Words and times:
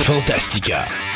Fantastica. 0.00 1.11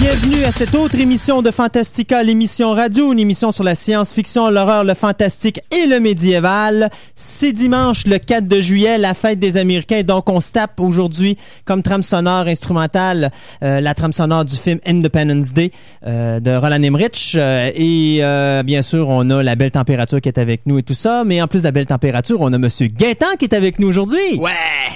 Bienvenue 0.00 0.44
à 0.44 0.50
cette 0.50 0.74
autre 0.74 0.94
émission 0.98 1.42
de 1.42 1.50
Fantastica, 1.50 2.22
l'émission 2.22 2.72
radio, 2.72 3.12
une 3.12 3.18
émission 3.18 3.52
sur 3.52 3.64
la 3.64 3.74
science-fiction, 3.74 4.48
l'horreur, 4.48 4.82
le 4.82 4.94
fantastique 4.94 5.60
et 5.70 5.86
le 5.86 6.00
médiéval. 6.00 6.90
C'est 7.14 7.52
dimanche 7.52 8.06
le 8.06 8.18
4 8.18 8.48
de 8.48 8.60
juillet, 8.60 8.96
la 8.96 9.12
fête 9.12 9.38
des 9.38 9.58
Américains, 9.58 10.02
donc 10.02 10.30
on 10.30 10.40
se 10.40 10.52
tape 10.52 10.80
aujourd'hui 10.80 11.36
comme 11.66 11.82
trame 11.82 12.02
sonore 12.02 12.46
instrumentale 12.46 13.30
euh, 13.62 13.80
la 13.80 13.94
trame 13.94 14.14
sonore 14.14 14.46
du 14.46 14.56
film 14.56 14.78
Independence 14.86 15.52
Day 15.52 15.70
euh, 16.06 16.40
de 16.40 16.50
Roland 16.56 16.82
Emmerich 16.82 17.32
Euh, 17.34 17.70
et 17.74 18.62
bien 18.64 18.80
sûr 18.82 19.08
on 19.08 19.28
a 19.30 19.42
la 19.42 19.54
belle 19.54 19.70
température 19.70 20.20
qui 20.20 20.28
est 20.28 20.38
avec 20.38 20.62
nous 20.66 20.78
et 20.78 20.82
tout 20.82 20.94
ça, 20.94 21.24
mais 21.24 21.42
en 21.42 21.46
plus 21.46 21.58
de 21.60 21.64
la 21.64 21.72
belle 21.72 21.86
température, 21.86 22.40
on 22.40 22.52
a 22.52 22.58
Monsieur 22.58 22.86
Gaétan 22.86 23.36
qui 23.38 23.44
est 23.44 23.54
avec 23.54 23.78
nous 23.78 23.88
aujourd'hui. 23.88 24.38
Ouais! 24.38 24.50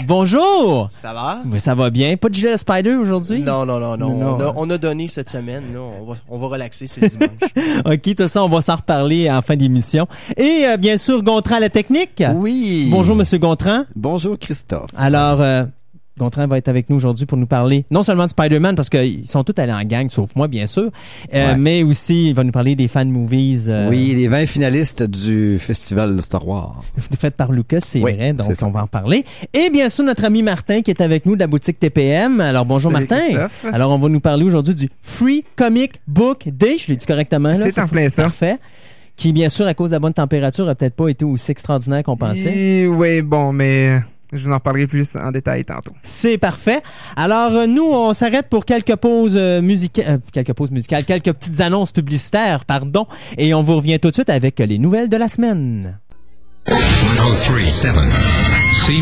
Bonjour! 0.06 0.88
Ça 0.90 1.12
va? 1.12 1.40
Oui, 1.50 1.60
ça 1.60 1.74
va 1.74 1.90
bien. 1.90 2.16
Pas 2.16 2.28
de 2.30 2.34
gilet 2.34 2.52
de 2.52 2.56
Spider 2.56 2.94
aujourd'hui? 2.94 3.40
Non, 3.40 3.66
non, 3.66 3.78
non, 3.78 3.96
non. 3.96 4.14
Non. 4.14 4.36
On, 4.38 4.40
a, 4.40 4.52
on 4.56 4.70
a 4.70 4.77
donné 4.78 5.08
cette 5.08 5.30
semaine. 5.30 5.64
Là. 5.74 5.80
On, 5.80 6.04
va, 6.04 6.16
on 6.28 6.38
va 6.38 6.46
relaxer, 6.46 6.86
c'est 6.86 7.08
dimanche. 7.08 7.28
OK, 7.84 8.14
tout 8.14 8.28
ça, 8.28 8.44
on 8.44 8.48
va 8.48 8.60
s'en 8.60 8.76
reparler 8.76 9.30
en 9.30 9.42
fin 9.42 9.56
d'émission. 9.56 10.06
Et 10.36 10.64
euh, 10.64 10.76
bien 10.76 10.98
sûr, 10.98 11.22
Gontran 11.22 11.56
à 11.56 11.60
la 11.60 11.70
technique. 11.70 12.22
Oui. 12.34 12.88
Bonjour, 12.90 13.16
Monsieur 13.16 13.38
Gontran. 13.38 13.84
Bonjour 13.94 14.38
Christophe. 14.38 14.90
Alors, 14.96 15.40
euh, 15.40 15.64
Gontran 16.18 16.46
va 16.46 16.58
être 16.58 16.68
avec 16.68 16.90
nous 16.90 16.96
aujourd'hui 16.96 17.24
pour 17.26 17.38
nous 17.38 17.46
parler 17.46 17.84
non 17.90 18.02
seulement 18.02 18.24
de 18.24 18.30
Spider-Man, 18.30 18.74
parce 18.76 18.90
qu'ils 18.90 19.26
sont 19.26 19.44
tous 19.44 19.54
allés 19.60 19.72
en 19.72 19.82
gang, 19.84 20.10
sauf 20.10 20.30
moi, 20.36 20.48
bien 20.48 20.66
sûr, 20.66 20.90
euh, 21.34 21.52
Ouais. 21.52 21.56
mais 21.56 21.82
aussi, 21.82 22.28
il 22.28 22.34
va 22.34 22.44
nous 22.44 22.52
parler 22.52 22.74
des 22.76 22.88
fan 22.88 23.10
movies 23.10 23.66
euh, 23.68 23.88
Oui, 23.88 24.14
les 24.14 24.28
20 24.28 24.46
finalistes 24.46 25.02
du 25.04 25.58
festival 25.58 26.14
de 26.16 26.20
Star 26.20 26.46
Wars. 26.46 26.82
faites 27.18 27.34
par 27.36 27.52
Lucas, 27.52 27.78
c'est 27.84 28.02
Oui, 28.02 28.14
vrai, 28.14 28.32
donc 28.32 28.48
on 28.62 28.70
va 28.70 28.82
en 28.82 28.86
parler. 28.86 29.24
Et 29.54 29.70
bien 29.70 29.88
sûr, 29.88 30.04
notre 30.04 30.24
ami 30.24 30.42
Martin 30.42 30.82
qui 30.82 30.90
est 30.90 31.00
avec 31.00 31.24
nous 31.26 31.34
de 31.34 31.40
la 31.40 31.46
boutique 31.46 31.78
TPM. 31.80 32.40
Alors, 32.40 32.66
bonjour 32.66 32.92
Salut, 32.92 33.06
Martin. 33.08 33.24
Christophe. 33.26 33.64
Alors, 33.72 33.90
on 33.92 33.98
va 33.98 34.08
nous 34.08 34.20
parler 34.20 34.44
aujourd'hui 34.44 34.74
du 34.74 34.90
Free 35.02 35.44
Comic 35.56 36.00
Book 36.06 36.48
Day. 36.48 36.76
Je 36.78 36.88
l'ai 36.88 36.96
dit 36.96 37.06
correctement. 37.06 37.52
là, 37.52 37.70
C'est 37.70 37.80
en 37.80 37.86
plein 37.86 38.08
ça. 38.08 38.24
Parfait. 38.24 38.56
Qui, 39.16 39.32
bien 39.32 39.48
sûr, 39.48 39.66
à 39.66 39.74
cause 39.74 39.90
de 39.90 39.94
la 39.94 39.98
bonne 40.00 40.12
température, 40.14 40.68
a 40.68 40.74
peut-être 40.74 40.94
pas 40.94 41.08
été 41.08 41.24
aussi 41.24 41.50
extraordinaire 41.50 42.02
qu'on 42.04 42.16
pensait. 42.16 42.86
Oui, 42.86 43.20
bon, 43.22 43.52
mais 43.52 44.00
je 44.32 44.46
vous 44.46 44.52
en 44.52 44.60
parlerai 44.60 44.86
plus 44.86 45.16
en 45.16 45.30
détail 45.30 45.64
tantôt. 45.64 45.92
C'est 46.02 46.38
parfait. 46.38 46.82
Alors, 47.16 47.52
euh, 47.52 47.66
nous, 47.66 47.86
on 47.86 48.12
s'arrête 48.12 48.48
pour 48.48 48.64
quelques 48.64 48.96
pauses 48.96 49.36
euh, 49.36 49.62
musicales, 49.62 50.04
euh, 50.08 50.18
quelques 50.32 50.52
pauses 50.52 50.70
musicales, 50.70 51.04
quelques 51.04 51.32
petites 51.32 51.60
annonces 51.60 51.92
publicitaires, 51.92 52.64
pardon, 52.64 53.06
et 53.36 53.54
on 53.54 53.62
vous 53.62 53.76
revient 53.76 53.98
tout 53.98 54.08
de 54.10 54.14
suite 54.14 54.30
avec 54.30 54.58
les 54.58 54.78
nouvelles 54.78 55.08
de 55.08 55.16
la 55.16 55.28
semaine. 55.28 55.98
1037. 56.68 57.96
See 58.72 59.00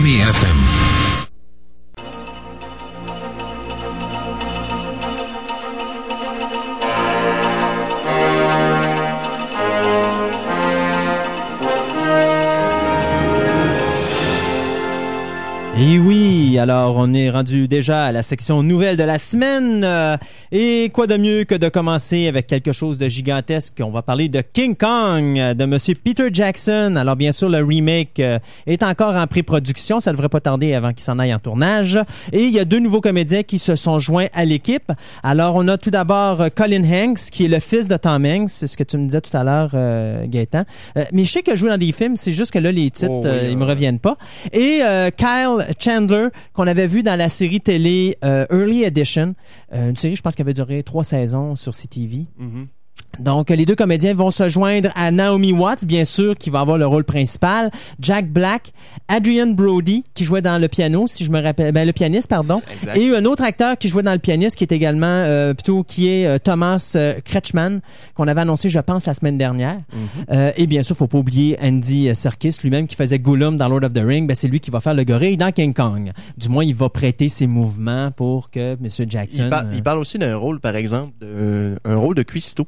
Et 15.79 15.99
oui, 15.99 16.57
alors 16.59 16.95
on 16.97 17.13
est 17.13 17.29
rendu 17.29 17.69
déjà 17.69 18.05
à 18.07 18.13
la 18.13 18.23
section 18.23 18.63
nouvelles 18.63 18.97
de 18.97 19.03
la 19.03 19.19
semaine. 19.19 19.85
euh, 19.85 20.17
et 20.51 20.89
quoi 20.91 21.07
de 21.07 21.19
mieux 21.19 21.45
que 21.45 21.55
de 21.55 21.69
commencer 21.69 22.29
avec 22.29 22.47
quelque 22.47 22.73
chose 22.73 22.97
de 22.97 23.09
gigantesque? 23.09 23.75
On 23.83 23.91
va 23.91 24.01
parler 24.01 24.31
de 24.31 24.41
King 24.41 24.75
Kong 24.75 25.35
de 25.55 25.65
Monsieur 25.67 25.95
Peter 26.03 26.29
Jackson. 26.33 26.95
Alors 26.97 27.15
bien 27.15 27.31
sûr, 27.31 27.51
le 27.51 27.63
remake 27.63 28.21
euh, 28.21 28.39
est 28.67 28.83
encore 28.83 29.17
en 29.17 29.27
pré-production. 29.27 30.01
Ça 30.01 30.13
devrait 30.13 30.31
pas 30.31 30.41
tarder 30.41 30.73
avant 30.73 30.95
qu'il 30.95 31.03
s'en 31.05 31.19
aille 31.19 31.35
en 31.35 31.39
tournage. 31.39 31.99
Et 32.33 32.45
il 32.45 32.53
y 32.53 32.59
a 32.59 32.65
deux 32.65 32.79
nouveaux 32.79 33.03
comédiens 33.03 33.43
qui 33.43 33.59
se 33.59 33.77
sont 33.77 33.99
joints 33.99 34.29
à 34.33 34.47
l'équipe. 34.47 34.91
Alors 35.23 35.57
on 35.57 35.69
a 35.69 35.77
tout 35.77 35.91
d'abord 35.91 36.41
euh, 36.41 36.49
Colin 36.49 36.85
Hanks, 36.91 37.29
qui 37.31 37.45
est 37.45 37.49
le 37.49 37.61
fils 37.61 37.87
de 37.87 37.99
Tom 37.99 38.25
Hanks. 38.25 38.49
C'est 38.49 38.67
ce 38.67 38.79
que 38.79 38.85
tu 38.85 38.97
me 38.97 39.05
disais 39.05 39.21
tout 39.21 39.37
à 39.37 39.45
l'heure, 39.45 39.73
euh, 39.75 40.25
Gaëtan. 40.27 40.65
Mais 41.13 41.25
je 41.25 41.33
sais 41.33 41.43
qu'il 41.43 41.53
a 41.53 41.57
joué 41.57 41.69
dans 41.69 41.77
des 41.77 41.93
films. 41.93 42.17
C'est 42.17 42.33
juste 42.33 42.51
que 42.51 42.59
là, 42.59 42.73
les 42.73 42.91
titres, 42.91 43.11
Oh 43.11 43.23
oui, 43.27 43.31
ils 43.51 43.59
me 43.59 43.65
ouais. 43.67 43.71
reviennent 43.73 43.99
pas. 43.99 44.17
Et 44.55 44.79
euh, 44.83 45.11
Kyle 45.11 45.66
Chandler, 45.79 46.29
qu'on 46.53 46.67
avait 46.67 46.87
vu 46.87 47.03
dans 47.03 47.17
la 47.17 47.29
série 47.29 47.61
télé 47.61 48.17
euh, 48.25 48.47
Early 48.51 48.85
Edition, 48.85 49.35
euh, 49.73 49.91
une 49.91 49.97
série, 49.97 50.17
je 50.17 50.23
pense, 50.23 50.35
qui 50.35 50.43
avait 50.43 50.55
duré 50.55 50.83
trois 50.83 51.05
saisons 51.05 51.57
sur 51.57 51.75
CTV. 51.75 52.27
Mhm. 52.39 52.69
Donc, 53.21 53.51
les 53.51 53.65
deux 53.67 53.75
comédiens 53.75 54.15
vont 54.15 54.31
se 54.31 54.49
joindre 54.49 54.91
à 54.95 55.11
Naomi 55.11 55.53
Watts, 55.53 55.85
bien 55.85 56.05
sûr, 56.05 56.37
qui 56.37 56.51
va 56.51 56.61
avoir 56.61 56.79
le 56.79 56.87
rôle 56.87 57.05
principal, 57.05 57.71
Jack 58.01 58.29
Black, 58.31 58.73
Adrian 59.09 59.49
Brody, 59.49 60.05
qui 60.15 60.25
jouait 60.25 60.43
dans 60.43 60.61
le 60.61 60.69
piano, 60.69 61.07
si 61.07 61.25
je 61.25 61.31
me 61.31 61.41
rappelle, 61.43 61.73
ben, 61.73 61.87
le 61.87 61.93
pianiste, 61.93 62.29
pardon, 62.29 62.63
Exact. 62.81 62.97
et 62.97 63.15
un 63.17 63.25
autre 63.25 63.43
acteur 63.43 63.79
qui 63.79 63.89
jouait 63.89 64.03
dans 64.03 64.13
le 64.13 64.19
pianiste, 64.19 64.57
qui 64.57 64.65
est 64.65 64.73
également, 64.73 65.07
euh, 65.07 65.55
plutôt, 65.55 65.83
qui 65.85 66.09
est 66.09 66.27
euh, 66.27 66.39
Thomas 66.39 66.93
euh, 66.97 67.21
Kretschmann, 67.25 67.81
qu'on 68.15 68.29
avait 68.29 68.41
annoncé, 68.41 68.69
je 68.69 68.79
pense, 68.81 69.07
la 69.07 69.15
semaine 69.15 69.39
dernière. 69.39 69.79
Euh, 70.31 70.51
et 70.57 70.67
bien 70.67 70.83
sûr, 70.83 70.97
faut 70.97 71.07
pas 71.07 71.19
oublier 71.19 71.57
Andy 71.63 72.15
Serkis, 72.15 72.57
lui-même, 72.63 72.87
qui 72.87 72.97
faisait 72.97 73.19
Gollum 73.19 73.57
dans 73.57 73.69
Lord 73.69 73.85
of 73.85 73.93
the 73.93 74.03
Ring, 74.05 74.27
ben, 74.27 74.35
c'est 74.35 74.49
lui 74.49 74.61
qui 74.61 74.71
va 74.71 74.81
faire 74.81 74.95
le 74.95 75.05
gorille 75.05 75.37
dans 75.37 75.53
King 75.53 75.73
Kong. 75.75 76.13
Du 76.37 76.49
moins, 76.49 76.65
il 76.65 76.75
va 76.75 76.89
prêter 76.89 77.29
ses 77.29 77.47
mouvements 77.47 78.11
pour 78.11 78.51
que 78.51 78.73
M. 78.75 78.89
Jackson... 79.09 79.45
Il, 79.45 79.51
par- 79.51 79.65
il 79.73 79.83
parle 79.83 79.99
aussi 79.99 80.19
d'un 80.19 80.37
rôle, 80.37 80.61
par 80.61 80.77
exemple, 80.77 81.13
un 81.85 81.97
rôle 81.97 82.15
de 82.15 82.23
cuistot. 82.23 82.67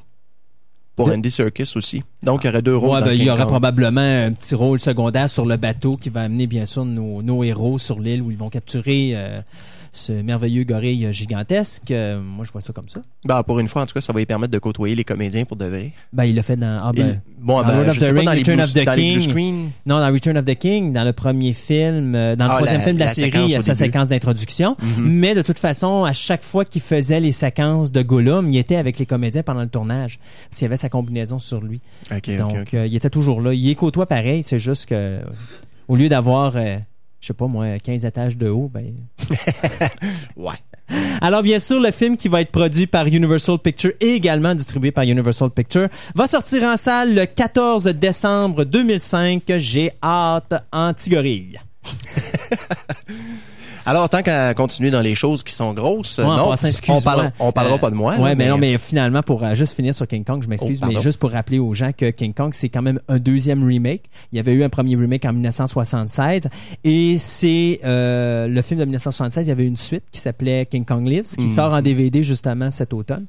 Pour 0.98 1.09
Andy 1.14 1.31
Serkis 1.31 1.72
aussi. 1.76 2.03
Donc, 2.22 2.42
il 2.44 2.48
y 2.48 2.50
aurait 2.50 2.60
deux 2.60 2.76
rôles. 2.76 2.91
Ouais, 2.91 3.00
dans 3.00 3.06
ben, 3.06 3.12
il 3.12 3.19
y 3.19 3.20
King 3.20 3.31
aura 3.31 3.44
Kong. 3.44 3.48
probablement 3.50 4.00
un 4.00 4.32
petit 4.32 4.54
rôle 4.54 4.81
secondaire 4.81 5.31
sur 5.31 5.47
le 5.47 5.56
bateau 5.56 5.97
qui 5.97 6.10
va 6.10 6.22
amener 6.22 6.47
bien 6.47 6.66
sûr 6.66 6.84
nos, 6.84 7.22
nos 7.22 7.42
héros 7.44 7.78
sur 7.78 8.00
l'île 8.00 8.20
où 8.20 8.31
ils 8.31 8.36
vont 8.36 8.50
capturer 8.50 9.12
euh, 9.14 9.41
ce 9.93 10.12
merveilleux 10.12 10.65
gorille 10.65 11.09
gigantesque. 11.12 11.91
Euh, 11.91 12.21
moi, 12.21 12.44
je 12.44 12.53
vois 12.53 12.60
ça 12.60 12.72
comme 12.72 12.88
ça. 12.88 13.00
Ben, 13.25 13.43
pour 13.43 13.59
une 13.60 13.68
fois, 13.68 13.83
en 13.83 13.86
tout 13.86 13.95
cas, 13.95 14.01
ça 14.01 14.12
va 14.12 14.18
lui 14.18 14.27
permettre 14.27 14.53
de 14.53 14.59
côtoyer 14.59 14.95
les 14.95 15.04
comédiens 15.04 15.45
pour 15.45 15.57
de 15.57 15.65
vrai. 15.66 15.92
Ben, 16.12 16.24
il 16.24 16.34
l'a 16.34 16.42
fait 16.42 16.57
dans. 16.57 16.80
Ah, 16.84 16.92
ben, 16.92 17.21
Il- 17.39 17.45
bon, 17.45 17.60
dans 17.62 17.66
ben, 17.68 17.77
Lord 17.77 17.89
of 17.89 17.95
je 17.95 18.01
the 18.01 18.03
sais 18.04 18.09
pas, 18.12 18.15
Ring, 18.16 18.24
dans 18.27 18.33
les 18.33 18.39
Return 18.39 18.57
blue- 18.57 18.65
of 18.65 18.72
the 18.74 18.84
dans 18.84 18.92
les 18.95 19.16
blue 19.16 19.34
King. 19.34 19.71
Non, 19.86 19.98
dans 20.01 20.12
Return 20.12 20.36
of 20.39 20.45
the 20.45 20.54
King, 20.54 20.92
dans 20.92 21.04
le 21.04 21.12
premier 21.12 21.53
film, 21.53 22.15
euh, 22.15 22.36
dans 22.36 22.45
le 22.47 22.51
Ah, 22.51 22.57
troisième 22.57 22.78
la- 22.80 22.84
film 22.84 22.95
de 22.97 23.01
la, 23.01 23.07
la 23.07 23.15
série, 23.15 23.30
séquence 23.30 23.48
il 23.48 23.53
y 23.53 23.57
a 23.57 23.59
au 23.59 23.62
sa 23.62 23.72
début. 23.74 23.84
séquence 23.84 24.09
d'introduction. 24.09 24.77
Mhm. 24.80 24.95
Mais 24.98 25.34
de 25.34 25.42
toute 25.42 25.59
façon, 25.59 26.04
à 26.04 26.12
chaque 26.12 26.42
fois 26.45 26.65
qu'il 26.65 26.83
faisait 26.83 27.21
les 27.21 27.33
séquences 27.33 27.92
de 27.92 28.03
Gollum, 28.03 28.51
il 28.53 28.59
était 28.59 28.77
avec 28.77 28.98
les 28.98 29.07
comédiens 29.07 29.42
pendant 29.42 29.62
le 29.62 29.68
tournage. 29.68 30.18
Parce 30.48 30.59
qu'il 30.59 30.65
y 30.65 30.66
avait 30.66 30.77
sa 30.77 30.89
combinaison 30.89 31.39
sur 31.39 31.60
lui. 31.60 31.80
Donc, 32.39 32.74
euh, 32.74 32.86
il 32.86 32.95
était 32.95 33.10
toujours 33.10 33.41
là. 33.41 33.53
Il 33.54 33.68
est 33.68 33.74
côtoie 33.74 34.07
pareil, 34.07 34.42
c'est 34.42 34.59
juste 34.59 34.86
que 34.86 35.21
au 35.89 35.97
lieu 35.97 36.09
d'avoir, 36.09 36.53
euh, 36.57 36.77
je 37.20 37.26
sais 37.26 37.34
pas 37.34 37.47
moi, 37.47 37.78
15 37.78 38.04
étages 38.04 38.36
de 38.36 38.48
haut, 38.48 38.70
ben... 38.72 38.94
Ouais. 40.36 40.54
Alors, 41.20 41.42
bien 41.42 41.60
sûr, 41.60 41.80
le 41.80 41.91
film 41.91 42.16
qui 42.16 42.28
va 42.28 42.41
être 42.41 42.50
produit 42.50 42.86
par 42.86 43.06
Universal 43.06 43.59
Pictures 43.59 43.92
et 44.00 44.15
également 44.15 44.54
distribué 44.54 44.91
par 44.91 45.04
Universal 45.04 45.50
Pictures 45.50 45.88
va 46.15 46.26
sortir 46.26 46.62
en 46.65 46.76
salle 46.76 47.15
le 47.15 47.26
14 47.26 47.84
décembre 47.88 48.65
2005. 48.65 49.42
J'ai 49.59 49.91
hâte, 50.03 50.54
Antigorille. 50.72 51.59
Alors, 53.88 54.08
tant 54.08 54.22
qu'à 54.22 54.52
continuer 54.54 54.90
dans 54.90 55.00
les 55.00 55.14
choses 55.14 55.42
qui 55.42 55.52
sont 55.52 55.72
grosses, 55.72 56.18
Ouais, 56.18 56.24
non, 56.24 56.50
passant, 56.50 56.68
on, 56.88 57.00
parlera, 57.00 57.30
on 57.38 57.52
parlera 57.52 57.76
Euh, 57.76 57.78
pas 57.78 57.90
de 57.90 57.94
moi. 57.94 58.16
Ouais, 58.16 58.28
là, 58.30 58.34
mais, 58.34 58.48
non, 58.48 58.58
mais 58.58 58.76
finalement, 58.76 59.22
pour 59.22 59.42
euh, 59.44 59.54
juste 59.54 59.74
finir 59.74 59.94
sur 59.94 60.06
King 60.06 60.24
Kong, 60.24 60.42
je 60.42 60.48
m'excuse, 60.48 60.78
Oh, 60.82 60.86
mais 60.86 61.00
juste 61.00 61.18
pour 61.18 61.30
rappeler 61.30 61.58
aux 61.58 61.72
gens 61.72 61.92
que 61.96 62.10
King 62.10 62.34
Kong, 62.34 62.50
c'est 62.54 62.68
quand 62.68 62.82
même 62.82 63.00
un 63.08 63.18
deuxième 63.18 63.64
remake. 63.64 64.02
Il 64.32 64.36
y 64.36 64.38
avait 64.40 64.52
eu 64.52 64.62
un 64.62 64.68
premier 64.68 64.94
remake 64.96 65.24
en 65.24 65.32
1976 65.32 66.48
et 66.84 67.16
c'est 67.18 67.80
euh, 67.84 68.46
le 68.46 68.62
film 68.62 68.80
de 68.80 68.84
1976. 68.84 69.46
Il 69.46 69.48
y 69.48 69.52
avait 69.52 69.66
une 69.66 69.76
suite 69.76 70.04
qui 70.12 70.20
s'appelait 70.20 70.66
King 70.66 70.84
Kong 70.84 71.06
Lives, 71.06 71.28
qui 71.34 71.46
Mhm. 71.46 71.54
sort 71.54 71.72
en 71.72 71.80
DVD 71.80 72.22
justement 72.22 72.70
cet 72.70 72.92
automne. 72.92 73.24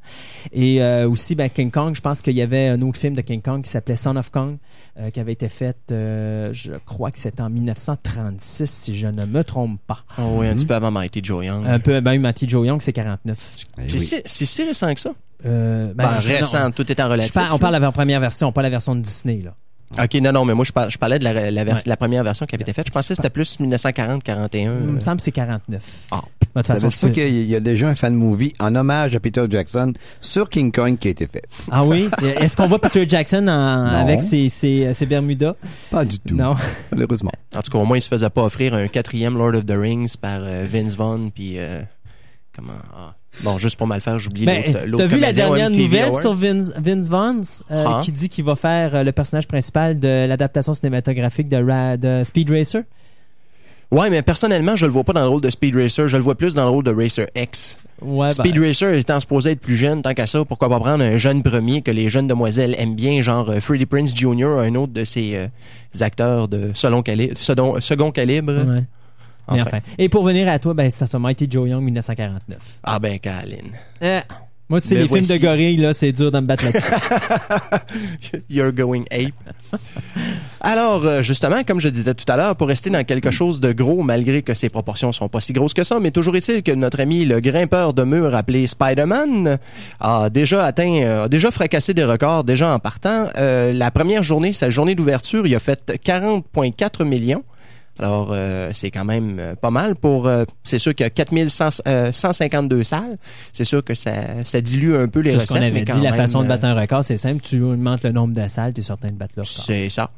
Et 0.51 0.81
aussi, 1.05 1.35
ben, 1.35 1.49
King 1.49 1.71
Kong, 1.71 1.95
je 1.95 2.01
pense 2.01 2.21
qu'il 2.21 2.35
y 2.35 2.41
avait 2.41 2.67
un 2.67 2.81
autre 2.81 2.99
film 2.99 3.13
de 3.13 3.21
King 3.21 3.41
Kong 3.41 3.61
qui 3.63 3.69
s'appelait 3.69 3.95
Son 3.95 4.15
of 4.17 4.29
Kong, 4.29 4.57
euh, 4.99 5.09
qui 5.11 5.19
avait 5.19 5.31
été 5.33 5.47
fait, 5.49 5.77
euh, 5.91 6.49
je 6.51 6.73
crois 6.85 7.11
que 7.11 7.19
c'était 7.19 7.41
en 7.41 7.49
1936, 7.49 8.69
si 8.69 8.95
je 8.97 9.07
ne 9.07 9.25
me 9.25 9.43
trompe 9.43 9.79
pas. 9.87 9.99
Oh, 10.17 10.35
oui, 10.39 10.47
un 10.47 10.55
petit 10.55 10.65
peu 10.65 10.75
avant 10.75 10.91
Mighty 10.91 11.21
Joe 11.23 11.45
Young. 11.45 11.65
Un 11.65 11.79
peu, 11.79 11.99
ben, 12.01 12.19
Matty 12.19 12.47
Joe 12.49 12.67
Young, 12.67 12.81
c'est 12.81 12.93
49. 12.93 13.37
Eh 13.77 13.87
c'est 13.99 14.15
oui. 14.17 14.21
si, 14.47 14.63
récent 14.63 14.93
que 14.93 14.99
ça? 14.99 15.11
Euh, 15.45 15.93
ben, 15.93 16.03
Ben, 16.09 16.19
je- 16.19 16.29
récent, 16.29 16.63
non, 16.65 16.71
tout 16.71 16.89
étant 16.91 17.05
je 17.07 17.11
relatif. 17.11 17.33
parle- 17.33 17.53
on 17.53 17.59
parle 17.59 17.75
de 17.75 17.79
la 17.81 17.91
première 17.91 18.19
version, 18.19 18.51
pas 18.51 18.61
la 18.61 18.69
version 18.69 18.95
de 18.95 19.01
Disney, 19.01 19.41
là. 19.43 19.53
OK, 19.97 20.13
non, 20.21 20.31
non, 20.31 20.45
mais 20.45 20.53
moi, 20.53 20.65
je, 20.65 20.71
par- 20.71 20.89
je 20.91 20.97
parlais 20.99 21.17
de 21.17 21.23
la, 21.23 21.49
la, 21.49 21.63
vers- 21.63 21.75
Ouais. 21.75 21.81
la 21.85 21.97
première 21.97 22.23
version 22.23 22.45
qui 22.45 22.53
avait 22.55 22.61
été 22.61 22.73
faite. 22.73 22.85
Je 22.87 22.91
pensais 22.91 23.13
que 23.13 23.15
c'était 23.15 23.29
plus 23.31 23.59
1940-41. 23.59 24.49
Il 24.53 24.67
me 24.69 24.99
semble 24.99 25.17
que 25.17 25.23
c'est 25.23 25.31
49. 25.31 25.81
Ah. 26.11 26.21
De 26.55 26.61
toute 26.61 26.67
Ça 26.67 26.75
façon, 26.75 26.91
c'est- 26.91 27.11
qu'il 27.11 27.47
y 27.47 27.55
a 27.55 27.59
déjà 27.59 27.87
un 27.89 27.95
fan 27.95 28.13
movie 28.13 28.53
en 28.59 28.75
hommage 28.75 29.15
à 29.15 29.19
Peter 29.19 29.45
Jackson 29.49 29.93
sur 30.21 30.49
King 30.49 30.71
Kong 30.71 30.97
qui 30.97 31.07
a 31.07 31.11
été 31.11 31.25
fait. 31.27 31.43
Ah 31.71 31.83
oui? 31.83 32.09
Est-ce 32.39 32.55
qu'on 32.57 32.67
voit 32.67 32.79
Peter 32.79 33.07
Jackson 33.07 33.47
en- 33.47 33.85
avec 33.87 34.21
ses, 34.21 34.49
ses, 34.49 34.93
ses 34.93 35.05
Bermudas? 35.05 35.55
Pas 35.91 36.05
du 36.05 36.19
tout. 36.19 36.35
Non. 36.35 36.55
Malheureusement. 36.91 37.31
En 37.55 37.61
tout 37.63 37.71
cas, 37.71 37.79
au 37.79 37.85
moins, 37.85 37.97
il 37.97 38.01
se 38.01 38.07
faisait 38.07 38.29
pas 38.29 38.43
offrir 38.43 38.75
un 38.75 38.87
quatrième 38.87 39.35
Lord 39.37 39.55
of 39.55 39.65
the 39.65 39.71
Rings 39.75 40.15
par 40.21 40.39
euh, 40.43 40.65
Vince 40.71 40.95
Vaughn, 40.95 41.31
puis... 41.31 41.57
euh, 41.57 41.81
comment... 42.55 42.73
ah. 42.95 43.15
Bon, 43.43 43.57
juste 43.57 43.77
pour 43.77 43.87
mal 43.87 44.01
faire, 44.01 44.19
j'oublie 44.19 44.45
Ben, 44.45 44.63
l'autre 44.65 44.79
l'autre 44.85 45.03
t'as 45.03 45.15
vu 45.15 45.19
la 45.19 45.31
dernière 45.33 45.69
nouvelle 45.69 46.13
sur 46.13 46.33
Vince, 46.33 46.71
Vince 46.77 47.07
Vaughn 47.07 47.41
euh, 47.71 47.85
Ah. 47.87 48.01
qui 48.03 48.11
dit 48.11 48.27
qu'il 48.29 48.43
va 48.43 48.55
faire 48.55 48.95
euh, 48.95 49.03
le 49.03 49.11
personnage 49.11 49.47
principal 49.47 49.99
de 49.99 50.25
l'adaptation 50.27 50.73
cinématographique 50.73 51.47
de, 51.49 51.57
Ra- 51.57 51.95
de 51.97 52.23
Speed 52.25 52.49
Racer? 52.49 52.83
Ouais, 53.91 54.09
mais 54.09 54.21
personnellement, 54.21 54.75
je 54.75 54.85
le 54.85 54.91
vois 54.91 55.03
pas 55.03 55.13
dans 55.13 55.23
le 55.23 55.29
rôle 55.29 55.41
de 55.41 55.49
Speed 55.49 55.75
Racer. 55.75 56.07
Je 56.07 56.15
le 56.17 56.21
vois 56.21 56.35
plus 56.35 56.53
dans 56.53 56.63
le 56.65 56.69
rôle 56.69 56.83
de 56.83 56.91
Racer 56.91 57.25
X. 57.35 57.77
Ouais, 58.01 58.31
Speed 58.31 58.55
ben, 58.55 58.67
Racer 58.67 58.93
étant 58.93 59.19
supposé 59.19 59.51
être 59.51 59.59
plus 59.61 59.75
jeune, 59.75 60.01
tant 60.03 60.13
qu'à 60.13 60.27
ça, 60.27 60.45
pourquoi 60.45 60.69
pas 60.69 60.79
prendre 60.79 61.03
un 61.03 61.17
jeune 61.17 61.41
premier 61.41 61.81
que 61.81 61.89
les 61.91 62.07
jeunes 62.09 62.27
demoiselles 62.27 62.75
aiment 62.77 62.95
bien, 62.95 63.21
genre 63.21 63.49
euh, 63.49 63.59
Freddie 63.61 63.85
Prince 63.87 64.15
Jr., 64.15 64.59
un 64.59 64.75
autre 64.75 64.93
de 64.93 65.03
ces 65.05 65.35
euh, 65.35 65.47
acteurs 66.01 66.47
de 66.47 66.71
second, 66.75 67.03
second 67.81 68.11
calibre. 68.11 68.53
ouais. 68.53 68.83
Mais 69.55 69.61
Enfin. 69.61 69.79
Et 69.97 70.09
pour 70.09 70.23
venir 70.23 70.47
à 70.47 70.59
toi, 70.59 70.73
ben, 70.73 70.89
ça 70.91 71.07
c'est 71.07 71.19
Mighty 71.19 71.47
Joe 71.49 71.69
Young 71.69 71.83
1949. 71.83 72.57
Ah 72.83 72.99
ben, 72.99 73.17
Caroline. 73.19 73.71
Euh, 74.03 74.19
moi, 74.69 74.79
tu 74.81 74.87
sais, 74.87 74.93
Mais 74.95 75.01
les 75.01 75.07
voici. 75.07 75.25
films 75.25 75.39
de 75.39 75.45
gorilles, 75.45 75.77
là, 75.77 75.93
c'est 75.95 76.11
dur 76.11 76.31
de 76.31 76.39
me 76.39 76.45
battre 76.45 76.65
là-dessus. 76.65 78.43
You're 78.51 78.71
going 78.71 79.03
ape. 79.09 79.33
Alors, 80.61 81.03
euh, 81.05 81.21
justement, 81.23 81.63
comme 81.63 81.79
je 81.79 81.87
disais 81.87 82.13
tout 82.13 82.31
à 82.31 82.37
l'heure, 82.37 82.55
pour 82.55 82.67
rester 82.67 82.91
dans 82.91 83.03
quelque 83.03 83.31
chose 83.31 83.59
de 83.61 83.71
gros, 83.71 84.03
malgré 84.03 84.43
que 84.43 84.53
ses 84.53 84.69
proportions 84.69 85.11
sont 85.11 85.27
pas 85.27 85.41
si 85.41 85.53
grosses 85.53 85.73
que 85.73 85.83
ça, 85.83 85.99
mais 85.99 86.11
toujours 86.11 86.35
est-il 86.35 86.61
que 86.61 86.71
notre 86.71 86.99
ami 86.99 87.25
le 87.25 87.39
grimpeur 87.39 87.95
de 87.95 88.03
mur 88.03 88.35
appelé 88.35 88.67
Spider-Man 88.67 89.57
a 89.99 90.29
déjà 90.29 90.63
atteint, 90.65 91.01
euh, 91.01 91.23
a 91.23 91.29
déjà 91.29 91.49
fracassé 91.49 91.95
des 91.95 92.03
records, 92.03 92.43
déjà 92.43 92.71
en 92.71 92.77
partant. 92.77 93.27
Euh, 93.37 93.73
la 93.73 93.89
première 93.89 94.21
journée, 94.21 94.53
sa 94.53 94.69
journée 94.69 94.93
d'ouverture, 94.93 95.47
il 95.47 95.55
a 95.55 95.59
fait 95.59 95.93
40,4 96.05 97.05
millions. 97.05 97.43
Alors, 97.99 98.29
euh, 98.31 98.69
c'est 98.73 98.91
quand 98.91 99.03
même 99.03 99.37
euh, 99.39 99.55
pas 99.55 99.71
mal 99.71 99.95
pour... 99.95 100.25
euh, 100.27 100.45
c'est 100.63 100.79
sûr 100.79 100.95
qu'il 100.95 101.03
y 101.03 101.07
a 101.07 101.09
4152 101.09 102.83
salles. 102.83 103.17
C'est 103.51 103.65
sûr 103.65 103.83
que 103.83 103.93
ça, 103.93 104.11
ça 104.45 104.61
dilue 104.61 104.95
un 104.95 105.07
peu 105.09 105.19
les 105.19 105.31
C'est 105.31 105.37
ce 105.37 105.41
recettes. 105.41 105.57
qu'on 105.57 105.63
avait 105.63 105.71
mais 105.71 105.85
dit, 105.85 105.91
quand 105.91 106.01
la 106.01 106.13
façon 106.13 106.39
de 106.39 106.45
euh, 106.45 106.47
battre 106.47 106.65
un 106.65 106.73
record, 106.79 107.03
c'est 107.03 107.17
simple. 107.17 107.41
Tu 107.41 107.61
augmentes 107.61 108.03
le 108.03 108.11
nombre 108.11 108.33
de 108.33 108.47
salles, 108.47 108.73
tu 108.73 108.81
es 108.81 108.83
certain 108.83 109.09
de 109.09 109.13
battre 109.13 109.33
le 109.35 109.41
record. 109.41 109.51
C'est 109.65 109.89
ça. 109.89 110.11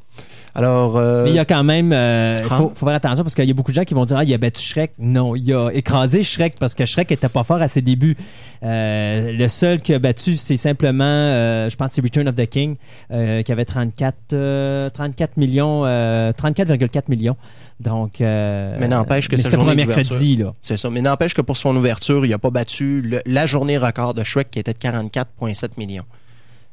Alors, 0.54 0.98
euh, 0.98 1.24
Mais 1.24 1.30
il 1.30 1.36
y 1.36 1.38
a 1.38 1.46
quand 1.46 1.64
même, 1.64 1.92
euh, 1.94 2.42
Ah. 2.50 2.56
faut, 2.56 2.72
faut 2.74 2.84
faire 2.84 2.94
attention 2.94 3.24
parce 3.24 3.34
qu'il 3.34 3.46
y 3.46 3.50
a 3.50 3.54
beaucoup 3.54 3.70
de 3.70 3.74
gens 3.76 3.84
qui 3.84 3.94
vont 3.94 4.04
dire 4.04 4.18
ah 4.18 4.24
il 4.24 4.34
a 4.34 4.38
battu 4.38 4.60
Shrek. 4.62 4.92
Non, 4.98 5.34
il 5.34 5.50
a 5.54 5.70
écrasé 5.72 6.22
Shrek 6.22 6.56
parce 6.60 6.74
que 6.74 6.84
Shrek 6.84 7.10
était 7.10 7.30
pas 7.30 7.42
fort 7.42 7.62
à 7.62 7.68
ses 7.68 7.80
débuts. 7.80 8.18
Euh, 8.62 9.32
le 9.32 9.48
seul 9.48 9.80
qui 9.80 9.94
a 9.94 9.98
battu 9.98 10.36
c'est 10.36 10.58
simplement, 10.58 11.04
euh, 11.04 11.70
je 11.70 11.76
pense 11.76 11.92
c'est 11.92 12.02
Return 12.02 12.28
of 12.28 12.34
the 12.34 12.46
King 12.46 12.76
qui 13.10 13.50
avait 13.52 13.64
34, 13.64 14.14
euh, 14.34 14.90
34 14.90 15.38
millions, 15.38 15.86
euh, 15.86 16.32
34,4 16.32 17.08
millions. 17.08 17.36
Donc, 17.80 18.20
Mais 18.20 18.86
n'empêche 18.88 19.28
que 19.28 19.36
mais 19.36 19.46
un 19.46 19.50
journée 19.50 19.74
mercredi 19.74 20.36
là. 20.36 20.52
c'est 20.60 20.76
ça. 20.76 20.90
Mais 20.90 21.00
n'empêche 21.00 21.32
que 21.34 21.40
pour 21.40 21.56
son 21.56 21.74
ouverture, 21.74 22.24
il 22.26 22.32
a 22.34 22.38
pas 22.38 22.50
battu 22.50 23.00
le- 23.00 23.22
la 23.26 23.46
journée 23.46 23.78
record 23.78 24.12
de 24.14 24.22
Shrek 24.22 24.50
qui 24.50 24.58
était 24.58 24.74
de 24.74 24.78
44,7 24.78 25.78
millions. 25.78 26.04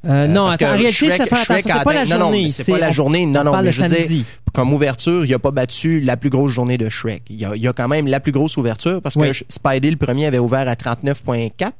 Euh, 0.05 0.27
non, 0.27 0.43
parce 0.45 0.55
attends, 0.55 0.65
que 0.65 0.69
en 0.69 0.77
réalité, 0.77 1.07
Shrek- 1.07 1.17
ça 1.17 1.25
fait 1.25 1.35
attention, 1.35 1.55
c'est 1.77 1.83
pas 1.83 1.93
la 1.93 1.99
atteint- 2.01 2.09
non, 2.09 2.19
non, 2.19 2.25
journée. 2.31 2.49
c'est 2.51 2.71
pas 2.71 2.77
la 2.79 2.91
journée. 2.91 3.25
Non, 3.25 3.41
on 3.41 3.43
non, 3.43 3.61
mais 3.61 3.71
je 3.71 3.81
veux 3.81 3.87
dire. 3.87 4.23
Comme 4.53 4.71
ouverture, 4.73 5.25
il 5.25 5.33
a 5.33 5.39
pas 5.39 5.51
battu 5.51 5.99
la 5.99 6.15
plus 6.17 6.29
grosse 6.29 6.51
journée 6.53 6.77
de 6.77 6.87
Shrek. 6.89 7.23
Il 7.29 7.35
y 7.35 7.45
a, 7.45 7.55
il 7.55 7.61
y 7.61 7.67
a 7.67 7.73
quand 7.73 7.87
même 7.89 8.07
la 8.07 8.19
plus 8.21 8.31
grosse 8.31 8.55
ouverture 8.57 9.01
parce 9.01 9.15
Oui. 9.17 9.29
que 9.31 9.37
Spidey, 9.49 9.91
le 9.91 9.97
premier, 9.97 10.25
avait 10.25 10.39
ouvert 10.39 10.67
à 10.69 10.75
39,4. 10.75 11.73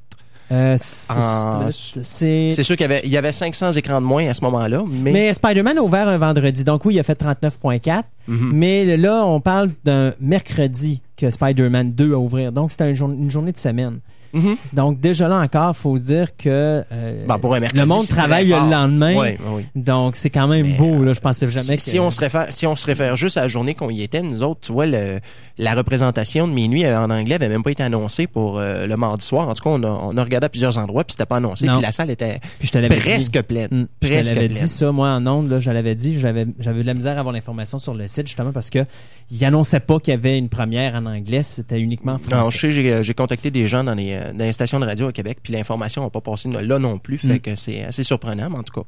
Euh, 0.51 0.77
c'est- 0.79 2.03
c'est 2.03 2.51
C'est 2.53 2.63
sûr 2.63 2.75
qu'il 2.75 2.81
y 2.81 2.91
avait, 2.91 3.01
il 3.03 3.09
y 3.11 3.17
avait 3.17 3.31
500 3.31 3.71
écrans 3.73 4.01
de 4.01 4.05
moins 4.05 4.27
à 4.27 4.33
ce 4.33 4.41
moment-là, 4.45 4.83
mais, 4.89 5.11
Mais 5.11 5.33
Spider-Man 5.33 5.77
a 5.77 5.81
ouvert 5.81 6.07
un 6.07 6.17
vendredi. 6.17 6.63
Donc 6.63 6.85
oui, 6.85 6.95
il 6.95 6.99
a 6.99 7.03
fait 7.03 7.15
39.4. 7.15 8.03
Mhm. 8.27 8.51
Mais 8.55 8.97
là, 8.97 9.25
on 9.25 9.39
parle 9.41 9.69
d'un 9.85 10.13
mercredi 10.19 11.01
que 11.17 11.29
Spider-Man 11.29 11.93
2 11.93 12.13
a 12.13 12.17
ouvert. 12.17 12.51
Donc 12.51 12.71
c'était 12.71 12.89
une, 12.89 12.95
jour- 12.95 13.09
une 13.11 13.29
journée 13.29 13.51
de 13.51 13.57
semaine. 13.57 13.99
Mhm. 14.33 14.55
Donc 14.73 14.99
déjà 14.99 15.27
là 15.27 15.39
encore, 15.39 15.75
faut 15.75 15.97
se 15.97 16.03
dire 16.03 16.35
que 16.37 16.83
euh, 16.91 17.25
Ben, 17.27 17.37
pour 17.37 17.55
un 17.55 17.59
mercredi, 17.59 17.79
le 17.79 17.85
monde 17.85 18.07
travaille 18.07 18.47
le 18.47 18.69
lendemain. 18.71 19.15
Oui, 19.17 19.27
oui. 19.51 19.65
Donc 19.75 20.15
c'est 20.15 20.29
quand 20.29 20.47
même 20.47 20.67
Mais, 20.67 20.73
beau. 20.73 21.03
Là, 21.03 21.13
je 21.13 21.19
pensais 21.19 21.47
jamais 21.47 21.63
si, 21.63 21.75
que... 21.77 21.81
si 21.81 21.99
on 21.99 22.11
se 22.11 22.19
réfère, 22.19 22.47
si 22.51 22.67
on 22.67 22.75
se 22.75 22.85
réfère 22.85 23.15
juste 23.17 23.37
à 23.37 23.41
la 23.41 23.47
journée 23.47 23.73
qu'on 23.75 23.89
y 23.89 24.01
était, 24.03 24.21
nous 24.21 24.43
autres, 24.43 24.61
tu 24.61 24.71
vois, 24.71 24.85
le, 24.85 25.19
la 25.57 25.75
représentation 25.75 26.47
de 26.47 26.53
minuit 26.53 26.85
euh, 26.85 26.99
en 26.99 27.09
anglais 27.09 27.35
avait 27.35 27.49
même 27.49 27.63
pas 27.63 27.71
été 27.71 27.83
annoncée 27.83 28.27
pour 28.27 28.59
euh, 28.59 28.87
le 28.87 28.97
mardi 28.97 29.25
soir. 29.25 29.47
En 29.47 29.53
tout 29.53 29.63
cas, 29.63 29.69
on 29.71 29.83
a, 29.83 29.87
on 29.87 30.17
a 30.17 30.23
regardé 30.23 30.45
à 30.45 30.49
plusieurs 30.49 30.77
endroits 30.77 31.03
puis 31.03 31.13
c'était 31.13 31.25
pas 31.25 31.37
annoncé. 31.37 31.65
Non. 31.65 31.77
Puis 31.77 31.83
la 31.85 31.91
salle 31.91 32.09
était 32.11 32.39
Puis 32.59 32.67
je 32.67 32.79
te 32.79 32.87
presque 32.99 33.31
dit. 33.31 33.43
pleine. 33.43 33.67
Mm. 33.71 33.87
Je 34.01 34.07
te 34.07 34.13
presque 34.13 34.35
l'avais 34.35 34.49
pleine. 34.49 34.63
dit 34.63 34.69
ça, 34.69 34.91
moi, 34.91 35.09
en 35.09 35.25
ondes, 35.27 35.49
là, 35.49 35.59
je 35.59 35.71
l'avais 35.71 35.95
dit, 35.95 36.19
j'avais, 36.19 36.45
de 36.45 36.81
la 36.81 36.93
misère 36.93 37.17
à 37.17 37.19
avoir 37.19 37.33
l'information 37.33 37.79
sur 37.79 37.93
le 37.93 38.07
site, 38.07 38.27
justement, 38.27 38.51
parce 38.51 38.69
que 38.69 38.85
il 39.31 39.45
annonçait 39.45 39.79
pas 39.79 39.99
qu'il 39.99 40.11
y 40.11 40.17
avait 40.17 40.37
une 40.37 40.49
première 40.49 40.95
en 40.95 41.05
anglais, 41.05 41.43
c'était 41.43 41.79
uniquement 41.79 42.17
français. 42.17 42.35
Non, 42.43 42.49
je 42.49 42.57
sais, 42.57 42.91
euh, 42.91 43.03
j'ai 43.03 43.13
contacté 43.13 43.51
des 43.51 43.67
gens 43.67 43.83
dans 43.83 43.93
les, 43.93 44.18
euh, 44.19 44.33
dans 44.33 44.45
les 44.45 44.53
stations 44.53 44.79
de 44.79 44.85
radio 44.85 45.07
à 45.07 45.11
Québec, 45.13 45.39
puis 45.41 45.53
l'information 45.53 46.03
n'a 46.03 46.09
pas 46.09 46.21
passé 46.21 46.49
là 46.49 46.79
non 46.79 46.97
plus, 46.97 47.17
fait 47.17 47.27
Mm. 47.35 47.39
que 47.39 47.55
c'est 47.55 47.83
assez 47.83 48.03
surprenant, 48.03 48.49
mais 48.49 48.57
en 48.57 48.63
tout 48.63 48.73
cas, 48.81 48.87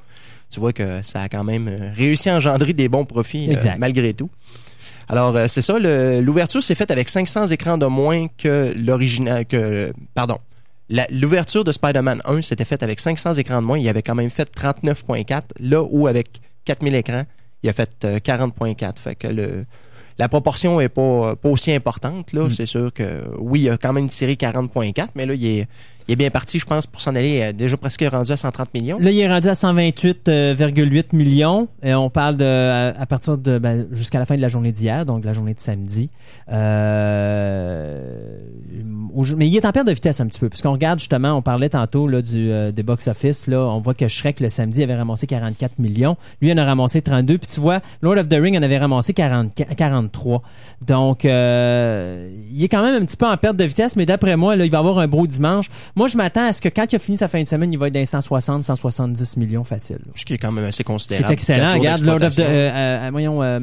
tu 0.49 0.59
vois 0.59 0.73
que 0.73 1.01
ça 1.03 1.21
a 1.21 1.29
quand 1.29 1.43
même 1.43 1.67
euh, 1.67 1.91
réussi 1.95 2.29
à 2.29 2.35
engendrer 2.35 2.73
des 2.73 2.89
bons 2.89 3.05
profits 3.05 3.49
euh, 3.55 3.71
malgré 3.77 4.13
tout. 4.13 4.29
Alors, 5.07 5.35
euh, 5.35 5.47
c'est 5.47 5.61
ça, 5.61 5.77
l'ouverture 6.21 6.63
s'est 6.63 6.75
faite 6.75 6.91
avec 6.91 7.09
500 7.09 7.47
écrans 7.47 7.77
de 7.77 7.85
moins 7.85 8.27
que 8.37 8.73
l'original, 8.77 9.45
que, 9.45 9.91
pardon, 10.13 10.37
l'ouverture 11.09 11.63
de 11.63 11.71
Spider-Man 11.71 12.21
1 12.25 12.41
s'était 12.41 12.65
faite 12.65 12.83
avec 12.83 12.99
500 12.99 13.33
écrans 13.35 13.61
de 13.61 13.67
moins, 13.67 13.77
il 13.77 13.87
avait 13.89 14.01
quand 14.03 14.15
même 14.15 14.29
fait 14.29 14.49
39.4, 14.55 15.41
là 15.59 15.83
où 15.83 16.07
avec 16.07 16.41
4000 16.65 16.95
écrans, 16.95 17.23
il 17.63 17.69
a 17.69 17.73
fait 17.73 17.89
euh, 18.05 18.19
40.4, 18.19 18.99
fait 18.99 19.15
que 19.15 19.27
le... 19.27 19.65
La 20.17 20.29
proportion 20.29 20.79
est 20.81 20.89
pas, 20.89 21.35
pas 21.35 21.49
aussi 21.49 21.71
importante. 21.71 22.33
là. 22.33 22.45
Mm. 22.45 22.49
C'est 22.51 22.65
sûr 22.65 22.93
que 22.93 23.23
oui, 23.37 23.61
il 23.61 23.69
a 23.69 23.77
quand 23.77 23.93
même 23.93 24.09
tiré 24.09 24.33
40.4, 24.33 25.09
mais 25.15 25.25
là, 25.25 25.33
il 25.33 25.45
est, 25.45 25.67
il 26.11 26.15
est 26.15 26.17
bien 26.17 26.29
parti, 26.29 26.59
je 26.59 26.65
pense, 26.65 26.87
pour 26.87 26.99
s'en 26.99 27.15
aller 27.15 27.39
euh, 27.41 27.53
déjà 27.53 27.77
presque 27.77 28.03
rendu 28.11 28.29
à 28.33 28.35
130 28.35 28.73
millions. 28.73 28.99
Là, 28.99 29.11
il 29.11 29.19
est 29.19 29.29
rendu 29.31 29.47
à 29.47 29.53
128,8 29.53 31.15
millions. 31.15 31.69
Et 31.81 31.93
on 31.93 32.09
parle 32.09 32.35
de 32.35 32.91
à, 32.99 33.05
partir 33.05 33.37
de 33.37 33.57
ben, 33.57 33.87
jusqu'à 33.93 34.19
la 34.19 34.25
fin 34.25 34.35
de 34.35 34.41
la 34.41 34.49
journée 34.49 34.73
d'hier, 34.73 35.05
donc 35.05 35.23
la 35.23 35.31
journée 35.31 35.53
de 35.53 35.61
samedi. 35.61 36.09
Euh, 36.51 38.35
mais 39.37 39.47
il 39.47 39.55
est 39.55 39.65
en 39.65 39.71
perte 39.71 39.87
de 39.87 39.93
vitesse 39.93 40.19
un 40.19 40.27
petit 40.27 40.39
peu, 40.39 40.49
puisqu'on 40.49 40.73
regarde 40.73 40.99
justement, 40.99 41.31
on 41.31 41.41
parlait 41.41 41.69
tantôt 41.69 42.09
là 42.09 42.21
du 42.21 42.51
euh, 42.51 42.73
des 42.73 42.83
box 42.83 43.07
office. 43.07 43.47
Là, 43.47 43.59
on 43.59 43.79
voit 43.79 43.93
que 43.93 44.09
Shrek 44.09 44.41
le 44.41 44.49
samedi 44.49 44.83
avait 44.83 44.97
ramassé 44.97 45.27
44 45.27 45.79
millions. 45.79 46.17
Lui, 46.41 46.49
il 46.49 46.53
en 46.53 46.61
a 46.61 46.65
ramassé 46.65 47.01
32. 47.01 47.37
Puis 47.37 47.47
tu 47.53 47.61
vois, 47.61 47.79
Lord 48.01 48.17
of 48.17 48.27
the 48.27 48.35
Ring 48.35 48.57
en 48.57 48.63
avait 48.63 48.79
ramassé 48.79 49.13
40, 49.13 49.53
43. 49.77 50.41
Donc, 50.85 51.23
il 51.23 51.29
est 51.29 52.67
quand 52.69 52.83
même 52.83 53.01
un 53.01 53.05
petit 53.05 53.15
peu 53.15 53.27
en 53.27 53.37
perte 53.37 53.55
de 53.55 53.63
vitesse, 53.63 53.95
mais 53.95 54.05
d'après 54.05 54.35
moi, 54.35 54.57
là, 54.57 54.65
il 54.65 54.71
va 54.71 54.79
avoir 54.79 54.99
un 54.99 55.07
beau 55.07 55.25
dimanche. 55.25 55.69
Je 56.07 56.17
m'attends 56.17 56.45
à 56.47 56.53
ce 56.53 56.61
que 56.61 56.69
quand 56.69 56.85
il 56.91 56.95
a 56.95 56.99
fini 56.99 57.17
sa 57.17 57.27
fin 57.27 57.41
de 57.41 57.47
semaine, 57.47 57.71
il 57.73 57.79
va 57.79 57.87
être 57.87 57.93
dans 57.93 57.99
les 57.99 58.05
160, 58.05 58.63
170 58.63 59.37
millions 59.37 59.63
facile. 59.63 59.97
là. 60.05 60.11
Ce 60.15 60.25
qui 60.25 60.33
est 60.33 60.37
quand 60.37 60.51
même 60.51 60.63
assez 60.65 60.77
C'est 60.77 60.83
considérable. 60.83 61.33
excellent. 61.33 61.59
Quatre 61.59 61.73
jours 61.73 61.81
Regarde, 61.81 62.01
Lord 62.03 62.21
of 62.23 62.35
the, 62.35 62.39
euh, 62.39 63.05
euh, 63.05 63.09
voyons, 63.11 63.41
euh, 63.43 63.59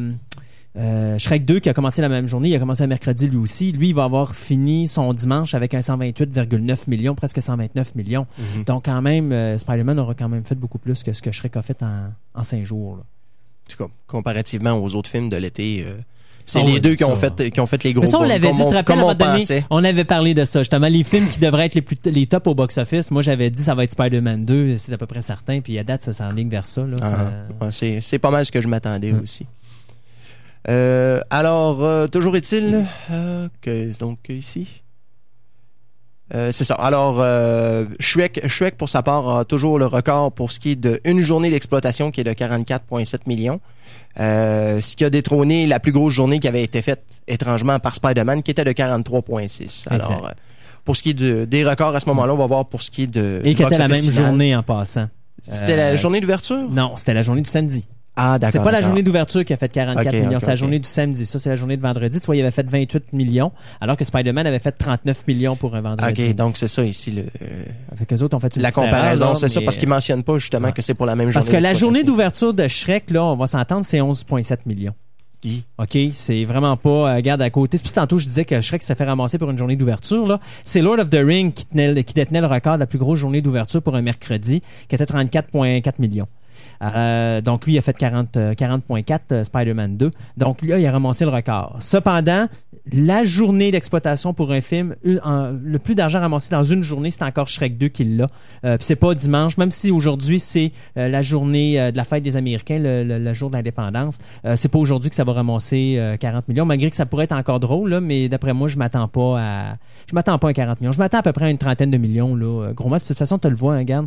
euh, 0.77 1.19
Shrek 1.19 1.45
2 1.45 1.59
qui 1.61 1.69
a 1.69 1.75
commencé 1.75 2.01
la 2.03 2.09
même 2.09 2.27
journée, 2.29 2.51
il 2.51 2.55
a 2.57 2.59
commencé 2.59 2.83
le 2.85 2.89
mercredi 2.89 3.27
lui 3.27 3.37
aussi. 3.39 3.73
Lui, 3.73 3.89
il 3.89 3.95
va 3.95 4.05
avoir 4.05 4.35
fini 4.37 4.87
son 4.87 5.13
dimanche 5.15 5.55
avec 5.55 5.75
un 5.75 5.81
128,9 5.81 6.77
millions, 6.87 7.15
presque 7.15 7.43
129 7.43 7.95
millions. 7.95 8.27
Mhm. 8.39 8.65
Donc 8.65 8.85
quand 8.85 9.03
même, 9.03 9.33
euh, 9.33 9.59
Spider-Man 9.59 9.99
aura 9.99 10.15
quand 10.15 10.29
même 10.29 10.45
fait 10.45 10.55
beaucoup 10.55 10.79
plus 10.79 11.03
que 11.03 11.13
ce 11.13 11.23
que 11.23 11.33
Shrek 11.33 11.57
a 11.57 11.63
fait 11.63 11.83
en, 11.83 12.13
en 12.35 12.45
cinq 12.45 12.65
jours. 12.65 12.97
là. 12.97 13.03
En 13.03 13.71
tout 13.71 13.77
cas, 13.85 13.91
comparativement 14.07 14.73
aux 14.73 14.95
autres 14.95 15.11
films 15.11 15.29
de 15.29 15.37
l'été, 15.37 15.85
euh, 15.87 15.99
C'est 16.51 16.63
les 16.63 16.81
deux 16.81 16.95
qui 16.95 17.05
ont, 17.05 17.17
fait, 17.17 17.51
qui 17.51 17.61
ont 17.61 17.67
fait 17.67 17.85
les 17.85 17.93
gros 17.93 18.03
Mais 18.05 18.11
ça, 18.11 18.19
on 18.19 18.23
l'avait 18.25 18.51
dit, 18.53 18.59
tu 18.59 18.71
te 18.71 18.93
on 18.93 19.15
donné, 19.15 19.45
on 19.71 19.85
avait 19.85 20.05
parlé 20.05 20.33
de 20.35 20.45
ça. 20.45 20.61
Justement, 20.61 20.89
les 20.89 21.05
films 21.05 21.29
qui 21.29 21.39
devraient 21.39 21.67
être 21.67 21.75
les, 21.75 21.83
plus, 21.83 21.97
les 22.07 22.27
tops 22.27 22.47
au 22.47 22.55
box-office, 22.55 23.11
moi, 23.11 23.21
j'avais 23.23 23.51
dit 23.51 23.63
ça 23.63 23.75
va 23.75 23.85
être 23.85 23.93
Spider-Man 23.93 24.45
2, 24.47 24.79
c'est 24.79 24.93
à 24.93 24.99
peu 24.99 25.07
près 25.07 25.21
certain, 25.23 25.61
puis 25.61 25.79
à 25.79 25.85
date, 25.85 26.03
ça 26.03 26.13
s'enligne 26.15 26.49
vers 26.49 26.65
ça. 26.67 26.85
Ah, 27.03 27.07
Ça- 27.11 27.33
ouais, 27.67 27.73
c'est, 27.73 27.99
c'est 28.01 28.19
pas 28.19 28.31
mal 28.31 28.47
ce 28.47 28.51
que 28.53 28.61
je 28.63 28.69
m'attendais 28.69 29.13
Hum. 29.13 29.21
aussi. 29.23 29.47
Euh, 30.69 31.21
alors, 31.31 31.83
euh, 31.85 32.07
toujours 32.09 32.37
est-il 32.37 32.85
euh, 33.11 33.49
que 33.61 33.99
donc 33.99 34.19
ici. 34.29 34.83
Euh, 36.35 36.53
c'est 36.53 36.65
ça. 36.65 36.75
Alors, 36.75 37.17
euh, 37.21 37.87
Shrek, 38.01 38.47
Shrek, 38.49 38.77
pour 38.77 38.89
sa 38.91 39.03
part, 39.03 39.39
a 39.39 39.45
toujours 39.47 39.79
le 39.79 39.87
record 39.87 40.33
pour 40.33 40.53
ce 40.53 40.61
qui 40.61 40.73
est 40.73 40.77
de 40.77 41.01
une 41.05 41.23
journée 41.23 41.51
d'exploitation 41.51 42.11
qui 42.11 42.21
est 42.21 42.25
de 42.25 42.33
44,7 42.33 43.21
millions. 43.27 43.61
Euh, 44.21 44.81
ce 44.83 44.97
qui 44.97 45.05
a 45.05 45.11
détrôné 45.11 45.67
la 45.67 45.81
plus 45.81 45.93
grosse 45.93 46.13
journée 46.13 46.39
qui 46.41 46.49
avait 46.49 46.63
été 46.63 46.83
faite 46.83 47.03
étrangement 47.29 47.79
par 47.79 47.95
Spider-Man, 47.95 48.43
qui 48.43 48.51
était 48.51 48.65
de 48.65 48.73
43,6. 48.73 49.87
Alors, 49.89 50.27
euh, 50.27 50.31
pour 50.85 50.97
ce 50.97 51.03
qui 51.03 51.11
est 51.11 51.15
de- 51.15 51.45
des 51.45 51.65
records 51.65 51.95
à 51.95 52.01
ce 52.01 52.07
moment-là, 52.07 52.35
on 52.35 52.39
va 52.39 52.47
voir 52.47 52.67
pour 52.67 52.83
ce 52.83 52.91
qui 52.91 53.05
est 53.05 53.07
de. 53.07 53.41
Et 53.45 53.55
qui 53.55 53.63
était 53.63 53.79
la 53.79 53.89
même 53.89 53.97
final. 53.99 54.15
journée 54.27 54.55
en 54.57 54.63
passant. 54.63 55.09
C'était 55.43 55.73
Euh, 55.75 55.77
la 55.77 55.97
journée 55.97 56.21
d'ouverture? 56.21 56.69
Non, 56.71 56.93
c'était 56.97 57.15
la 57.15 57.23
journée 57.23 57.43
du 57.43 57.49
samedi. 57.51 57.87
Ah, 58.21 58.39
d'accord. 58.39 58.61
C'est 58.61 58.65
pas 58.65 58.73
la 58.73 58.83
journée 58.83 59.03
d'ouverture 59.03 59.45
qui 59.45 59.53
a 59.53 59.57
fait 59.57 59.69
44 59.69 60.07
Ok, 60.09 60.13
millions, 60.23 60.41
c'est 60.41 60.49
la 60.49 60.57
journée 60.57 60.79
du 60.81 60.89
samedi. 60.89 61.25
Ça, 61.25 61.39
c'est 61.39 61.49
la 61.51 61.57
journée 61.57 61.77
de 61.77 61.83
vendredi. 61.83 62.19
Tu 62.21 62.27
vois, 62.27 62.37
il 62.37 62.41
avait 62.43 62.51
fait 62.51 62.67
28 62.69 63.13
millions, 63.13 63.53
alors 63.81 63.97
que 63.97 64.05
Spider-Man 64.05 64.47
avait 64.47 64.59
fait 64.59 64.73
39 64.73 65.27
millions 65.29 65.55
pour 65.57 65.75
un 65.77 65.81
vendredi. 65.81 66.29
OK, 66.31 66.35
donc 66.35 66.57
c'est 66.57 66.69
ça 66.69 66.83
ici, 66.85 67.13
le, 67.13 67.23
euh, 67.23 67.65
Fait 67.97 68.07
qu'eux 68.07 68.23
autres 68.23 68.37
ont 68.37 68.41
fait 68.41 68.55
une 68.57 68.63
la 68.63 68.73
comparaison, 68.73 69.35
c'est 69.37 69.49
ça, 69.49 69.61
parce 69.63 69.79
qu'ils 69.79 69.89
mentionnent 69.89 70.25
pas 70.25 70.39
justement 70.39 70.67
Ouais. 70.69 70.73
que 70.73 70.83
c'est 70.83 70.95
pour 70.95 71.07
la 71.07 71.15
même 71.15 71.31
journée. 71.31 71.35
Parce 71.47 71.49
que 71.49 71.63
la 71.63 71.75
journée 71.75 72.03
d'ouverture 72.03 72.53
de 72.53 72.67
Shrek, 72.67 73.11
là, 73.11 73.25
on 73.25 73.37
va 73.37 73.47
s'entendre, 73.47 73.85
c'est 73.85 74.01
11,7 74.01 74.59
millions. 74.67 74.95
OK, 75.79 75.97
c'est 76.15 76.45
vraiment 76.45 76.77
pas. 76.77 76.91
euh, 77.13 77.15
regarde 77.15 77.41
à 77.43 77.49
côté. 77.51 77.79
Plus 77.79 77.93
tantôt 77.93 78.19
je 78.19 78.27
disais 78.27 78.45
que 78.45 78.61
Shrek 78.61 78.83
s'est 78.83 78.97
fait 78.97 79.05
ramasser 79.05 79.39
pour 79.39 79.49
une 79.49 79.57
journée 79.57 79.77
d'ouverture. 79.77 80.27
là. 80.27 80.41
C'est 80.65 80.83
Lord 80.83 80.99
of 80.99 81.11
the 81.11 81.21
Ring 81.25 81.55
qui, 81.55 81.65
tenait, 81.67 82.03
qui 82.03 82.13
détenait 82.13 82.41
le 82.41 82.49
record 82.49 82.75
de 82.75 82.81
la 82.81 82.87
plus 82.87 82.99
grosse 82.99 83.21
journée 83.21 83.41
d'ouverture 83.41 83.81
pour 83.81 83.95
un 83.95 84.03
mercredi, 84.03 84.63
qui 84.89 84.95
était 84.97 85.05
34,4 85.05 85.93
millions. 86.01 86.27
Euh, 86.83 87.41
donc 87.41 87.67
lui 87.67 87.75
il 87.75 87.79
a 87.79 87.83
fait 87.83 87.97
40, 87.97 88.37
euh, 88.37 88.55
40.4 88.55 89.19
euh, 89.33 89.45
Spider-Man 89.45 89.97
2. 89.97 90.11
Donc 90.37 90.63
là 90.63 90.79
il 90.79 90.87
a 90.87 90.93
ramassé 90.93 91.25
le 91.25 91.31
record. 91.31 91.77
Cependant, 91.81 92.47
la 92.93 93.25
journée 93.25 93.71
d'exploitation 93.71 94.33
pour 94.33 94.53
un 94.53 94.61
film, 94.61 94.95
le 95.03 95.77
plus 95.79 95.95
d'argent 95.95 96.21
ramassé 96.21 96.51
dans 96.51 96.65
une 96.65 96.83
journée, 96.83 97.11
c'est 97.11 97.25
encore 97.25 97.49
Shrek 97.49 97.77
2 97.77 97.89
qui 97.89 98.05
l'a. 98.05 98.29
Euh, 98.65 98.77
puis 98.77 98.87
c'est 98.87 98.97
pas 98.97 99.15
dimanche, 99.15 99.59
même 99.59 99.71
si 99.71 99.91
aujourd'hui 99.91 100.39
c'est 100.39 100.73
la 100.97 101.23
journée 101.23 101.93
de 101.93 101.97
la 101.97 102.05
fête 102.05 102.23
des 102.23 102.37
Américains, 102.37 102.79
le, 102.81 103.33
jour 103.35 103.51
de 103.51 103.57
l'indépendance. 103.57 104.19
C'est 104.57 104.69
pas 104.69 104.79
aujourd'hui 104.79 105.11
que 105.11 105.17
ça 105.17 105.25
va 105.25 105.33
ramasser 105.33 105.97
euh, 105.99 106.17
40 106.17 106.49
millions, 106.49 106.65
malgré 106.65 106.91
que 106.91 106.97
ça 106.97 107.07
pourrait 107.07 107.25
être 107.25 107.33
encore 107.33 107.61
drôle, 107.61 107.91
là, 107.91 108.01
mais 108.01 108.29
d'après 108.29 108.53
moi, 108.53 108.69
je 108.69 108.77
m'attends 108.77 109.09
pas 109.09 109.41
à. 109.41 109.75
Je 110.09 110.15
m'attends 110.15 110.39
pas 110.39 110.49
à 110.49 110.53
40 110.53 110.81
millions. 110.81 110.93
Je 110.93 110.99
m'attends 110.99 111.19
à 111.19 111.23
peu 111.23 111.33
près 111.33 111.47
à 111.47 111.51
une 111.51 111.59
trentaine 111.59 111.91
de 111.91 111.99
millions, 111.99 112.35
là. 112.35 112.73
Gros 112.73 112.89
max. 112.89 113.03
De 113.05 113.09
toute 113.09 113.19
façon, 113.19 113.39
tu 113.39 113.49
le 113.51 113.57
vois, 113.57 113.75
hein. 113.75 114.07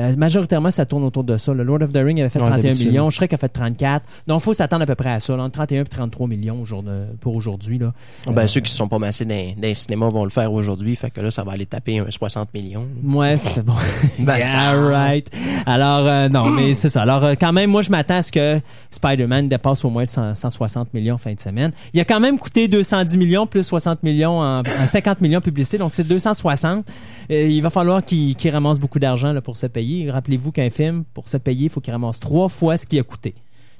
Euh, 0.00 0.16
majoritairement, 0.16 0.70
ça 0.70 0.86
tourne 0.86 1.04
autour 1.04 1.22
de 1.24 1.36
ça. 1.36 1.52
Le 1.52 1.62
Lord 1.62 1.82
of 1.82 1.92
the 1.92 1.98
Ring 1.98 2.20
avait 2.20 2.30
fait 2.30 2.40
Ouais, 2.40 2.48
31 2.48 2.62
d'habitude. 2.62 2.86
millions, 2.88 3.10
Shrek 3.10 3.32
a 3.34 3.36
fait 3.36 3.48
34. 3.48 4.04
Donc, 4.26 4.40
il 4.40 4.44
faut 4.44 4.52
s'attendre 4.54 4.82
à 4.82 4.86
peu 4.86 4.94
près 4.94 5.10
à 5.10 5.20
ça, 5.20 5.36
là, 5.36 5.42
entre 5.42 5.52
31 5.54 5.82
et 5.82 5.84
33 5.84 6.26
millions 6.26 6.62
au 6.62 6.64
jour 6.64 6.82
de- 6.82 7.04
pour 7.20 7.34
aujourd'hui. 7.34 7.78
Là. 7.78 7.92
Ben, 8.26 8.38
Euh, 8.42 8.46
ceux 8.46 8.60
qui 8.60 8.70
se 8.70 8.76
sont 8.78 8.88
pas 8.88 8.98
massés 8.98 9.24
dans, 9.24 9.34
dans 9.34 9.62
les 9.62 9.74
cinémas 9.74 10.08
vont 10.08 10.24
le 10.24 10.30
faire 10.30 10.52
aujourd'hui, 10.52 10.96
fait 10.96 11.10
que 11.10 11.20
là, 11.20 11.30
ça 11.30 11.44
va 11.44 11.52
aller 11.52 11.66
taper 11.66 11.98
un 11.98 12.10
60 12.10 12.52
millions. 12.54 12.88
Ouais, 13.04 13.38
c'est 13.54 13.64
bon. 13.64 13.74
Ben, 14.18 14.38
yeah, 14.38 14.72
right. 14.72 15.30
Alors, 15.66 16.06
euh, 16.06 16.28
non, 16.28 16.48
mais 16.50 16.74
c'est 16.74 16.88
ça. 16.88 17.02
Alors, 17.02 17.22
quand 17.38 17.52
même, 17.52 17.70
moi, 17.70 17.82
je 17.82 17.90
m'attends 17.90 18.16
à 18.16 18.22
ce 18.22 18.32
que 18.32 18.60
Spider-Man 18.90 19.48
dépasse 19.48 19.84
au 19.84 19.90
moins 19.90 20.04
100 20.06 20.34
160 20.34 20.94
millions 20.94 21.18
fin 21.18 21.32
de 21.34 21.40
semaine. 21.40 21.72
Il 21.94 22.00
a 22.00 22.04
quand 22.04 22.20
même 22.20 22.38
coûté 22.38 22.68
210 22.68 23.16
millions 23.16 23.46
plus 23.46 23.62
60 23.64 24.02
millions 24.02 24.40
en, 24.40 24.60
en 24.60 24.86
50 24.86 25.20
millions 25.20 25.40
publicité, 25.40 25.78
donc 25.78 25.92
c'est 25.94 26.06
260. 26.06 26.84
Euh, 27.30 27.46
il 27.46 27.60
va 27.62 27.70
falloir 27.70 28.04
qu'il 28.04 28.36
ramasse 28.50 28.78
beaucoup 28.78 28.98
d'argent 28.98 29.32
là, 29.32 29.40
pour 29.40 29.56
se 29.56 29.66
payer. 29.90 30.10
Rappelez-vous 30.10 30.52
qu'un 30.52 30.70
film, 30.70 31.04
pour 31.14 31.28
se 31.28 31.36
payer, 31.36 31.64
il 31.64 31.70
faut 31.70 31.80
qu'il 31.80 31.92
ramasse 31.92 32.20
trois 32.20 32.48
fois 32.48 32.76
ce 32.76 32.86
qu'il 32.86 32.98
a 32.98 33.02
coûté. 33.02 33.34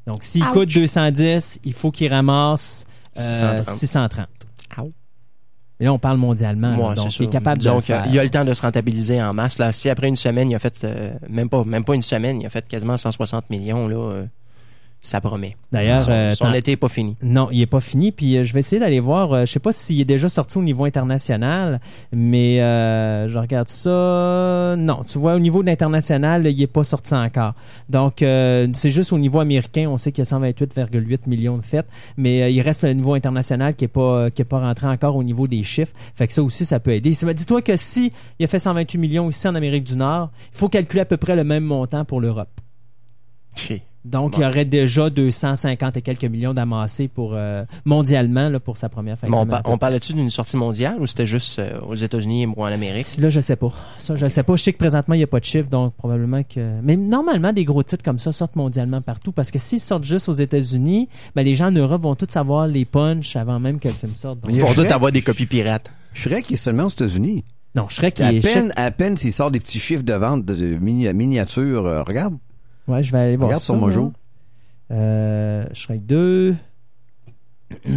Donc, 0.07 0.23
s'il 0.23 0.43
Ouch. 0.43 0.53
coûte 0.53 0.69
210, 0.75 1.61
il 1.65 1.73
faut 1.73 1.91
qu'il 1.91 2.13
ramasse 2.13 2.85
euh, 3.19 3.63
630. 3.65 3.77
630. 3.79 4.29
Ouch. 4.79 4.93
Et 5.79 5.85
là, 5.85 5.93
on 5.95 5.99
parle 5.99 6.19
mondialement. 6.19 6.77
là, 6.77 6.95
donc, 6.95 7.19
il 7.19 7.25
est 7.25 7.31
capable 7.31 7.61
de 7.63 7.67
y 7.67 7.69
a- 7.69 7.81
faire. 7.81 8.05
il 8.11 8.19
a 8.19 8.25
le 8.25 8.29
temps 8.31 8.45
de 8.45 8.53
se 8.53 8.61
rentabiliser 8.61 9.23
en 9.23 9.33
masse. 9.33 9.59
Là, 9.59 9.73
si 9.73 9.89
après 9.89 10.09
une 10.09 10.17
semaine, 10.17 10.51
il 10.51 10.55
a 10.55 10.59
fait 10.59 10.79
euh, 10.85 11.13
même 11.29 11.49
pas 11.49 11.65
même 11.65 11.85
pas 11.85 11.95
une 11.95 12.03
semaine, 12.03 12.41
il 12.41 12.47
a 12.47 12.51
fait 12.51 12.67
quasiment 12.69 12.97
160 12.99 13.49
millions 13.51 13.89
là, 13.89 13.97
euh, 13.97 14.27
ça 15.03 15.21
promet. 15.21 15.57
D'ailleurs, 15.73 16.03
son, 16.05 16.11
euh, 16.11 16.35
son 16.35 16.45
tant- 16.47 16.53
été 16.53 16.73
est 16.73 16.77
pas 16.77 16.89
fini. 16.91 17.17
Non, 17.23 17.49
il 17.51 17.63
est 17.63 17.67
pas 17.67 17.81
fini. 17.81 18.13
Puis 18.13 18.37
euh, 18.37 18.45
je 18.45 18.53
vais 18.53 18.61
essayer 18.61 18.79
d'aller 18.79 19.01
voir. 19.01 19.33
euh, 19.33 19.47
je 19.47 19.53
sais 19.53 19.59
pas 19.59 19.73
s'il 19.73 19.99
est 20.01 20.05
déjà 20.05 20.29
sorti 20.29 20.59
au 20.59 20.63
niveau 20.63 20.85
international, 20.85 21.81
mais 22.13 22.57
je 22.59 23.39
regarde 23.39 23.69
ça. 23.69 24.75
Non, 24.77 25.03
tu 25.05 25.19
vois, 25.19 25.35
au 25.35 25.39
niveau 25.39 25.63
de 25.63 25.69
l'international, 25.69 26.47
il 26.47 26.61
est 26.61 26.67
pas 26.67 26.85
sorti 26.85 27.15
encore. 27.15 27.55
Donc 27.89 28.17
c'est 28.19 28.91
juste 28.91 29.13
au 29.13 29.19
niveau 29.19 29.41
américain, 29.41 29.87
on 29.89 29.97
sait 29.97 30.13
qu'il 30.13 30.23
y 30.25 30.27
a 30.27 30.31
128,8 30.39 31.21
millions 31.27 31.57
de 31.57 31.63
fêtes, 31.65 31.89
mais 32.17 32.53
il 32.53 32.61
reste 32.61 32.83
le 32.83 32.93
niveau 32.93 33.15
international 33.15 33.75
qui 33.75 33.85
est 33.85 33.89
pas 33.89 34.31
qui 34.31 34.43
est 34.43 34.45
pas 34.45 34.61
rentré 34.61 34.87
encore 34.87 35.17
au 35.17 35.23
niveau 35.23 35.47
des 35.49 35.63
chiffres. 35.63 35.93
Fait 36.15 36.27
que 36.27 36.33
ça 36.33 36.43
aussi, 36.43 36.65
ça 36.65 36.79
peut 36.81 36.93
aider. 36.93 37.11
Dis-toi 37.35 37.63
que 37.63 37.77
si 37.77 38.13
il 38.39 38.45
a 38.45 38.49
fait 38.49 38.59
128 38.59 38.99
millions 38.99 39.29
ici 39.31 39.49
en 39.49 39.55
Amérique 39.55 39.85
du 39.85 39.97
Nord, 39.97 40.31
il 40.53 40.59
faut 40.59 40.69
calculer 40.69 41.01
à 41.03 41.05
peu 41.07 41.17
près 41.17 41.37
le 41.37 41.45
même 41.45 41.65
montant 41.65 42.05
pour 42.05 42.21
l'Europe. 42.21 42.49
Donc, 44.05 44.33
Bon. 44.33 44.39
il 44.39 44.43
y 44.43 44.47
aurait 44.47 44.65
déjà 44.65 45.11
250 45.11 45.99
et 45.99 46.03
quelques 46.03 46.25
millions 46.25 46.55
d'amassés 46.55 47.07
pour 47.07 47.33
euh, 47.35 47.65
mondialement 47.85 48.49
là, 48.49 48.59
pour 48.59 48.79
sa 48.79 48.89
première 48.89 49.19
fin 49.19 49.27
de 49.27 49.31
Mais 49.33 49.37
on, 49.37 49.43
semaine. 49.43 49.61
pa- 49.63 49.71
on 49.71 49.77
parlait-tu 49.77 50.15
d'une 50.15 50.31
sortie 50.31 50.57
mondiale 50.57 50.97
ou 51.01 51.07
c'était 51.07 51.27
juste 51.27 51.59
euh, 51.59 51.79
aux 51.87 51.95
États-Unis 51.97 52.47
ou 52.47 52.63
en 52.63 52.67
Amérique? 52.67 53.07
Là, 53.19 53.29
je 53.29 53.41
sais 53.41 53.57
pas. 53.57 53.73
Ça, 53.99 54.15
je 54.15 54.27
sais 54.27 54.43
pas. 54.43 54.57
Je 54.57 54.63
sais 54.63 54.73
que 54.73 54.79
présentement, 54.79 55.15
il 55.15 55.19
n'y 55.19 55.25
a 55.25 55.27
pas 55.27 55.41
de 55.41 55.45
chiffre, 55.45 55.69
donc 55.69 55.93
probablement 55.95 56.43
que. 56.43 56.81
Mais 56.83 56.97
normalement, 56.97 57.53
des 57.53 57.65
gros 57.65 57.83
titres 57.83 58.03
comme 58.03 58.19
ça 58.19 58.33
sortent 58.33 58.57
mondialement 58.57 59.03
partout 59.03 59.33
parce 59.33 59.51
que 59.51 59.59
s'ils 59.59 59.81
sortent 59.81 60.05
juste 60.05 60.29
aux 60.31 60.33
États-Unis, 60.35 61.09
ben, 61.37 61.43
les 61.43 61.55
gens 61.55 61.67
en 61.67 61.73
Europe 61.73 62.03
vont 62.03 62.15
tous 62.15 62.31
savoir 62.31 62.69
les 62.69 62.87
punchs 62.87 63.37
avant 63.37 63.61
même 63.61 63.79
que 63.79 63.89
le 63.89 63.95
film 63.95 64.13
sorte. 64.17 64.41
Donc- 64.41 64.51
Ils 64.55 64.63
vont 64.63 64.69
tous 64.69 64.81
Shrek. 64.81 64.93
avoir 64.93 65.13
des 65.13 65.21
copies 65.23 65.47
pirates. 65.47 65.91
Shrek 66.15 66.51
est 66.51 66.57
seulement 66.57 66.85
aux 66.85 66.89
États-Unis. 66.89 67.45
Non, 67.75 67.89
Shrek, 67.89 68.19
il 68.21 68.25
À 68.25 68.33
est. 68.33 68.41
peine, 68.41 68.73
à 68.77 68.91
peine 68.91 69.17
s'il 69.19 69.33
sort 69.33 69.51
des 69.51 69.61
petits 69.61 69.79
chiffres 69.79 70.03
de 70.03 70.15
vente 70.15 70.45
de, 70.47 70.55
de 70.55 70.75
mini- 70.77 71.13
miniatures. 71.13 71.85
euh, 71.87 72.03
regarde, 72.03 72.35
Ouais, 72.91 73.03
je 73.03 73.13
vais 73.13 73.19
aller 73.19 73.37
voir 73.37 73.49
regarde 73.49 73.61
ça. 73.63 73.67
sur 73.67 73.77
Mojo. 73.77 74.13
Euh, 74.91 75.65
Shrek 75.73 76.05
2. 76.07 76.55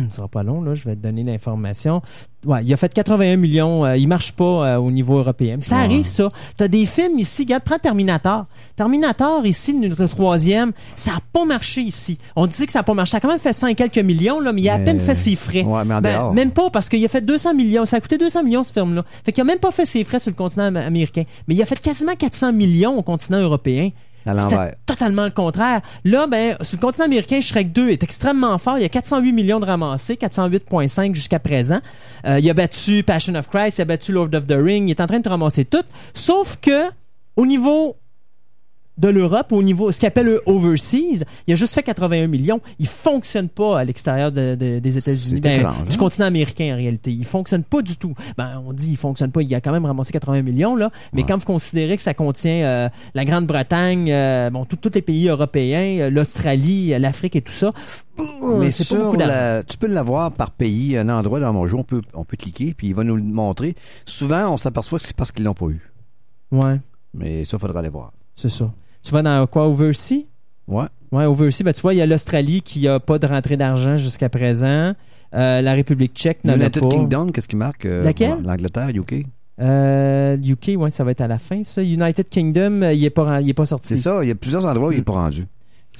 Ce 0.09 0.15
sera 0.17 0.27
pas 0.27 0.43
long, 0.43 0.61
là. 0.61 0.75
Je 0.75 0.83
vais 0.83 0.95
te 0.95 1.01
donner 1.01 1.23
l'information. 1.23 2.03
Ouais, 2.45 2.63
il 2.63 2.71
a 2.71 2.77
fait 2.77 2.93
81 2.93 3.37
millions. 3.37 3.83
euh, 3.83 3.97
il 3.97 4.07
marche 4.07 4.31
pas 4.33 4.43
euh, 4.43 4.77
au 4.77 4.91
niveau 4.91 5.17
européen. 5.17 5.55
Mais 5.57 5.63
ça 5.63 5.77
Ouais. 5.77 5.81
arrive, 5.85 6.05
ça. 6.05 6.29
T'as 6.57 6.67
des 6.67 6.85
films 6.85 7.17
ici. 7.17 7.41
Regarde, 7.41 7.63
prends 7.63 7.79
Terminator. 7.79 8.45
Terminator, 8.75 9.43
ici, 9.47 9.73
le 9.73 10.07
troisième, 10.07 10.73
ça 10.95 11.13
a 11.17 11.19
pas 11.33 11.45
marché 11.45 11.81
ici. 11.81 12.19
On 12.35 12.45
dit 12.45 12.67
que 12.67 12.71
ça 12.71 12.81
a 12.81 12.83
pas 12.83 12.93
marché. 12.93 13.11
Ça 13.11 13.17
a 13.17 13.19
quand 13.19 13.29
même 13.29 13.39
fait 13.39 13.51
100 13.51 13.65
et 13.67 13.75
quelques 13.75 13.97
millions, 13.97 14.39
là, 14.39 14.53
mais 14.53 14.61
il 14.61 14.69
a 14.69 14.75
à 14.75 14.79
peine 14.79 14.99
fait 14.99 15.15
ses 15.15 15.35
frais. 15.35 15.63
Ouais, 15.63 15.83
mais 15.85 15.95
en 15.95 16.01
Ben, 16.01 16.31
même 16.33 16.51
pas, 16.51 16.69
parce 16.69 16.87
qu'il 16.87 17.03
a 17.03 17.07
fait 17.07 17.21
200 17.25 17.55
millions. 17.55 17.87
Ça 17.87 17.97
a 17.97 17.99
coûté 17.99 18.19
200 18.19 18.43
millions, 18.43 18.61
ce 18.61 18.71
film-là. 18.71 19.03
Fait 19.25 19.31
qu'il 19.31 19.41
a 19.41 19.45
même 19.45 19.57
pas 19.59 19.71
fait 19.71 19.87
ses 19.87 20.03
frais 20.03 20.19
sur 20.19 20.29
le 20.29 20.35
continent 20.35 20.65
am- 20.65 20.77
américain. 20.77 21.23
Mais 21.47 21.55
il 21.55 21.61
a 21.63 21.65
fait 21.65 21.79
quasiment 21.81 22.15
400 22.15 22.53
millions 22.53 22.95
au 22.95 23.01
continent 23.01 23.39
européen. 23.39 23.89
À 24.25 24.33
l'envers. 24.33 24.75
totalement 24.85 25.25
le 25.25 25.31
contraire. 25.31 25.81
Là, 26.05 26.27
ben, 26.27 26.55
sur 26.61 26.77
le 26.77 26.81
continent 26.81 27.05
américain, 27.05 27.41
Shrek 27.41 27.71
2 27.73 27.89
est 27.89 28.03
extrêmement 28.03 28.57
fort. 28.57 28.77
Il 28.77 28.81
y 28.81 28.85
a 28.85 28.89
408 28.89 29.31
millions 29.33 29.59
de 29.59 29.65
ramassés, 29.65 30.15
408,5 30.15 31.13
jusqu'à 31.13 31.39
présent. 31.39 31.79
Euh, 32.25 32.39
il 32.39 32.49
a 32.49 32.53
battu 32.53 33.03
Passion 33.03 33.35
of 33.35 33.49
Christ, 33.49 33.79
il 33.79 33.81
a 33.81 33.85
battu 33.85 34.11
Lord 34.11 34.33
of 34.33 34.47
the 34.47 34.55
Ring. 34.57 34.87
Il 34.87 34.91
est 34.91 35.01
en 35.01 35.07
train 35.07 35.19
de 35.19 35.29
ramasser 35.29 35.65
tout. 35.65 35.83
Sauf 36.13 36.57
que, 36.61 36.89
au 37.35 37.45
niveau 37.45 37.97
de 38.97 39.07
l'Europe, 39.07 39.51
au 39.51 39.63
niveau, 39.63 39.91
ce 39.91 39.99
qu'il 39.99 40.07
appelle 40.07 40.27
le 40.27 40.41
overseas, 40.45 41.23
il 41.47 41.53
a 41.53 41.55
juste 41.55 41.73
fait 41.73 41.81
81 41.83 42.27
millions. 42.27 42.61
Il 42.77 42.87
fonctionne 42.87 43.49
pas 43.49 43.79
à 43.79 43.83
l'extérieur 43.83 44.31
de- 44.31 44.55
de- 44.55 44.77
des 44.79 44.97
États-Unis, 44.97 45.41
Ben, 45.41 45.59
du 45.61 45.65
hein? 45.65 45.73
continent 45.97 46.27
américain 46.27 46.73
en 46.73 46.77
réalité. 46.77 47.11
Il 47.11 47.25
fonctionne 47.25 47.63
pas 47.63 47.81
du 47.81 47.97
tout. 47.97 48.13
Ben, 48.37 48.61
on 48.65 48.71
dit 48.73 48.91
il 48.91 48.97
fonctionne 48.97 49.31
pas. 49.31 49.41
Il 49.41 49.53
a 49.55 49.61
quand 49.61 49.71
même 49.71 49.85
ramassé 49.85 50.11
80 50.11 50.43
millions 50.43 50.75
là, 50.75 50.91
mais 51.11 51.21
Ouais. 51.21 51.27
quand 51.27 51.37
vous 51.37 51.45
considérez 51.45 51.95
que 51.95 52.01
ça 52.03 52.13
contient 52.13 52.63
euh, 52.63 52.89
la 53.15 53.25
Grande-Bretagne, 53.25 54.11
euh, 54.11 54.49
bon, 54.51 54.65
tous 54.65 54.77
les 54.93 55.01
pays 55.01 55.27
européens, 55.27 56.01
euh, 56.01 56.09
l'Australie, 56.11 56.89
l'Afrique 56.99 57.35
et 57.35 57.41
tout 57.41 57.51
ça, 57.53 57.71
Mais 58.17 58.67
pas 58.67 58.71
sur 58.71 59.13
la, 59.15 59.63
tu 59.63 59.77
peux 59.77 59.87
l'avoir 59.87 60.31
par 60.31 60.51
pays, 60.51 60.97
un 60.97 61.09
endroit 61.09 61.39
dans 61.39 61.51
mon 61.51 61.65
jeu, 61.65 61.77
on 61.77 61.83
peut, 61.83 62.01
on 62.13 62.25
peut 62.25 62.37
cliquer, 62.37 62.75
puis 62.75 62.87
il 62.89 62.93
va 62.93 63.03
nous 63.03 63.15
le 63.15 63.23
montrer. 63.23 63.75
Souvent, 64.05 64.53
on 64.53 64.57
s'aperçoit 64.57 64.99
que 64.99 65.05
c'est 65.05 65.15
parce 65.15 65.31
qu'ils 65.31 65.45
l'ont 65.45 65.55
pas 65.55 65.65
eu. 65.67 65.81
Ouais, 66.51 66.79
Mais 67.15 67.43
ça, 67.43 67.57
faudra 67.57 67.79
aller 67.79 67.89
voir. 67.89 68.11
c'est 68.35 68.49
ça. 68.49 68.71
Tu 69.03 69.11
vas 69.11 69.21
dans 69.21 69.45
quoi 69.47 69.67
overseas? 69.67 70.25
Ouais. 70.67 70.85
Ouais, 71.11 71.25
overseas, 71.25 71.63
ben, 71.63 71.73
tu 71.73 71.81
vois, 71.81 71.93
il 71.93 71.97
y 71.97 72.01
a 72.01 72.05
l'Australie 72.05 72.61
qui 72.61 72.87
a 72.87 72.99
pas 72.99 73.19
de 73.19 73.27
rentrée 73.27 73.57
d'argent 73.57 73.97
jusqu'à 73.97 74.29
présent. 74.29 74.93
Euh, 75.35 75.61
la 75.61 75.73
République 75.73 76.13
tchèque 76.15 76.43
n'en 76.43 76.53
a 76.53 76.57
United 76.57 76.81
pas. 76.83 76.89
Kingdom, 76.89 77.31
qu'est-ce 77.31 77.47
qui 77.47 77.55
marque? 77.55 77.85
euh, 77.85 78.03
Laquelle? 78.03 78.37
L'Angleterre, 78.43 78.89
UK. 78.89 79.25
Euh, 79.61 80.37
UK, 80.37 80.71
ouais, 80.77 80.89
ça 80.89 81.03
va 81.03 81.11
être 81.11 81.21
à 81.21 81.27
la 81.27 81.37
fin, 81.37 81.61
ça. 81.63 81.83
United 81.83 82.27
Kingdom, 82.29 82.81
euh, 82.81 82.93
il 82.93 83.03
est 83.05 83.09
pas, 83.09 83.41
il 83.41 83.49
est 83.49 83.53
pas 83.53 83.65
sorti. 83.65 83.89
C'est 83.89 83.97
ça, 83.97 84.23
il 84.23 84.27
y 84.29 84.31
a 84.31 84.35
plusieurs 84.35 84.65
endroits 84.65 84.87
où 84.89 84.91
il 84.91 84.97
n'est 84.99 85.03
pas 85.03 85.13
rendu. 85.13 85.45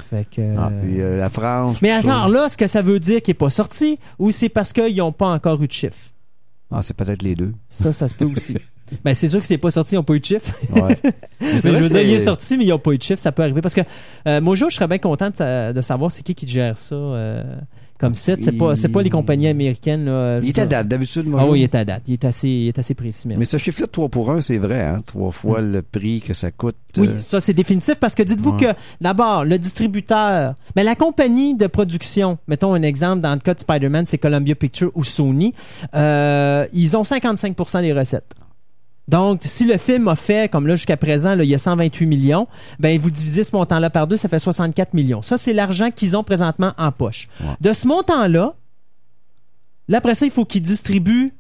Fait 0.10 0.26
que, 0.36 0.42
Ah, 0.58 0.72
puis 0.82 0.98
la 0.98 1.30
France. 1.30 1.82
Mais 1.84 1.90
ça. 1.90 2.00
alors 2.00 2.30
là, 2.30 2.46
est-ce 2.48 2.58
que 2.58 2.66
ça 2.68 2.82
veut 2.82 3.00
dire 3.00 3.22
qu'il 3.22 3.32
n'est 3.34 3.38
pas 3.38 3.52
sorti 3.52 4.00
ou 4.18 4.32
c'est 4.32 4.50
parce 4.50 4.74
qu'ils 4.74 4.96
n'ont 4.98 5.12
pas 5.12 5.28
encore 5.28 5.62
eu 5.62 5.68
de 5.68 5.72
chiffre? 5.72 5.96
Ah, 6.74 6.82
c'est 6.82 6.96
peut-être 6.96 7.22
les 7.22 7.36
deux. 7.36 7.52
Ça, 7.70 7.92
ça 7.92 8.08
se 8.08 8.14
peut 8.14 8.26
aussi. 8.26 8.56
ben, 9.06 9.14
c'est 9.14 9.28
sûr 9.28 9.40
que 9.40 9.46
c'est 9.46 9.58
pas 9.58 9.72
sorti, 9.72 9.94
ils 9.96 9.98
n'ont 9.98 10.04
pas 10.04 10.14
eu 10.16 10.20
de 10.20 10.26
chiffre. 10.26 10.54
Ouais. 10.76 10.98
Mais 11.42 11.60
c'est 11.60 11.70
je 11.72 11.76
veux 11.78 11.88
que 11.88 11.94
dire, 11.94 12.02
il 12.02 12.14
est 12.14 12.24
sorti, 12.26 12.58
mais 12.58 12.66
ils 12.66 12.70
n'ont 12.70 12.80
pas 12.80 12.92
eu 12.92 12.98
de 12.98 13.04
chiffre. 13.04 13.22
Ça 13.22 13.32
peut 13.32 13.44
arriver 13.44 13.62
parce 13.62 13.74
que 13.76 13.82
euh, 14.28 14.40
Mojo, 14.42 14.70
je 14.70 14.76
serais 14.76 14.88
bien 14.88 14.98
content 14.98 15.30
de, 15.30 15.36
sa- 15.36 15.74
de 15.74 15.82
savoir 15.82 16.12
c'est 16.12 16.24
qui 16.24 16.36
qui 16.36 16.48
gère 16.48 16.78
ça 16.78 16.96
euh, 16.96 17.44
comme 18.04 18.16
site. 18.16 18.44
C'est 18.44 18.52
pas, 18.52 18.76
c'est 18.76 18.90
pas 18.90 19.02
les 19.02 19.10
compagnies 19.10 19.48
américaines. 19.48 20.06
Là, 20.06 20.40
il 20.42 20.50
est 20.50 20.60
à 20.60 20.66
date. 20.66 20.88
D'habitude. 20.88 21.26
Ah 21.38 21.46
oui, 21.48 21.62
il 21.62 21.64
est 21.64 21.76
à 21.76 21.86
date. 21.86 22.04
Il 22.08 22.14
est 22.14 22.26
assez, 22.26 22.48
il 22.50 22.68
est 22.68 22.80
assez 22.80 22.94
précis. 22.94 23.28
Mais 23.28 23.46
ce 23.46 23.58
chiffre-là 23.58 23.88
de 23.88 23.92
3 23.92 24.10
pour 24.10 24.32
1, 24.32 24.42
c'est 24.42 24.58
vrai, 24.58 24.82
hein? 24.82 25.02
Trois 25.06 25.32
fois 25.32 25.62
le 25.62 25.82
prix 25.82 26.22
que 26.22 26.34
ça 26.34 26.52
coûte. 26.52 26.76
Oui, 26.98 27.08
euh, 27.08 27.20
ça 27.22 27.40
c'est 27.40 27.54
définitif 27.54 27.96
parce 27.96 28.14
que 28.16 28.24
dites-vous 28.24 28.52
Ouais. 28.52 28.74
que 28.74 28.80
d'abord 29.02 29.46
le 29.46 29.58
distributeur, 29.58 30.54
mais 30.76 30.84
la 30.84 30.96
compagnie 30.96 31.56
de 31.56 31.66
production, 31.68 32.38
mettons 32.48 32.74
un 32.74 32.82
exemple 32.84 33.22
dans 33.22 33.34
le 33.34 33.40
cas 33.40 33.54
de 33.54 33.60
Spider-Man, 33.60 34.06
c'est 34.06 34.18
Columbia 34.18 34.54
Pictures 34.56 34.92
ou 34.96 35.04
Sony, 35.04 35.54
euh, 35.96 36.66
ils 36.74 36.96
ont 36.98 37.04
55% 37.04 37.82
des 37.82 37.94
recettes. 37.94 38.34
Donc, 39.08 39.42
si 39.44 39.66
le 39.66 39.78
film 39.78 40.08
a 40.08 40.16
fait, 40.16 40.50
comme 40.50 40.66
là 40.66 40.76
jusqu'à 40.76 40.98
présent, 40.98 41.36
là, 41.36 41.44
il 41.44 41.50
y 41.50 41.56
a 41.56 41.58
128 41.58 42.06
millions, 42.06 42.48
ben 42.80 42.98
vous 43.00 43.12
divisez 43.12 43.44
ce 43.44 43.54
montant-là 43.56 43.90
par 43.90 44.08
deux, 44.08 44.18
ça 44.18 44.30
fait 44.30 44.40
64 44.40 44.94
millions. 44.94 45.22
Ça, 45.22 45.38
c'est 45.38 45.54
l'argent 45.54 45.92
qu'ils 45.92 46.16
ont 46.16 46.24
présentement 46.24 46.74
en 46.78 46.92
poche. 46.92 47.28
Ouais. 47.42 47.56
De 47.60 47.74
ce 47.74 47.86
montant-là, 47.88 48.56
là, 49.90 49.98
après 49.98 50.16
ça, 50.16 50.26
il 50.26 50.32
faut 50.32 50.46
qu'ils 50.46 50.62
distribuent 50.62 51.34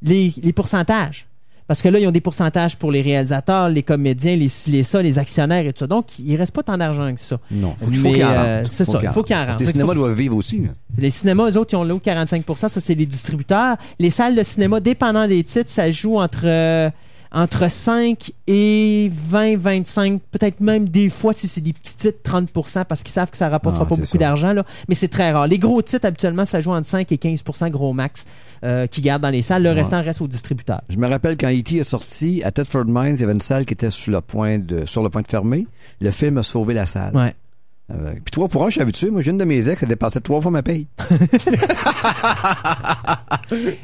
les, 0.00 0.32
les 0.42 0.52
pourcentages. 0.52 1.26
Parce 1.68 1.80
que 1.80 1.88
là, 1.88 1.98
ils 1.98 2.06
ont 2.06 2.12
des 2.12 2.20
pourcentages 2.20 2.76
pour 2.76 2.90
les 2.92 3.00
réalisateurs, 3.00 3.68
les 3.68 3.82
comédiens, 3.82 4.36
les 4.36 4.50
les 4.68 4.82
ça, 4.82 5.00
les 5.02 5.18
actionnaires 5.18 5.66
et 5.66 5.72
tout 5.72 5.80
ça. 5.80 5.86
Donc, 5.86 6.18
il 6.18 6.36
reste 6.36 6.52
pas 6.54 6.62
tant 6.62 6.76
d'argent 6.76 7.14
que 7.14 7.20
ça. 7.20 7.38
Non, 7.50 7.74
faut, 7.78 7.86
qu'il 7.86 7.96
faut 7.96 8.08
qu'il 8.12 8.22
euh, 8.22 8.58
rentre. 8.58 8.70
c'est 8.70 8.84
ça, 8.84 9.00
il 9.02 9.08
faut 9.10 9.22
qu'il 9.22 9.36
en 9.36 9.38
rentre. 9.40 9.48
Parce 9.52 9.56
que 9.58 9.64
Les 9.64 9.72
cinémas 9.72 9.94
doivent 9.94 10.16
vivre 10.16 10.36
aussi. 10.36 10.58
là. 10.58 10.68
Les 10.98 11.10
cinémas, 11.10 11.50
eux 11.50 11.56
autres, 11.56 11.72
ils 11.72 11.76
ont 11.76 11.84
là 11.84 11.94
45% 11.94 12.56
ça, 12.56 12.68
c'est 12.80 12.94
les 12.94 13.06
distributeurs. 13.06 13.76
Les 13.98 14.10
salles 14.10 14.34
de 14.36 14.42
cinéma, 14.42 14.80
dépendant 14.80 15.26
des 15.26 15.42
titres, 15.44 15.70
ça 15.70 15.90
joue 15.90 16.18
entre, 16.18 16.42
euh, 16.44 16.90
entre 17.30 17.70
5 17.70 18.32
et 18.46 19.10
20, 19.30 19.56
25, 19.56 20.20
peut-être 20.30 20.60
même 20.60 20.88
des 20.88 21.08
fois, 21.08 21.32
si 21.32 21.48
c'est 21.48 21.60
des 21.62 21.72
petits 21.72 21.96
titres, 21.96 22.18
30% 22.24 22.84
parce 22.84 23.02
qu'ils 23.02 23.12
savent 23.12 23.30
que 23.30 23.36
ça 23.38 23.48
rapportera 23.48 23.84
Ah, 23.84 23.88
pas 23.88 23.96
beaucoup 23.96 24.18
d'argent, 24.18 24.52
là. 24.52 24.64
Mais 24.88 24.94
c'est 24.94 25.08
très 25.08 25.30
rare. 25.32 25.46
Les 25.46 25.58
gros 25.58 25.80
titres, 25.80 26.04
habituellement, 26.06 26.44
ça 26.44 26.60
joue 26.60 26.72
entre 26.72 26.86
5 26.88 27.10
et 27.10 27.16
15% 27.16 27.70
gros 27.70 27.92
max, 27.94 28.26
euh, 28.64 28.86
qui 28.86 29.00
gardent 29.02 29.22
dans 29.22 29.30
les 29.30 29.42
salles. 29.42 29.62
Le 29.62 29.70
Ouais. 29.70 29.76
restant 29.76 30.02
reste 30.02 30.20
aux 30.20 30.28
distributeurs. 30.28 30.82
Je 30.88 30.96
me 30.96 31.08
rappelle 31.08 31.36
quand 31.36 31.48
E.T. 31.48 31.76
est 31.76 31.82
sorti, 31.82 32.42
à 32.44 32.50
Thetford 32.50 32.84
Mines, 32.86 33.14
il 33.16 33.20
y 33.20 33.24
avait 33.24 33.32
une 33.32 33.40
salle 33.40 33.64
qui 33.64 33.74
était 33.74 33.90
sur 33.90 34.12
le 34.12 34.20
point 34.20 34.58
de, 34.58 34.86
sur 34.86 35.02
le 35.02 35.10
point 35.10 35.22
de 35.22 35.26
fermer. 35.26 35.66
Le 36.00 36.10
film 36.10 36.38
a 36.38 36.42
sauvé 36.42 36.74
la 36.74 36.86
salle. 36.86 37.14
Ouais. 37.16 37.34
Euh, 37.92 38.12
puis 38.14 38.30
trois 38.30 38.48
pour 38.48 38.62
un, 38.64 38.66
je 38.68 38.72
suis 38.72 38.80
habitué. 38.80 39.10
Moi, 39.10 39.20
j'ai 39.22 39.30
une 39.32 39.38
de 39.38 39.44
mes 39.44 39.68
ex, 39.68 39.82
elle 39.82 39.88
dépassait 39.88 40.20
trois 40.20 40.40
fois 40.40 40.50
ma 40.50 40.62
paye. 40.62 40.86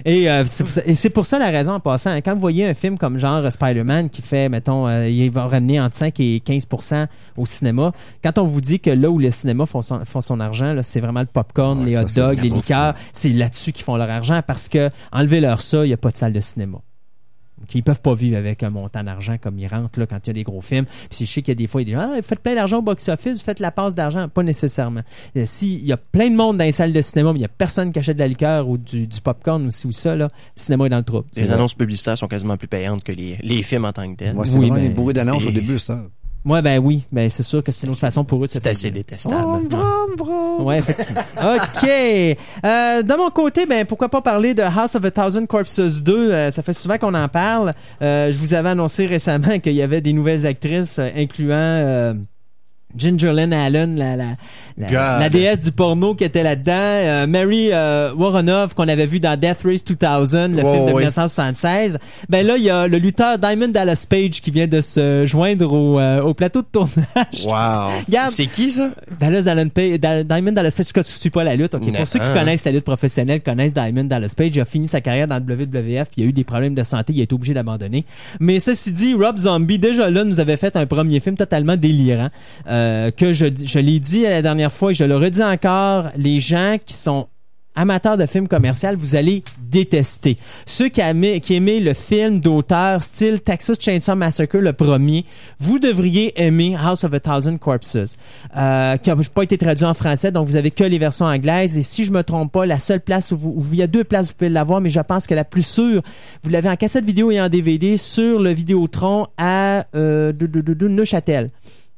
Et 0.06 0.30
euh, 0.30 0.44
c'est 0.46 0.64
pour, 0.64 0.72
ça- 0.72 0.80
et 0.86 0.94
c'est 0.94 1.10
pour 1.10 1.26
ça 1.26 1.38
la 1.38 1.50
raison 1.50 1.72
en 1.72 1.80
passant. 1.80 2.10
hein, 2.10 2.20
quand 2.22 2.32
vous 2.32 2.40
voyez 2.40 2.66
un 2.66 2.72
film 2.74 2.96
comme 2.96 3.18
genre 3.18 3.44
euh, 3.44 3.50
Spider-Man 3.50 4.08
qui 4.08 4.22
fait, 4.22 4.48
mettons, 4.48 4.86
euh, 4.88 5.08
il 5.08 5.30
va 5.30 5.46
ramener 5.46 5.78
entre 5.78 5.94
5 5.96 6.18
et 6.20 6.42
15% 6.46 7.06
au 7.36 7.44
cinéma, 7.44 7.92
quand 8.24 8.38
on 8.38 8.44
vous 8.44 8.62
dit 8.62 8.80
que 8.80 8.88
là 8.90 9.10
où 9.10 9.18
le 9.18 9.30
cinéma 9.30 9.66
font 9.66 9.82
son, 9.82 10.02
font 10.06 10.22
son 10.22 10.40
argent, 10.40 10.72
là, 10.72 10.82
c'est 10.82 11.00
vraiment 11.00 11.20
le 11.20 11.26
popcorn, 11.26 11.80
Ouais, 11.80 11.86
les 11.86 11.94
ça, 11.96 12.02
hot 12.04 12.08
c'est 12.08 12.20
dogs, 12.20 12.40
les 12.42 12.48
liqueurs, 12.48 12.94
c'est 13.12 13.28
là-dessus 13.28 13.72
qu'ils 13.72 13.84
font 13.84 13.96
leur 13.96 14.08
argent 14.10 14.40
parce 14.46 14.68
que 14.70 14.88
enlever 15.12 15.40
leur 15.40 15.60
ça, 15.60 15.84
il 15.84 15.88
n'y 15.88 15.94
a 15.94 15.98
pas 15.98 16.10
de 16.10 16.16
salle 16.16 16.32
de 16.32 16.40
cinéma. 16.40 16.78
Donc, 17.60 17.74
ils 17.74 17.82
peuvent 17.82 18.00
pas 18.00 18.14
vivre 18.14 18.36
avec 18.36 18.62
un 18.62 18.70
montant 18.70 19.02
d'argent 19.02 19.36
comme 19.40 19.58
ils 19.58 19.66
rentrent 19.66 19.98
là, 20.00 20.06
quand 20.06 20.18
il 20.24 20.28
y 20.28 20.30
a 20.30 20.34
des 20.34 20.42
gros 20.44 20.60
films. 20.60 20.86
Puis 21.10 21.20
je 21.20 21.24
sais 21.26 21.42
qu'il 21.42 21.52
y 21.52 21.56
a 21.56 21.58
des 21.58 21.66
fois, 21.66 21.82
ils 21.82 21.86
disent 21.86 21.96
Ah, 21.98 22.12
faites 22.22 22.40
plein 22.40 22.54
d'argent 22.54 22.78
au 22.78 22.82
box-office, 22.82 23.34
vous 23.34 23.44
faites 23.44 23.60
la 23.60 23.70
passe 23.70 23.94
d'argent. 23.94 24.28
Pas 24.28 24.42
nécessairement. 24.42 25.02
Euh, 25.36 25.44
S'il 25.46 25.84
y 25.84 25.92
a 25.92 25.96
plein 25.96 26.30
de 26.30 26.36
monde 26.36 26.58
dans 26.58 26.64
les 26.64 26.72
salles 26.72 26.92
de 26.92 27.00
cinéma, 27.00 27.32
mais 27.32 27.38
il 27.40 27.42
y 27.42 27.46
a 27.46 27.48
personne 27.48 27.92
qui 27.92 27.98
achète 27.98 28.16
de 28.16 28.22
la 28.22 28.28
liqueur 28.28 28.68
ou 28.68 28.78
du, 28.78 29.06
du 29.06 29.20
popcorn 29.20 29.66
ou 29.66 29.70
ci 29.70 29.86
ou 29.86 29.92
ça, 29.92 30.14
là, 30.16 30.26
le 30.26 30.30
cinéma 30.54 30.86
est 30.86 30.90
dans 30.90 30.98
le 30.98 31.02
trouble. 31.04 31.26
Les 31.36 31.50
annonces 31.52 31.74
publicitaires 31.74 32.16
sont 32.18 32.28
quasiment 32.28 32.56
plus 32.56 32.68
payantes 32.68 33.02
que 33.02 33.12
les, 33.12 33.36
les 33.42 33.62
films 33.62 33.84
en 33.84 33.92
tant 33.92 34.10
que 34.10 34.16
tels. 34.16 34.34
Moi, 34.34 34.44
c'est 34.44 34.52
Oui, 34.52 34.66
vraiment 34.68 34.74
ben, 34.76 34.82
les 34.82 34.90
bourrées 34.90 35.14
d'annonces 35.14 35.44
et- 35.44 35.48
au 35.48 35.52
début, 35.52 35.78
ça. 35.78 36.00
Moi, 36.44 36.62
ben 36.62 36.78
oui, 36.78 37.04
ben 37.12 37.28
c'est 37.28 37.42
sûr 37.42 37.62
que 37.62 37.72
c'est 37.72 37.84
une 37.86 37.90
autre 37.90 37.98
façon 37.98 38.24
pour 38.24 38.42
eux 38.42 38.46
de 38.46 38.52
se 38.52 38.58
C'est 38.58 38.66
assez 38.68 38.90
détestable. 38.90 39.68
Ouais, 40.60 40.78
effectivement. 40.78 41.20
OK. 41.36 41.88
Euh, 41.88 43.02
de 43.02 43.16
mon 43.16 43.30
côté, 43.30 43.66
ben 43.66 43.84
pourquoi 43.84 44.08
pas 44.08 44.20
parler 44.20 44.54
de 44.54 44.62
House 44.62 44.94
of 44.94 45.04
a 45.04 45.10
Thousand 45.10 45.46
Corpses 45.46 46.02
2. 46.02 46.32
Euh, 46.32 46.50
ça 46.50 46.62
fait 46.62 46.72
souvent 46.72 46.98
qu'on 46.98 47.14
en 47.14 47.28
parle. 47.28 47.72
Euh, 48.02 48.32
je 48.32 48.38
vous 48.38 48.54
avais 48.54 48.70
annoncé 48.70 49.06
récemment 49.06 49.58
qu'il 49.62 49.74
y 49.74 49.82
avait 49.82 50.00
des 50.00 50.12
nouvelles 50.12 50.46
actrices, 50.46 50.98
euh, 50.98 51.08
incluant 51.16 51.56
euh, 51.56 52.14
Ginger 52.96 53.32
Lynn 53.32 53.52
Allen, 53.52 53.96
la, 53.98 54.16
la, 54.16 55.18
la, 55.18 55.28
déesse 55.28 55.60
du 55.60 55.72
porno 55.72 56.14
qui 56.14 56.24
était 56.24 56.42
là-dedans. 56.42 56.72
Euh, 56.74 57.26
Mary 57.26 57.68
euh, 57.72 58.12
qu'on 58.74 58.88
avait 58.88 59.06
vu 59.06 59.20
dans 59.20 59.38
Death 59.38 59.58
Race 59.64 59.84
2000, 59.84 60.56
le 60.56 60.62
film 60.62 60.86
de 60.86 60.92
ouais. 60.92 61.02
1976. 61.04 61.98
Ben 62.28 62.46
là, 62.46 62.56
il 62.56 62.62
y 62.64 62.70
a 62.70 62.88
le 62.88 62.98
lutteur 62.98 63.38
Diamond 63.38 63.68
Dallas 63.68 64.06
Page 64.08 64.40
qui 64.40 64.50
vient 64.50 64.66
de 64.66 64.80
se 64.80 65.26
joindre 65.26 65.70
au, 65.72 66.00
euh, 66.00 66.22
au 66.22 66.32
plateau 66.34 66.62
de 66.62 66.66
tournage. 66.72 67.44
Wow. 67.44 67.90
C'est 68.30 68.46
qui 68.46 68.70
ça? 68.70 68.90
Dallas 69.20 69.50
Allen 69.50 69.70
Page, 69.70 70.00
Da- 70.00 70.24
Diamond 70.24 70.52
Dallas 70.52 70.72
Page, 70.76 70.86
tu 70.92 70.98
ne 70.98 71.04
suis 71.04 71.30
pas 71.30 71.44
la 71.44 71.56
lutte. 71.56 71.74
ok? 71.74 71.82
Non. 71.82 71.92
Pour 71.92 72.06
ceux 72.06 72.18
qui 72.20 72.26
Ah. 72.28 72.38
connaissent 72.38 72.64
la 72.64 72.72
lutte 72.72 72.84
professionnelle, 72.84 73.42
connaissent 73.42 73.74
Diamond 73.74 74.04
Dallas 74.04 74.32
Page, 74.36 74.50
il 74.54 74.60
a 74.60 74.64
fini 74.64 74.88
sa 74.88 75.00
carrière 75.00 75.26
dans 75.28 75.36
le 75.44 75.54
WWF, 75.54 76.08
puis 76.10 76.22
il 76.22 76.24
a 76.24 76.26
eu 76.28 76.32
des 76.32 76.44
problèmes 76.44 76.74
de 76.74 76.82
santé, 76.82 77.12
il 77.12 77.20
a 77.20 77.24
été 77.24 77.34
obligé 77.34 77.52
d'abandonner. 77.54 78.04
Mais 78.40 78.60
ceci 78.60 78.92
dit, 78.92 79.12
Rob 79.14 79.36
Zombie, 79.38 79.78
déjà 79.78 80.08
là, 80.08 80.24
nous 80.24 80.40
avait 80.40 80.56
fait 80.56 80.74
un 80.76 80.86
premier 80.86 81.20
film 81.20 81.36
totalement 81.36 81.76
délirant, 81.76 82.28
euh, 82.68 82.77
que 83.16 83.32
je, 83.32 83.78
l'ai 83.78 84.00
dit 84.00 84.22
la 84.22 84.42
dernière 84.42 84.72
fois 84.72 84.90
et 84.90 84.94
je 84.94 85.04
le 85.04 85.16
redis 85.16 85.42
encore, 85.42 86.06
les 86.16 86.40
gens 86.40 86.76
qui 86.84 86.94
sont 86.94 87.28
amateurs 87.74 88.16
de 88.16 88.26
films 88.26 88.48
commerciaux, 88.48 88.88
vous 88.98 89.14
allez 89.14 89.44
détester. 89.70 90.36
Ceux 90.66 90.88
qui 90.88 91.00
aimaient, 91.00 91.38
qui 91.38 91.54
aimaient 91.54 91.78
le 91.78 91.94
film 91.94 92.40
d'auteur 92.40 93.04
style 93.04 93.40
Texas 93.40 93.76
Chainsaw 93.78 94.16
Massacre, 94.16 94.58
le 94.58 94.72
premier, 94.72 95.24
vous 95.60 95.78
devriez 95.78 96.32
aimer 96.42 96.74
House 96.76 97.04
of 97.04 97.14
a 97.14 97.20
Thousand 97.20 97.56
Corpses, 97.58 98.16
euh, 98.56 98.96
qui 98.96 99.10
n'a 99.10 99.16
pas 99.32 99.42
été 99.44 99.56
traduit 99.56 99.84
en 99.84 99.94
français, 99.94 100.32
donc 100.32 100.48
vous 100.48 100.56
avez 100.56 100.72
que 100.72 100.82
les 100.82 100.98
versions 100.98 101.26
anglaises. 101.26 101.78
Et 101.78 101.82
si 101.82 102.02
je 102.02 102.10
me 102.10 102.24
trompe 102.24 102.50
pas, 102.50 102.66
la 102.66 102.80
seule 102.80 103.00
place 103.00 103.30
où, 103.30 103.64
il 103.70 103.78
y 103.78 103.82
a 103.82 103.86
deux 103.86 104.02
places 104.02 104.26
où 104.26 104.28
vous 104.30 104.34
pouvez 104.38 104.50
l'avoir, 104.50 104.80
mais 104.80 104.90
je 104.90 104.98
pense 105.00 105.28
que 105.28 105.34
la 105.34 105.44
plus 105.44 105.62
sûre, 105.64 106.02
vous 106.42 106.50
l'avez 106.50 106.68
en 106.70 106.74
cassette 106.76 107.04
vidéo 107.04 107.30
et 107.30 107.40
en 107.40 107.48
DVD 107.48 107.96
sur 107.96 108.40
le 108.40 108.50
Vidéotron 108.50 109.28
à 109.36 109.84
euh, 109.94 110.32
de, 110.32 110.46
de- 110.48 110.74
de 110.74 110.88
Neuchâtel. 110.88 111.50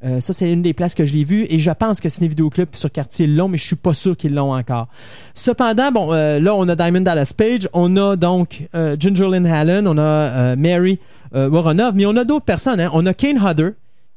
Euh, 0.04 0.20
ça, 0.20 0.32
c'est 0.32 0.50
une 0.50 0.62
des 0.62 0.72
places 0.72 0.94
que 0.94 1.04
je 1.04 1.12
l'ai 1.12 1.24
vu 1.24 1.46
et 1.50 1.58
je 1.58 1.70
pense 1.70 2.00
que 2.00 2.08
Ciné 2.08 2.28
Vidéo 2.28 2.48
Club 2.48 2.68
sur 2.72 2.90
quartier 2.90 3.26
l'ont, 3.26 3.48
mais 3.48 3.58
je 3.58 3.66
suis 3.66 3.76
pas 3.76 3.92
sûr 3.92 4.16
qu'ils 4.16 4.34
l'ont 4.34 4.54
encore. 4.54 4.88
Cependant, 5.34 5.92
bon, 5.92 6.12
euh, 6.12 6.38
là, 6.40 6.54
on 6.54 6.66
a 6.68 6.76
Diamond 6.76 7.02
Dallas 7.02 7.32
Page, 7.36 7.68
on 7.72 7.96
a 7.96 8.16
donc 8.16 8.66
euh, 8.74 8.96
Ginger 8.98 9.28
Lynn 9.28 9.46
Allen, 9.46 9.86
on 9.86 9.98
a 9.98 10.00
euh, 10.02 10.56
Mary 10.56 10.98
Woronov, 11.32 11.94
mais 11.94 12.06
on 12.06 12.16
a 12.16 12.24
d'autres 12.24 12.44
personnes. 12.44 12.80
Hein. 12.80 12.90
On 12.92 13.06
a 13.06 13.14
Kane 13.14 13.38
Hodder 13.38 13.70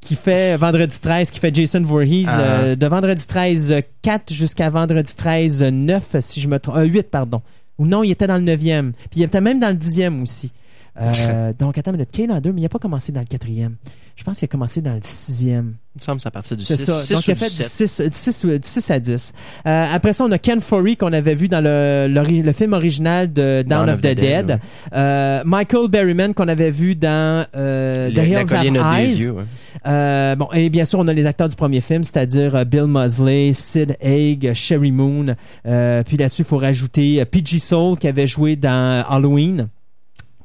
qui 0.04 0.16
fait 0.16 0.58
Vendredi 0.58 1.00
13, 1.00 1.32
qui 1.32 1.40
fait 1.40 1.54
Jason 1.54 1.82
Voorhees 1.82 2.26
Ah. 2.28 2.76
de 2.76 2.88
Vendredi 2.88 3.26
13 3.26 3.72
euh, 3.72 3.82
4 4.02 4.34
jusqu'à 4.34 4.70
Vendredi 4.70 5.16
13 5.16 5.64
euh, 5.64 5.72
9, 5.72 6.04
si 6.20 6.42
je 6.42 6.48
me 6.48 6.60
trompe, 6.60 6.78
euh, 6.78 6.84
8, 6.84 7.10
pardon. 7.10 7.42
Ou 7.80 7.88
non, 7.88 8.04
il 8.04 8.12
était 8.12 8.28
dans 8.28 8.38
le 8.38 8.44
9e. 8.44 8.92
Puis 9.10 9.22
il 9.22 9.24
était 9.24 9.42
même 9.42 9.60
dans 9.60 9.70
le 9.70 9.76
10e 9.76 10.22
aussi. 10.22 10.52
Euh, 11.02 11.54
donc, 11.58 11.78
attends 11.78 11.92
une 11.92 11.98
minute. 11.98 12.12
Kane 12.12 12.32
Hodder, 12.32 12.52
mais 12.54 12.62
il 12.62 12.64
n'a 12.64 12.70
pas 12.70 12.80
commencé 12.80 13.12
dans 13.12 13.22
le 13.22 13.26
4e. 13.26 13.72
Je 14.16 14.24
pense 14.24 14.38
qu'il 14.38 14.46
a 14.46 14.48
commencé 14.48 14.80
dans 14.80 14.94
le 14.94 15.00
6e. 15.00 15.48
Il 15.50 15.54
me 15.96 16.00
semble 16.00 16.18
que 16.18 16.22
c'est 16.22 16.28
à 16.28 16.32
partir 16.32 16.56
du 16.56 16.64
C'est 16.64 16.78
6, 16.78 16.86
ça. 16.86 16.94
6 17.00 17.14
Donc, 17.16 17.28
il 17.28 17.32
a 17.32 17.36
fait 17.36 17.46
du 17.46 17.52
7. 17.64 17.88
6, 17.88 18.02
du 18.02 18.16
6 18.18 18.44
ou- 18.44 18.58
du 18.60 18.68
6 18.68 18.92
à 18.92 19.00
10. 19.00 19.34
Euh, 19.66 19.86
après 19.92 20.14
ça, 20.14 20.24
on 20.24 20.32
a 20.32 20.38
Ken 20.38 20.62
Forey 20.62 20.96
qu'on 20.96 21.14
avait 21.14 21.34
vu 21.34 21.48
dans 21.48 21.62
le, 21.64 22.06
l'ori- 22.08 22.44
le 22.44 22.52
film 22.52 22.74
original 22.74 23.34
de 23.34 23.64
Dawn, 23.64 23.90
of, 23.90 24.02
the, 24.02 24.14
Dead. 24.14 24.60
Euh, 24.94 25.42
Michael 25.46 25.88
Berryman 25.90 26.36
qu'on 26.36 26.48
avait 26.48 26.70
vu 26.70 26.94
dans 26.94 27.44
euh, 27.56 28.10
The 28.10 28.14
Le- 28.14 28.16
la 28.18 28.26
Hills 28.28 28.78
Have 28.78 29.00
Eyes. 29.00 29.16
yeux. 29.18 29.32
ouais. 29.32 29.44
Euh, 29.88 30.36
bon, 30.36 30.48
et 30.54 30.70
bien 30.70 30.86
sûr, 30.86 31.00
on 31.00 31.08
a 31.08 31.14
les 31.14 31.26
acteurs 31.26 31.50
du 31.50 31.56
premier 31.56 31.82
film, 31.82 32.04
c'est-à-dire 32.04 32.56
euh, 32.56 32.66
Bill 32.66 32.84
Mosley, 32.86 33.52
Sid 33.54 33.98
Haig, 34.00 34.54
Sherry 34.54 34.92
Moon. 34.92 35.36
Euh, 35.66 36.04
puis 36.04 36.18
là-dessus, 36.18 36.44
il 36.44 36.46
faut 36.46 36.60
rajouter 36.60 37.26
P.G. 37.26 37.58
Soul 37.58 37.98
qui 37.98 38.08
avait 38.08 38.28
joué 38.28 38.56
dans 38.56 39.04
Halloween 39.10 39.70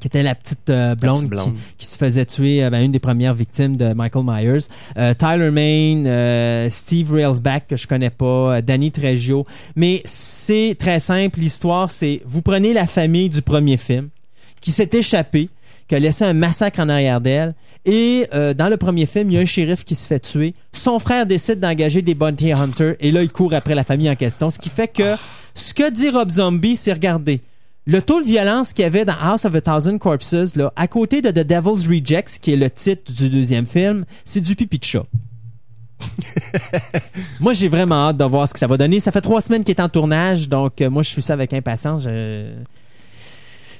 qui 0.00 0.06
était 0.06 0.22
la 0.22 0.34
petite 0.34 0.70
euh, 0.70 0.94
blonde, 0.94 1.16
petite 1.16 1.30
blonde. 1.30 1.54
Qui, 1.54 1.76
qui 1.78 1.87
se 1.87 1.96
faisait 1.96 2.26
tuer, 2.26 2.64
euh, 2.64 2.70
ben, 2.70 2.82
une 2.82 2.92
des 2.92 2.98
premières 2.98 3.34
victimes 3.34 3.76
de 3.76 3.92
Michael 3.92 4.24
Myers. 4.24 4.66
Euh, 4.96 5.14
Tyler 5.14 5.50
Main, 5.50 6.68
Steve 6.70 7.12
Railsback, 7.12 7.68
que 7.68 7.76
je 7.76 7.87
connais 7.87 8.11
pas, 8.11 8.62
Danny 8.62 8.92
Trejo. 8.92 9.46
Mais 9.76 10.02
c'est 10.04 10.76
très 10.78 11.00
simple. 11.00 11.40
L'histoire, 11.40 11.90
c'est 11.90 12.22
vous 12.24 12.42
prenez 12.42 12.72
la 12.72 12.87
famille 12.87 13.28
du 13.28 13.42
premier 13.42 13.76
film 13.76 14.08
qui 14.61 14.72
s'est 14.72 14.90
échappée, 14.92 15.48
qui 15.88 15.94
a 15.94 15.98
laissé 15.98 16.24
un 16.24 16.32
massacre 16.32 16.80
en 16.80 16.88
arrière 16.88 17.20
d'elle. 17.20 17.54
Et 17.84 18.28
dans 18.32 18.68
le 18.68 18.76
premier 18.76 19.06
film, 19.06 19.30
il 19.30 19.34
y 19.34 19.38
a 19.38 19.40
un 19.40 19.46
shérif 19.46 19.84
qui 19.84 19.94
se 19.94 20.06
fait 20.06 20.20
tuer. 20.20 20.54
Son 20.72 20.98
frère 20.98 21.26
décide 21.26 21.61
d'engager 21.61 22.02
des 22.02 22.14
bounty 22.14 22.52
hunters. 22.52 22.96
Et 23.00 23.11
là, 23.12 23.22
il 23.22 23.30
court 23.30 23.54
après 23.54 23.74
la 23.74 23.84
famille 23.84 24.11
en 24.11 24.16
question. 24.16 24.50
Ce 24.50 24.58
qui 24.58 24.68
fait 24.68 24.88
que 24.88 25.14
ce 25.54 25.72
que 25.72 25.90
dit 25.90 26.11
Rob 26.11 26.30
Zombie, 26.30 26.76
c'est 26.76 26.92
regardez. 26.92 27.40
Le 27.90 28.03
taux 28.03 28.20
de 28.20 28.27
violence 28.27 28.74
qu'il 28.74 28.83
y 28.83 28.87
avait 28.87 29.07
dans 29.07 29.14
House 29.18 29.46
of 29.46 29.55
a 29.55 29.61
Thousand 29.62 29.96
Corpses, 29.96 30.57
là, 30.57 30.70
à 30.77 30.87
côté 30.88 31.22
de 31.22 31.31
The 31.31 31.46
Devil's 31.46 31.87
Rejects, 31.88 32.38
qui 32.38 32.53
est 32.53 32.57
le 32.57 32.68
titre 32.68 33.11
du 33.11 33.31
deuxième 33.31 33.64
film, 33.64 34.05
c'est 34.27 34.42
du 34.42 34.55
pipi 34.55 34.79
de 34.79 34.85
chat. 34.85 35.05
moi, 37.40 37.55
j'ai 37.55 37.68
vraiment 37.68 38.09
hâte 38.09 38.18
de 38.18 38.24
voir 38.24 38.46
ce 38.46 38.53
que 38.53 38.59
ça 38.59 38.66
va 38.66 38.77
donner. 38.77 39.01
Ça 39.01 39.11
fait 39.11 39.22
trois 39.22 39.40
semaines 39.40 39.64
qu'il 39.64 39.74
est 39.74 39.81
en 39.81 39.88
tournage, 39.88 40.51
donc 40.51 40.81
euh, 40.83 40.90
moi, 40.90 41.03
je 41.03 41.09
suis 41.09 41.22
ça 41.22 41.33
avec 41.33 41.53
impatience. 41.55 42.03
Je- 42.03 42.53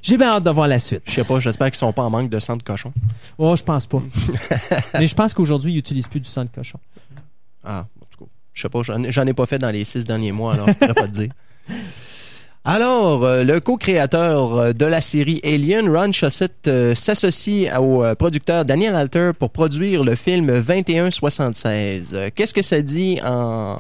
J'ai 0.03 0.17
bien 0.17 0.29
hâte 0.29 0.45
de 0.45 0.51
voir 0.51 0.69
la 0.69 0.79
suite. 0.79 1.03
Je 1.07 1.13
sais 1.13 1.25
pas, 1.25 1.39
j'espère 1.39 1.67
qu'ils 1.71 1.77
sont 1.79 1.93
pas 1.93 2.03
en 2.05 2.09
manque 2.11 2.31
de 2.31 2.41
sang 2.41 2.57
de 2.57 2.63
cochon. 2.63 2.93
Oh, 3.37 3.55
je 3.57 3.63
pense 3.63 3.85
pas. 3.87 4.03
Mais 4.95 5.07
je 5.07 5.15
pense 5.15 5.35
qu'aujourd'hui, 5.35 5.75
ils 5.75 5.79
utilisent 5.79 6.09
plus 6.09 6.21
du 6.21 6.29
sang 6.31 6.45
de 6.45 6.51
cochon. 6.51 6.79
Ah, 7.63 7.87
en 8.01 8.07
tout 8.11 8.25
cas, 8.25 8.31
je 8.55 8.63
sais 8.63 8.69
pas, 8.71 8.83
j'en 8.83 9.03
ai- 9.03 9.13
j'en 9.13 9.27
ai 9.27 9.35
pas 9.35 9.45
fait 9.45 9.59
dans 9.59 9.71
les 9.71 9.85
six 9.85 10.05
derniers 10.07 10.33
mois, 10.33 10.55
alors 10.55 10.69
je 10.69 10.73
pourrais 10.73 10.95
pas 10.95 11.09
te 11.09 11.13
dire. 11.13 11.31
Alors, 12.71 13.25
euh, 13.25 13.45
le 13.45 13.61
co-créateur 13.61 14.55
euh, 14.59 14.73
de 14.75 14.85
la 14.85 15.01
série 15.01 15.41
Alien, 15.43 15.89
Ron 15.89 16.13
Shusett, 16.13 16.53
euh, 16.69 16.95
s'associe 16.95 17.75
au 17.79 18.05
producteur 18.15 18.67
Daniel 18.67 18.95
Alter 18.95 19.31
pour 19.39 19.49
produire 19.49 20.05
le 20.05 20.15
film 20.17 20.49
2176. 20.61 22.11
Euh, 22.13 22.29
Qu'est-ce 22.35 22.53
que 22.53 22.61
ça 22.61 22.83
dit 22.83 23.21
en, 23.25 23.79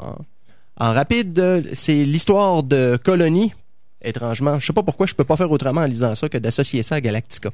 en 0.79 0.93
rapide? 0.95 1.65
C'est 1.75 2.03
l'histoire 2.03 2.63
de 2.63 2.97
colonies. 3.05 3.53
Étrangement, 4.01 4.59
je 4.59 4.67
sais 4.69 4.73
pas 4.73 4.83
pourquoi 4.83 5.07
je 5.07 5.15
peux 5.15 5.25
pas 5.25 5.37
faire 5.37 5.51
autrement 5.51 5.83
en 5.83 5.87
lisant 5.87 6.15
ça 6.15 6.31
que 6.31 6.39
d'associer 6.39 6.83
ça 6.83 6.95
à 6.95 7.01
Galactica. 7.03 7.51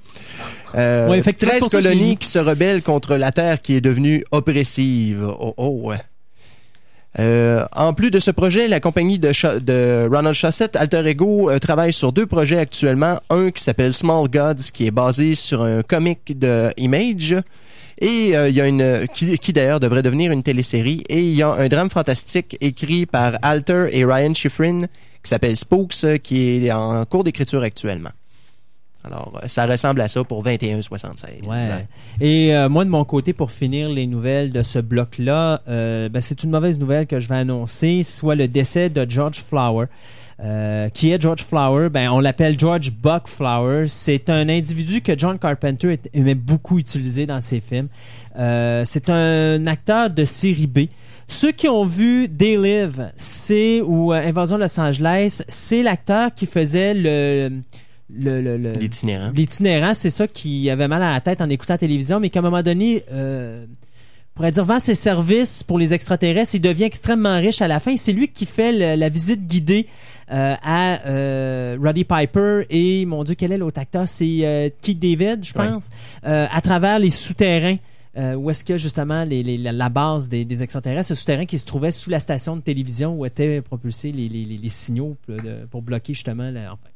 Euh, 0.77 1.09
Ouais, 1.09 1.18
effectivement, 1.18 1.55
c'est 1.55 1.59
13 1.59 1.61
pour 1.62 1.70
ça 1.70 1.79
que 1.79 1.83
je 1.83 1.88
l'ai 1.88 1.94
colonies 1.97 2.16
qui 2.16 2.29
se 2.29 2.38
rebellent 2.38 2.83
contre 2.83 3.16
la 3.16 3.33
Terre 3.33 3.61
qui 3.61 3.75
est 3.75 3.81
devenue 3.81 4.25
oppressive. 4.31 5.27
Oh, 5.40 5.53
oh, 5.57 5.81
ouais. 5.83 5.99
Euh, 7.18 7.64
en 7.74 7.92
plus 7.92 8.11
de 8.11 8.18
ce 8.18 8.31
projet, 8.31 8.66
la 8.66 8.81
compagnie 8.81 9.18
de, 9.18 10.09
Ronald 10.09 10.35
Chassett, 10.35 10.74
Alter 10.77 11.07
Ego, 11.07 11.50
euh, 11.50 11.59
travaille 11.59 11.92
sur 11.92 12.12
deux 12.12 12.27
projets 12.27 12.59
actuellement. 12.59 13.20
Un 13.31 13.50
qui 13.50 13.62
s'appelle 13.62 13.92
Small 13.92 14.29
Gods, 14.29 14.70
qui 14.72 14.87
est 14.87 14.90
basé 14.90 15.35
sur 15.35 15.62
un 15.62 15.83
comic 15.83 16.38
de 16.38 16.70
Image. 16.77 17.37
Et 18.00 18.37
euh, 18.37 18.48
il 18.48 18.57
y 18.57 18.61
a 18.61 18.66
une 18.66 19.07
qui, 19.14 19.38
qui 19.38 19.53
d'ailleurs 19.53 19.79
devrait 19.79 20.03
devenir 20.03 20.33
une 20.33 20.42
télésérie. 20.42 21.05
Et 21.09 21.20
il 21.20 21.35
y 21.35 21.42
a 21.42 21.53
un 21.53 21.68
drame 21.68 21.90
fantastique 21.90 22.57
écrit 22.61 23.07
par 23.07 23.38
Alter 23.42 23.87
et 23.92 24.05
Ryan 24.05 24.35
Schifrin 24.35 24.87
qui 25.24 25.31
s'appelle 25.31 25.57
Spooks, 25.57 26.05
euh, 26.05 26.18
qui 26.18 26.66
est 26.66 26.72
en 26.72 27.05
cours 27.07 27.24
d'écriture 27.24 27.62
actuellement. 27.62 28.11
Alors, 29.05 29.33
euh, 29.43 29.49
ça 29.49 29.67
ressemble 29.67 30.01
à 30.01 30.09
ça 30.09 30.25
pour 30.25 30.43
2176. 30.43 31.43
Ouais. 31.47 31.87
Et 32.21 32.55
euh, 32.55 32.69
moi, 32.69 32.85
de 32.85 32.90
mon 32.90 33.05
côté, 33.05 33.33
pour 33.33 33.51
finir 33.51 33.88
les 33.88 34.07
nouvelles 34.07 34.51
de 34.51 34.62
ce 34.62 34.79
bloc-là, 34.79 35.62
euh, 35.69 36.09
ben, 36.09 36.21
c'est 36.21 36.43
une 36.43 36.51
mauvaise 36.51 36.79
nouvelle 36.79 37.07
que 37.07 37.21
je 37.21 37.29
vais 37.29 37.37
annoncer, 37.37 38.03
soit 38.03 38.35
le 38.35 38.49
décès 38.49 38.88
de 38.88 39.09
George 39.09 39.45
Flower. 39.47 39.87
Euh, 40.43 40.88
qui 40.88 41.11
est 41.11 41.21
George 41.21 41.45
Flower? 41.45 41.88
Ben, 41.90 42.11
on 42.11 42.21
l'appelle 42.21 42.59
George 42.59 42.90
Buck 42.90 43.29
Flower. 43.29 43.87
C'est 43.88 44.29
un 44.29 44.49
individu 44.49 45.01
que 45.01 45.17
John 45.17 45.38
Carpenter 45.38 45.99
aimait 46.12 46.35
beaucoup 46.35 46.79
utiliser 46.79 47.27
dans 47.27 47.40
ses 47.40 47.61
films. 47.61 47.88
Euh, 48.37 48.83
c'est 48.85 49.09
un 49.11 49.67
acteur 49.67 50.11
de 50.11 50.25
série 50.25 50.67
B. 50.67 50.81
Ceux 51.29 51.53
qui 51.53 51.69
ont 51.69 51.87
vu 51.87 52.29
They 52.29 52.57
Live, 52.57 53.11
c'est 53.17 53.81
ou 53.81 54.12
euh, 54.12 54.29
Invasion 54.29 54.59
Los 54.59 54.79
Angeles, 54.79 55.43
c'est 55.49 55.83
l'acteur 55.83 56.35
qui 56.35 56.47
faisait 56.47 56.95
le 56.95 57.62
L'itinérant. 58.79 59.31
L'itinérant, 59.35 59.95
c'est 59.95 60.11
ça 60.11 60.27
qui 60.29 60.69
avait 60.71 60.88
mal 60.88 61.03
à 61.03 61.12
la 61.12 61.21
tête 61.21 61.40
en 61.40 61.49
écoutant 61.49 61.75
la 61.75 61.79
télévision, 61.79 62.21
mais 62.21 62.31
qu'à 62.31 62.40
un 62.40 62.43
moment 62.43 62.62
donné, 62.62 63.03
euh, 63.12 63.64
on 63.67 64.35
pourrait 64.37 64.53
dire, 64.53 64.64
vend 64.64 64.81
ses 64.81 64.95
services 64.95 65.62
pour 65.62 65.79
les 65.79 65.95
extraterrestres, 65.95 66.55
il 66.55 66.61
devient 66.61 66.85
extrêmement 66.85 67.38
riche 67.38 67.62
à 67.62 67.69
la 67.69 67.81
fin. 67.81 67.97
C'est 67.97 68.12
lui 68.12 68.29
qui 68.29 68.47
fait 68.47 68.73
le- 68.73 69.01
la 69.01 69.09
visite 69.09 69.47
guidée 69.47 69.87
euh, 70.33 70.55
à 70.62 71.01
euh, 71.07 71.77
Roddy 71.83 72.05
Piper 72.05 72.62
et, 72.71 73.05
mon 73.07 73.25
Dieu, 73.25 73.35
quel 73.37 73.53
est 73.53 73.59
l'autre 73.59 73.81
acteur? 73.81 74.09
C'est 74.09 74.38
euh, 74.43 74.69
Keith 74.83 74.99
David, 74.99 75.45
je 75.45 75.53
pense, 75.53 75.90
euh, 76.27 76.47
à 76.51 76.61
travers 76.61 76.99
les 76.99 77.11
souterrains. 77.11 77.77
Euh, 78.17 78.35
où 78.37 78.49
est-ce 78.49 78.73
a 78.73 78.77
justement 78.77 79.25
les, 79.25 79.43
les- 79.43 79.59
la, 79.59 79.73
base 79.88 80.29
des, 80.29 80.45
des 80.45 80.62
extraterrestres, 80.62 81.09
ce 81.09 81.14
souterrain 81.17 81.47
qui 81.47 81.59
se 81.59 81.67
trouvait 81.67 81.90
sous 81.90 82.11
la 82.11 82.21
station 82.21 82.55
de 82.55 82.61
télévision 82.61 83.12
où 83.19 83.27
étaient 83.27 83.61
propulsés 83.61 84.12
les, 84.12 84.29
les- 84.29 84.45
les- 84.45 84.57
les 84.57 84.69
signaux 84.69 85.17
pour, 85.27 85.35
de- 85.37 85.67
pour 85.69 85.83
bloquer 85.83 86.14
justement, 86.14 86.49
la- 86.49 86.73
enfin, 86.75 86.88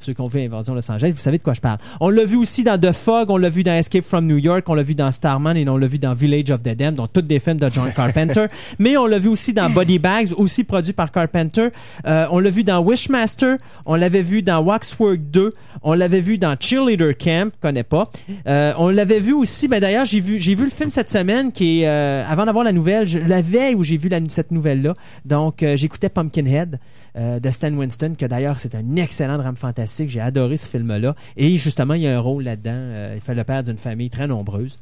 ceux 0.00 0.12
qui 0.12 0.20
ont 0.20 0.28
fait 0.30 0.44
Invasion 0.44 0.74
Los 0.74 0.90
Angeles, 0.90 1.12
vous 1.14 1.20
savez 1.20 1.38
de 1.38 1.42
quoi 1.42 1.54
je 1.54 1.60
parle. 1.60 1.78
On 2.00 2.08
l'a 2.10 2.24
vu 2.24 2.36
aussi 2.36 2.64
dans 2.64 2.80
The 2.80 2.92
Fog, 2.92 3.30
on 3.30 3.36
l'a 3.36 3.50
vu 3.50 3.62
dans 3.62 3.72
Escape 3.72 4.04
from 4.04 4.26
New 4.26 4.38
York, 4.38 4.64
on 4.68 4.74
l'a 4.74 4.82
vu 4.82 4.94
dans 4.94 5.10
Starman 5.12 5.56
et 5.56 5.68
on 5.68 5.76
l'a 5.76 5.86
vu 5.86 5.98
dans 5.98 6.14
Village 6.14 6.50
of 6.50 6.62
the 6.62 6.76
Damned, 6.76 6.96
donc 6.96 7.12
toutes 7.12 7.26
des 7.26 7.38
films 7.38 7.58
de 7.58 7.68
John 7.70 7.92
Carpenter. 7.96 8.46
Mais 8.78 8.96
on 8.96 9.06
l'a 9.06 9.18
vu 9.18 9.28
aussi 9.28 9.52
dans 9.52 9.70
Body 9.70 9.98
Bags, 9.98 10.28
aussi 10.36 10.64
produit 10.64 10.92
par 10.92 11.10
Carpenter. 11.12 11.68
Euh, 12.06 12.26
on 12.30 12.38
l'a 12.38 12.50
vu 12.50 12.64
dans 12.64 12.80
Wishmaster, 12.80 13.56
on 13.84 13.94
l'avait 13.94 14.22
vu 14.22 14.42
dans 14.42 14.60
Waxwork 14.62 15.18
2, 15.30 15.52
on 15.82 15.92
l'avait 15.94 16.20
vu 16.20 16.38
dans 16.38 16.56
Cheerleader 16.58 17.16
Camp, 17.16 17.52
connais 17.60 17.82
pas. 17.82 18.10
Euh, 18.46 18.72
on 18.78 18.88
l'avait 18.90 19.20
vu 19.20 19.32
aussi, 19.32 19.68
ben 19.68 19.80
d'ailleurs 19.80 20.04
j'ai 20.06 20.20
vu 20.20 20.38
j'ai 20.38 20.54
vu 20.54 20.64
le 20.64 20.70
film 20.70 20.90
cette 20.90 21.10
semaine 21.10 21.52
qui 21.52 21.82
est 21.82 21.88
euh, 21.88 22.24
avant 22.28 22.46
d'avoir 22.46 22.64
la 22.64 22.72
nouvelle, 22.72 23.06
je, 23.06 23.18
la 23.18 23.42
veille 23.42 23.74
où 23.74 23.82
j'ai 23.84 23.96
vu 23.96 24.08
la- 24.08 24.20
cette 24.28 24.50
nouvelle 24.50 24.82
là. 24.82 24.94
Donc 25.24 25.64
j'écoutais 25.74 26.08
Pumpkinhead 26.08 26.78
euh, 27.16 27.40
de 27.40 27.50
Stan 27.50 27.72
Winston, 27.72 28.14
que 28.18 28.26
d'ailleurs 28.26 28.58
c'est 28.58 28.74
un 28.74 28.96
excellent 28.96 29.38
drame 29.38 29.56
fantastique. 29.56 30.08
J'ai 30.08 30.20
adoré 30.20 30.56
ce 30.56 30.68
film-là. 30.68 31.14
Et 31.36 31.56
justement, 31.56 31.94
il 31.94 32.02
y 32.02 32.08
a 32.08 32.16
un 32.16 32.20
rôle 32.20 32.44
là-dedans. 32.44 32.72
Euh, 32.74 33.12
il 33.14 33.20
fait 33.22 33.34
le 33.34 33.44
père 33.44 33.62
d'une 33.62 33.78
famille 33.78 34.10
très 34.10 34.26
nombreuse. 34.26 34.78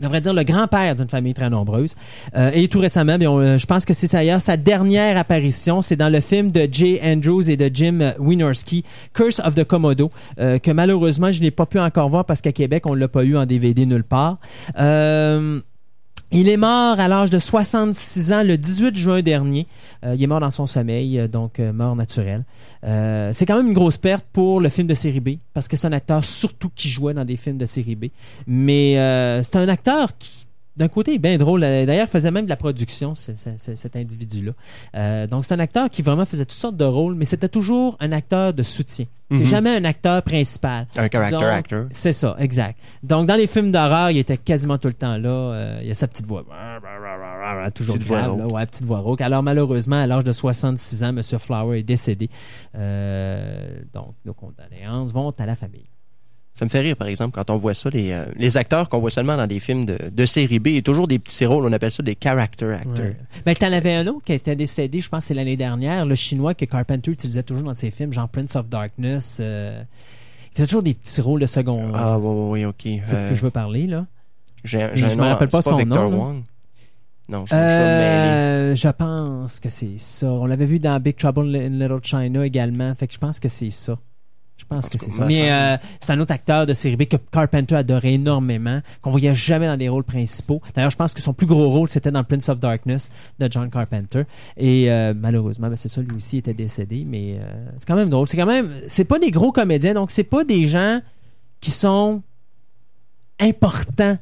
Devrait 0.00 0.20
dire 0.20 0.32
le 0.32 0.42
grand-père 0.42 0.96
d'une 0.96 1.08
famille 1.08 1.34
très 1.34 1.50
nombreuse. 1.50 1.94
Euh, 2.34 2.50
et 2.52 2.66
tout 2.66 2.80
récemment, 2.80 3.18
bien, 3.18 3.56
je 3.56 3.66
pense 3.66 3.84
que 3.84 3.94
c'est 3.94 4.10
d'ailleurs 4.10 4.40
sa 4.40 4.56
dernière 4.56 5.16
apparition. 5.16 5.82
C'est 5.82 5.94
dans 5.94 6.08
le 6.08 6.20
film 6.20 6.50
de 6.50 6.66
Jay 6.70 7.00
Andrews 7.04 7.48
et 7.48 7.56
de 7.56 7.70
Jim 7.72 8.12
Wynorski, 8.18 8.84
Curse 9.14 9.40
of 9.44 9.54
the 9.54 9.62
Komodo, 9.64 10.10
que 10.38 10.70
malheureusement, 10.72 11.30
je 11.30 11.42
n'ai 11.42 11.52
pas 11.52 11.66
pu 11.66 11.78
encore 11.78 12.08
voir 12.08 12.24
parce 12.24 12.40
qu'à 12.40 12.52
Québec, 12.52 12.86
on 12.86 12.94
l'a 12.94 13.06
pas 13.06 13.22
eu 13.22 13.36
en 13.36 13.46
DVD 13.46 13.86
nulle 13.86 14.02
part. 14.02 14.38
Il 16.32 16.48
est 16.48 16.56
mort 16.56 16.98
à 16.98 17.08
l'âge 17.08 17.30
de 17.30 17.38
66 17.38 18.32
ans 18.32 18.42
le 18.42 18.56
18 18.56 18.96
juin 18.96 19.22
dernier. 19.22 19.66
Euh, 20.04 20.14
il 20.16 20.22
est 20.22 20.26
mort 20.26 20.40
dans 20.40 20.50
son 20.50 20.66
sommeil, 20.66 21.18
euh, 21.18 21.28
donc 21.28 21.60
euh, 21.60 21.72
mort 21.72 21.94
naturelle. 21.94 22.44
C'est 23.32 23.46
quand 23.46 23.56
même 23.56 23.68
une 23.68 23.74
grosse 23.74 23.96
perte 23.96 24.26
pour 24.32 24.60
le 24.60 24.68
film 24.68 24.88
de 24.88 24.94
série 24.94 25.20
B, 25.20 25.30
parce 25.54 25.68
que 25.68 25.76
c'est 25.76 25.86
un 25.86 25.92
acteur 25.92 26.24
surtout 26.24 26.70
qui 26.74 26.88
jouait 26.88 27.14
dans 27.14 27.24
des 27.24 27.36
films 27.36 27.58
de 27.58 27.66
série 27.66 27.94
B. 27.94 28.06
Mais 28.46 28.94
c'est 29.44 29.56
un 29.56 29.68
acteur 29.68 30.16
qui, 30.18 30.41
d'un 30.76 30.88
côté, 30.88 31.14
est 31.14 31.18
bien 31.18 31.36
drôle. 31.38 31.62
Euh, 31.64 31.84
D'ailleurs, 31.86 32.06
il 32.08 32.10
faisait 32.10 32.30
même 32.30 32.44
de 32.44 32.50
la 32.50 32.56
production, 32.56 33.14
ce- 33.14 33.34
ce- 33.34 33.50
ce- 33.58 33.74
cet 33.74 33.96
individu-là. 33.96 34.52
Euh, 34.94 35.26
donc, 35.26 35.44
c'est 35.44 35.54
un 35.54 35.58
acteur 35.58 35.90
qui 35.90 36.02
vraiment 36.02 36.24
faisait 36.24 36.44
toutes 36.46 36.58
sortes 36.58 36.76
de 36.76 36.84
rôles, 36.84 37.14
mais 37.14 37.24
c'était 37.24 37.48
toujours 37.48 37.96
un 38.00 38.12
acteur 38.12 38.54
de 38.54 38.62
soutien. 38.62 39.04
C'est 39.30 39.38
Mhm. 39.38 39.44
jamais 39.46 39.76
un 39.76 39.84
acteur 39.84 40.22
principal. 40.22 40.86
Un 40.96 41.08
character 41.08 41.30
Donc, 41.36 41.42
actor. 41.44 41.84
C'est 41.90 42.12
ça, 42.12 42.36
exact. 42.38 42.78
Donc, 43.02 43.26
dans 43.26 43.34
les 43.34 43.46
films 43.46 43.70
d'horreur, 43.72 44.10
il 44.10 44.18
était 44.18 44.36
quasiment 44.36 44.76
tout 44.76 44.88
le 44.88 44.94
temps 44.94 45.16
là. 45.16 45.28
Euh, 45.28 45.78
il 45.80 45.88
y 45.88 45.90
a 45.90 45.94
sa 45.94 46.06
petite 46.06 46.26
voix. 46.26 46.44
Toujours 47.74 47.94
Petite 47.94 48.06
voix 48.06 48.20
là. 48.22 48.30
Ouais, 48.46 48.66
petite 48.66 48.84
voix 48.84 48.98
rauque. 48.98 49.20
Alors, 49.22 49.42
malheureusement, 49.42 49.96
à 50.02 50.06
l'âge 50.06 50.24
de 50.24 50.32
66 50.32 51.02
ans, 51.02 51.08
M. 51.16 51.22
Flower 51.22 51.78
est 51.78 51.82
décédé. 51.82 52.28
Euh, 52.76 53.80
donc, 53.94 54.14
nos 54.24 54.34
condoléances 54.34 55.12
vont 55.12 55.32
à 55.38 55.46
la 55.46 55.54
famille. 55.54 55.86
Ça 56.54 56.66
me 56.66 56.70
fait 56.70 56.80
rire, 56.80 56.96
par 56.96 57.08
exemple, 57.08 57.32
quand 57.34 57.48
on 57.50 57.56
voit 57.56 57.72
ça, 57.72 57.88
les, 57.88 58.12
euh, 58.12 58.26
les 58.36 58.58
acteurs 58.58 58.90
qu'on 58.90 58.98
voit 59.00 59.10
seulement 59.10 59.38
dans 59.38 59.46
des 59.46 59.58
films 59.58 59.86
de, 59.86 59.96
de 60.12 60.26
série 60.26 60.58
B, 60.58 60.66
et 60.68 60.82
toujours 60.82 61.08
des 61.08 61.18
petits 61.18 61.46
rôles, 61.46 61.64
on 61.64 61.72
appelle 61.72 61.90
ça 61.90 62.02
des 62.02 62.16
character 62.22 62.72
actors. 62.74 63.06
Ouais. 63.06 63.16
Ben, 63.46 63.54
t'en 63.54 63.72
avais 63.72 63.94
un 63.94 64.06
autre 64.08 64.24
qui 64.26 64.34
était 64.34 64.54
décédé, 64.54 65.00
je 65.00 65.08
pense, 65.08 65.24
c'est 65.24 65.34
l'année 65.34 65.56
dernière, 65.56 66.04
le 66.04 66.14
chinois 66.14 66.52
que 66.54 66.66
Carpenter 66.66 67.10
utilisait 67.10 67.42
toujours 67.42 67.64
dans 67.64 67.74
ses 67.74 67.90
films, 67.90 68.12
genre 68.12 68.28
Prince 68.28 68.54
of 68.56 68.68
Darkness. 68.68 69.38
euh, 69.40 69.82
il 70.52 70.56
faisait 70.56 70.66
toujours 70.66 70.82
des 70.82 70.92
petits 70.92 71.22
rôles 71.22 71.40
de 71.40 71.46
second. 71.46 71.90
Ah, 71.94 72.18
oui, 72.18 72.50
oui, 72.50 72.64
ok. 72.66 72.82
c'est 73.06 73.14
Euh, 73.14 73.30
que 73.30 73.34
je 73.34 73.40
veux 73.40 73.50
parler, 73.50 73.86
là. 73.86 74.04
J'ai 74.62 74.78
mais 74.78 74.96
je 74.96 75.06
un 75.06 75.16
me 75.16 75.22
rappelle 75.22 75.48
pas 75.48 75.62
c'est 75.62 75.70
son 75.70 75.78
Victor 75.78 76.10
nom. 76.10 76.18
Wong. 76.18 76.42
Non, 77.30 77.46
je. 77.46 77.54
Euh, 77.54 78.76
je 78.76 78.88
pense 78.88 79.58
que 79.58 79.70
c'est 79.70 79.96
ça. 79.96 80.26
On 80.26 80.44
l'avait 80.44 80.66
vu 80.66 80.78
dans 80.78 81.00
Big 81.00 81.16
Trouble 81.16 81.56
in 81.56 81.70
Little 81.70 82.00
China 82.02 82.44
également. 82.44 82.94
Fait 82.94 83.06
que 83.08 83.14
je 83.14 83.18
pense 83.18 83.40
que 83.40 83.48
c'est 83.48 83.70
ça. 83.70 83.98
Je 84.62 84.66
pense 84.68 84.86
En 84.86 84.88
que 84.88 84.98
c'est 84.98 85.10
ça. 85.10 85.26
Mais 85.26 85.50
euh, 85.50 85.76
c'est 86.00 86.12
un 86.12 86.20
autre 86.20 86.32
acteur 86.32 86.66
de 86.66 86.72
série 86.72 86.96
B 86.96 87.04
que 87.04 87.16
Carpenter 87.16 87.74
adorait 87.74 88.14
énormément, 88.14 88.80
qu'on 89.00 89.10
voyait 89.10 89.34
jamais 89.34 89.66
dans 89.66 89.76
des 89.76 89.88
rôles 89.88 90.04
principaux. 90.04 90.62
D'ailleurs, 90.74 90.90
je 90.90 90.96
pense 90.96 91.12
que 91.12 91.20
son 91.20 91.34
plus 91.34 91.46
gros 91.46 91.68
rôle, 91.68 91.88
c'était 91.88 92.10
dans 92.10 92.22
Prince 92.22 92.48
of 92.48 92.60
Darkness 92.60 93.10
de 93.38 93.48
John 93.50 93.68
Carpenter. 93.70 94.22
Et 94.56 94.90
euh, 94.90 95.14
malheureusement, 95.16 95.68
ben, 95.68 95.76
c'est 95.76 95.88
ça, 95.88 96.00
lui 96.00 96.16
aussi 96.16 96.38
était 96.38 96.54
décédé. 96.54 97.04
Mais 97.06 97.38
euh, 97.38 97.66
c'est 97.78 97.86
quand 97.86 97.96
même 97.96 98.10
drôle. 98.10 98.28
C'est 98.28 98.36
quand 98.36 98.46
même, 98.46 98.70
c'est 98.86 99.04
pas 99.04 99.18
des 99.18 99.30
gros 99.30 99.52
comédiens, 99.52 99.94
donc 99.94 100.10
c'est 100.10 100.24
pas 100.24 100.44
des 100.44 100.68
gens 100.68 101.00
qui 101.60 101.70
sont 101.70 102.22
importants 103.40 104.18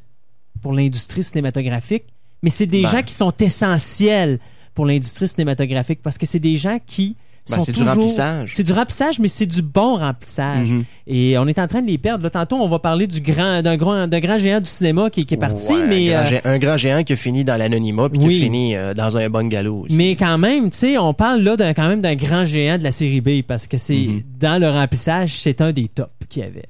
pour 0.63 0.73
l'industrie 0.73 1.23
cinématographique, 1.23 2.05
mais 2.43 2.51
c'est 2.51 2.67
des 2.67 2.83
Ben. 2.83 2.91
gens 2.91 3.03
qui 3.03 3.15
sont 3.15 3.33
essentiels 3.39 4.39
pour 4.75 4.87
l'industrie 4.87 5.29
cinématographique 5.29 6.01
parce 6.03 6.17
que 6.17 6.27
c'est 6.27 6.39
des 6.39 6.57
gens 6.57 6.79
qui 6.85 7.17
Ben, 7.49 7.61
c'est 7.63 7.73
du 7.73 7.83
remplissage. 7.83 8.53
C'est 8.55 8.63
du 8.63 8.73
remplissage, 8.73 9.19
mais 9.19 9.27
c'est 9.29 9.47
du 9.47 9.63
bon 9.63 9.97
remplissage. 9.97 10.67
Mhm. 10.69 10.85
Et 11.07 11.37
on 11.39 11.47
est 11.49 11.59
en 11.59 11.67
train 11.67 11.83
de 11.83 11.87
les 11.87 11.99
perdre. 11.99 12.23
Là, 12.23 12.31
tantôt, 12.31 12.57
on 12.57 12.69
va 12.69 12.79
parler 12.79 13.07
du 13.07 13.21
grand, 13.21 13.63
d'un 13.63 13.77
grand, 13.77 14.07
d'un 14.07 14.21
grand 14.21 14.39
géant 14.39 14.61
du 14.61 14.69
cinéma 14.69 15.11
qui, 15.11 15.27
qui 15.27 15.35
est 15.35 15.37
parti, 15.39 15.73
Ouais, 15.73 15.87
mais, 15.89 16.15
un, 16.15 16.23
grand, 16.23 16.33
euh, 16.37 16.41
un 16.55 16.59
grand 16.59 16.77
géant 16.77 17.03
qui 17.03 17.13
a 17.15 17.17
fini 17.17 17.43
dans 17.43 17.57
l'anonymat 17.57 18.09
puis 18.09 18.19
Oui. 18.21 18.29
qui 18.37 18.41
a 18.41 18.45
fini 18.45 18.77
euh, 18.77 18.95
dans 18.95 19.17
un 19.17 19.29
bungalow 19.31 19.85
aussi. 19.87 19.97
mais 19.97 20.15
quand 20.17 20.39
même, 20.39 20.71
tu 20.71 20.77
sais, 20.77 20.99
on 20.99 21.13
parle 21.15 21.41
là 21.41 21.57
d'un, 21.57 21.73
quand 21.75 21.89
même 21.89 22.01
d'un 22.01 22.15
grand 22.15 22.45
géant 22.45 22.79
de 22.79 22.85
la 22.85 22.93
série 22.93 23.21
B 23.21 23.43
parce 23.43 23.67
que 23.67 23.79
c'est, 23.79 23.95
Mhm. 24.07 24.23
dans 24.39 24.61
le 24.61 24.69
remplissage, 24.69 25.39
c'est 25.41 25.61
un 25.61 25.73
des 25.73 25.89
tops 25.89 26.11
qu'il 26.29 26.43
y 26.43 26.47
avait, 26.47 26.67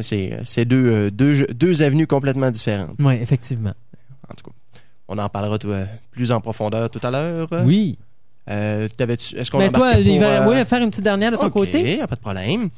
C'est, 0.00 0.64
deux, 0.64 0.86
euh, 0.86 1.10
deux, 1.10 1.46
deux 1.48 1.82
avenues 1.82 2.06
complètement 2.06 2.50
différentes, 2.50 2.96
Oui, 2.98 3.14
effectivement. 3.20 3.74
en 4.28 4.34
tout 4.34 4.44
cas. 4.50 4.56
On 5.08 5.18
en 5.18 5.28
parlera 5.28 5.58
plus 6.12 6.30
en 6.32 6.40
profondeur 6.40 6.88
tout 6.88 7.00
à 7.02 7.10
l'heure. 7.10 7.48
Oui. 7.66 7.98
Euh, 8.48 8.88
Est-ce 8.98 9.50
qu'on 9.50 9.58
toi, 9.70 9.92
il 9.98 10.06
pour, 10.06 10.20
va 10.20 10.48
euh, 10.48 10.64
faire 10.64 10.80
une 10.82 10.90
petite 10.90 11.04
dernière 11.04 11.32
de 11.32 11.36
ton 11.36 11.46
OK, 11.46 11.52
côté. 11.52 11.98
pas 11.98 12.16
de 12.16 12.20
problème. 12.20 12.70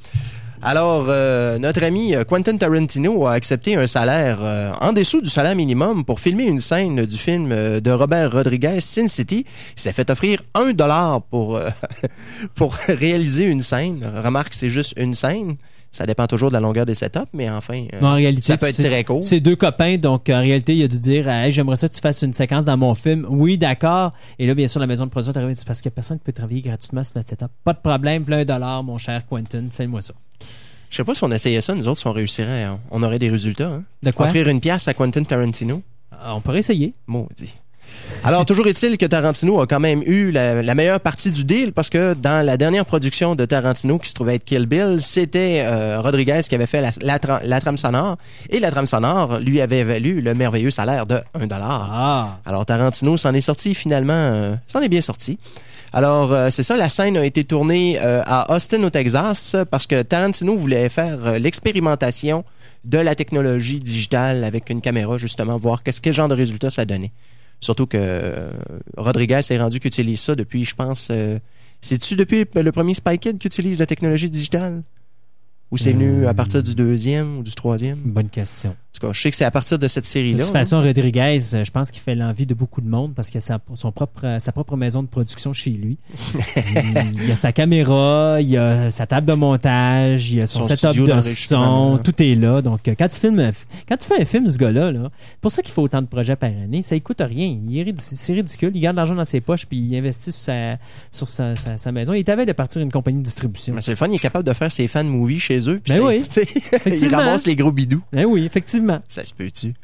Alors, 0.64 1.06
euh, 1.08 1.58
notre 1.58 1.82
ami 1.82 2.14
euh, 2.14 2.22
Quentin 2.22 2.56
Tarantino 2.56 3.26
a 3.26 3.32
accepté 3.32 3.74
un 3.74 3.88
salaire 3.88 4.38
euh, 4.40 4.72
en 4.80 4.92
dessous 4.92 5.20
du 5.20 5.28
salaire 5.28 5.56
minimum 5.56 6.04
pour 6.04 6.20
filmer 6.20 6.44
une 6.44 6.60
scène 6.60 7.04
du 7.04 7.16
film 7.16 7.48
de 7.80 7.90
Robert 7.90 8.30
Rodriguez, 8.30 8.80
Sin 8.80 9.08
City. 9.08 9.44
Il 9.76 9.80
s'est 9.80 9.92
fait 9.92 10.08
offrir 10.08 10.40
un 10.54 10.72
dollar 10.72 11.20
pour 11.22 11.56
euh, 11.56 11.68
pour 12.54 12.74
réaliser 12.86 13.46
une 13.46 13.60
scène. 13.60 14.08
Remarque, 14.24 14.54
c'est 14.54 14.70
juste 14.70 14.94
une 14.96 15.14
scène. 15.14 15.56
Ça 15.92 16.06
dépend 16.06 16.26
toujours 16.26 16.48
de 16.48 16.54
la 16.54 16.60
longueur 16.60 16.86
des 16.86 16.94
setups, 16.94 17.20
mais 17.34 17.50
enfin, 17.50 17.84
euh, 17.92 18.00
en 18.00 18.14
réalité, 18.14 18.46
ça 18.46 18.56
peut 18.56 18.66
être 18.66 18.82
très 18.82 19.04
court. 19.04 19.22
C'est 19.22 19.40
deux 19.40 19.56
copains, 19.56 19.98
donc 19.98 20.30
en 20.30 20.40
réalité, 20.40 20.74
il 20.74 20.82
a 20.82 20.88
dû 20.88 20.98
dire 20.98 21.28
hey, 21.28 21.52
J'aimerais 21.52 21.76
ça 21.76 21.86
que 21.86 21.94
tu 21.94 22.00
fasses 22.00 22.22
une 22.22 22.32
séquence 22.32 22.64
dans 22.64 22.78
mon 22.78 22.94
film. 22.94 23.26
Oui, 23.28 23.58
d'accord. 23.58 24.12
Et 24.38 24.46
là, 24.46 24.54
bien 24.54 24.68
sûr, 24.68 24.80
la 24.80 24.86
maison 24.86 25.04
de 25.04 25.10
production 25.10 25.34
est 25.34 25.38
arrivée 25.44 25.54
parce 25.66 25.82
qu'il 25.82 25.90
n'y 25.90 25.92
a 25.92 25.96
personne 25.96 26.18
qui 26.18 26.24
peut 26.24 26.32
travailler 26.32 26.62
gratuitement 26.62 27.04
sur 27.04 27.12
notre 27.16 27.28
setup. 27.28 27.48
Pas 27.62 27.74
de 27.74 27.78
problème, 27.78 28.22
voilà 28.22 28.40
un 28.40 28.44
dollar, 28.46 28.82
mon 28.82 28.96
cher 28.96 29.22
Quentin, 29.28 29.64
fais-moi 29.70 30.00
ça. 30.00 30.14
Je 30.88 30.96
sais 30.96 31.04
pas 31.04 31.14
si 31.14 31.24
on 31.24 31.30
essayait 31.30 31.60
ça, 31.60 31.74
nous 31.74 31.86
autres, 31.86 32.00
si 32.00 32.06
on 32.06 32.12
réussirait, 32.12 32.64
hein, 32.64 32.80
on 32.90 33.02
aurait 33.02 33.18
des 33.18 33.28
résultats. 33.28 33.68
Hein? 33.68 33.84
De 34.02 34.10
quoi? 34.12 34.26
Offrir 34.26 34.48
une 34.48 34.60
pièce 34.60 34.88
à 34.88 34.94
Quentin 34.94 35.24
Tarantino. 35.24 35.82
Ah, 36.10 36.34
On 36.34 36.40
pourrait 36.40 36.60
essayer. 36.60 36.94
Maudit. 37.06 37.54
Alors, 38.24 38.46
toujours 38.46 38.66
est-il 38.68 38.98
que 38.98 39.06
Tarantino 39.06 39.60
a 39.60 39.66
quand 39.66 39.80
même 39.80 40.02
eu 40.06 40.30
la, 40.30 40.62
la 40.62 40.74
meilleure 40.76 41.00
partie 41.00 41.32
du 41.32 41.42
deal 41.44 41.72
parce 41.72 41.90
que 41.90 42.14
dans 42.14 42.44
la 42.46 42.56
dernière 42.56 42.84
production 42.86 43.34
de 43.34 43.44
Tarantino 43.44 43.98
qui 43.98 44.08
se 44.08 44.14
trouvait 44.14 44.36
être 44.36 44.44
Kill 44.44 44.66
Bill, 44.66 44.98
c'était 45.00 45.64
euh, 45.66 46.00
Rodriguez 46.00 46.40
qui 46.48 46.54
avait 46.54 46.66
fait 46.66 46.80
la, 46.80 46.92
la, 47.00 47.18
tra- 47.18 47.40
la 47.44 47.60
trame 47.60 47.76
sonore 47.78 48.16
et 48.48 48.60
la 48.60 48.70
trame 48.70 48.86
sonore 48.86 49.40
lui 49.40 49.60
avait 49.60 49.82
valu 49.82 50.20
le 50.20 50.34
merveilleux 50.34 50.70
salaire 50.70 51.04
de 51.06 51.16
1 51.34 51.46
dollar. 51.48 51.90
Ah. 51.92 52.38
Alors, 52.46 52.64
Tarantino 52.64 53.16
s'en 53.16 53.34
est 53.34 53.40
sorti 53.40 53.74
finalement, 53.74 54.12
euh, 54.12 54.54
s'en 54.68 54.80
est 54.82 54.88
bien 54.88 55.00
sorti. 55.00 55.38
Alors, 55.92 56.32
euh, 56.32 56.48
c'est 56.50 56.62
ça, 56.62 56.76
la 56.76 56.88
scène 56.88 57.16
a 57.16 57.24
été 57.26 57.42
tournée 57.44 57.98
euh, 58.00 58.22
à 58.24 58.54
Austin, 58.54 58.82
au 58.84 58.90
Texas, 58.90 59.56
parce 59.70 59.86
que 59.86 60.00
Tarantino 60.02 60.56
voulait 60.56 60.88
faire 60.88 61.18
euh, 61.26 61.38
l'expérimentation 61.38 62.44
de 62.84 62.98
la 62.98 63.14
technologie 63.14 63.78
digitale 63.80 64.44
avec 64.44 64.70
une 64.70 64.80
caméra, 64.80 65.18
justement, 65.18 65.58
voir 65.58 65.82
qu'est-ce 65.82 66.00
quel 66.00 66.14
genre 66.14 66.28
de 66.28 66.34
résultat 66.34 66.70
ça 66.70 66.84
donnait. 66.84 67.12
Surtout 67.62 67.86
que 67.86 67.96
euh, 67.96 68.50
Rodriguez 68.96 69.40
est 69.48 69.58
rendu 69.58 69.78
qu'il 69.78 69.86
utilise 69.86 70.20
ça 70.20 70.34
depuis, 70.34 70.64
je 70.64 70.74
pense, 70.74 71.08
euh, 71.12 71.38
c'est-tu 71.80 72.16
depuis 72.16 72.44
le 72.54 72.72
premier 72.72 72.92
Spy 72.92 73.18
Kid 73.18 73.38
qui 73.38 73.46
utilise 73.46 73.78
la 73.78 73.86
technologie 73.86 74.28
digitale? 74.28 74.82
Ou 75.72 75.78
c'est 75.78 75.92
venu 75.92 76.26
à 76.26 76.34
partir 76.34 76.62
du 76.62 76.74
deuxième 76.74 77.38
ou 77.38 77.42
du 77.42 77.52
troisième? 77.52 77.98
Bonne 78.04 78.28
question. 78.28 78.70
En 78.70 79.00
tout 79.00 79.06
cas, 79.06 79.12
je 79.14 79.22
sais 79.22 79.30
que 79.30 79.36
c'est 79.36 79.46
à 79.46 79.50
partir 79.50 79.78
de 79.78 79.88
cette 79.88 80.04
De 80.04 80.08
série-là. 80.08 80.44
toute 80.44 80.52
façon, 80.52 80.82
Rodriguez, 80.82 81.40
euh, 81.54 81.64
je 81.64 81.70
pense 81.70 81.90
qu'il 81.90 82.02
fait 82.02 82.14
l'envie 82.14 82.44
de 82.44 82.52
beaucoup 82.52 82.82
de 82.82 82.88
monde 82.88 83.14
parce 83.14 83.30
qu'il 83.30 83.38
a 83.38 83.40
sa, 83.40 83.58
son 83.74 83.90
propre, 83.90 84.20
euh, 84.24 84.38
sa 84.38 84.52
propre 84.52 84.76
maison 84.76 85.02
de 85.02 85.08
production 85.08 85.54
chez 85.54 85.70
lui. 85.70 85.96
il 87.14 87.26
y 87.26 87.32
a 87.32 87.34
sa 87.34 87.52
caméra, 87.52 88.36
il 88.42 88.50
y 88.50 88.58
a 88.58 88.90
sa 88.90 89.06
table 89.06 89.26
de 89.26 89.32
montage, 89.32 90.30
il 90.30 90.36
y 90.36 90.40
a 90.42 90.46
son, 90.46 90.64
Son 90.64 90.76
setup 90.76 91.06
de 91.06 91.20
son, 91.22 91.98
tout 92.04 92.22
est 92.22 92.34
là. 92.34 92.60
Donc, 92.60 92.86
euh, 92.86 92.94
quand 92.98 93.08
tu 93.08 93.18
filmes, 93.18 93.52
quand 93.88 93.96
tu 93.96 94.08
fais 94.08 94.20
un 94.20 94.26
film, 94.26 94.50
ce 94.50 94.58
gars-là, 94.58 94.92
là, 94.92 95.10
c'est 95.30 95.40
pour 95.40 95.52
ça 95.52 95.62
qu'il 95.62 95.72
faut 95.72 95.82
autant 95.82 96.02
de 96.02 96.06
projets 96.06 96.36
par 96.36 96.50
année. 96.50 96.82
Ça 96.82 97.00
coûte 97.00 97.22
rien. 97.22 97.56
C'est 97.96 98.34
ridicule. 98.34 98.72
Il 98.74 98.80
garde 98.82 98.96
l'argent 98.96 99.14
dans 99.14 99.24
ses 99.24 99.40
poches 99.40 99.64
puis 99.64 99.78
il 99.78 99.96
investit 99.96 100.32
sur 100.32 100.42
sa, 100.42 100.76
sur 101.10 101.28
sa, 101.28 101.56
sa, 101.56 101.78
sa 101.78 101.92
maison. 101.92 102.12
Il 102.12 102.18
est 102.18 102.28
à 102.28 102.36
veille 102.36 102.44
de 102.44 102.52
partir 102.52 102.82
une 102.82 102.92
compagnie 102.92 103.20
de 103.20 103.24
distribution. 103.24 103.72
Mais 103.74 103.80
c'est 103.80 103.92
le 103.92 103.96
fun, 103.96 104.08
il 104.08 104.16
est 104.16 104.18
capable 104.18 104.46
de 104.46 104.52
faire 104.52 104.70
ses 104.70 104.86
fan 104.86 105.08
movies 105.08 105.40
chez 105.40 105.61
eux. 105.68 105.80
puis 105.82 105.92
Ben 105.94 106.00
c'est- 106.00 106.06
oui. 106.06 106.22
tu 106.28 106.32
sais, 106.32 106.46
il 106.54 106.62
Effectivement. 106.76 107.18
ramasse 107.18 107.46
les 107.46 107.56
gros 107.56 107.72
bidous. 107.72 108.02
Eh 108.16 108.24
oui, 108.24 108.44
effectivement. 108.44 109.00
Ça 109.08 109.24
se 109.24 109.32
peut-tu? 109.34 109.74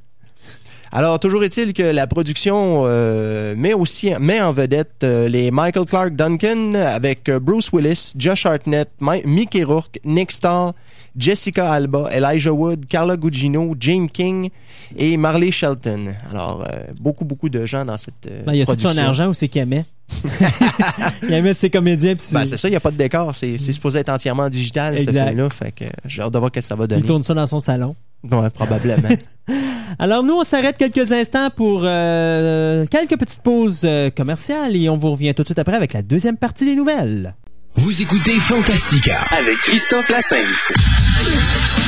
Alors, 0.90 1.20
toujours 1.20 1.44
est-il 1.44 1.74
que 1.74 1.82
la 1.82 2.06
production 2.06 2.84
euh, 2.86 3.54
met 3.58 3.74
aussi 3.74 4.10
met 4.18 4.40
en 4.40 4.52
vedette 4.54 5.02
euh, 5.04 5.28
les 5.28 5.50
Michael 5.50 5.84
Clark 5.84 6.14
Duncan 6.16 6.72
avec 6.74 7.28
euh, 7.28 7.38
Bruce 7.38 7.70
Willis, 7.74 8.12
Josh 8.16 8.46
Hartnett, 8.46 8.88
Mi- 9.00 9.22
Mickey 9.26 9.64
Rourke, 9.64 10.00
Nick 10.04 10.32
Stahl, 10.32 10.72
Jessica 11.18 11.70
Alba, 11.72 12.08
Elijah 12.12 12.52
Wood, 12.52 12.86
Carla 12.86 13.16
Gugino, 13.16 13.74
James 13.80 14.08
King 14.08 14.50
et 14.96 15.16
Marley 15.16 15.50
Shelton. 15.50 16.14
Alors, 16.30 16.64
euh, 16.70 16.84
beaucoup, 17.00 17.24
beaucoup 17.24 17.48
de 17.48 17.66
gens 17.66 17.84
dans 17.84 17.96
cette 17.96 18.14
euh, 18.30 18.42
Ben, 18.46 18.52
il 18.54 18.58
y 18.58 18.62
a 18.62 18.64
tout 18.64 18.68
production. 18.76 18.90
son 18.92 18.98
argent 18.98 19.26
où 19.28 19.34
c'est 19.34 19.48
qu'il 19.48 19.62
aimait. 19.62 19.84
il 21.24 21.32
aimait 21.34 21.54
ses 21.54 21.70
comédiens 21.70 22.14
Ben, 22.32 22.44
c'est- 22.46 22.56
ça, 22.56 22.68
il 22.68 22.70
n'y 22.72 22.76
a 22.76 22.80
pas 22.80 22.90
de 22.90 22.96
décor. 22.96 23.34
C'est 23.34 23.58
supposé 23.58 23.98
être 23.98 24.08
entièrement 24.10 24.48
digital, 24.48 24.96
ce 24.98 25.02
Exact. 25.02 25.26
film-là. 25.28 25.50
Fait 25.50 25.72
que 25.72 25.84
euh, 25.84 25.88
j'ai 26.06 26.22
hâte 26.22 26.32
de 26.32 26.38
voir 26.38 26.50
ce 26.54 26.60
que 26.60 26.64
ça 26.64 26.74
va 26.74 26.86
donner. 26.86 27.02
il 27.02 27.06
tourne 27.06 27.22
ça 27.22 27.34
dans 27.34 27.46
son 27.46 27.60
salon. 27.60 27.94
Ouais, 28.30 28.50
probablement. 28.50 29.08
Alors 29.98 30.22
nous, 30.22 30.34
on 30.34 30.44
s'arrête 30.44 30.76
quelques 30.76 31.12
instants 31.12 31.48
pour 31.54 31.80
euh, 31.84 32.84
quelques 32.86 33.16
petites 33.18 33.40
pauses 33.42 33.86
commerciales 34.16 34.76
et 34.76 34.88
on 34.88 34.96
vous 34.96 35.12
revient 35.12 35.34
tout 35.34 35.42
de 35.42 35.48
suite 35.48 35.58
après 35.58 35.74
avec 35.76 35.92
la 35.92 36.02
deuxième 36.02 36.36
partie 36.36 36.64
des 36.64 36.74
nouvelles. 36.74 37.34
Vous 37.78 38.02
écoutez 38.02 38.38
Fantastica. 38.40 39.24
avec 39.30 39.56
Christophe 39.58 40.08
Lassens. 40.08 41.87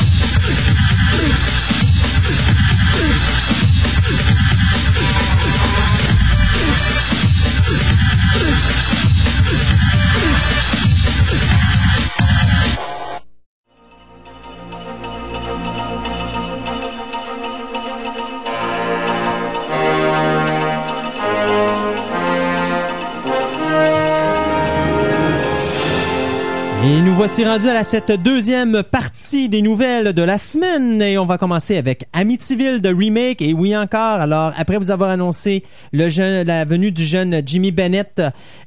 Voici 27.20 27.44
rendus 27.44 27.68
à 27.68 27.84
cette 27.84 28.12
deuxième 28.12 28.82
partie 28.82 29.50
des 29.50 29.60
nouvelles 29.60 30.14
de 30.14 30.22
la 30.22 30.38
semaine 30.38 31.02
et 31.02 31.18
on 31.18 31.26
va 31.26 31.36
commencer 31.36 31.76
avec 31.76 32.06
Amityville 32.14 32.80
de 32.80 32.88
remake 32.88 33.42
et 33.42 33.52
oui 33.52 33.76
encore. 33.76 34.22
Alors 34.22 34.54
après 34.56 34.78
vous 34.78 34.90
avoir 34.90 35.10
annoncé 35.10 35.62
la 35.92 36.64
venue 36.64 36.92
du 36.92 37.04
jeune 37.04 37.42
Jimmy 37.44 37.72
Bennett 37.72 38.22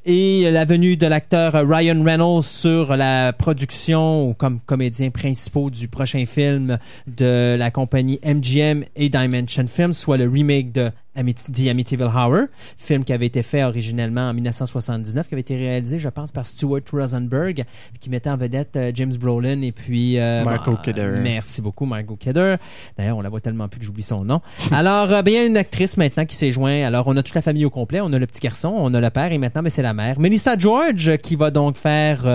et 0.05 0.51
la 0.51 0.65
venue 0.65 0.97
de 0.97 1.07
l'acteur 1.07 1.53
Ryan 1.67 2.03
Reynolds 2.03 2.43
sur 2.43 2.95
la 2.95 3.33
production 3.33 4.35
comme 4.37 4.59
comédiens 4.67 5.09
principaux 5.09 5.71
du 5.71 5.87
prochain 5.87 6.27
film 6.27 6.77
de 7.07 7.55
la 7.57 7.71
compagnie 7.71 8.19
MGM 8.23 8.83
et 8.95 9.09
Dimension 9.09 9.65
Films, 9.67 9.93
soit 9.93 10.17
le 10.17 10.29
remake 10.29 10.71
de 10.71 10.91
Amityville 11.15 12.04
Horror, 12.04 12.47
film 12.78 13.04
qui 13.04 13.13
avait 13.13 13.26
été 13.28 13.43
fait 13.43 13.63
originellement 13.63 14.30
en 14.30 14.34
1979, 14.34 15.28
qui 15.28 15.34
avait 15.34 15.41
été 15.41 15.56
réalisé, 15.56 15.99
je 15.99 16.10
pense, 16.10 16.32
par 16.32 16.45
Stuart 16.45 16.82
Rosenberg, 16.91 17.65
qui 17.99 18.10
mettait 18.10 18.30
en 18.30 18.38
vedette 18.38 18.76
euh, 18.76 18.91
James 18.93 19.13
Brolin 19.15 19.62
et 19.62 19.71
puis 19.71 20.19
euh, 20.19 20.43
Marco 20.43 20.71
bon, 20.71 20.78
Kidder. 20.78 21.02
euh, 21.02 21.19
merci 21.21 21.62
beaucoup, 21.62 21.86
Margot 21.86 22.15
Kidder. 22.15 22.56
D'ailleurs, 22.97 23.17
on 23.17 23.21
la 23.21 23.30
voit 23.30 23.41
tellement 23.41 23.67
plus 23.67 23.80
que 23.80 23.86
j'oublie 23.86 24.04
son 24.04 24.23
nom. 24.26 24.41
Alors, 24.71 25.12
euh, 25.12 25.21
ben, 25.21 25.32
il 25.32 25.36
y 25.36 25.39
a 25.39 25.45
une 25.45 25.58
actrice 25.58 25.97
maintenant 25.97 26.26
qui 26.26 26.36
s'est 26.36 26.52
joint. 26.52 26.84
Alors, 26.86 27.08
on 27.08 27.15
a 27.17 27.23
toute 27.23 27.36
la 27.36 27.41
famille 27.41 27.65
au 27.65 27.69
complet. 27.69 28.02
On 28.02 28.12
a 28.13 28.19
le 28.19 28.28
petit 28.28 28.41
garçon, 28.41 28.73
on 28.76 28.93
a 28.93 28.99
le 29.02 29.10
père 29.10 29.32
et 29.32 29.38
maintenant, 29.38 29.63
ben, 29.63 29.69
c'est 29.69 29.82
la 29.82 29.93
mère. 29.93 30.19
Melissa 30.19 30.58
George 30.58 31.10
euh, 31.10 31.17
qui 31.17 31.36
va 31.36 31.52
donc 31.52 31.78
faire. 31.78 32.26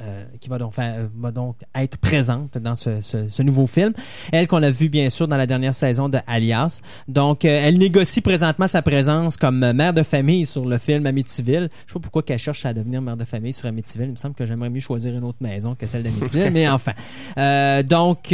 Euh, 0.00 0.04
euh, 0.04 0.24
qui 0.40 0.48
va 0.48 0.58
donc, 0.58 0.74
faire, 0.74 1.08
va 1.16 1.30
donc 1.30 1.56
être 1.74 1.96
présente 1.98 2.58
dans 2.58 2.74
ce, 2.74 3.00
ce- 3.00 3.28
ce 3.30 3.42
nouveau 3.42 3.66
film. 3.66 3.92
Elle 4.32 4.46
qu'on 4.48 4.62
a 4.62 4.70
vu 4.70 4.88
bien 4.88 5.08
sûr 5.10 5.28
dans 5.28 5.36
la 5.36 5.46
dernière 5.46 5.74
saison 5.74 6.08
de 6.08 6.18
Alias. 6.26 6.80
Donc, 7.08 7.44
euh, 7.44 7.62
elle 7.64 7.78
négocie 7.78 8.20
présentement 8.20 8.68
sa 8.68 8.82
présence 8.82 9.36
comme 9.36 9.62
euh, 9.62 9.72
mère 9.72 9.92
de 9.94 10.02
famille 10.02 10.46
sur 10.46 10.64
le 10.66 10.78
film 10.78 11.06
Amityville. 11.06 11.68
Je 11.86 11.92
sais 11.92 11.94
pas 11.94 12.00
pourquoi 12.00 12.22
qu'elle 12.22 12.38
cherche 12.38 12.66
à 12.66 12.72
devenir 12.74 13.00
mère 13.02 13.16
de 13.16 13.24
famille 13.24 13.52
sur 13.52 13.66
Amityville. 13.68 14.08
Il 14.08 14.12
me 14.12 14.16
semble 14.16 14.34
que 14.34 14.44
j'aimerais 14.46 14.70
mieux 14.70 14.80
choisir 14.80 15.14
une 15.14 15.24
autre 15.24 15.38
maison 15.40 15.74
que 15.74 15.86
celle 15.86 16.02
d'Amityville, 16.02 16.50
mais 16.52 16.68
enfin. 16.68 16.92
Euh, 17.38 17.82
donc, 17.82 18.32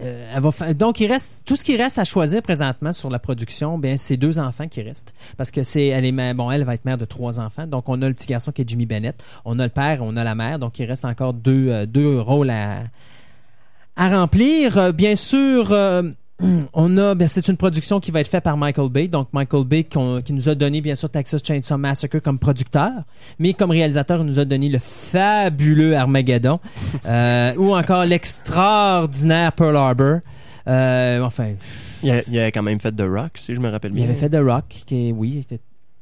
euh, 0.00 0.72
donc 0.74 1.00
il 1.00 1.10
reste 1.10 1.42
tout 1.44 1.56
ce 1.56 1.64
qui 1.64 1.76
reste 1.76 1.98
à 1.98 2.04
choisir 2.04 2.42
présentement 2.42 2.92
sur 2.92 3.10
la 3.10 3.18
production, 3.18 3.78
bien 3.78 3.96
c'est 3.96 4.16
deux 4.16 4.38
enfants 4.38 4.68
qui 4.68 4.82
restent. 4.82 5.12
Parce 5.36 5.50
que 5.50 5.62
c'est 5.62 5.86
elle 5.88 6.04
est 6.04 6.12
mère- 6.12 6.34
bon 6.34 6.50
elle 6.50 6.64
va 6.64 6.74
être 6.74 6.84
mère 6.84 6.98
de 6.98 7.04
trois 7.04 7.38
enfants. 7.40 7.66
Donc 7.66 7.88
on 7.88 8.00
a 8.02 8.08
le 8.08 8.14
petit 8.14 8.26
garçon 8.26 8.52
qui 8.52 8.62
est 8.62 8.68
Jimmy 8.68 8.86
Bennett, 8.86 9.22
on 9.44 9.58
a 9.58 9.64
le 9.64 9.70
père, 9.70 10.00
on 10.02 10.16
a 10.16 10.24
la 10.24 10.34
mère. 10.34 10.58
Donc 10.58 10.78
il 10.78 10.84
reste 10.86 11.04
encore 11.04 11.34
deux 11.34 11.68
euh, 11.68 11.86
deux 11.86 12.20
rôles 12.20 12.50
à 12.50 12.84
à 13.96 14.08
remplir. 14.08 14.78
Euh, 14.78 14.92
bien 14.92 15.16
sûr, 15.16 15.68
on 16.72 16.96
a, 16.98 17.14
ben, 17.14 17.28
c'est 17.28 17.48
une 17.48 17.56
production 17.56 18.00
qui 18.00 18.10
va 18.10 18.20
être 18.20 18.28
faite 18.28 18.44
par 18.44 18.56
Michael 18.56 18.90
Bay. 18.90 19.08
Donc, 19.08 19.28
Michael 19.32 19.64
Bay 19.64 19.84
qui 19.84 20.32
nous 20.32 20.48
a 20.48 20.54
donné, 20.54 20.80
bien 20.80 20.94
sûr, 20.94 21.10
Texas 21.10 21.42
Chainsaw 21.44 21.76
Massacre 21.78 22.18
comme 22.18 22.38
producteur, 22.38 22.92
mais 23.38 23.52
comme 23.54 23.70
réalisateur, 23.70 24.20
il 24.20 24.26
nous 24.26 24.38
a 24.38 24.44
donné 24.44 24.68
le 24.68 24.78
fabuleux 24.78 25.96
Armageddon, 25.96 26.60
euh, 27.06 27.54
ou 27.56 27.74
encore 27.74 28.04
l'extraordinaire 28.04 29.52
Pearl 29.52 29.76
Harbor. 29.76 30.18
Euh, 30.66 31.20
enfin, 31.22 31.52
il, 32.02 32.10
a, 32.10 32.22
il 32.28 32.38
a 32.38 32.50
quand 32.50 32.62
même 32.62 32.80
fait 32.80 32.92
The 32.92 33.02
Rock, 33.06 33.32
si 33.34 33.54
je 33.54 33.60
me 33.60 33.68
rappelle 33.68 33.92
il 33.92 33.96
bien. 33.96 34.04
avait 34.04 34.14
fait 34.14 34.28
The 34.28 34.42
Rock, 34.42 34.64
qui 34.86 35.12
oui, 35.12 35.38
était 35.38 35.60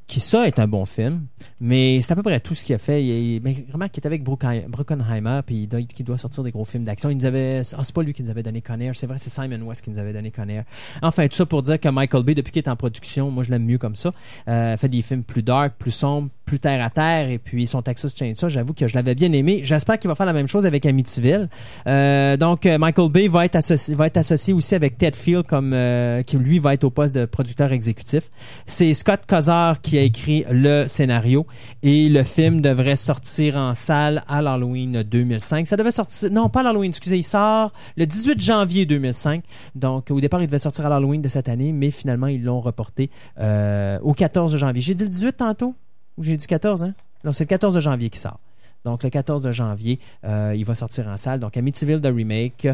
qui 0.09 0.21
ça 0.21 0.47
est 0.47 0.59
un 0.59 0.67
bon 0.67 0.87
film, 0.87 1.27
mais 1.61 2.01
c'est 2.01 2.13
à 2.13 2.17
peu 2.17 2.23
près 2.23 2.41
tout 2.41 2.55
ce 2.55 2.65
qu'il 2.65 2.75
a 2.75 2.79
fait. 2.79 3.41
Mais 3.45 3.67
remarque 3.71 3.93
qu'il 3.93 4.03
est 4.03 4.07
avec 4.07 4.25
Bruckhei- 4.25 4.67
Bruckenheimer, 4.67 5.43
puis 5.45 5.69
il 5.99 6.05
doit, 6.05 6.17
sortir 6.17 6.43
des 6.43 6.51
gros 6.51 6.65
films 6.65 6.83
d'action. 6.83 7.11
Il 7.11 7.19
nous 7.19 7.27
avait, 7.27 7.61
ah, 7.77 7.85
c'est 7.85 7.95
pas 7.95 8.03
lui 8.03 8.15
qui 8.15 8.23
nous 8.23 8.31
avait 8.31 8.43
donné 8.43 8.63
Conair, 8.63 8.97
c'est 8.97 9.07
vrai, 9.07 9.19
c'est 9.19 9.29
Simon 9.31 9.61
West 9.67 9.83
qui 9.83 9.91
nous 9.91 9.99
avait 9.99 10.15
donné 10.15 10.31
Conair. 10.31 10.65
Enfin, 11.03 11.29
tout 11.29 11.37
ça 11.37 11.45
pour 11.45 11.61
dire 11.61 11.79
que 11.79 11.91
Michael 11.91 12.25
Bay, 12.25 12.35
depuis 12.35 12.51
qu'il 12.53 12.63
est 12.63 12.69
en 12.69 12.77
production, 12.77 13.31
moi 13.31 13.45
je 13.45 13.51
l'aime 13.51 13.65
mieux 13.65 13.77
comme 13.77 13.97
ça, 13.97 14.13
euh, 14.49 14.77
fait 14.79 14.89
des 14.89 15.03
films 15.03 15.23
plus 15.23 15.43
dark, 15.43 15.75
plus 15.79 15.91
sombres, 15.91 16.31
plus 16.49 16.59
terre 16.59 16.83
à 16.83 16.89
terre, 16.89 17.29
et 17.29 17.39
puis 17.39 17.67
son 17.67 17.83
Texas 17.83 18.15
Chainsaw, 18.17 18.49
j'avoue 18.49 18.73
que 18.73 18.89
je 18.89 18.95
l'avais 18.95 19.15
bien 19.15 19.31
aimé. 19.33 19.61
J'espère 19.65 19.99
qu'il 19.99 20.09
va 20.09 20.15
faire 20.15 20.27
la 20.27 20.33
même 20.33 20.49
chose 20.49 20.65
avec 20.65 20.87
Amityville. 20.87 21.51
Euh, 21.87 22.39
donc 22.39 22.65
euh, 22.65 22.79
Michael 22.79 23.11
Bay 23.13 23.29
va 23.29 23.45
être 23.45 23.57
associé, 23.57 23.95
va 23.95 24.07
être 24.07 24.19
aussi 24.53 24.75
avec 24.75 24.97
Ted 24.97 25.17
Field 25.17 25.47
comme 25.47 25.73
euh, 25.75 26.23
qui 26.23 26.39
lui 26.39 26.59
va 26.59 26.73
être 26.73 26.85
au 26.85 26.91
poste 26.91 27.15
de 27.15 27.27
producteur 27.27 27.71
exécutif. 27.73 28.31
C'est 28.65 28.95
Scott 28.95 29.21
Cozar 29.29 29.83
qui 29.83 29.99
a 29.99 30.03
écrit 30.03 30.47
le 30.51 30.87
scénario 30.87 31.47
et 31.83 32.09
le 32.09 32.23
film 32.23 32.63
devrait 32.63 32.97
sortir 32.97 33.57
en 33.57 33.75
salle 33.75 34.25
à 34.27 34.41
l'Halloween 34.41 35.03
2005. 35.03 35.67
Ça 35.67 35.77
devait 35.77 35.93
sortir 35.93 36.31
non 36.33 36.49
pas 36.49 36.61
à 36.61 36.63
l'Halloween, 36.63 36.91
excusez, 36.91 37.19
il 37.19 37.25
sort 37.25 37.75
le 37.97 38.07
18 38.07 38.41
janvier 38.41 38.87
2005. 38.87 39.45
Donc 39.75 40.11
au 40.11 40.21
départ 40.21 40.41
il 40.41 40.47
devait 40.47 40.59
sortir 40.59 40.87
à 40.87 40.89
l'Halloween 40.89 41.21
de 41.21 41.29
cette 41.29 41.51
année, 41.51 41.73
mais 41.73 41.91
finalement 41.91 42.29
ils 42.29 42.43
l'ont 42.43 42.63
reporté 42.63 43.11
au 43.39 44.15
14 44.15 44.57
janvier. 44.57 44.81
J'ai 44.81 44.95
dit 44.95 45.05
le 45.05 45.11
18 45.11 45.37
tantôt? 45.37 45.75
J'ai 46.21 46.37
dit 46.37 46.47
14 46.47 46.83
hein? 46.85 46.95
Non, 47.25 47.33
c'est 47.33 47.45
le 47.45 47.49
14 47.49 47.79
janvier 47.81 48.11
qui 48.11 48.19
sort. 48.19 48.39
Donc, 48.85 49.03
le 49.03 49.11
14 49.11 49.43
de 49.43 49.51
janvier, 49.51 49.99
euh, 50.25 50.55
il 50.57 50.65
va 50.65 50.75
sortir 50.77 51.09
en 51.09 51.17
salle. 51.17 51.41
Donc, 51.41 51.57
Amityville, 51.57 52.01
The 52.01 52.07
Remake. 52.15 52.67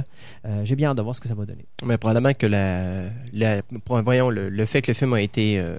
Euh, 0.44 0.62
J'ai 0.64 0.76
bien 0.76 0.90
hâte 0.90 0.98
de 0.98 1.02
voir 1.02 1.14
ce 1.16 1.20
que 1.20 1.28
ça 1.28 1.34
va 1.34 1.46
donner. 1.46 1.64
Mais 1.82 1.96
probablement 1.96 2.34
que 2.34 2.46
la, 2.46 3.04
la- 3.32 3.62
voyons, 3.86 4.28
le, 4.28 4.50
le 4.50 4.66
fait 4.66 4.82
que 4.82 4.90
le 4.90 4.94
film 4.94 5.14
a 5.14 5.22
été 5.22 5.58
euh, 5.58 5.78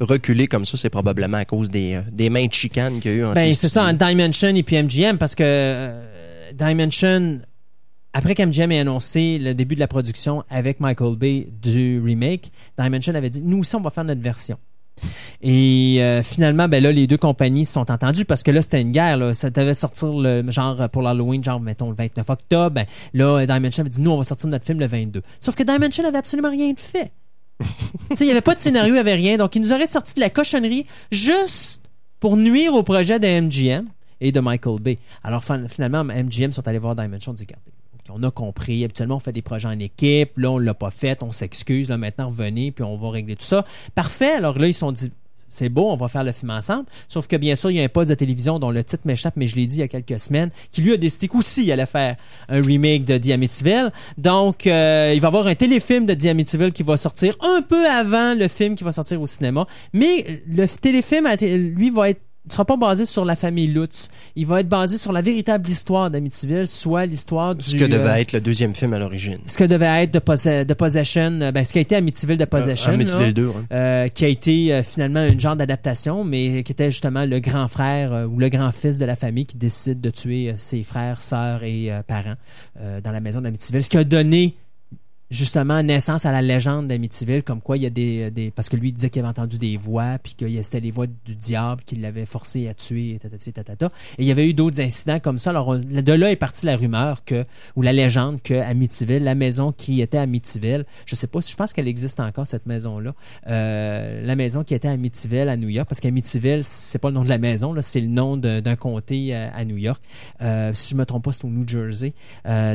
reculé 0.00 0.48
comme 0.48 0.66
ça, 0.66 0.76
c'est 0.76 0.90
probablement 0.90 1.36
à 1.36 1.44
cause 1.44 1.70
des, 1.70 2.00
des 2.10 2.28
mains 2.28 2.46
de 2.46 2.52
chicane 2.52 2.98
qu'il 2.98 3.12
y 3.12 3.14
a 3.14 3.16
eu 3.18 3.24
entre 3.24 3.34
Ben, 3.36 3.54
c'est 3.54 3.68
ça, 3.68 3.84
en. 3.84 3.92
Dimension 3.92 4.48
et 4.48 4.62
puis 4.64 4.82
MGM, 4.82 5.16
parce 5.16 5.36
que 5.36 5.92
Dimension, 6.54 7.40
après 8.12 8.34
qu'MGM 8.34 8.72
ait 8.72 8.80
annoncé 8.80 9.38
le 9.38 9.54
début 9.54 9.74
de 9.76 9.80
la 9.80 9.88
production 9.88 10.44
avec 10.50 10.80
Michael 10.80 11.16
Bay 11.16 11.46
du 11.62 12.00
remake, 12.04 12.50
Dimension 12.78 13.14
avait 13.14 13.30
dit, 13.30 13.40
nous 13.40 13.58
aussi, 13.60 13.74
on 13.76 13.80
va 13.80 13.90
faire 13.90 14.04
notre 14.04 14.20
version. 14.20 14.58
Et 15.42 15.96
euh, 16.00 16.22
finalement, 16.22 16.68
ben 16.68 16.82
là, 16.82 16.92
les 16.92 17.06
deux 17.06 17.16
compagnies 17.16 17.64
se 17.64 17.72
sont 17.72 17.90
entendues 17.90 18.24
parce 18.24 18.42
que 18.42 18.50
là, 18.50 18.62
c'était 18.62 18.80
une 18.80 18.92
guerre. 18.92 19.16
Là. 19.16 19.34
Ça 19.34 19.50
devait 19.50 19.74
sortir 19.74 20.08
le 20.12 20.48
genre 20.50 20.88
pour 20.90 21.02
l'Halloween, 21.02 21.42
genre 21.42 21.60
mettons 21.60 21.90
le 21.90 21.96
29 21.96 22.28
octobre. 22.30 22.70
Ben, 22.74 22.86
là, 23.14 23.44
Dimension 23.46 23.80
avait 23.82 23.90
dit 23.90 24.00
nous, 24.00 24.10
on 24.10 24.18
va 24.18 24.24
sortir 24.24 24.48
notre 24.48 24.64
film 24.64 24.78
le 24.80 24.86
22. 24.86 25.22
Sauf 25.40 25.54
que 25.54 25.62
Dimension 25.62 26.04
avait 26.04 26.18
absolument 26.18 26.50
rien 26.50 26.72
de 26.72 26.80
fait. 26.80 27.12
Il 28.20 28.24
n'y 28.26 28.30
avait 28.30 28.40
pas 28.40 28.54
de 28.54 28.60
scénario, 28.60 28.90
il 28.90 28.94
n'y 28.94 28.98
avait 28.98 29.14
rien. 29.14 29.36
Donc, 29.36 29.54
ils 29.54 29.62
nous 29.62 29.72
auraient 29.72 29.86
sorti 29.86 30.14
de 30.14 30.20
la 30.20 30.30
cochonnerie 30.30 30.86
juste 31.12 31.82
pour 32.18 32.36
nuire 32.36 32.74
au 32.74 32.82
projet 32.82 33.20
de 33.20 33.26
MGM 33.40 33.86
et 34.20 34.32
de 34.32 34.40
Michael 34.40 34.80
Bay. 34.80 34.98
Alors, 35.22 35.44
fin- 35.44 35.68
finalement, 35.68 36.02
MGM 36.02 36.52
sont 36.52 36.66
allés 36.66 36.78
voir 36.78 36.96
Dimension 36.96 37.32
et 37.32 37.36
dit 37.36 37.46
regardez, 38.02 38.10
ok, 38.10 38.20
on 38.20 38.22
a 38.22 38.30
compris. 38.30 38.84
Habituellement, 38.84 39.16
on 39.16 39.20
fait 39.20 39.32
des 39.32 39.42
projets 39.42 39.68
en 39.68 39.78
équipe. 39.78 40.36
Là, 40.36 40.50
on 40.50 40.58
l'a 40.58 40.74
pas 40.74 40.90
fait. 40.90 41.22
On 41.22 41.32
s'excuse. 41.32 41.88
Là, 41.88 41.96
maintenant, 41.96 42.28
revenez, 42.28 42.72
puis 42.72 42.84
on 42.84 42.96
va 42.96 43.10
régler 43.10 43.36
tout 43.36 43.44
ça. 43.44 43.64
Parfait. 43.94 44.32
Alors 44.32 44.58
là, 44.58 44.68
ils 44.68 44.74
sont 44.74 44.92
dit 44.92 45.10
c'est 45.52 45.68
beau, 45.68 45.90
on 45.90 45.96
va 45.96 46.08
faire 46.08 46.24
le 46.24 46.32
film 46.32 46.50
ensemble. 46.50 46.86
Sauf 47.08 47.26
que 47.26 47.36
bien 47.36 47.56
sûr, 47.56 47.70
il 47.70 47.76
y 47.76 47.80
a 47.80 47.84
un 47.84 47.88
poste 47.88 48.08
de 48.08 48.14
télévision 48.14 48.58
dont 48.58 48.70
le 48.70 48.82
titre 48.82 49.02
m'échappe, 49.04 49.34
mais 49.36 49.48
je 49.48 49.56
l'ai 49.56 49.66
dit 49.66 49.76
il 49.76 49.80
y 49.80 49.82
a 49.82 49.88
quelques 49.88 50.18
semaines, 50.18 50.50
qui 50.70 50.80
lui 50.80 50.92
a 50.92 50.96
décidé 50.96 51.28
qu'aussi 51.28 51.64
il 51.64 51.72
allait 51.72 51.84
faire 51.84 52.16
un 52.48 52.62
remake 52.62 53.04
de 53.04 53.18
The 53.18 53.32
Amityville. 53.32 53.92
Donc, 54.16 54.66
euh, 54.66 55.12
il 55.14 55.20
va 55.20 55.26
y 55.26 55.28
avoir 55.28 55.46
un 55.46 55.54
téléfilm 55.54 56.06
de 56.06 56.14
The 56.14 56.26
Amityville 56.26 56.72
qui 56.72 56.82
va 56.82 56.96
sortir 56.96 57.36
un 57.40 57.60
peu 57.60 57.86
avant 57.86 58.34
le 58.34 58.48
film 58.48 58.76
qui 58.76 58.84
va 58.84 58.92
sortir 58.92 59.20
au 59.20 59.26
cinéma. 59.26 59.66
Mais 59.92 60.42
le 60.48 60.66
téléfilm, 60.66 61.28
lui, 61.38 61.90
va 61.90 62.08
être 62.08 62.22
ne 62.44 62.50
sera 62.52 62.64
pas 62.64 62.76
basé 62.76 63.06
sur 63.06 63.24
la 63.24 63.36
famille 63.36 63.68
Lutz. 63.68 64.08
Il 64.34 64.46
va 64.46 64.60
être 64.60 64.68
basé 64.68 64.98
sur 64.98 65.12
la 65.12 65.22
véritable 65.22 65.68
histoire 65.70 66.10
d'Amityville, 66.10 66.66
soit 66.66 67.06
l'histoire 67.06 67.54
du... 67.54 67.64
Ce 67.64 67.76
que 67.76 67.84
euh, 67.84 67.88
devait 67.88 68.20
être 68.20 68.32
le 68.32 68.40
deuxième 68.40 68.74
film 68.74 68.92
à 68.94 68.98
l'origine. 68.98 69.38
ce 69.46 69.56
que 69.56 69.64
devait 69.64 70.02
être 70.04 70.10
de, 70.12 70.18
Posse- 70.18 70.44
de 70.66 70.74
Possession, 70.74 71.40
euh, 71.40 71.52
ben, 71.52 71.64
ce 71.64 71.72
qui 71.72 71.78
a 71.78 71.82
été 71.82 71.94
Amityville 71.94 72.38
de 72.38 72.44
Possession. 72.44 72.88
Euh, 72.92 72.96
là. 72.96 73.00
Amityville 73.02 73.34
2, 73.34 73.48
hein. 73.48 73.52
Euh, 73.72 74.08
qui 74.08 74.24
a 74.24 74.28
été 74.28 74.72
euh, 74.72 74.82
finalement 74.82 75.24
une 75.24 75.38
genre 75.38 75.54
d'adaptation, 75.56 76.24
mais 76.24 76.62
qui 76.64 76.72
était 76.72 76.90
justement 76.90 77.24
le 77.26 77.38
grand 77.38 77.68
frère 77.68 78.12
euh, 78.12 78.26
ou 78.26 78.38
le 78.38 78.48
grand 78.48 78.72
fils 78.72 78.98
de 78.98 79.04
la 79.04 79.14
famille 79.14 79.46
qui 79.46 79.56
décide 79.56 80.00
de 80.00 80.10
tuer 80.10 80.48
euh, 80.50 80.54
ses 80.56 80.82
frères, 80.82 81.20
sœurs 81.20 81.62
et 81.62 81.92
euh, 81.92 82.02
parents 82.02 82.34
euh, 82.80 83.00
dans 83.00 83.12
la 83.12 83.20
maison 83.20 83.40
d'Amityville, 83.40 83.84
ce 83.84 83.88
qui 83.90 83.98
a 83.98 84.04
donné 84.04 84.56
justement 85.32 85.82
naissance 85.82 86.26
à 86.26 86.30
la 86.30 86.42
légende 86.42 86.88
d'Amityville, 86.88 87.42
comme 87.42 87.62
quoi 87.62 87.78
il 87.78 87.82
y 87.82 87.86
a 87.86 87.90
des, 87.90 88.52
parce 88.54 88.68
que 88.68 88.76
lui 88.76 88.90
il 88.90 88.92
disait 88.92 89.08
qu'il 89.08 89.20
avait 89.20 89.30
entendu 89.30 89.58
des 89.58 89.78
voix, 89.78 90.18
puis 90.22 90.34
que 90.34 90.46
c'était 90.62 90.80
les 90.80 90.90
voix 90.90 91.06
du 91.06 91.34
diable 91.34 91.82
qui 91.84 91.96
l'avaient 91.96 92.26
forcé 92.26 92.68
à 92.68 92.74
tuer, 92.74 93.18
et 93.24 93.52
tatata. 93.52 93.86
Et 94.18 94.22
il 94.22 94.26
y 94.26 94.30
avait 94.30 94.48
eu 94.48 94.52
d'autres 94.52 94.80
incidents 94.80 95.20
comme 95.20 95.38
ça. 95.38 95.50
Alors 95.50 95.78
de 95.78 96.12
là 96.12 96.30
est 96.30 96.36
partie 96.36 96.66
la 96.66 96.76
rumeur 96.76 97.24
que 97.24 97.44
ou 97.76 97.82
la 97.82 97.94
légende 97.94 98.42
que 98.42 98.54
Amityville, 98.54 99.24
la 99.24 99.34
maison 99.34 99.72
qui 99.72 100.02
était 100.02 100.18
à 100.18 100.22
Amityville, 100.22 100.84
je 101.06 101.16
sais 101.16 101.26
pas 101.26 101.40
si 101.40 101.50
je 101.50 101.56
pense 101.56 101.72
qu'elle 101.72 101.88
existe 101.88 102.20
encore 102.20 102.46
cette 102.46 102.66
maison 102.66 102.98
là, 102.98 103.14
euh, 103.48 104.24
la 104.24 104.36
maison 104.36 104.64
qui 104.64 104.74
était 104.74 104.88
à 104.88 104.92
Amityville 104.92 105.48
à 105.48 105.56
New 105.56 105.70
York, 105.70 105.88
parce 105.88 106.00
qu'Amityville 106.00 106.62
c'est 106.64 106.98
pas 106.98 107.08
le 107.08 107.14
nom 107.14 107.24
de 107.24 107.30
la 107.30 107.38
maison 107.38 107.72
là, 107.72 107.80
c'est 107.80 108.00
le 108.00 108.08
nom 108.08 108.36
d'un 108.36 108.76
comté 108.76 109.34
euh, 109.34 109.48
à 109.54 109.64
New 109.64 109.78
York. 109.78 110.02
Euh, 110.42 110.74
si 110.74 110.90
je 110.90 110.96
me 110.96 111.06
trompe 111.06 111.24
pas, 111.24 111.32
c'est 111.32 111.44
au 111.46 111.48
New 111.48 111.66
Jersey. 111.66 112.12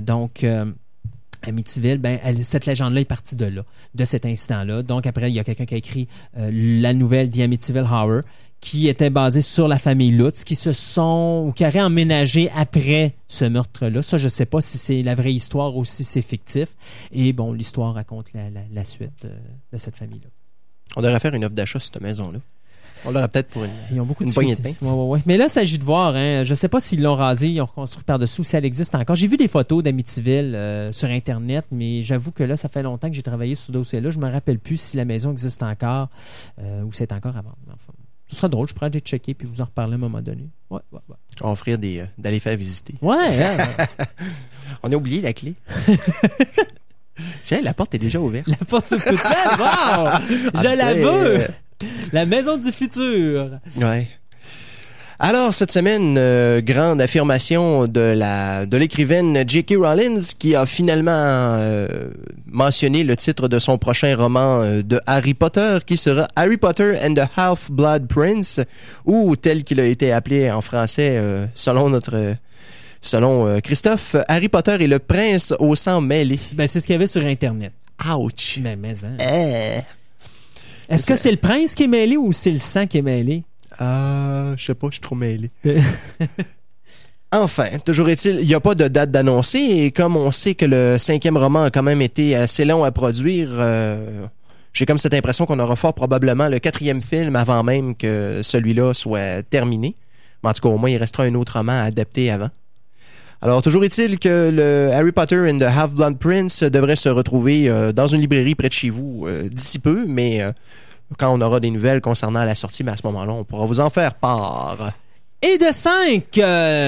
Donc 0.01 0.43
Amityville, 1.47 1.97
ben, 1.97 2.19
cette 2.43 2.65
légende-là 2.65 3.01
est 3.01 3.05
partie 3.05 3.35
de 3.35 3.45
là, 3.45 3.63
de 3.95 4.05
cet 4.05 4.25
incident-là. 4.25 4.83
Donc 4.83 5.07
après, 5.07 5.31
il 5.31 5.35
y 5.35 5.39
a 5.39 5.43
quelqu'un 5.43 5.65
qui 5.65 5.73
a 5.73 5.77
écrit 5.77 6.07
euh, 6.37 6.51
la 6.53 6.93
nouvelle 6.93 7.29
The 7.29 7.39
Amityville 7.39 7.87
Horror, 7.89 8.21
qui 8.59 8.87
était 8.87 9.09
basée 9.09 9.41
sur 9.41 9.67
la 9.67 9.77
famille 9.77 10.11
Lutz, 10.11 10.43
qui 10.43 10.55
se 10.55 10.71
sont 10.71 11.45
ou 11.47 11.51
qui 11.51 11.65
auraient 11.65 11.81
emménagé 11.81 12.49
après 12.55 13.15
ce 13.27 13.45
meurtre-là. 13.45 14.01
Ça, 14.01 14.17
je 14.17 14.29
sais 14.29 14.45
pas 14.45 14.61
si 14.61 14.77
c'est 14.77 15.03
la 15.03 15.15
vraie 15.15 15.33
histoire 15.33 15.75
ou 15.77 15.85
si 15.85 16.03
c'est 16.03 16.21
fictif. 16.21 16.69
Et 17.11 17.33
bon, 17.33 17.53
l'histoire 17.53 17.93
raconte 17.93 18.27
la 18.33 18.83
suite 18.83 19.25
euh, 19.25 19.37
de 19.71 19.77
cette 19.77 19.95
famille-là. 19.95 20.29
On 20.95 21.01
devrait 21.01 21.19
faire 21.19 21.33
une 21.33 21.45
offre 21.45 21.53
d'achat 21.53 21.79
sur 21.79 21.93
cette 21.93 22.01
maison-là. 22.01 22.39
On 23.05 23.11
l'aurait 23.11 23.27
peut-être 23.27 23.49
pour 23.49 23.63
une. 23.63 23.71
Ils 23.91 23.99
ont 23.99 24.05
beaucoup 24.05 24.23
Une 24.23 24.29
de 24.29 24.33
poignée 24.33 24.55
de 24.55 24.61
suites. 24.63 24.81
Ouais, 24.81 24.89
ouais, 24.89 25.03
ouais. 25.05 25.19
Mais 25.25 25.37
là, 25.37 25.45
il 25.45 25.49
s'agit 25.49 25.77
de 25.77 25.83
voir. 25.83 26.15
Hein. 26.15 26.43
Je 26.43 26.53
sais 26.55 26.67
pas 26.67 26.79
s'ils 26.79 27.01
l'ont 27.01 27.15
rasé, 27.15 27.49
ils 27.49 27.61
ont 27.61 27.65
reconstruit 27.65 28.03
par-dessous, 28.03 28.43
si 28.43 28.55
elle 28.55 28.65
existe 28.65 28.95
encore. 28.95 29.15
J'ai 29.15 29.27
vu 29.27 29.37
des 29.37 29.47
photos 29.47 29.83
d'Amityville 29.83 30.55
euh, 30.55 30.91
sur 30.91 31.09
Internet, 31.09 31.65
mais 31.71 32.01
j'avoue 32.01 32.31
que 32.31 32.43
là, 32.43 32.57
ça 32.57 32.69
fait 32.69 32.83
longtemps 32.83 33.09
que 33.09 33.15
j'ai 33.15 33.23
travaillé 33.23 33.55
sur 33.55 33.67
ce 33.67 33.71
dossier-là. 33.71 34.09
Je 34.09 34.19
me 34.19 34.29
rappelle 34.29 34.59
plus 34.59 34.77
si 34.77 34.97
la 34.97 35.05
maison 35.05 35.31
existe 35.31 35.63
encore 35.63 36.09
euh, 36.59 36.83
ou 36.83 36.91
c'est 36.93 37.11
encore. 37.11 37.33
Enfin, 37.37 37.93
ce 38.27 38.35
sera 38.35 38.49
drôle. 38.49 38.67
Je 38.67 38.73
pourrais 38.73 38.87
aller 38.87 38.99
checker 38.99 39.33
puis 39.33 39.47
vous 39.47 39.61
en 39.61 39.65
reparler 39.65 39.93
à 39.93 39.95
un 39.95 39.99
moment 39.99 40.21
donné. 40.21 40.49
Ouais, 40.69 40.81
ouais, 40.91 40.99
ouais. 41.09 41.15
On 41.41 41.47
va 41.47 41.53
offrir 41.53 41.77
des, 41.77 41.99
euh, 41.99 42.05
d'aller 42.17 42.39
faire 42.39 42.57
visiter. 42.57 42.95
Ouais, 43.01 43.43
hein. 43.43 43.57
On 44.83 44.91
a 44.91 44.95
oublié 44.95 45.21
la 45.21 45.33
clé. 45.33 45.55
Tiens, 47.43 47.61
la 47.61 47.73
porte 47.73 47.95
est 47.95 47.99
déjà 47.99 48.19
ouverte. 48.19 48.47
la 48.47 48.57
porte 48.57 48.87
s'ouvre 48.87 49.03
toute 49.03 49.19
seule. 49.19 49.59
Wow! 49.59 50.09
Je 50.61 50.77
la 50.77 50.93
veux! 50.93 51.47
La 52.13 52.25
maison 52.25 52.57
du 52.57 52.71
futur. 52.71 53.59
Ouais. 53.77 54.07
Alors, 55.19 55.51
cette 55.51 55.71
semaine, 55.71 56.15
euh, 56.19 56.61
grande 56.61 57.01
affirmation 57.01 57.87
de 57.87 57.99
la 57.99 58.67
de 58.67 58.77
l'écrivaine 58.77 59.43
J.K. 59.47 59.73
Rowling 59.79 60.21
qui 60.37 60.55
a 60.55 60.67
finalement 60.67 61.09
euh, 61.11 61.87
mentionné 62.45 63.03
le 63.03 63.15
titre 63.15 63.47
de 63.47 63.57
son 63.57 63.79
prochain 63.79 64.15
roman 64.15 64.61
euh, 64.61 64.83
de 64.83 65.01
Harry 65.07 65.33
Potter 65.33 65.79
qui 65.87 65.97
sera 65.97 66.27
Harry 66.35 66.57
Potter 66.57 66.93
and 67.03 67.15
the 67.15 67.27
Half-Blood 67.35 68.07
Prince 68.07 68.59
ou 69.05 69.35
tel 69.35 69.63
qu'il 69.63 69.79
a 69.79 69.85
été 69.85 70.11
appelé 70.11 70.51
en 70.51 70.61
français 70.61 71.19
selon 71.55 71.89
notre 71.89 72.35
selon 73.01 73.59
Christophe, 73.61 74.15
Harry 74.27 74.49
Potter 74.49 74.77
et 74.79 74.87
le 74.87 74.99
prince 74.99 75.51
au 75.57 75.75
sang 75.75 75.99
mêlé. 75.99 76.37
Ben, 76.55 76.67
c'est 76.67 76.79
ce 76.79 76.85
qu'il 76.85 76.93
y 76.93 76.95
avait 76.95 77.07
sur 77.07 77.25
Internet. 77.25 77.71
Ouch. 78.07 78.59
Mais, 78.61 78.75
mais, 78.75 78.95
hein. 79.03 79.81
Est-ce 80.89 81.05
que 81.05 81.15
c'est 81.15 81.31
le 81.31 81.37
prince 81.37 81.75
qui 81.75 81.83
est 81.83 81.87
mêlé 81.87 82.17
ou 82.17 82.31
c'est 82.31 82.51
le 82.51 82.57
sang 82.57 82.87
qui 82.87 82.97
est 82.97 83.01
mêlé? 83.01 83.43
Ah, 83.77 84.53
je 84.55 84.65
sais 84.65 84.75
pas, 84.75 84.87
je 84.87 84.93
suis 84.93 85.01
trop 85.01 85.15
mêlé. 85.15 85.51
Enfin, 87.33 87.67
toujours 87.85 88.07
est-il, 88.07 88.39
il 88.39 88.47
n'y 88.47 88.53
a 88.53 88.61
pas 88.61 88.73
de 88.73 88.87
date 88.87 89.11
d'annoncer 89.11 89.59
et 89.59 89.91
comme 89.91 90.15
on 90.15 90.31
sait 90.31 90.55
que 90.55 90.63
le 90.63 90.97
cinquième 90.97 91.35
roman 91.35 91.63
a 91.63 91.69
quand 91.71 91.83
même 91.83 92.01
été 92.01 92.37
assez 92.37 92.63
long 92.63 92.85
à 92.85 92.91
produire, 92.93 93.49
euh, 93.51 94.25
j'ai 94.71 94.85
comme 94.85 94.97
cette 94.97 95.13
impression 95.13 95.45
qu'on 95.45 95.59
aura 95.59 95.75
fort 95.75 95.93
probablement 95.93 96.47
le 96.47 96.59
quatrième 96.59 97.01
film 97.01 97.35
avant 97.35 97.63
même 97.63 97.95
que 97.95 98.41
celui-là 98.43 98.93
soit 98.93 99.43
terminé. 99.43 99.95
Mais 100.41 100.51
en 100.51 100.53
tout 100.53 100.61
cas, 100.61 100.69
au 100.69 100.77
moins, 100.77 100.89
il 100.89 100.97
restera 100.97 101.23
un 101.23 101.35
autre 101.35 101.57
roman 101.57 101.73
à 101.73 101.83
adapter 101.83 102.31
avant. 102.31 102.49
Alors, 103.39 103.61
toujours 103.61 103.83
est-il 103.83 104.17
que 104.17 104.49
le 104.51 104.91
Harry 104.91 105.11
Potter 105.11 105.47
and 105.47 105.59
the 105.59 105.63
Half-Blood 105.63 106.17
Prince 106.17 106.63
devrait 106.63 106.95
se 106.95 107.07
retrouver 107.07 107.69
euh, 107.69 107.91
dans 107.91 108.07
une 108.07 108.21
librairie 108.21 108.55
près 108.55 108.67
de 108.67 108.73
chez 108.73 108.89
vous 108.89 109.25
euh, 109.27 109.47
d'ici 109.47 109.77
peu, 109.77 110.05
mais 110.07 110.41
euh, 110.41 110.51
quand 111.19 111.31
on 111.31 111.39
aura 111.41 111.59
des 111.59 111.69
nouvelles 111.69 112.01
concernant 112.01 112.43
la 112.43 112.55
sortie, 112.55 112.81
ben 112.81 112.93
à 112.93 112.97
ce 112.97 113.05
moment-là, 113.05 113.33
on 113.33 113.43
pourra 113.43 113.67
vous 113.67 113.79
en 113.79 113.91
faire 113.91 114.15
part. 114.15 114.91
Et 115.43 115.59
de 115.59 115.71
5, 115.71 116.23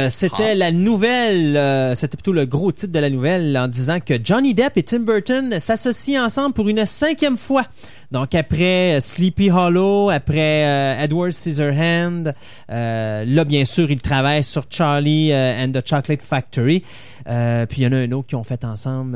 c'était 0.09 0.55
la 0.55 0.71
nouvelle, 0.71 1.55
euh, 1.55 1.93
c'était 1.93 2.17
plutôt 2.17 2.33
le 2.33 2.47
gros 2.47 2.71
titre 2.71 2.91
de 2.91 2.97
la 2.97 3.11
nouvelle 3.11 3.55
en 3.55 3.67
disant 3.67 3.99
que 3.99 4.15
Johnny 4.23 4.55
Depp 4.55 4.75
et 4.75 4.81
Tim 4.81 5.01
Burton 5.01 5.59
s'associent 5.59 6.25
ensemble 6.25 6.55
pour 6.55 6.67
une 6.67 6.83
cinquième 6.87 7.37
fois. 7.37 7.65
Donc 8.11 8.33
après 8.33 8.97
euh, 8.97 9.01
Sleepy 9.01 9.51
Hollow, 9.51 10.09
après 10.09 10.65
euh, 10.65 11.03
Edward 11.03 11.31
Scissorhand, 11.31 12.33
euh, 12.71 13.23
là 13.23 13.45
bien 13.45 13.65
sûr 13.65 13.91
ils 13.91 14.01
travaillent 14.01 14.43
sur 14.43 14.65
Charlie 14.67 15.31
euh, 15.31 15.63
and 15.63 15.71
the 15.71 15.87
Chocolate 15.87 16.23
Factory. 16.23 16.83
Euh, 17.27 17.67
puis 17.67 17.81
il 17.81 17.83
y 17.83 17.87
en 17.87 17.91
a 17.91 17.97
un 17.97 18.11
autre 18.13 18.29
qui 18.29 18.35
ont 18.35 18.43
fait 18.43 18.65
ensemble. 18.65 19.15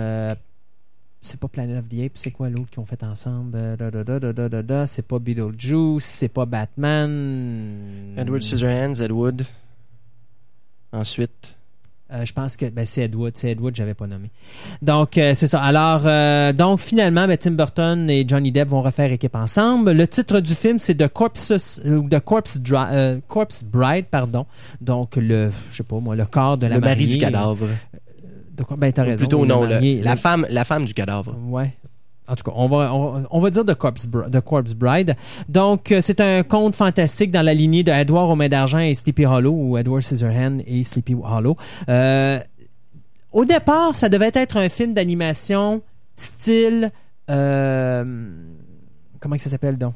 C'est 1.24 1.40
pas 1.40 1.48
Planet 1.48 1.80
of 1.80 1.90
the 1.90 2.06
Apes, 2.06 2.12
c'est 2.16 2.32
quoi 2.32 2.50
l'autre 2.50 2.70
qu'ils 2.70 2.82
ont 2.82 2.86
fait 2.86 3.02
ensemble? 3.04 3.52
Euh, 3.56 4.86
C'est 4.88 5.08
pas 5.08 5.20
Beetlejuice, 5.20 6.04
c'est 6.04 6.28
pas 6.28 6.46
Batman. 6.46 8.14
Edward 8.18 8.42
Scissorhands, 8.42 9.02
Ed 9.02 9.12
Wood. 9.12 9.46
Ensuite. 10.92 11.56
Euh, 12.12 12.26
je 12.26 12.34
pense 12.34 12.58
que 12.58 12.66
ben, 12.66 12.86
c'est 12.86 13.04
Ed 13.04 13.16
Wood. 13.16 13.32
C'est 13.36 13.52
Ed 13.52 13.62
Wood, 13.62 13.74
j'avais 13.76 13.94
pas 13.94 14.06
nommé. 14.06 14.30
Donc, 14.82 15.18
euh, 15.18 15.34
c'est 15.34 15.48
ça. 15.48 15.62
Alors, 15.62 16.02
euh, 16.06 16.54
donc 16.54 16.80
finalement, 16.80 17.26
ben, 17.26 17.38
Tim 17.38 17.52
Burton 17.52 18.10
et 18.10 18.26
Johnny 18.28 18.52
Depp 18.52 18.68
vont 18.68 18.82
refaire 18.82 19.12
équipe 19.12 19.36
ensemble. 19.36 19.92
Le 19.94 20.08
titre 20.08 20.40
du 20.42 20.54
film, 20.54 20.78
c'est 20.78 20.96
The 20.96 21.08
Corpse, 21.08 21.82
The 21.84 22.20
Corpse, 22.20 23.64
Bride, 23.64 24.06
pardon. 24.12 24.46
Donc, 24.82 25.16
le, 25.16 25.52
je 25.72 25.78
sais 25.78 25.84
pas 25.84 26.00
moi, 26.00 26.16
le 26.16 26.26
corps 26.26 26.58
de 26.58 26.68
la 26.68 26.76
le 26.76 26.82
mari 26.82 27.06
mariée. 27.06 27.16
du 27.16 27.18
cadavre. 27.18 27.68
De 28.54 28.64
quoi- 28.64 28.78
ben, 28.78 28.92
t'as 28.94 29.04
raison. 29.04 29.18
plutôt, 29.18 29.46
non, 29.46 29.64
le- 29.64 30.02
la, 30.04 30.16
femme, 30.16 30.46
la 30.50 30.64
femme 30.64 30.86
du 30.86 30.94
cadavre. 30.94 31.36
Ouais. 31.48 31.74
En 32.28 32.36
tout 32.36 32.44
cas, 32.44 32.52
on 32.56 32.68
va, 32.70 32.94
on, 32.94 33.26
on 33.30 33.40
va 33.42 33.50
dire 33.50 33.66
The 33.66 33.74
Corpse, 33.74 34.08
Corpse 34.46 34.74
Bride. 34.74 35.16
Donc, 35.50 35.92
euh, 35.92 36.00
c'est 36.02 36.22
un 36.22 36.44
conte 36.44 36.74
fantastique 36.76 37.32
dans 37.32 37.42
la 37.42 37.54
lignée 37.54 37.84
de 37.84 37.92
Edward 37.92 38.30
aux 38.32 38.36
mains 38.36 38.48
d'argent 38.48 38.80
et 38.80 38.96
Sleepy 38.96 39.26
Hollow, 39.26 39.52
ou 39.52 39.78
Edward 39.78 40.02
Scissorhands 40.04 40.60
et 40.66 40.84
Sleepy 40.86 41.16
Hollow. 41.22 41.58
Euh, 41.90 42.40
au 43.34 43.44
départ, 43.44 43.96
ça 43.96 44.08
devait 44.08 44.32
être 44.34 44.56
un 44.58 44.70
film 44.70 44.94
d'animation 44.94 45.82
style... 46.16 46.92
euh, 47.30 48.06
comment 49.20 49.38
ça 49.38 49.50
s'appelle 49.50 49.78
donc? 49.78 49.94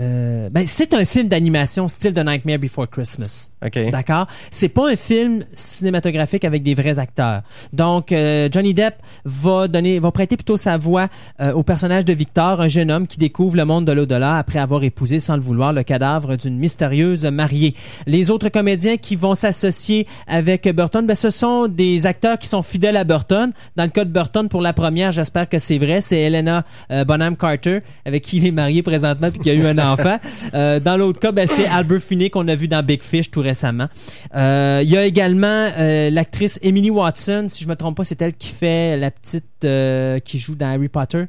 Euh, 0.00 0.48
ben, 0.50 0.66
c'est 0.66 0.92
un 0.92 1.04
film 1.04 1.28
d'animation 1.28 1.86
style 1.86 2.12
de 2.12 2.20
Nightmare 2.20 2.58
Before 2.58 2.88
Christmas. 2.88 3.50
OK. 3.64 3.90
D'accord? 3.90 4.26
C'est 4.50 4.68
pas 4.68 4.90
un 4.90 4.96
film 4.96 5.44
cinématographique 5.54 6.44
avec 6.44 6.62
des 6.62 6.74
vrais 6.74 6.98
acteurs. 6.98 7.42
Donc, 7.72 8.10
euh, 8.10 8.48
Johnny 8.50 8.74
Depp 8.74 8.96
va 9.24 9.68
donner, 9.68 9.98
va 10.00 10.10
prêter 10.10 10.36
plutôt 10.36 10.56
sa 10.56 10.76
voix 10.76 11.08
euh, 11.40 11.52
au 11.52 11.62
personnage 11.62 12.04
de 12.04 12.12
Victor, 12.12 12.60
un 12.60 12.68
jeune 12.68 12.90
homme 12.90 13.06
qui 13.06 13.18
découvre 13.18 13.56
le 13.56 13.64
monde 13.64 13.84
de 13.84 13.92
l'au-delà 13.92 14.36
après 14.38 14.58
avoir 14.58 14.82
épousé 14.82 15.20
sans 15.20 15.36
le 15.36 15.42
vouloir 15.42 15.72
le 15.72 15.82
cadavre 15.82 16.36
d'une 16.36 16.58
mystérieuse 16.58 17.24
mariée. 17.24 17.74
Les 18.06 18.30
autres 18.30 18.48
comédiens 18.48 18.96
qui 18.96 19.14
vont 19.16 19.34
s'associer 19.34 20.06
avec 20.26 20.68
Burton, 20.68 21.06
ben, 21.06 21.14
ce 21.14 21.30
sont 21.30 21.68
des 21.68 22.06
acteurs 22.06 22.38
qui 22.38 22.48
sont 22.48 22.62
fidèles 22.62 22.96
à 22.96 23.04
Burton. 23.04 23.52
Dans 23.76 23.84
le 23.84 23.90
cas 23.90 24.04
de 24.04 24.10
Burton, 24.10 24.48
pour 24.48 24.60
la 24.60 24.72
première, 24.72 25.12
j'espère 25.12 25.48
que 25.48 25.58
c'est 25.58 25.78
vrai, 25.78 26.00
c'est 26.00 26.20
Helena 26.20 26.64
euh, 26.90 27.04
Bonham 27.04 27.36
Carter, 27.36 27.78
avec 28.04 28.24
qui 28.24 28.38
il 28.38 28.46
est 28.46 28.52
marié 28.52 28.82
présentement 28.82 29.30
puis 29.30 29.40
qui 29.40 29.50
a 29.50 29.54
eu 29.54 29.64
un 29.66 29.78
enfant. 29.84 30.18
Euh, 30.54 30.80
dans 30.80 30.96
l'autre 30.96 31.20
cas, 31.20 31.32
ben, 31.32 31.46
c'est 31.46 31.66
Albert 31.66 32.00
Finney 32.02 32.30
qu'on 32.30 32.46
a 32.48 32.54
vu 32.54 32.68
dans 32.68 32.84
Big 32.84 33.02
Fish 33.02 33.30
tout 33.30 33.40
récemment. 33.40 33.88
Euh, 34.34 34.80
Il 34.82 34.90
y 34.90 34.96
a 34.96 35.04
également 35.04 35.66
euh, 35.78 36.10
l'actrice 36.10 36.58
Emily 36.62 36.90
Watson, 36.90 37.46
si 37.48 37.62
je 37.64 37.68
me 37.68 37.76
trompe 37.76 37.96
pas, 37.96 38.04
c'est 38.04 38.20
elle 38.22 38.34
qui 38.34 38.48
fait 38.48 38.96
la 38.96 39.10
petite 39.10 39.44
euh, 39.64 40.18
qui 40.18 40.38
joue 40.38 40.54
dans 40.54 40.66
Harry 40.74 40.88
Potter. 40.88 41.24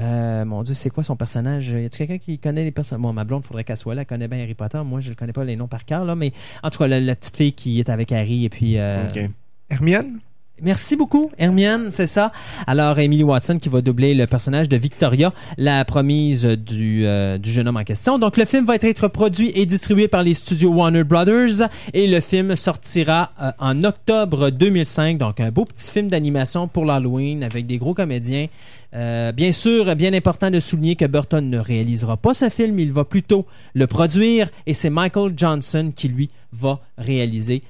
Euh, 0.00 0.44
mon 0.44 0.62
Dieu, 0.62 0.74
c'est 0.74 0.90
quoi 0.90 1.04
son 1.04 1.16
personnage? 1.16 1.68
Y 1.68 1.86
a 1.86 1.88
quelqu'un 1.88 2.18
qui 2.18 2.38
connaît 2.38 2.64
les 2.64 2.70
personnages 2.70 3.02
Bon, 3.02 3.12
ma 3.12 3.24
blonde, 3.24 3.44
faudrait 3.44 3.64
qu'elle 3.64 3.76
soit 3.76 3.94
là, 3.94 4.02
elle 4.02 4.06
connaît 4.06 4.28
bien 4.28 4.40
Harry 4.42 4.54
Potter. 4.54 4.78
Moi, 4.84 5.00
je 5.00 5.10
ne 5.10 5.14
connais 5.14 5.32
pas 5.32 5.44
les 5.44 5.56
noms 5.56 5.68
par 5.68 5.84
cœur 5.84 6.04
là, 6.04 6.14
mais 6.14 6.32
en 6.62 6.70
tout 6.70 6.78
cas, 6.78 6.86
la, 6.86 7.00
la 7.00 7.14
petite 7.16 7.36
fille 7.36 7.52
qui 7.52 7.80
est 7.80 7.88
avec 7.88 8.12
Harry 8.12 8.44
et 8.44 8.48
puis. 8.48 8.78
euh, 8.78 9.04
OK. 9.08 9.30
Hermione? 9.70 10.18
Merci 10.62 10.94
beaucoup, 10.94 11.32
Hermione, 11.36 11.88
c'est 11.90 12.06
ça. 12.06 12.30
Alors, 12.68 13.00
Emily 13.00 13.24
Watson 13.24 13.58
qui 13.58 13.68
va 13.68 13.80
doubler 13.80 14.14
le 14.14 14.28
personnage 14.28 14.68
de 14.68 14.76
Victoria, 14.76 15.32
la 15.58 15.84
promise 15.84 16.44
du, 16.44 17.04
euh, 17.04 17.38
du 17.38 17.50
jeune 17.50 17.66
homme 17.66 17.76
en 17.76 17.82
question. 17.82 18.20
Donc, 18.20 18.36
le 18.36 18.44
film 18.44 18.64
va 18.64 18.76
être 18.76 19.08
produit 19.08 19.50
et 19.56 19.66
distribué 19.66 20.06
par 20.06 20.22
les 20.22 20.32
studios 20.32 20.70
Warner 20.70 21.02
Brothers 21.02 21.68
et 21.92 22.06
le 22.06 22.20
film 22.20 22.54
sortira 22.54 23.32
euh, 23.42 23.50
en 23.58 23.82
octobre 23.82 24.50
2005. 24.50 25.18
Donc, 25.18 25.40
un 25.40 25.50
beau 25.50 25.64
petit 25.64 25.90
film 25.90 26.06
d'animation 26.06 26.68
pour 26.68 26.84
l'Halloween 26.84 27.42
avec 27.42 27.66
des 27.66 27.78
gros 27.78 27.92
comédiens. 27.92 28.46
Euh, 28.94 29.32
bien 29.32 29.50
sûr, 29.50 29.96
bien 29.96 30.12
important 30.12 30.52
de 30.52 30.60
souligner 30.60 30.94
que 30.94 31.04
Burton 31.04 31.50
ne 31.50 31.58
réalisera 31.58 32.16
pas 32.16 32.32
ce 32.32 32.48
film, 32.48 32.78
il 32.78 32.92
va 32.92 33.02
plutôt 33.02 33.44
le 33.74 33.88
produire 33.88 34.50
et 34.66 34.72
c'est 34.72 34.90
Michael 34.90 35.32
Johnson 35.36 35.92
qui, 35.94 36.06
lui, 36.06 36.30
va 36.52 36.78
réaliser 36.96 37.62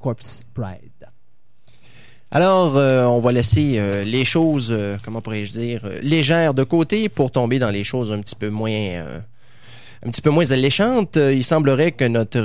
Corpse 0.00 0.42
Bride. 0.54 0.95
Alors, 2.32 2.76
euh, 2.76 3.04
on 3.04 3.20
va 3.20 3.30
laisser 3.30 3.76
euh, 3.76 4.02
les 4.04 4.24
choses, 4.24 4.68
euh, 4.70 4.96
comment 5.04 5.20
pourrais-je 5.20 5.52
dire, 5.52 5.80
légères 6.02 6.54
de 6.54 6.64
côté 6.64 7.08
pour 7.08 7.30
tomber 7.30 7.58
dans 7.58 7.70
les 7.70 7.84
choses 7.84 8.10
un 8.10 8.20
petit 8.20 8.34
peu 8.34 8.50
moins, 8.50 9.04
un 10.04 10.10
petit 10.10 10.20
peu 10.20 10.30
moins 10.30 10.50
alléchantes. 10.50 11.16
Il 11.16 11.44
semblerait 11.44 11.92
que 11.92 12.04
notre 12.04 12.40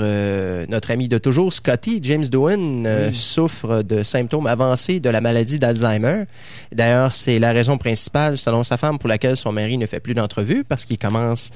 notre 0.67 0.91
ami 0.91 1.07
de 1.07 1.17
toujours, 1.17 1.51
Scotty 1.51 1.99
James 2.03 2.25
Doohan, 2.25 2.83
souffre 3.11 3.81
de 3.81 4.03
symptômes 4.03 4.45
avancés 4.45 4.99
de 4.99 5.09
la 5.09 5.19
maladie 5.19 5.57
d'Alzheimer. 5.57 6.25
D'ailleurs, 6.71 7.11
c'est 7.11 7.39
la 7.39 7.51
raison 7.51 7.77
principale, 7.79 8.37
selon 8.37 8.63
sa 8.63 8.77
femme, 8.77 8.99
pour 8.99 9.09
laquelle 9.09 9.35
son 9.35 9.51
mari 9.51 9.79
ne 9.79 9.87
fait 9.87 9.99
plus 9.99 10.13
d'entrevue 10.13 10.63
parce 10.63 10.85
qu'il 10.85 10.99
commence 10.99 11.49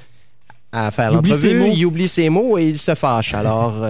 à 0.71 0.89
faire 0.89 1.11
l'entrevue, 1.11 1.69
il 1.69 1.85
oublie 1.85 2.07
ses 2.07 2.29
mots 2.29 2.57
et 2.57 2.65
il 2.65 2.79
se 2.79 2.95
fâche. 2.95 3.35
Alors. 3.35 3.85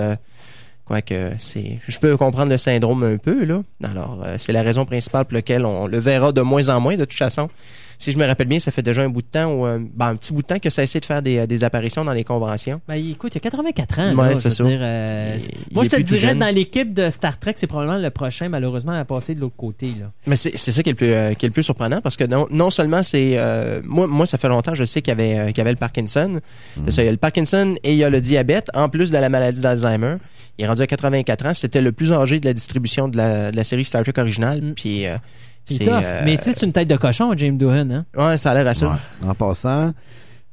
Euh, 0.92 1.02
Quoique, 1.02 1.36
c'est, 1.40 1.80
je 1.88 2.00
peux 2.00 2.16
comprendre 2.18 2.52
le 2.52 2.58
syndrome 2.58 3.04
un 3.04 3.18
peu, 3.18 3.44
là. 3.46 3.62
Alors, 3.84 4.22
euh, 4.26 4.36
c'est 4.38 4.54
la 4.54 4.62
raison 4.62 4.86
principale 4.86 5.26
pour 5.26 5.34
laquelle 5.36 5.66
on 5.66 5.88
le 5.88 6.00
verra 6.00 6.32
de 6.32 6.42
moins 6.42 6.70
en 6.70 6.80
moins, 6.80 6.96
de 6.96 7.06
toute 7.06 7.18
façon. 7.18 7.50
Si 7.98 8.12
je 8.12 8.18
me 8.18 8.26
rappelle 8.26 8.48
bien, 8.50 8.60
ça 8.60 8.72
fait 8.72 8.82
déjà 8.82 9.04
un 9.04 9.08
bout 9.10 9.22
de 9.22 9.28
temps, 9.30 9.54
ou 9.54 9.64
un, 9.64 9.80
ben, 9.80 10.08
un 10.10 10.16
petit 10.18 10.34
bout 10.34 10.42
de 10.42 10.48
temps 10.48 10.60
que 10.60 10.70
ça 10.70 10.84
essaie 10.84 11.00
de 11.00 11.06
faire 11.06 11.22
des, 11.22 11.48
des 11.48 11.64
apparitions 11.64 12.04
dans 12.04 12.12
les 12.12 12.26
conventions. 12.26 12.82
Ben, 12.90 12.96
écoute, 12.96 13.32
il 13.34 13.36
y 13.36 13.38
a 13.38 13.50
84 13.50 14.00
ans. 14.00 14.14
Ouais, 14.16 14.30
là, 14.32 14.36
c'est 14.36 14.54
je 14.56 14.64
veux 14.64 14.70
dire, 14.70 14.80
euh, 14.82 15.32
Il- 15.36 15.42
c'est- 15.42 15.52
il 15.72 15.74
moi, 15.74 15.86
je 15.86 15.90
te 15.90 15.96
dirais, 16.02 16.20
jeune. 16.20 16.40
dans 16.40 16.54
l'équipe 16.54 16.94
de 16.94 17.10
Star 17.10 17.40
Trek, 17.40 17.54
c'est 17.56 17.68
probablement 17.68 17.98
le 17.98 18.10
prochain, 18.10 18.50
malheureusement, 18.50 18.92
à 18.92 19.06
passer 19.06 19.34
de 19.34 19.40
l'autre 19.40 19.56
côté. 19.56 19.94
Là. 19.98 20.12
Mais 20.28 20.36
c'est, 20.36 20.58
c'est 20.58 20.74
ça 20.74 20.84
qui 20.84 20.90
est 20.90 20.92
le 20.92 20.98
plus, 20.98 21.14
euh, 21.14 21.34
qui 21.36 21.46
est 21.46 21.50
le 21.50 21.54
plus 21.54 21.64
surprenant, 21.64 22.02
parce 22.02 22.18
que 22.18 22.26
non, 22.26 22.48
non 22.52 22.70
seulement 22.70 23.02
c'est... 23.02 23.36
euh, 23.38 23.80
moi, 23.86 24.08
moi, 24.08 24.26
ça 24.26 24.38
fait 24.38 24.50
longtemps, 24.50 24.76
je 24.76 24.84
sais 24.84 25.02
qu'il 25.02 25.12
y 25.12 25.14
avait, 25.14 25.40
euh, 25.40 25.46
qu'il 25.48 25.60
y 25.60 25.62
avait 25.62 25.72
le 25.72 25.78
Parkinson. 25.78 26.42
C'est 26.84 26.92
ça, 26.92 27.02
il 27.02 27.06
y 27.06 27.08
a 27.08 27.12
le 27.12 27.18
Parkinson 27.18 27.76
et 27.82 27.94
il 27.94 27.98
y 27.98 28.04
a 28.04 28.10
le 28.10 28.20
diabète, 28.20 28.68
en 28.74 28.90
plus 28.90 29.10
de 29.10 29.18
la 29.18 29.30
maladie 29.30 29.62
d'Alzheimer. 29.62 30.16
Il 30.58 30.66
est 30.66 30.68
rendu 30.68 30.82
à 30.82 30.88
84 30.88 31.46
ans. 31.46 31.54
C'était 31.54 31.82
le 31.82 31.92
plus 31.92 32.12
âgé 32.12 32.40
de 32.40 32.46
la 32.46 32.54
distribution 32.54 33.08
de 33.08 33.18
la, 33.18 33.52
de 33.52 33.56
la 33.56 33.64
série 33.64 33.86
Star 33.86 34.04
Trek 34.04 34.14
originale. 34.18 34.62
Mm. 34.62 34.74
Puis, 34.76 35.06
euh, 35.06 35.18
C'est 35.66 35.88
euh, 35.88 36.22
Mais 36.24 36.38
tu 36.38 36.44
sais, 36.44 36.54
c'est 36.54 36.66
une 36.66 36.72
tête 36.74 36.88
de 36.88 36.96
cochon, 36.96 37.34
James 37.38 37.58
Doohan. 37.58 37.90
Hein? 37.92 38.06
ouais, 38.18 38.38
ça 38.38 38.52
a 38.52 38.54
l'air 38.54 38.68
à 38.68 38.74
ça. 38.74 38.90
Ouais. 38.90 39.30
En 39.30 39.36
passant, 39.36 39.94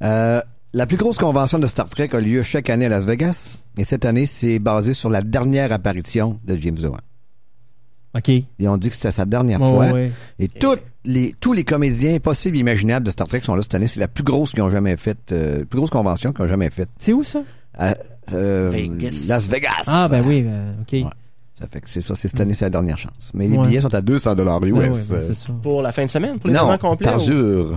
euh, 0.03 0.41
la 0.73 0.85
plus 0.85 0.97
grosse 0.97 1.17
convention 1.17 1.59
de 1.59 1.67
Star 1.67 1.89
Trek 1.89 2.09
a 2.13 2.19
lieu 2.19 2.43
chaque 2.43 2.69
année 2.69 2.85
à 2.85 2.89
Las 2.89 3.05
Vegas. 3.05 3.59
Et 3.77 3.83
cette 3.83 4.05
année, 4.05 4.25
c'est 4.25 4.59
basé 4.59 4.93
sur 4.93 5.09
la 5.09 5.21
dernière 5.21 5.71
apparition 5.71 6.39
de 6.43 6.55
James 6.55 6.75
Doohan. 6.75 6.97
OK. 8.15 8.29
Ils 8.59 8.67
ont 8.67 8.77
dit 8.77 8.89
que 8.89 8.95
c'était 8.95 9.11
sa 9.11 9.25
dernière 9.25 9.59
fois. 9.59 9.91
ouais. 9.91 10.11
Et 10.37 10.47
toutes 10.47 10.83
les, 11.05 11.33
tous 11.39 11.53
les 11.53 11.63
comédiens 11.63 12.19
possibles 12.19 12.57
et 12.57 12.59
imaginables 12.59 13.05
de 13.05 13.11
Star 13.11 13.27
Trek 13.27 13.41
sont 13.41 13.55
là 13.55 13.61
cette 13.61 13.73
année. 13.75 13.87
C'est 13.87 13.99
la 13.99 14.07
plus 14.07 14.23
grosse 14.23 14.51
qu'ils 14.51 14.61
ont 14.61 14.69
jamais 14.69 14.97
faite, 14.97 15.31
euh, 15.31 15.59
la 15.59 15.65
plus 15.65 15.77
grosse 15.77 15.89
convention 15.89 16.31
qu'ils 16.31 16.45
ont 16.45 16.47
jamais 16.47 16.69
faite. 16.69 16.89
C'est 16.99 17.13
où 17.13 17.23
ça? 17.23 17.41
À, 17.77 17.95
euh, 18.33 18.69
Vegas. 18.71 19.25
Las 19.27 19.47
Vegas. 19.47 19.83
Ah, 19.87 20.07
ben 20.09 20.23
oui, 20.25 20.43
euh, 20.47 20.73
OK. 20.81 20.91
Ouais. 20.93 21.03
Ça 21.59 21.67
fait 21.71 21.81
que 21.81 21.89
c'est 21.89 22.01
ça, 22.01 22.15
c'est 22.15 22.27
cette 22.27 22.39
année, 22.41 22.53
c'est 22.53 22.65
la 22.65 22.69
dernière 22.71 22.97
chance. 22.97 23.31
Mais 23.33 23.47
les 23.47 23.57
Ouais. 23.57 23.67
billets 23.67 23.81
sont 23.81 23.93
à 23.93 24.01
200 24.01 24.35
dollars 24.35 24.63
US. 24.63 24.71
Ben 24.73 24.79
ouais, 24.79 24.89
ben 24.89 24.93
c'est 25.21 25.33
ça. 25.33 25.49
Pour 25.61 25.81
la 25.81 25.91
fin 25.91 26.05
de 26.05 26.09
semaine, 26.09 26.39
pour 26.39 26.49
les 26.49 26.55
non, 26.55 26.63
moments 26.65 26.77
complets? 26.77 27.07
par 27.07 27.21
ou- 27.21 27.25
jour. 27.25 27.75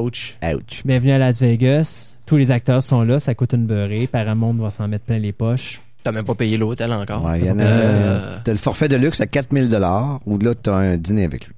Ouch. 0.00 0.36
Ouch. 0.42 0.82
Bienvenue 0.84 1.12
à 1.12 1.18
Las 1.18 1.40
Vegas. 1.40 2.16
Tous 2.26 2.36
les 2.36 2.50
acteurs 2.50 2.82
sont 2.82 3.02
là. 3.02 3.18
Ça 3.20 3.34
coûte 3.34 3.52
une 3.54 3.66
beurrée. 3.66 4.06
Paramount 4.06 4.54
va 4.54 4.70
s'en 4.70 4.86
mettre 4.88 5.04
plein 5.04 5.18
les 5.18 5.32
poches. 5.32 5.80
T'as 6.04 6.12
même 6.12 6.24
pas 6.24 6.34
payé 6.34 6.56
l'hôtel 6.58 6.92
encore. 6.92 7.24
Ouais, 7.24 7.40
il 7.40 7.46
y 7.46 7.50
en 7.50 7.58
a, 7.58 7.62
Euh, 7.64 8.36
t'as 8.44 8.52
le 8.52 8.58
forfait 8.58 8.88
de 8.88 8.96
luxe 8.96 9.20
à 9.20 9.26
4000 9.26 9.70
dollars 9.70 10.20
ou 10.26 10.38
là, 10.38 10.54
t'as 10.54 10.74
un 10.76 10.96
dîner 10.96 11.24
avec 11.24 11.46
lui. 11.46 11.53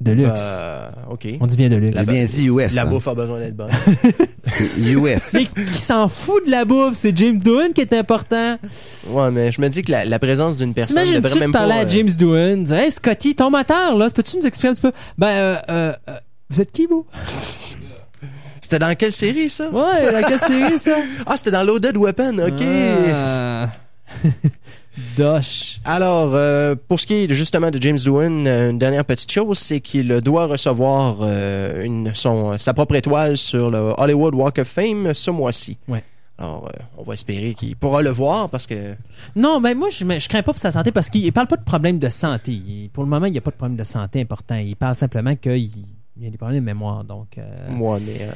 De 0.00 0.12
luxe. 0.12 0.30
euh, 0.34 0.88
OK. 1.10 1.26
On 1.40 1.46
dit 1.46 1.56
bien 1.56 1.68
de 1.68 1.76
luxe. 1.76 1.96
J'ai 1.98 2.06
bien 2.06 2.24
dit 2.24 2.46
US. 2.46 2.74
La 2.74 2.82
hein. 2.82 2.86
bouffe 2.86 3.06
a 3.06 3.14
besoin 3.14 3.38
d'être 3.38 3.54
bonne. 3.56 3.70
C'est 4.52 4.78
US. 4.78 5.32
Mais 5.34 5.44
qui 5.44 5.78
s'en 5.78 6.08
fout 6.08 6.46
de 6.46 6.50
la 6.50 6.64
bouffe? 6.64 6.94
C'est 6.94 7.14
James 7.16 7.38
Doohan 7.38 7.72
qui 7.74 7.82
est 7.82 7.92
important. 7.92 8.56
ouais, 9.08 9.30
mais 9.30 9.52
je 9.52 9.60
me 9.60 9.68
dis 9.68 9.82
que 9.82 9.90
la, 9.92 10.06
la 10.06 10.18
présence 10.18 10.56
d'une 10.56 10.72
personne 10.72 10.96
ne 10.96 11.00
T'imagines-tu 11.02 11.22
devrait 11.22 11.34
de 11.34 11.40
même 11.40 11.52
parler 11.52 11.74
pas... 11.74 11.80
à 11.80 11.84
euh, 11.84 11.88
James 11.90 12.10
Doohan? 12.18 12.56
dire, 12.62 12.76
Hey, 12.76 12.90
Scotty, 12.90 13.34
ton 13.34 13.50
moteur, 13.50 13.96
là, 13.98 14.08
peux-tu 14.08 14.38
nous 14.38 14.46
expliquer 14.46 14.68
un 14.68 14.72
petit 14.72 14.82
peu? 14.82 14.92
Ben, 15.18 15.28
euh, 15.28 15.56
euh, 15.68 15.92
euh, 16.08 16.12
vous 16.48 16.60
êtes 16.62 16.72
qui, 16.72 16.86
vous? 16.86 17.04
C'était 18.62 18.78
dans 18.78 18.94
quelle 18.94 19.12
série, 19.12 19.50
ça? 19.50 19.68
Ouais, 19.70 20.12
dans 20.12 20.26
quelle 20.26 20.40
série, 20.40 20.78
ça? 20.78 20.96
Ah, 21.26 21.36
c'était 21.36 21.50
dans 21.50 21.62
Loaded 21.62 21.96
Weapon, 21.98 22.38
OK. 22.38 22.62
Ah. 23.12 23.68
Dosh. 25.16 25.80
Alors, 25.84 26.34
euh, 26.34 26.74
pour 26.88 27.00
ce 27.00 27.06
qui 27.06 27.14
est 27.14 27.34
justement 27.34 27.70
de 27.70 27.80
James 27.80 27.98
Doohan, 27.98 28.46
euh, 28.46 28.70
une 28.70 28.78
dernière 28.78 29.04
petite 29.04 29.30
chose, 29.30 29.58
c'est 29.58 29.80
qu'il 29.80 30.08
doit 30.20 30.46
recevoir 30.46 31.18
euh, 31.22 31.84
une, 31.84 32.14
son, 32.14 32.58
sa 32.58 32.74
propre 32.74 32.94
étoile 32.96 33.36
sur 33.36 33.70
le 33.70 33.92
Hollywood 33.98 34.34
Walk 34.34 34.58
of 34.58 34.68
Fame 34.68 35.12
ce 35.14 35.30
mois-ci. 35.30 35.76
Ouais. 35.88 36.02
Alors, 36.38 36.68
euh, 36.68 36.82
on 36.96 37.02
va 37.02 37.14
espérer 37.14 37.52
qu'il 37.54 37.76
pourra 37.76 38.00
le 38.00 38.10
voir 38.10 38.48
parce 38.48 38.66
que 38.66 38.94
Non, 39.36 39.60
mais 39.60 39.74
moi, 39.74 39.88
je, 39.90 40.04
crains 40.28 40.42
pas 40.42 40.52
pour 40.52 40.58
sa 40.58 40.70
santé 40.70 40.90
parce 40.90 41.10
qu'il 41.10 41.30
parle 41.32 41.48
pas 41.48 41.56
de 41.56 41.64
problème 41.64 41.98
de 41.98 42.08
santé. 42.08 42.52
Il- 42.52 42.90
pour 42.92 43.02
le 43.04 43.10
moment, 43.10 43.26
il 43.26 43.32
n'y 43.32 43.38
a 43.38 43.42
pas 43.42 43.50
de 43.50 43.56
problème 43.56 43.76
de 43.76 43.84
santé 43.84 44.22
important. 44.22 44.56
Il 44.56 44.74
parle 44.76 44.94
simplement 44.94 45.36
qu'il 45.36 45.70
il 46.16 46.24
y 46.24 46.26
a 46.26 46.30
des 46.30 46.36
problèmes 46.38 46.60
de 46.60 46.64
mémoire. 46.66 47.04
Donc, 47.04 47.38
euh, 47.38 47.42
moi, 47.70 47.98
mais 48.04 48.22
euh, 48.22 48.30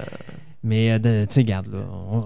mais 0.65 0.91
euh, 0.91 1.27
tu 1.27 1.35
sais, 1.35 1.41
regarde 1.43 1.67
là. 1.73 1.79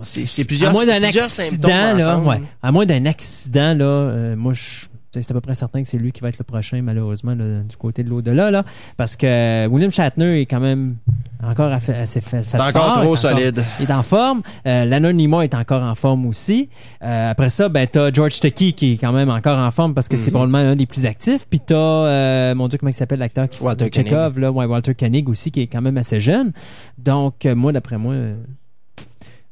C'est- 0.02 0.20
plusieurs- 0.44 0.70
À 0.70 0.72
moins 0.72 0.86
d'un 0.86 1.00
accident, 1.48 1.68
là, 1.98 2.18
ouais. 2.28 2.40
À 2.62 2.72
moins 2.72 2.86
d'un 2.86 3.04
accident, 3.06 3.74
là, 3.76 3.84
euh, 3.84 4.36
moi, 4.36 4.52
je 4.54 4.86
c'est 5.10 5.30
à 5.30 5.34
peu 5.34 5.40
près 5.40 5.54
certain 5.54 5.82
que 5.82 5.88
c'est 5.88 5.98
lui 5.98 6.12
qui 6.12 6.20
va 6.20 6.28
être 6.28 6.38
le 6.38 6.44
prochain, 6.44 6.82
malheureusement, 6.82 7.34
là, 7.34 7.60
du 7.60 7.76
côté 7.76 8.02
de 8.04 8.10
l'au-delà, 8.10 8.50
là, 8.50 8.64
parce 8.96 9.16
que 9.16 9.66
William 9.68 9.90
Shatner 9.90 10.40
est 10.40 10.46
quand 10.46 10.60
même 10.60 10.96
encore 11.42 11.72
assez 11.72 12.20
fait, 12.20 12.42
fait 12.42 12.60
encore 12.60 12.72
fort, 12.72 12.92
trop 12.94 13.02
est 13.02 13.04
encore- 13.04 13.16
solide. 13.18 13.64
il 13.80 13.88
est 13.88 13.92
en 13.92 14.02
forme. 14.02 14.42
Euh, 14.66 15.12
Nimoy 15.12 15.44
est 15.44 15.54
encore 15.54 15.82
en 15.82 15.94
forme 15.94 16.26
aussi. 16.26 16.68
Euh, 17.02 17.30
après 17.30 17.48
ça, 17.48 17.68
ben 17.68 17.86
t'as 17.90 18.12
George 18.12 18.38
Takei 18.40 18.72
qui 18.72 18.92
est 18.92 18.96
quand 18.96 19.12
même 19.12 19.30
encore 19.30 19.58
en 19.58 19.70
forme 19.70 19.94
parce 19.94 20.08
que 20.08 20.16
c'est 20.16 20.26
Mhm. 20.30 20.32
probablement 20.32 20.58
un 20.58 20.76
des 20.76 20.86
plus 20.86 21.06
actifs. 21.06 21.46
Puis 21.48 21.60
t'as, 21.60 21.74
euh, 21.76 22.54
mon 22.54 22.68
Dieu, 22.68 22.78
comment 22.78 22.90
il 22.90 22.94
s'appelle 22.94 23.20
l'acteur 23.20 23.48
qui 23.48 23.62
Walter 23.62 23.86
fait 23.86 24.02
Chekhov, 24.04 24.38
là, 24.38 24.50
ouais, 24.52 24.66
Walter 24.66 24.94
Koenig 24.94 25.28
aussi 25.28 25.50
qui 25.50 25.62
est 25.62 25.66
quand 25.68 25.80
même 25.82 25.96
assez 25.96 26.20
jeune. 26.20 26.52
Donc 26.98 27.46
euh, 27.46 27.54
moi, 27.54 27.72
d'après 27.72 27.96
moi, 27.98 28.12
euh, 28.14 28.34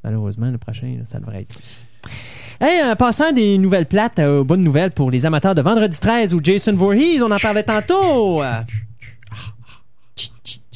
malheureusement, 0.04 0.50
le 0.50 0.58
prochain, 0.58 0.96
là, 0.98 1.04
ça 1.04 1.18
devrait 1.20 1.42
être. 1.42 1.58
Hey, 2.60 2.82
en 2.82 2.96
passant 2.96 3.32
des 3.32 3.58
nouvelles 3.58 3.86
plates 3.86 4.18
euh, 4.18 4.40
aux 4.40 4.44
bonnes 4.44 4.62
nouvelles 4.62 4.90
pour 4.90 5.10
les 5.10 5.26
amateurs 5.26 5.54
de 5.54 5.60
Vendredi 5.60 5.98
13 6.00 6.32
ou 6.32 6.40
Jason 6.42 6.74
Voorhees, 6.74 7.20
on 7.22 7.30
en 7.30 7.38
parlait 7.38 7.62
tantôt. 7.62 8.42
Euh, 8.42 8.62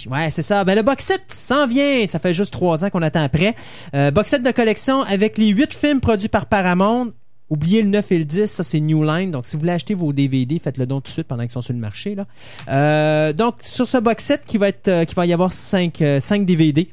Ouais, 0.09 0.31
c'est 0.31 0.43
ça. 0.43 0.65
Ben, 0.65 0.75
le 0.75 0.83
box 0.83 1.05
set 1.05 1.23
s'en 1.29 1.67
vient. 1.67 2.07
Ça 2.07 2.19
fait 2.19 2.33
juste 2.33 2.53
trois 2.53 2.85
ans 2.85 2.91
qu'on 2.91 3.03
attend 3.03 3.23
après. 3.23 3.55
Euh, 3.95 4.11
box 4.11 4.31
set 4.31 4.43
de 4.43 4.51
collection 4.51 5.03
avec 5.03 5.37
les 5.37 5.49
huit 5.49 5.75
films 5.75 6.01
produits 6.01 6.29
par 6.29 6.47
Paramount. 6.47 7.13
Oubliez 7.51 7.83
le 7.83 7.89
9 7.89 8.13
et 8.13 8.19
le 8.19 8.25
10, 8.25 8.47
ça 8.47 8.63
c'est 8.63 8.79
New 8.79 9.03
Line. 9.03 9.31
Donc 9.33 9.45
si 9.45 9.57
vous 9.57 9.61
voulez 9.61 9.73
acheter 9.73 9.95
vos 9.95 10.13
DVD, 10.13 10.59
faites-le 10.59 10.87
donc 10.87 11.03
tout 11.03 11.09
de 11.09 11.13
suite 11.13 11.27
pendant 11.27 11.43
qu'ils 11.43 11.51
sont 11.51 11.61
sur 11.61 11.75
le 11.75 11.81
marché. 11.81 12.15
Là. 12.15 12.27
Euh, 12.69 13.33
donc 13.33 13.57
sur 13.63 13.89
ce 13.89 13.99
box 13.99 14.25
set, 14.25 14.43
qui 14.47 14.57
va 14.57 14.69
être, 14.69 14.89
euh, 14.89 15.05
qui 15.05 15.15
va 15.15 15.27
y 15.27 15.33
avoir 15.33 15.53
5, 15.53 15.99
DVD 16.47 16.89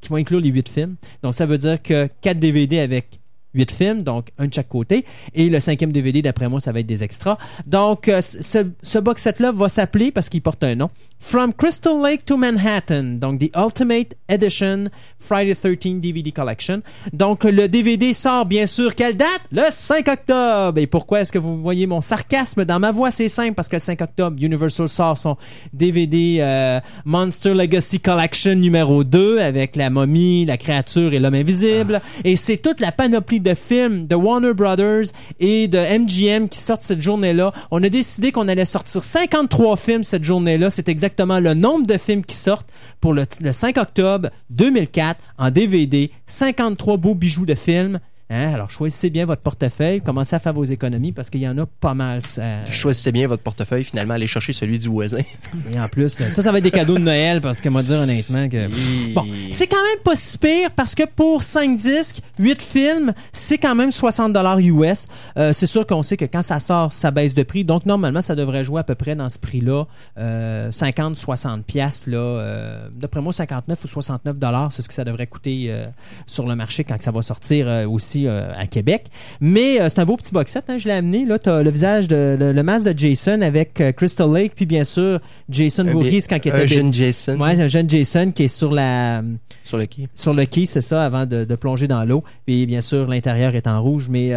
qui 0.00 0.08
vont 0.08 0.16
inclure 0.16 0.40
les 0.40 0.48
8 0.48 0.68
films. 0.68 0.96
Donc 1.22 1.34
ça 1.34 1.46
veut 1.46 1.58
dire 1.58 1.80
que 1.80 2.08
4 2.22 2.38
DVD 2.38 2.80
avec 2.80 3.20
8 3.54 3.72
films, 3.72 4.02
donc 4.02 4.28
un 4.38 4.46
de 4.46 4.54
chaque 4.54 4.68
côté. 4.68 5.04
Et 5.34 5.48
le 5.48 5.60
cinquième 5.60 5.92
DVD, 5.92 6.22
d'après 6.22 6.48
moi, 6.48 6.60
ça 6.60 6.72
va 6.72 6.80
être 6.80 6.86
des 6.86 7.02
extras. 7.02 7.38
Donc, 7.66 8.08
euh, 8.08 8.20
ce, 8.20 8.66
ce 8.82 8.98
box 8.98 9.22
set-là 9.22 9.52
va 9.52 9.68
s'appeler, 9.68 10.10
parce 10.10 10.28
qu'il 10.28 10.42
porte 10.42 10.62
un 10.64 10.74
nom, 10.74 10.90
From 11.22 11.52
Crystal 11.52 12.00
Lake 12.02 12.24
to 12.24 12.36
Manhattan. 12.36 13.18
Donc, 13.20 13.40
The 13.40 13.50
Ultimate 13.54 14.16
Edition 14.28 14.88
Friday 15.18 15.54
13 15.54 16.00
DVD 16.00 16.32
Collection. 16.32 16.82
Donc, 17.12 17.44
le 17.44 17.68
DVD 17.68 18.14
sort, 18.14 18.46
bien 18.46 18.66
sûr, 18.66 18.94
quelle 18.94 19.16
date? 19.16 19.42
Le 19.52 19.64
5 19.70 20.08
octobre. 20.08 20.78
Et 20.78 20.86
pourquoi 20.86 21.20
est-ce 21.20 21.30
que 21.30 21.38
vous 21.38 21.60
voyez 21.60 21.86
mon 21.86 22.00
sarcasme 22.00 22.64
dans 22.64 22.80
ma 22.80 22.90
voix? 22.90 23.10
C'est 23.10 23.28
simple, 23.28 23.54
parce 23.54 23.68
que 23.68 23.76
le 23.76 23.80
5 23.80 24.00
octobre, 24.00 24.36
Universal 24.40 24.88
sort 24.88 25.18
son 25.18 25.36
DVD 25.72 26.38
euh, 26.40 26.80
Monster 27.04 27.52
Legacy 27.52 28.00
Collection 28.00 28.54
numéro 28.54 29.04
2 29.04 29.40
avec 29.40 29.76
la 29.76 29.90
momie, 29.90 30.46
la 30.46 30.56
créature 30.56 31.12
et 31.12 31.18
l'homme 31.18 31.34
invisible. 31.34 32.00
Et 32.24 32.36
c'est 32.36 32.56
toute 32.56 32.80
la 32.80 32.92
panoplie 32.92 33.39
de 33.42 33.54
films 33.54 34.06
de 34.06 34.14
Warner 34.14 34.54
Brothers 34.54 35.06
et 35.38 35.68
de 35.68 35.78
MGM 35.78 36.48
qui 36.48 36.58
sortent 36.58 36.82
cette 36.82 37.00
journée-là. 37.00 37.52
On 37.70 37.82
a 37.82 37.88
décidé 37.88 38.32
qu'on 38.32 38.48
allait 38.48 38.64
sortir 38.64 39.02
53 39.02 39.76
films 39.76 40.04
cette 40.04 40.24
journée-là. 40.24 40.70
C'est 40.70 40.88
exactement 40.88 41.40
le 41.40 41.54
nombre 41.54 41.86
de 41.86 41.96
films 41.96 42.24
qui 42.24 42.36
sortent 42.36 42.68
pour 43.00 43.14
le, 43.14 43.24
le 43.40 43.52
5 43.52 43.78
octobre 43.78 44.30
2004 44.50 45.20
en 45.38 45.50
DVD. 45.50 46.10
53 46.26 46.96
beaux 46.96 47.14
bijoux 47.14 47.46
de 47.46 47.54
films. 47.54 48.00
Hein? 48.30 48.54
Alors, 48.54 48.70
choisissez 48.70 49.10
bien 49.10 49.26
votre 49.26 49.42
portefeuille, 49.42 50.00
commencez 50.00 50.36
à 50.36 50.38
faire 50.38 50.52
vos 50.52 50.64
économies 50.64 51.12
parce 51.12 51.30
qu'il 51.30 51.40
y 51.40 51.48
en 51.48 51.58
a 51.58 51.66
pas 51.66 51.94
mal. 51.94 52.24
ça. 52.24 52.60
Choisissez 52.70 53.12
bien 53.12 53.26
votre 53.28 53.42
portefeuille, 53.42 53.84
finalement, 53.84 54.14
allez 54.14 54.26
chercher 54.26 54.52
celui 54.52 54.78
du 54.78 54.88
voisin. 54.88 55.20
Et 55.72 55.80
en 55.80 55.88
plus, 55.88 56.08
ça, 56.08 56.30
ça 56.30 56.52
va 56.52 56.58
être 56.58 56.64
des 56.64 56.70
cadeaux 56.70 56.94
de 56.94 57.02
Noël 57.02 57.40
parce 57.40 57.60
que 57.60 57.68
moi 57.68 57.82
dire 57.82 57.98
honnêtement 57.98 58.48
que 58.48 58.68
bon, 59.12 59.26
c'est 59.50 59.66
quand 59.66 59.82
même 59.82 60.02
pas 60.04 60.16
si 60.16 60.38
pire 60.38 60.70
parce 60.70 60.94
que 60.94 61.04
pour 61.04 61.42
5 61.42 61.76
disques, 61.76 62.20
8 62.38 62.62
films, 62.62 63.12
c'est 63.32 63.58
quand 63.58 63.74
même 63.74 63.92
60 63.92 64.32
dollars 64.32 64.58
US. 64.60 65.06
Euh, 65.36 65.52
c'est 65.52 65.66
sûr 65.66 65.86
qu'on 65.86 66.02
sait 66.02 66.16
que 66.16 66.24
quand 66.24 66.42
ça 66.42 66.60
sort, 66.60 66.92
ça 66.92 67.10
baisse 67.10 67.34
de 67.34 67.42
prix. 67.42 67.64
Donc 67.64 67.84
normalement, 67.84 68.22
ça 68.22 68.34
devrait 68.34 68.64
jouer 68.64 68.80
à 68.80 68.84
peu 68.84 68.94
près 68.94 69.14
dans 69.14 69.28
ce 69.28 69.38
prix-là, 69.38 69.84
euh, 70.18 70.70
50 70.70 71.16
60 71.16 71.64
pièces 71.64 72.06
là, 72.06 72.18
euh, 72.18 72.88
d'après 72.92 73.20
moi 73.20 73.32
59 73.32 73.84
ou 73.84 73.88
69 73.88 74.38
dollars, 74.38 74.72
c'est 74.72 74.82
ce 74.82 74.88
que 74.88 74.94
ça 74.94 75.04
devrait 75.04 75.26
coûter 75.26 75.66
euh, 75.68 75.86
sur 76.26 76.46
le 76.46 76.54
marché 76.54 76.84
quand 76.84 77.00
ça 77.00 77.10
va 77.10 77.22
sortir 77.22 77.66
euh, 77.68 77.84
euh, 78.26 78.52
à 78.56 78.66
Québec. 78.66 79.06
Mais 79.40 79.80
euh, 79.80 79.88
c'est 79.88 80.00
un 80.00 80.04
beau 80.04 80.16
petit 80.16 80.32
box 80.32 80.52
set, 80.52 80.64
hein, 80.68 80.78
je 80.78 80.88
l'ai 80.88 80.94
amené 80.94 81.24
là, 81.24 81.38
tu 81.38 81.48
le 81.50 81.70
visage 81.70 82.08
de 82.08 82.36
le, 82.38 82.52
le 82.52 82.62
masque 82.62 82.86
de 82.86 82.98
Jason 82.98 83.40
avec 83.42 83.80
euh, 83.80 83.92
Crystal 83.92 84.30
Lake 84.32 84.52
puis 84.54 84.66
bien 84.66 84.84
sûr 84.84 85.20
Jason 85.48 85.86
Un 85.86 85.92
Voorhees 85.92 86.22
quand 86.28 86.38
il 86.44 86.52
un 86.52 86.54
était 86.56 86.68
jeune 86.68 86.92
Jason 86.92 87.40
Ouais, 87.40 87.60
un 87.60 87.68
jeune 87.68 87.88
Jason 87.88 88.32
qui 88.32 88.44
est 88.44 88.48
sur 88.48 88.72
la 88.72 89.22
sur 89.64 89.78
le 89.78 89.86
quai. 89.86 90.08
sur 90.14 90.34
le 90.34 90.44
quai, 90.46 90.66
c'est 90.66 90.80
ça, 90.80 91.04
avant 91.04 91.26
de, 91.26 91.44
de 91.44 91.54
plonger 91.54 91.86
dans 91.86 92.04
l'eau. 92.04 92.24
Puis 92.46 92.66
bien 92.66 92.80
sûr, 92.80 93.06
l'intérieur 93.06 93.54
est 93.54 93.66
en 93.66 93.82
rouge, 93.82 94.08
mais 94.10 94.32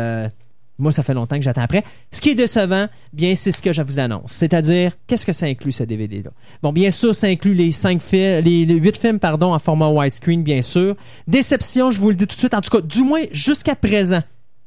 moi, 0.79 0.91
ça 0.91 1.03
fait 1.03 1.13
longtemps 1.13 1.37
que 1.37 1.43
j'attends 1.43 1.61
après. 1.61 1.83
Ce 2.11 2.19
qui 2.19 2.29
est 2.29 2.35
décevant, 2.35 2.87
bien, 3.13 3.35
c'est 3.35 3.51
ce 3.51 3.61
que 3.61 3.71
je 3.71 3.81
vous 3.81 3.99
annonce. 3.99 4.31
C'est-à-dire, 4.31 4.91
qu'est-ce 5.07 5.25
que 5.25 5.33
ça 5.33 5.45
inclut, 5.45 5.71
ce 5.71 5.83
DVD-là? 5.83 6.31
Bon, 6.61 6.73
bien 6.73 6.89
sûr, 6.91 7.13
ça 7.13 7.27
inclut 7.27 7.53
les 7.53 7.71
cinq 7.71 8.01
films, 8.01 8.43
les, 8.43 8.65
les 8.65 8.75
huit 8.75 8.97
films, 8.97 9.19
pardon, 9.19 9.53
en 9.53 9.59
format 9.59 9.87
widescreen, 9.89 10.43
bien 10.43 10.61
sûr. 10.61 10.95
Déception, 11.27 11.91
je 11.91 11.99
vous 11.99 12.09
le 12.09 12.15
dis 12.15 12.25
tout 12.27 12.35
de 12.35 12.39
suite, 12.39 12.53
en 12.53 12.61
tout 12.61 12.71
cas, 12.71 12.81
du 12.81 13.03
moins 13.03 13.21
jusqu'à 13.31 13.75
présent, 13.75 14.21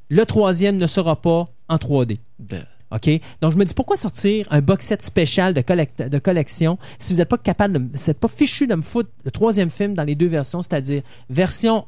le 0.09 0.25
troisième 0.25 0.77
ne 0.77 0.87
sera 0.87 1.21
pas 1.21 1.49
en 1.69 1.77
3D. 1.77 2.19
De- 2.39 2.61
OK? 2.93 3.11
Donc, 3.43 3.53
je 3.53 3.57
me 3.59 3.65
dis, 3.65 3.75
pourquoi 3.75 3.97
sortir 3.97 4.47
un 4.53 4.61
box 4.61 4.87
set 4.87 5.03
spécial 5.03 5.53
de, 5.55 5.63
de 6.09 6.19
collection 6.21 6.79
si 7.01 7.13
vous 7.13 7.19
n'êtes 7.19 7.29
pas 7.29 7.37
capable 7.37 7.75
de... 7.75 7.79
Vous 7.81 8.05
n'êtes 8.07 8.21
pas 8.21 8.29
fichu 8.29 8.69
de 8.69 8.77
me 8.77 8.83
foutre 8.83 9.11
le 9.25 9.33
troisième 9.33 9.71
film 9.73 9.95
dans 9.95 10.05
les 10.05 10.15
deux 10.15 10.29
versions, 10.29 10.63
c'est-à-dire 10.63 11.03
version... 11.29 11.85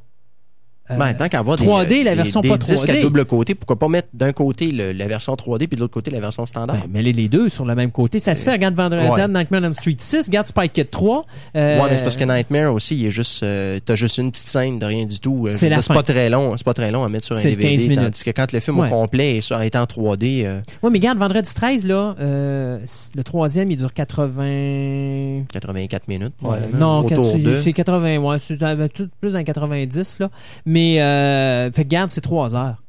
euh, 0.90 0.96
Ben, 0.96 1.14
tant 1.14 1.28
qu'à 1.28 1.38
avoir 1.40 1.56
des, 1.56 1.64
3D, 1.64 2.02
la 2.04 2.14
version 2.14 2.40
des 2.40 2.48
pas 2.48 2.58
disques 2.58 2.86
3D. 2.88 2.98
à 2.98 3.02
double 3.02 3.24
côté, 3.24 3.54
pourquoi 3.54 3.78
pas 3.78 3.88
mettre 3.88 4.08
d'un 4.14 4.32
côté 4.32 4.70
le- 4.72 4.92
la 4.92 5.06
version 5.06 5.34
3D 5.34 5.66
puis 5.66 5.76
de 5.76 5.80
l'autre 5.80 5.94
côté 5.94 6.10
la 6.10 6.20
version 6.20 6.46
standard? 6.46 6.76
ben, 6.76 6.88
mêlez 6.92 7.12
les 7.12 7.28
deux 7.28 7.48
sur 7.48 7.64
le 7.64 7.74
même 7.74 7.90
côté. 7.90 8.18
Ça 8.18 8.34
se 8.34 8.44
fait, 8.44 8.52
regarde 8.52 8.74
Vendredi, 8.74 9.08
Ouais. 9.08 9.28
Nightmare 9.28 9.62
on 9.64 9.72
Street 9.72 9.96
6, 9.98 10.26
regarde 10.26 10.46
Spike 10.46 10.72
Kid 10.72 10.90
3. 10.90 11.24
euh, 11.56 11.78
Ouais, 11.80 11.86
mais 11.90 11.98
c'est 11.98 12.04
parce 12.04 12.16
que 12.16 12.24
Nightmare 12.24 12.72
aussi, 12.72 12.96
il 12.96 13.06
est 13.06 13.10
juste, 13.10 13.42
euh, 13.42 13.78
t'as 13.84 13.96
juste 13.96 14.18
une 14.18 14.30
petite 14.30 14.48
scène 14.48 14.78
de 14.78 14.86
rien 14.86 15.04
du 15.06 15.18
tout. 15.20 15.46
Euh, 15.46 15.52
C'est 15.52 15.68
pas 15.88 16.02
très 16.02 16.30
long, 16.30 16.56
c'est 16.56 16.64
pas 16.64 16.74
très 16.74 16.90
long 16.90 17.04
à 17.04 17.08
mettre 17.08 17.26
sur 17.26 17.36
un 17.36 17.42
DVD. 17.42 17.70
15 17.76 17.82
minutes. 17.86 18.00
Tandis 18.04 18.24
que 18.24 18.30
quand 18.30 18.52
le 18.52 18.60
film 18.60 18.78
Ouais. 18.78 18.86
au 18.88 18.90
complet 18.90 19.36
est, 19.38 19.50
est 19.50 19.76
en 19.76 19.84
3D, 19.84 20.44
euh, 20.46 20.60
Ouais, 20.82 20.90
mais 20.90 20.98
regarde, 20.98 21.18
Vendredi 21.18 21.52
13, 21.54 21.84
là, 21.84 22.14
le 22.18 23.22
troisième, 23.24 23.70
il 23.70 23.76
dure 23.76 23.92
80... 23.92 25.44
84 25.52 26.08
minutes, 26.08 26.34
probablement. 26.38 27.02
non, 27.02 27.08
c'est- 27.08 27.38
de. 27.38 27.60
c'est 27.60 27.72
80, 27.72 28.18
ouais, 28.18 28.36
c'est 28.38 28.58
tout 28.94 29.08
plus 29.20 29.32
dans 29.32 29.42
90, 29.44 30.18
là. 30.20 30.30
Mais, 30.66 30.77
euh, 31.00 31.70
fait 31.72 31.84
garde, 31.84 32.10
c'est 32.10 32.20
3 32.20 32.54
heures. 32.54 32.82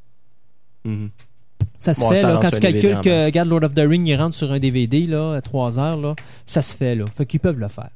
Mhm. 0.85 1.09
Ça 1.77 1.93
se 1.93 2.01
fait, 2.01 2.17
ça 2.17 2.33
là, 2.33 2.39
quand 2.41 2.51
tu 2.51 2.59
calcules 2.59 2.99
que, 3.01 3.25
regarde, 3.25 3.47
Lord 3.47 3.63
of 3.63 3.73
the 3.73 3.79
Ring, 3.79 4.05
il 4.05 4.15
rentre 4.15 4.35
sur 4.35 4.51
un 4.51 4.59
DVD, 4.59 5.07
là, 5.07 5.35
à 5.35 5.41
3 5.41 5.79
heures, 5.79 5.97
là, 5.97 6.15
ça 6.45 6.61
se 6.61 6.75
fait, 6.75 6.95
là. 6.95 7.05
Fait 7.15 7.25
qu'ils 7.25 7.39
peuvent 7.39 7.59
le 7.59 7.67
faire. 7.69 7.89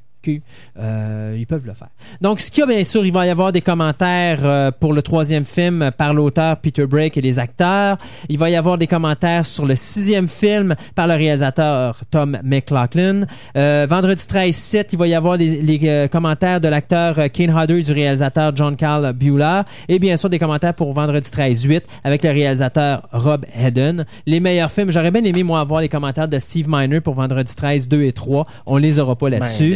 Euh, 0.80 1.36
ils 1.38 1.48
peuvent 1.48 1.66
le 1.66 1.74
faire. 1.74 1.90
Donc, 2.22 2.40
ce 2.40 2.52
qu'il 2.52 2.62
y 2.62 2.64
a, 2.64 2.68
bien 2.68 2.84
sûr, 2.84 3.06
il 3.06 3.14
va 3.14 3.26
y 3.26 3.30
avoir 3.30 3.52
des 3.52 3.62
commentaires 3.62 4.40
euh, 4.44 4.72
pour 4.72 4.94
le 4.94 5.02
troisième 5.02 5.46
film 5.46 5.92
par 5.98 6.14
l'auteur 6.14 6.58
Peter 6.58 6.86
Brake 6.86 7.18
et 7.18 7.22
les 7.22 7.40
acteurs. 7.40 7.98
Il 8.30 8.38
va 8.38 8.50
y 8.50 8.56
avoir 8.56 8.78
des 8.78 8.88
commentaires 8.88 9.46
sur 9.46 9.66
le 9.66 9.76
sixième 9.76 10.28
film 10.28 10.76
par 10.96 11.08
le 11.08 11.16
réalisateur 11.16 12.02
Tom 12.12 12.38
McLaughlin. 12.44 13.26
Euh, 13.58 13.88
vendredi 13.90 14.26
13 14.26 14.56
7 14.56 14.94
il 14.94 15.00
va 15.00 15.08
y 15.08 15.14
avoir 15.14 15.38
les, 15.38 15.62
les, 15.62 15.80
euh, 15.84 16.08
commentaires 16.08 16.62
de 16.62 16.68
l'acteur 16.68 17.20
euh, 17.20 17.28
Kane 17.28 17.52
Hodder 17.52 17.80
et 17.80 17.84
du 17.84 17.92
réalisateur 17.92 18.56
John 18.56 18.76
Carl 18.76 19.14
Bueller. 19.14 19.62
Et 19.90 20.00
bien 20.00 20.18
sûr, 20.18 20.30
des 20.30 20.40
commentaires 20.40 20.74
pour 20.74 20.94
vendredi 20.94 21.30
13 21.30 21.64
8 21.64 21.84
avec 22.04 22.24
le 22.24 22.30
réalisateur 22.30 23.08
Rob 23.12 23.46
Hedden. 23.56 24.06
Les 24.26 24.40
meilleurs 24.40 24.72
films, 24.72 24.92
j'aurais 24.92 25.12
bien 25.12 25.24
aimé, 25.24 25.44
moi, 25.44 25.60
avoir 25.60 25.82
les 25.82 25.90
commentaires 25.90 26.28
de 26.28 26.40
Steve 26.40 26.68
Miner 26.70 27.02
pour 27.02 27.16
vendredi 27.16 27.56
13 27.56 27.88
2 27.88 28.04
et 28.04 28.14
3. 28.14 28.46
On 28.66 28.78
les 28.78 29.00
aura 29.00 29.16
pas 29.16 29.30
Ben, 29.30 29.40
là-dessus. 29.40 29.76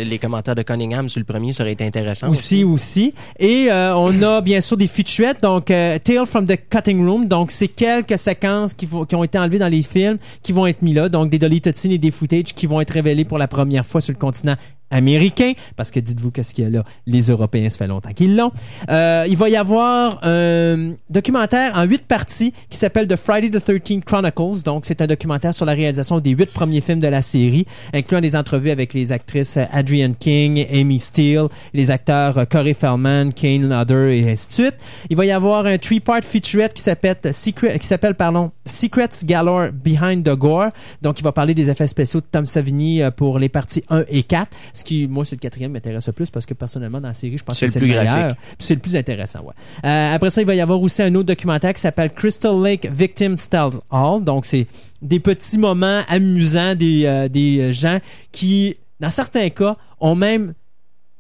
De 0.56 0.62
Cunningham 0.62 1.10
sur 1.10 1.20
le 1.20 1.26
premier, 1.26 1.54
ça 1.54 1.64
aurait 1.64 1.74
été 1.74 1.86
intéressant. 1.86 2.30
Aussi, 2.30 2.64
aussi. 2.64 3.14
Et 3.40 3.68
euh, 3.72 3.96
on 3.96 4.22
a 4.24 4.42
bien 4.42 4.62
sûr 4.62 4.78
des 4.78 4.88
featurettes, 4.88 5.42
donc 5.42 5.72
euh, 5.72 5.98
Tale 6.00 6.26
from 6.26 6.46
the 6.46 6.58
Cutting 6.70 7.06
Room, 7.08 7.28
donc 7.28 7.52
c'est 7.52 7.68
quelques 7.68 8.18
séquences 8.18 8.74
qui, 8.74 8.86
vont- 8.86 9.06
qui 9.06 9.16
ont 9.16 9.24
été 9.24 9.38
enlevées 9.38 9.60
dans 9.60 9.68
les 9.68 9.82
films 9.84 10.18
qui 10.44 10.52
vont 10.52 10.66
être 10.68 10.82
mis 10.82 10.94
là, 10.94 11.10
donc 11.10 11.30
des 11.30 11.40
deleted 11.40 11.76
scenes 11.78 11.92
et 11.92 11.98
des 11.98 12.12
footage 12.12 12.54
qui 12.56 12.66
vont 12.68 12.82
être 12.82 12.92
révélés 12.92 13.26
pour 13.26 13.38
la 13.38 13.48
première 13.48 13.86
fois 13.86 14.02
sur 14.02 14.14
le 14.14 14.20
continent 14.20 14.56
américain, 14.90 15.54
parce 15.76 15.92
que 15.92 16.00
dites-vous 16.00 16.32
qu'est-ce 16.32 16.54
qu'il 16.54 16.64
y 16.64 16.68
a 16.68 16.70
là, 16.70 16.84
les 17.06 17.24
Européens, 17.24 17.70
ça 17.70 17.78
fait 17.78 17.88
longtemps 17.88 18.12
qu'ils 18.14 18.36
l'ont. 18.36 18.52
Euh, 18.90 19.26
il 19.28 19.38
va 19.38 19.50
y 19.50 19.56
avoir 19.56 20.20
un 20.24 20.94
documentaire 21.10 21.74
en 21.78 21.84
huit 21.84 22.06
parties 22.06 22.54
qui 22.70 22.78
s'appelle 22.78 23.08
The 23.08 23.16
Friday 23.16 23.50
the 23.50 23.64
13th 23.64 24.04
Chronicles. 24.04 24.64
Donc, 24.64 24.86
c'est 24.86 25.02
un 25.02 25.08
documentaire 25.08 25.54
sur 25.54 25.66
la 25.66 25.74
réalisation 25.74 26.20
des 26.20 26.32
huit 26.32 26.52
premiers 26.52 26.82
films 26.82 27.00
de 27.00 27.08
la 27.08 27.22
série, 27.22 27.66
incluant 27.94 28.22
des 28.22 28.36
entrevues 28.36 28.72
avec 28.72 28.94
les 28.94 29.12
actrices 29.12 29.58
euh, 29.58 29.66
Adrienne 29.72 30.16
King, 30.16 30.66
Amy 30.72 31.00
Steele, 31.00 31.48
les 31.74 31.92
acteurs 31.92 32.38
euh, 32.38 32.46
Corey 32.46 32.74
Feldman, 32.74 33.34
Kane 33.34 33.68
Lauder 33.68 34.18
et 34.18 34.32
ainsi 34.32 34.50
de 34.50 34.54
suite. 34.54 34.76
Il 35.10 35.18
va 35.18 35.26
y 35.26 35.32
avoir 35.32 35.66
un 35.66 35.78
three-part 35.78 36.24
featurette 36.24 36.74
qui 36.74 36.82
s'appelle 36.82 37.18
Secret, 37.32 37.78
qui 37.80 37.88
s'appelle 37.88 38.16
pardon 38.16 38.52
Secrets 38.66 39.26
Galore 39.26 39.70
Behind 39.72 40.24
the 40.24 40.36
Gore. 40.36 40.70
Donc, 41.02 41.20
il 41.20 41.24
va 41.24 41.32
parler 41.32 41.54
des 41.54 41.70
effets 41.70 41.88
spéciaux 41.88 42.22
de 42.22 42.26
Tom 42.32 42.46
Savini 42.46 43.02
pour 43.16 43.40
les 43.40 43.50
parties 43.50 43.84
1 43.90 44.04
et 44.10 44.24
4. 44.24 44.48
Ce 44.78 44.84
qui, 44.84 45.08
moi, 45.08 45.26
c'est 45.26 45.36
le 45.36 45.40
quatrième 45.40 45.72
m'intéresse 45.72 46.06
le 46.06 46.14
plus 46.14 46.30
parce 46.30 46.46
que 46.46 46.54
personnellement, 46.54 47.02
dans 47.02 47.08
la 47.08 47.14
série, 47.16 47.38
je 47.38 47.44
pense 47.44 47.60
que 47.60 47.66
le 47.66 47.72
c'est 47.72 47.80
le 47.80 47.86
plus 47.88 47.96
meilleur. 47.96 48.36
C'est 48.60 48.76
le 48.76 48.80
plus 48.80 48.96
intéressant, 48.96 49.40
ouais. 49.42 49.54
Euh, 49.84 50.14
après 50.16 50.30
ça, 50.30 50.42
il 50.42 50.46
va 50.46 50.54
y 50.54 50.62
avoir 50.62 50.80
aussi 50.80 51.02
un 51.02 51.14
autre 51.16 51.28
documentaire 51.28 51.74
qui 51.74 51.82
s'appelle 51.82 52.14
Crystal 52.14 52.62
Lake 52.62 52.88
Victim 52.92 53.36
Tell 53.36 53.72
All. 53.90 54.24
Donc, 54.24 54.46
c'est 54.46 54.68
des 55.02 55.20
petits 55.20 55.58
moments 55.58 56.02
amusants 56.08 56.76
des, 56.76 57.06
euh, 57.06 57.28
des 57.28 57.74
gens 57.74 58.00
qui, 58.32 58.78
dans 59.00 59.12
certains 59.12 59.50
cas, 59.50 59.76
ont 60.00 60.16
même 60.16 60.54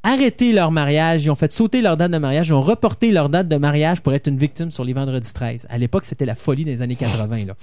arrêté 0.08 0.53
leur 0.53 0.72
mariage, 0.72 1.26
ils 1.26 1.30
ont 1.30 1.36
fait 1.36 1.51
sauter 1.51 1.82
leur 1.82 1.97
date 1.97 2.12
de 2.12 2.18
mariage, 2.18 2.47
ils 2.47 2.53
ont 2.53 2.62
reporté 2.62 3.12
leur 3.12 3.28
date 3.28 3.49
de 3.49 3.58
mariage 3.58 3.99
pour 4.01 4.14
être 4.14 4.28
une 4.28 4.38
victime 4.38 4.72
sur 4.72 4.86
les 4.86 4.93
vendredis 4.93 5.34
13. 5.34 5.68
À 5.70 5.78
l'époque, 5.78 6.05
c'était 6.05 6.26
la 6.26 6.36
folie 6.36 6.64
des 6.64 6.82
années 6.82 6.95
80. 6.95 7.45
Là. 7.45 7.53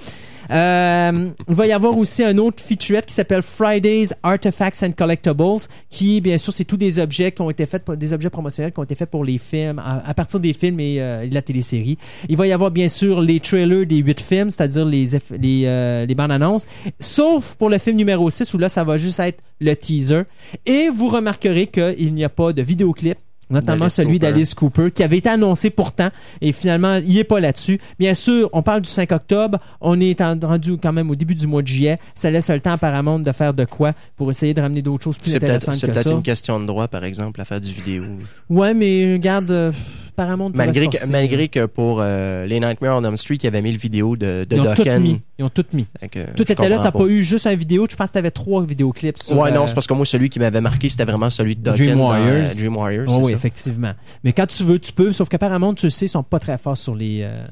Euh, 0.51 1.29
il 1.49 1.55
va 1.55 1.67
y 1.67 1.73
avoir 1.73 1.97
aussi 1.97 2.23
un 2.23 2.37
autre 2.37 2.63
featurette 2.63 3.07
qui 3.07 3.15
s'appelle 3.15 3.43
Fridays 3.43 4.09
Artifacts 4.23 4.83
and 4.83 4.93
Collectibles, 4.93 5.61
qui, 5.89 6.21
bien 6.21 6.37
sûr, 6.37 6.53
c'est 6.53 6.65
tous 6.65 6.77
des 6.77 6.99
objets 6.99 7.33
qui 7.33 7.41
ont 7.41 7.49
été 7.49 7.65
faits, 7.65 7.83
pour- 7.83 7.97
des 7.97 8.13
objets 8.13 8.29
promotionnels 8.29 8.73
qui 8.73 8.79
ont 8.79 8.85
été 8.85 8.95
faits 8.95 9.11
pour 9.11 9.25
les 9.25 9.39
films, 9.39 9.79
à, 9.83 10.13
partir 10.13 10.39
des 10.41 10.53
films 10.53 10.81
et 10.81 11.01
euh, 11.01 11.27
de 11.27 11.33
la 11.35 11.41
télésérie. 11.43 11.97
Il 12.29 12.37
va 12.37 12.47
y 12.47 12.53
avoir, 12.53 12.71
bien 12.71 12.89
sûr, 12.89 13.23
les 13.23 13.41
trailers 13.41 13.87
des 13.87 13.97
huit 13.99 14.21
films, 14.21 14.51
c'est-à-dire 14.51 14.85
les, 14.85 15.09
les, 15.39 15.63
euh, 15.65 16.05
les 16.05 16.15
bandes 16.15 16.33
annonces, 16.33 16.67
sauf 17.01 17.55
pour 17.55 17.71
le 17.71 17.79
film 17.79 17.97
numéro 17.97 18.29
6 18.29 18.53
où 18.53 18.59
là, 18.59 18.69
ça 18.69 18.85
va 18.85 18.99
juste 18.99 19.19
être 19.21 19.43
le 19.65 19.75
teaser. 19.77 20.23
Et 20.67 20.89
vous 20.89 21.09
remarquerez 21.09 21.67
qu'il 21.67 22.15
n'y 22.15 22.25
a 22.25 22.29
pas 22.29 22.53
de 22.53 22.63
vidéoclip 22.63 23.19
notamment 23.51 23.91
celui 23.91 24.19
d'Alice 24.19 24.55
Cooper, 24.55 24.91
qui 24.91 25.03
avait 25.03 25.19
été 25.19 25.29
annoncé 25.29 25.69
pourtant, 25.69 26.09
et 26.41 26.51
finalement, 26.51 26.97
il 27.07 27.19
est 27.19 27.25
pas 27.25 27.41
là-dessus. 27.41 27.79
Bien 27.99 28.15
sûr, 28.15 28.49
on 28.55 28.63
parle 28.63 28.81
du 28.81 28.89
5 28.89 29.13
octobre, 29.13 29.59
on 29.83 30.01
est 30.01 30.23
en- 30.23 30.37
rendu 30.43 30.79
quand 30.79 30.95
même 30.95 31.11
au 31.11 31.15
début 31.15 31.35
du 31.35 31.47
mois 31.47 31.61
de 31.61 31.67
juillet, 31.69 31.99
ça 32.15 32.31
laisse 32.31 32.49
le 32.49 32.59
temps 32.59 32.73
à 32.73 32.79
Paramount 32.79 33.19
de 33.21 33.31
faire 33.33 33.53
de 33.53 33.67
quoi 33.67 33.93
pour 34.17 34.31
essayer 34.31 34.55
de 34.55 34.61
ramener 34.63 34.81
d'autres 34.81 35.05
choses 35.05 35.19
plus 35.19 35.31
C'est 35.31 35.41
peut-être 35.41 35.51
intéressantes 35.57 35.75
c'est 35.75 35.87
que 35.89 35.93
peut-être 35.93 36.09
ça. 36.09 36.15
une 36.15 36.23
question 36.23 36.59
de 36.59 36.65
droit, 36.67 36.89
par 36.89 37.05
exemple, 37.05 37.39
à 37.41 37.45
faire 37.45 37.61
du 37.61 37.71
vidéo. 37.71 38.05
Ouais, 38.49 38.73
mais 38.73 39.13
regarde, 39.13 39.51
euh, 39.51 39.73
Paramount 40.15 40.51
Malgré 40.55 40.89
que, 40.89 41.07
malgré 41.07 41.49
que 41.49 41.67
pour 41.67 41.99
euh, 42.01 42.47
les 42.47 42.61
Nightmare 42.61 42.99
on 42.99 43.05
Elm 43.05 43.17
Street, 43.17 43.39
il 43.43 43.47
avait 43.47 43.63
mis 43.63 43.73
le 43.73 43.79
vidéo 43.79 44.17
de, 44.17 44.45
de 44.49 44.57
Ils 44.57 44.61
ont 44.61 44.75
tout 44.75 44.85
mis. 45.01 45.21
Ils 45.39 45.45
ont 45.45 45.49
tout 45.49 45.65
mis. 45.73 45.87
Fait 46.01 46.09
que 46.09 46.35
Tout 46.37 46.51
était 46.51 46.69
là, 46.69 46.81
t'as 46.83 46.93
pas 46.93 47.07
eu 47.07 47.23
juste 47.23 47.47
un 47.47 47.55
vidéo, 47.55 47.87
je 47.91 47.97
pense 47.97 48.09
que 48.09 48.15
t'avais 48.15 48.31
trois 48.31 48.65
vidéoclips 48.65 49.23
sur... 49.23 49.37
Ouais, 49.37 49.51
non, 49.51 49.63
euh, 49.63 49.67
c'est 49.67 49.75
parce 49.75 49.87
que 49.87 49.95
moi, 49.95 50.07
celui 50.07 50.29
qui 50.31 50.39
m'avait 50.39 50.61
marqué, 50.61 50.89
c'était 50.89 51.05
vraiment 51.05 51.31
celui 51.31 51.57
de 51.57 51.63
Dokken 51.63 51.87
Dream 51.87 51.99
dans, 51.99 52.09
Warriors. 52.09 52.51
euh, 52.51 52.55
Dream 52.55 52.77
Warriors. 52.77 53.05
Oh, 53.09 53.13
c'est 53.13 53.19
oui, 53.19 53.31
ça. 53.33 53.37
effectivement. 53.37 53.93
Mais 54.23 54.33
quand 54.33 54.47
tu 54.47 54.65
veux, 54.65 54.79
tu 54.79 54.93
peux, 54.93 55.13
sauf 55.13 55.29
qu'apparemment, 55.29 55.75
tu 55.75 55.87
le 55.87 55.91
sais, 55.91 56.07
ils 56.07 56.09
sont 56.09 56.23
pas 56.23 56.39
très 56.39 56.59
forts 56.59 56.77
sur 56.77 56.95
les... 56.95 57.21
euh, 57.23 57.47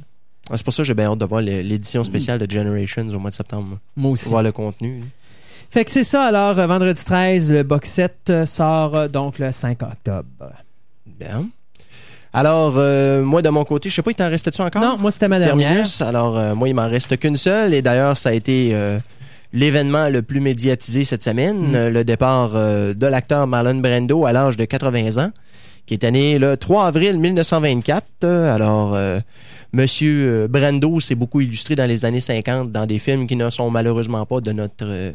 c'est 0.51 0.65
pour 0.65 0.73
ça 0.75 0.83
que 0.83 0.87
j'ai 0.87 0.95
bien 0.95 1.07
hâte 1.11 1.19
de 1.19 1.25
voir 1.25 1.41
l'édition 1.41 2.03
spéciale 2.05 2.39
de 2.39 2.51
Generations 2.51 3.07
au 3.09 3.19
mois 3.19 3.31
de 3.31 3.35
septembre. 3.35 3.79
moi. 3.97 4.11
aussi. 4.11 4.29
Voir 4.29 4.43
le 4.43 4.53
contenu. 4.53 5.03
Fait 5.71 5.87
que 5.87 5.91
c'est 5.91 6.05
ça, 6.05 6.25
alors, 6.25 6.59
euh, 6.59 6.67
vendredi 6.67 7.03
13, 7.03 7.51
le 7.51 7.63
box 7.63 7.89
set 7.89 8.15
euh, 8.29 8.45
sort 8.45 8.95
euh, 8.95 9.09
donc 9.09 9.39
le 9.39 9.51
5 9.51 9.83
octobre. 9.83 10.53
Bien. 11.07 11.49
Alors, 12.35 12.75
euh, 12.77 13.23
moi, 13.23 13.43
de 13.43 13.49
mon 13.51 13.65
côté, 13.65 13.91
je 13.91 13.95
sais 13.97 14.03
pas, 14.03 14.11
il 14.11 14.15
t'en 14.15 14.31
restait-tu 14.31 14.63
encore? 14.63 14.81
Non, 14.83 14.97
moi, 14.99 15.11
c'était 15.11 15.29
ma 15.29 15.39
dernière. 15.39 15.69
Terminus. 15.69 16.01
Alors, 16.01 16.39
euh, 16.39 16.55
moi, 16.55 16.69
il 16.69 16.75
m'en 16.75 16.89
reste 16.89 17.19
qu'une 17.19 17.37
seule. 17.37 17.75
Et 17.75 17.83
d'ailleurs, 17.83 18.17
ça 18.17 18.31
a 18.31 18.33
été 18.33 18.71
euh, 18.73 18.99
l'événement 19.53 20.09
le 20.09 20.23
plus 20.23 20.41
médiatisé 20.41 21.05
cette 21.05 21.23
semaine. 21.23 21.71
Mm. 21.71 21.75
euh, 21.75 21.91
le 21.91 22.05
départ 22.05 22.53
euh, 22.55 22.95
de 22.95 23.07
l'acteur 23.07 23.47
Marlon 23.47 23.77
Brando 23.77 24.25
à 24.25 24.33
l'âge 24.33 24.57
de 24.57 24.65
80 24.65 25.23
ans, 25.23 25.31
qui 25.87 25.95
est 25.95 26.11
né 26.11 26.39
le 26.39 26.57
3 26.57 26.87
avril 26.87 27.19
1924. 27.19 28.07
Euh, 28.25 28.55
alors, 28.55 28.95
euh, 28.95 29.19
Monsieur 29.75 30.47
Brando 30.49 31.01
s'est 31.01 31.15
beaucoup 31.15 31.41
illustré 31.41 31.75
dans 31.75 31.87
les 31.87 32.05
années 32.05 32.21
50 32.21 32.71
dans 32.73 32.87
des 32.87 32.99
films 32.99 33.27
qui 33.27 33.37
ne 33.37 33.49
sont 33.51 33.71
malheureusement 33.71 34.25
pas 34.27 34.41
de 34.41 34.53
notre... 34.53 35.13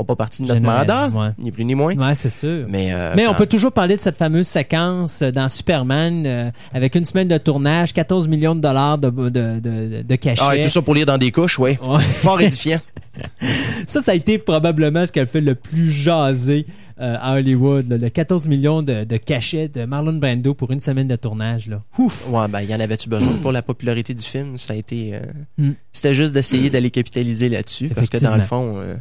font 0.00 0.04
pas 0.04 0.16
partie 0.16 0.42
de 0.42 0.48
notre 0.48 0.60
Général, 0.60 0.78
mandat, 0.86 1.08
ouais. 1.08 1.28
ni 1.38 1.50
plus 1.52 1.64
ni 1.64 1.74
moins. 1.74 1.94
Ouais, 1.94 2.14
c'est 2.14 2.30
sûr. 2.30 2.66
Mais, 2.68 2.92
euh, 2.92 3.12
Mais 3.16 3.26
on 3.26 3.34
peut 3.34 3.46
toujours 3.46 3.72
parler 3.72 3.96
de 3.96 4.00
cette 4.00 4.16
fameuse 4.16 4.46
séquence 4.48 5.20
euh, 5.22 5.30
dans 5.30 5.48
Superman 5.48 6.24
euh, 6.26 6.50
avec 6.72 6.94
une 6.94 7.04
semaine 7.04 7.28
de 7.28 7.36
tournage, 7.38 7.92
14 7.92 8.28
millions 8.28 8.54
de 8.54 8.60
dollars 8.60 8.98
de, 8.98 9.10
de, 9.10 9.60
de, 9.60 10.02
de 10.02 10.14
cachet. 10.16 10.42
Ah, 10.44 10.56
et 10.56 10.62
tout 10.62 10.68
ça 10.68 10.80
pour 10.82 10.94
lire 10.94 11.06
dans 11.06 11.18
des 11.18 11.30
couches, 11.32 11.58
oui. 11.58 11.76
Ouais. 11.82 12.00
Fort 12.22 12.40
édifiant. 12.40 12.80
Ça, 13.86 14.00
ça 14.02 14.12
a 14.12 14.14
été 14.14 14.38
probablement 14.38 15.06
ce 15.06 15.12
qu'elle 15.12 15.26
fait 15.26 15.40
le 15.40 15.54
plus 15.54 15.90
jaser 15.90 16.64
euh, 17.00 17.16
à 17.20 17.34
Hollywood. 17.34 17.88
là, 17.88 17.96
le 17.98 18.08
14 18.08 18.46
millions 18.46 18.82
de, 18.82 19.04
de 19.04 19.16
cachets 19.16 19.68
de 19.68 19.84
Marlon 19.84 20.14
Brando 20.14 20.54
pour 20.54 20.70
une 20.70 20.80
semaine 20.80 21.08
de 21.08 21.16
tournage. 21.16 21.66
Là. 21.66 21.82
Ouf! 21.98 22.28
Ouais, 22.28 22.46
ben, 22.48 22.60
y 22.60 22.74
en 22.74 22.80
avait-tu 22.80 23.08
besoin 23.08 23.32
pour 23.42 23.52
la 23.52 23.62
popularité 23.62 24.14
du 24.14 24.24
film? 24.24 24.56
Ça 24.56 24.74
a 24.74 24.76
été. 24.76 25.10
euh, 25.14 25.20
Mm. 25.58 25.72
C'était 25.92 26.14
juste 26.14 26.32
d'essayer 26.32 26.70
d'aller 26.70 26.90
capitaliser 26.90 27.48
là-dessus. 27.48 27.88
Parce 27.88 28.08
que 28.08 28.18
dans 28.18 28.36
le 28.36 28.42
fond, 28.42 28.76
euh, 28.80 28.94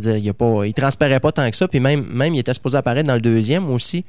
dire, 0.00 0.16
il, 0.16 0.28
a 0.28 0.34
pas, 0.34 0.64
il 0.66 0.74
transparaît 0.74 1.20
pas 1.20 1.32
tant 1.32 1.48
que 1.50 1.56
ça. 1.56 1.68
Puis 1.68 1.80
même, 1.80 2.04
même, 2.12 2.34
il 2.34 2.38
était 2.40 2.54
supposé 2.54 2.76
apparaître 2.76 3.06
dans 3.06 3.14
le 3.14 3.20
deuxième 3.20 3.70
aussi. 3.70 4.04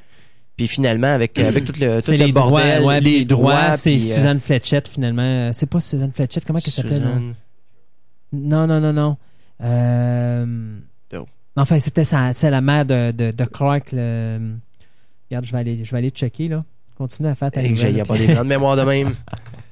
Puis 0.57 0.67
finalement, 0.67 1.07
avec, 1.13 1.37
avec 1.39 1.65
tout 1.65 1.73
le, 1.79 1.95
tout 1.97 2.01
C'est 2.11 2.17
le 2.17 2.25
les 2.25 2.31
bordel, 2.33 2.79
droits, 2.79 2.87
ouais, 2.93 2.99
les, 3.01 3.19
les 3.19 3.25
droits. 3.25 3.77
c'est 3.77 3.95
euh, 3.95 4.15
Suzanne 4.15 4.39
Fletchett 4.39 4.87
finalement. 4.87 5.51
C'est 5.53 5.69
pas 5.69 5.79
Suzanne 5.79 6.11
Fletchett, 6.13 6.43
comment 6.45 6.59
elle 6.65 6.71
s'appelle? 6.71 7.01
non? 7.01 7.07
Suzanne- 7.07 7.35
Non, 8.33 8.67
non, 8.67 8.79
non, 8.79 8.93
non. 8.93 9.17
Euh... 9.63 10.77
Enfin, 11.57 11.79
c'était 11.79 12.03
la 12.49 12.61
mère 12.61 12.85
de, 12.85 13.11
de, 13.11 13.31
de 13.31 13.43
Clark. 13.45 13.91
le- 13.91 14.53
Regarde, 15.29 15.45
je 15.45 15.51
vais 15.51 15.57
aller, 15.59 15.83
je 15.83 15.91
vais 15.91 15.97
aller 15.97 16.09
checker 16.09 16.47
là. 16.47 16.63
Continue 16.97 17.27
à 17.29 17.35
faire 17.35 17.51
ta 17.51 17.61
nouvelle, 17.61 17.93
n'y 17.93 17.99
a 18.01 18.05
pas 18.05 18.17
des 18.17 18.25
plans 18.27 18.43
de 18.43 18.49
mémoire 18.49 18.75
de 18.77 18.83
même. 18.83 19.13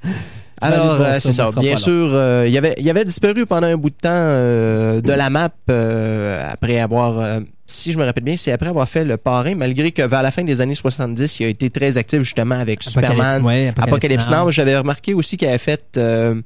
Alors, 0.60 1.00
euh, 1.00 1.18
c'est 1.20 1.32
ça. 1.32 1.50
Bien 1.58 1.76
sûr, 1.76 2.10
euh, 2.12 2.46
il, 2.48 2.56
avait, 2.56 2.74
il 2.78 2.88
avait 2.90 3.04
disparu 3.04 3.46
pendant 3.46 3.66
un 3.66 3.76
bout 3.76 3.90
de 3.90 3.94
temps 3.94 4.08
euh, 4.10 5.00
de 5.00 5.12
la 5.12 5.30
map 5.30 5.50
euh, 5.70 6.48
après 6.50 6.78
avoir, 6.78 7.40
si 7.66 7.92
je 7.92 7.98
me 7.98 8.04
rappelle 8.04 8.24
bien, 8.24 8.36
c'est 8.36 8.52
après 8.52 8.68
avoir 8.68 8.88
fait 8.88 9.04
le 9.04 9.16
parrain, 9.16 9.54
malgré 9.54 9.92
que 9.92 10.02
vers 10.02 10.22
la 10.22 10.30
fin 10.30 10.44
des 10.44 10.60
années 10.60 10.74
70, 10.74 11.40
il 11.40 11.46
a 11.46 11.48
été 11.48 11.70
très 11.70 11.96
actif 11.96 12.20
justement 12.22 12.58
avec 12.58 12.82
Superman, 12.82 13.42
ouais, 13.44 13.72
Apocalypse 13.76 14.28
Now. 14.28 14.44
Now. 14.44 14.50
J'avais 14.50 14.76
remarqué 14.76 15.14
aussi 15.14 15.36
qu'il 15.36 15.48
avait 15.48 15.58
fait 15.58 15.96
un 15.96 16.42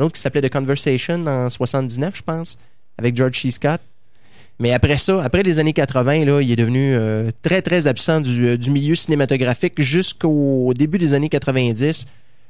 autre 0.00 0.12
qui 0.14 0.20
s'appelait 0.20 0.48
The 0.48 0.52
Conversation 0.52 1.26
en 1.26 1.50
79, 1.50 2.14
je 2.16 2.22
pense, 2.22 2.58
avec 2.98 3.16
George 3.16 3.40
C. 3.40 3.50
Scott. 3.50 3.80
Mais 4.60 4.72
après 4.72 4.98
ça, 4.98 5.22
après 5.22 5.42
les 5.42 5.58
années 5.58 5.72
80, 5.72 6.24
là, 6.24 6.40
il 6.42 6.50
est 6.50 6.56
devenu 6.56 6.94
euh, 6.94 7.30
très, 7.42 7.62
très 7.62 7.86
absent 7.86 8.20
du, 8.20 8.58
du 8.58 8.70
milieu 8.70 8.96
cinématographique 8.96 9.80
jusqu'au 9.80 10.72
début 10.74 10.98
des 10.98 11.14
années 11.14 11.28
90. 11.28 12.06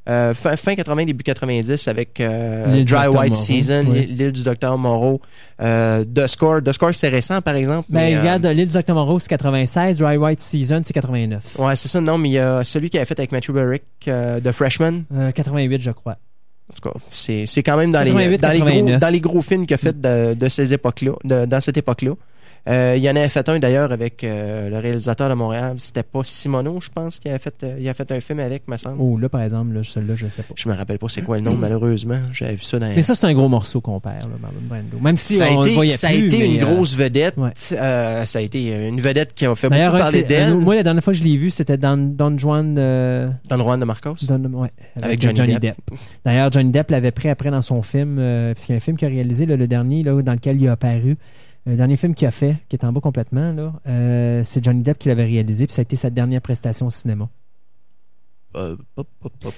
Euh, 0.08 0.32
fin, 0.32 0.56
fin 0.56 0.74
80, 0.74 1.04
début 1.04 1.22
90 1.22 1.86
avec 1.86 2.18
euh, 2.20 2.82
Dry 2.84 2.84
Dr. 2.84 3.14
White 3.14 3.32
Moreau, 3.32 3.34
Season, 3.34 3.84
oui. 3.88 4.06
l'île 4.06 4.32
du 4.32 4.42
Docteur 4.42 4.78
Moreau, 4.78 5.20
euh, 5.60 6.04
The 6.04 6.26
Score. 6.26 6.62
The 6.62 6.72
Score, 6.72 6.94
c'est 6.94 7.08
récent, 7.08 7.42
par 7.42 7.54
exemple. 7.56 7.88
Ben, 7.90 8.00
mais, 8.00 8.18
regarde, 8.18 8.46
l'île 8.46 8.68
du 8.68 8.72
Docteur 8.72 8.96
Moreau, 8.96 9.18
c'est 9.18 9.28
96, 9.28 9.98
Dry 9.98 10.16
White 10.16 10.40
Season, 10.40 10.80
c'est 10.82 10.94
89. 10.94 11.56
ouais, 11.58 11.76
c'est 11.76 11.88
ça. 11.88 12.00
Non, 12.00 12.16
mais 12.16 12.30
il 12.30 12.32
y 12.32 12.38
a 12.38 12.64
celui 12.64 12.88
qui 12.88 12.96
avait 12.96 13.04
fait 13.06 13.18
avec 13.18 13.32
Matthew 13.32 13.50
Berrick, 13.52 13.82
The 14.04 14.52
Freshman. 14.52 15.02
Euh, 15.14 15.30
88, 15.32 15.82
je 15.82 15.90
crois. 15.90 16.16
En 16.70 16.74
tout 16.74 16.90
cas, 16.90 16.98
c'est, 17.10 17.46
c'est 17.46 17.62
quand 17.62 17.76
même 17.78 17.90
dans 17.90 18.02
les, 18.02 18.10
88, 18.12 18.38
dans, 18.40 18.50
les 18.50 18.58
gros, 18.58 18.66
89. 18.66 19.00
dans 19.00 19.08
les 19.08 19.20
gros 19.20 19.42
films 19.42 19.66
qu'il 19.66 19.74
a 19.74 19.78
fait 19.78 19.98
de, 19.98 20.34
de 20.34 20.48
ces 20.50 20.74
époques-là, 20.74 21.12
de- 21.24 21.46
dans 21.46 21.60
cette 21.62 21.78
époque-là. 21.78 22.12
Euh, 22.68 22.94
il 22.96 23.02
y 23.02 23.08
en 23.08 23.16
avait 23.16 23.28
fait 23.28 23.48
un 23.48 23.58
d'ailleurs 23.58 23.92
avec 23.92 24.24
euh, 24.24 24.68
le 24.68 24.78
réalisateur 24.78 25.28
de 25.28 25.34
Montréal. 25.34 25.76
C'était 25.78 26.02
pas 26.02 26.20
Simoneau, 26.24 26.80
je 26.80 26.90
pense, 26.90 27.18
qui 27.18 27.28
a 27.28 27.38
fait, 27.38 27.54
euh, 27.62 27.76
il 27.80 27.88
a 27.88 27.94
fait 27.94 28.10
un 28.12 28.20
film 28.20 28.40
avec, 28.40 28.68
me 28.68 28.76
semble. 28.76 28.96
Oh, 29.00 29.16
là, 29.18 29.28
par 29.28 29.42
exemple, 29.42 29.72
là, 29.74 29.80
celui-là, 29.82 30.14
je 30.16 30.28
sais 30.28 30.42
pas. 30.42 30.54
Je 30.54 30.68
me 30.68 30.74
rappelle 30.74 30.98
pas 30.98 31.08
c'est 31.08 31.22
quoi 31.22 31.38
le 31.38 31.44
nom, 31.44 31.54
malheureusement. 31.58 32.20
J'avais 32.32 32.54
vu 32.54 32.62
ça 32.62 32.78
dans 32.78 32.88
Mais 32.94 33.02
ça, 33.02 33.14
c'est 33.14 33.26
un 33.26 33.34
gros 33.34 33.48
morceau 33.48 33.80
qu'on 33.80 34.00
perd, 34.00 34.22
là, 34.22 34.36
Marlon 34.40 34.60
Brando. 34.62 34.98
Même 35.00 35.16
si 35.16 35.36
ça 35.36 35.46
a 35.46 35.50
on 35.50 35.62
été, 35.62 35.70
le 35.70 35.74
voyait 35.76 35.96
ça 35.96 36.08
a 36.08 36.12
été 36.12 36.38
mais, 36.38 36.54
une 36.54 36.60
grosse 36.64 36.94
vedette. 36.96 37.36
ouais. 37.36 37.50
Ça 37.54 38.38
a 38.38 38.40
été 38.40 38.88
une 38.88 39.00
vedette 39.00 39.32
qui 39.34 39.46
a 39.46 39.54
fait 39.54 39.68
beaucoup 39.68 39.98
parler 39.98 40.22
d'elle. 40.22 40.54
moi, 40.56 40.74
la 40.74 40.82
dernière 40.82 41.02
fois 41.02 41.12
que 41.12 41.18
je 41.18 41.24
l'ai 41.24 41.36
vu, 41.36 41.50
c'était 41.50 41.76
dans 41.78 41.96
Don 41.98 42.36
Juan 42.36 42.78
le 43.56 43.64
Juan 43.64 43.80
de 43.80 43.84
Marcos? 43.84 44.14
Don- 44.22 44.60
ouais, 44.60 44.70
Avec 45.02 45.20
Johnny 45.20 45.58
Depp. 45.58 45.76
D'ailleurs, 46.24 46.52
Johnny 46.52 46.70
Depp 46.70 46.90
l'avait 46.90 47.10
pris 47.10 47.28
après 47.28 47.50
dans 47.50 47.62
son 47.62 47.82
film, 47.82 48.18
euh, 48.18 48.54
parce 48.54 48.66
qu'il 48.66 48.74
y 48.74 48.76
a 48.76 48.78
un 48.78 48.80
film 48.80 48.96
qu'il 48.96 49.08
a 49.08 49.10
réalisé, 49.10 49.46
là, 49.46 49.56
le 49.56 49.66
dernier, 49.66 50.02
là, 50.02 50.20
dans 50.22 50.32
lequel 50.32 50.60
il 50.60 50.68
a 50.68 50.72
apparu. 50.72 51.16
Le 51.68 51.76
dernier 51.76 51.96
film 51.98 52.14
qu'il 52.14 52.26
a 52.26 52.30
fait, 52.30 52.56
qui 52.68 52.76
est 52.76 52.84
en 52.84 52.92
bas 52.92 53.00
complètement, 53.02 53.52
là, 53.52 53.74
euh, 53.86 54.40
c'est 54.42 54.64
Johnny 54.64 54.82
Depp 54.82 54.98
qui 54.98 55.08
l'avait 55.08 55.24
réalisé, 55.26 55.66
puis 55.66 55.74
ça 55.74 55.80
a 55.80 55.82
été 55.82 55.96
sa 55.96 56.08
dernière 56.08 56.40
prestation 56.40 56.86
au 56.86 56.90
cinéma. 56.90 57.28
Euh, 58.56 58.74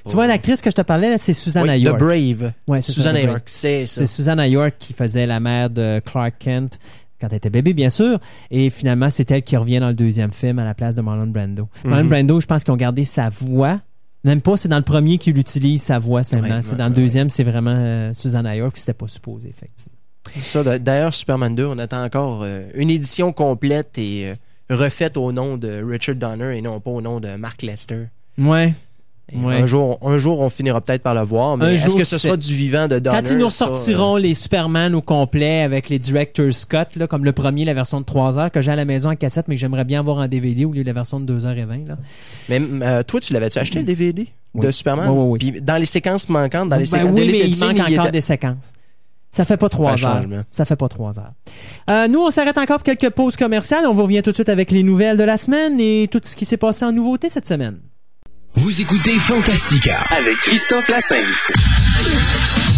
Tu 0.07 0.13
vois, 0.13 0.27
l'actrice 0.27 0.61
que 0.61 0.71
je 0.71 0.75
te 0.75 0.81
parlais, 0.83 1.17
c'est 1.19 1.33
Susanna 1.33 1.75
oui, 1.75 1.81
The 1.81 1.85
York. 1.85 1.99
Brave. 2.01 2.53
Ouais, 2.67 2.81
c'est 2.81 2.91
Susanna. 2.91 3.23
York, 3.23 3.43
c'est 3.47 3.87
ça. 3.87 4.01
C'est 4.01 4.07
Susanna 4.09 4.49
York 4.49 4.75
qui 4.79 4.93
faisait 4.93 5.27
la 5.27 5.39
mère 5.39 5.71
de 5.71 6.03
Clark 6.05 6.35
Kent 6.41 6.81
quand 7.21 7.29
elle 7.31 7.37
était 7.37 7.51
bébé, 7.51 7.73
bien 7.75 7.91
sûr. 7.91 8.19
Et 8.51 8.71
finalement, 8.71 9.09
c'est 9.11 9.31
elle 9.31 9.43
qui 9.45 9.57
revient 9.57 9.79
dans 9.79 9.89
le 9.89 9.95
deuxième 9.95 10.33
film 10.33 10.59
à 10.59 10.65
la 10.65 10.75
place 10.75 10.97
de 10.97 11.03
Marlon 11.03 11.29
Brando. 11.29 11.69
Marlon 11.85 12.05
Mhm. 12.05 12.11
Brando, 12.11 12.41
je 12.41 12.47
pense 12.47 12.65
qu'ils 12.65 12.73
ont 12.73 12.77
gardé 12.77 13.05
sa 13.05 13.29
voix. 13.29 13.81
Même 14.25 14.41
pas, 14.41 14.57
c'est 14.57 14.69
dans 14.69 14.79
le 14.79 14.83
premier 14.83 15.19
qu'il 15.19 15.39
utilise 15.39 15.83
sa 15.83 16.01
voix 16.01 16.25
seulement. 16.25 16.49
Ouais, 16.57 16.63
c'est 16.63 16.73
ouais, 16.73 16.79
dans 16.79 16.89
le 16.89 16.95
deuxième, 16.95 17.31
c'est 17.31 17.45
vraiment 17.45 17.75
euh, 17.77 18.13
Susan 18.15 18.45
Ayer, 18.45 18.69
puis 18.73 18.81
c'était 18.81 18.95
pas 18.95 19.07
supposé, 19.07 19.49
effectivement. 19.49 20.00
Ça, 20.43 20.63
d'ailleurs, 20.79 21.15
Superman 21.15 21.55
2, 21.55 21.65
on 21.67 21.79
attend 21.79 22.05
encore 22.05 22.43
euh, 22.45 22.63
une 22.75 22.91
édition 22.91 23.33
complète 23.33 23.99
et 23.99 24.29
euh, 24.29 24.77
refaite 24.77 25.17
au 25.17 25.33
nom 25.33 25.57
de 25.57 25.83
Richard 25.83 26.17
Donner 26.17 26.57
et 26.57 26.63
non 26.63 26.79
pas 26.81 26.91
au 26.91 27.01
nom 27.01 27.21
de 27.21 27.35
Mark 27.37 27.63
Lester. 27.63 28.05
Ouais. 28.39 28.75
Un, 29.33 29.67
jour, 29.67 29.99
un 30.03 30.19
jour, 30.19 30.41
on 30.41 30.51
finira 30.51 30.81
peut-être 30.81 31.03
par 31.03 31.15
le 31.15 31.21
voir, 31.21 31.57
mais 31.57 31.77
est-ce 31.77 31.97
que 31.97 32.05
ce 32.05 32.19
sera 32.19 32.37
du 32.37 32.53
vivant 32.53 32.89
de 32.89 32.99
Donner? 32.99 33.23
Quand 33.23 33.31
ils 33.31 33.39
nous 33.39 33.49
ça, 33.49 33.67
ressortiront 33.67 34.17
euh, 34.17 34.21
les 34.21 34.35
Superman 34.35 34.95
au 34.95 35.03
complet 35.03 35.63
avec 35.63 35.89
les 35.89 35.99
Director's 36.01 36.65
Cut, 36.65 36.97
là, 36.99 37.07
comme 37.07 37.25
le 37.25 37.33
premier, 37.33 37.65
la 37.65 37.75
version 37.75 38.01
de 38.01 38.05
3 38.05 38.39
heures, 38.39 38.51
que 38.51 38.61
j'ai 38.61 38.73
à 38.73 38.77
la 38.77 38.85
maison 38.85 39.11
en 39.11 39.17
cassette, 39.17 39.47
mais 39.47 39.55
que 39.55 39.61
j'aimerais 39.61 39.85
bien 39.85 40.01
avoir 40.01 40.17
en 40.19 40.27
DVD 40.27 40.65
au 40.65 40.73
lieu 40.73 40.83
de 40.83 40.89
la 40.89 40.95
version 40.95 41.21
de 41.21 41.33
2h20. 41.39 41.87
Là. 41.87 41.97
Mais 42.49 42.61
euh, 42.61 43.03
toi, 43.05 43.21
tu 43.21 43.33
l'avais-tu 43.33 43.59
acheté 43.59 43.79
le 43.79 43.85
DVD 43.85 44.27
de. 44.55 44.71
Superman? 44.73 45.09
Oui, 45.11 45.17
oui, 45.17 45.29
oui. 45.45 45.51
Puis 45.53 45.63
dans 45.63 45.77
les 45.77 45.87
séquences 45.87 46.29
manquantes, 46.29 46.69
dans 46.69 46.77
les 46.77 46.83
Ben 46.83 46.99
séquences 46.99 47.13
oui, 47.21 47.29
mais 47.31 47.49
il 47.49 47.59
manque 47.59 47.77
il 47.77 47.83
encore 47.95 48.07
était- 48.07 48.13
des 48.13 48.21
séquences. 48.21 48.73
Ça 49.31 49.45
fait 49.45 49.57
pas 49.57 49.69
trois 49.69 49.97
Ça 49.97 50.09
heures. 50.09 50.23
change. 50.23 50.35
Ça 50.51 50.65
fait 50.65 50.77
pas 50.77 50.89
trois 50.89 51.19
heures. 51.19 51.33
Euh, 51.89 52.09
nous, 52.09 52.21
on 52.21 52.31
s'arrête 52.31 52.59
encore 52.59 52.79
pour 52.79 52.85
quelques 52.85 53.11
pauses 53.11 53.37
commerciales. 53.37 53.87
On 53.87 53.95
vous 53.95 54.03
revient 54.03 54.23
tout 54.23 54.31
de 54.31 54.35
suite 54.37 54.49
avec 54.49 54.71
les 54.73 54.83
nouvelles 54.83 55.17
de 55.17 55.25
la 55.25 55.37
semaine 55.39 55.79
et 55.79 56.09
tout 56.11 56.21
ce 56.25 56.35
qui 56.35 56.45
s'est 56.45 56.57
passé 56.57 56.85
en 56.85 56.93
nouveauté 56.93 57.31
cette 57.31 57.47
semaine. 57.47 57.79
Vous 58.55 58.81
écoutez 58.81 59.17
Fantastica. 59.21 60.01
Avec 60.11 60.37
Christophe 60.39 60.89
Lassens. 60.89 62.70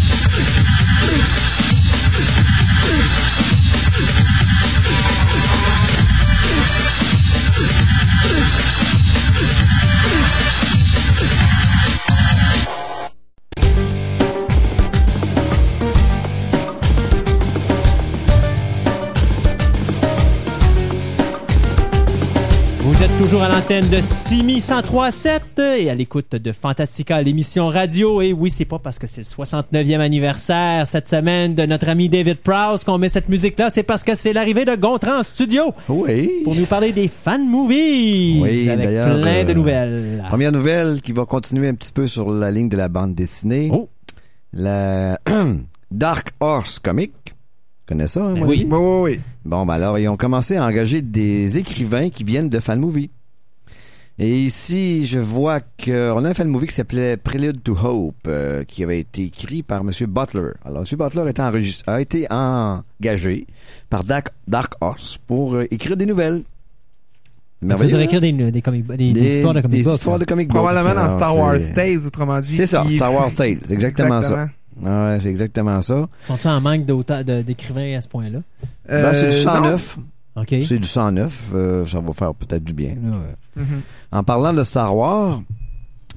Toujours 23.18 23.42
à 23.42 23.48
l'antenne 23.48 23.88
de 23.88 24.00
Simi 24.00 24.54
1037 24.54 25.58
et 25.78 25.90
à 25.90 25.94
l'écoute 25.94 26.34
de 26.36 26.52
Fantastica, 26.52 27.20
l'émission 27.22 27.68
radio. 27.68 28.20
Et 28.20 28.32
oui, 28.32 28.50
c'est 28.50 28.64
pas 28.64 28.78
parce 28.78 28.98
que 28.98 29.06
c'est 29.06 29.20
le 29.20 29.44
69e 29.46 30.00
anniversaire 30.00 30.86
cette 30.86 31.08
semaine 31.08 31.54
de 31.54 31.64
notre 31.64 31.88
ami 31.88 32.08
David 32.08 32.38
Prowse 32.38 32.84
qu'on 32.84 32.98
met 32.98 33.08
cette 33.08 33.28
musique-là, 33.28 33.70
c'est 33.70 33.82
parce 33.82 34.02
que 34.04 34.14
c'est 34.14 34.32
l'arrivée 34.32 34.64
de 34.64 34.74
Gontran 34.74 35.20
en 35.20 35.22
studio 35.22 35.72
Oui. 35.88 36.30
pour 36.44 36.54
nous 36.54 36.66
parler 36.66 36.92
des 36.92 37.08
fan 37.08 37.46
movies 37.48 38.40
Oui, 38.42 38.68
avec 38.68 38.86
d'ailleurs, 38.86 39.20
plein 39.20 39.44
de 39.44 39.50
euh, 39.50 39.54
nouvelles. 39.54 40.24
Première 40.28 40.52
nouvelle 40.52 41.00
qui 41.00 41.12
va 41.12 41.24
continuer 41.24 41.68
un 41.68 41.74
petit 41.74 41.92
peu 41.92 42.06
sur 42.06 42.30
la 42.30 42.50
ligne 42.50 42.68
de 42.68 42.76
la 42.76 42.88
bande 42.88 43.14
dessinée. 43.14 43.70
Oh. 43.72 43.88
La 44.52 45.18
Dark 45.90 46.32
Horse 46.40 46.78
Comic. 46.78 47.12
Tu 47.87 47.95
connais 47.95 48.07
ça, 48.07 48.24
hein, 48.24 48.35
mon 48.37 48.47
oui. 48.47 48.62
ami? 48.62 48.70
Oui, 48.72 48.78
oui, 48.80 49.11
oui. 49.12 49.20
Bon, 49.45 49.66
ben 49.66 49.74
alors, 49.74 49.99
ils 49.99 50.09
ont 50.09 50.16
commencé 50.16 50.57
à 50.57 50.64
engager 50.64 51.03
des 51.03 51.59
écrivains 51.59 52.11
qui 52.11 52.22
viennent 52.24 52.49
de 52.49 52.61
fan 52.61 52.78
movie. 52.78 53.11
Et 54.18 54.41
ici, 54.43 55.05
je 55.07 55.18
vois 55.18 55.61
qu'on 55.61 56.24
a 56.24 56.28
un 56.28 56.35
fan 56.35 56.47
movie 56.47 56.66
qui 56.68 56.74
s'appelait 56.74 57.16
Prelude 57.16 57.62
to 57.62 57.74
Hope, 57.83 58.14
euh, 58.28 58.62
qui 58.62 58.85
avait 58.85 59.01
été 59.01 59.24
écrit 59.24 59.62
par 59.62 59.80
M. 59.80 59.91
Butler. 60.07 60.51
Alors, 60.64 60.85
M. 60.89 60.99
Butler 60.99 61.28
était 61.30 61.43
a 61.87 62.01
été 62.01 62.26
engagé 62.30 63.47
par 63.91 64.05
Dark, 64.05 64.28
Dark 64.47 64.74
Horse 64.80 65.18
pour 65.26 65.55
euh, 65.57 65.64
écrire 65.70 65.97
des 65.97 66.07
nouvelles. 66.07 66.43
Il 67.62 67.68
Merveilleux, 67.68 67.91
faudrait 67.91 68.03
hein? 68.03 68.07
écrire 68.07 68.20
des, 68.20 68.33
des, 68.53 68.61
comic- 68.62 68.87
des- 68.97 69.12
des 69.12 69.37
histoires 69.37 69.55
de 69.55 69.61
comic 69.61 69.76
des 69.78 69.83
book. 69.85 69.95
histoires 69.95 70.18
là. 70.18 70.24
de 70.24 70.28
comic 70.28 70.49
book. 70.49 70.57
Probablement 70.62 70.95
dans 70.95 71.09
Star 71.09 71.39
Wars 71.39 71.57
Tales, 71.74 72.07
autrement 72.07 72.41
dit. 72.41 72.55
C'est 72.57 72.66
ça, 72.66 72.85
Star 72.89 73.12
Wars 73.14 73.35
Tales. 73.35 73.59
C'est 73.64 73.74
exactement, 73.74 74.20
ça. 74.20 74.49
Ah 74.84 75.06
ouais, 75.10 75.20
c'est 75.20 75.28
exactement 75.28 75.80
ça. 75.80 76.08
Sont-ils 76.22 76.48
en 76.48 76.60
manque 76.60 76.84
d'écrivains 76.84 77.96
à 77.96 78.00
ce 78.00 78.08
point-là? 78.08 78.38
Ben, 78.88 79.12
c'est 79.12 79.28
du 79.28 79.34
Euh, 79.36 79.42
109. 79.42 79.98
OK. 80.36 80.54
C'est 80.66 80.78
du 80.78 80.86
109. 80.88 81.50
euh, 81.54 81.86
ça 81.86 82.00
va 82.00 82.12
faire 82.12 82.34
peut-être 82.34 82.64
du 82.64 82.72
bien. 82.72 82.90
là. 82.90 83.00
non. 83.02 83.20
Mhm. 83.56 83.82
En 84.12 84.22
parlant 84.22 84.52
de 84.54 84.62
Star 84.62 84.96
Wars, 84.96 85.42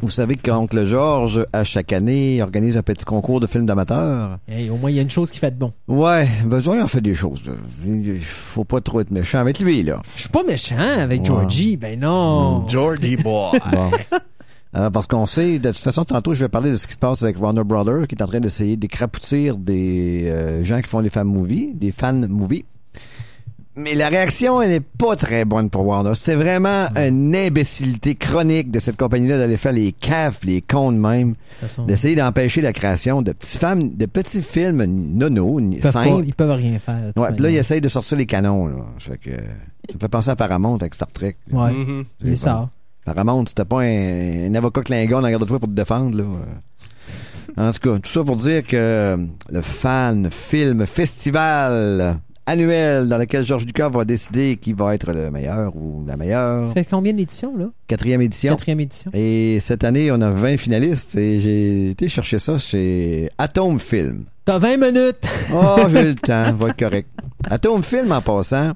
vous 0.01 0.09
savez 0.09 0.35
qu'Oncle 0.35 0.85
George, 0.85 1.45
à 1.53 1.63
chaque 1.63 1.93
année, 1.93 2.41
organise 2.41 2.77
un 2.77 2.81
petit 2.81 3.05
concours 3.05 3.39
de 3.39 3.47
films 3.47 3.65
d'amateurs. 3.65 4.37
Hey, 4.47 4.69
au 4.69 4.75
moins, 4.77 4.89
il 4.89 4.95
y 4.97 4.99
a 4.99 5.01
une 5.01 5.09
chose 5.09 5.31
qui 5.31 5.39
fait 5.39 5.51
de 5.51 5.57
bon. 5.57 5.71
Ouais, 5.87 6.27
besoin 6.45 6.83
en 6.83 6.87
fait 6.87 6.99
des 7.01 7.15
choses. 7.15 7.43
Il 7.85 8.21
faut 8.21 8.63
pas 8.65 8.81
trop 8.81 8.99
être 9.01 9.11
méchant 9.11 9.39
avec 9.39 9.59
lui, 9.59 9.83
là. 9.83 10.01
Je 10.15 10.21
suis 10.21 10.29
pas 10.29 10.43
méchant 10.43 10.75
avec 10.99 11.21
Ouais. 11.21 11.25
Georgie. 11.27 11.77
Ben 11.77 11.99
non. 11.99 12.65
Georgie 12.67 13.15
Boy. 13.17 13.59
Bon. 13.71 13.91
Euh, 14.75 14.89
parce 14.89 15.07
qu'on 15.07 15.25
sait, 15.25 15.57
de 15.59 15.69
toute 15.71 15.77
façon, 15.79 16.03
tantôt, 16.03 16.33
je 16.33 16.41
vais 16.43 16.49
parler 16.49 16.69
de 16.71 16.75
ce 16.75 16.85
qui 16.85 16.93
se 16.93 16.97
passe 16.97 17.23
avec 17.23 17.39
Warner 17.41 17.63
Brothers, 17.63 18.07
qui 18.07 18.15
est 18.15 18.21
en 18.21 18.27
train 18.27 18.39
d'essayer 18.41 18.75
d'écrapoutir 18.75 19.57
des 19.57 20.23
euh, 20.25 20.63
gens 20.63 20.81
qui 20.81 20.89
font 20.89 21.01
des 21.01 21.09
fan 21.09 21.25
movies, 21.27 21.73
des 21.75 21.91
fan 21.91 22.27
movies. 22.27 22.65
Mais 23.77 23.93
la 23.93 24.07
réaction, 24.07 24.61
elle 24.61 24.69
n'est 24.69 24.79
pas 24.79 25.17
très 25.17 25.43
bonne 25.43 25.69
pour 25.69 25.85
Warner. 25.85 26.11
C'était 26.15 26.35
vraiment 26.35 26.87
une 26.95 27.35
imbécilité 27.35 28.15
chronique 28.15 28.71
de 28.71 28.79
cette 28.79 28.95
compagnie-là 28.95 29.37
d'aller 29.37 29.57
faire 29.57 29.73
les 29.73 29.91
caves, 29.91 30.39
les 30.43 30.61
cons 30.61 30.93
de 30.93 30.97
même, 30.97 31.31
De 31.31 31.35
toute 31.35 31.59
façon, 31.59 31.85
d'essayer 31.85 32.15
d'empêcher 32.15 32.61
la 32.61 32.71
création 32.71 33.21
de 33.21 33.33
petits 33.33 33.57
femmes, 33.57 33.89
de 33.95 34.05
petits 34.05 34.41
films 34.43 34.85
nono, 34.85 35.59
ils, 35.59 35.71
peuvent 35.81 35.91
pas- 35.91 35.91
simples. 36.05 36.23
ils 36.25 36.33
peuvent 36.33 36.51
rien 36.51 36.79
faire. 36.79 37.11
Ouais, 37.17 37.33
puis 37.33 37.43
là, 37.43 37.49
ils 37.49 37.57
essayent 37.57 37.81
de 37.81 37.89
sortir 37.89 38.17
les 38.17 38.25
canons, 38.25 38.67
là. 38.67 38.75
Fait 38.99 39.17
que, 39.17 39.31
ça 39.31 39.93
me 39.95 39.99
fait 39.99 40.07
penser 40.07 40.29
à 40.29 40.37
Paramount 40.37 40.75
avec 40.77 40.95
Star 40.95 41.11
Trek. 41.11 41.35
Ouais, 41.51 41.71
Mhm. 41.73 42.05
c'est 42.23 42.35
ça. 42.37 42.69
Paramount, 43.05 43.45
c'était 43.47 43.65
pas 43.65 43.81
un, 43.81 44.49
un 44.51 44.55
avocat 44.55 44.81
clingon 44.81 45.17
en 45.19 45.23
arrière 45.23 45.39
de 45.39 45.45
toi 45.45 45.59
pour 45.59 45.69
te 45.69 45.73
défendre, 45.73 46.17
là. 46.17 46.23
En 47.57 47.71
tout 47.71 47.79
cas, 47.89 47.99
tout 47.99 48.11
ça 48.11 48.23
pour 48.23 48.35
dire 48.35 48.63
que 48.67 49.17
le 49.49 49.61
fan 49.61 50.29
film 50.29 50.85
festival 50.85 52.19
annuel 52.45 53.07
dans 53.07 53.17
lequel 53.17 53.45
Georges 53.45 53.65
Lucas 53.65 53.89
va 53.89 54.03
décider 54.05 54.57
qui 54.57 54.73
va 54.73 54.93
être 54.93 55.11
le 55.13 55.31
meilleur 55.31 55.75
ou 55.75 56.03
la 56.05 56.17
meilleure. 56.17 56.67
Ça 56.69 56.73
fait 56.73 56.87
combien 56.89 57.13
d'éditions, 57.13 57.55
là? 57.57 57.67
Quatrième 57.87 58.21
édition. 58.21 58.51
Quatrième 58.53 58.81
édition. 58.81 59.09
Et 59.13 59.59
cette 59.61 59.83
année, 59.83 60.11
on 60.11 60.19
a 60.21 60.31
20 60.31 60.57
finalistes 60.57 61.15
et 61.15 61.39
j'ai 61.39 61.91
été 61.91 62.07
chercher 62.09 62.39
ça 62.39 62.57
chez 62.57 63.29
Atom 63.37 63.79
Film. 63.79 64.25
T'as 64.43 64.59
20 64.59 64.77
minutes! 64.77 65.25
Oh, 65.53 65.77
j'ai 65.89 66.03
le 66.03 66.15
temps, 66.21 66.51
va 66.53 66.69
être 66.69 66.77
correct. 66.77 67.09
Atom 67.49 67.81
Film, 67.81 68.11
en 68.11 68.21
passant, 68.21 68.73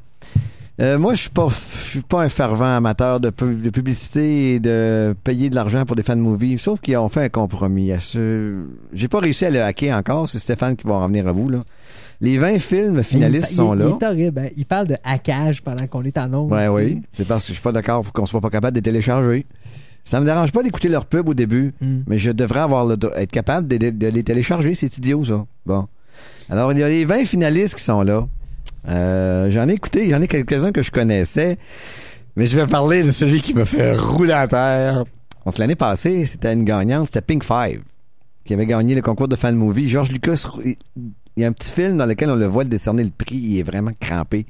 euh, 0.80 0.98
moi, 0.98 1.14
je 1.14 1.22
suis 1.22 1.30
pas, 1.30 1.48
je 1.84 1.90
suis 1.90 2.02
pas 2.02 2.22
un 2.22 2.30
fervent 2.30 2.76
amateur 2.78 3.20
de, 3.20 3.30
de 3.30 3.70
publicité 3.70 4.56
et 4.56 4.60
de 4.60 5.14
payer 5.24 5.50
de 5.50 5.56
l'argent 5.56 5.84
pour 5.86 5.96
des 5.96 6.04
fan 6.04 6.20
movies, 6.20 6.58
sauf 6.60 6.80
qu'ils 6.80 6.98
ont 6.98 7.10
fait 7.10 7.24
un 7.24 7.30
compromis. 7.30 7.92
Ce... 8.00 8.56
J'ai 8.94 9.08
pas 9.08 9.20
réussi 9.20 9.46
à 9.46 9.50
le 9.50 9.62
hacker 9.62 9.98
encore, 9.98 10.30
c'est 10.30 10.40
Stéphane 10.40 10.76
qui 10.76 10.88
va 10.88 10.94
en 10.96 11.04
revenir 11.04 11.28
à 11.28 11.32
vous, 11.34 11.50
là. 11.50 11.64
Les 12.22 12.38
20 12.38 12.60
films 12.60 13.02
finalistes 13.04 13.52
Il- 13.52 13.56
sont 13.56 13.74
il- 13.74 13.80
là. 13.80 13.98
Il 14.14 14.26
hein. 14.38 14.50
Il 14.58 14.66
parle 14.66 14.88
de 14.88 14.96
hackage 15.06 15.62
pendant 15.64 15.88
qu'on 15.88 16.04
est 16.04 16.18
en 16.18 16.34
ondes. 16.34 16.52
Ouais, 16.52 16.68
oui. 16.68 17.02
C'est 17.14 17.26
parce 17.28 17.44
que 17.44 17.50
je 17.50 17.54
suis 17.54 17.62
pas 17.64 17.72
d'accord 17.72 18.04
pour 18.04 18.12
qu'on 18.14 18.26
soit 18.26 18.42
pas 18.42 18.50
capable 18.50 18.74
de 18.76 18.80
les 18.80 18.84
télécharger. 18.84 19.46
Ça 20.06 20.20
me 20.20 20.26
dérange 20.26 20.52
pas 20.52 20.64
d'écouter 20.64 20.88
leur 20.90 21.06
pub 21.06 21.30
au 21.30 21.34
début, 21.34 21.74
Hmm. 21.82 22.00
mais 22.08 22.20
je 22.20 22.32
devrais 22.32 22.60
avoir 22.62 22.86
le, 22.86 22.98
être 23.16 23.32
capable 23.32 23.68
de, 23.68 23.78
de- 23.78 23.90
de 23.92 24.08
les 24.08 24.24
télécharger. 24.24 24.76
C'est 24.76 24.98
idiot, 24.98 25.24
ça. 25.24 25.46
Bon. 25.66 25.88
Alors, 26.50 26.74
il 26.74 26.80
y 26.80 26.84
a 26.84 26.88
les 26.90 27.06
20 27.06 27.26
finalistes 27.26 27.76
qui 27.76 27.84
sont 27.84 28.02
là. 28.02 28.28
Euh, 28.88 29.52
j'en 29.52 29.68
ai 29.68 29.74
écouté, 29.74 30.10
j'en 30.10 30.22
ai 30.22 30.28
quelques-uns 30.28 30.72
que 30.72 30.82
je 30.82 30.92
connaissais, 30.92 31.58
mais 32.36 32.46
je 32.46 32.56
vais 32.58 32.68
parler 32.68 33.04
de 33.04 33.12
celui 33.12 33.42
qui 33.42 33.54
me 33.54 33.66
fait 33.66 33.96
rouler 33.98 34.34
à 34.34 34.48
terre. 34.48 35.04
L'année 35.58 35.76
passée, 35.76 36.26
c'était 36.26 36.54
une 36.54 36.64
gagnante, 36.64 37.08
c'était 37.08 37.22
Pink 37.22 37.44
Five, 37.44 37.82
qui 38.46 38.54
avait 38.54 38.68
gagné 38.68 38.94
le 38.94 39.02
concours 39.02 39.28
de 39.28 39.36
fan 39.36 39.56
movie. 39.56 39.90
Georges 39.90 40.12
Lucas, 40.12 40.48
il 40.64 40.76
il 41.38 41.44
y 41.44 41.46
a 41.46 41.48
un 41.48 41.54
petit 41.54 41.72
film 41.72 41.96
dans 41.98 42.06
lequel 42.06 42.30
on 42.30 42.36
le 42.36 42.48
voit 42.48 42.66
décerner 42.66 43.04
le 43.04 43.12
prix, 43.12 43.38
il 43.38 43.60
est 43.60 43.64
vraiment 43.64 43.92
crampé. 43.98 44.46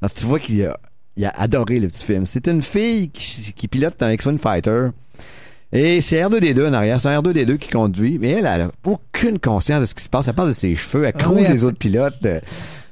Alors, 0.00 0.10
tu 0.12 0.24
vois 0.24 0.38
qu'il 0.38 0.64
a, 0.64 0.78
il 1.16 1.24
a 1.26 1.32
adoré 1.36 1.78
le 1.78 1.88
petit 1.88 2.04
film. 2.06 2.24
C'est 2.24 2.48
une 2.48 2.62
fille 2.62 3.10
qui, 3.10 3.52
qui 3.52 3.68
pilote 3.68 4.02
un 4.02 4.12
X-Wing 4.12 4.38
Fighter. 4.38 4.88
Et 5.72 6.00
c'est 6.00 6.22
R2D2 6.22 6.68
en 6.70 6.72
arrière. 6.72 7.00
C'est 7.00 7.08
un 7.08 7.20
R2D2 7.20 7.58
qui 7.58 7.68
conduit. 7.68 8.18
Mais 8.18 8.30
elle, 8.30 8.46
elle 8.46 8.62
a 8.62 8.70
aucune 8.84 9.38
conscience 9.38 9.82
de 9.82 9.86
ce 9.86 9.94
qui 9.94 10.02
se 10.02 10.08
passe. 10.08 10.26
Elle 10.28 10.34
parle 10.34 10.48
de 10.48 10.54
ses 10.54 10.74
cheveux. 10.74 11.04
Elle 11.04 11.12
Ah 11.18 11.30
oui, 11.30 11.42
elle- 11.44 11.52
les 11.52 11.64
autres 11.64 11.76
pilotes. 11.78 12.26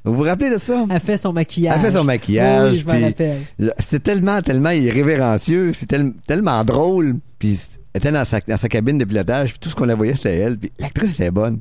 Vous 0.04 0.14
vous 0.14 0.22
rappelez 0.22 0.50
de 0.50 0.58
ça? 0.58 0.86
Elle 0.90 1.00
fait 1.00 1.16
son 1.18 1.32
maquillage. 1.32 1.74
Elle 1.76 1.80
fait 1.82 1.92
son 1.92 2.04
maquillage. 2.04 2.72
Oui, 2.72 2.78
je 2.80 2.86
m'en 2.86 2.92
puis 2.94 3.04
rappelle. 3.04 3.38
C'était 3.78 3.98
tellement, 3.98 4.40
tellement 4.42 4.70
irrévérencieux. 4.70 5.72
C'était 5.72 5.96
tel- 5.98 6.12
tellement 6.26 6.64
drôle. 6.64 7.16
Puis 7.38 7.58
elle 7.92 7.98
était 7.98 8.12
dans 8.12 8.24
sa, 8.24 8.40
dans 8.40 8.56
sa 8.56 8.68
cabine 8.68 8.98
de 8.98 9.04
pilotage. 9.04 9.50
Puis 9.50 9.58
tout 9.60 9.68
ce 9.70 9.74
qu'on 9.74 9.84
la 9.86 9.94
voyait, 9.94 10.14
c'était 10.14 10.38
elle. 10.38 10.58
Puis 10.58 10.72
l'actrice 10.78 11.12
était 11.12 11.30
bonne. 11.30 11.58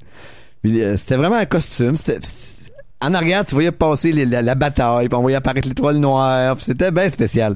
Puis 0.62 0.82
euh, 0.82 0.96
c'était 0.98 1.16
vraiment 1.18 1.36
un 1.38 1.46
costume. 1.46 1.98
C'était- 1.98 2.20
en 3.02 3.14
arrière, 3.14 3.46
tu 3.46 3.56
voyais 3.56 3.72
passer 3.72 4.12
les- 4.12 4.26
la, 4.26 4.42
la 4.42 4.56
bataille, 4.56 5.08
puis 5.08 5.16
on 5.18 5.22
voyait 5.22 5.38
apparaître 5.38 5.68
l'étoile 5.68 5.98
noire, 5.98 6.56
c'était 6.60 6.92
bien 6.92 7.10
spécial. 7.10 7.56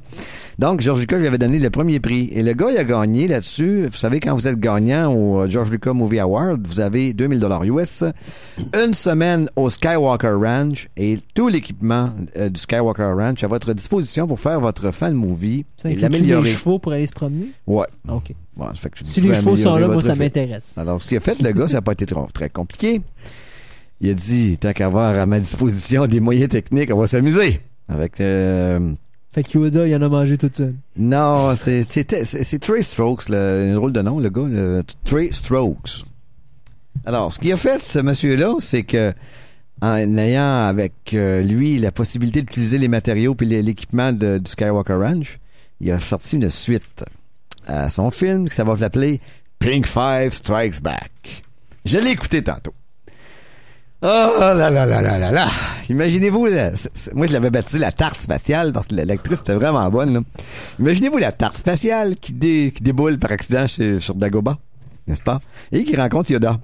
Donc, 0.60 0.82
George 0.82 1.00
Lucas 1.00 1.18
lui 1.18 1.26
avait 1.26 1.40
donné 1.40 1.58
le 1.58 1.70
premier 1.72 2.00
prix. 2.00 2.30
Et 2.32 2.44
le 2.44 2.54
gars, 2.54 2.68
il 2.70 2.78
a 2.78 2.84
gagné 2.84 3.28
là-dessus. 3.28 3.88
Vous 3.92 3.98
savez, 3.98 4.20
quand 4.20 4.36
vous 4.36 4.48
êtes 4.48 4.60
gagnant 4.60 5.12
au 5.12 5.42
euh, 5.42 5.50
George 5.50 5.72
Lucas 5.72 5.94
Movie 5.94 6.20
Award, 6.20 6.66
vous 6.68 6.80
avez 6.80 7.12
2000 7.14 7.40
dollars 7.40 7.64
US, 7.64 8.04
une 8.86 8.94
semaine 8.94 9.50
au 9.56 9.70
Skywalker 9.72 10.36
Ranch 10.40 10.90
et 10.96 11.18
tout 11.34 11.48
l'équipement 11.48 12.12
euh, 12.38 12.50
du 12.50 12.60
Skywalker 12.62 13.14
Ranch 13.18 13.44
à 13.44 13.48
votre 13.48 13.74
disposition 13.74 14.28
pour 14.28 14.40
faire 14.40 14.62
votre 14.62 14.92
fan 14.92 15.16
movie 15.16 15.66
Ça 15.76 15.90
et 15.90 15.94
inclut 15.94 16.02
les 16.04 16.10
l'améliorer. 16.10 16.52
chevaux 16.52 16.78
pour 16.78 16.92
aller 16.94 17.08
se 17.08 17.14
promener? 17.14 17.48
Ouais. 17.66 17.88
OK. 18.08 18.34
Bon, 18.56 18.68
ça 18.68 18.74
fait 18.76 18.90
que 18.92 19.00
Si 19.02 19.20
vous 19.22 19.30
les 19.30 19.34
chevaux 19.34 19.56
sont 19.56 19.76
là, 19.76 19.88
moi, 19.88 20.04
ça 20.04 20.14
m'intéresse. 20.16 20.74
Alors, 20.78 21.02
ce 21.02 21.08
qu'il 21.08 21.18
a 21.18 21.20
fait, 21.20 21.42
le 21.42 21.52
gars, 21.52 21.68
ça 21.68 21.78
n'a 21.78 21.82
pas 21.82 21.94
été 21.94 22.06
trop- 22.06 22.28
très 22.32 22.50
compliqué. 22.50 23.02
Il 24.04 24.10
a 24.10 24.14
dit, 24.14 24.58
tant 24.58 24.74
qu'à 24.74 24.88
avoir 24.88 25.18
à 25.18 25.26
ma 25.26 25.40
disposition 25.40 26.08
des 26.08 26.20
moyens 26.20 26.50
techniques, 26.50 26.94
on 26.94 26.98
va 27.00 27.08
s'amuser. 27.08 27.62
Avec, 27.88 28.20
euh, 28.20 28.92
Fait 29.34 29.44
que 29.44 29.58
Yoda, 29.58 29.88
il 29.88 29.96
en 29.96 30.02
a 30.02 30.10
mangé 30.10 30.38
toute 30.38 30.58
seule. 30.58 30.76
non, 30.98 31.56
c'est, 31.56 31.86
Trey 32.60 32.84
Strokes, 32.84 33.30
le, 33.30 33.74
drôle 33.74 33.94
de 33.94 34.02
nom, 34.02 34.20
le 34.20 34.30
gars, 34.30 34.44
le- 34.46 34.84
Trey 35.06 35.30
Strokes. 35.32 36.04
Alors, 37.06 37.32
ce 37.32 37.40
qu'il 37.40 37.54
a 37.54 37.56
fait, 37.56 37.82
ce 37.82 38.00
monsieur-là, 38.00 38.56
c'est 38.60 38.84
que, 38.84 39.14
en 39.82 39.96
ayant 40.18 40.66
avec 40.68 41.14
euh, 41.14 41.42
lui 41.42 41.80
la 41.80 41.94
possibilité 41.94 42.42
d'utiliser 42.42 42.80
les 42.80 42.90
matériaux 42.90 43.36
puis 43.36 43.48
l'équipement 43.48 44.12
du 44.12 44.42
Skywalker 44.46 44.96
Ranch, 44.96 45.40
il 45.80 45.90
a 45.92 46.00
sorti 46.02 46.36
une 46.36 46.50
suite 46.50 47.06
à 47.68 47.90
son 47.90 48.12
film 48.12 48.50
qui 48.50 48.56
ça 48.56 48.66
va 48.66 48.76
s'appeler 48.76 49.22
Pink 49.60 49.88
Five 49.88 50.34
Strikes 50.34 50.82
Back. 50.82 51.44
Je 51.86 51.98
l'ai 51.98 52.12
écouté 52.12 52.42
tantôt. 52.44 52.74
Oh 54.06 54.08
là 54.38 54.54
là 54.70 54.70
là 54.86 55.02
là 55.02 55.18
là 55.18 55.32
là! 55.32 55.48
Imaginez-vous, 55.90 56.48
moi 57.14 57.28
je 57.28 57.32
l'avais 57.34 57.50
baptisé 57.50 57.80
la 57.80 57.94
tarte 57.94 58.20
spatiale 58.20 58.74
parce 58.74 58.88
que 58.88 58.96
l'actrice 58.96 59.40
était 59.40 59.54
vraiment 59.56 59.90
bonne. 59.90 60.24
Imaginez-vous 60.80 61.18
la 61.20 61.32
tarte 61.32 61.56
spatiale 61.58 62.18
qui, 62.18 62.34
dé- 62.34 62.74
qui 62.76 62.84
déboule 62.84 63.18
par 63.18 63.32
accident 63.32 63.66
chez- 63.66 64.02
sur 64.02 64.16
Dagobah, 64.16 64.58
n'est-ce 65.08 65.22
pas? 65.22 65.40
Et 65.72 65.86
qui 65.86 65.96
rencontre 65.96 66.32
Yoda. 66.32 66.60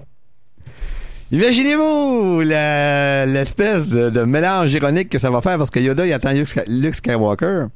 Imaginez-vous 1.32 2.40
l'espèce 2.40 3.88
de, 3.88 4.10
de 4.10 4.22
mélange 4.24 4.74
ironique 4.74 5.08
que 5.08 5.18
ça 5.18 5.30
va 5.30 5.40
faire 5.40 5.56
parce 5.56 5.70
que 5.70 5.80
Yoda 5.80 6.06
il 6.06 6.12
attend 6.12 6.32
Luke 6.66 6.94
Skywalker, 6.94 7.66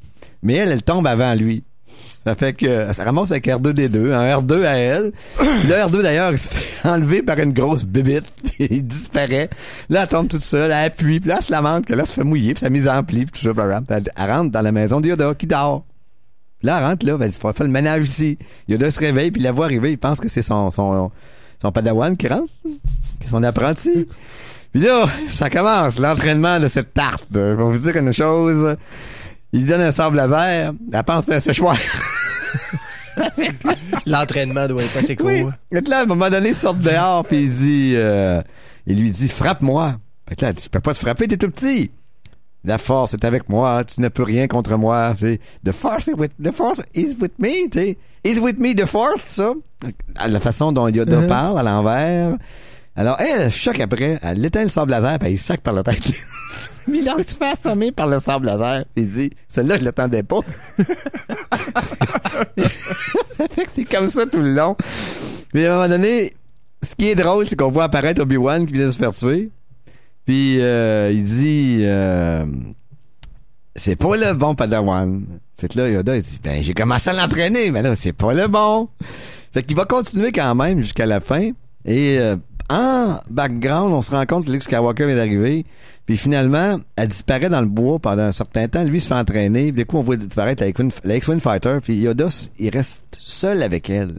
mais 0.43 0.55
elle, 0.55 0.71
elle 0.71 0.83
tombe 0.83 1.07
avant 1.07 1.33
lui. 1.33 1.63
Ça 2.25 2.33
fait 2.33 2.53
que 2.53 2.91
ça 2.91 3.03
ramasse 3.03 3.29
avec 3.29 3.45
R2D2, 3.45 4.11
un 4.11 4.39
R2 4.39 4.65
à 4.65 4.77
elle. 4.77 5.11
Le 5.39 5.73
R2 5.73 6.01
d'ailleurs, 6.01 6.31
il 6.31 6.39
se 6.39 6.47
fait 6.47 6.87
enlever 6.87 7.21
par 7.21 7.37
une 7.37 7.53
grosse 7.53 7.85
bébite, 7.85 8.25
puis 8.43 8.67
il 8.67 8.87
disparaît. 8.87 9.47
Là, 9.89 10.01
elle 10.03 10.07
tombe 10.07 10.27
toute 10.27 10.41
seule, 10.41 10.71
elle 10.71 10.85
appuie, 10.85 11.19
puis 11.19 11.29
là, 11.29 11.35
elle 11.37 11.45
se 11.45 11.51
lamente 11.51 11.85
que 11.85 11.93
là, 11.93 12.01
elle 12.01 12.07
se 12.07 12.13
fait 12.13 12.23
mouiller, 12.23 12.55
puis 12.55 12.61
sa 12.61 12.71
mise 12.71 12.87
en 12.87 13.03
pli, 13.03 13.25
puis 13.25 13.39
tout 13.39 13.47
ça, 13.47 13.53
blablabla. 13.53 13.97
Elle, 13.97 14.03
elle 14.15 14.31
rentre 14.31 14.51
dans 14.51 14.61
la 14.61 14.71
maison 14.71 15.01
de 15.01 15.09
Yoda 15.09 15.35
qui 15.35 15.45
dort. 15.45 15.85
Puis 16.57 16.65
là, 16.65 16.79
elle 16.79 16.85
rentre 16.85 17.05
là, 17.05 17.17
elle 17.21 17.29
dit, 17.29 17.37
faut 17.37 17.53
faire 17.53 17.67
le 17.67 17.71
ménage 17.71 18.07
ici. 18.07 18.39
Yoda 18.67 18.89
se 18.89 18.99
réveille, 18.99 19.29
puis 19.29 19.43
la 19.43 19.51
voit 19.51 19.65
arriver, 19.65 19.91
il 19.91 19.99
pense 19.99 20.19
que 20.19 20.27
c'est 20.27 20.41
son, 20.41 20.71
son, 20.71 21.11
son 21.61 21.71
padawan 21.71 22.17
qui 22.17 22.27
rentre, 22.27 22.51
son 23.29 23.43
apprenti. 23.43 24.07
Puis 24.71 24.81
là, 24.81 25.05
ça 25.29 25.51
commence, 25.51 25.99
l'entraînement 25.99 26.59
de 26.59 26.69
cette 26.69 26.91
tarte. 26.91 27.27
Vais 27.29 27.53
vous 27.53 27.77
dire 27.77 27.95
une 27.97 28.11
chose. 28.11 28.75
Il 29.53 29.59
lui 29.59 29.67
donne 29.67 29.81
un 29.81 29.91
sable 29.91 30.17
laser, 30.17 30.73
elle 30.91 31.03
pense 31.03 31.25
c'est 31.25 31.35
un 31.35 31.39
séchoir. 31.39 31.77
L'entraînement 34.05 34.67
doit 34.67 34.83
être 34.83 34.97
assez 34.97 35.15
court. 35.15 35.27
Oui. 35.27 35.45
Là, 35.71 35.99
à 35.99 36.01
un 36.03 36.05
moment 36.05 36.29
donné, 36.29 36.49
il 36.49 36.55
sort 36.55 36.73
dehors, 36.75 37.25
puis 37.25 37.43
il 37.43 37.51
dit, 37.51 37.93
euh, 37.95 38.41
il 38.87 38.99
lui 39.01 39.11
dit, 39.11 39.27
frappe-moi. 39.27 39.97
Fait 40.29 40.35
que 40.35 40.45
là, 40.45 40.53
tu 40.53 40.69
peux 40.69 40.79
pas 40.79 40.93
te 40.93 40.99
frapper, 40.99 41.27
t'es 41.27 41.37
tout 41.37 41.49
petit. 41.49 41.91
La 42.63 42.77
force 42.79 43.13
est 43.13 43.23
avec 43.23 43.47
moi, 43.47 43.83
tu 43.83 44.01
ne 44.01 44.07
peux 44.07 44.23
rien 44.23 44.47
contre 44.47 44.75
moi. 44.75 45.13
The 45.63 45.71
force 45.71 46.07
is 46.07 46.13
with, 46.13 46.31
the 46.43 46.51
force 46.51 46.81
is 46.95 47.15
with 47.21 47.33
me, 47.37 47.69
tu 47.69 47.79
sais. 47.79 47.97
Is 48.23 48.39
with 48.39 48.57
me, 48.57 48.73
the 48.73 48.87
force, 48.87 49.21
ça. 49.27 49.53
La 50.25 50.39
façon 50.39 50.71
dont 50.71 50.87
Yoda 50.87 51.19
Uh-huh. 51.21 51.27
parle 51.27 51.59
à 51.59 51.63
l'envers. 51.63 52.35
Alors, 52.95 53.19
elle, 53.19 53.51
choc 53.51 53.79
après, 53.79 54.17
elle 54.23 54.43
éteint 54.43 54.63
le 54.63 54.69
sable 54.69 54.89
laser, 54.91 55.19
puis 55.19 55.31
il 55.33 55.37
sac 55.37 55.61
par 55.61 55.73
la 55.75 55.83
tête. 55.83 56.11
Mais 56.87 56.99
il 56.99 57.23
se 57.23 57.35
fait 57.35 57.45
assommer 57.45 57.91
par 57.91 58.07
le 58.07 58.19
sable 58.19 58.45
laser, 58.45 58.85
il 58.95 59.09
dit, 59.09 59.31
celle-là, 59.47 59.77
je 59.77 59.83
l'attendais 59.83 60.23
pas. 60.23 60.39
ça 63.31 63.47
fait 63.49 63.65
que 63.65 63.71
c'est 63.71 63.85
comme 63.85 64.07
ça 64.07 64.25
tout 64.25 64.41
le 64.41 64.53
long. 64.53 64.75
Puis 65.51 65.65
à 65.65 65.73
un 65.73 65.75
moment 65.75 65.89
donné, 65.89 66.33
ce 66.83 66.95
qui 66.95 67.09
est 67.09 67.15
drôle, 67.15 67.47
c'est 67.47 67.55
qu'on 67.55 67.71
voit 67.71 67.85
apparaître 67.85 68.21
Obi-Wan 68.21 68.65
qui 68.65 68.73
vient 68.73 68.85
de 68.85 68.91
se 68.91 68.97
faire 68.97 69.13
tuer. 69.13 69.49
Puis 70.25 70.61
euh, 70.61 71.11
il 71.11 71.23
dit 71.23 71.79
euh, 71.81 72.45
C'est 73.75 73.95
pas 73.95 74.15
le 74.15 74.33
bon 74.33 74.55
Padawan. 74.55 75.23
Fait 75.57 75.67
que 75.67 75.77
là, 75.77 75.89
Yoda, 75.89 76.15
il 76.15 76.21
dit 76.21 76.39
Ben, 76.43 76.61
j'ai 76.61 76.73
commencé 76.73 77.09
à 77.09 77.13
l'entraîner, 77.13 77.71
mais 77.71 77.81
là, 77.81 77.95
c'est 77.95 78.13
pas 78.13 78.33
le 78.33 78.47
bon. 78.47 78.89
Fait 79.53 79.63
qu'il 79.63 79.75
va 79.75 79.85
continuer 79.85 80.31
quand 80.31 80.53
même 80.55 80.81
jusqu'à 80.81 81.05
la 81.05 81.19
fin. 81.19 81.51
Et 81.85 82.17
euh, 82.19 82.35
en 82.69 83.19
background, 83.29 83.93
on 83.93 84.01
se 84.01 84.11
rend 84.11 84.25
compte 84.25 84.45
que 84.45 84.51
Luke 84.51 84.63
Skywalker 84.63 85.05
vient 85.05 85.15
d'arriver. 85.15 85.65
Puis 86.05 86.17
finalement, 86.17 86.79
elle 86.95 87.07
disparaît 87.07 87.49
dans 87.49 87.61
le 87.61 87.67
bois 87.67 87.99
pendant 87.99 88.23
un 88.23 88.31
certain 88.31 88.67
temps. 88.67 88.83
Lui 88.83 88.97
il 88.97 89.01
se 89.01 89.07
fait 89.07 89.15
entraîner. 89.15 89.71
Puis 89.71 89.83
du 89.83 89.85
coup, 89.85 89.97
on 89.97 90.01
voit 90.01 90.17
disparaître 90.17 90.63
la 90.63 91.15
X-Wing 91.17 91.39
Fighter. 91.39 91.77
Puis 91.81 91.97
Yoda, 91.97 92.27
il 92.59 92.69
reste 92.69 93.01
seul 93.17 93.63
avec 93.63 93.89
elle 93.89 94.15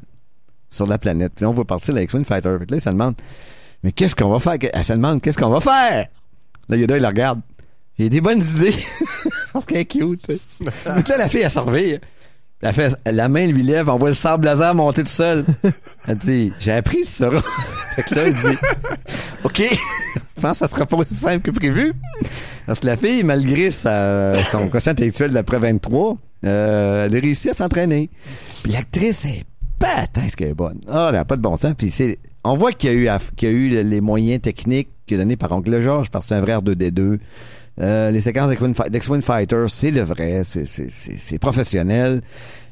sur 0.69 0.87
la 0.87 0.99
planète. 0.99 1.33
Puis 1.37 1.45
on 1.47 1.53
voit 1.53 1.65
partir 1.65 1.95
la 1.95 2.03
X-Wing 2.03 2.25
Fighter. 2.25 2.57
Que 2.59 2.71
là, 2.71 2.77
il 2.77 2.81
se 2.81 2.91
demande, 2.91 3.15
mais 3.83 3.93
qu'est-ce 3.93 4.17
qu'on 4.17 4.31
va 4.31 4.41
faire? 4.41 4.57
Elle 4.73 4.85
se 4.85 4.93
demande, 4.93 5.23
qu'est-ce 5.23 5.39
qu'on 5.39 5.49
va 5.49 5.61
faire? 5.61 6.09
Là, 6.69 6.77
Yoda, 6.77 6.97
il 6.97 7.03
la 7.03 7.09
regarde. 7.09 7.41
J'ai 7.99 8.11
des 8.11 8.21
bonnes 8.21 8.43
idées. 8.43 8.75
Parce 9.53 9.65
qu'elle 9.65 9.79
est 9.79 9.85
cute. 9.87 10.27
Puis 10.27 10.39
là, 10.85 11.17
la 11.19 11.29
fille, 11.29 11.43
elle. 11.43 11.51
Puis 11.51 12.01
Elle 12.63 12.73
fait, 12.73 12.95
la 13.05 13.29
main 13.29 13.47
lui 13.47 13.63
lève, 13.63 13.89
on 13.91 13.97
voit 13.97 14.09
le 14.09 14.15
sable 14.15 14.47
laser 14.47 14.75
monter 14.75 15.03
tout 15.03 15.11
seul. 15.11 15.45
Elle 16.09 16.17
dit, 16.17 16.53
j'ai 16.59 16.73
appris 16.73 17.05
ça. 17.05 17.31
fait 17.97 18.03
que 18.03 18.15
là, 18.15 18.29
il 18.29 18.35
dit, 18.35 18.59
OK, 19.45 19.63
je 20.37 20.41
pense 20.41 20.53
que 20.53 20.59
ça 20.59 20.69
sera 20.69 20.87
pas 20.87 20.97
aussi 20.97 21.15
simple 21.15 21.43
que 21.43 21.51
prévu. 21.51 21.93
Parce 22.67 22.79
que 22.79 22.87
la 22.87 22.97
fille, 22.97 23.23
malgré 23.25 23.71
sa, 23.71 24.33
son 24.45 24.69
quotient 24.69 24.93
intellectuel 24.93 25.33
d'après 25.33 25.59
23, 25.59 26.17
euh, 26.45 27.07
elle 27.07 27.17
a 27.17 27.21
réussi 27.21 27.51
à 27.51 27.55
s'entraîner. 27.55 28.11
Puis 28.63 28.73
l'actrice 28.73 29.25
est 29.27 29.45
patin 29.79 30.29
ce 30.29 30.37
qu'elle 30.37 30.49
est 30.49 30.55
bonne. 30.55 30.81
Ah, 30.89 31.09
elle 31.11 31.17
n'a 31.17 31.25
pas 31.25 31.37
de 31.37 31.43
bon 31.43 31.57
sens. 31.57 31.75
Puis 31.77 31.91
c'est, 31.91 32.19
on 32.43 32.57
voit 32.57 32.73
qu'il 32.73 32.91
y 32.91 32.93
a 32.93 33.17
eu, 33.17 33.19
qu'il 33.37 33.49
y 33.49 33.53
a 33.53 33.55
eu 33.55 33.85
les 33.85 34.01
moyens 34.01 34.41
techniques 34.41 34.89
que 35.07 35.15
donnés 35.15 35.37
par 35.37 35.53
Oncle 35.53 35.81
George, 35.83 36.11
parce 36.11 36.25
que 36.25 36.31
c'est 36.31 36.35
un 36.35 36.41
vrai 36.41 36.57
R2D2. 36.57 37.19
Euh, 37.81 38.11
les 38.11 38.21
séquences 38.21 38.49
d'X-Wing 38.51 38.75
Fi- 38.75 38.91
d'X-Wing 38.91 39.21
Fighter, 39.23 39.65
c'est 39.69 39.91
le 39.91 40.01
vrai, 40.03 40.43
c'est, 40.45 41.39
professionnel 41.39 42.23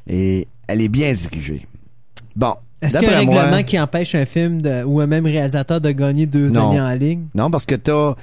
et 0.07 0.47
elle 0.67 0.81
est 0.81 0.87
bien 0.89 1.13
dirigée. 1.13 1.67
Bon. 2.35 2.55
Est-ce 2.81 2.97
qu'il 2.99 3.07
y 3.09 3.11
a 3.13 3.19
un 3.19 3.23
moi- 3.23 3.41
règlement 3.43 3.63
qui 3.63 3.79
empêche 3.79 4.13
un 4.15 4.25
film 4.25 4.61
de- 4.61 4.83
ou 4.83 4.99
un 4.99 5.07
même 5.07 5.25
réalisateur 5.25 5.79
de 5.81 5.91
gagner 5.91 6.25
deux 6.25 6.49
Non. 6.49 6.71
années 6.71 6.81
en 6.81 6.93
ligne? 6.93 7.25
Non, 7.33 7.49
parce 7.49 7.65
que 7.65 7.73
t'as. 7.75 8.15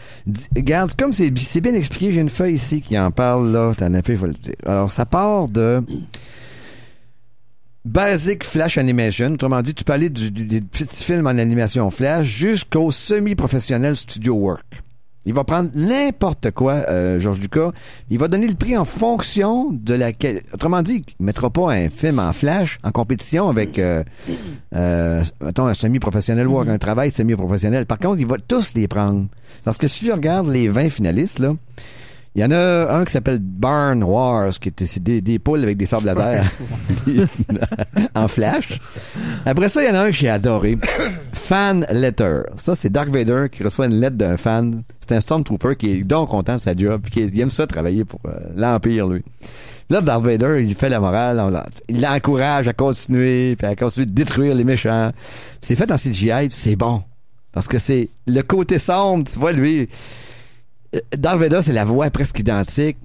Regarde, 0.55 0.93
comme 0.97 1.12
c'est 1.12 1.30
bien 1.30 1.74
expliqué, 1.74 2.12
j'ai 2.12 2.20
une 2.20 2.28
feuille 2.28 2.55
ici 2.57 2.80
qui 2.80 2.97
en 2.99 3.11
parle, 3.11 3.51
là. 3.51 3.72
T'en 3.76 3.93
as 3.95 4.03
fait, 4.03 4.14
le 4.14 4.33
dire. 4.35 4.55
Alors, 4.66 4.91
ça 4.93 5.07
part 5.07 5.49
de. 5.49 5.83
Basic 7.85 8.45
Flash 8.45 8.78
Animation. 8.78 9.33
Autrement 9.33 9.61
dit, 9.62 9.74
tu 9.74 9.83
peux 9.85 9.93
aller 9.93 10.11
du- 10.11 10.30
du- 10.30 10.45
des 10.45 10.61
petits 10.61 11.03
films 11.03 11.26
en 11.26 11.30
animation 11.30 11.91
Flash 11.91 12.26
jusqu'au 12.26 12.91
semi-professionnel 12.93 13.97
Studio 13.97 14.35
Work. 14.35 14.82
Il 15.25 15.35
va 15.35 15.45
prendre 15.45 15.70
n'importe 15.75 16.51
quoi, 16.51 16.85
euh, 16.89 17.20
Georges 17.20 17.41
Lucas. 17.41 17.70
Il 18.11 18.18
va 18.18 18.29
donner 18.29 18.49
le 18.49 18.55
prix 18.55 18.77
en 18.77 18.85
fonction 18.85 19.70
de 19.70 19.95
laquelle. 19.95 20.43
Autrement 20.53 20.83
dit, 20.83 21.03
il 21.20 21.25
mettra 21.25 21.49
pas 21.51 21.73
un 21.73 21.89
film 21.91 22.18
en 22.18 22.33
flash 22.33 22.79
en 22.83 22.91
compétition 22.91 23.49
avec, 23.49 23.79
euh, 23.79 24.03
euh, 24.75 25.23
un 25.41 25.75
semi-professionnel 25.75 26.49
ou 26.49 26.59
un 26.59 26.79
travail 26.79 27.11
semi-professionnel. 27.11 27.87
Par 27.87 27.99
contre, 27.99 28.18
il 28.18 28.27
va 28.27 28.37
tous 28.39 28.75
les 28.75 28.89
prendre. 28.89 29.27
Parce 29.64 29.79
que 29.79 29.87
si 29.87 30.07
je 30.07 30.12
regarde 30.12 30.49
les 30.49 30.68
20 30.68 30.91
finalistes, 30.91 31.39
là, 31.39 31.55
il 32.35 32.41
y 32.41 32.45
en 32.45 32.51
a 32.51 32.95
un 32.95 33.05
qui 33.05 33.12
s'appelle 33.12 33.41
Barn 33.41 34.03
Wars, 34.03 34.59
qui 34.59 34.70
était 34.70 34.87
des, 35.01 35.20
des 35.20 35.39
poules 35.39 35.62
avec 35.62 35.76
des 35.76 35.85
sables 35.85 36.07
laser 36.07 36.51
en 38.14 38.26
flash. 38.26 38.78
Après 39.45 39.68
ça, 39.68 39.83
il 39.83 39.89
y 39.89 39.91
en 39.91 39.95
a 39.95 40.05
un 40.05 40.07
que 40.07 40.16
j'ai 40.16 40.30
adoré. 40.30 40.78
Fan 41.35 41.87
Letter. 41.91 42.43
Ça, 42.57 42.74
c'est 42.74 42.91
Dark 42.91 43.11
Vader 43.11 43.47
qui 43.53 43.62
reçoit 43.62 43.87
une 43.87 44.01
lettre 44.01 44.16
d'un 44.16 44.39
fan. 44.39 44.83
C'est 45.01 45.14
un 45.14 45.20
Stormtrooper 45.20 45.76
qui 45.76 45.91
est 45.91 46.05
donc 46.05 46.30
content 46.30 46.57
de 46.57 46.61
sa 46.62 46.74
job, 46.74 47.03
puis 47.03 47.12
qui 47.12 47.20
il 47.20 47.41
aime 47.41 47.51
ça 47.51 47.66
travailler 47.66 48.05
pour 48.07 48.20
euh, 48.26 48.33
l'Empire, 48.57 49.09
lui. 49.09 49.22
Là, 49.91 50.01
Darth 50.01 50.24
Vader, 50.24 50.64
il 50.66 50.74
fait 50.74 50.89
la 50.89 51.01
morale, 51.01 51.39
on 51.39 51.53
il 51.91 52.01
l'encourage 52.01 52.66
à 52.66 52.72
continuer, 52.72 53.57
puis 53.57 53.66
à 53.66 53.76
continuer 53.76 54.07
de 54.07 54.12
détruire 54.12 54.55
les 54.55 54.64
méchants. 54.64 55.12
C'est 55.61 55.76
fait 55.76 55.93
en 55.93 55.97
CGI, 55.97 56.49
c'est 56.49 56.76
bon. 56.76 57.03
Parce 57.53 57.68
que 57.68 57.78
c'est 57.78 58.09
le 58.26 58.41
côté 58.41 58.78
sombre, 58.78 59.28
tu 59.30 59.39
vois, 59.39 59.53
lui. 59.53 59.91
Euh, 60.95 61.01
Darth 61.16 61.38
Vader, 61.38 61.61
c'est 61.62 61.72
la 61.72 61.84
voix 61.84 62.11
presque 62.11 62.38
identique. 62.38 62.97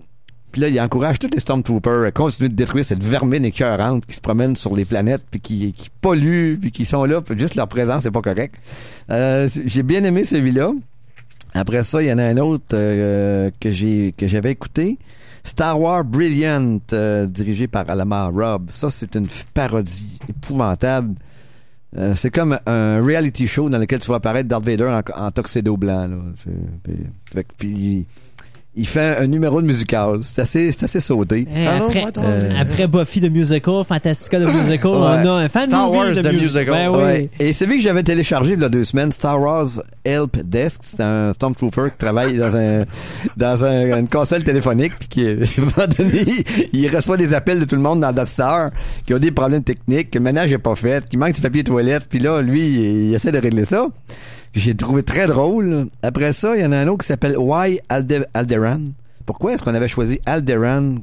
Puis 0.51 0.61
là, 0.61 0.69
il 0.69 0.79
encourage 0.79 1.19
tous 1.19 1.29
les 1.33 1.39
Stormtroopers 1.39 2.05
à 2.05 2.11
continuer 2.11 2.49
de 2.49 2.55
détruire 2.55 2.85
cette 2.85 3.03
vermine 3.03 3.43
écœurante 3.45 4.05
qui 4.05 4.15
se 4.15 4.21
promène 4.21 4.55
sur 4.55 4.75
les 4.75 4.85
planètes, 4.85 5.23
puis 5.29 5.41
qui, 5.41 5.73
qui 5.73 5.89
pollue, 6.01 6.55
puis 6.59 6.71
qui 6.71 6.85
sont 6.85 7.03
là, 7.03 7.21
puis 7.21 7.37
juste 7.37 7.55
leur 7.55 7.67
présence, 7.67 8.03
c'est 8.03 8.11
pas 8.11 8.21
correct. 8.21 8.55
Euh, 9.11 9.49
J'ai 9.65 9.83
bien 9.83 10.03
aimé 10.03 10.23
celui-là. 10.23 10.71
Après 11.53 11.83
ça, 11.83 12.01
il 12.01 12.07
y 12.07 12.13
en 12.13 12.17
a 12.17 12.23
un 12.23 12.37
autre 12.37 12.65
euh, 12.73 13.51
que 13.59 13.71
j'ai 13.71 14.13
que 14.15 14.27
j'avais 14.27 14.51
écouté. 14.51 14.97
Star 15.43 15.79
Wars 15.79 16.03
Brilliant, 16.03 16.79
euh, 16.93 17.25
dirigé 17.25 17.67
par 17.67 17.89
Alama 17.89 18.27
Robb. 18.27 18.69
Ça, 18.69 18.89
c'est 18.89 19.15
une 19.15 19.27
parodie 19.53 20.19
épouvantable. 20.29 21.15
Euh, 21.97 22.13
c'est 22.15 22.29
comme 22.29 22.59
un 22.67 23.01
reality 23.03 23.47
show 23.47 23.69
dans 23.69 23.79
lequel 23.79 23.99
tu 23.99 24.09
vas 24.09 24.17
apparaître 24.17 24.47
Darth 24.47 24.63
Vader 24.65 25.01
en, 25.15 25.25
en 25.25 25.31
blanc. 25.77 26.07
Là. 26.07 26.17
Puis- 26.83 27.43
puis 27.57 28.05
il, 28.77 28.87
fait 28.87 29.17
un 29.17 29.27
numéro 29.27 29.61
de 29.61 29.67
musical. 29.67 30.19
C'est 30.21 30.41
assez, 30.41 30.71
c'est 30.71 30.83
assez 30.83 30.99
sauté. 30.99 31.47
Ah 31.55 31.79
non, 31.79 31.85
après, 31.87 32.03
attends, 32.03 32.21
euh, 32.23 32.49
mais- 32.53 32.59
après 32.59 32.87
Buffy 32.87 33.19
the 33.21 33.29
Musical, 33.31 33.83
Fantastica 33.87 34.39
the 34.39 34.43
Musical, 34.53 34.91
Ouais. 34.91 34.97
on 34.97 35.03
a 35.27 35.31
un 35.43 35.49
fan 35.49 35.63
Star 35.65 35.87
movie 35.87 35.97
Wars 35.97 36.13
de 36.23 36.29
Musical. 36.31 36.65
Ben 36.73 36.89
oui. 36.89 36.97
Ouais. 37.03 37.29
Et 37.39 37.53
c'est 37.53 37.65
lui 37.65 37.77
que 37.77 37.83
j'avais 37.83 38.03
téléchargé 38.03 38.53
il 38.53 38.61
y 38.61 38.63
a 38.63 38.69
deux 38.69 38.83
semaines, 38.83 39.11
Star 39.11 39.39
Wars 39.41 39.67
Help 40.05 40.37
Desk. 40.45 40.79
C'est 40.83 41.01
un 41.01 41.33
Stormtrooper 41.33 41.91
qui 41.91 41.97
travaille 41.97 42.37
dans 42.37 42.55
un 42.55 42.85
dans 43.35 43.65
un- 43.65 43.97
une 43.99 44.07
console 44.07 44.43
téléphonique 44.43 44.93
puis 44.99 45.07
qui, 45.09 45.21
à 45.27 45.31
un 45.31 45.35
moment 45.61 45.87
donné, 45.97 46.23
il 46.73 46.95
reçoit 46.95 47.17
des 47.17 47.33
appels 47.33 47.59
de 47.59 47.65
tout 47.65 47.75
le 47.75 47.81
monde 47.81 48.01
dans 48.01 48.11
Death 48.11 48.27
Star 48.29 48.69
qui 49.05 49.13
ont 49.13 49.19
des 49.19 49.31
problèmes 49.31 49.63
techniques, 49.63 50.11
que 50.11 50.17
le 50.17 50.23
ménage 50.23 50.51
est 50.51 50.57
pas 50.57 50.75
fait, 50.75 51.07
qui 51.09 51.17
manque 51.17 51.35
ses 51.35 51.41
papiers 51.41 51.63
toilettes, 51.63 52.05
puis 52.09 52.19
là, 52.19 52.41
lui, 52.41 52.61
il, 52.67 53.07
il 53.09 53.13
essaie 53.13 53.31
de 53.31 53.39
régler 53.39 53.65
ça. 53.65 53.87
J'ai 54.57 54.75
trouvé 54.75 55.03
très 55.03 55.27
drôle. 55.27 55.87
Après 56.01 56.33
ça, 56.33 56.55
il 56.55 56.61
y 56.61 56.65
en 56.65 56.71
a 56.71 56.77
un 56.77 56.87
autre 56.87 56.99
qui 57.03 57.07
s'appelle 57.07 57.37
Why 57.37 57.79
Alde- 57.89 58.25
Alderan. 58.33 58.89
Pourquoi 59.25 59.53
est-ce 59.53 59.61
qu'on 59.61 59.75
avait 59.75 59.87
choisi 59.89 60.19
Alderan 60.25 60.95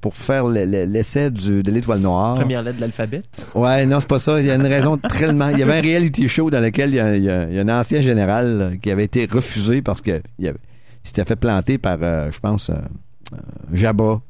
pour 0.00 0.16
faire 0.16 0.46
le- 0.48 0.64
le- 0.64 0.84
l'essai 0.84 1.30
de 1.30 1.70
l'étoile 1.70 2.00
noire? 2.00 2.34
Première 2.34 2.62
lettre 2.62 2.76
de 2.76 2.80
l'alphabet. 2.80 3.22
Ouais, 3.54 3.84
non, 3.86 4.00
c'est 4.00 4.08
pas 4.08 4.18
ça. 4.18 4.40
Il 4.40 4.46
y 4.46 4.50
a 4.50 4.54
une 4.54 4.66
raison 4.66 4.96
tellement. 5.18 5.48
Il 5.50 5.58
y 5.58 5.62
avait 5.62 5.78
un 5.78 5.82
reality 5.82 6.26
show 6.28 6.50
dans 6.50 6.60
lequel 6.60 6.90
il 6.90 6.96
y 6.96 7.00
a, 7.00 7.14
il 7.16 7.22
y 7.24 7.30
a- 7.30 7.44
il 7.48 7.54
y 7.54 7.58
a 7.58 7.62
un 7.62 7.68
ancien 7.80 8.00
général 8.00 8.46
euh, 8.60 8.76
qui 8.82 8.90
avait 8.90 9.04
été 9.04 9.26
refusé 9.30 9.80
parce 9.82 10.00
que 10.00 10.20
il, 10.38 10.48
avait- 10.48 10.58
il 11.04 11.08
s'était 11.08 11.24
fait 11.26 11.36
planter 11.36 11.76
par, 11.78 11.98
euh, 12.02 12.30
je 12.32 12.40
pense, 12.40 12.70
euh, 12.70 12.74
euh, 13.34 13.36
Jabba. 13.74 14.20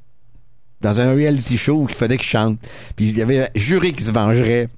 Dans 0.80 1.00
un 1.00 1.12
reality 1.14 1.56
show 1.56 1.86
qu'il 1.86 1.96
fallait 1.96 2.16
qu'il 2.18 2.28
chante. 2.28 2.58
Puis 2.96 3.08
il 3.08 3.16
y 3.18 3.22
avait 3.22 3.50
juré 3.56 3.92
qu'il 3.92 4.04
se 4.04 4.12
vengerait. 4.12 4.68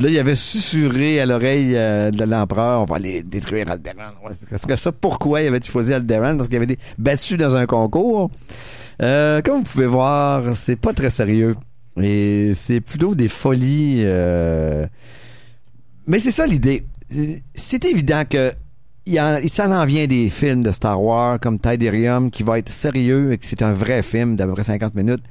Là, 0.00 0.08
il 0.08 0.18
avait 0.18 0.34
susurré 0.34 1.20
à 1.20 1.26
l'oreille 1.26 1.76
euh, 1.76 2.10
de 2.10 2.24
l'empereur, 2.24 2.82
on 2.82 2.84
va 2.84 2.96
aller 2.96 3.22
détruire 3.22 3.70
Alderan. 3.70 4.10
Ouais. 4.24 4.76
Ça, 4.76 4.90
pourquoi 4.92 5.42
il 5.42 5.46
avait 5.48 5.62
choisi 5.62 5.92
Alderan? 5.94 6.36
Parce 6.36 6.48
qu'il 6.48 6.56
avait 6.56 6.64
été 6.72 6.78
battu 6.98 7.36
dans 7.36 7.54
un 7.54 7.66
concours. 7.66 8.30
Euh, 9.02 9.40
comme 9.42 9.58
vous 9.58 9.64
pouvez 9.64 9.86
voir, 9.86 10.56
c'est 10.56 10.76
pas 10.76 10.92
très 10.92 11.10
sérieux. 11.10 11.54
Et 12.00 12.52
c'est 12.56 12.80
plutôt 12.80 13.14
des 13.14 13.28
folies. 13.28 14.02
euh, 14.04 14.86
Mais 16.08 16.18
c'est 16.18 16.32
ça 16.32 16.46
l'idée. 16.46 16.82
C'est 17.54 17.84
évident 17.84 18.22
que 18.28 18.50
il, 19.06 19.20
en- 19.20 19.38
s'en 19.46 19.70
en 19.70 19.84
vient 19.86 20.06
des 20.08 20.28
films 20.28 20.62
de 20.64 20.72
Star 20.72 21.00
Wars 21.00 21.38
comme 21.38 21.58
Tiderium 21.60 22.30
qui 22.32 22.42
va 22.42 22.58
être 22.58 22.68
sérieux 22.68 23.32
et 23.32 23.38
que 23.38 23.46
c'est 23.46 23.62
un 23.62 23.72
vrai 23.72 24.02
film 24.02 24.34
d'à 24.34 24.46
peu 24.46 24.54
près 24.54 24.64
50 24.64 24.94
minutes. 24.96 25.22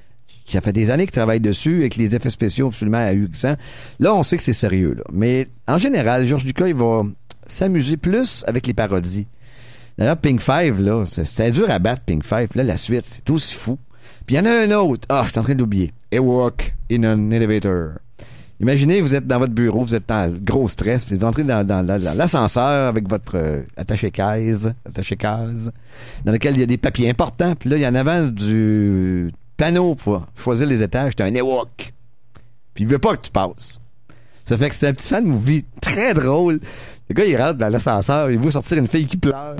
Ça 0.45 0.61
fait 0.61 0.73
des 0.73 0.89
années 0.89 1.05
qu'il 1.05 1.13
travaille 1.13 1.39
dessus 1.39 1.79
avec 1.81 1.95
les 1.95 2.15
effets 2.15 2.29
spéciaux 2.29 2.67
absolument 2.67 2.97
ahurissants. 2.97 3.55
Là, 3.99 4.13
on 4.13 4.23
sait 4.23 4.37
que 4.37 4.43
c'est 4.43 4.53
sérieux. 4.53 4.95
Là. 4.95 5.03
Mais 5.11 5.47
en 5.67 5.77
général, 5.77 6.27
Georges 6.27 6.45
Lucas, 6.45 6.67
il 6.67 6.75
va 6.75 7.03
s'amuser 7.47 7.97
plus 7.97 8.43
avec 8.47 8.67
les 8.67 8.73
parodies. 8.73 9.27
D'ailleurs, 9.97 10.17
Pink 10.17 10.41
Five, 10.41 10.79
là, 10.79 11.05
c'était 11.05 11.51
dur 11.51 11.69
à 11.69 11.79
battre, 11.79 12.01
Pink 12.05 12.23
Five. 12.23 12.49
Là, 12.55 12.63
la 12.63 12.77
suite, 12.77 13.05
c'est 13.05 13.29
aussi 13.29 13.53
fou. 13.53 13.77
Puis 14.25 14.35
il 14.35 14.39
y 14.39 14.41
en 14.41 14.45
a 14.45 14.51
un 14.51 14.71
autre. 14.71 15.07
Ah, 15.09 15.23
je 15.25 15.31
suis 15.31 15.39
en 15.39 15.43
train 15.43 15.55
d'oublier. 15.55 15.91
Ewok 16.11 16.73
in 16.91 17.03
an 17.03 17.31
elevator. 17.31 17.99
Imaginez, 18.59 19.01
vous 19.01 19.13
êtes 19.13 19.27
dans 19.27 19.39
votre 19.39 19.53
bureau, 19.53 19.81
vous 19.81 19.95
êtes 19.95 20.09
en 20.09 20.29
gros 20.29 20.67
stress, 20.67 21.03
puis 21.03 21.17
vous 21.17 21.25
entrez 21.25 21.43
dans, 21.43 21.85
l'ascenseur 22.15 22.87
avec 22.87 23.09
votre 23.09 23.35
euh, 23.35 23.61
attaché-case, 23.75 24.73
attaché-case, 24.87 25.71
dans 26.23 26.31
lequel 26.31 26.53
il 26.53 26.59
y 26.61 26.63
a 26.63 26.65
des 26.65 26.77
papiers 26.77 27.09
importants. 27.09 27.55
Puis 27.55 27.69
là, 27.69 27.75
il 27.75 27.81
y 27.81 27.87
en 27.87 27.95
avant 27.95 28.27
du 28.27 29.33
panneau 29.57 29.95
pour 29.95 30.25
choisir 30.35 30.67
les 30.67 30.83
étages, 30.83 31.15
t'as 31.15 31.25
un 31.25 31.33
Ewok. 31.33 31.93
Puis 32.73 32.83
il 32.83 32.87
veut 32.87 32.99
pas 32.99 33.15
que 33.15 33.21
tu 33.21 33.31
passes. 33.31 33.79
Ça 34.45 34.57
fait 34.57 34.69
que 34.69 34.75
c'est 34.75 34.87
un 34.87 34.93
petit 34.93 35.07
fan 35.07 35.25
movie 35.25 35.65
très 35.81 36.13
drôle. 36.13 36.59
Le 37.09 37.15
gars, 37.15 37.25
il 37.25 37.37
rentre 37.37 37.59
dans 37.59 37.69
l'ascenseur, 37.69 38.31
il 38.31 38.39
voit 38.39 38.51
sortir 38.51 38.77
une 38.77 38.87
fille 38.87 39.05
qui 39.05 39.17
pleure. 39.17 39.55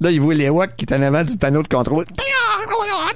Là, 0.00 0.10
il 0.10 0.20
voit 0.20 0.34
l'Ewok 0.34 0.76
qui 0.76 0.84
est 0.84 0.94
en 0.94 1.02
avant 1.02 1.24
du 1.24 1.36
panneau 1.36 1.62
de 1.62 1.68
contrôle. 1.68 2.04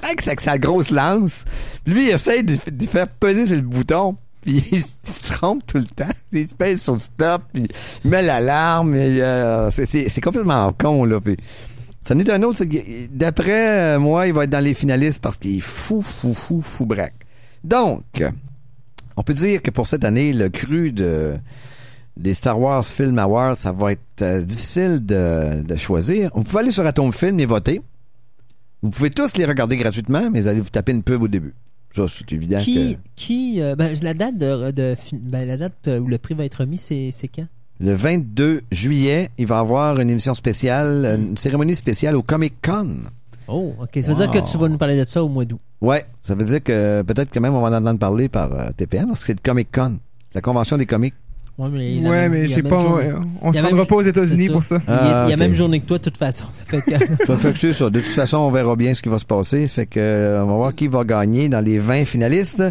Avec 0.02 0.40
sa, 0.40 0.58
grosse 0.58 0.90
lance. 0.90 1.44
Lui, 1.86 2.06
il 2.06 2.10
essaie 2.10 2.42
de, 2.42 2.56
faire 2.86 3.08
peser 3.08 3.46
sur 3.46 3.56
le 3.56 3.62
bouton. 3.62 4.16
Puis 4.42 4.64
il 4.72 4.82
se 5.08 5.32
trompe 5.32 5.64
tout 5.66 5.78
le 5.78 5.84
temps. 5.84 6.10
Il 6.32 6.48
pèse 6.48 6.82
sur 6.82 6.94
le 6.94 6.98
stop. 6.98 7.42
Puis 7.52 7.68
il 8.04 8.10
met 8.10 8.22
l'alarme. 8.22 8.94
euh, 8.96 9.70
c'est- 9.70 10.20
complètement 10.20 10.72
con, 10.72 11.04
là. 11.04 11.20
Ça 12.05 12.14
en 12.14 12.18
est 12.18 12.30
un 12.30 12.42
autre. 12.42 12.64
D'après 13.11 13.94
euh, 13.94 13.98
moi, 13.98 14.26
il 14.26 14.34
va 14.34 14.44
être 14.44 14.50
dans 14.50 14.64
les 14.64 14.74
finalistes 14.74 15.20
parce 15.20 15.38
qu'il 15.38 15.57
est 15.57 15.61
fou, 15.61 16.03
fou, 16.03 16.34
fou, 16.34 16.61
fou 16.61 16.86
braque. 16.86 17.14
Donc, 17.62 18.22
on 19.16 19.22
peut 19.22 19.34
dire 19.34 19.62
que 19.62 19.70
pour 19.70 19.86
cette 19.86 20.05
année, 20.05 20.32
le 20.32 20.48
cru 20.48 20.92
de 20.92 21.36
des 22.16 22.34
Star 22.34 22.61
Wars 22.61 22.84
Film 22.84 23.18
Awards, 23.18 23.57
ça 23.57 23.72
va 23.72 23.92
être 23.92 24.22
euh, 24.22 24.42
difficile 24.42 25.05
de, 25.05 25.62
de 25.62 25.76
choisir. 25.76 26.30
Vous 26.34 26.44
pouvez 26.44 26.61
aller 26.61 26.70
sur 26.70 26.84
Atom 26.84 27.12
Film 27.12 27.40
et 27.40 27.46
voter. 27.46 27.80
Vous 28.82 28.90
pouvez 28.90 29.09
tous 29.11 29.36
les 29.36 29.46
regarder 29.46 29.76
gratuitement, 29.76 30.28
mais 30.30 30.42
vous 30.42 30.48
allez 30.48 30.61
vous 30.61 30.68
taper 30.68 30.92
une 30.92 31.03
pub 31.03 31.22
au 31.22 31.28
début. 31.28 31.55
Ça, 31.96 32.05
c'est 32.09 32.30
évident 32.32 32.59
Qui, 32.59 32.96
que 32.96 33.00
qui 33.16 33.62
euh, 33.62 33.76
ben, 33.76 33.96
la 34.03 34.12
date 34.14 34.36
de, 34.36 34.96
ben, 35.12 35.46
la 35.46 35.57
date 35.57 35.88
où 36.00 36.07
le 36.07 36.18
prix 36.18 36.34
va 36.34 36.44
être 36.44 36.57
remis, 36.57 36.78
c'est 36.78 37.12
quand? 37.34 37.46
Le 37.82 37.94
22 37.94 38.60
juillet, 38.70 39.28
il 39.38 39.46
va 39.46 39.56
y 39.56 39.60
avoir 39.60 39.98
une 40.00 40.08
émission 40.10 40.34
spéciale, 40.34 41.16
une 41.18 41.36
cérémonie 41.36 41.74
spéciale 41.74 42.16
au 42.16 42.22
Comic 42.22 42.54
Con. 42.64 42.98
Oh, 43.48 43.74
ok. 43.80 44.02
Ça 44.02 44.12
veut 44.12 44.26
dire 44.26 44.30
que 44.30 44.50
tu 44.50 44.56
vas 44.56 44.68
nous 44.68 44.78
parler 44.78 44.96
de 44.96 45.08
ça 45.08 45.22
au 45.22 45.28
mois 45.28 45.44
d'août. 45.44 45.58
Ouais, 45.80 46.04
ça 46.22 46.34
veut 46.36 46.44
dire 46.44 46.62
que 46.62 47.02
peut-être 47.02 47.30
que 47.30 47.40
même 47.40 47.54
on 47.54 47.60
va 47.60 47.68
en 47.68 47.80
entendre 47.80 47.98
parler 47.98 48.28
par 48.28 48.52
euh, 48.52 48.70
TPM, 48.76 49.08
parce 49.08 49.20
que 49.20 49.26
c'est 49.26 49.32
le 49.34 49.40
Comic 49.42 49.68
Con, 49.74 49.98
la 50.34 50.40
convention 50.40 50.78
des 50.78 50.86
comics. 50.86 51.14
Ouais, 51.58 51.68
mais, 51.70 51.98
Ouais, 51.98 52.10
même- 52.28 52.32
mais 52.32 52.46
je 52.46 52.54
sais 52.54 52.62
pas, 52.62 52.78
journée- 52.78 53.12
ouais, 53.12 53.14
on 53.42 53.52
se 53.52 53.58
rendra 53.58 53.76
même- 53.76 53.86
pas 53.86 53.96
aux 53.96 54.02
États-Unis 54.02 54.48
pour 54.48 54.62
ça. 54.62 54.80
Il 54.88 54.90
y 54.90 54.96
a, 54.96 55.24
il 55.26 55.28
y 55.28 55.32
a 55.32 55.34
Ah, 55.34 55.36
même 55.36 55.52
journée 55.54 55.80
que 55.80 55.86
toi, 55.86 55.98
de 55.98 56.02
toute 56.04 56.16
façon. 56.16 56.44
Ça 56.52 56.64
fait 56.64 56.80
que. 56.80 56.92
Ça 57.26 57.36
fait 57.36 57.52
que 57.52 57.58
c'est 57.58 57.72
ça. 57.74 57.90
De 57.90 58.00
toute 58.00 58.08
façon, 58.08 58.38
on 58.38 58.50
verra 58.50 58.74
bien 58.74 58.94
ce 58.94 59.02
qui 59.02 59.10
va 59.10 59.18
se 59.18 59.26
passer. 59.26 59.66
Ça 59.68 59.74
fait 59.74 59.86
que 59.86 60.00
euh, 60.00 60.42
on 60.44 60.46
va 60.46 60.54
voir 60.54 60.74
qui 60.74 60.88
va 60.88 61.04
gagner 61.04 61.48
dans 61.50 61.60
les 61.62 61.78
20 61.78 62.04
finalistes. 62.06 62.64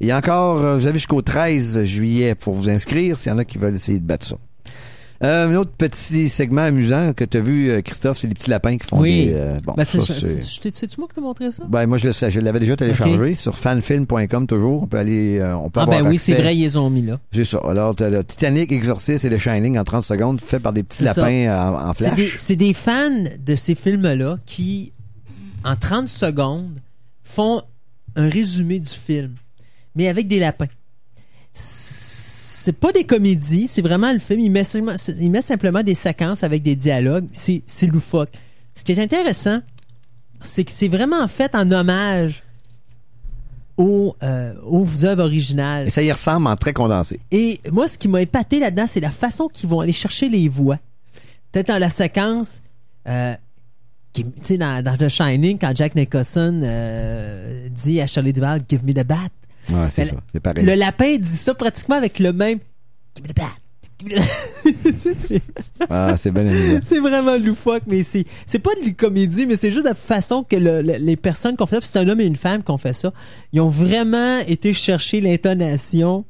Il 0.00 0.06
y 0.06 0.12
a 0.12 0.18
encore, 0.18 0.58
euh, 0.58 0.76
vous 0.76 0.86
avez 0.86 0.98
jusqu'au 0.98 1.20
13 1.20 1.82
juillet 1.84 2.34
pour 2.36 2.54
vous 2.54 2.68
inscrire 2.70 3.16
s'il 3.16 3.32
y 3.32 3.34
en 3.34 3.38
a 3.38 3.44
qui 3.44 3.58
veulent 3.58 3.74
essayer 3.74 3.98
de 3.98 4.06
battre 4.06 4.26
ça. 4.26 4.36
Euh, 5.24 5.48
un 5.48 5.54
autre 5.56 5.72
petit 5.76 6.28
segment 6.28 6.62
amusant 6.62 7.12
que 7.12 7.24
tu 7.24 7.38
as 7.38 7.40
vu, 7.40 7.70
euh, 7.70 7.82
Christophe, 7.82 8.18
c'est 8.18 8.28
les 8.28 8.34
petits 8.34 8.50
lapins 8.50 8.78
qui 8.78 8.86
font 8.86 9.00
Oui. 9.00 9.26
des... 9.26 9.32
euh, 9.34 9.56
bon, 9.64 9.74
Ben, 9.76 9.84
c'est- 9.84 9.98
ça, 10.00 10.14
C'est-tu 10.14 11.00
moi 11.00 11.08
qui 11.08 11.16
t'ai 11.16 11.20
montré 11.20 11.50
ça? 11.50 11.64
Ben, 11.68 11.86
moi, 11.86 11.98
je, 11.98 12.06
le 12.06 12.12
sais, 12.12 12.30
je 12.30 12.38
l'avais 12.38 12.60
déjà 12.60 12.76
téléchargé 12.76 13.34
sur 13.34 13.56
fanfilm.com 13.58 14.46
toujours. 14.46 14.84
On 14.84 14.86
peut 14.86 14.98
aller, 14.98 15.38
euh, 15.38 15.56
on 15.56 15.70
peut 15.70 15.80
Ah, 15.80 15.82
avoir 15.84 16.02
ben 16.04 16.08
oui, 16.08 16.18
c'est 16.18 16.36
vrai, 16.36 16.56
ils 16.56 16.60
les 16.62 16.76
ont 16.76 16.88
mis 16.88 17.02
là. 17.02 17.18
C'est 17.32 17.44
ça. 17.44 17.58
Alors, 17.68 17.96
t'as 17.96 18.10
le 18.10 18.22
Titanic, 18.22 18.70
Exorcist 18.70 19.24
et 19.24 19.28
le 19.28 19.38
Shining 19.38 19.76
en 19.76 19.82
30 19.84 20.04
secondes, 20.04 20.40
fait 20.40 20.60
par 20.60 20.72
des 20.72 20.84
petits 20.84 21.02
lapins 21.02 21.48
en, 21.52 21.88
en 21.90 21.94
C'est 21.94 22.14
des, 22.14 22.22
flash. 22.28 22.36
c'est 22.38 22.56
des 22.56 22.72
fans 22.74 23.10
de 23.44 23.56
ces 23.56 23.74
films-là 23.74 24.38
qui, 24.46 24.92
en 25.64 25.74
30 25.74 26.08
secondes, 26.08 26.78
font 27.24 27.60
un 28.14 28.28
résumé 28.28 28.78
du 28.78 28.90
film, 28.92 29.34
mais 29.96 30.06
avec 30.06 30.28
des 30.28 30.38
lapins. 30.38 30.66
C'est 32.68 32.74
pas 32.74 32.92
des 32.92 33.04
comédies, 33.04 33.66
c'est 33.66 33.80
vraiment 33.80 34.12
le 34.12 34.18
film. 34.18 34.40
Il 34.40 34.50
met, 34.50 34.62
seulement- 34.62 34.92
il 35.18 35.30
met 35.30 35.40
simplement 35.40 35.82
des 35.82 35.94
séquences 35.94 36.42
avec 36.44 36.62
des 36.62 36.76
dialogues. 36.76 37.24
C'est 37.32 37.62
c'est 37.64 37.86
loufoque. 37.86 38.28
Ce 38.74 38.84
qui 38.84 38.92
est 38.92 38.98
intéressant, 39.00 39.60
c'est 40.42 40.64
que 40.64 40.70
c'est 40.70 40.88
vraiment 40.88 41.26
fait 41.28 41.54
en 41.54 41.72
hommage 41.72 42.42
aux, 43.78 44.14
euh, 44.22 44.52
aux 44.66 44.86
œuvres 45.06 45.22
originales. 45.24 45.86
Et 45.86 45.90
ça 45.90 46.02
y 46.02 46.12
ressemble 46.12 46.46
en 46.46 46.56
très 46.56 46.74
condensé. 46.74 47.18
Et 47.30 47.58
moi, 47.72 47.88
ce 47.88 47.96
qui 47.96 48.06
m'a 48.06 48.20
épaté 48.20 48.60
là-dedans, 48.60 48.84
c'est 48.86 49.00
la 49.00 49.12
façon 49.12 49.48
qu'ils 49.48 49.70
vont 49.70 49.80
aller 49.80 49.92
chercher 49.92 50.28
les 50.28 50.46
voix. 50.50 50.78
Peut-être 51.52 51.68
dans 51.68 51.78
la 51.78 51.88
séquence, 51.88 52.60
euh, 53.08 53.34
qui- 54.12 54.24
tu 54.24 54.30
sais, 54.42 54.58
dans, 54.58 54.84
dans 54.84 54.98
The 54.98 55.08
Shining, 55.08 55.58
quand 55.58 55.74
Jack 55.74 55.94
Nicholson 55.94 56.60
euh, 56.62 57.66
dit 57.70 58.02
à 58.02 58.06
Shirley 58.06 58.34
Duvall, 58.34 58.60
Give 58.68 58.84
me 58.84 58.92
the 58.92 59.06
bat. 59.06 59.30
Ouais, 59.70 59.88
c'est 59.90 60.02
Elle- 60.02 60.08
ça. 60.08 60.16
C'est 60.32 60.40
pareil. 60.40 60.64
Le 60.64 60.74
lapin 60.74 61.16
dit 61.16 61.36
ça 61.36 61.54
pratiquement 61.54 61.96
avec 61.96 62.18
le 62.18 62.32
même 62.32 62.58
Ah, 65.90 66.16
c'est 66.16 66.30
bien 66.30 66.44
c'est 66.84 67.00
vraiment 67.00 67.36
loufoque, 67.36 67.82
mais 67.86 68.04
c'est 68.04 68.24
c'est 68.46 68.58
pas 68.58 68.74
de 68.80 68.86
la 68.86 68.92
comédie, 68.92 69.46
mais 69.46 69.56
c'est 69.56 69.70
juste 69.70 69.84
la 69.84 69.94
façon 69.94 70.44
que 70.44 70.56
le- 70.56 70.82
le- 70.82 70.98
les 70.98 71.16
personnes 71.16 71.56
qui 71.56 71.62
ont 71.62 71.66
fait 71.66 71.76
ça, 71.84 71.90
c'est 71.92 71.98
un 71.98 72.08
homme 72.08 72.20
et 72.20 72.24
une 72.24 72.36
femme 72.36 72.62
qui 72.62 72.70
ont 72.70 72.78
fait 72.78 72.92
ça, 72.92 73.12
ils 73.52 73.60
ont 73.60 73.68
vraiment 73.68 74.38
été 74.46 74.72
chercher 74.72 75.20
l'intonation 75.20 76.24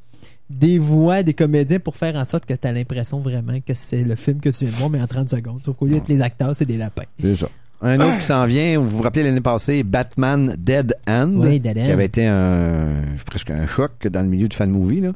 des 0.49 0.79
voix 0.79 1.23
des 1.23 1.35
comédiens 1.35 1.79
pour 1.79 1.97
faire 1.97 2.17
en 2.17 2.25
sorte 2.25 2.47
que 2.47 2.55
tu 2.55 2.67
as 2.67 2.73
l'impression 2.73 3.21
vraiment 3.21 3.61
que 3.61 3.75
c'est 3.75 4.03
le 4.03 4.15
film 4.17 4.41
que 4.41 4.49
tu 4.49 4.65
viens 4.65 4.73
de 4.73 4.79
voir, 4.79 4.89
mais 4.91 5.03
en 5.03 5.07
30 5.07 5.29
secondes. 5.29 5.61
Sauf 5.63 5.77
qu'au 5.77 5.85
lieu 5.87 5.95
d'être 5.95 6.09
les 6.09 6.23
acteurs, 6.23 6.57
c'est 6.57 6.65
des 6.65 6.79
lapins. 6.79 7.03
Ça. 7.37 7.51
Un 7.81 8.01
autre 8.01 8.19
qui 8.19 8.25
s'en 8.25 8.45
vient, 8.47 8.79
vous 8.81 8.89
vous 8.89 9.03
rappelez 9.03 9.23
l'année 9.23 9.41
passée, 9.41 9.85
Batman 9.85 10.57
Dead 10.59 10.97
Oui, 11.09 11.61
Dead 11.61 11.79
End. 11.79 11.85
qui 11.85 11.91
avait 11.93 12.07
été 12.07 12.27
un, 12.27 12.89
presque 13.25 13.51
un 13.51 13.67
choc 13.67 14.09
dans 14.09 14.21
le 14.23 14.27
milieu 14.27 14.49
du 14.49 14.57
fan 14.57 14.71
movie. 14.71 15.01
Là. 15.01 15.13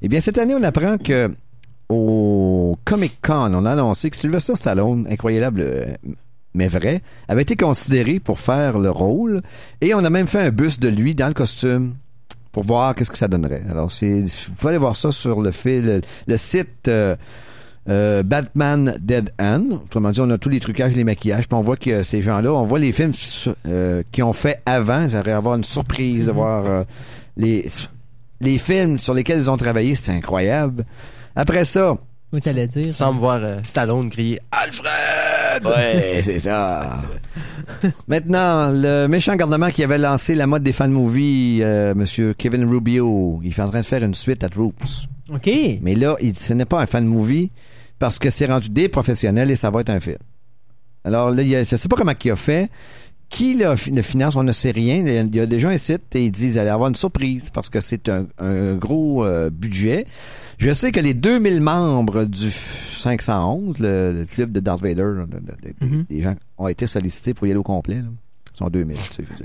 Eh 0.00 0.08
bien, 0.08 0.20
cette 0.20 0.38
année, 0.38 0.54
on 0.54 0.62
apprend 0.62 0.96
que 0.96 1.30
au 1.88 2.76
Comic 2.84 3.18
Con, 3.22 3.52
on 3.54 3.64
a 3.66 3.72
annoncé 3.72 4.10
que 4.10 4.16
Sylvester 4.16 4.56
Stallone, 4.56 5.06
incroyable 5.10 5.60
euh, 5.60 5.86
mais 6.54 6.68
vrai, 6.68 7.02
avait 7.28 7.42
été 7.42 7.54
considéré 7.54 8.18
pour 8.18 8.38
faire 8.40 8.78
le 8.78 8.90
rôle. 8.90 9.42
Et 9.82 9.94
on 9.94 10.02
a 10.04 10.10
même 10.10 10.26
fait 10.26 10.40
un 10.40 10.50
bus 10.50 10.80
de 10.80 10.88
lui 10.88 11.14
dans 11.14 11.28
le 11.28 11.34
costume 11.34 11.94
pour 12.50 12.64
voir 12.64 12.94
qu'est-ce 12.94 13.10
que 13.10 13.18
ça 13.18 13.28
donnerait. 13.28 13.62
Alors, 13.70 13.92
c'est, 13.92 14.20
vous 14.20 14.54
pouvez 14.56 14.70
aller 14.70 14.78
voir 14.78 14.96
ça 14.96 15.12
sur 15.12 15.42
le, 15.42 15.50
fil, 15.50 15.84
le, 15.84 16.00
le 16.26 16.36
site 16.38 16.88
euh, 16.88 17.14
euh, 17.88 18.22
Batman 18.22 18.96
Dead 19.00 19.30
End. 19.38 19.80
Autrement 19.84 20.10
dit, 20.10 20.20
on 20.20 20.30
a 20.30 20.38
tous 20.38 20.48
les 20.48 20.60
trucages, 20.60 20.94
les 20.94 21.04
maquillages, 21.04 21.48
puis 21.48 21.56
on 21.56 21.62
voit 21.62 21.76
que 21.76 22.02
ces 22.02 22.22
gens-là, 22.22 22.52
on 22.52 22.64
voit 22.64 22.78
les 22.78 22.92
films 22.92 23.12
euh, 23.66 24.02
qu'ils 24.12 24.24
ont 24.24 24.32
fait 24.32 24.60
avant. 24.66 25.08
Ça 25.08 25.22
va 25.22 25.36
avoir 25.36 25.54
une 25.56 25.64
surprise 25.64 26.26
de 26.26 26.32
voir 26.32 26.64
euh, 26.66 26.84
les, 27.36 27.66
les 28.40 28.58
films 28.58 28.98
sur 28.98 29.14
lesquels 29.14 29.38
ils 29.38 29.50
ont 29.50 29.56
travaillé. 29.56 29.94
C'est 29.94 30.12
incroyable. 30.12 30.84
Après 31.34 31.64
ça, 31.64 31.96
Oui, 32.32 32.40
t'allais 32.40 32.66
dire. 32.66 32.92
Sans 32.92 33.12
me 33.12 33.20
voir 33.20 33.40
euh, 33.42 33.58
Stallone 33.64 34.10
crier 34.10 34.40
Alfred! 34.50 35.64
Ouais, 35.64 36.20
c'est 36.22 36.38
ça. 36.38 37.02
Maintenant, 38.08 38.70
le 38.72 39.06
méchant 39.06 39.32
gouvernement 39.32 39.70
qui 39.70 39.82
avait 39.84 39.98
lancé 39.98 40.34
la 40.34 40.46
mode 40.46 40.62
des 40.62 40.72
fan 40.72 40.90
movies, 40.90 41.60
euh, 41.62 41.94
Monsieur 41.94 42.34
Kevin 42.34 42.68
Rubio, 42.68 43.40
il 43.42 43.48
est 43.50 43.60
en 43.60 43.68
train 43.68 43.80
de 43.80 43.86
faire 43.86 44.02
une 44.02 44.14
suite 44.14 44.44
à 44.44 44.48
Troops. 44.48 45.06
OK. 45.32 45.48
Mais 45.82 45.94
là, 45.94 46.16
il, 46.20 46.36
ce 46.36 46.52
n'est 46.52 46.64
pas 46.64 46.80
un 46.80 46.86
fan 46.86 47.04
movie 47.04 47.50
parce 47.98 48.18
que 48.18 48.30
c'est 48.30 48.46
rendu 48.46 48.68
des 48.68 48.88
professionnels 48.88 49.50
et 49.50 49.56
ça 49.56 49.70
va 49.70 49.80
être 49.80 49.90
un 49.90 50.00
film. 50.00 50.18
Alors 51.04 51.30
là, 51.30 51.42
il 51.42 51.54
a- 51.54 51.62
je 51.64 51.74
ne 51.74 51.78
sais 51.78 51.88
pas 51.88 51.96
comment 51.96 52.12
il 52.24 52.30
a 52.30 52.36
fait. 52.36 52.70
Qui 53.28 53.54
le, 53.54 53.74
le 53.92 54.02
finance, 54.02 54.36
on 54.36 54.44
ne 54.44 54.52
sait 54.52 54.70
rien. 54.70 55.04
Il 55.04 55.34
y 55.34 55.40
a- 55.40 55.46
déjà 55.46 55.68
un 55.70 55.78
site 55.78 56.14
et 56.14 56.26
ils 56.26 56.30
disent 56.30 56.52
qu'il 56.52 56.60
allait 56.60 56.70
avoir 56.70 56.88
une 56.88 56.94
surprise 56.96 57.50
parce 57.50 57.68
que 57.68 57.80
c'est 57.80 58.08
un, 58.08 58.26
un 58.38 58.74
gros 58.76 59.24
euh, 59.24 59.50
budget. 59.50 60.06
Je 60.58 60.72
sais 60.72 60.92
que 60.92 61.00
les 61.00 61.12
2000 61.14 61.60
membres 61.60 62.24
du 62.24 62.50
511, 62.96 63.78
le, 63.80 64.12
le 64.20 64.24
club 64.26 64.52
de 64.52 64.60
Darth 64.60 64.80
Vader, 64.80 65.02
là, 65.16 65.24
Mhm. 65.80 66.04
des 66.08 66.22
gens 66.22 66.34
ont 66.58 66.68
été 66.68 66.86
sollicités 66.86 67.34
pour 67.34 67.46
y 67.46 67.50
aller 67.50 67.58
au 67.58 67.62
complet. 67.64 67.96
là. 67.96 68.08
Sont 68.58 68.68
2000. 68.68 68.96
tu 68.96 69.02
sais, 69.12 69.24
je. 69.38 69.44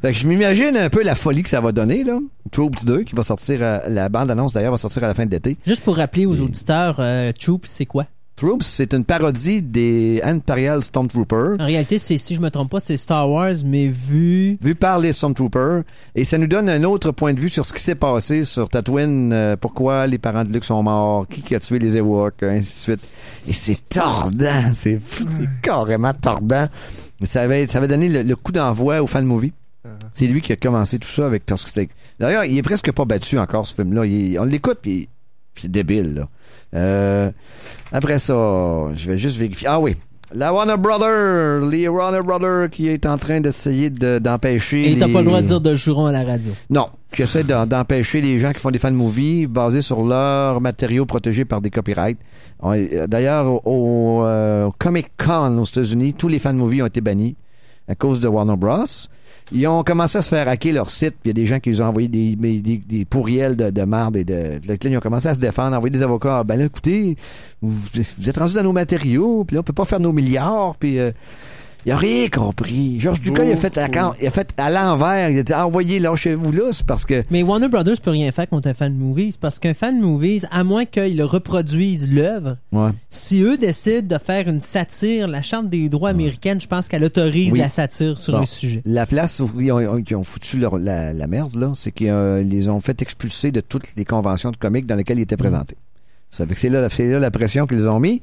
Fait 0.00 0.12
que 0.12 0.26
m'imagine 0.26 0.76
un 0.76 0.90
peu 0.90 1.02
la 1.02 1.14
folie 1.14 1.42
que 1.42 1.48
ça 1.48 1.60
va 1.60 1.72
donner. 1.72 2.04
là. 2.04 2.18
Troops 2.52 2.84
2 2.84 3.02
qui 3.04 3.14
va 3.14 3.22
sortir, 3.22 3.62
à- 3.62 3.88
la 3.88 4.08
bande-annonce 4.08 4.52
d'ailleurs 4.52 4.72
va 4.72 4.78
sortir 4.78 5.04
à 5.04 5.08
la 5.08 5.14
fin 5.14 5.26
de 5.26 5.30
l'été. 5.30 5.56
Juste 5.66 5.82
pour 5.82 5.96
rappeler 5.96 6.26
aux 6.26 6.40
auditeurs, 6.40 6.96
euh, 6.98 7.32
Troops, 7.32 7.66
c'est 7.68 7.86
quoi? 7.86 8.06
Troops, 8.36 8.64
c'est 8.64 8.94
une 8.94 9.04
parodie 9.04 9.62
des 9.62 10.20
Imperial 10.22 10.84
Stormtroopers. 10.84 11.56
En 11.58 11.66
réalité, 11.66 11.98
c'est, 11.98 12.18
si 12.18 12.36
je 12.36 12.40
me 12.40 12.50
trompe 12.50 12.70
pas, 12.70 12.78
c'est 12.78 12.96
Star 12.96 13.28
Wars, 13.28 13.54
mais 13.64 13.88
vu... 13.88 14.56
vu 14.62 14.76
par 14.76 15.00
les 15.00 15.12
Stormtroopers 15.12 15.82
et 16.14 16.24
ça 16.24 16.38
nous 16.38 16.46
donne 16.46 16.68
un 16.68 16.84
autre 16.84 17.10
point 17.10 17.34
de 17.34 17.40
vue 17.40 17.48
sur 17.48 17.66
ce 17.66 17.72
qui 17.74 17.82
s'est 17.82 17.96
passé 17.96 18.44
sur 18.44 18.68
Tatooine, 18.68 19.32
euh, 19.32 19.56
pourquoi 19.56 20.06
les 20.06 20.18
parents 20.18 20.44
de 20.44 20.52
Luke 20.52 20.62
sont 20.64 20.80
morts, 20.84 21.26
qui, 21.26 21.52
a 21.52 21.58
tué 21.58 21.80
les 21.80 21.96
Ewoks, 21.96 22.44
ainsi 22.44 22.60
de 22.90 22.96
suite. 22.96 23.08
Et 23.48 23.52
c'est 23.52 23.88
tordant, 23.88 24.72
c'est 24.78 25.00
carrément 25.60 26.12
tordant. 26.14 26.68
Ça 27.24 27.42
avait, 27.42 27.66
ça 27.66 27.78
avait 27.78 27.88
donné 27.88 28.08
le, 28.08 28.22
le 28.22 28.36
coup 28.36 28.52
d'envoi 28.52 29.02
au 29.02 29.06
fan 29.06 29.24
movie. 29.26 29.52
C'est 30.12 30.26
lui 30.26 30.40
qui 30.42 30.52
a 30.52 30.56
commencé 30.56 30.98
tout 30.98 31.08
ça 31.08 31.26
avec 31.26 31.46
parce 31.46 31.62
que 31.64 31.68
c'était. 31.70 31.88
D'ailleurs, 32.20 32.44
il 32.44 32.58
est 32.58 32.62
presque 32.62 32.92
pas 32.92 33.04
battu 33.04 33.38
encore 33.38 33.66
ce 33.66 33.74
film-là. 33.74 34.04
Il- 34.06 34.38
on 34.38 34.44
l'écoute 34.44 34.78
puis 34.82 35.08
c'est 35.56 35.70
débile 35.70 36.14
là. 36.14 36.28
Euh, 36.74 37.30
après 37.92 38.18
ça, 38.18 38.88
je 38.94 39.06
vais 39.10 39.18
juste 39.18 39.36
vérifier. 39.38 39.66
Ah 39.68 39.80
oui. 39.80 39.96
La 40.34 40.52
Warner 40.52 40.76
Brother, 40.76 41.60
les 41.70 41.88
Warner 41.88 42.20
Brother 42.22 42.68
qui 42.70 42.88
est 42.88 43.06
en 43.06 43.16
train 43.16 43.40
d'essayer 43.40 43.88
de- 43.88 44.18
d'empêcher. 44.18 44.92
Et 44.92 44.98
t'as 44.98 45.06
les- 45.06 45.12
pas 45.12 45.20
le 45.20 45.24
droit 45.26 45.40
de 45.40 45.46
dire 45.46 45.60
de 45.60 45.74
juron 45.74 46.04
à 46.06 46.12
la 46.12 46.22
radio. 46.22 46.52
Non, 46.68 46.86
qui 47.12 47.22
essaie 47.22 47.44
d'empêcher 47.44 48.20
les 48.20 48.38
gens 48.38 48.52
qui 48.52 48.60
font 48.60 48.70
des 48.70 48.78
fan 48.78 48.94
movies 48.94 49.46
basés 49.46 49.80
sur 49.80 50.02
leurs 50.04 50.60
matériaux 50.60 51.06
protégés 51.06 51.46
par 51.46 51.62
des 51.62 51.70
copyrights. 51.70 52.18
Euh, 52.62 53.06
D'ailleurs, 53.06 53.46
au, 53.66 54.20
au, 54.20 54.24
euh, 54.26 54.68
Comic 54.78 55.06
Con 55.16 55.56
aux 55.58 55.64
États-Unis, 55.64 56.12
tous 56.12 56.28
les 56.28 56.38
fan 56.38 56.56
movies 56.56 56.82
ont 56.82 56.86
été 56.86 57.00
bannis 57.00 57.34
à 57.88 57.94
cause 57.94 58.20
de 58.20 58.28
Warner 58.28 58.56
Bros. 58.56 58.84
Ils 59.52 59.66
ont 59.66 59.82
commencé 59.82 60.18
à 60.18 60.22
se 60.22 60.28
faire 60.28 60.46
hacker 60.48 60.72
leur 60.74 60.90
site, 60.90 61.14
puis 61.22 61.26
il 61.26 61.28
y 61.28 61.30
a 61.30 61.34
des 61.34 61.46
gens 61.46 61.58
qui 61.58 61.70
nous 61.70 61.80
ont 61.82 61.86
envoyé 61.86 62.08
des, 62.08 62.36
des, 62.36 62.58
des- 62.78 63.04
pourriels 63.04 63.56
de, 63.56 63.70
de 63.70 63.80
et 64.16 64.24
de, 64.24 64.58
de, 64.58 64.78
Ils 64.88 64.96
ont 64.96 65.00
commencé 65.00 65.28
à 65.28 65.34
se 65.34 65.38
défendre, 65.40 65.76
envoyer 65.76 65.90
des 65.92 66.02
avocats. 66.02 66.40
Ah, 66.40 66.44
Ben 66.44 66.58
là, 66.58 66.66
écoutez, 66.66 67.16
vous, 67.62 67.72
vous 68.18 68.28
êtes 68.28 68.36
rendus 68.36 68.54
dans 68.54 68.62
nos 68.62 68.72
matériaux, 68.72 69.44
puis 69.44 69.54
là, 69.54 69.60
on 69.60 69.64
peut 69.64 69.72
pas 69.72 69.84
faire 69.84 70.00
nos 70.00 70.12
milliards, 70.12 70.76
puis 70.78 70.98
euh, 70.98 71.12
il 71.86 71.92
a 71.92 71.96
rien 71.96 72.28
compris. 72.28 72.98
Georges 73.00 73.20
Lucas, 73.22 73.44
il 73.44 73.52
a 73.52 73.56
fait, 73.56 73.74
la, 73.76 73.88
il 74.20 74.26
a 74.26 74.30
fait 74.30 74.48
à 74.58 74.70
l'envers. 74.70 75.30
Il 75.30 75.38
a 75.38 75.42
dit, 75.42 75.54
envoyez, 75.54 76.00
lâchez-vous 76.00 76.52
là, 76.52 76.64
c'est 76.72 76.84
parce 76.86 77.04
que 77.04 77.24
Mais 77.30 77.42
Warner 77.42 77.68
Brothers 77.68 78.00
peut 78.02 78.10
rien 78.10 78.30
faire 78.32 78.48
contre 78.48 78.68
un 78.68 78.74
fan 78.74 78.94
movies 78.94 79.36
parce 79.40 79.58
qu'un 79.58 79.74
fan 79.74 80.00
movies, 80.00 80.46
à 80.50 80.64
moins 80.64 80.84
qu'ils 80.84 81.22
reproduisent 81.22 82.08
l'œuvre, 82.08 82.56
Ouais. 82.72 82.90
si 83.10 83.40
eux 83.42 83.56
décident 83.56 84.16
de 84.16 84.22
faire 84.22 84.48
une 84.48 84.60
satire, 84.60 85.28
la 85.28 85.40
Charte 85.42 85.68
des 85.70 85.88
droits 85.88 86.10
américaine, 86.10 86.60
je 86.60 86.66
pense 86.66 86.88
qu'elle 86.88 87.04
autorise 87.04 87.52
Oui. 87.52 87.58
la 87.58 87.68
satire 87.68 88.18
sur 88.18 88.34
Bon. 88.34 88.40
un 88.40 88.46
sujet. 88.46 88.82
La 88.84 89.06
place 89.06 89.40
où 89.40 89.50
ils 89.60 89.72
ont, 89.72 89.98
ils 90.06 90.14
ont 90.16 90.24
foutu 90.24 90.58
leur- 90.58 90.78
la, 90.78 91.12
la 91.12 91.26
merde, 91.26 91.54
là, 91.54 91.72
c'est 91.74 91.92
qu'ils 91.92 92.08
euh, 92.10 92.42
les 92.42 92.68
ont 92.68 92.80
fait 92.80 93.00
expulser 93.02 93.50
de 93.52 93.60
toutes 93.60 93.94
les 93.96 94.04
conventions 94.04 94.50
de 94.50 94.56
comics 94.56 94.84
dans 94.86 94.96
lesquelles 94.96 95.18
ils 95.18 95.22
étaient 95.22 95.36
présentés. 95.36 95.76
Ça 96.30 96.46
fait 96.46 96.54
que 96.54 96.60
c'est 96.60 96.68
là, 96.68 96.86
c'est 96.90 97.10
là 97.10 97.18
la 97.18 97.30
pression 97.30 97.66
qu'ils 97.66 97.86
ont 97.88 97.98
mis. 98.00 98.20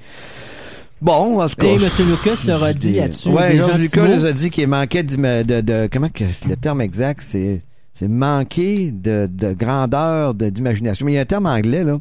Bon, 1.02 1.40
en 1.42 1.48
tout 1.50 1.56
cas. 1.56 1.68
Et 1.68 1.76
M. 1.76 1.82
Lucas 2.10 2.38
leur 2.48 2.64
a 2.64 2.74
dit 2.74 2.94
là-dessus. 2.94 3.30
Ouais, 3.30 3.52
des 3.52 3.58
Georges 3.58 3.78
Lucas 3.80 4.08
les 4.08 4.26
a 4.26 4.32
dit 4.34 4.50
qu'il 4.50 4.68
manquait 4.68 5.04
d'ima- 5.04 5.44
de, 5.44 5.62
de, 5.62 5.90
comment 5.92 6.10
que 6.10 6.24
le 6.48 6.56
terme 6.56 6.82
exact, 6.82 7.22
c'est, 7.22 7.62
c'est 7.94 8.08
manquer 8.08 8.92
de, 8.92 9.28
de 9.32 9.54
grandeur, 9.54 10.34
de, 10.34 10.50
d'imagination. 10.50 11.06
Mais 11.06 11.14
il 11.14 11.16
y 11.16 11.18
a 11.18 11.22
un 11.22 11.26
terme 11.26 11.46
anglais, 11.48 11.84
là. 11.84 12.00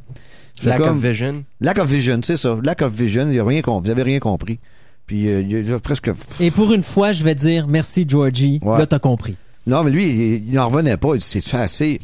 C'est 0.59 0.68
Lack 0.68 0.78
comme- 0.78 0.99
of 0.99 1.05
vision. 1.05 1.45
Lack 1.61 1.78
of 1.78 1.90
vision, 1.90 2.20
c'est 2.22 2.36
ça. 2.36 2.57
Lack 2.62 2.82
of 2.82 2.92
vision, 2.92 3.28
il 3.28 3.34
y 3.34 3.40
a 3.40 3.45
rien 3.45 3.61
vous 3.66 3.90
avez 3.90 4.03
rien 4.05 4.20
compris. 4.20 4.61
Puis, 5.07 5.28
euh, 5.28 5.42
il 5.42 5.68
y 5.68 5.72
a 5.72 5.78
presque, 5.80 6.11
Et 6.40 6.51
pour 6.51 6.72
une 6.72 6.82
fois, 6.84 7.12
je 7.12 7.24
vais 7.24 7.34
dire 7.34 7.66
merci, 7.66 8.07
Georgie. 8.09 8.61
Ouais. 8.62 8.78
Là, 8.78 8.86
t'as 8.86 8.99
compris. 9.01 9.36
Non, 9.66 9.82
mais 9.82 9.90
lui, 9.90 10.36
il, 10.46 10.52
n'en 10.52 10.68
revenait 10.68 10.96
pas. 10.98 11.14
Il 11.14 11.20
dit, 11.20 11.40
c'est 11.40 11.54
assez? 11.56 12.00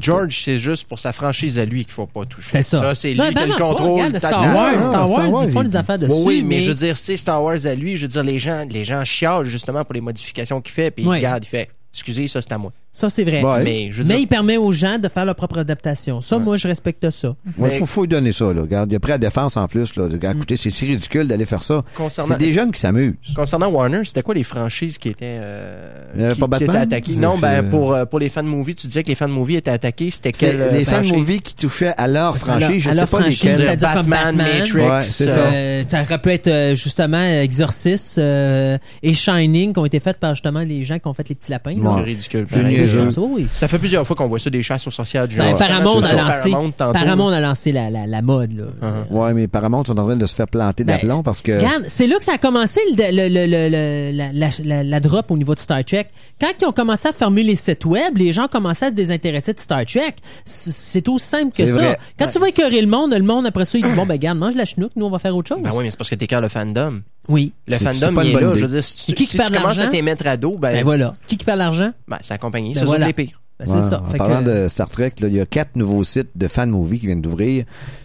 George, 0.00 0.42
c'est 0.44 0.58
juste 0.58 0.86
pour 0.86 0.98
sa 0.98 1.12
franchise 1.12 1.58
à 1.58 1.64
lui 1.64 1.84
qu'il 1.84 1.92
faut 1.94 2.06
pas 2.06 2.24
toucher. 2.26 2.50
C'est 2.52 2.62
ça. 2.62 2.80
Ça, 2.80 2.94
c'est 2.94 3.10
lui 3.12 3.18
Non, 3.18 3.28
qui 3.28 3.34
ben 3.34 3.42
a 3.42 3.46
le 3.46 3.54
contrôle. 3.54 3.90
regarde, 3.92 4.12
T'as- 4.12 4.28
Star 4.28 4.54
Wars, 4.54 4.70
Star 4.72 4.82
Star 4.84 5.10
Wars, 5.10 5.30
Wars, 5.30 5.44
ils 5.46 5.52
font 5.52 5.62
des 5.64 5.76
affaires 5.76 5.98
dessus. 5.98 6.12
Oui, 6.12 6.22
oui, 6.26 6.42
mais, 6.42 6.56
mais 6.56 6.62
je 6.62 6.68
veux 6.68 6.76
dire, 6.76 6.96
c'est 6.98 7.16
Star 7.16 7.42
Wars 7.42 7.64
à 7.64 7.74
lui. 7.74 7.96
Je 7.96 8.02
veux 8.02 8.08
dire, 8.08 8.22
les 8.22 8.38
gens, 8.38 8.64
les 8.68 8.84
gens 8.84 9.04
chialent 9.04 9.44
justement 9.46 9.84
pour 9.84 9.94
les 9.94 10.00
modifications 10.02 10.60
qu'il 10.60 10.72
fait, 10.74 10.90
puis 10.90 11.04
il 11.04 11.08
regarde, 11.08 11.44
il 11.44 11.48
fait, 11.48 11.68
excusez, 11.94 12.28
ça 12.28 12.42
c'est 12.42 12.52
à 12.52 12.58
moi. 12.58 12.72
Ça, 12.90 13.10
c'est 13.10 13.22
vrai. 13.24 13.42
Ouais. 13.44 13.62
Mais 13.64 13.88
je 13.92 13.98
veux 14.02 14.08
Mais 14.08 14.14
dire, 14.14 14.22
il 14.22 14.26
permet 14.26 14.56
aux 14.56 14.72
gens 14.72 14.98
de 14.98 15.08
faire 15.08 15.24
leur 15.24 15.34
propre 15.36 15.58
adaptation. 15.58 16.20
Ça, 16.20 16.38
moi, 16.38 16.56
je 16.56 16.66
respecte 16.66 17.08
ça. 17.10 17.36
Mais- 17.56 17.70
faut, 17.78 17.86
faut 17.86 18.00
lui 18.02 18.08
donner 18.08 18.32
ça, 18.32 18.52
là. 18.52 18.62
Regarde, 18.62 18.90
il 18.90 18.94
est 18.94 18.98
prêt 18.98 19.12
à 19.12 19.14
la 19.14 19.18
défense 19.18 19.56
en 19.56 19.68
plus, 19.68 19.94
là. 19.96 20.04
Mm. 20.06 20.12
Regarde, 20.12 20.36
écoutez, 20.38 20.56
c'est 20.56 20.70
si 20.70 20.86
ridicule 20.86 21.28
d'aller 21.28 21.44
faire 21.44 21.62
ça. 21.62 21.84
concernant, 21.94 22.34
C'est 22.34 22.38
des 22.40 22.52
jeunes 22.52 22.72
qui 22.72 22.80
s'amusent. 22.80 23.14
concernant 23.36 23.68
Warner, 23.68 24.00
c'était 24.04 24.22
quoi 24.22 24.34
les 24.34 24.42
franchises 24.42 24.98
qui 24.98 25.10
étaient, 25.10 25.38
euh, 25.40 25.90
Euh, 26.18 26.34
qui, 26.34 26.40
pas 26.40 26.58
qui 26.58 26.64
étaient 26.64 26.76
attaquées? 26.76 27.12
C'est- 27.12 27.18
Non, 27.20 27.36
ben, 27.38 27.62
c'est- 27.62 27.70
pour, 27.70 27.92
euh, 27.92 28.04
pour 28.06 28.18
les 28.18 28.30
fan 28.30 28.46
movies, 28.46 28.74
tu 28.74 28.86
disais 28.86 29.02
que 29.02 29.08
les 29.08 29.14
fan 29.14 29.30
movies 29.30 29.56
étaient 29.56 29.70
attaqués. 29.70 30.10
C'était 30.10 30.32
C'est 30.34 30.46
quelle 30.52 30.60
euh, 30.62 30.70
les 30.70 30.84
fan 30.84 30.94
franchise? 31.04 31.12
movies 31.12 31.40
qui 31.42 31.54
touchaient 31.54 31.94
à 31.96 32.06
leur 32.08 32.36
franchise. 32.38 32.82
Je 32.82 32.88
à 32.88 32.92
sais 32.92 32.98
leur 32.98 33.08
pas 33.08 33.20
franchise, 33.20 33.42
lesquelles. 33.44 33.60
c'est-à-dire 33.60 33.92
comme 33.94 34.06
Batman, 34.06 34.36
Batman. 34.36 34.58
Matrix. 34.60 34.80
Ouais, 34.80 35.02
c'est 35.02 35.28
ça. 35.28 35.40
Euh, 35.40 35.84
ça 35.88 36.02
aurait 36.02 36.18
pu 36.22 36.30
être 36.30 36.48
euh, 36.48 36.74
justement 36.74 37.22
Exorcist 37.22 38.18
euh, 38.18 38.78
et 39.02 39.14
Shining 39.14 39.72
qui 39.72 39.78
ont 39.78 39.84
été 39.84 40.00
faites 40.00 40.16
par 40.18 40.34
justement 40.34 40.60
les 40.60 40.84
gens 40.84 40.98
qui 40.98 41.06
ont 41.06 41.14
fait 41.14 41.28
les 41.28 41.34
petits 41.34 41.50
lapins. 41.50 41.74
là. 41.74 41.76
Ouais. 41.90 41.94
C'est 41.98 42.02
ridicule. 42.04 42.46
Pareil. 42.46 42.77
Ça, 42.86 43.20
oui. 43.20 43.46
Ça 43.54 43.68
fait 43.68 43.78
plusieurs 43.78 44.06
fois 44.06 44.14
qu'on 44.16 44.28
voit 44.28 44.38
ça, 44.38 44.50
des 44.50 44.62
chasses 44.62 44.86
aux 44.86 44.90
sorcières 44.90 45.26
du 45.28 45.36
Ben, 45.36 45.50
genre. 45.50 45.58
Paramount, 45.58 46.02
Sur 46.02 46.18
a 46.18 46.22
lancé, 46.22 46.50
Paramount, 46.50 46.70
tantôt. 46.72 46.92
Paramount 46.92 47.28
a 47.28 47.40
lancé 47.40 47.72
la, 47.72 47.90
la, 47.90 48.06
la 48.06 48.22
mode. 48.22 48.52
Là. 48.56 48.64
Uh-huh. 48.82 49.12
Ouais, 49.16 49.34
mais 49.34 49.48
Paramount 49.48 49.84
sont 49.84 49.98
en 49.98 50.04
train 50.04 50.16
de 50.16 50.26
se 50.26 50.34
faire 50.34 50.48
planter 50.48 50.84
Ben, 50.84 50.94
d'aplomb 50.94 51.22
parce 51.22 51.40
que. 51.40 51.52
Regarde, 51.52 51.84
c'est 51.88 52.06
là 52.06 52.16
que 52.18 52.24
ça 52.24 52.34
a 52.34 52.38
commencé 52.38 52.80
le, 52.96 53.10
le- 53.10 53.28
le- 53.28 53.46
le- 53.46 53.68
le- 53.68 54.16
la, 54.16 54.32
la, 54.32 54.50
la- 54.64 54.84
la 54.84 55.00
drop 55.00 55.30
au 55.30 55.36
niveau 55.36 55.54
de 55.54 55.60
Star 55.60 55.84
Trek. 55.84 56.06
Quand 56.40 56.48
ils 56.60 56.66
ont 56.66 56.72
commencé 56.72 57.08
à 57.08 57.12
fermer 57.12 57.42
les 57.42 57.56
sites 57.56 57.84
web, 57.84 58.16
les 58.16 58.32
gens 58.32 58.46
commençaient 58.48 58.86
à 58.86 58.90
se 58.90 58.94
désintéresser 58.94 59.52
de 59.54 59.60
Star 59.60 59.84
Trek. 59.84 60.14
C'est 60.44 61.08
aussi 61.08 61.24
simple 61.26 61.54
que 61.56 61.66
ça. 61.66 61.72
vrai. 61.72 61.98
Quand 62.18 62.26
tu 62.28 62.38
vas 62.38 62.48
écœurer 62.48 62.80
le 62.80 62.86
monde, 62.86 63.12
le 63.12 63.22
monde 63.22 63.46
après 63.46 63.64
ça, 63.64 63.78
il 63.78 63.84
dit 63.84 63.92
bon 63.94 64.06
ben 64.06 64.16
garde, 64.16 64.38
mange 64.38 64.54
la 64.54 64.64
chenoute, 64.64 64.92
nous 64.96 65.06
on 65.06 65.10
va 65.10 65.18
faire 65.18 65.34
autre 65.36 65.48
chose. 65.48 65.62
Ben 65.62 65.70
oui, 65.74 65.84
mais 65.84 65.90
c'est 65.90 65.96
parce 65.96 66.10
que 66.10 66.14
t'es 66.14 66.26
cœur 66.26 66.40
le 66.40 66.48
fandom. 66.48 67.00
Oui. 67.28 67.52
Le 67.66 67.76
fandom, 67.78 68.14
pas 68.14 68.24
il 68.24 68.30
est 68.30 68.40
là. 68.40 68.40
idée. 68.50 68.58
Je 68.58 68.64
veux 68.66 68.72
dire, 68.72 68.84
si 68.84 69.06
tu, 69.06 69.14
qui 69.14 69.26
si 69.26 69.36
perd 69.36 69.48
tu 69.50 69.54
commences 69.58 69.76
l'argent? 69.76 69.88
à 69.90 69.92
t'émettre 69.92 70.26
à 70.26 70.36
dos, 70.36 70.56
ben, 70.58 70.72
Ben 70.72 70.82
voilà. 70.84 71.14
Qui 71.26 71.36
qui 71.36 71.44
perd 71.44 71.58
l'argent? 71.58 71.92
ben, 72.08 72.18
c'est 72.22 72.32
la 72.34 72.38
compagnie. 72.38 72.74
Ben 72.74 72.80
ça, 72.80 72.86
voilà. 72.86 73.06
c'est 73.06 73.16
les 73.16 73.24
pires. 73.26 73.40
Ben, 73.58 73.66
c'est 73.66 73.72
Ouais, 73.74 73.82
ça. 73.82 74.02
En 74.02 74.10
Fait 74.10 74.18
parlant 74.18 74.42
que- 74.42 74.64
de 74.64 74.68
Star 74.68 74.88
Trek, 74.88 75.12
là, 75.20 75.28
il 75.28 75.34
y 75.34 75.40
a 75.40 75.46
quatre 75.46 75.76
nouveaux 75.76 76.04
sites 76.04 76.30
de 76.36 76.48
fan 76.48 76.70
movie 76.70 77.00
qui 77.00 77.06
viennent 77.06 77.20
d'ouvrir 77.22 77.64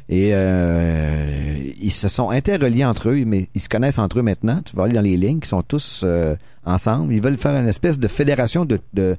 et 0.09 0.31
euh, 0.33 1.55
ils 1.79 1.91
se 1.91 2.07
sont 2.07 2.29
interreliés 2.29 2.85
entre 2.85 3.09
eux, 3.09 3.23
mais 3.25 3.47
ils 3.55 3.61
se 3.61 3.69
connaissent 3.69 3.99
entre 3.99 4.19
eux 4.19 4.23
maintenant. 4.23 4.61
Tu 4.65 4.75
vas 4.75 4.83
aller 4.85 4.93
dans 4.93 5.01
les 5.01 5.15
lignes, 5.17 5.39
qui 5.39 5.49
sont 5.49 5.61
tous 5.61 6.01
euh, 6.03 6.35
ensemble. 6.65 7.13
Ils 7.13 7.21
veulent 7.21 7.37
faire 7.37 7.55
une 7.55 7.67
espèce 7.67 7.99
de 7.99 8.07
fédération 8.07 8.65
de, 8.65 8.79
de, 8.93 9.15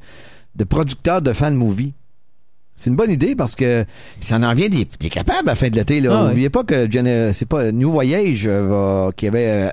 de 0.56 0.64
producteurs 0.64 1.22
de 1.22 1.32
fan 1.32 1.54
movie. 1.54 1.94
C'est 2.74 2.90
une 2.90 2.96
bonne 2.96 3.12
idée 3.12 3.36
parce 3.36 3.54
que 3.54 3.84
ça 4.20 4.36
en 4.36 4.54
vient 4.54 4.68
des, 4.68 4.88
des 4.98 5.08
capables 5.08 5.48
à 5.48 5.52
la 5.52 5.54
fin 5.54 5.68
de 5.68 5.76
l'été. 5.76 6.00
Là. 6.00 6.10
Ah. 6.24 6.28
N'oubliez 6.28 6.50
pas 6.50 6.64
que 6.64 6.88
c'est 7.32 7.46
pas 7.48 7.70
New 7.70 7.90
Voyage 7.90 8.46
euh, 8.48 8.66
va- 9.06 9.12
qui 9.16 9.28
avait 9.28 9.48
euh, 9.48 9.68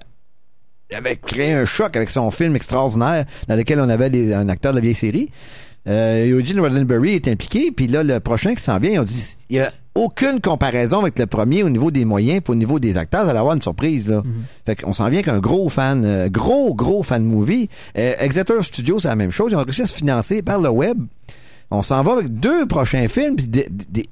avait 0.96 1.16
créé 1.16 1.54
un 1.54 1.66
choc 1.66 1.96
avec 1.96 2.10
son 2.10 2.32
film 2.32 2.56
extraordinaire 2.56 3.26
dans 3.48 3.56
lequel 3.56 3.80
on 3.80 3.90
avait 3.90 4.34
un 4.34 4.50
acteur 4.50 4.72
de 4.72 4.78
la 4.78 4.82
vieille 4.82 4.96
série. 4.96 5.30
Euh, 5.88 6.38
Eugene 6.38 6.60
Roddenberry 6.60 7.16
est 7.16 7.28
impliqué, 7.28 7.72
puis 7.72 7.88
là, 7.88 8.04
le 8.04 8.20
prochain 8.20 8.54
qui 8.54 8.62
s'en 8.62 8.78
vient, 8.78 9.02
on 9.02 9.04
dit, 9.04 9.36
il 9.50 9.56
y 9.56 9.60
a 9.60 9.72
aucune 9.96 10.40
comparaison 10.40 11.00
avec 11.00 11.18
le 11.18 11.26
premier 11.26 11.64
au 11.64 11.70
niveau 11.70 11.90
des 11.90 12.06
moyens 12.06 12.42
puis 12.44 12.52
au 12.52 12.56
niveau 12.56 12.80
des 12.80 12.98
acteurs. 12.98 13.24
Vous 13.24 13.30
allez 13.32 13.40
avoir 13.40 13.56
une 13.56 13.62
surprise, 13.64 14.08
là. 14.08 14.22
Fait 14.66 14.76
qu'on 14.76 14.94
s'en 14.94 15.10
vient 15.10 15.24
qu'un 15.24 15.40
gros 15.40 15.70
fan, 15.70 16.04
euh, 16.06 16.30
gros, 16.30 16.76
gros 16.76 17.02
fan 17.04 17.24
movie. 17.24 17.68
Euh, 17.98 18.14
Exeter 18.20 18.62
Studios, 18.62 19.00
c'est 19.00 19.08
la 19.08 19.16
même 19.16 19.32
chose. 19.32 19.52
Ils 19.52 19.56
ont 19.56 19.64
réussi 19.64 19.82
à 19.82 19.88
se 19.88 19.96
financer 19.96 20.44
par 20.44 20.62
le 20.62 20.70
web. 20.70 20.98
On 21.72 21.82
s'en 21.82 22.04
va 22.04 22.12
avec 22.14 22.34
deux 22.34 22.68
prochains 22.68 23.08
films. 23.08 23.38
Puis 23.38 23.50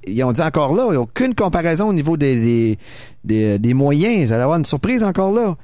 ils 0.07 0.23
ont 0.23 0.31
dit 0.31 0.41
encore 0.41 0.73
là, 0.73 0.85
il 0.87 0.91
n'y 0.91 0.97
a 0.97 1.01
aucune 1.01 1.35
comparaison 1.35 1.89
au 1.89 1.93
niveau 1.93 2.17
des, 2.17 2.35
des, 2.37 2.77
des, 3.23 3.59
des 3.59 3.73
moyens. 3.73 4.27
Vous 4.27 4.33
allez 4.33 4.43
avoir 4.43 4.57
une 4.57 4.65
surprise 4.65 5.03
encore 5.03 5.31
là. 5.33 5.55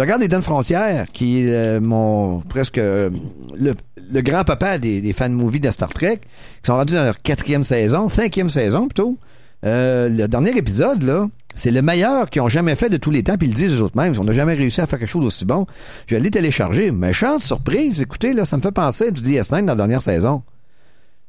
Je 0.00 0.02
regarde 0.02 0.22
les 0.22 0.28
Donnes 0.28 0.40
Frontières, 0.40 1.08
qui 1.12 1.40
est 1.40 1.52
euh, 1.52 1.78
mon 1.78 2.40
presque 2.40 2.78
euh, 2.78 3.10
le, 3.54 3.74
grand-papa 4.22 4.78
des, 4.78 5.02
des 5.02 5.12
fan 5.12 5.30
movies 5.30 5.60
de 5.60 5.70
Star 5.70 5.90
Trek, 5.90 6.20
qui 6.22 6.66
sont 6.66 6.72
rendus 6.72 6.94
dans 6.94 7.04
leur 7.04 7.20
quatrième 7.20 7.64
saison, 7.64 8.08
cinquième 8.08 8.48
saison 8.48 8.86
plutôt. 8.86 9.18
Euh, 9.66 10.08
le 10.08 10.26
dernier 10.26 10.56
épisode, 10.56 11.02
là, 11.02 11.28
c'est 11.54 11.70
le 11.70 11.82
meilleur 11.82 12.30
qu'ils 12.30 12.40
ont 12.40 12.48
jamais 12.48 12.76
fait 12.76 12.88
de 12.88 12.96
tous 12.96 13.10
les 13.10 13.22
temps, 13.22 13.36
puis 13.36 13.46
ils 13.46 13.50
le 13.50 13.56
disent 13.56 13.74
eux 13.74 13.82
autres 13.82 13.98
mêmes. 13.98 14.14
On 14.18 14.24
n'a 14.24 14.32
jamais 14.32 14.54
réussi 14.54 14.80
à 14.80 14.86
faire 14.86 14.98
quelque 14.98 15.10
chose 15.10 15.22
d'aussi 15.22 15.44
bon. 15.44 15.66
Je 16.06 16.14
vais 16.14 16.20
aller 16.22 16.30
télécharger. 16.30 16.90
Méchante 16.92 17.42
surprise. 17.42 18.00
Écoutez, 18.00 18.32
là, 18.32 18.46
ça 18.46 18.56
me 18.56 18.62
fait 18.62 18.72
penser 18.72 19.10
du 19.10 19.20
DS9 19.20 19.50
dans 19.50 19.66
la 19.66 19.74
dernière 19.74 20.00
saison. 20.00 20.42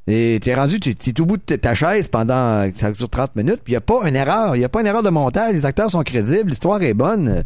Et 0.08 0.40
t'es 0.42 0.56
rendu, 0.56 0.80
tu 0.80 0.92
es 0.92 1.20
au 1.20 1.26
bout 1.26 1.36
de 1.46 1.56
ta 1.58 1.76
chaise 1.76 2.08
pendant 2.08 2.72
ça 2.78 2.92
dure 2.92 3.10
30 3.10 3.36
minutes, 3.36 3.60
puis 3.66 3.74
il 3.74 3.76
n'y 3.76 3.80
a 3.80 3.82
pas 3.82 4.08
une 4.08 4.16
erreur. 4.16 4.56
Il 4.56 4.60
n'y 4.60 4.66
a 4.66 4.70
pas 4.70 4.80
une 4.80 4.88
erreur 4.88 5.04
de 5.04 5.10
montage. 5.10 5.52
Les 5.52 5.66
acteurs 5.66 5.92
sont 5.92 6.04
crédibles, 6.04 6.52
l'histoire 6.52 6.82
est 6.82 6.94
bonne. 6.94 7.44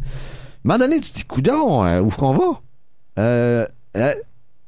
Un 0.66 0.68
moment 0.68 0.78
donné, 0.80 1.00
tu 1.00 1.10
te 1.12 1.16
dis, 1.18 1.22
coudon, 1.24 1.84
euh, 1.84 2.00
où 2.00 2.08
est-ce 2.08 2.16
qu'on 2.16 2.32
va? 2.32 2.60
Euh, 3.20 3.64
euh, 3.96 4.12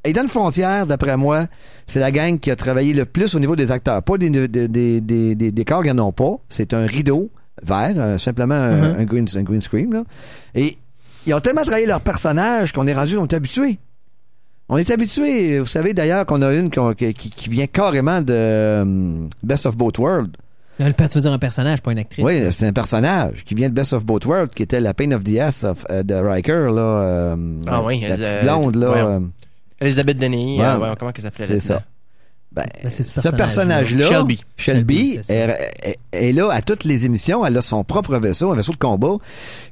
Aidan 0.05 0.29
Frontière, 0.29 0.87
d'après 0.87 1.17
moi, 1.17 1.49
c'est 1.89 1.99
la 1.99 2.13
gang 2.13 2.39
qui 2.39 2.53
a 2.53 2.57
travaillé 2.57 2.95
le 2.95 3.05
plus 3.05 3.35
au 3.35 3.41
niveau 3.41 3.57
des 3.57 3.73
acteurs. 3.73 4.01
Pas 4.05 4.17
des, 4.17 4.31
des, 4.31 4.69
des, 4.69 5.01
des, 5.01 5.35
des 5.35 5.51
décors, 5.51 5.83
pas. 6.15 6.37
C'est 6.49 6.73
un 6.73 6.87
rideau 6.87 7.31
vert, 7.65 7.95
euh, 7.97 8.17
simplement 8.17 8.55
un, 8.55 9.01
un 9.01 9.05
green, 9.05 9.27
un 9.35 9.43
green 9.43 9.61
screen. 9.61 9.93
Là. 9.93 10.05
Et 10.55 10.79
ils 11.27 11.35
ont 11.35 11.41
tellement 11.41 11.63
travaillé 11.63 11.87
leur 11.87 12.01
personnage 12.01 12.73
qu'on 12.73 12.87
est 12.87 12.95
rendu, 12.95 13.17
on 13.17 13.27
est 13.27 13.35
habitué. 13.35 13.79
On 14.69 14.77
est 14.77 14.91
habitué. 14.91 15.59
Vous 15.59 15.67
savez 15.67 15.95
d'ailleurs 15.95 16.27
qu'on 16.27 16.43
a 16.43 16.55
une 16.55 16.71
qui, 16.71 17.13
qui- 17.15 17.31
qui 17.31 17.49
vient 17.49 17.67
carrément 17.67 18.23
de 18.23 19.27
Best 19.43 19.67
of 19.67 19.77
Both 19.77 19.99
Worlds. 19.99 20.31
Le 20.81 20.93
père, 20.93 21.09
tu 21.09 21.17
veux 21.19 21.23
dire 21.23 21.33
un 21.33 21.39
personnage, 21.39 21.81
pas 21.83 21.91
une 21.93 21.99
actrice. 21.99 22.25
Oui, 22.25 22.41
c'est 22.53 22.67
un 22.67 22.73
personnage 22.73 23.45
qui 23.45 23.55
vient 23.55 23.69
de 23.69 23.75
Best 23.75 23.93
of 23.93 24.05
Both 24.07 24.27
Worlds, 24.27 24.51
qui 24.55 24.63
était 24.63 24.81
la 24.81 24.95
Pain 24.95 25.11
of 25.13 25.25
the 25.25 25.37
Ass 25.39 25.65
of, 25.65 25.85
euh, 25.91 26.03
de 26.05 26.15
Riker, 26.15 26.71
là. 26.73 26.81
euh, 26.81 27.37
Ah 27.67 27.83
oui, 27.83 28.01
la 28.01 28.09
elle, 28.09 28.13
petite 28.21 28.25
euh, 28.27 28.43
blonde, 28.45 28.77
là. 28.77 28.87
euh, 28.87 29.21
Elisabeth 29.81 30.19
Denis, 30.19 30.59
Ouais. 30.61 30.65
euh, 30.65 30.79
ouais, 30.79 30.89
comment 30.99 31.11
qu'elle 31.13 31.25
s'appelait 31.25 31.47
c'est 31.47 31.61
ça. 31.61 31.83
Ben, 32.51 32.65
Ben, 32.83 32.91
ce 32.91 33.03
ce 33.03 33.29
personnage-là, 33.29 34.09
Shelby. 34.09 34.41
Shelby, 34.57 35.21
est, 35.29 35.33
est- 35.83 35.99
est 36.13 36.33
là 36.33 36.49
à 36.51 36.63
toutes 36.63 36.85
les 36.85 37.05
émissions. 37.05 37.45
Elle 37.45 37.57
a 37.57 37.61
son 37.61 37.85
propre 37.85 38.17
vaisseau, 38.19 38.51
un 38.51 38.57
vaisseau 38.57 38.73
de 38.73 38.79
combat. 38.79 39.17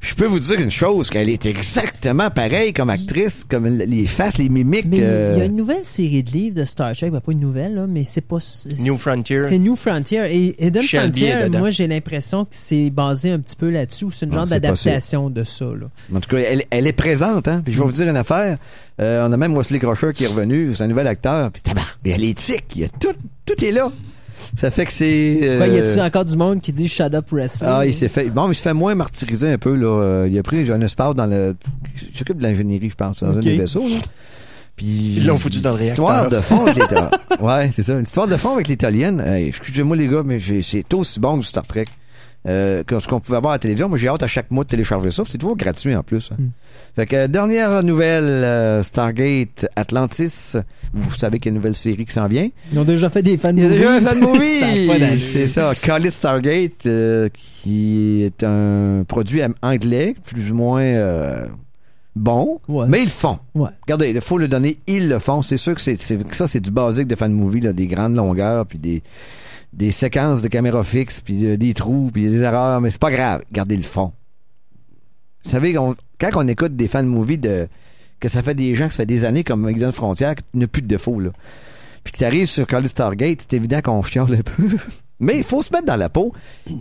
Je 0.01 0.15
peux 0.15 0.27
vous 0.27 0.39
dire 0.39 0.61
une 0.61 0.71
chose, 0.71 1.09
qu'elle 1.09 1.31
est 1.31 1.47
exactement 1.47 2.31
pareille 2.31 2.75
comme 2.75 2.91
actrice, 2.91 3.45
comme 3.49 3.67
les 3.67 4.07
faces, 4.07 4.37
les 4.37 4.51
mimiques. 4.51 4.85
Mais 4.87 4.99
il 4.99 5.05
euh, 5.05 5.37
y 5.39 5.41
a 5.41 5.45
une 5.47 5.57
nouvelle 5.57 5.85
série 5.85 6.23
de 6.23 6.31
livres 6.31 6.57
de 6.57 6.65
Star 6.67 6.95
Trek, 6.95 7.11
ben, 7.11 7.21
pas 7.21 7.33
une 7.33 7.41
nouvelle, 7.41 7.75
là, 7.75 7.87
mais 7.89 8.05
c'est 8.05 8.21
pas. 8.21 8.39
New 8.79 8.99
Frontier. 8.99 9.41
C'est 9.41 9.59
New 9.59 9.75
Frontier. 9.75 10.21
Et 10.31 10.67
Eden 10.67 10.83
Shelby 10.83 11.31
Frontier, 11.31 11.59
moi, 11.59 11.71
j'ai 11.71 11.87
l'impression 11.87 12.45
que 12.45 12.51
c'est 12.53 12.91
basé 12.91 13.31
un 13.31 13.39
petit 13.39 13.57
peu 13.57 13.71
là-dessus. 13.71 14.07
C'est 14.13 14.27
une 14.27 14.35
genre 14.35 14.47
d'adaptation 14.47 15.31
de 15.31 15.45
ça. 15.45 15.65
Là. 15.65 15.87
En 16.15 16.21
tout 16.21 16.29
cas, 16.29 16.39
elle, 16.39 16.63
elle 16.71 16.87
est 16.87 16.93
présente, 16.93 17.49
hein. 17.49 17.63
Puis 17.65 17.73
je 17.73 17.79
vais 17.81 17.87
vous 17.87 17.93
dire 17.93 18.09
une 18.09 18.17
affaire. 18.17 18.59
Euh, 19.01 19.27
on 19.29 19.33
a 19.33 19.37
même 19.37 19.55
Wesley 19.57 19.79
Crusher 19.79 20.13
qui 20.15 20.25
est 20.25 20.29
revenu, 20.29 20.75
c'est 20.75 20.85
un 20.85 20.89
nouvel 20.89 21.07
acteur. 21.07 21.51
Puis 21.51 21.63
tabarnak, 21.63 21.97
il 22.05 22.11
y 22.13 22.15
a 22.15 22.17
l'éthique, 22.17 22.65
il 22.75 22.81
y 22.83 22.85
a 22.85 22.89
tout, 22.89 23.13
tout 23.45 23.65
est 23.65 23.73
là. 23.73 23.91
Ça 24.57 24.71
fait 24.71 24.87
que 24.87 24.93
c'est. 24.93 25.41
euh, 25.43 25.59
Quoi, 25.59 25.67
y 25.67 25.79
a-tu 25.79 26.01
encore 26.01 26.25
du 26.25 26.37
monde 26.37 26.61
qui 26.63 26.73
dit 26.73 26.89
Shut 26.89 27.13
Up 27.13 27.27
Wrestling? 27.31 27.69
Ah, 27.71 27.85
il 27.85 27.93
s'est 27.93 28.09
fait. 28.09 28.31
Bon, 28.31 28.47
mais 28.47 28.53
il 28.53 28.57
se 28.57 28.63
fait 28.63 28.73
moins 28.73 28.95
martyriser 28.95 29.53
un 29.53 29.59
peu, 29.59 29.75
là. 29.75 29.87
Euh, 30.03 30.29
Il 30.31 30.39
a 30.39 30.43
pris 30.43 30.71
un 30.71 30.81
espace 30.81 31.15
dans 31.15 31.27
le. 31.27 31.57
Il 32.11 32.17
s'occupe 32.17 32.39
de 32.39 32.43
l'ingénierie, 32.43 32.89
je 32.89 32.95
pense, 32.95 33.17
dans 33.17 33.37
un 33.37 33.41
des 33.41 33.59
vaisseaux, 33.59 33.87
là. 33.87 33.97
Puis. 34.77 35.15
Ils 35.17 35.27
l'ont 35.27 35.39
foutu 35.39 35.61
dans 35.61 35.75
le 35.77 35.83
Histoire 35.83 36.21
réacteur. 36.31 36.39
de 36.41 36.45
fond 36.45 36.67
avec 36.67 36.91
les. 36.91 37.45
ouais, 37.45 37.71
c'est 37.73 37.83
ça. 37.83 37.95
Une 37.95 38.05
histoire 38.05 38.29
de 38.29 38.37
fond 38.37 38.55
avec 38.55 38.69
l'italienne. 38.69 39.21
Hey, 39.27 39.49
Excusez-moi, 39.49 39.97
les 39.97 40.09
gars, 40.09 40.23
mais 40.25 40.39
c'est 40.63 40.95
aussi 40.95 41.21
bon 41.21 41.35
que 41.37 41.41
du 41.41 41.47
Star 41.47 41.67
Trek. 41.67 41.87
Euh, 42.47 42.85
que 42.85 42.99
ce 43.01 43.09
qu'on 43.09 43.19
pouvait 43.21 43.41
voir 43.41 43.53
à 43.53 43.55
la 43.57 43.59
télévision. 43.59 43.89
Moi, 43.89 43.99
j'ai 43.99 44.09
hâte 44.09 44.23
à 44.23 44.27
chaque 44.29 44.51
mois 44.53 44.63
de 44.65 44.69
télécharger 44.69 45.11
ça. 45.11 45.25
C'est 45.29 45.39
toujours 45.39 45.57
gratuit 45.57 45.95
en 45.97 46.03
plus. 46.05 46.31
hein. 46.33 46.37
Mm. 46.39 46.49
Fait 46.95 47.07
que, 47.07 47.27
dernière 47.27 47.83
nouvelle, 47.83 48.23
euh, 48.25 48.83
Stargate 48.83 49.67
Atlantis. 49.75 50.55
Vous 50.95 51.15
savez 51.15 51.39
qu'il 51.41 51.47
y 51.47 51.49
a 51.49 51.53
une 51.53 51.57
nouvelle 51.57 51.75
série 51.75 52.07
qui 52.07 52.13
s'en 52.13 52.29
vient. 52.29 52.49
Ils 52.73 52.79
ont 52.79 52.85
déjà 52.85 53.11
fait 53.11 53.23
des 53.23 53.37
fan 53.37 53.57
movies. 53.57 53.69
déjà. 53.79 55.11
C'est 55.17 55.49
ça, 55.49 55.73
Call 55.75 56.07
It 56.07 56.13
Stargate, 56.13 56.87
euh, 56.87 57.29
qui 57.35 58.23
est 58.23 58.43
un 58.45 59.05
produit 59.09 59.43
anglais, 59.63 60.15
plus 60.27 60.53
ou 60.53 60.55
moins 60.55 60.81
euh, 60.83 61.47
bon, 62.15 62.61
Ouais. 62.69 62.87
mais 62.89 63.01
ils 63.01 63.05
le 63.07 63.11
font. 63.11 63.39
Ouais. 63.55 63.69
Regardez, 63.83 64.11
il 64.11 64.21
faut 64.21 64.39
le 64.39 64.49
donner, 64.49 64.79
ils 64.87 65.09
le 65.09 65.19
font. 65.19 65.43
C'est 65.43 65.57
sûr 65.59 65.75
que 65.75 65.81
c'est, 65.81 65.99
ça, 66.33 66.47
c'est 66.47 66.61
du 66.61 66.71
basique 66.71 67.09
de 67.09 67.17
fan 67.17 67.33
movie, 67.33 67.61
là, 67.61 67.73
des 67.73 67.87
grandes 67.87 68.15
longueurs, 68.17 68.65
puis 68.67 68.79
des, 68.79 69.03
des 69.77 69.91
séquences 69.93 70.43
de 70.43 70.49
caméra 70.49 70.83
fixe, 70.83 71.21
puis 71.21 71.47
euh, 71.47 71.57
des 71.57 71.75
trous, 71.75 72.11
puis 72.13 72.29
des 72.29 72.41
erreurs, 72.43 72.81
mais 72.81 72.91
c'est 72.91 73.01
pas 73.01 73.11
grave. 73.11 73.43
Regardez 73.51 73.77
le 73.77 73.83
fond. 73.83 74.13
Vous 75.45 75.51
savez, 75.51 75.77
on- 75.79 75.95
quand 76.21 76.31
on 76.35 76.49
écoute 76.49 76.75
des 76.77 76.89
fan 76.89 77.07
movies 77.07 77.39
de 77.39 77.69
que 78.19 78.29
ça 78.29 78.43
fait 78.43 78.55
des 78.55 78.75
gens 78.75 78.87
que 78.87 78.93
ça 78.95 78.99
fait 78.99 79.07
des 79.07 79.25
années 79.25 79.45
comme 79.45 79.69
Exxon 79.69 79.93
Frontière, 79.93 80.35
que 80.35 80.41
tu 80.41 80.59
n'as 80.59 80.67
plus 80.67 80.81
de 80.83 80.87
défauts, 80.89 81.21
là. 81.21 81.31
Puis 82.03 82.13
que 82.15 82.19
tu 82.19 82.25
arrives 82.25 82.47
sur 82.47 82.67
Call 82.67 82.85
of 82.85 82.91
Stargate, 82.91 83.41
c'est 83.43 83.55
évident 83.55 83.81
qu'on 83.83 84.03
fiole 84.03 84.35
un 84.35 84.41
peu. 84.43 84.77
Mais 85.21 85.37
il 85.39 85.45
faut 85.45 85.61
se 85.63 85.73
mettre 85.73 85.87
dans 85.87 85.97
la 85.97 86.09
peau. 86.09 86.33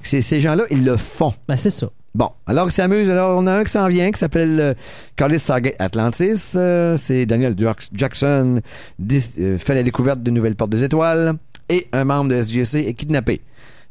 C'est, 0.04 0.22
ces 0.22 0.40
gens-là, 0.42 0.64
ils 0.72 0.84
le 0.86 0.98
font. 0.98 1.34
Ben, 1.48 1.58
c'est 1.58 1.70
ça. 1.72 1.90
Bon, 2.14 2.30
alors 2.48 2.68
ils 2.68 2.72
s'amusent. 2.72 3.10
Alors, 3.10 3.38
on 3.38 3.46
a 3.48 3.54
un 3.60 3.64
qui 3.66 3.72
s'en 3.72 3.88
vient 3.90 4.10
qui 4.12 4.20
s'appelle 4.20 4.60
euh, 4.60 4.74
Call 5.18 5.36
of 5.36 5.42
Stargate 5.42 5.76
Atlantis. 5.80 6.52
Euh, 6.56 6.96
c'est 6.96 7.26
Daniel 7.26 7.56
Jack- 7.58 7.90
Jackson 7.94 8.62
dis- 9.00 9.34
euh, 9.40 9.58
fait 9.58 9.76
la 9.76 9.84
découverte 9.84 10.24
de 10.24 10.32
nouvelles 10.32 10.56
portes 10.56 10.72
des 10.72 10.84
étoiles 10.84 11.36
et 11.70 11.88
un 11.92 12.04
membre 12.04 12.32
de 12.32 12.42
SGC 12.42 12.88
est 12.88 12.94
kidnappé. 12.94 13.42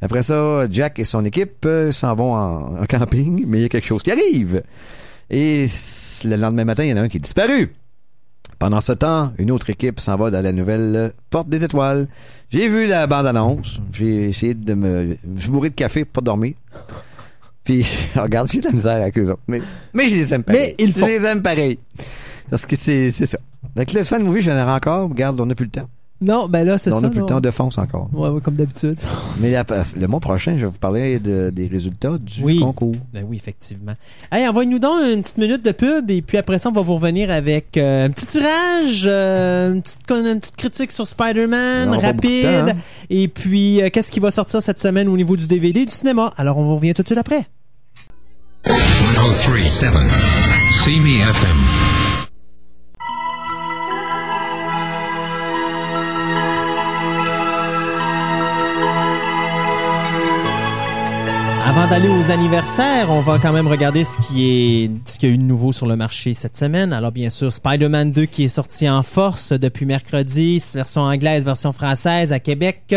Après 0.01 0.23
ça, 0.23 0.69
Jack 0.69 0.99
et 0.99 1.03
son 1.03 1.23
équipe 1.25 1.65
euh, 1.65 1.91
s'en 1.91 2.15
vont 2.15 2.33
en, 2.33 2.81
en 2.81 2.85
camping, 2.85 3.43
mais 3.47 3.59
il 3.59 3.61
y 3.63 3.65
a 3.65 3.69
quelque 3.69 3.87
chose 3.87 4.03
qui 4.03 4.11
arrive. 4.11 4.61
Et 5.29 5.67
le 6.23 6.35
lendemain 6.35 6.65
matin, 6.65 6.83
il 6.83 6.89
y 6.89 6.93
en 6.93 6.97
a 6.97 7.01
un 7.01 7.07
qui 7.07 7.17
est 7.17 7.21
disparu. 7.21 7.73
Pendant 8.59 8.79
ce 8.79 8.93
temps, 8.93 9.33
une 9.37 9.51
autre 9.51 9.69
équipe 9.69 9.99
s'en 9.99 10.15
va 10.15 10.29
dans 10.29 10.41
la 10.41 10.51
nouvelle 10.51 10.95
euh, 10.95 11.09
Porte 11.29 11.49
des 11.49 11.63
Étoiles. 11.65 12.07
J'ai 12.49 12.69
vu 12.69 12.87
la 12.87 13.05
bande-annonce. 13.07 13.79
J'ai 13.91 14.29
essayé 14.29 14.53
de 14.53 14.73
me... 14.73 15.17
Je 15.37 15.51
mourais 15.51 15.69
de 15.69 15.75
café 15.75 16.05
pour 16.05 16.13
pas 16.13 16.25
dormir. 16.25 16.53
Puis, 17.63 17.85
regarde, 18.15 18.49
j'ai 18.49 18.61
de 18.61 18.67
la 18.67 18.71
misère 18.71 19.01
avec 19.01 19.17
eux 19.17 19.29
autres. 19.29 19.41
Mais, 19.47 19.61
mais 19.93 20.07
je 20.09 20.15
les 20.15 20.33
aime 20.33 20.43
pareil. 20.43 20.75
Mais 20.77 20.83
ils 20.83 20.87
le 20.87 20.93
font. 20.93 21.05
Je 21.05 21.11
les 21.11 21.25
aime 21.25 21.41
pareil. 21.41 21.79
Parce 22.49 22.65
que 22.65 22.75
c'est 22.75 23.11
ça. 23.11 23.39
Donc, 23.75 23.91
les 23.91 24.03
fan 24.03 24.23
movie, 24.23 24.41
j'en 24.41 24.55
ai 24.55 24.61
encore. 24.61 25.09
Regarde, 25.09 25.39
on 25.41 25.47
n'a 25.47 25.55
plus 25.55 25.65
le 25.65 25.71
temps. 25.71 25.89
Non, 26.25 26.47
ben 26.47 26.65
là, 26.65 26.77
c'est 26.77 26.89
ça. 26.89 26.97
On 26.97 27.01
n'a 27.01 27.09
plus 27.09 27.17
là. 27.19 27.21
le 27.21 27.27
temps 27.27 27.39
de 27.39 27.51
fonce 27.51 27.77
encore. 27.77 28.09
Ouais, 28.11 28.29
ouais, 28.29 28.41
comme 28.41 28.55
d'habitude. 28.55 28.97
Mais 29.39 29.51
la- 29.51 29.63
le 29.99 30.07
mois 30.07 30.19
prochain, 30.19 30.53
je 30.57 30.65
vais 30.65 30.71
vous 30.71 30.79
parler 30.79 31.19
de- 31.19 31.51
des 31.53 31.67
résultats 31.67 32.17
du 32.19 32.41
Oui. 32.43 32.59
concours. 32.59 32.95
Ben 33.13 33.23
oui, 33.27 33.37
effectivement. 33.37 33.93
Hey, 34.31 34.47
envoie-nous 34.47 34.79
donc 34.79 35.01
une 35.13 35.21
petite 35.21 35.37
minute 35.37 35.63
de 35.63 35.71
pub 35.71 36.09
et 36.09 36.21
puis 36.21 36.37
après 36.37 36.57
ça, 36.57 36.69
on 36.69 36.71
va 36.71 36.81
vous 36.81 36.95
revenir 36.95 37.29
avec 37.31 37.77
euh, 37.77 38.05
un 38.07 38.09
petit 38.09 38.25
tirage, 38.25 39.03
euh, 39.05 39.73
une, 39.73 39.81
petite, 39.81 39.99
con- 40.07 40.25
une 40.25 40.39
petite 40.39 40.55
critique 40.57 40.91
sur 40.91 41.07
Spider-Man, 41.07 41.89
rapide. 41.89 42.43
temps, 42.43 42.67
hein? 42.71 42.75
Et 43.09 43.27
puis, 43.27 43.81
euh, 43.81 43.89
qu'est-ce 43.91 44.09
qui 44.11 44.19
va 44.19 44.31
sortir 44.31 44.61
cette 44.61 44.79
semaine 44.79 45.07
au 45.07 45.15
niveau 45.17 45.37
du 45.37 45.45
DVD 45.45 45.85
du 45.85 45.91
cinéma? 45.93 46.33
Alors, 46.37 46.57
on 46.57 46.63
vous 46.63 46.75
revient 46.75 46.93
tout 46.93 47.03
de 47.03 47.07
suite 47.07 47.19
après. 47.19 47.45
1037 48.65 49.93
See 50.71 50.99
Avant 61.77 61.89
d'aller 61.89 62.07
aux 62.07 62.31
anniversaires, 62.31 63.11
on 63.11 63.19
va 63.19 63.37
quand 63.37 63.51
même 63.51 63.67
regarder 63.67 64.05
ce 64.05 64.17
qui 64.19 64.45
est 64.49 64.91
ce 65.07 65.19
qu'il 65.19 65.27
y 65.27 65.31
a 65.33 65.35
eu 65.35 65.37
de 65.37 65.43
nouveau 65.43 65.73
sur 65.73 65.87
le 65.87 65.97
marché 65.97 66.33
cette 66.33 66.55
semaine. 66.55 66.93
Alors 66.93 67.11
bien 67.11 67.29
sûr, 67.29 67.51
Spider-Man 67.51 68.13
2 68.13 68.27
qui 68.27 68.45
est 68.45 68.47
sorti 68.47 68.89
en 68.89 69.03
force 69.03 69.51
depuis 69.51 69.85
mercredi, 69.85 70.63
version 70.73 71.01
anglaise, 71.01 71.43
version 71.43 71.73
française 71.73 72.31
à 72.31 72.39
Québec. 72.39 72.95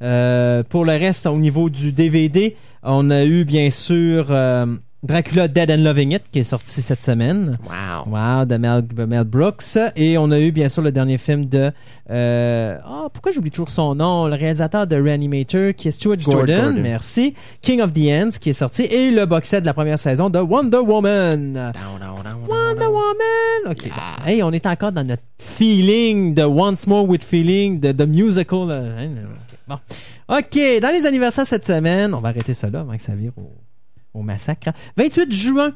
Euh, 0.00 0.62
pour 0.62 0.84
le 0.84 0.92
reste, 0.92 1.26
au 1.26 1.38
niveau 1.38 1.70
du 1.70 1.90
DVD, 1.90 2.54
on 2.84 3.10
a 3.10 3.24
eu 3.24 3.44
bien 3.44 3.68
sûr 3.68 4.28
euh, 4.30 4.76
Dracula 5.02 5.48
Dead 5.48 5.70
and 5.70 5.78
Loving 5.82 6.12
It 6.12 6.24
qui 6.30 6.40
est 6.40 6.44
sorti 6.44 6.82
cette 6.82 7.02
semaine. 7.02 7.58
Wow. 7.64 8.12
Wow, 8.12 8.44
de 8.44 8.56
Mel, 8.58 8.84
Mel 9.06 9.24
Brooks. 9.24 9.78
Et 9.96 10.18
on 10.18 10.30
a 10.30 10.38
eu 10.38 10.52
bien 10.52 10.68
sûr 10.68 10.82
le 10.82 10.92
dernier 10.92 11.16
film 11.16 11.46
de... 11.46 11.72
Euh, 12.10 12.76
oh, 12.86 13.08
pourquoi 13.10 13.32
j'oublie 13.32 13.50
toujours 13.50 13.70
son 13.70 13.94
nom? 13.94 14.26
Le 14.26 14.34
réalisateur 14.34 14.86
de 14.86 14.96
Reanimator 14.96 15.72
qui 15.74 15.88
est 15.88 15.92
Stuart, 15.92 16.16
Stuart 16.20 16.36
Gordon, 16.36 16.62
Gordon. 16.64 16.80
Merci. 16.82 17.34
King 17.62 17.80
of 17.80 17.94
the 17.94 18.10
Ends 18.10 18.38
qui 18.38 18.50
est 18.50 18.54
sorti. 18.54 18.82
Et 18.82 19.10
le 19.10 19.24
box 19.24 19.48
set 19.48 19.60
de 19.62 19.66
la 19.66 19.74
première 19.74 19.98
saison 19.98 20.28
de 20.28 20.38
Wonder 20.38 20.78
Woman. 20.78 21.54
Down, 21.54 21.72
down, 21.98 22.22
down, 22.22 22.46
Wonder. 22.46 22.86
Woman! 22.86 23.70
OK. 23.70 23.90
Hey, 24.26 24.42
on 24.42 24.52
est 24.52 24.66
encore 24.66 24.92
dans 24.92 25.04
notre 25.04 25.22
feeling 25.38 26.34
de 26.34 26.42
Once 26.42 26.86
More 26.86 27.08
with 27.08 27.24
Feeling, 27.24 27.80
de, 27.80 27.92
de 27.92 28.04
musical. 28.04 28.68
là. 28.68 28.76
Hein, 28.98 29.10
ok. 29.24 29.58
Bon. 29.66 29.78
OK, 30.28 30.80
dans 30.82 30.92
les 30.92 31.06
anniversaires 31.06 31.46
cette 31.46 31.66
semaine, 31.66 32.14
on 32.14 32.20
va 32.20 32.28
arrêter 32.28 32.52
là 32.70 32.80
avant 32.80 32.96
que 32.96 33.02
ça 33.02 33.14
vire 33.14 33.32
au, 33.36 33.50
au 34.14 34.22
massacre. 34.22 34.70
28 34.96 35.32
juin, 35.32 35.72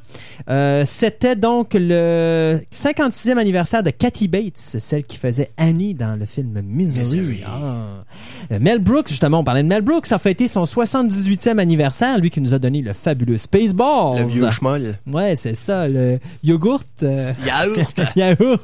euh, 0.48 0.84
c'était 0.86 1.36
donc 1.36 1.70
le 1.74 2.60
56e 2.74 3.38
anniversaire 3.38 3.82
de 3.82 3.90
Kathy 3.90 4.28
Bates, 4.28 4.56
celle 4.56 5.04
qui 5.04 5.16
faisait 5.18 5.50
Annie 5.56 5.94
dans 5.94 6.18
le 6.18 6.26
film 6.26 6.60
Misery. 6.62 7.18
Misery. 7.20 7.40
Ah. 7.46 8.04
Euh, 8.52 8.58
Mel 8.60 8.78
Brooks, 8.80 9.08
justement, 9.08 9.38
on 9.40 9.44
parlait 9.44 9.62
de 9.62 9.68
Mel 9.68 9.82
Brooks, 9.82 10.10
a 10.10 10.18
fêté 10.18 10.48
son 10.48 10.64
78e 10.64 11.58
anniversaire, 11.58 12.18
lui 12.18 12.30
qui 12.30 12.40
nous 12.40 12.54
a 12.54 12.58
donné 12.58 12.82
le 12.82 12.92
fabuleux 12.92 13.38
Spaceballs. 13.38 14.18
Le 14.18 14.24
vieux 14.26 14.50
schmoll. 14.50 14.94
Ouais, 15.06 15.36
c'est 15.36 15.54
ça, 15.54 15.86
le 15.88 16.18
yogourt. 16.42 16.82
euh, 17.02 17.32
Yaourt. 17.46 18.00
Yaourt. 18.16 18.60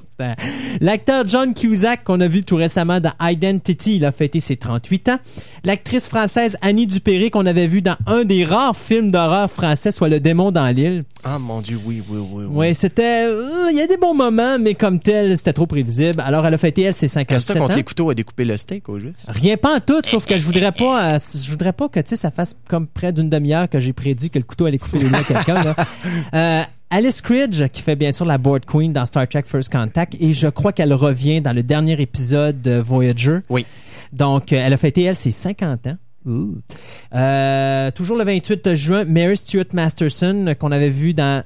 L'acteur 0.83 1.27
John 1.27 1.55
Cusack, 1.55 2.05
qu'on 2.05 2.21
a 2.21 2.29
vu 2.29 2.43
tout 2.43 2.57
récemment 2.57 3.01
dans 3.01 3.13
Identity, 3.21 3.97
il 3.97 4.05
a 4.05 4.13
fêté 4.13 4.41
ses 4.41 4.57
38 4.57 5.09
ans. 5.09 5.19
L'actrice 5.65 6.09
française 6.09 6.59
Annie 6.61 6.87
Dupéré, 6.87 7.31
qu'on 7.31 7.47
avait 7.47 7.67
vu 7.67 7.81
dans 7.81 7.97
un 8.07 8.25
des 8.25 8.45
rares 8.45 8.77
films 8.77 9.11
d'horreur 9.11 9.51
français, 9.61 9.91
soit 9.91 10.09
Le 10.09 10.21
démon 10.21 10.51
dans 10.53 10.67
l'île. 10.75 11.05
Ah, 11.25 11.39
mon 11.39 11.61
Dieu, 11.61 11.79
oui, 11.85 12.03
oui, 12.09 12.19
oui. 12.19 12.45
oui. 12.49 12.57
Ouais, 12.57 12.75
c'était... 12.75 13.27
euh, 13.27 13.67
Il 13.71 13.77
y 13.77 13.81
a 13.81 13.87
des 13.87 13.97
bons 13.97 14.15
moments, 14.15 14.59
mais 14.59 14.75
comme 14.75 15.01
tel, 15.01 15.37
c'était 15.37 15.53
trop 15.53 15.67
prévisible. 15.67 16.21
Alors, 16.25 16.47
elle 16.47 16.55
a 16.55 16.59
fêté, 16.59 16.83
elle, 16.83 16.95
ses 16.95 17.09
57 17.09 17.49
Reste 17.49 17.51
ans. 17.59 17.65
contre 17.65 17.77
les 17.77 17.83
couteaux 17.85 18.11
à 18.11 18.15
découper 18.15 18.45
le 18.45 18.57
steak, 18.57 18.89
au 18.89 18.99
juste. 18.99 19.27
Rien 19.29 19.57
pas 19.57 19.77
en 19.77 19.81
tout, 19.81 20.01
sauf 20.05 20.27
que 20.27 20.37
je 20.39 20.45
voudrais 20.47 20.73
pas, 20.73 21.15
euh, 21.15 21.19
je 21.45 21.51
voudrais 21.51 21.73
pas 21.73 21.89
que 21.89 22.01
tu 22.01 22.09
sais 22.11 22.17
ça 22.17 22.31
fasse 22.31 22.57
comme 22.69 22.87
près 22.87 23.13
d'une 23.13 23.31
demi-heure 23.31 23.69
que 23.69 23.79
j'ai 23.79 23.93
prédit 23.93 24.31
que 24.31 24.39
le 24.39 24.45
couteau 24.45 24.67
allait 24.67 24.79
couper 24.79 24.99
les 24.99 25.09
doigts 25.09 25.19
à 25.19 25.25
quelqu'un. 25.25 25.63
là. 25.65 25.77
Euh, 26.35 26.63
Alice 26.93 27.21
Cridge, 27.21 27.63
qui 27.73 27.83
fait 27.83 27.95
bien 27.95 28.11
sûr 28.11 28.25
la 28.27 28.37
Board 28.39 28.65
Queen 28.65 28.93
dans 28.93 29.07
Star 29.07 29.29
Trek 29.29 29.45
First 29.47 29.71
Contact, 29.71 30.17
et 30.19 30.33
je 30.33 30.49
crois 30.49 30.73
qu'elle 30.73 30.93
revient 30.93 31.41
dans 31.41 31.53
le 31.53 31.63
dernier 31.63 32.01
épisode 32.01 32.61
de 32.63 32.79
Voyager. 32.81 33.39
Oui. 33.49 33.65
Donc, 34.13 34.53
elle 34.53 34.73
a 34.73 34.77
fêté, 34.77 35.03
elle, 35.05 35.15
ses 35.15 35.31
50 35.31 35.87
ans. 35.87 35.97
Euh, 36.27 37.91
toujours 37.93 38.17
le 38.17 38.25
28 38.25 38.75
juin, 38.75 39.05
Mary 39.05 39.37
Stuart 39.37 39.67
Masterson, 39.73 40.47
euh, 40.49 40.55
qu'on 40.55 40.73
avait 40.73 40.91
vu 40.91 41.15
dans... 41.15 41.43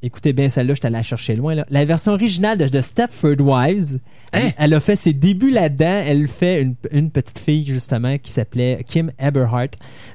Écoutez 0.00 0.32
bien 0.32 0.48
celle-là, 0.48 0.74
je 0.74 0.80
t'allais 0.80 0.96
la 0.98 1.02
chercher 1.02 1.34
loin. 1.34 1.56
Là. 1.56 1.64
La 1.70 1.84
version 1.84 2.12
originale 2.12 2.56
de, 2.56 2.68
de 2.68 2.80
Stepford 2.80 3.40
Wives. 3.40 3.98
Elle, 4.30 4.52
elle 4.58 4.74
a 4.74 4.80
fait 4.80 4.94
ses 4.94 5.12
débuts 5.12 5.50
là-dedans. 5.50 6.02
Elle 6.06 6.28
fait 6.28 6.62
une, 6.62 6.74
une 6.92 7.10
petite 7.10 7.38
fille, 7.40 7.66
justement, 7.66 8.16
qui 8.18 8.30
s'appelait 8.30 8.84
Kim 8.86 9.10
Eberhardt. 9.18 9.70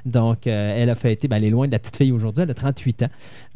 Donc, 0.06 0.46
euh, 0.46 0.74
elle 0.76 0.88
a 0.88 0.94
fêté... 0.94 1.28
Ben, 1.28 1.36
elle 1.36 1.44
est 1.44 1.50
loin 1.50 1.66
de 1.66 1.72
la 1.72 1.78
petite 1.80 1.96
fille 1.96 2.12
aujourd'hui. 2.12 2.44
Elle 2.44 2.50
a 2.50 2.54
38 2.54 3.02
ans. 3.02 3.08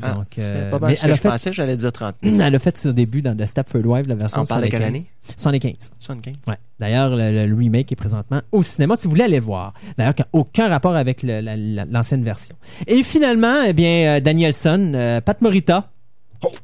Ah, 0.02 0.12
Donc, 0.14 0.26
euh, 0.38 0.70
pas 0.70 0.78
mal 0.80 0.90
mais 0.90 0.96
ce 0.96 1.00
que 1.02 1.06
elle 1.06 1.12
a 1.12 1.14
je 1.14 1.20
fait- 1.22 1.28
pensais, 1.28 1.52
j'allais 1.52 1.76
dire 1.76 1.92
30. 1.92 2.16
elle 2.22 2.54
a 2.54 2.58
fait 2.58 2.76
ses 2.76 2.92
débuts 2.92 3.22
dans 3.22 3.34
The 3.36 3.46
Stepford 3.46 3.86
Wives, 3.86 4.08
la 4.08 4.14
version 4.16 4.42
On 4.42 4.44
parle 4.44 4.64
de 4.64 4.66
quelle 4.68 4.80
75. 4.82 4.86
année? 4.88 5.10
75. 5.36 5.90
75. 6.00 6.34
Ouais. 6.48 6.54
D'ailleurs, 6.80 7.16
le, 7.16 7.46
le 7.46 7.54
remake 7.54 7.90
est 7.92 7.96
présentement 7.96 8.42
au 8.52 8.62
cinéma 8.62 8.96
si 8.96 9.04
vous 9.04 9.10
voulez 9.10 9.24
aller 9.24 9.36
le 9.38 9.44
voir. 9.44 9.72
D'ailleurs, 9.96 10.14
qui 10.14 10.22
n'a 10.22 10.28
aucun 10.34 10.68
rapport 10.68 10.94
avec 10.96 11.22
la- 11.22 11.40
l'ancienne 11.56 12.24
version. 12.24 12.56
Et 12.86 13.02
finalement, 13.02 13.62
eh 13.66 13.72
bien, 13.72 14.16
euh, 14.16 14.20
Danielson, 14.20 14.92
euh, 14.94 15.20
Pat 15.22 15.40
Morita. 15.40 15.90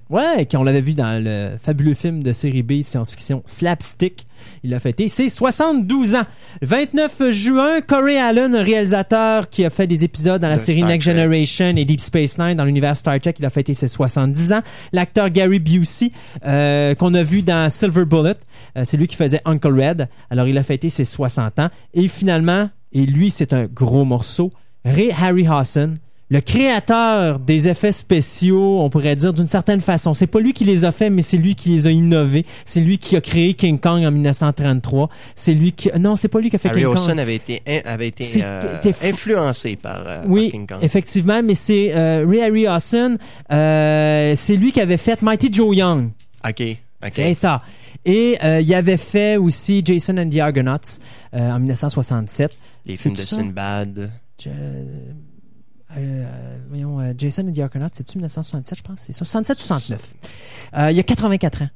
Ouais, 0.08 0.46
qui 0.46 0.56
on 0.56 0.62
l'avait 0.62 0.80
vu 0.80 0.94
dans 0.94 1.22
le 1.22 1.56
fabuleux 1.60 1.94
film 1.94 2.22
de 2.22 2.32
série 2.32 2.62
B 2.62 2.82
science-fiction 2.82 3.42
Slapstick. 3.46 4.26
Il 4.62 4.72
a 4.74 4.78
fêté 4.78 5.08
ses 5.08 5.28
72 5.28 6.14
ans. 6.14 6.22
Le 6.60 6.66
29 6.68 7.30
juin, 7.30 7.80
Corey 7.80 8.16
Allen, 8.18 8.54
un 8.54 8.62
réalisateur 8.62 9.48
qui 9.48 9.64
a 9.64 9.70
fait 9.70 9.86
des 9.86 10.04
épisodes 10.04 10.40
dans 10.40 10.48
la 10.48 10.56
De 10.56 10.60
série 10.60 10.80
Star 10.80 10.88
Next 10.90 11.06
Trek. 11.06 11.14
Generation 11.14 11.76
et 11.76 11.84
Deep 11.84 12.00
Space 12.00 12.38
Nine 12.38 12.54
dans 12.54 12.64
l'univers 12.64 12.96
Star 12.96 13.18
Trek, 13.18 13.34
il 13.38 13.44
a 13.44 13.50
fêté 13.50 13.74
ses 13.74 13.88
70 13.88 14.52
ans. 14.52 14.62
L'acteur 14.92 15.30
Gary 15.30 15.58
Busey, 15.58 16.12
euh, 16.44 16.94
qu'on 16.94 17.14
a 17.14 17.22
vu 17.22 17.42
dans 17.42 17.68
Silver 17.70 18.04
Bullet, 18.04 18.36
euh, 18.76 18.84
c'est 18.84 18.96
lui 18.96 19.08
qui 19.08 19.16
faisait 19.16 19.40
Uncle 19.44 19.72
Red. 19.72 20.08
Alors, 20.30 20.46
il 20.46 20.56
a 20.58 20.62
fêté 20.62 20.90
ses 20.90 21.04
60 21.04 21.58
ans. 21.58 21.70
Et 21.94 22.06
finalement, 22.08 22.68
et 22.92 23.06
lui, 23.06 23.30
c'est 23.30 23.52
un 23.52 23.64
gros 23.64 24.04
morceau, 24.04 24.52
Ray 24.84 25.10
Harryhausen, 25.10 25.96
le 26.30 26.40
créateur 26.40 27.38
des 27.38 27.68
effets 27.68 27.92
spéciaux, 27.92 28.80
on 28.80 28.88
pourrait 28.90 29.14
dire 29.14 29.32
d'une 29.34 29.46
certaine 29.46 29.80
façon. 29.82 30.14
C'est 30.14 30.26
pas 30.26 30.40
lui 30.40 30.52
qui 30.54 30.64
les 30.64 30.84
a 30.84 30.90
fait, 30.90 31.10
mais 31.10 31.20
c'est 31.22 31.36
lui 31.36 31.54
qui 31.54 31.68
les 31.68 31.86
a 31.86 31.90
innovés. 31.90 32.46
C'est 32.64 32.80
lui 32.80 32.96
qui 32.98 33.14
a 33.14 33.20
créé 33.20 33.54
King 33.54 33.78
Kong 33.78 34.02
en 34.04 34.10
1933. 34.10 35.10
C'est 35.34 35.52
lui 35.54 35.72
qui... 35.72 35.90
Non, 36.00 36.16
c'est 36.16 36.28
pas 36.28 36.40
lui 36.40 36.48
qui 36.50 36.56
a 36.56 36.58
fait 36.58 36.70
Harry 36.70 36.82
King 36.82 36.94
Kong. 36.94 37.18
avait 37.18 37.34
été, 37.36 37.62
in- 37.68 37.80
avait 37.84 38.08
été 38.08 38.26
euh, 38.42 38.78
influencé 39.02 39.76
par, 39.76 40.00
euh, 40.00 40.20
par 40.22 40.30
Oui, 40.30 40.50
King 40.50 40.66
Kong. 40.66 40.78
effectivement, 40.82 41.42
mais 41.44 41.54
c'est 41.54 41.94
euh, 41.94 42.24
Ray 42.26 42.40
Harryhausen. 42.40 43.18
Euh, 43.52 44.34
c'est 44.36 44.56
lui 44.56 44.72
qui 44.72 44.80
avait 44.80 44.96
fait 44.96 45.20
Mighty 45.22 45.50
Joe 45.52 45.76
Young. 45.76 46.10
OK. 46.48 46.62
OK. 47.04 47.12
C'est 47.12 47.34
ça. 47.34 47.62
Et 48.06 48.38
il 48.60 48.74
avait 48.74 48.96
fait 48.96 49.36
aussi 49.36 49.82
Jason 49.84 50.16
and 50.18 50.28
the 50.30 50.38
Argonauts 50.38 50.98
en 51.32 51.58
1967. 51.58 52.50
Les 52.86 52.96
films 52.96 53.14
de? 53.14 53.20
Sinbad. 53.20 54.10
Je- 54.42 54.50
euh, 55.96 56.56
voyons, 56.68 57.00
euh, 57.00 57.12
Jason 57.16 57.46
and 57.48 57.52
the 57.52 57.58
Argonauts, 57.60 57.88
c'est-tu 57.92 58.18
1967, 58.18 58.78
je 58.78 58.82
pense? 58.82 59.00
C'est 59.00 59.12
ça, 59.12 59.24
67 59.24 59.58
ou 59.58 59.62
69. 59.62 60.14
Euh, 60.76 60.90
il 60.90 60.96
y 60.96 61.00
a 61.00 61.02
84 61.02 61.62
ans. 61.62 61.68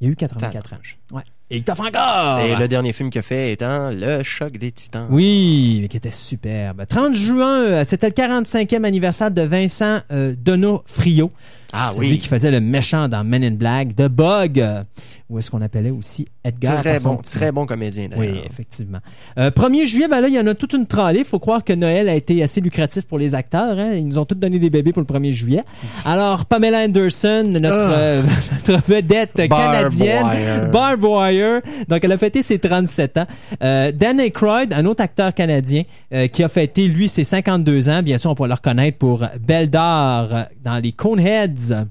Il 0.00 0.06
y 0.06 0.10
a 0.10 0.12
eu 0.12 0.16
84 0.16 0.74
ans. 0.74 0.76
Ouais. 1.12 1.22
Et 1.50 1.56
il 1.56 1.64
t'offre 1.64 1.80
encore! 1.80 2.38
Et 2.38 2.54
le 2.54 2.68
dernier 2.68 2.92
film 2.92 3.10
qu'il 3.10 3.18
a 3.18 3.22
fait 3.22 3.52
étant 3.52 3.90
Le 3.90 4.22
Choc 4.22 4.56
des 4.58 4.70
Titans. 4.70 5.08
Oui, 5.10 5.78
mais 5.80 5.88
qui 5.88 5.96
était 5.96 6.12
superbe. 6.12 6.84
30 6.88 7.14
juin, 7.14 7.84
c'était 7.84 8.06
le 8.08 8.12
45e 8.12 8.84
anniversaire 8.84 9.30
de 9.30 9.42
Vincent 9.42 10.00
euh, 10.12 10.34
Donofrio. 10.38 11.32
Ah 11.72 11.90
Celui 11.94 12.10
oui. 12.12 12.18
qui 12.18 12.28
faisait 12.28 12.50
le 12.50 12.60
méchant 12.60 13.08
dans 13.08 13.24
Men 13.24 13.42
in 13.42 13.50
Black, 13.52 13.96
The 13.96 14.08
Bug, 14.08 14.60
euh, 14.60 14.84
ou 15.30 15.38
est-ce 15.38 15.50
qu'on 15.50 15.60
appelait 15.60 15.90
aussi 15.90 16.26
Edgar. 16.42 16.80
Très 16.80 17.00
bon, 17.00 17.16
petit 17.16 17.32
très 17.36 17.52
bon 17.52 17.66
comédien 17.66 18.08
Oui, 18.16 18.40
effectivement. 18.48 18.98
Euh, 19.38 19.50
1er 19.50 19.84
juillet, 19.84 20.08
ben 20.08 20.20
là, 20.22 20.28
il 20.28 20.34
y 20.34 20.40
en 20.40 20.46
a 20.46 20.54
toute 20.54 20.72
une 20.72 20.86
tralée. 20.86 21.18
Il 21.20 21.24
faut 21.26 21.38
croire 21.38 21.62
que 21.64 21.72
Noël 21.74 22.08
a 22.08 22.14
été 22.14 22.42
assez 22.42 22.60
lucratif 22.62 23.04
pour 23.06 23.18
les 23.18 23.34
acteurs. 23.34 23.78
hein. 23.78 23.92
Ils 23.94 24.06
nous 24.06 24.16
ont 24.18 24.24
tous 24.24 24.36
donné 24.36 24.58
des 24.58 24.70
bébés 24.70 24.92
pour 24.92 25.02
le 25.02 25.06
1er 25.06 25.32
juillet. 25.32 25.64
Alors, 26.06 26.46
Pamela 26.46 26.78
Anderson, 26.84 27.44
notre, 27.46 27.68
Ah. 27.74 27.90
euh, 27.92 28.22
notre 28.68 28.82
vedette 28.90 29.32
Barb 29.36 29.50
canadienne, 29.50 30.26
Wire. 30.26 30.70
Barb 30.70 31.04
Wire. 31.04 31.60
Donc, 31.88 32.02
elle 32.02 32.12
a 32.12 32.18
fêté 32.18 32.42
ses 32.42 32.58
37 32.58 33.18
ans. 33.18 33.26
Euh, 33.62 33.92
Dan 33.92 34.18
Aykroyd, 34.20 34.72
un 34.72 34.86
autre 34.86 35.02
acteur 35.02 35.34
canadien, 35.34 35.82
euh, 36.14 36.26
qui 36.28 36.42
a 36.42 36.48
fêté, 36.48 36.88
lui, 36.88 37.08
ses 37.08 37.24
52 37.24 37.88
ans. 37.90 38.02
Bien 38.02 38.16
sûr, 38.16 38.30
on 38.30 38.34
pourra 38.34 38.48
le 38.48 38.54
reconnaître 38.54 38.96
pour 38.98 39.26
Beldar 39.40 40.34
euh, 40.34 40.42
dans 40.64 40.78
les 40.78 40.92
Coneheads. 40.92 41.84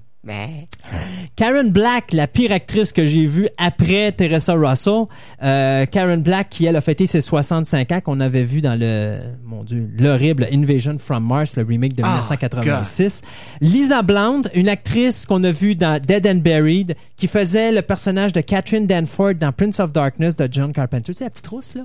Karen 1.36 1.72
Black, 1.72 2.12
la 2.12 2.28
pire 2.28 2.52
actrice 2.52 2.92
que 2.92 3.06
j'ai 3.06 3.26
vue 3.26 3.48
après 3.58 4.12
Teresa 4.12 4.54
Russell. 4.54 5.04
Euh, 5.42 5.86
Karen 5.86 6.22
Black, 6.22 6.50
qui 6.50 6.66
elle 6.66 6.76
a 6.76 6.82
fêté 6.82 7.06
ses 7.06 7.22
65 7.22 7.92
ans, 7.92 8.02
qu'on 8.02 8.20
avait 8.20 8.44
vu 8.44 8.60
dans 8.62 8.78
le, 8.78 9.20
mon 9.46 9.64
Dieu, 9.64 9.90
l'horrible 9.98 10.48
Invasion 10.52 10.98
from 11.00 11.26
Mars, 11.26 11.56
le 11.56 11.64
remake 11.64 11.94
de 11.96 12.04
Ah, 12.04 12.18
1986. 12.18 13.22
Lisa 13.62 14.02
Blount, 14.02 14.42
une 14.54 14.68
actrice 14.70 15.26
qu'on 15.26 15.44
a 15.44 15.52
vue 15.52 15.76
dans 15.76 16.02
Dead 16.02 16.26
and 16.28 16.40
Buried, 16.42 16.96
qui 17.16 17.28
faisait 17.28 17.72
le 17.72 17.82
personnage 17.82 18.34
de 18.34 18.42
Catherine 18.42 18.88
Danforth 18.88 19.38
dans 19.38 19.52
Prince 19.54 19.80
of 19.80 19.94
Darkness 19.94 20.36
de 20.36 20.48
John 20.52 20.74
Carpenter. 20.74 21.06
Tu 21.06 21.14
sais, 21.14 21.24
la 21.26 21.30
petite 21.30 21.48
rousse, 21.48 21.74
là? 21.76 21.84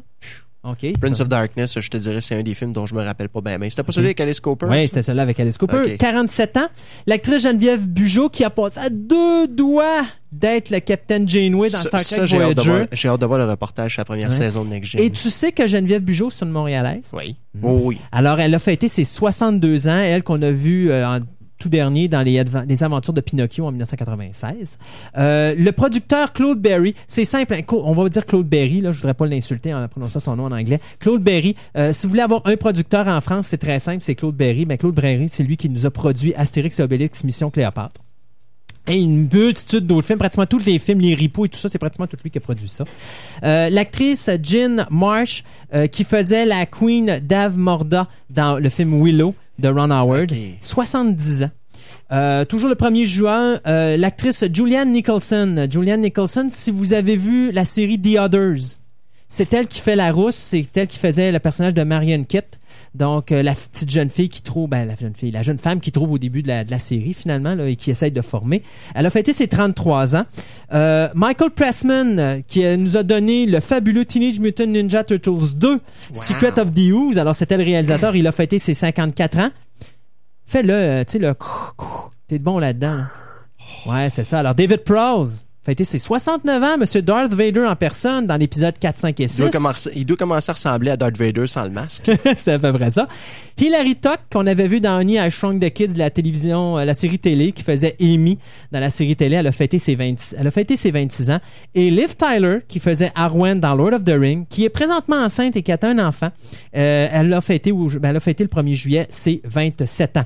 OK. 0.65 0.93
Prince 1.01 1.19
of 1.21 1.29
Darkness, 1.29 1.81
je 1.81 1.91
te 1.91 1.97
dirais, 1.97 2.21
c'est 2.21 2.37
un 2.37 2.43
des 2.43 2.55
films 2.55 2.73
dont 2.73 2.87
je 2.87 2.95
me 2.95 3.03
rappelle 3.03 3.29
pas 3.29 3.41
bien. 3.41 3.59
Mais 3.59 3.69
c'était 3.69 3.83
pas 3.83 3.91
celui 3.91 4.07
avec 4.07 4.21
Alice 4.21 4.39
Cooper? 4.39 4.67
Oui, 4.71 4.85
c'était 4.87 5.03
celle-là 5.03 5.23
avec 5.23 5.41
Alice 5.41 5.59
Cooper. 5.59 5.79
Ok. 5.85 5.97
47 5.97 6.57
ans. 6.57 6.67
L'actrice 7.07 7.43
Geneviève 7.43 7.85
Bugeaud 7.85 8.29
qui 8.29 8.45
a 8.45 8.51
passé 8.51 8.79
à 8.79 8.89
deux 8.89 9.49
doigts 9.49 10.05
d'être 10.31 10.71
le 10.71 10.79
Captain 10.79 11.27
Janeway 11.27 11.69
dans 11.69 11.79
Star 11.79 12.01
Trek 12.05 12.27
j'ai 12.27 12.41
hâte, 12.41 12.57
de 12.57 12.63
Voyager. 12.63 12.89
j'ai 12.93 13.09
hâte 13.09 13.21
de 13.21 13.27
voir 13.27 13.39
le 13.41 13.51
reportage 13.51 13.93
sur 13.95 14.01
la 14.01 14.05
première 14.05 14.29
Ouais. 14.31 14.35
saison 14.37 14.65
de 14.65 14.71
Next 14.71 14.93
Gen. 14.93 15.01
Et 15.01 15.11
tu 15.11 15.31
sais 15.31 15.51
que 15.51 15.67
Geneviève 15.67 16.03
Bugeaud, 16.03 16.31
c'est 16.31 16.45
une 16.45 16.53
Montréalaise? 16.53 17.11
Oui. 17.13 17.35
Oh 17.63 17.81
oui. 17.85 17.99
Alors, 18.13 18.39
elle 18.39 18.55
a 18.55 18.59
fêté 18.61 18.87
ses 18.89 19.05
62 19.05 19.89
ans, 19.89 19.99
elle 19.99 20.23
qu'on 20.23 20.41
a 20.43 20.51
vue 20.53 20.91
euh, 20.93 21.07
en 21.07 21.21
tout 21.63 21.69
dernier 21.69 22.09
dans 22.09 22.23
les, 22.23 22.83
aventures 22.83 23.13
de 23.13 23.21
Pinocchio 23.21 23.65
en 23.65 23.71
1996. 23.71 24.79
Euh, 25.17 25.55
le 25.57 25.71
producteur 25.71 26.33
Claude 26.33 26.61
Berry, 26.61 26.97
c'est 27.07 27.25
simple, 27.25 27.57
on 27.71 27.93
va 27.93 28.09
dire 28.09 28.27
Claude 28.27 28.49
Berry, 28.49 28.81
là, 28.81 28.91
je 28.91 28.99
voudrais 28.99 29.15
pas 29.15 29.27
l'insulter 29.27 29.73
en 29.73 29.87
prononçant 29.87 30.19
son 30.19 30.35
nom 30.35 30.47
en 30.47 30.53
anglais. 30.53 30.81
Claude 30.99 31.23
Berry, 31.23 31.55
euh, 31.77 31.93
si 31.93 32.03
vous 32.03 32.11
voulez 32.11 32.23
avoir 32.23 32.43
un 32.47 32.57
producteur 32.57 33.07
en 33.07 33.21
France, 33.21 33.47
c'est 33.47 33.59
très 33.59 33.79
simple, 33.79 34.03
c'est 34.03 34.17
Claude 34.17 34.35
Berry. 34.35 34.67
Mais 34.67 34.77
Claude 34.77 34.95
Berry, 34.97 35.29
c'est 35.31 35.45
lui 35.45 35.57
qui 35.57 35.69
nous 35.69 35.87
a 35.87 35.91
produit 35.91 36.35
Astérix 36.35 36.81
et 36.81 36.83
Obélix, 36.83 37.23
Mission 37.23 37.51
Cléopâtre. 37.51 38.01
Et 38.89 39.01
une 39.01 39.29
multitude 39.33 39.87
d'autres 39.87 40.09
films, 40.09 40.19
pratiquement 40.19 40.47
tous 40.47 40.67
les 40.67 40.81
films, 40.81 41.01
les 41.01 41.15
ripoux 41.15 41.45
et 41.45 41.49
tout 41.49 41.59
ça, 41.59 41.69
c'est 41.69 41.79
pratiquement 41.79 42.09
tout 42.09 42.17
lui 42.25 42.33
qui 42.33 42.39
a 42.39 42.41
produit 42.41 42.69
ça. 42.69 42.83
Euh, 43.45 43.71
L'actrice 43.71 44.29
Jean 44.43 44.85
Marsh, 44.91 45.45
qui 45.93 46.03
faisait 46.03 46.45
la 46.45 46.67
Queen 46.67 47.21
Dave 47.23 47.57
Morda 47.57 48.09
dans 48.31 48.59
le 48.59 48.69
film 48.69 49.01
Willow 49.01 49.37
de 49.59 49.69
Ron 49.69 49.91
Howard, 49.91 50.33
Ok. 50.33 50.39
70 50.61 51.45
ans. 51.45 51.51
Euh, 52.11 52.45
toujours 52.45 52.69
le 52.69 52.75
1er 52.75 53.05
juin, 53.07 53.61
euh, 53.67 53.97
l'actrice 53.97 54.45
Julianne 54.53 54.93
Nicholson. 54.93 55.67
Julianne 55.71 56.03
Nicholson, 56.03 56.47
si 56.51 56.71
vous 56.71 56.93
avez 56.93 57.17
vu 57.17 57.51
la 57.53 57.65
série 57.65 58.01
The 58.01 58.19
Others, 58.19 58.77
c'est 59.29 59.53
elle 59.55 59.67
qui 59.67 59.81
fait 59.81 59.97
la 59.97 60.13
rousse, 60.13 60.37
c'est 60.37 60.77
elle 60.77 60.89
qui 60.89 60.99
faisait 60.99 61.33
le 61.33 61.39
personnage 61.39 61.73
de 61.75 61.83
Marion 61.83 62.23
Kitt 62.25 62.59
Donc, 62.95 63.33
euh, 63.33 63.43
la 63.43 63.55
petite 63.55 63.91
jeune 63.91 64.11
fille 64.11 64.29
qui 64.29 64.43
trouve, 64.43 64.69
ben, 64.69 64.85
la 64.85 64.95
jeune 64.97 65.15
fille, 65.15 65.31
la 65.31 65.43
jeune 65.43 65.59
femme 65.59 65.81
qui 65.81 65.93
trouve 65.93 66.13
au 66.13 66.19
début 66.19 66.43
de 66.43 66.49
la, 66.49 66.63
de 66.65 66.71
la 66.71 66.79
série, 66.79 67.15
finalement, 67.15 67.55
là, 67.55 67.67
et 67.67 67.77
qui 67.77 67.91
essaye 67.91 68.11
de 68.11 68.21
former. 68.21 68.63
Elle 68.95 69.07
a 69.07 69.11
fêté 69.11 69.33
ses 69.33 69.49
33 69.49 70.15
ans. 70.15 70.25
Euh, 70.75 71.09
Michael 71.15 71.51
Pressman, 71.51 72.19
euh, 72.19 72.41
qui 72.47 72.65
euh, 72.65 72.77
nous 72.77 72.99
a 72.99 73.03
donné 73.03 73.47
le 73.47 73.61
fabuleux 73.61 74.05
Teenage 74.05 74.39
Mutant 74.41 74.67
Ninja 74.67 75.05
Turtles 75.05 75.55
2, 75.55 75.81
Secret 76.13 76.59
of 76.59 76.75
the 76.75 76.93
Ooze. 76.93 77.17
Alors, 77.17 77.35
c'était 77.35 77.57
le 77.57 77.65
réalisateur. 77.65 78.15
Il 78.15 78.27
a 78.27 78.33
fêté 78.33 78.59
ses 78.59 78.75
54 78.75 79.39
ans. 79.39 79.51
Fais-le, 80.45 81.05
tu 81.07 81.13
sais, 81.13 81.19
le... 81.19 81.35
T'es 82.29 82.39
bon 82.39 82.59
là-dedans. 82.59 82.97
là. 82.97 83.05
Ouais, 83.85 84.11
c'est 84.11 84.23
ça. 84.23 84.41
Alors, 84.41 84.55
David 84.55 84.85
Prowse, 84.85 85.45
fêté 85.65 85.85
ses 85.85 85.99
69 85.99 86.63
ans, 86.63 86.79
Monsieur 86.79 87.03
Darth 87.03 87.33
Vader 87.33 87.65
en 87.67 87.77
personne 87.77 88.27
dans 88.27 88.37
l'épisode 88.37 88.77
4, 88.79 88.99
5 88.99 89.21
et 89.21 89.29
6. 89.29 89.35
Il 89.39 89.41
doit, 89.43 89.51
commencer, 89.51 89.91
il 89.95 90.07
doit 90.07 90.17
commencer 90.17 90.51
à 90.51 90.55
ressembler 90.55 90.91
à 90.91 90.97
Darth 90.97 91.17
Vader 91.17 91.47
sans 91.47 91.65
le 91.65 91.71
masque. 91.71 92.11
c'est 92.37 92.53
à 92.53 92.59
peu 92.59 92.73
près 92.73 92.91
ça. 92.91 93.09
Hilary 93.59 93.95
Tuck, 93.97 94.19
qu'on 94.33 94.47
avait 94.47 94.67
vu 94.67 94.81
dans 94.81 94.99
Honey, 94.99 95.25
I 95.25 95.31
Shrunk 95.31 95.63
the 95.63 95.71
Kids, 95.71 95.95
la 95.97 96.11
télévision, 96.11 96.79
euh, 96.79 96.85
la 96.85 96.95
série 96.95 97.19
télé, 97.19 97.53
qui 97.53 97.63
faisait 97.63 97.97
Amy 98.01 98.39
dans 98.73 98.81
la 98.81 98.91
série 98.91 99.15
télé, 99.15 99.37
elle 99.37 99.47
a 99.47 99.53
fêté 99.53 99.79
ses 99.79 99.95
20 99.95 100.35
elle 100.37 100.47
a 100.47 100.51
fêté 100.51 100.77
ses 100.77 100.91
26 100.91 101.31
ans. 101.31 101.41
Et 101.75 101.91
Liv 101.91 102.17
Tyler, 102.17 102.61
qui 102.67 102.81
faisait 102.81 103.13
Arwen 103.15 103.61
dans 103.61 103.75
Lord 103.75 103.93
of 103.93 104.05
the 104.05 104.17
Ring, 104.19 104.47
qui 104.49 104.65
est 104.65 104.71
présentement 104.71 105.17
enceinte 105.17 105.57
et 105.57 105.63
qui 105.63 105.71
a 105.71 105.79
un 105.83 105.99
enfant, 105.99 106.31
euh, 106.77 107.09
elle 107.13 107.29
l'a 107.29 107.41
fêté, 107.41 107.73
ben, 107.73 108.11
elle 108.11 108.17
a 108.17 108.21
fêté 108.21 108.43
le 108.43 108.51
1er 108.51 108.75
juillet, 108.75 109.07
ses 109.11 109.41
27 109.45 110.17
ans. 110.17 110.25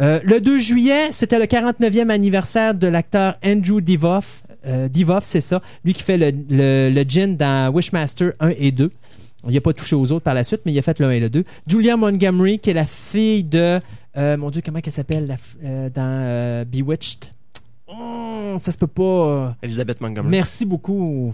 Euh, 0.00 0.20
le 0.24 0.40
2 0.40 0.58
juillet, 0.58 1.08
c'était 1.10 1.38
le 1.38 1.44
49e 1.44 2.08
anniversaire 2.08 2.74
de 2.74 2.86
l'acteur 2.86 3.34
Andrew 3.44 3.80
Divoff. 3.80 4.42
Euh, 4.66 4.88
Divoff, 4.88 5.24
c'est 5.24 5.40
ça. 5.40 5.60
Lui 5.84 5.94
qui 5.94 6.02
fait 6.02 6.18
le, 6.18 6.30
le, 6.50 6.90
le 6.90 7.02
djinn 7.02 7.36
dans 7.36 7.72
Wishmaster 7.72 8.32
1 8.40 8.50
et 8.58 8.72
2. 8.72 8.90
Il 9.48 9.54
n'a 9.54 9.60
pas 9.62 9.72
touché 9.72 9.96
aux 9.96 10.12
autres 10.12 10.24
par 10.24 10.34
la 10.34 10.44
suite, 10.44 10.60
mais 10.66 10.72
il 10.72 10.78
a 10.78 10.82
fait 10.82 10.98
le 10.98 11.06
1 11.06 11.10
et 11.12 11.20
le 11.20 11.30
2. 11.30 11.44
Julia 11.66 11.96
Montgomery, 11.96 12.58
qui 12.58 12.70
est 12.70 12.74
la 12.74 12.84
fille 12.84 13.42
de... 13.42 13.80
euh, 14.16 14.36
mon 14.36 14.50
Dieu, 14.50 14.60
comment 14.64 14.80
elle 14.84 14.92
s'appelle 14.92 15.38
euh, 15.64 15.88
dans 15.88 16.02
euh, 16.04 16.64
Bewitched? 16.66 17.32
Oh, 17.88 18.56
ça 18.58 18.70
se 18.70 18.76
peut 18.76 18.86
pas... 18.86 19.56
Elisabeth 19.62 20.00
Montgomery. 20.02 20.30
Merci 20.30 20.66
beaucoup. 20.66 21.32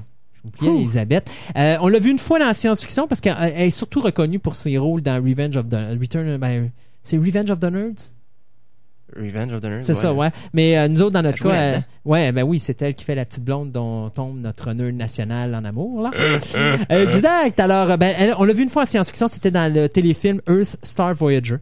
J'ai 0.61 0.67
oublié 0.69 0.83
Elisabeth. 0.83 1.29
Euh, 1.57 1.77
on 1.81 1.89
l'a 1.89 1.99
vu 1.99 2.11
une 2.11 2.21
fois 2.21 2.39
dans 2.39 2.47
la 2.47 2.55
science-fiction 2.55 3.09
parce 3.09 3.21
qu'elle 3.21 3.37
elle 3.41 3.63
est 3.67 3.71
surtout 3.71 4.01
reconnue 4.01 4.39
pour 4.39 4.55
ses 4.55 4.79
rôles 4.79 5.03
dans 5.03 5.17
Revenge 5.17 5.57
of 5.57 5.69
the... 5.69 5.99
Return, 6.01 6.37
ben, 6.37 6.71
c'est 7.03 7.17
Revenge 7.19 7.51
of 7.51 7.59
the 7.59 7.65
Nerds? 7.65 8.13
Revenge 9.15 9.53
of 9.53 9.61
the 9.61 9.65
Nerds. 9.65 9.85
C'est 9.85 9.95
ça, 9.95 10.13
ouais. 10.13 10.31
Mais 10.53 10.77
euh, 10.77 10.89
nous 10.89 11.01
autres, 11.03 11.13
dans 11.13 11.23
notre 11.23 11.43
cas, 11.43 11.55
euh, 11.55 11.79
ouais, 12.05 12.33
ben 12.33 12.43
oui, 12.43 12.59
c'est 12.59 12.81
elle 12.83 12.95
qui 12.95 13.05
fait 13.05 13.15
la 13.15 13.25
petite 13.25 13.45
blonde 13.45 13.71
dont 13.73 14.11
tombe 14.11 14.41
notre 14.41 14.73
nerd 14.73 14.95
national 14.95 15.55
en 15.55 15.65
amour, 15.65 16.03
là. 16.03 16.11
exact. 16.91 17.61
Alors, 17.61 17.91
euh, 17.93 17.97
ben, 17.97 18.15
elle- 18.19 18.35
on 18.39 18.45
l'a 18.45 18.53
vu 18.53 18.63
une 18.63 18.69
fois 18.69 18.83
en 18.83 18.87
science-fiction, 18.87 19.29
c'était 19.29 19.51
dans 19.51 19.73
le 19.73 19.89
téléfilm 19.89 20.41
Earth 20.49 20.77
Star 20.83 21.15
Voyager. 21.15 21.57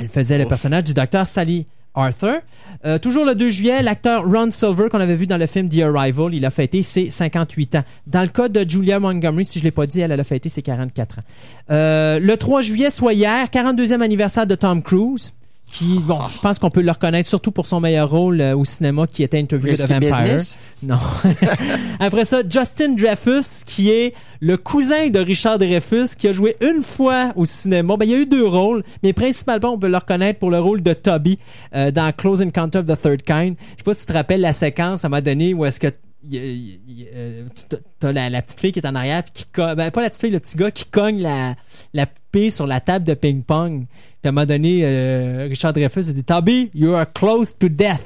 Elle 0.00 0.08
faisait 0.08 0.38
le 0.38 0.46
personnage 0.46 0.84
du 0.84 0.94
docteur 0.94 1.26
Sally 1.26 1.66
Arthur. 1.94 2.40
Euh, 2.84 2.98
toujours 2.98 3.24
le 3.24 3.34
2 3.34 3.50
juillet, 3.50 3.82
l'acteur 3.82 4.24
Ron 4.24 4.50
Silver, 4.50 4.88
qu'on 4.90 5.00
avait 5.00 5.14
vu 5.14 5.26
dans 5.26 5.38
le 5.38 5.46
film 5.46 5.68
The 5.68 5.78
Arrival, 5.82 6.34
il 6.34 6.44
a 6.44 6.50
fêté 6.50 6.82
ses 6.82 7.08
58 7.08 7.76
ans. 7.76 7.84
Dans 8.06 8.20
le 8.22 8.26
cas 8.28 8.48
de 8.48 8.68
Julia 8.68 8.98
Montgomery, 9.00 9.44
si 9.44 9.58
je 9.60 9.64
l'ai 9.64 9.70
pas 9.70 9.86
dit, 9.86 10.00
elle, 10.00 10.10
elle 10.12 10.20
a 10.20 10.24
fêté 10.24 10.48
ses 10.48 10.60
44 10.60 11.18
ans. 11.18 11.22
Euh, 11.70 12.18
le 12.18 12.36
3 12.36 12.60
juillet, 12.60 12.90
soit 12.90 13.14
hier, 13.14 13.46
42e 13.46 14.02
anniversaire 14.02 14.46
de 14.46 14.54
Tom 14.56 14.82
Cruise. 14.82 15.32
Qui, 15.74 15.98
bon, 15.98 16.20
je 16.28 16.38
pense 16.38 16.60
qu'on 16.60 16.70
peut 16.70 16.82
le 16.82 16.90
reconnaître 16.92 17.28
surtout 17.28 17.50
pour 17.50 17.66
son 17.66 17.80
meilleur 17.80 18.08
rôle 18.08 18.40
euh, 18.40 18.56
au 18.56 18.64
cinéma 18.64 19.08
qui 19.08 19.24
était 19.24 19.40
Interview 19.40 19.70
Risky 19.70 19.92
Vampire. 19.92 20.20
Business? 20.20 20.56
Non. 20.84 20.98
Après 21.98 22.24
ça, 22.24 22.42
Justin 22.48 22.90
Dreyfus, 22.94 23.64
qui 23.66 23.90
est 23.90 24.14
le 24.40 24.56
cousin 24.56 25.08
de 25.10 25.18
Richard 25.18 25.58
Dreyfus, 25.58 26.14
qui 26.16 26.28
a 26.28 26.32
joué 26.32 26.54
une 26.60 26.84
fois 26.84 27.32
au 27.34 27.44
cinéma. 27.44 27.96
Ben, 27.96 28.04
il 28.04 28.10
y 28.12 28.14
a 28.14 28.18
eu 28.18 28.26
deux 28.26 28.46
rôles, 28.46 28.84
mais 29.02 29.12
principalement, 29.12 29.72
on 29.74 29.78
peut 29.78 29.88
le 29.88 29.96
reconnaître 29.96 30.38
pour 30.38 30.52
le 30.52 30.60
rôle 30.60 30.80
de 30.80 30.92
Toby 30.92 31.40
euh, 31.74 31.90
dans 31.90 32.12
Close 32.12 32.40
Encounter 32.40 32.78
of 32.78 32.86
the 32.86 33.00
Third 33.02 33.22
Kind. 33.22 33.56
Je 33.72 33.78
sais 33.78 33.84
pas 33.84 33.94
si 33.94 34.00
tu 34.02 34.06
te 34.06 34.12
rappelles 34.12 34.42
la 34.42 34.52
séquence 34.52 35.04
à 35.04 35.08
un 35.08 35.10
moment 35.10 35.22
donné 35.22 35.54
où 35.54 35.64
est-ce 35.64 35.80
que 35.80 35.88
euh, 36.32 37.44
tu- 37.54 37.76
t'as 37.98 38.12
la, 38.12 38.30
la 38.30 38.42
petite 38.42 38.60
fille 38.60 38.72
qui 38.72 38.78
est 38.78 38.86
en 38.86 38.94
arrière 38.94 39.22
puis 39.24 39.32
qui 39.44 39.60
ben 39.76 39.90
pas 39.90 40.02
la 40.02 40.08
petite 40.08 40.20
fille 40.22 40.30
le 40.30 40.40
petit 40.40 40.56
gars 40.56 40.70
qui 40.70 40.86
cogne 40.86 41.20
la 41.20 41.54
la 41.92 42.06
poupée 42.06 42.50
sur 42.50 42.66
la 42.66 42.80
table 42.80 43.04
de 43.04 43.12
ping 43.14 43.42
pong 43.42 43.84
puis 44.24 44.38
à 44.38 44.46
donné 44.46 44.80
euh, 44.84 45.46
Richard 45.50 45.74
Dreyfus 45.74 46.08
a 46.08 46.12
dit 46.14 46.24
Toby 46.24 46.70
you 46.72 46.94
are 46.94 47.04
close 47.12 47.54
to 47.58 47.68
death 47.68 48.00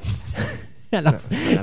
alors 0.92 1.14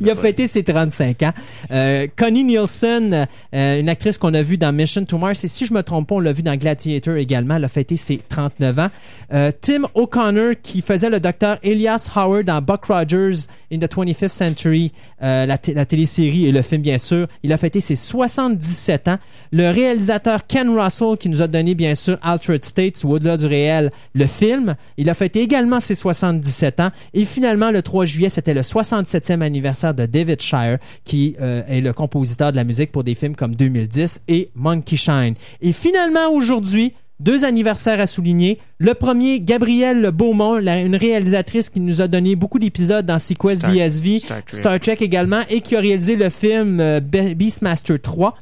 il 0.02 0.10
a 0.10 0.16
fêté 0.16 0.48
ses 0.48 0.64
35 0.64 1.24
ans. 1.24 1.34
Euh, 1.72 2.08
Connie 2.16 2.44
Nielsen 2.44 3.28
euh, 3.54 3.80
une 3.80 3.90
actrice 3.90 4.20
qu'on 4.20 4.34
a 4.36 4.44
vue 4.44 4.58
dans 4.58 4.72
Mission 4.72 5.04
to 5.04 5.18
Mars 5.18 5.44
et 5.44 5.48
si 5.48 5.66
je 5.66 5.74
me 5.74 5.82
trompe 5.82 6.10
pas 6.10 6.16
on 6.16 6.20
l'a 6.20 6.32
vu 6.32 6.44
dans 6.44 6.56
Gladiator 6.56 7.16
également 7.16 7.56
elle 7.56 7.64
a 7.64 7.70
fêté 7.70 7.98
ses 7.98 8.18
39 8.30 8.80
ans. 8.80 8.90
Euh, 9.34 9.52
Tim 9.62 9.88
O'Connor 9.96 10.54
qui 10.62 10.82
faisait 10.82 11.10
le 11.10 11.20
docteur 11.20 11.58
Elias 11.64 12.08
Howard 12.16 12.46
dans 12.46 12.62
Buck 12.62 12.86
Rogers 12.86 13.48
in 13.74 13.80
the 13.80 13.92
25th 13.92 14.28
Century 14.28 14.92
la, 15.22 15.46
la 15.46 15.86
télésérie 15.86 16.46
et 16.46 16.52
le 16.52 16.62
film 16.62 16.84
bien 16.84 17.00
sûr. 17.00 17.28
Il 17.42 17.52
a 17.52 17.58
fêté 17.58 17.82
ses 17.82 17.96
77 17.96 19.08
ans. 19.08 19.18
Le 19.52 19.70
réalisateur 19.70 20.46
Ken 20.46 20.70
Russell 20.70 21.18
qui 21.20 21.30
nous 21.30 21.42
a 21.42 21.48
donné 21.48 21.74
bien 21.74 21.96
sûr 21.96 22.20
Altered 22.22 22.64
States 22.64 23.04
ou 23.04 23.12
au-delà 23.14 23.38
du 23.38 23.48
réel 23.48 23.92
le 24.14 24.28
film. 24.28 24.76
Il 24.98 25.10
a 25.10 25.16
fêté 25.16 25.42
également 25.42 25.80
ses 25.80 25.96
77 25.96 26.80
ans. 26.80 26.92
Et 27.16 27.26
finalement 27.26 27.72
le 27.72 27.82
3 27.82 28.06
juillet 28.06 28.30
c'était 28.30 28.54
le 28.54 28.62
67e 29.20 29.42
anniversaire 29.42 29.94
de 29.94 30.06
David 30.06 30.42
Shire 30.42 30.78
qui 31.04 31.36
euh, 31.42 31.62
est 31.68 31.82
le 31.82 31.94
compositeur 31.94 32.52
de 32.52 32.56
la 32.58 32.64
musique 32.64 32.92
pour 32.92 33.04
des 33.04 33.16
films 33.16 33.36
comme 33.36 33.56
2010 33.56 34.22
et 34.28 34.50
Monkey 34.56 34.96
Shine 34.98 35.36
et 35.62 35.74
finalement 35.74 36.30
aujourd'hui 36.32 36.94
deux 37.22 37.46
anniversaires 37.46 38.02
à 38.02 38.08
souligner. 38.08 38.60
Le 38.78 38.94
premier, 38.94 39.40
Gabrielle 39.40 40.12
Beaumont, 40.12 40.56
la- 40.56 40.82
une 40.82 40.98
réalisatrice 40.98 41.70
qui 41.70 41.80
nous 41.80 42.02
a 42.02 42.10
donné 42.10 42.36
beaucoup 42.36 42.60
d'épisodes 42.60 43.06
dans 43.06 43.20
Sequest 43.20 43.60
Star- 43.60 43.72
VSV, 43.72 44.20
Star 44.20 44.44
Trek. 44.44 44.58
Star 44.60 44.80
Trek 44.82 44.98
également, 45.00 45.40
et 45.50 45.62
qui 45.62 45.78
a 45.78 45.80
réalisé 45.80 46.18
le 46.18 46.30
film 46.30 46.82
euh, 46.82 47.00
Be- 47.00 47.34
Beastmaster 47.34 48.02
3. 48.02 48.36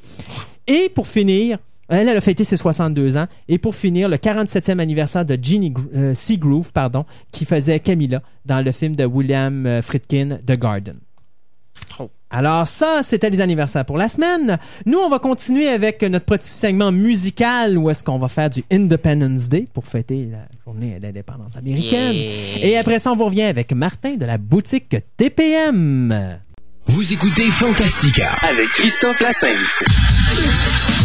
Et 0.65 0.89
pour 0.89 1.07
finir, 1.07 1.59
elle, 1.89 2.07
elle 2.09 2.17
a 2.17 2.21
fêté 2.21 2.43
ses 2.43 2.57
62 2.57 3.17
ans. 3.17 3.27
Et 3.47 3.57
pour 3.57 3.75
finir, 3.75 4.09
le 4.09 4.17
47e 4.17 4.79
anniversaire 4.79 5.25
de 5.25 5.37
Jeannie 5.41 5.71
Gro- 5.71 5.83
euh, 5.95 6.13
Seagroove, 6.13 6.71
pardon, 6.71 7.05
qui 7.31 7.45
faisait 7.45 7.79
Camilla 7.79 8.21
dans 8.45 8.61
le 8.63 8.71
film 8.71 8.95
de 8.95 9.05
William 9.05 9.65
euh, 9.65 9.81
Friedkin, 9.81 10.37
The 10.45 10.53
Garden. 10.59 10.95
Trop. 11.89 12.09
Alors 12.29 12.67
ça, 12.67 13.01
c'était 13.03 13.29
les 13.29 13.41
anniversaires 13.41 13.85
pour 13.85 13.97
la 13.97 14.07
semaine. 14.09 14.57
Nous, 14.87 14.97
on 14.97 15.09
va 15.09 15.19
continuer 15.19 15.67
avec 15.67 16.01
notre 16.03 16.25
petit 16.25 16.47
segment 16.49 16.91
musical 16.91 17.77
où 17.77 17.89
est-ce 17.89 18.03
qu'on 18.03 18.17
va 18.17 18.27
faire 18.27 18.49
du 18.49 18.63
Independence 18.71 19.49
Day 19.49 19.67
pour 19.71 19.85
fêter 19.85 20.27
la 20.31 20.47
journée 20.65 20.99
d'indépendance 20.99 21.55
américaine. 21.57 22.13
Et 22.15 22.77
après 22.77 22.97
ça, 22.99 23.11
on 23.11 23.15
vous 23.15 23.25
revient 23.25 23.43
avec 23.43 23.71
Martin 23.73 24.15
de 24.15 24.25
la 24.25 24.37
boutique 24.39 24.95
TPM. 25.17 26.39
Vous 26.87 27.13
écoutez 27.13 27.45
Fantastica. 27.51 28.33
Avec 28.41 28.69
Christophe 28.69 29.19
Lassens. 29.19 31.02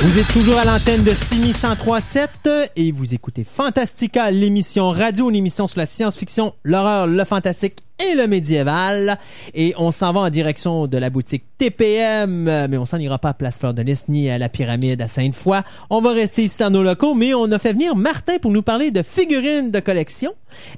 Vous 0.00 0.16
êtes 0.16 0.32
toujours 0.32 0.56
à 0.56 0.64
l'antenne 0.64 1.02
de 1.02 1.10
6137 1.10 2.30
et 2.76 2.92
vous 2.92 3.14
écoutez 3.14 3.42
Fantastica, 3.42 4.30
l'émission 4.30 4.90
radio, 4.90 5.28
une 5.28 5.34
émission 5.34 5.66
sur 5.66 5.80
la 5.80 5.86
science-fiction, 5.86 6.54
l'horreur, 6.62 7.08
le 7.08 7.24
fantastique 7.24 7.78
et 7.98 8.14
le 8.14 8.28
médiéval. 8.28 9.18
Et 9.54 9.74
on 9.76 9.90
s'en 9.90 10.12
va 10.12 10.20
en 10.20 10.30
direction 10.30 10.86
de 10.86 10.96
la 10.98 11.10
boutique 11.10 11.42
TPM, 11.58 12.44
mais 12.68 12.78
on 12.78 12.86
s'en 12.86 12.98
ira 12.98 13.18
pas 13.18 13.30
à 13.30 13.34
Place 13.34 13.58
Fleur 13.58 13.74
de 13.74 13.82
Lys 13.82 14.04
ni 14.06 14.30
à 14.30 14.38
la 14.38 14.48
pyramide 14.48 15.02
à 15.02 15.08
Sainte-Foy. 15.08 15.62
On 15.90 16.00
va 16.00 16.12
rester 16.12 16.44
ici 16.44 16.58
dans 16.60 16.70
nos 16.70 16.84
locaux, 16.84 17.14
mais 17.14 17.34
on 17.34 17.50
a 17.50 17.58
fait 17.58 17.72
venir 17.72 17.96
Martin 17.96 18.38
pour 18.38 18.52
nous 18.52 18.62
parler 18.62 18.92
de 18.92 19.02
figurines 19.02 19.72
de 19.72 19.80
collection 19.80 20.32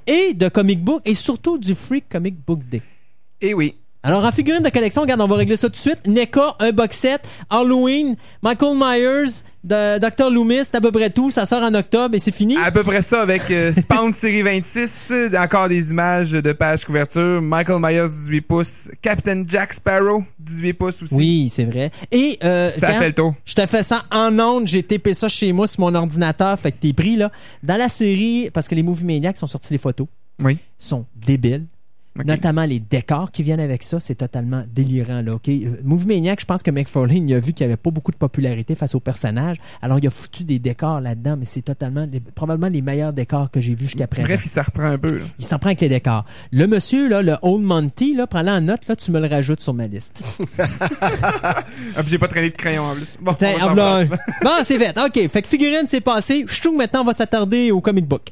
et 0.07 0.33
de 0.33 0.49
comic 0.49 0.83
book 0.83 1.03
et 1.05 1.13
surtout 1.13 1.59
du 1.59 1.75
Free 1.75 2.01
Comic 2.01 2.43
Book 2.43 2.61
Day. 2.71 2.81
Et 3.39 3.53
oui. 3.53 3.75
Alors, 4.03 4.25
en 4.25 4.31
figurine 4.31 4.63
de 4.63 4.69
collection, 4.69 5.03
regarde, 5.03 5.21
on 5.21 5.27
va 5.27 5.35
régler 5.35 5.57
ça 5.57 5.67
tout 5.67 5.73
de 5.73 5.77
suite. 5.77 6.07
NECA, 6.07 6.55
un 6.59 6.71
box 6.71 6.97
set, 6.97 7.21
Halloween, 7.51 8.15
Michael 8.41 8.75
Myers, 8.75 9.43
de 9.63 9.99
Dr. 9.99 10.31
Loomis, 10.31 10.61
c'est 10.65 10.75
à 10.75 10.81
peu 10.81 10.91
près 10.91 11.11
tout. 11.11 11.29
Ça 11.29 11.45
sort 11.45 11.61
en 11.61 11.71
octobre 11.75 12.15
et 12.15 12.19
c'est 12.19 12.33
fini. 12.33 12.57
À 12.57 12.71
peu 12.71 12.81
près 12.81 13.03
ça 13.03 13.21
avec 13.21 13.43
euh, 13.51 13.71
Spawn 13.79 14.11
série 14.11 14.41
26, 14.41 14.91
euh, 15.11 15.29
encore 15.37 15.69
des 15.69 15.91
images 15.91 16.31
de 16.31 16.51
page 16.51 16.83
couverture, 16.83 17.43
Michael 17.43 17.77
Myers 17.79 18.09
18 18.09 18.41
pouces, 18.41 18.89
Captain 19.03 19.43
Jack 19.47 19.73
Sparrow 19.73 20.23
18 20.39 20.73
pouces 20.73 21.03
aussi. 21.03 21.13
Oui, 21.13 21.51
c'est 21.53 21.65
vrai. 21.65 21.91
Et, 22.11 22.39
euh, 22.43 22.71
Ça 22.71 22.87
quand 22.87 22.97
fait 22.99 23.07
le 23.09 23.13
tour. 23.13 23.35
je 23.45 23.53
te 23.53 23.65
fais 23.67 23.83
ça 23.83 24.05
en 24.11 24.39
ondes, 24.39 24.67
j'ai 24.67 24.81
tapé 24.81 25.13
ça 25.13 25.29
chez 25.29 25.51
moi 25.53 25.67
sur 25.67 25.81
mon 25.81 25.93
ordinateur, 25.93 26.57
fait 26.59 26.71
que 26.71 26.77
t'es 26.77 26.93
pris, 26.93 27.17
là. 27.17 27.31
Dans 27.61 27.77
la 27.77 27.87
série, 27.87 28.49
parce 28.51 28.67
que 28.67 28.73
les 28.73 28.81
Movie 28.81 29.05
Maniacs 29.05 29.37
ont 29.43 29.47
sorti 29.47 29.71
les 29.73 29.77
photos, 29.79 30.07
Oui. 30.43 30.57
sont 30.75 31.05
débiles. 31.15 31.65
Notamment 32.25 32.65
les 32.65 32.79
décors 32.79 33.31
qui 33.31 33.41
viennent 33.41 33.61
avec 33.61 33.83
ça, 33.83 34.01
c'est 34.01 34.15
totalement 34.15 34.63
délirant. 34.73 35.21
Là, 35.21 35.35
ok? 35.35 35.47
Euh, 35.47 35.77
Movie 35.83 36.07
Maniac, 36.07 36.41
je 36.41 36.45
pense 36.45 36.61
que 36.61 36.69
McFarlane 36.69 37.29
il 37.29 37.33
a 37.33 37.39
vu 37.39 37.53
qu'il 37.53 37.65
n'y 37.65 37.71
avait 37.71 37.77
pas 37.81 37.89
beaucoup 37.89 38.11
de 38.11 38.17
popularité 38.17 38.75
face 38.75 38.93
au 38.95 38.99
personnage. 38.99 39.55
Alors, 39.81 39.97
il 39.99 40.07
a 40.07 40.09
foutu 40.09 40.43
des 40.43 40.59
décors 40.59 40.99
là-dedans, 40.99 41.37
mais 41.37 41.45
c'est 41.45 41.61
totalement, 41.61 42.05
les- 42.11 42.19
probablement 42.19 42.67
les 42.69 42.81
meilleurs 42.81 43.13
décors 43.13 43.49
que 43.49 43.61
j'ai 43.61 43.75
vus 43.75 43.85
jusqu'à 43.85 44.07
présent. 44.07 44.27
Bref, 44.27 44.41
il 44.43 44.49
s'en 44.49 44.61
reprend 44.61 44.83
un 44.91 44.97
peu. 44.97 45.19
là. 45.19 45.23
Il 45.39 45.45
s'en 45.45 45.57
prend 45.57 45.69
avec 45.69 45.79
les 45.79 45.87
décors. 45.89 46.25
Le 46.51 46.67
monsieur, 46.67 47.07
là, 47.07 47.21
le 47.21 47.35
Old 47.43 47.63
Monty, 47.63 48.13
là, 48.13 48.27
prends-le 48.27 48.49
en 48.49 48.59
note, 48.61 48.85
là, 48.89 48.95
tu 48.97 49.09
me 49.11 49.19
le 49.21 49.27
rajoutes 49.27 49.61
sur 49.61 49.73
ma 49.73 49.87
liste. 49.87 50.21
Ah, 51.95 52.01
puis 52.01 52.09
j'ai 52.09 52.17
pas 52.17 52.27
traîné 52.27 52.49
de 52.49 52.55
crayon 52.55 52.83
en 52.83 52.95
plus. 52.95 53.17
On 53.21 53.31
va 53.73 54.03
bon, 54.43 54.49
c'est 54.63 54.77
fait. 54.79 54.97
OK. 54.99 55.29
Fait 55.29 55.41
que 55.41 55.47
figurine, 55.47 55.85
c'est 55.87 56.01
passé. 56.01 56.45
Je 56.47 56.61
trouve 56.61 56.77
maintenant, 56.77 57.01
on 57.01 57.05
va 57.05 57.13
s'attarder 57.13 57.71
au 57.71 57.81
comic 57.81 58.05
book. 58.05 58.27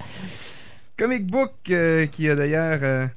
Comic 0.98 1.26
book 1.28 1.52
euh, 1.70 2.06
qui 2.08 2.30
a 2.30 2.36
d'ailleurs 2.36 2.80
euh, 2.84 3.08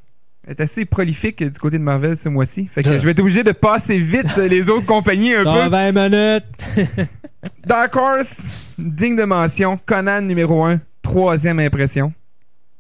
est 0.49 0.61
assez 0.61 0.85
prolifique 0.85 1.43
du 1.43 1.59
côté 1.59 1.79
de 1.79 1.83
Marvel 1.85 2.17
ce 2.17 2.29
mois-ci. 2.29 2.69
Fait 2.73 2.83
que 2.83 2.89
Ah. 2.91 2.99
je 2.99 3.05
vais 3.05 3.13
être 3.13 3.21
obligé 3.21 3.45
de 3.45 3.53
passer 3.53 3.99
vite 3.99 4.37
les 4.51 4.69
autres 4.69 4.87
compagnies 4.87 5.35
un 5.35 5.45
Dans 5.45 5.55
peu. 5.65 5.69
20 5.71 5.93
minutes. 5.93 6.45
Dark 7.67 7.95
Horse, 7.97 8.43
digne 8.79 9.17
de 9.17 9.25
mention, 9.25 9.79
Conan 9.85 10.21
numéro 10.23 10.65
1, 10.65 10.81
troisième 11.03 11.59
impression. 11.61 12.13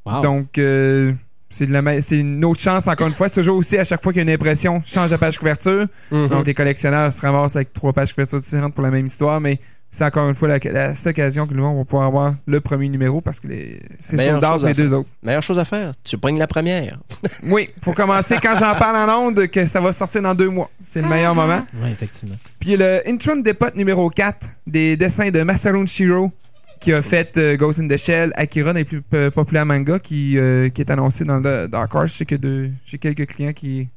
Wow. 0.04 0.22
Donc 0.22 0.58
euh, 0.58 1.12
c'est 1.50 1.66
de 1.66 2.14
une 2.14 2.44
autre 2.44 2.60
chance 2.60 2.88
encore 2.88 3.06
une 3.06 3.12
fois. 3.14 3.28
C'est 3.28 3.40
toujours 3.40 3.56
aussi 3.58 3.76
à 3.78 3.84
chaque 3.84 4.02
fois 4.02 4.12
qu'il 4.12 4.20
y 4.20 4.22
a 4.22 4.28
une 4.28 4.34
impression, 4.34 4.82
change 4.84 5.10
la 5.10 5.18
page 5.18 5.38
couverture. 5.38 5.86
Mhm. 6.10 6.28
Donc 6.28 6.46
les 6.46 6.54
collectionneurs 6.54 7.12
se 7.12 7.20
ramassent 7.20 7.56
avec 7.56 7.72
trois 7.72 7.92
pages 7.92 8.12
couverture 8.12 8.40
différentes 8.40 8.74
pour 8.74 8.82
la 8.82 8.90
même 8.90 9.06
histoire, 9.06 9.40
mais 9.40 9.60
c'est 9.94 10.04
encore 10.04 10.28
une 10.28 10.34
fois 10.34 10.48
la, 10.48 10.58
la 10.58 10.94
seule 10.96 11.10
occasion 11.10 11.46
que 11.46 11.52
nous 11.54 11.62
on 11.62 11.76
va 11.78 11.84
pouvoir 11.84 12.06
avoir 12.08 12.34
le 12.46 12.60
premier 12.60 12.88
numéro 12.88 13.20
parce 13.20 13.38
que 13.38 13.46
les- 13.46 13.82
c'est 14.00 14.16
Meilleure 14.16 14.40
sold 14.40 14.44
out 14.46 14.52
chose 14.54 14.64
à 14.64 14.68
les 14.68 14.74
deux 14.74 14.92
autres. 14.94 15.08
Meilleure 15.22 15.42
chose 15.42 15.58
à 15.58 15.64
faire, 15.66 15.92
tu 16.02 16.16
pognes 16.18 16.38
la 16.38 16.46
première. 16.48 16.98
Oui, 17.44 17.68
faut 17.82 17.92
commencer 17.92 18.36
quand 18.42 18.54
j'en 18.58 18.74
parle 18.74 18.96
en 19.08 19.26
ondes 19.28 19.46
que 19.48 19.66
ça 19.66 19.80
va 19.80 19.92
sortir 19.92 20.22
dans 20.22 20.34
deux 20.34 20.48
mois. 20.48 20.70
C'est 20.84 21.02
le 21.02 21.08
meilleur 21.08 21.34
moment. 21.34 21.64
Oui, 21.74 21.90
effectivement. 21.90 22.36
Puis 22.58 22.76
le 22.76 23.02
Intron 23.06 23.36
Depot 23.36 23.66
numéro 23.76 24.08
4 24.10 24.46
des 24.66 24.96
dessins 24.96 25.30
de 25.30 25.42
Masaru 25.42 25.86
Shiro 25.86 26.32
qui 26.80 26.92
a 26.92 27.00
fait 27.02 27.36
euh, 27.38 27.56
Ghost 27.56 27.78
in 27.78 27.86
the 27.86 27.96
Shell, 27.96 28.32
Akira, 28.34 28.72
des 28.72 28.82
plus 28.84 29.02
euh, 29.14 29.30
populaires 29.30 29.64
mangas 29.66 30.00
qui, 30.00 30.36
euh, 30.36 30.68
qui 30.68 30.80
est 30.80 30.90
annoncé 30.90 31.24
dans 31.24 31.38
le 31.38 31.68
Dark 31.68 31.94
Horse. 31.94 32.10
Je 32.12 32.16
sais 32.18 32.24
que 32.24 32.34
de- 32.34 32.70
j'ai 32.86 32.98
quelques 32.98 33.26
clients 33.26 33.52
qui 33.52 33.88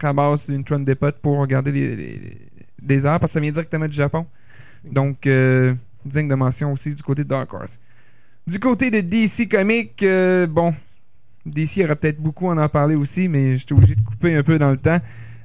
ramassent 0.00 0.50
Intron 0.50 0.80
Depot 0.80 1.12
pour 1.22 1.38
regarder 1.38 1.70
les, 1.70 1.94
les- 1.94 2.38
des 2.82 3.06
arts 3.06 3.20
parce 3.20 3.30
que 3.30 3.34
ça 3.34 3.40
vient 3.40 3.52
directement 3.52 3.86
du 3.86 3.94
Japon. 3.94 4.26
Donc, 4.90 5.26
euh, 5.26 5.74
digne 6.04 6.28
de 6.28 6.34
mention 6.34 6.72
aussi 6.72 6.94
du 6.94 7.02
côté 7.02 7.24
de 7.24 7.28
Dark 7.28 7.52
Horse. 7.52 7.78
Du 8.46 8.58
côté 8.58 8.90
de 8.90 9.00
DC 9.00 9.48
Comics, 9.48 10.02
euh, 10.02 10.46
bon, 10.46 10.74
DC 11.46 11.82
aurait 11.84 11.96
peut-être 11.96 12.20
beaucoup 12.20 12.50
à 12.50 12.54
en 12.54 12.68
parler 12.68 12.94
aussi, 12.94 13.28
mais 13.28 13.56
j'étais 13.56 13.72
obligé 13.72 13.94
de 13.94 14.02
couper 14.02 14.34
un 14.34 14.42
peu 14.42 14.58
dans 14.58 14.70
le 14.70 14.76
temps. 14.76 15.00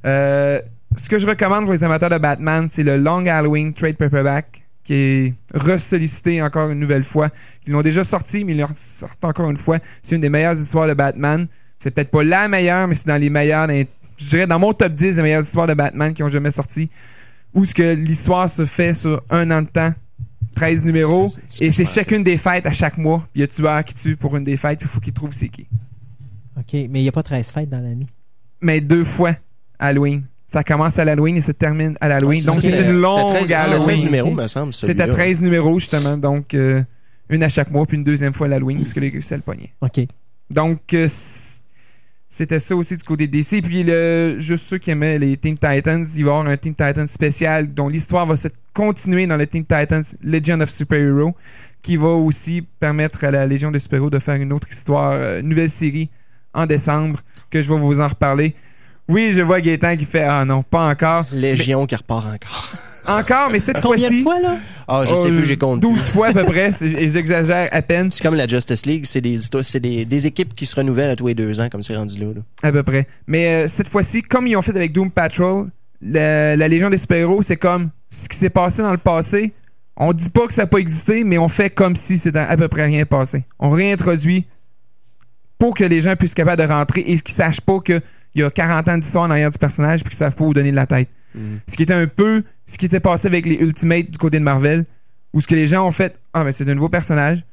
Euh, 0.06 0.62
ce 0.98 1.08
que 1.08 1.20
je 1.20 1.26
recommande 1.26 1.64
pour 1.64 1.74
les 1.74 1.84
amateurs 1.84 2.10
de 2.10 2.18
Batman, 2.18 2.68
c'est 2.70 2.84
le 2.84 2.98
Long 2.98 3.26
Halloween 3.26 3.74
Trade 3.74 3.96
Paperback, 3.96 4.64
qui 4.84 4.94
est 4.94 5.34
ressollicité 5.54 6.42
encore 6.42 6.70
une 6.70 6.80
nouvelle 6.80 7.04
fois. 7.04 7.30
Ils 7.66 7.74
l'ont 7.74 7.82
déjà 7.82 8.04
sorti, 8.04 8.44
mais 8.44 8.54
ils 8.54 8.58
le 8.58 8.66
sortent 8.76 9.24
encore 9.24 9.50
une 9.50 9.58
fois. 9.58 9.80
C'est 10.02 10.16
une 10.16 10.22
des 10.22 10.30
meilleures 10.30 10.60
histoires 10.60 10.88
de 10.88 10.94
Batman. 10.94 11.48
C'est 11.80 11.92
peut-être 11.92 12.12
pas 12.12 12.24
la 12.24 12.48
meilleure, 12.48 12.88
mais 12.88 12.96
c'est 12.96 13.08
dans 13.08 13.18
les 13.18 13.30
meilleures, 13.30 13.68
je 14.18 14.28
dirais 14.28 14.48
dans 14.48 14.60
mon 14.60 14.74
top 14.74 14.94
10 14.94 15.16
des 15.16 15.22
meilleures 15.22 15.44
histoires 15.44 15.68
de 15.68 15.74
Batman 15.74 16.14
qui 16.14 16.24
ont 16.24 16.30
jamais 16.30 16.52
sorti. 16.52 16.90
Où 17.54 17.66
ce 17.66 17.74
que 17.74 17.94
l'histoire 17.94 18.50
se 18.50 18.66
fait 18.66 18.94
sur 18.94 19.22
un 19.30 19.50
an 19.52 19.62
de 19.64 19.68
temps, 19.68 19.94
13 20.56 20.84
numéros, 20.86 21.34
et 21.62 21.72
c'est 21.72 21.86
chacune 21.86 22.24
des 22.24 22.38
fêtes 22.38 22.66
à 22.66 22.72
chaque 22.72 22.98
mois. 22.98 23.28
Il 23.36 23.42
y 23.42 23.44
a 23.44 23.48
tueur 23.48 23.84
qui 23.86 23.94
tue 23.96 24.16
pour 24.16 24.36
une 24.38 24.44
des 24.44 24.58
fêtes, 24.58 24.80
puis 24.80 24.88
il 24.90 24.94
faut 24.94 25.00
qu'il 25.00 25.14
trouve 25.14 25.32
c'est 25.34 25.50
qui. 25.50 25.66
OK. 26.58 26.74
Mais 26.74 27.00
il 27.00 27.02
n'y 27.04 27.08
a 27.08 27.12
pas 27.12 27.24
13 27.24 27.52
fêtes 27.52 27.70
dans 27.70 27.80
l'année. 27.82 28.08
Mais 28.62 28.82
deux 28.82 29.06
fois 29.06 29.36
Halloween. 29.80 30.24
Ça 30.48 30.64
commence 30.64 30.98
à 30.98 31.06
l'Halloween 31.06 31.38
et 31.38 31.42
se 31.42 31.52
termine 31.52 31.96
à 32.02 32.08
l'Halloween. 32.08 32.44
Donc 32.44 32.56
c'était- 32.62 32.72
c'est 32.72 32.78
une 32.80 32.86
c'était 32.88 32.94
longue 33.00 33.28
13 33.30 33.42
C'était 33.44 33.54
13 33.60 33.74
Halloween. 33.74 34.04
numéros, 34.06 34.32
me 34.32 34.48
semble. 34.48 34.74
C'est 34.74 34.86
à 34.86 34.88
celui-là. 35.04 35.08
13 35.14 35.42
numéros, 35.42 35.80
justement. 35.80 36.18
Donc, 36.18 36.54
euh, 36.56 36.82
une 37.30 37.44
à 37.44 37.50
chaque 37.50 37.70
mois, 37.72 37.86
puis 37.86 37.98
une 37.98 38.04
deuxième 38.04 38.34
fois 38.34 38.48
l'Halloween, 38.48 38.80
puisque 38.82 38.98
les 38.98 39.22
c'est 39.22 39.36
le 39.36 39.44
poignet. 39.44 39.72
OK. 39.82 40.00
Donc, 40.50 40.94
euh, 40.94 41.08
c'était 42.40 42.62
ça 42.62 42.74
aussi 42.74 42.96
du 42.96 43.04
côté 43.04 43.28
DC. 43.28 43.62
Puis, 43.62 43.84
le, 43.84 44.38
juste 44.40 44.70
ceux 44.70 44.78
qui 44.78 44.92
aimaient 44.92 45.20
les 45.20 45.36
Teen 45.36 45.58
Titans, 45.58 46.06
il 46.16 46.24
va 46.24 46.32
y 46.32 46.34
avoir 46.34 46.48
un 46.48 46.56
Teen 46.56 46.74
Titans 46.74 47.08
spécial 47.10 47.74
dont 47.74 47.90
l'histoire 47.90 48.26
va 48.26 48.38
se 48.38 48.48
continuer 48.74 49.28
dans 49.28 49.36
le 49.36 49.46
Teen 49.46 49.66
Titans 49.66 50.06
Legend 50.24 50.62
of 50.62 50.70
Super 50.70 51.02
Hero, 51.02 51.36
qui 51.82 51.98
va 51.98 52.08
aussi 52.08 52.66
permettre 52.80 53.26
à 53.26 53.32
la 53.32 53.46
Légion 53.46 53.72
des 53.72 53.80
Super 53.80 53.98
Héros 53.98 54.10
de 54.10 54.20
faire 54.20 54.36
une 54.36 54.54
autre 54.54 54.70
histoire, 54.72 55.12
euh, 55.12 55.42
une 55.42 55.50
nouvelle 55.50 55.70
série 55.70 56.10
en 56.54 56.66
décembre, 56.66 57.20
que 57.52 57.62
je 57.62 57.74
vais 57.74 57.78
vous 57.78 58.00
en 58.00 58.08
reparler. 58.08 58.56
Oui, 59.10 59.34
je 59.34 59.42
vois 59.42 59.60
Gaétan 59.60 59.98
qui 59.98 60.06
fait 60.06 60.24
Ah 60.24 60.46
non, 60.46 60.64
pas 60.64 60.90
encore. 60.90 61.26
Légion 61.34 61.86
qui 61.88 61.96
repart 61.98 62.26
encore. 62.26 62.89
Encore, 63.10 63.50
mais 63.52 63.60
cette 63.60 63.82
Combien 63.82 64.10
de 64.10 64.14
fois-ci. 64.16 64.24
fois, 64.24 64.40
là? 64.40 64.58
Ah, 64.88 65.04
je 65.08 65.16
sais 65.16 65.30
plus, 65.30 65.46
j'ai 65.46 65.58
compte. 65.58 65.80
12 65.82 66.00
fois 66.10 66.28
à 66.28 66.34
peu 66.34 66.44
près, 66.44 66.72
c'est- 66.72 66.88
et 66.88 67.10
j'exagère 67.10 67.70
à 67.72 67.82
peine. 67.82 68.10
C'est 68.10 68.24
comme 68.24 68.36
la 68.36 68.48
Justice 68.48 68.86
League, 68.86 69.06
c'est 69.06 69.22
des 69.22 69.34
histoires- 69.34 69.66
c'est 69.66 69.80
des, 69.80 70.06
des 70.06 70.28
équipes 70.28 70.54
qui 70.56 70.66
se 70.66 70.76
renouvellent 70.76 71.10
à 71.12 71.16
tous 71.16 71.28
les 71.28 71.36
deux 71.36 71.60
ans, 71.60 71.68
comme 71.70 71.84
c'est 71.84 71.96
rendu 71.96 72.20
là. 72.20 72.28
là. 72.36 72.42
À 72.64 72.72
peu 72.72 72.84
près. 72.84 73.08
Mais 73.28 73.66
euh, 73.66 73.68
cette 73.68 73.88
fois-ci, 73.90 74.22
comme 74.22 74.48
ils 74.48 74.56
ont 74.56 74.62
fait 74.62 74.76
avec 74.76 74.92
Doom 74.94 75.12
Patrol, 75.12 75.68
la, 76.02 76.56
la 76.56 76.68
Légion 76.68 76.90
des 76.90 76.98
super-héros, 76.98 77.42
c'est 77.42 77.58
comme 77.58 77.90
ce 78.10 78.28
qui 78.30 78.38
s'est 78.38 78.50
passé 78.50 78.82
dans 78.82 78.92
le 78.92 78.98
passé. 78.98 79.54
On 79.98 80.14
dit 80.14 80.30
pas 80.30 80.48
que 80.48 80.54
ça 80.54 80.62
n'a 80.64 80.68
pas 80.68 80.78
existé, 80.78 81.24
mais 81.26 81.38
on 81.38 81.50
fait 81.50 81.70
comme 81.70 81.96
si 81.96 82.18
c'était 82.18 82.40
à 82.40 82.56
peu 82.56 82.68
près 82.70 82.86
rien 82.86 83.06
passé. 83.06 83.44
On 83.60 83.70
réintroduit 83.70 84.46
pour 85.58 85.76
que 85.76 85.84
les 85.84 86.00
gens 86.02 86.16
puissent 86.16 86.32
être 86.32 86.38
capables 86.38 86.62
de 86.66 86.72
rentrer 86.72 87.02
et 87.02 87.20
qu'ils 87.20 87.36
sachent 87.36 87.60
pas 87.62 87.80
qu'il 87.82 88.02
y 88.36 88.44
a 88.44 88.50
40 88.50 88.88
ans 88.88 88.98
d'histoire 88.98 89.26
en 89.26 89.30
arrière 89.32 89.50
du 89.50 89.58
personnage 89.58 90.00
puis 90.02 90.10
qu'ils 90.12 90.18
savent 90.18 90.36
pas 90.36 90.46
où 90.46 90.54
donner 90.54 90.72
de 90.72 90.76
la 90.78 90.86
tête. 90.88 91.10
Ce 91.36 91.76
qui 91.76 91.84
était 91.84 91.94
un 91.94 92.08
peu 92.08 92.44
ce 92.66 92.78
qui 92.78 92.86
était 92.86 93.00
passé 93.00 93.28
avec 93.28 93.46
les 93.46 93.56
Ultimates 93.56 94.12
du 94.12 94.18
côté 94.18 94.38
de 94.40 94.44
Marvel, 94.44 94.86
où 95.34 95.42
ce 95.42 95.48
que 95.48 95.56
les 95.56 95.68
gens 95.68 95.88
ont 95.88 95.92
fait, 95.92 96.20
ah 96.34 96.44
mais 96.44 96.52
c'est 96.52 96.70
un 96.70 96.76
nouveau 96.76 96.90
personnage, 96.90 97.44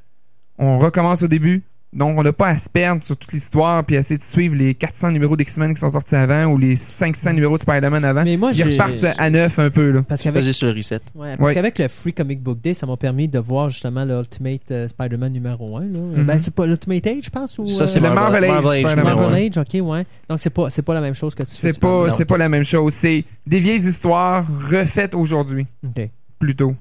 on 0.59 0.79
recommence 0.79 1.23
au 1.23 1.29
début, 1.29 1.63
donc 1.93 2.19
on 2.19 2.23
n'a 2.23 2.33
pas 2.33 2.49
à 2.49 2.57
se 2.59 2.69
perdre 2.69 3.03
sur 3.05 3.17
toute 3.17 3.33
l'histoire 3.33 3.83
puis 3.85 3.97
à 3.97 4.01
essayer 4.01 4.19
de 4.19 4.23
suivre 4.23 4.55
les 4.55 4.75
400 4.75 5.13
numéros 5.13 5.37
d'X-Men 5.37 5.73
qui 5.73 5.81
sont 5.81 5.89
sortis 5.91 6.15
avant 6.15 6.45
ou 6.47 6.59
les 6.59 6.77
500 6.77 7.33
numéros 7.33 7.57
de 7.57 7.63
Spider-Man 7.63 8.05
avant. 8.05 8.25
Mais 8.25 8.37
moi, 8.37 8.51
Ils 8.53 8.57
j'ai... 8.57 8.65
repartent 8.65 9.15
à 9.19 9.31
neuf 9.31 9.59
un 9.59 9.71
peu 9.71 9.91
là. 9.93 10.03
Parce 10.07 10.21
qu'avec 10.23 10.41
Basé 10.43 10.53
sur 10.53 10.67
le 10.67 10.75
reset. 10.75 11.01
Ouais, 11.15 11.37
parce 11.37 11.49
Ouais. 11.49 11.55
qu'avec 11.55 11.79
le 11.79 11.89
Free 11.89 12.13
Comic 12.13 12.43
Book 12.43 12.61
Day, 12.61 12.75
ça 12.75 12.87
m'a 12.87 12.97
permis 12.97 13.29
de 13.29 13.39
voir 13.39 13.71
justement 13.71 14.05
l'Ultimate 14.05 14.71
euh, 14.73 14.89
Spider-Man 14.89 15.33
numéro 15.33 15.77
1. 15.77 15.81
Là. 15.81 15.87
Euh, 15.87 16.17
Mhm. 16.19 16.25
Ben, 16.25 16.39
c'est 16.39 16.55
pas 16.55 16.67
l'Ultimate 16.67 17.07
Age, 17.07 17.25
je 17.25 17.31
pense? 17.31 17.59
Ou, 17.59 17.67
Ça, 17.67 17.87
c'est 17.87 17.99
euh, 18.03 18.09
le 18.09 18.15
Marvel 18.15 18.45
Age, 18.45 18.51
Marvel 18.83 19.05
Marvel. 19.05 19.45
Age, 19.47 19.57
ok, 19.59 19.87
ouais. 19.87 20.07
Donc, 20.29 20.41
c'est 20.41 20.51
pas, 20.51 20.69
c'est 20.71 20.83
pas 20.83 20.95
la 20.95 21.01
même 21.01 21.15
chose 21.15 21.35
que 21.35 21.45
tu 21.45 21.51
fais. 21.51 21.73
C'est 21.73 21.81
parles. 21.81 22.05
pas, 22.05 22.11
non. 22.11 22.15
c'est 22.17 22.25
pas 22.25 22.37
la 22.39 22.49
même 22.49 22.65
chose. 22.65 22.93
C'est 22.95 23.25
des 23.47 23.61
vieilles 23.61 23.87
histoires 23.87 24.45
refaites 24.71 25.15
aujourd'hui, 25.15 25.67
Ok. 25.85 26.09
plutôt. 26.39 26.75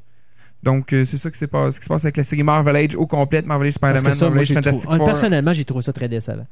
Donc, 0.66 0.92
euh, 0.94 1.06
c'est 1.06 1.18
ça 1.18 1.30
qui, 1.32 1.46
pas- 1.48 1.72
ce 1.72 1.80
qui 1.80 1.84
se 1.86 1.90
passe 1.90 2.04
avec 2.06 2.18
la 2.18 2.24
série 2.24 2.42
Marvel 2.44 2.76
Age 2.76 2.96
au 2.96 3.06
complète, 3.06 3.46
Marvel 3.46 3.68
Age 3.68 3.74
Spider-Man, 3.76 4.04
Marvel 4.20 4.40
Age 4.40 4.54
Fantastic 4.54 4.82
trouvé- 4.84 4.98
Four. 4.98 5.06
personnellement, 5.06 5.54
j'ai 5.54 5.64
trouvé 5.66 5.84
ça 5.84 5.94
très 5.94 6.10
décevant. 6.10 6.48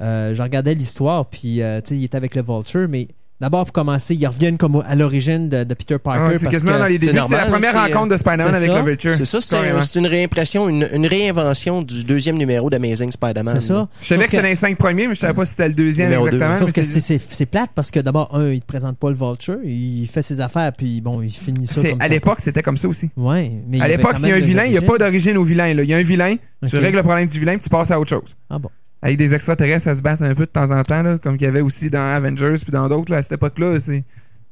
Euh, 0.00 0.34
je 0.34 0.40
regardais 0.42 0.74
l'histoire, 0.74 1.26
puis 1.26 1.60
euh, 1.62 1.80
il 1.90 2.04
était 2.04 2.16
avec 2.16 2.34
le 2.34 2.42
Vulture, 2.42 2.88
mais 2.88 3.08
d'abord, 3.40 3.64
pour 3.64 3.72
commencer, 3.72 4.14
ils 4.14 4.26
reviennent 4.26 4.58
comme 4.58 4.82
à 4.86 4.94
l'origine 4.94 5.48
de, 5.48 5.64
de 5.64 5.74
Peter 5.74 5.98
Parker. 5.98 6.34
Ah, 6.34 6.38
c'est 6.38 6.48
quasiment 6.48 6.72
que- 6.72 6.78
dans 6.78 6.86
les 6.86 6.98
c'est 6.98 7.06
débuts. 7.06 7.18
C'est 7.28 7.34
la 7.36 7.46
première 7.46 7.74
rencontre 7.74 8.08
de 8.08 8.16
Spider-Man 8.16 8.54
avec 8.54 8.68
le 8.70 8.82
Vulture. 8.82 9.14
C'est 9.16 9.24
ça, 9.24 9.40
c'est 9.40 9.98
une 9.98 10.06
réimpression, 10.06 10.68
une, 10.68 10.88
une 10.92 11.06
réinvention 11.06 11.82
du 11.82 12.04
deuxième 12.04 12.36
numéro 12.36 12.70
d'Amazing 12.70 13.10
Spider-Man. 13.12 13.60
C'est 13.60 13.66
ça. 13.68 13.88
Je 14.00 14.06
savais 14.06 14.22
Sauf 14.22 14.30
que 14.30 14.36
c'était 14.36 14.48
les 14.48 14.54
cinq 14.54 14.76
premiers, 14.78 15.06
mais 15.08 15.14
je 15.14 15.20
savais 15.20 15.34
pas 15.34 15.44
si 15.46 15.52
c'était 15.52 15.68
le 15.68 15.74
deuxième 15.74 16.08
Numéro 16.10 16.28
deux. 16.28 16.36
exactement. 16.36 16.66
Sauf 16.66 16.72
que 16.72 16.82
c'est- 16.82 17.46
plate 17.46 17.70
parce 17.74 17.90
que 17.90 18.00
d'abord, 18.00 18.34
un, 18.34 18.50
il 18.50 18.60
te 18.60 18.66
présente 18.66 18.98
pas 18.98 19.08
le 19.08 19.14
Vulture, 19.16 19.58
il 19.64 20.06
fait 20.06 20.22
ses 20.22 20.40
affaires, 20.40 20.72
puis 20.76 21.00
bon, 21.00 21.22
il 21.22 21.30
finit 21.30 21.66
ça 21.66 21.80
comme 21.82 22.00
à 22.00 22.08
l'époque, 22.08 22.40
c'était 22.40 22.62
comme 22.62 22.76
ça 22.76 22.88
aussi. 22.88 23.10
Ouais, 23.16 23.50
mais 23.68 23.80
À 23.80 23.88
l'époque, 23.88 24.16
s'il 24.18 24.28
y 24.28 24.32
a 24.32 24.36
un 24.36 24.40
vilain, 24.40 24.64
il 24.64 24.72
n'y 24.72 24.78
a 24.78 24.82
pas 24.82 24.98
d'origine 24.98 25.36
au 25.38 25.44
vilain. 25.44 25.68
Il 25.68 25.84
y 25.88 25.94
a 25.94 25.96
un 25.96 26.02
vilain, 26.02 26.36
tu 26.68 26.76
règles 26.76 26.96
le 26.98 27.02
problème 27.02 27.26
du 27.28 27.38
vilain, 27.38 27.52
puis 27.52 27.62
tu 27.64 27.70
passes 27.70 27.90
à 27.90 27.98
autre 27.98 28.10
chose. 28.10 28.36
Ah 28.50 28.58
bon. 28.58 28.70
Avec 29.02 29.16
des 29.16 29.32
extraterrestres, 29.34 29.84
ça 29.84 29.94
se 29.94 30.02
battre 30.02 30.22
un 30.24 30.34
peu 30.34 30.44
de 30.46 30.50
temps 30.50 30.70
en 30.70 30.82
temps, 30.82 31.02
là, 31.02 31.18
comme 31.18 31.36
qu'il 31.36 31.44
y 31.44 31.48
avait 31.48 31.60
aussi 31.60 31.88
dans 31.90 32.00
Avengers, 32.14 32.54
puis 32.62 32.72
dans 32.72 32.88
d'autres, 32.88 33.12
là, 33.12 33.18
à 33.18 33.22
cette 33.22 33.32
époque-là. 33.32 33.78
C'est 33.80 34.02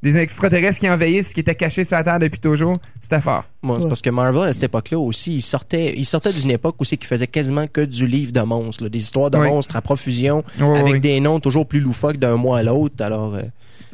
des 0.02 0.16
extraterrestres 0.18 0.78
qui 0.78 0.88
envahissent, 0.88 1.32
qui 1.34 1.40
étaient 1.40 1.54
cachés 1.56 1.82
sur 1.82 1.96
la 1.96 2.04
Terre 2.04 2.20
depuis 2.20 2.38
toujours. 2.38 2.76
C'était 3.02 3.20
fort. 3.20 3.44
Moi, 3.62 3.78
c'est 3.80 3.88
parce 3.88 4.02
que 4.02 4.10
Marvel, 4.10 4.48
à 4.48 4.52
cette 4.52 4.62
époque-là 4.62 4.98
aussi, 4.98 5.36
il 5.36 5.42
sortait, 5.42 5.94
il 5.96 6.04
sortait 6.04 6.32
d'une 6.32 6.50
époque 6.52 6.76
aussi 6.78 6.96
qui 6.96 7.06
faisait 7.06 7.26
quasiment 7.26 7.66
que 7.66 7.80
du 7.80 8.06
livre 8.06 8.30
de 8.30 8.40
monstres, 8.42 8.84
là, 8.84 8.88
des 8.88 8.98
histoires 9.00 9.30
de 9.32 9.38
Oui. 9.38 9.48
monstres 9.48 9.74
à 9.74 9.80
profusion, 9.82 10.44
Ouais, 10.60 10.78
avec 10.78 10.92
ouais. 10.94 11.00
des 11.00 11.18
noms 11.18 11.40
toujours 11.40 11.66
plus 11.66 11.80
loufoques 11.80 12.18
d'un 12.18 12.36
mois 12.36 12.58
à 12.58 12.62
l'autre. 12.62 13.02
Alors, 13.04 13.34
euh, 13.34 13.42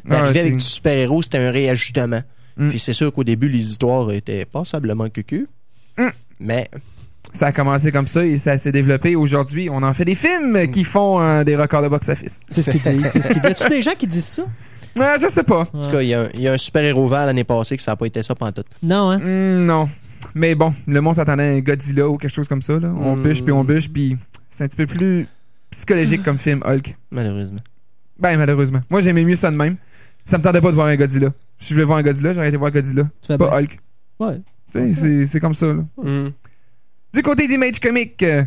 d'arriver 0.05 0.33
c'est- 0.33 0.39
avec 0.41 0.53
du 0.57 0.63
super-héros, 0.65 1.21
c'était 1.23 1.39
un 1.39 1.49
réajustement. 1.51 2.21
Mm. 2.57 2.69
Puis 2.69 2.77
c'est 2.79 2.93
sûr 2.93 3.11
qu'au 3.11 3.23
début, 3.23 3.49
les 3.49 3.67
histoires 3.71 4.11
étaient 4.11 4.45
passablement 4.45 5.09
cucu. 5.09 5.47
Mm. 5.97 6.07
Mais 6.41 6.69
Ça 7.33 7.47
a 7.47 7.51
commencé 7.51 7.91
comme 7.91 8.07
ça 8.07 8.23
et 8.25 8.37
ça 8.37 8.57
s'est 8.57 8.71
développé. 8.71 9.15
Aujourd'hui, 9.15 9.69
on 9.69 9.81
en 9.83 9.93
fait 9.93 10.05
des 10.05 10.15
films 10.15 10.69
qui 10.71 10.83
font 10.83 11.19
euh, 11.21 11.43
des 11.43 11.55
records 11.55 11.81
de 11.81 11.87
box-office. 11.87 12.39
C'est 12.47 12.61
ce 12.61 12.69
qu'il 12.71 12.81
dit. 12.81 13.03
C'est 13.09 13.21
ce 13.21 13.27
qu'il 13.31 13.41
dit. 13.41 13.47
As-tu 13.47 13.67
des 13.69 13.81
gens 13.81 13.93
qui 13.97 14.05
disent 14.07 14.25
ça? 14.25 14.43
Ouais, 14.97 15.15
je 15.19 15.27
sais 15.27 15.43
pas. 15.43 15.67
en 15.73 15.81
tout 15.83 15.89
cas, 15.89 16.01
il 16.01 16.09
y 16.09 16.13
a 16.13 16.21
un, 16.21 16.29
il 16.35 16.41
y 16.41 16.47
a 16.47 16.53
un 16.53 16.57
super-héros 16.57 17.07
vert 17.07 17.25
l'année 17.25 17.43
passée 17.43 17.75
que 17.75 17.81
ça 17.81 17.93
n'a 17.93 17.95
pas 17.95 18.05
été 18.05 18.21
ça 18.21 18.35
pendant 18.35 18.51
tout. 18.51 18.63
Non, 18.83 19.09
hein? 19.09 19.17
Hmm, 19.19 19.65
non. 19.65 19.89
Mais 20.35 20.53
bon, 20.53 20.73
le 20.85 21.01
monde 21.01 21.15
s'attendait 21.15 21.43
à 21.43 21.47
un 21.47 21.59
Godzilla 21.59 22.07
ou 22.07 22.17
quelque 22.17 22.31
chose 22.33 22.47
comme 22.47 22.61
ça. 22.61 22.73
Là. 22.79 22.93
On 22.95 23.15
Mm. 23.15 23.23
bûche 23.23 23.41
puis 23.43 23.51
on 23.51 23.63
bûche, 23.63 23.89
puis 23.89 24.15
c'est 24.51 24.63
un 24.63 24.67
petit 24.67 24.77
peu 24.77 24.85
plus 24.85 25.27
psychologique 25.71 26.23
comme 26.23 26.37
film, 26.37 26.61
Hulk. 26.63 26.95
Malheureusement. 27.11 27.59
Ben, 28.19 28.37
malheureusement. 28.37 28.81
Moi, 28.91 29.01
j'aimais 29.01 29.23
mieux 29.25 29.35
ça 29.35 29.49
de 29.49 29.55
même. 29.57 29.75
Ça 30.25 30.37
me 30.37 30.43
tentait 30.43 30.61
pas 30.61 30.69
de 30.69 30.75
voir 30.75 30.85
un 30.87 30.95
Godzilla. 30.95 31.29
Si 31.59 31.69
je 31.69 31.73
voulais 31.73 31.85
voir 31.85 31.97
un 31.97 32.03
Godzilla, 32.03 32.31
j'aurais 32.33 32.47
été 32.49 32.57
voir 32.57 32.69
Godzilla. 32.71 33.03
Tu 33.21 33.27
fais 33.27 33.37
Pas 33.39 33.49
bien? 33.49 33.57
Hulk. 33.57 33.79
Ouais. 34.19 34.41
Tu 34.71 34.87
sais, 34.89 34.93
c'est- 34.95 35.25
c'est 35.25 35.39
comme 35.39 35.55
ça, 35.55 35.67
là. 35.67 35.83
Du 37.13 37.21
côté 37.21 37.47
d'Image 37.47 37.79
Comics, 37.79 38.21
euh, 38.23 38.43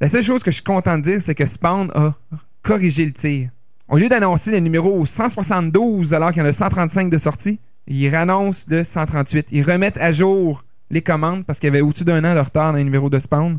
la 0.00 0.08
seule 0.08 0.22
chose 0.22 0.42
que 0.42 0.50
je 0.50 0.56
suis 0.56 0.64
content 0.64 0.98
de 0.98 1.02
dire, 1.02 1.18
c'est 1.20 1.34
que 1.34 1.46
Spawn 1.46 1.90
a 1.94 2.14
corrigé 2.62 3.04
le 3.04 3.12
tir. 3.12 3.48
Au 3.88 3.96
lieu 3.98 4.08
d'annoncer 4.08 4.50
le 4.52 4.58
numéro 4.60 5.04
172 5.04 6.14
alors 6.14 6.30
qu'il 6.32 6.42
y 6.42 6.46
en 6.46 6.48
a 6.48 6.52
135 6.52 7.10
de 7.10 7.18
sortie, 7.18 7.58
ils 7.88 8.08
rannoncent 8.14 8.66
le 8.68 8.84
138. 8.84 9.48
Ils 9.52 9.62
remettent 9.62 9.98
à 9.98 10.12
jour 10.12 10.64
les 10.90 11.02
commandes 11.02 11.44
parce 11.44 11.58
qu'il 11.58 11.66
y 11.68 11.70
avait 11.70 11.80
au-dessus 11.80 12.04
d'un 12.04 12.24
an 12.24 12.34
de 12.34 12.40
retard 12.40 12.72
dans 12.72 12.78
les 12.78 12.84
numéros 12.84 13.10
de 13.10 13.18
Spawn. 13.18 13.58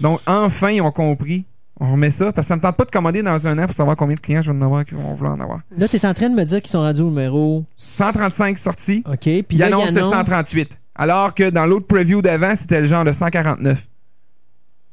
Donc 0.00 0.20
enfin, 0.26 0.70
ils 0.70 0.80
ont 0.80 0.90
compris. 0.92 1.44
On 1.80 1.92
remet 1.92 2.10
ça 2.10 2.32
parce 2.32 2.46
que 2.46 2.48
ça 2.48 2.56
me 2.56 2.60
tente 2.60 2.76
pas 2.76 2.84
de 2.84 2.90
commander 2.90 3.22
dans 3.22 3.46
un 3.46 3.56
an 3.58 3.66
pour 3.66 3.74
savoir 3.74 3.96
combien 3.96 4.16
de 4.16 4.20
clients 4.20 4.42
je 4.42 4.50
vais 4.50 4.58
en 4.58 4.62
avoir 4.62 4.84
qui 4.84 4.94
vont 4.94 5.14
vouloir 5.14 5.34
en 5.34 5.40
avoir. 5.40 5.60
Là, 5.76 5.86
t'es 5.86 6.04
en 6.04 6.12
train 6.14 6.28
de 6.28 6.34
me 6.34 6.42
dire 6.44 6.60
qu'ils 6.60 6.72
sont 6.72 6.80
rendus 6.80 7.02
au 7.02 7.10
numéro 7.10 7.64
135 7.76 8.58
sorties, 8.58 9.04
OK. 9.06 9.16
Puis 9.20 9.44
ils 9.50 9.58
là, 9.58 9.68
ils 9.68 9.72
annoncent 9.74 9.92
le 9.92 9.98
annoncent- 9.98 10.16
138. 10.16 10.76
Alors 10.98 11.34
que 11.34 11.48
dans 11.50 11.64
l'autre 11.64 11.86
preview 11.86 12.20
d'avant, 12.20 12.54
c'était 12.56 12.80
le 12.80 12.86
genre 12.86 13.04
de 13.04 13.12
149. 13.12 13.86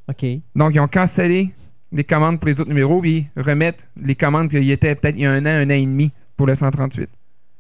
OK. 0.10 0.26
Donc, 0.56 0.76
ils 0.76 0.80
ont 0.80 0.88
cancellé 0.88 1.50
les 1.92 2.04
commandes 2.04 2.40
pour 2.40 2.48
les 2.48 2.60
autres 2.62 2.70
numéros, 2.70 3.02
puis 3.02 3.28
ils 3.36 3.42
remettent 3.42 3.88
les 4.02 4.16
commandes 4.16 4.50
qu'il 4.50 4.64
y 4.64 4.72
était 4.72 4.94
peut-être 4.96 5.16
il 5.16 5.22
y 5.24 5.26
a 5.26 5.32
un 5.32 5.46
an, 5.46 5.50
un 5.50 5.66
an 5.68 5.70
et 5.74 5.86
demi 5.86 6.12
pour 6.38 6.46
le 6.48 6.54
138. 6.56 7.10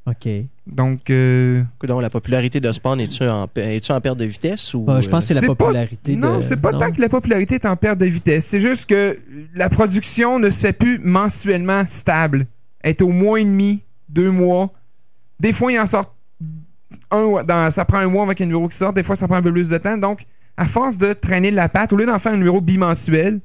OK. 0.07 0.27
Donc, 0.67 1.09
euh, 1.09 1.63
Donc, 1.87 2.01
la 2.01 2.09
popularité 2.11 2.59
de 2.59 2.71
Spawn, 2.71 2.99
es-tu 2.99 3.23
en, 3.27 3.47
es-tu 3.55 3.91
en 3.91 3.99
perte 4.01 4.19
de 4.19 4.25
vitesse 4.25 4.73
ou. 4.75 4.85
Ah, 4.87 5.01
je 5.01 5.09
pense 5.09 5.21
que 5.23 5.27
c'est 5.29 5.33
la 5.33 5.41
pas- 5.41 5.55
popularité 5.55 6.15
non, 6.15 6.37
de... 6.39 6.43
c'est 6.43 6.57
pas 6.61 6.71
tant 6.71 6.91
que 6.91 7.01
la 7.01 7.09
popularité 7.09 7.55
est 7.55 7.65
en 7.65 7.75
perte 7.75 7.97
de 7.97 8.05
vitesse. 8.05 8.45
C'est 8.45 8.59
juste 8.59 8.85
que 8.85 9.17
la 9.55 9.69
production 9.69 10.37
ne 10.37 10.51
se 10.51 10.59
fait 10.67 10.73
plus 10.73 10.99
mensuellement 10.99 11.83
stable. 11.87 12.45
Elle 12.81 12.91
est 12.91 13.01
au 13.01 13.09
mois 13.09 13.39
et 13.41 13.45
demi, 13.45 13.81
deux 14.09 14.29
mois. 14.29 14.71
Des 15.39 15.53
fois, 15.53 15.71
il 15.71 15.79
en 15.79 15.87
sort 15.87 16.14
un, 17.11 17.43
dans, 17.43 17.69
ça 17.71 17.85
prend 17.85 17.97
un 17.99 18.07
mois 18.07 18.23
avec 18.23 18.41
un 18.41 18.45
numéro 18.45 18.67
qui 18.67 18.77
sort. 18.77 18.93
Des 18.93 19.03
fois, 19.03 19.15
ça 19.15 19.27
prend 19.27 19.37
un 19.37 19.41
peu 19.41 19.51
plus 19.51 19.69
de 19.69 19.77
temps. 19.77 19.97
Donc, 19.97 20.25
à 20.57 20.65
force 20.65 20.97
de 20.97 21.13
traîner 21.13 21.51
de 21.51 21.55
la 21.55 21.69
patte, 21.69 21.91
au 21.93 21.97
lieu 21.97 22.05
d'en 22.05 22.19
faire 22.19 22.33
un 22.33 22.37
numéro 22.37 22.61
bimensuel 22.61 23.39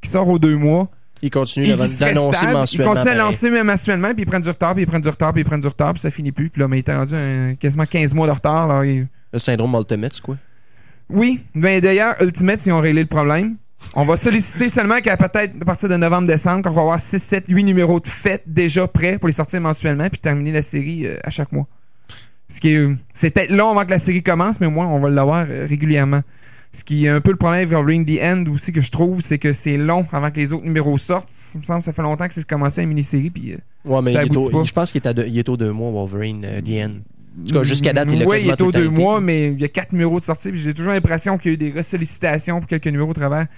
qui 0.00 0.10
sort 0.10 0.28
aux 0.28 0.38
deux 0.38 0.56
mois, 0.56 0.88
Ils 1.22 1.30
continuent 1.30 1.64
Ils 1.66 1.76
d'annoncer 1.76 2.04
mensuellement. 2.14 2.64
Ils 2.70 2.84
continuent 2.84 3.08
à 3.08 3.14
lancer 3.14 3.50
même 3.50 3.66
mensuellement, 3.66 4.12
puis 4.12 4.22
ils 4.22 4.26
prennent 4.26 4.42
du 4.42 4.48
retard, 4.50 4.74
puis 4.74 4.82
ils 4.82 4.86
prennent 4.86 5.00
du 5.02 5.08
retard, 5.08 5.32
puis 5.32 5.42
ils 5.42 5.44
prennent 5.44 5.60
du 5.60 5.66
retard, 5.68 5.92
puis 5.94 6.00
ça 6.00 6.10
finit 6.10 6.32
plus. 6.32 6.50
Puis 6.50 6.60
là, 6.60 6.68
mais 6.68 6.76
il 6.76 6.80
était 6.80 6.94
rendu 6.94 7.14
un- 7.14 7.54
quasiment 7.54 7.86
15 7.86 8.12
mois 8.14 8.26
de 8.26 8.32
retard. 8.32 8.70
alors 8.70 8.84
il- 8.84 9.06
Le 9.32 9.38
syndrome 9.38 9.74
Ultimate, 9.74 10.20
quoi. 10.20 10.36
Oui, 11.10 11.40
mais 11.54 11.80
d'ailleurs, 11.80 12.14
Ultimate, 12.20 12.64
ils 12.66 12.72
ont 12.72 12.80
réglé 12.80 13.02
le 13.02 13.08
problème. 13.08 13.56
On 13.94 14.02
va 14.02 14.16
solliciter 14.16 14.68
seulement 14.70 15.00
qu'à 15.00 15.16
peut-être 15.16 15.54
à 15.60 15.64
partir 15.64 15.88
de 15.90 15.96
novembre-décembre, 15.96 16.62
qu'on 16.62 16.70
va 16.74 16.80
avoir 16.82 17.00
6, 17.00 17.18
7, 17.22 17.44
8 17.48 17.64
numéros 17.64 18.00
de 18.00 18.08
fête 18.08 18.42
déjà 18.46 18.86
prêts 18.86 19.18
pour 19.18 19.26
les 19.28 19.34
sortir 19.34 19.60
mensuellement, 19.60 20.08
puis 20.08 20.18
terminer 20.20 20.52
la 20.52 20.62
série 20.62 21.06
euh, 21.06 21.16
à 21.22 21.30
chaque 21.30 21.52
mois. 21.52 21.66
Ce 22.54 22.60
qui 22.60 22.68
est, 22.70 22.76
euh, 22.78 22.94
c'est 23.12 23.30
peut-être 23.30 23.50
long 23.50 23.70
avant 23.72 23.84
que 23.84 23.90
la 23.90 23.98
série 23.98 24.22
commence, 24.22 24.60
mais 24.60 24.68
au 24.68 24.70
moins, 24.70 24.86
on 24.86 25.00
va 25.00 25.10
l'avoir 25.10 25.44
euh, 25.48 25.66
régulièrement. 25.68 26.20
Ce 26.70 26.84
qui 26.84 27.06
est 27.06 27.08
un 27.08 27.20
peu 27.20 27.30
le 27.32 27.36
problème 27.36 27.58
avec 27.62 27.70
Wolverine 27.70 28.06
The 28.06 28.20
End 28.22 28.44
aussi 28.52 28.72
que 28.72 28.80
je 28.80 28.92
trouve, 28.92 29.20
c'est 29.22 29.38
que 29.38 29.52
c'est 29.52 29.76
long 29.76 30.06
avant 30.12 30.30
que 30.30 30.36
les 30.36 30.52
autres 30.52 30.64
numéros 30.64 30.96
sortent. 30.98 31.28
Ça 31.30 31.58
me 31.58 31.64
semble 31.64 31.78
que 31.80 31.84
ça 31.86 31.92
fait 31.92 32.02
longtemps 32.02 32.28
que 32.28 32.34
c'est 32.34 32.46
commencé 32.46 32.80
une 32.82 32.90
mini-série, 32.90 33.30
puis 33.30 33.54
euh, 33.54 33.56
Ouais, 33.84 34.00
mais 34.02 34.12
il 34.12 34.18
est 34.18 34.36
au- 34.36 34.62
je 34.64 34.72
pense 34.72 34.92
qu'il 34.92 35.00
est, 35.02 35.06
à 35.08 35.12
deux- 35.12 35.26
il 35.26 35.36
est 35.36 35.48
aux 35.48 35.56
deux 35.56 35.72
mois, 35.72 35.90
Wolverine, 35.90 36.42
The 36.64 36.68
End. 36.84 36.90
En 37.42 37.46
tout 37.48 37.54
cas, 37.54 37.62
jusqu'à 37.64 37.92
date, 37.92 38.08
il 38.12 38.22
a 38.22 38.26
Oui, 38.26 38.36
il 38.36 38.46
quasiment 38.46 38.52
est 38.52 38.56
temps 38.56 38.70
deux 38.70 38.88
mois, 38.88 39.20
mais 39.20 39.48
il 39.48 39.60
y 39.60 39.64
a 39.64 39.68
quatre 39.68 39.92
numéros 39.92 40.20
de 40.20 40.24
sortie. 40.24 40.50
J'ai 40.54 40.72
toujours 40.74 40.92
l'impression 40.92 41.38
qu'il 41.38 41.50
y 41.50 41.54
a 41.54 41.54
eu 41.54 41.56
des 41.56 41.72
ressollicitations 41.72 42.60
pour 42.60 42.68
quelques 42.68 42.86
numéros 42.86 43.10
au 43.10 43.14
travers. 43.14 43.48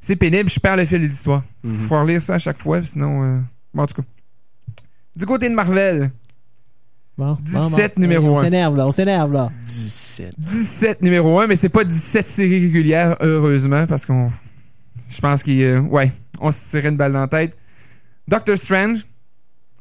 C'est 0.00 0.14
pénible, 0.14 0.48
je 0.48 0.60
perds 0.60 0.76
le 0.76 0.84
fil 0.84 1.00
de 1.02 1.06
l'histoire. 1.06 1.42
Mhm. 1.64 1.86
Faut 1.88 2.00
relire 2.00 2.22
ça 2.22 2.34
à 2.34 2.38
chaque 2.38 2.60
fois, 2.62 2.80
sinon. 2.84 3.24
euh, 3.24 3.38
Bon, 3.74 3.82
en 3.82 3.86
tout 3.86 3.94
cas. 3.94 4.02
Du 5.16 5.26
côté 5.26 5.48
de 5.48 5.54
Marvel, 5.54 6.10
Bon, 7.18 7.38
17 7.42 7.98
numéro 7.98 8.34
On 8.34 8.38
un. 8.38 8.42
s'énerve, 8.42 8.76
là. 8.76 8.86
On 8.86 8.92
s'énerve, 8.92 9.32
là. 9.32 9.50
17. 9.64 10.34
17 10.38 11.02
numéro 11.02 11.38
1, 11.40 11.46
mais 11.46 11.56
c'est 11.56 11.68
pas 11.70 11.84
17 11.84 12.28
séries 12.28 12.60
régulières, 12.60 13.16
heureusement, 13.20 13.86
parce 13.86 14.04
qu'on. 14.04 14.30
Je 15.08 15.20
pense 15.20 15.42
qu'il. 15.42 15.62
euh, 15.62 15.80
ouais, 15.80 16.12
on 16.40 16.50
se 16.50 16.58
tirait 16.70 16.88
une 16.90 16.96
balle 16.96 17.12
dans 17.12 17.20
la 17.20 17.28
tête. 17.28 17.56
Doctor 18.28 18.58
Strange, 18.58 19.06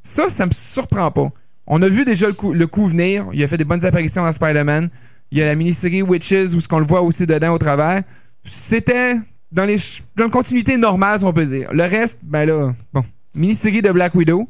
ça, 0.04 0.30
ça 0.30 0.46
me 0.46 0.52
surprend 0.54 1.12
pas. 1.12 1.30
On 1.68 1.82
a 1.82 1.90
vu 1.90 2.06
déjà 2.06 2.28
le 2.28 2.34
coup, 2.34 2.54
le 2.54 2.68
coup 2.68 2.88
venir. 2.88 3.26
Il 3.34 3.44
a 3.44 3.48
fait 3.48 3.58
des 3.58 3.64
bonnes 3.64 3.84
apparitions 3.84 4.24
dans 4.24 4.32
Spider-Man. 4.32 4.90
Il 5.32 5.40
y 5.40 5.42
a 5.42 5.46
la 5.46 5.56
mini-série 5.56 6.04
Witches 6.04 6.54
où 6.54 6.60
ce 6.62 6.68
qu'on 6.68 6.80
le 6.80 6.86
voit 6.86 7.02
aussi 7.02 7.26
dedans 7.26 7.54
au 7.54 7.58
travers. 7.58 8.04
C'était 8.44 9.16
dans 9.52 9.66
les 9.66 9.78
dans 10.16 10.26
la 10.26 10.30
continuité 10.30 10.78
normale, 10.78 11.18
si 11.20 11.26
on 11.26 11.34
peut 11.34 11.46
dire. 11.48 11.74
Le 11.74 11.84
reste, 11.84 12.20
ben 12.22 12.46
là, 12.46 12.74
bon. 12.94 13.04
Mini-série 13.34 13.82
de 13.82 13.92
Black 13.92 14.14
Widow. 14.16 14.48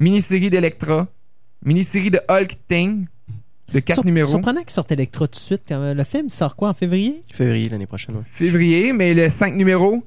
Mini-série 0.00 0.50
d'Electra. 0.50 1.06
Mini-série 1.66 2.10
de 2.10 2.20
Hulk 2.28 2.56
Thing. 2.68 3.06
De 3.72 3.80
4 3.80 3.96
Sur- 3.96 4.04
numéros. 4.04 4.30
Surprenant 4.30 4.60
qu'il 4.60 4.70
sorte 4.70 4.92
Electra 4.92 5.26
tout 5.26 5.32
de 5.32 5.36
suite. 5.44 5.62
Quand 5.68 5.80
même. 5.80 5.96
Le 5.96 6.04
film 6.04 6.28
sort 6.30 6.54
quoi, 6.54 6.68
en 6.68 6.74
février? 6.74 7.20
Février 7.32 7.68
l'année 7.68 7.86
prochaine, 7.86 8.14
ouais. 8.14 8.22
février, 8.32 8.92
mais 8.92 9.12
le 9.12 9.28
5 9.28 9.54
numéros 9.56 10.04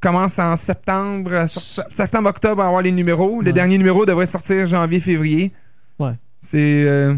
commence 0.00 0.38
en 0.38 0.56
septembre, 0.56 1.32
euh, 1.32 1.46
septembre-octobre, 1.48 2.54
on 2.54 2.62
va 2.62 2.66
avoir 2.68 2.82
les 2.82 2.92
numéros. 2.92 3.40
Le 3.42 3.48
Ouais. 3.48 3.52
dernier 3.52 3.76
numéro 3.78 4.06
devrait 4.06 4.26
sortir 4.26 4.64
janvier-février. 4.66 5.50
Ouais. 5.98 6.12
C'est 6.42 6.84
euh, 6.86 7.14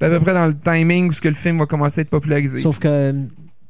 à 0.00 0.08
peu 0.08 0.20
près 0.20 0.32
dans 0.34 0.46
le 0.46 0.56
timing 0.56 1.08
où 1.08 1.12
ce 1.12 1.20
que 1.20 1.28
le 1.28 1.34
film 1.34 1.58
va 1.58 1.66
commencer 1.66 2.00
à 2.00 2.02
être 2.02 2.10
popularisé. 2.10 2.60
Sauf 2.60 2.78
que 2.78 2.86
euh, 2.88 3.12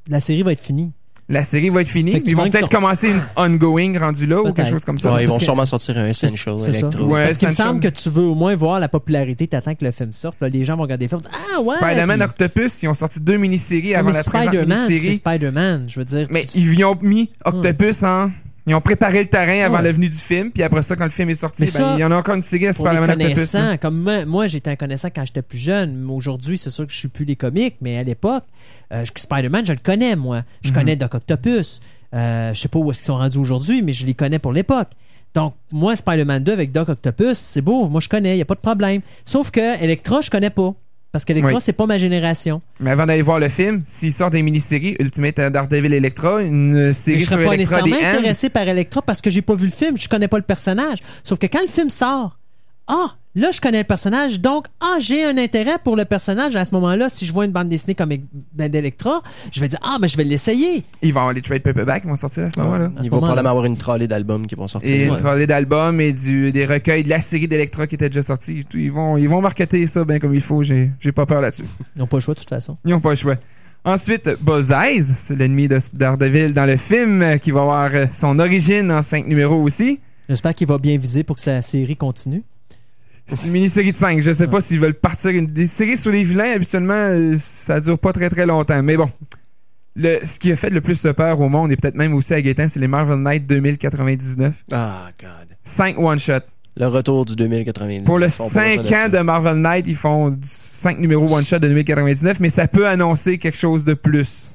la 0.09 0.21
série 0.21 0.43
va 0.43 0.53
être 0.53 0.61
finie. 0.61 0.93
La 1.29 1.43
série 1.43 1.71
va 1.71 1.81
être 1.81 1.89
finie. 1.89 2.23
Ils 2.27 2.37
vont 2.37 2.51
peut-être 2.51 2.69
commencer 2.69 3.11
une 3.11 3.23
ongoing 3.37 3.99
rendu 3.99 4.27
là 4.27 4.43
ou 4.43 4.53
quelque 4.53 4.71
chose 4.71 4.85
comme 4.85 4.99
ça. 4.99 5.15
Ouais, 5.15 5.23
ils 5.23 5.29
vont 5.29 5.39
sûrement 5.39 5.65
sortir 5.67 5.97
un 5.97 6.07
Essential 6.07 6.57
C'est 6.61 6.73
ça. 6.73 6.79
Electro. 6.81 7.05
Ouais. 7.07 7.25
Parce 7.27 7.39
qu'il 7.39 7.49
me 7.49 7.53
semble 7.55 7.81
que 7.81 7.89
tu 7.89 8.11
veux 8.11 8.23
au 8.25 8.35
moins 8.35 8.55
voir 8.55 8.79
la 8.79 8.89
popularité, 8.89 9.47
t'attends 9.47 9.75
que 9.75 9.85
le 9.85 9.91
film 9.91 10.13
sorte. 10.13 10.37
Là, 10.41 10.49
les 10.49 10.65
gens 10.65 10.77
vont 10.77 10.83
regarder 10.83 11.07
le 11.07 11.09
film. 11.09 11.21
Ah 11.33 11.61
ouais! 11.63 11.77
Spider-Man 11.77 12.19
puis- 12.19 12.25
Octopus, 12.27 12.83
ils 12.83 12.89
ont 12.89 12.95
sorti 12.95 13.21
deux 13.21 13.39
mini-séries 13.39 13.95
avant 13.95 14.11
mais 14.11 14.17
la 14.17 14.23
c'est 14.23 14.33
mini-série. 14.67 15.17
Spider-Man. 15.17 15.85
Je 15.89 15.99
veux 15.99 16.05
dire. 16.05 16.29
Mais 16.31 16.45
tu- 16.45 16.59
ils 16.59 16.75
y 16.79 16.85
ont 16.85 16.99
mis 17.01 17.31
Octopus 17.45 18.03
en... 18.03 18.31
Ils 18.67 18.75
ont 18.75 18.81
préparé 18.81 19.23
le 19.23 19.29
terrain 19.29 19.67
avant 19.67 19.77
Ouais. 19.77 19.83
la 19.83 19.93
venue 19.93 20.09
du 20.09 20.17
film, 20.17 20.51
puis 20.51 20.63
après 20.63 20.81
ça, 20.81 20.97
quand 20.97 21.05
le 21.05 21.11
film 21.11 21.29
est 21.29 21.35
sorti, 21.35 21.67
ben, 21.67 21.95
il 21.97 22.01
y 22.01 22.05
en 22.05 22.11
a 22.11 22.17
encore 22.17 22.35
une 22.35 22.43
Spider-Man 22.43 23.11
Octopus. 23.11 23.53
là. 23.53 23.61
connaissants, 23.61 23.77
comme 23.77 24.01
moi, 24.01 24.25
moi, 24.25 24.47
j'étais 24.47 24.71
un 24.71 24.77
connaissant 24.77 25.09
quand 25.15 25.25
j'étais 25.27 25.43
plus 25.43 25.59
jeune. 25.59 26.09
Aujourd'hui, 26.11 26.57
c'est 26.57 26.71
sûr 26.71 26.87
que 26.87 26.93
je 26.93 26.97
suis 26.99 27.09
plus 27.09 27.27
les 27.27 27.37
comics, 27.37 27.77
mais 27.83 27.99
à 27.99 28.03
l'époque, 28.03 28.45
euh, 28.93 29.05
Spider-Man, 29.15 29.67
je 29.67 29.73
le 29.73 29.79
connais, 29.83 30.17
moi. 30.17 30.45
Je 30.63 30.71
Mhm. 30.71 30.75
connais 30.77 30.97
Doc 30.97 31.15
Octopus. 31.15 31.81
Euh, 32.15 32.55
je 32.55 32.61
sais 32.61 32.69
pas 32.69 32.79
où 32.79 32.91
est-ce 32.91 33.01
qu'ils 33.01 33.07
sont 33.07 33.17
rendus 33.19 33.37
aujourd'hui, 33.39 33.83
mais 33.83 33.93
je 33.93 34.07
les 34.07 34.15
connais 34.15 34.39
pour 34.39 34.53
l'époque. 34.53 34.89
Donc, 35.35 35.55
moi, 35.73 35.95
Spider-Man 35.97 36.45
2 36.45 36.53
avec 36.53 36.71
Doc 36.73 36.89
Octopus, 36.89 37.37
c'est 37.37 37.61
beau. 37.61 37.89
Moi, 37.89 38.01
je 38.01 38.09
connais, 38.09 38.39
il 38.39 38.41
a 38.41 38.45
pas 38.45 38.55
de 38.55 38.61
problème. 38.61 39.01
Sauf 39.25 39.51
que 39.51 39.83
Electra, 39.83 40.21
je 40.21 40.31
connais 40.31 40.49
pas. 40.51 40.73
Parce 41.15 41.25
qu'Electra, 41.25 41.53
Oui. 41.53 41.61
c'est 41.61 41.73
pas 41.73 41.87
ma 41.87 41.97
génération. 41.97 42.61
Mais 42.81 42.91
avant 42.91 43.07
d'aller 43.07 43.23
voir 43.23 43.39
le 43.39 43.49
film, 43.49 43.85
s'il 43.87 44.13
sort 44.13 44.31
des 44.31 44.43
mini-séries, 44.43 44.97
Ultimate 44.99 45.37
Daredevil 45.37 45.95
Electra, 45.95 46.43
une 46.43 46.93
série 46.93 47.21
je 47.21 47.27
sur 47.27 47.35
serais 47.35 47.45
pas 47.45 47.55
Electra 47.55 47.83
nécessairement 47.83 48.19
intéressé 48.19 48.51
par 48.51 48.67
Electra 48.67 49.01
parce 49.01 49.21
que 49.21 49.31
j'ai 49.31 49.41
pas 49.41 49.55
vu 49.55 49.67
le 49.67 49.71
film, 49.71 49.97
je 49.97 50.09
connais 50.09 50.27
pas 50.27 50.39
le 50.39 50.43
personnage. 50.43 50.99
Sauf 51.23 51.39
que 51.39 51.47
quand 51.47 51.63
le 51.63 51.69
film 51.69 51.89
sort, 51.89 52.37
ah, 52.89 53.15
là 53.35 53.51
je 53.51 53.61
connais 53.61 53.79
le 53.79 53.85
personnage, 53.85 54.41
donc 54.41 54.67
ah, 54.81 54.97
j'ai 54.99 55.25
un 55.25 55.37
intérêt 55.39 55.77
pour 55.83 55.97
le 55.97 56.05
personnage 56.05 56.57
à 56.57 56.65
ce 56.65 56.75
moment-là. 56.75 57.09
Si 57.09 57.27
je 57.27 57.33
vois 57.33 57.45
une 57.45 57.53
bande 57.53 57.69
dessinée 57.69 57.95
comme 57.95 58.11
ben, 58.53 58.69
d'Electra, 58.71 59.23
je 59.53 59.61
vais 59.61 59.69
dire 59.69 59.79
ah, 59.83 59.97
mais 60.01 60.09
je 60.09 60.17
vais 60.17 60.25
l'essayer. 60.25 60.83
ils 61.03 61.13
vont 61.13 61.21
avoir 61.21 61.33
les 61.35 61.43
trade 61.43 61.63
paperbacks 61.63 62.03
qui 62.03 62.09
vont 62.09 62.17
sortir 62.17 62.45
à 62.45 62.51
ce 62.51 62.61
moment-là. 62.61 62.91
Ils 63.03 63.11
vont 63.11 63.19
probablement 63.19 63.51
avoir 63.51 63.65
une 63.65 63.77
trolley 63.77 64.07
d'albums 64.09 64.47
qui 64.47 64.55
vont 64.55 64.69
sortir. 64.69 64.95
Et 64.95 65.09
Ouais. 65.09 65.15
une 65.15 65.17
trolley 65.17 65.47
d'albums 65.47 66.01
et 66.01 66.13
du, 66.13 66.53
des 66.53 66.67
recueils 66.67 67.05
de 67.05 67.11
la 67.11 67.21
série 67.21 67.49
d'Electra 67.49 67.87
qui 67.87 67.95
était 67.97 68.09
déjà 68.09 68.23
sortie. 68.23 68.65
Ils 68.75 68.93
vont, 68.93 69.17
ils 69.17 69.29
vont 69.29 69.41
marketer 69.41 69.87
ça 69.87 70.05
bien 70.05 70.19
comme 70.19 70.35
il 70.35 70.41
faut. 70.41 70.63
J'ai, 70.63 70.91
j'ai 71.01 71.13
pas 71.13 71.27
peur 71.27 71.41
là-dessus. 71.41 71.65
Ils 71.97 71.99
n'ont 72.01 72.07
pas 72.07 72.17
le 72.17 72.21
choix 72.23 72.35
de 72.35 72.41
toute 72.41 72.49
façon. 72.49 72.77
Ils 72.85 72.95
ont 72.95 73.01
pas 73.01 73.11
le 73.11 73.17
choix. 73.17 73.37
Ensuite, 73.87 74.31
Buzz 74.41 74.71
Eyes, 74.71 75.05
c'est 75.17 75.37
l'ennemi 75.37 75.69
de 75.69 75.79
Daredevil 75.93 76.53
dans 76.55 76.65
le 76.65 76.79
film, 76.79 77.21
euh, 77.21 77.37
qui 77.37 77.51
va 77.51 77.61
avoir 77.61 77.91
euh, 77.95 78.07
son 78.13 78.39
origine 78.39 78.91
en 78.91 79.03
cinq 79.03 79.27
numéros 79.27 79.61
aussi. 79.63 80.01
J'espère 80.29 80.55
qu'il 80.55 80.67
va 80.67 80.79
bien 80.79 80.97
viser 80.97 81.23
pour 81.23 81.37
que 81.37 81.43
sa 81.43 81.61
série 81.61 81.95
continue. 81.97 82.43
C'est 83.27 83.45
une 83.45 83.53
mini-série 83.53 83.93
de 83.93 83.97
5. 83.97 84.21
Je 84.21 84.33
sais 84.33 84.47
pas 84.47 84.61
s'ils 84.61 84.81
veulent 84.81 84.95
partir. 84.95 85.31
Une... 85.31 85.47
Des 85.47 85.67
séries 85.67 85.97
sur 85.97 86.11
les 86.11 86.25
vilains, 86.25 86.53
habituellement, 86.55 86.93
euh, 86.95 87.37
ça 87.41 87.81
dure 87.81 87.99
pas 87.99 88.13
très 88.13 88.29
très 88.29 88.47
longtemps. 88.47 88.83
Mais 88.83 88.97
bon. 88.97 89.11
Le, 89.97 90.19
ce 90.25 90.39
qui 90.41 90.51
a 90.51 90.57
fait 90.57 90.71
le 90.71 90.81
plus 90.81 91.01
de 91.03 91.13
peur 91.13 91.41
au 91.41 91.49
monde, 91.49 91.71
et 91.71 91.77
peut-être 91.77 91.95
même 91.95 92.15
aussi 92.15 92.35
à 92.35 92.43
Gaëtan, 92.43 92.67
c'est 92.69 92.81
les 92.81 92.89
Marvel 92.89 93.19
Knights 93.19 93.47
2099. 93.47 94.65
Ah, 94.73 95.09
God. 95.21 95.57
5 95.65 95.99
one-shot. 95.99 96.41
Le 96.77 96.87
retour 96.89 97.25
du 97.25 97.37
2090. 97.37 98.05
Pour 98.05 98.19
le 98.19 98.27
Ils 98.27 98.31
font 98.31 98.49
pas 98.49 98.75
5 98.75 98.87
ça 98.87 99.07
ans 99.07 99.09
de 99.09 99.19
Marvel 99.19 99.55
Knight, 99.55 99.87
ils 99.87 99.95
font 99.95 100.37
5 100.43 100.99
numéros 100.99 101.33
one-shot 101.33 101.61
de 101.61 101.69
2099, 101.69 102.41
mais 102.41 102.51
ça 102.51 102.67
peut 102.67 102.89
annoncer 102.89 103.39
quelque 103.39 103.57
chose 103.57 103.85
de 103.85 103.95
plus. 103.95 104.51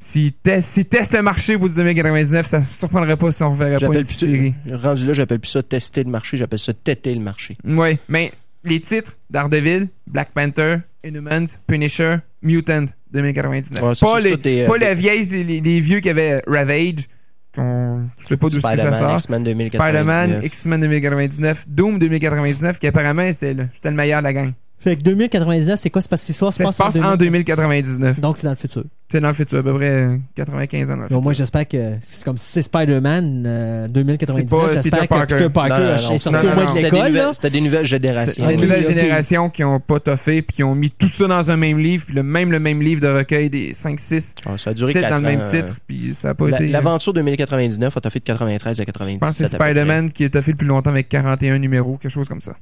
S'ils 0.00 0.32
te- 0.32 0.60
s'ils 0.62 0.84
testent 0.86 1.14
le 1.14 1.22
marché 1.22 1.58
pour 1.58 1.68
du 1.68 1.74
2099, 1.74 2.46
ça 2.46 2.60
ne 2.60 2.64
surprendrait 2.72 3.16
pas 3.16 3.32
si 3.32 3.42
on 3.42 3.50
reverrait 3.50 3.78
pas 3.78 3.86
une 3.86 4.04
plus 4.06 4.14
série. 4.14 4.54
Rendu 4.70 5.04
là, 5.06 5.12
j'appelle 5.12 5.40
plus 5.40 5.48
ça 5.50 5.62
tester 5.62 6.04
le 6.04 6.10
marché, 6.10 6.36
j'appelle 6.36 6.58
ça 6.60 6.72
têter 6.72 7.14
le 7.14 7.20
marché. 7.20 7.56
Oui, 7.64 7.98
mais 8.08 8.32
les 8.64 8.80
titres 8.80 9.16
Daredevil, 9.28 9.88
Black 10.06 10.30
Panther, 10.32 10.76
Inhumans, 11.04 11.46
Punisher, 11.66 12.16
Mutant 12.42 12.86
2099. 13.12 13.82
Ouais, 13.82 13.94
ça, 13.96 14.06
pas 14.06 14.20
les, 14.20 14.36
des, 14.36 14.60
euh, 14.62 14.66
pas 14.68 14.78
des- 14.78 14.86
les 14.86 14.94
vieilles, 14.94 15.24
les, 15.44 15.60
les 15.60 15.80
vieux 15.80 15.98
qui 16.00 16.10
avaient 16.10 16.42
Ravage, 16.46 17.08
qu'on 17.54 18.02
je 18.20 18.26
sais 18.28 18.36
pas 18.36 18.48
d'où 18.48 18.60
ça 18.60 18.68
Spider-Man, 18.68 19.00
sort. 19.00 19.12
X-Men 19.14 19.44
2099. 19.44 19.82
Spider-Man, 19.82 20.40
X-Men 20.44 20.80
2099, 20.80 21.64
Doom 21.68 21.98
2099, 21.98 22.78
qui 22.78 22.86
apparemment 22.86 23.26
c'était 23.32 23.54
le, 23.54 23.66
le 23.84 23.90
meilleur 23.90 24.20
de 24.20 24.24
la 24.24 24.32
gang. 24.32 24.52
Fait 24.80 24.94
que 24.96 25.02
2099, 25.02 25.78
c'est 25.80 25.90
quoi? 25.90 26.00
C'est 26.00 26.08
parce 26.08 26.22
que 26.22 26.26
cette 26.28 26.34
histoire 26.36 26.52
se 26.52 26.58
Ça 26.58 26.64
passe, 26.64 26.76
se 26.76 26.82
passe 26.82 26.96
en 26.96 27.16
2000. 27.16 27.44
2099. 27.44 28.20
Donc, 28.20 28.36
c'est 28.38 28.44
dans 28.44 28.50
le 28.52 28.56
futur. 28.56 28.84
C'est 29.10 29.20
dans 29.20 29.28
le 29.28 29.34
futur, 29.34 29.58
à 29.58 29.62
peu 29.62 29.74
près 29.74 29.88
euh, 29.90 30.16
95 30.36 30.90
ans 30.90 30.96
dans 30.96 31.02
le 31.04 31.08
Donc, 31.08 31.24
moi, 31.24 31.32
j'espère 31.32 31.66
que 31.66 31.94
c'est 32.00 32.24
comme 32.24 32.38
si 32.38 32.46
c'est 32.46 32.62
Spider-Man 32.62 33.44
euh, 33.46 33.88
2099. 33.88 34.46
C'est 34.48 34.56
pas 34.56 34.72
J'espère 34.74 35.08
que. 35.08 35.34
Peter 35.34 35.48
Parker 35.48 35.74
Non, 35.74 35.78
non, 35.80 35.86
non, 35.86 36.12
est 36.12 36.18
sorti 36.18 36.46
au 36.46 36.54
moins 36.54 36.62
de 36.64 36.68
C'était 36.68 36.80
des, 36.90 36.90
l'école. 36.96 37.08
nouvelles- 37.08 37.34
c'était 37.34 37.50
des 37.50 37.60
nouvelles 37.60 37.86
générations. 37.86 38.44
C'est 38.46 38.54
Ok, 38.54 38.54
une 38.54 38.60
nouvelle 38.68 38.84
ok. 38.84 38.88
génération 38.96 39.50
qui 39.50 39.64
ont 39.64 39.80
pas 39.80 39.98
toffé 39.98 40.42
puis 40.42 40.56
qui 40.56 40.62
ont 40.62 40.74
mis 40.76 40.90
tout 40.90 41.08
ça 41.08 41.26
dans 41.26 41.50
un 41.50 41.56
même 41.56 41.78
livre, 41.78 42.04
puis 42.06 42.14
le 42.14 42.22
même 42.22 42.52
le 42.52 42.60
même 42.60 42.80
livre 42.80 43.00
de 43.00 43.08
recueil 43.08 43.50
des 43.50 43.74
5 43.74 43.98
6 43.98 44.34
Ah, 44.46 44.56
ça 44.58 44.70
a 44.70 44.74
duré 44.74 44.92
titres 44.92 45.08
4 45.08 45.10
dans 45.20 45.28
le 45.28 45.36
même 45.36 45.40
ans. 45.46 45.50
titre, 45.50 45.76
puis 45.88 46.14
ça 46.14 46.30
a 46.30 46.34
pas 46.34 46.48
été 46.50 46.64
euh, 46.64 46.68
L'aventure 46.68 47.12
2099 47.14 47.96
a 47.96 48.10
fait 48.10 48.18
de 48.20 48.24
93 48.24 48.78
à 48.78 48.82
Je 48.82 48.86
97. 48.86 49.20
pense 49.20 49.38
que 49.38 49.46
c'est. 49.48 49.56
Spider-Man 49.56 50.12
qui 50.12 50.24
a 50.24 50.30
toffé 50.30 50.52
le 50.52 50.56
plus 50.56 50.66
longtemps 50.68 50.90
avec 50.90 51.08
41 51.08 51.58
numéros, 51.58 51.96
quelque 52.00 52.12
chose 52.12 52.28
comme 52.28 52.42
ça. 52.42 52.52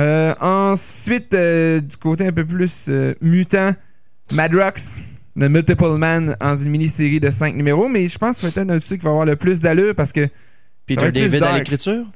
Euh, 0.00 0.34
ensuite, 0.40 1.34
euh, 1.34 1.80
du 1.80 1.96
côté 1.96 2.26
un 2.26 2.32
peu 2.32 2.44
plus 2.44 2.86
euh, 2.88 3.14
mutant, 3.20 3.72
Madrox, 4.32 5.00
The 5.38 5.44
Multiple 5.44 5.96
Man, 5.98 6.36
en 6.40 6.56
une 6.56 6.70
mini-série 6.70 7.20
de 7.20 7.28
5 7.28 7.54
numéros, 7.54 7.88
mais 7.88 8.08
je 8.08 8.18
pense 8.18 8.40
que 8.40 8.48
c'est 8.48 8.60
un 8.60 8.64
dessus 8.64 8.98
qui 8.98 9.04
va 9.04 9.10
avoir 9.10 9.26
le 9.26 9.36
plus 9.36 9.60
d'allure 9.60 9.94
parce 9.94 10.12
que 10.12 10.28
Peter 10.86 11.12
David 11.12 11.42
à 11.42 11.58
l'écriture? 11.58 12.06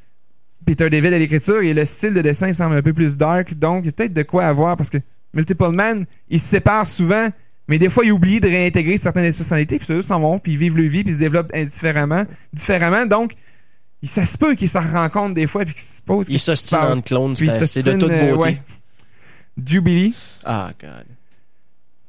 Peter 0.64 0.90
David 0.90 1.12
à 1.12 1.18
l'écriture 1.18 1.60
et 1.62 1.74
le 1.74 1.84
style 1.84 2.14
de 2.14 2.22
dessin 2.22 2.52
semble 2.52 2.76
un 2.76 2.82
peu 2.82 2.92
plus 2.92 3.16
dark, 3.16 3.54
donc 3.54 3.84
il 3.84 3.86
y 3.86 3.88
a 3.90 3.92
peut-être 3.92 4.14
de 4.14 4.22
quoi 4.22 4.46
avoir 4.46 4.76
parce 4.76 4.90
que 4.90 4.98
Multiple 5.34 5.74
Man, 5.74 6.06
ils 6.28 6.40
se 6.40 6.46
séparent 6.46 6.86
souvent, 6.86 7.28
mais 7.68 7.78
des 7.78 7.90
fois 7.90 8.04
ils 8.04 8.12
oublient 8.12 8.40
de 8.40 8.48
réintégrer 8.48 8.96
certaines 8.96 9.32
personnalités, 9.32 9.76
puis 9.78 9.86
ceux 9.86 10.02
s'en 10.02 10.18
vont, 10.18 10.38
puis 10.38 10.52
ils 10.52 10.58
vivent 10.58 10.76
leur 10.76 10.90
vie, 10.90 11.04
puis 11.04 11.12
ils 11.12 11.16
se 11.16 11.20
développent 11.20 11.52
indifféremment, 11.54 12.24
différemment, 12.52 13.04
donc 13.04 13.34
il- 14.02 14.09
ça 14.09 14.24
se 14.27 14.36
peut 14.39 14.55
qu'ils 14.55 14.68
se 14.68 14.78
rencontrent 14.78 15.35
des 15.35 15.47
fois, 15.47 15.64
puis 15.64 15.74
qu'ils 15.74 15.82
se 15.82 16.02
posent 16.02 16.27
Il 16.28 16.32
qu'est-ce 16.35 16.51
qui 16.52 16.56
se 16.56 16.56
s'ostine 16.56 16.78
passe. 16.78 16.97
en 16.98 17.01
clone, 17.01 17.36
c'est 17.36 17.44
ils 17.47 17.51
de 17.52 17.56
s'ostinent, 17.59 17.98
toute 17.98 18.10
euh, 18.10 18.31
beauté. 18.35 18.40
ouais. 18.40 18.62
Jubilee, 19.64 20.14
Ah, 20.44 20.70
God. 20.81 21.06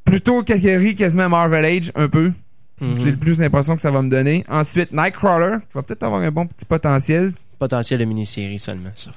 plutôt 0.03 0.43
catégorie 0.43 0.95
quasiment 0.95 1.29
Marvel 1.29 1.65
Age, 1.65 1.91
un 1.95 2.09
peu. 2.09 2.31
Mhm. 2.81 2.99
C'est 3.03 3.11
le 3.11 3.17
plus 3.17 3.39
l'impression 3.39 3.75
que 3.75 3.81
ça 3.81 3.89
va 3.91 4.01
me 4.01 4.09
donner. 4.09 4.43
Ensuite, 4.49 4.91
Nightcrawler, 4.91 5.57
qui 5.61 5.73
va 5.73 5.81
peut-être 5.83 6.03
avoir 6.03 6.21
un 6.21 6.31
bon 6.31 6.45
petit 6.45 6.65
potentiel. 6.65 7.33
Potentiel 7.57 7.99
de 7.99 8.05
mini-série 8.05 8.59
seulement, 8.59 8.91
ça. 8.95 9.11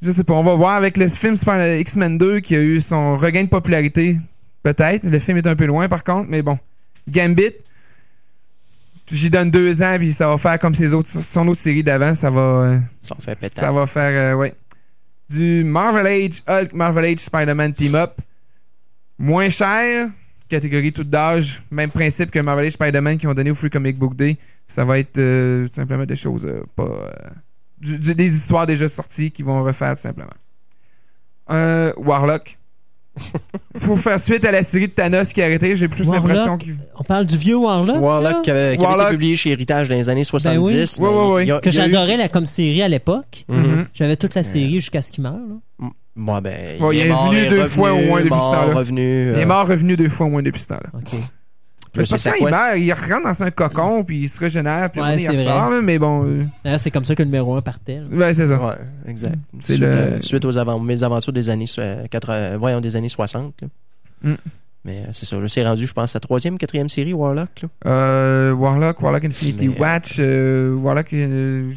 Je 0.00 0.10
sais 0.10 0.24
pas, 0.24 0.32
on 0.34 0.42
va 0.42 0.54
voir 0.54 0.74
avec 0.74 0.96
le 0.96 1.06
film 1.08 1.36
X-Men 1.80 2.18
2 2.18 2.40
qui 2.40 2.56
a 2.56 2.60
eu 2.60 2.80
son 2.80 3.16
regain 3.18 3.44
de 3.44 3.48
popularité. 3.48 4.18
Peut-être. 4.62 5.04
Le 5.04 5.18
film 5.18 5.38
est 5.38 5.46
un 5.46 5.54
peu 5.56 5.66
loin 5.66 5.88
par 5.88 6.02
contre, 6.04 6.28
mais 6.28 6.42
bon. 6.42 6.58
Gambit, 7.08 7.52
j'y 9.12 9.30
donne 9.30 9.50
deux 9.50 9.82
ans 9.82 9.96
puis 9.98 10.12
ça 10.12 10.26
va 10.28 10.38
faire 10.38 10.58
comme 10.58 10.74
ses 10.74 10.92
autres, 10.94 11.08
son 11.08 11.46
autre 11.48 11.60
série 11.60 11.82
d'avant. 11.82 12.14
Ça 12.14 12.30
va, 12.30 12.40
euh, 12.40 12.78
Ça 13.60 13.72
va 13.72 13.86
faire, 13.86 14.34
euh, 14.34 14.38
ouais. 14.38 14.54
Du 15.30 15.62
Marvel 15.64 16.06
Age, 16.06 16.42
Hulk, 16.46 16.72
Marvel 16.72 17.04
Age, 17.04 17.18
Spider-Man 17.20 17.72
Team 17.74 17.94
Up. 17.94 18.12
Moins 19.18 19.48
cher, 19.48 20.08
catégorie 20.48 20.92
toute 20.92 21.08
d'âge. 21.08 21.62
Même 21.70 21.90
principe 21.90 22.30
que 22.30 22.38
Marvel 22.40 22.66
Age, 22.66 22.72
Spider-Man 22.72 23.18
qui 23.18 23.26
ont 23.26 23.34
donné 23.34 23.50
au 23.50 23.54
Free 23.54 23.70
Comic 23.70 23.96
Book 23.98 24.16
Day. 24.16 24.36
Ça 24.66 24.84
va 24.84 24.98
être 24.98 25.18
euh, 25.18 25.68
tout 25.68 25.74
simplement 25.74 26.04
des 26.04 26.16
choses 26.16 26.46
euh, 26.46 26.62
pas. 26.76 27.12
du- 27.80 27.98
du- 27.98 28.14
des 28.14 28.34
histoires 28.34 28.66
déjà 28.66 28.88
sorties 28.88 29.30
qui 29.30 29.42
vont 29.42 29.62
refaire 29.62 29.94
tout 29.94 30.02
simplement. 30.02 30.30
Warlock. 31.96 32.58
Faut 33.80 33.96
faire 33.96 34.18
suite 34.20 34.44
à 34.44 34.50
la 34.52 34.62
série 34.62 34.88
de 34.88 34.92
Thanos 34.92 35.32
qui 35.32 35.42
a 35.42 35.44
arrêté. 35.46 35.76
J'ai 35.76 35.88
plus 35.88 36.04
Warlock? 36.06 36.28
l'impression 36.28 36.56
qu'il. 36.58 36.76
On 36.98 37.02
parle 37.04 37.26
du 37.26 37.36
vieux 37.36 37.56
Warlock. 37.56 37.96
là? 37.96 38.00
Warlock 38.00 38.42
qui 38.42 38.50
avait, 38.50 38.76
qui 38.76 38.84
avait 38.84 38.86
Warlock. 38.86 39.06
été 39.08 39.14
publié 39.16 39.36
chez 39.36 39.50
Héritage 39.50 39.88
dans 39.88 39.94
les 39.94 40.08
années 40.08 40.24
70. 40.24 40.98
Ben 41.00 41.08
oui. 41.08 41.42
il 41.42 41.48
y 41.48 41.52
a- 41.52 41.60
Que 41.60 41.68
il 41.68 41.74
y 41.74 41.78
a 41.78 41.86
eu- 41.86 41.90
j'adorais 41.92 42.16
la 42.16 42.28
comme 42.28 42.46
série 42.46 42.82
à 42.82 42.88
l'époque. 42.88 43.44
Mhm. 43.48 43.58
Mhm. 43.58 43.86
J'avais 43.94 44.16
toute 44.16 44.34
la 44.34 44.42
série 44.44 44.74
jusqu'à 44.80 45.02
ce 45.02 45.10
qu'il 45.10 45.22
meure. 45.24 45.34
là. 45.80 45.88
Moi, 46.14 46.40
ben, 46.42 46.54
il 46.92 46.98
est 46.98 47.06
est 47.06 47.08
mort, 47.08 47.28
revenu 47.30 47.48
deux 47.48 47.66
fois 47.68 47.92
au 47.92 48.00
moins 48.02 48.20
depuis 48.20 48.30
ce 48.34 48.34
temps-là. 48.38 48.84
Il 48.90 48.98
est 48.98 49.42
euh, 49.42 49.46
mort 49.46 49.66
revenu 49.66 49.96
deux 49.96 50.08
fois 50.10 50.26
au 50.26 50.28
moins 50.30 50.42
depuis 50.42 50.60
ce 50.60 50.68
temps-là. 50.68 50.90
OK. 50.94 51.18
Parce 51.94 52.10
que 52.10 52.28
quand 52.28 52.34
il 52.38 52.44
meurt, 52.44 52.76
il 52.78 52.92
rentre 52.92 53.24
dans 53.24 53.42
un 53.42 53.50
cocon, 53.50 54.04
puis 54.04 54.22
il 54.22 54.28
se 54.28 54.38
régénère, 54.40 54.90
puis 54.90 55.00
Ouais, 55.02 55.20
il 55.22 55.28
ressort, 55.30 55.70
là, 55.70 55.80
mais 55.82 55.98
bon... 55.98 56.24
euh, 56.66 56.78
c'est 56.78 56.90
comme 56.90 57.04
ça 57.04 57.14
que 57.14 57.22
le 57.22 57.26
numéro 57.26 57.54
1 57.54 57.60
partait. 57.62 58.00
là. 58.10 58.16
ouais, 58.16 58.32
c'est 58.34 58.46
ça. 58.46 58.54
Ouais, 58.56 58.74
exact. 59.06 59.36
Suite, 59.60 59.78
le- 59.80 59.86
euh, 59.86 60.20
suite 60.22 60.44
aux 60.44 60.56
avant- 60.56 60.80
mes 60.80 61.02
aventures 61.02 61.32
des 61.32 61.50
années, 61.50 61.66
euh, 61.78 62.06
80 62.10 62.56
voyons, 62.56 62.80
des 62.80 62.96
années 62.96 63.08
60. 63.10 63.54
là. 63.62 63.68
Mm. 64.22 64.34
Mais 64.84 65.02
euh, 65.02 65.10
c'est 65.12 65.26
ça. 65.26 65.36
Là, 65.36 65.46
c'est 65.48 65.62
rendu, 65.64 65.86
je 65.86 65.92
pense, 65.92 66.12
la 66.14 66.20
troisième, 66.20 66.58
quatrième 66.58 66.88
série, 66.88 67.12
Warlock. 67.12 67.62
Là. 67.62 67.68
Euh, 67.86 68.52
Warlock, 68.52 69.00
Warlock 69.00 69.24
Infinity 69.26 69.68
Mais, 69.68 69.74
euh, 69.76 69.80
Watch, 69.80 70.16
euh, 70.18 70.74
Warlock... 70.76 71.12
euh, 71.12 71.72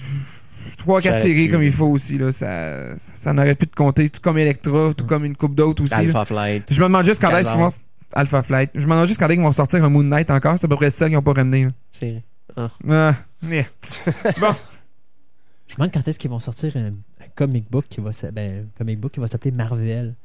Trois, 0.78 1.02
quatre 1.02 1.18
J'aurais 1.18 1.22
séries 1.28 1.46
pu. 1.48 1.52
comme 1.52 1.64
il 1.64 1.72
faut 1.72 1.86
aussi, 1.88 2.18
là. 2.18 2.32
Ça, 2.32 2.96
ça 2.98 3.34
n'aurait 3.34 3.54
plus 3.56 3.68
de 3.68 3.76
compter, 3.76 4.10
tout 4.10 4.22
comme 4.22 4.38
Electra, 4.38 4.92
tout 4.98 5.06
comme 5.06 5.26
une 5.26 5.36
coupe 5.36 5.54
d'autres 5.56 5.84
aussi. 5.84 5.92
là. 5.92 5.98
Alpha 6.00 6.26
Flight. 6.26 6.64
Je 6.72 6.80
me 6.80 6.86
demande 6.86 7.06
juste 7.06 7.22
quand 7.22 7.30
est-ce 7.38 7.50
qu'ils 7.52 7.60
vont... 7.62 7.70
Alpha 8.16 8.42
Flight. 8.44 8.72
Je 8.74 8.80
me 8.88 8.92
demande 8.92 9.08
juste 9.08 9.20
quand 9.20 9.28
est-ce 9.28 9.34
qu'ils 9.36 9.44
vont 9.44 9.52
sortir 9.52 9.84
un 9.84 9.90
Moon 9.90 10.04
Knight 10.04 10.32
encore. 10.32 10.56
C'est 10.58 10.66
à 10.66 10.68
peu 10.70 10.76
près 10.78 10.90
ça 10.90 11.06
qu'ils 11.08 11.16
n'ont 11.16 11.22
pas 11.22 11.34
ramené. 11.34 11.68
C'est 11.92 12.24
Ah, 12.56 12.70
yeah. 12.90 13.16
bon. 14.40 14.56
Je 15.68 15.74
me 15.74 15.78
demande 15.78 15.92
quand 15.94 16.08
est-ce 16.08 16.18
qu'ils 16.20 16.30
vont 16.30 16.40
sortir 16.40 16.76
un, 16.78 16.88
un 16.88 17.28
comic 17.36 17.70
book 17.70 17.86
qui 17.90 18.00
va 18.02 18.12
ben, 18.32 18.66
un 18.66 18.78
comic 18.78 19.00
book 19.00 19.12
qui 19.12 19.20
va 19.20 19.28
s'appeler 19.28 19.52
Marvel. 19.52 20.16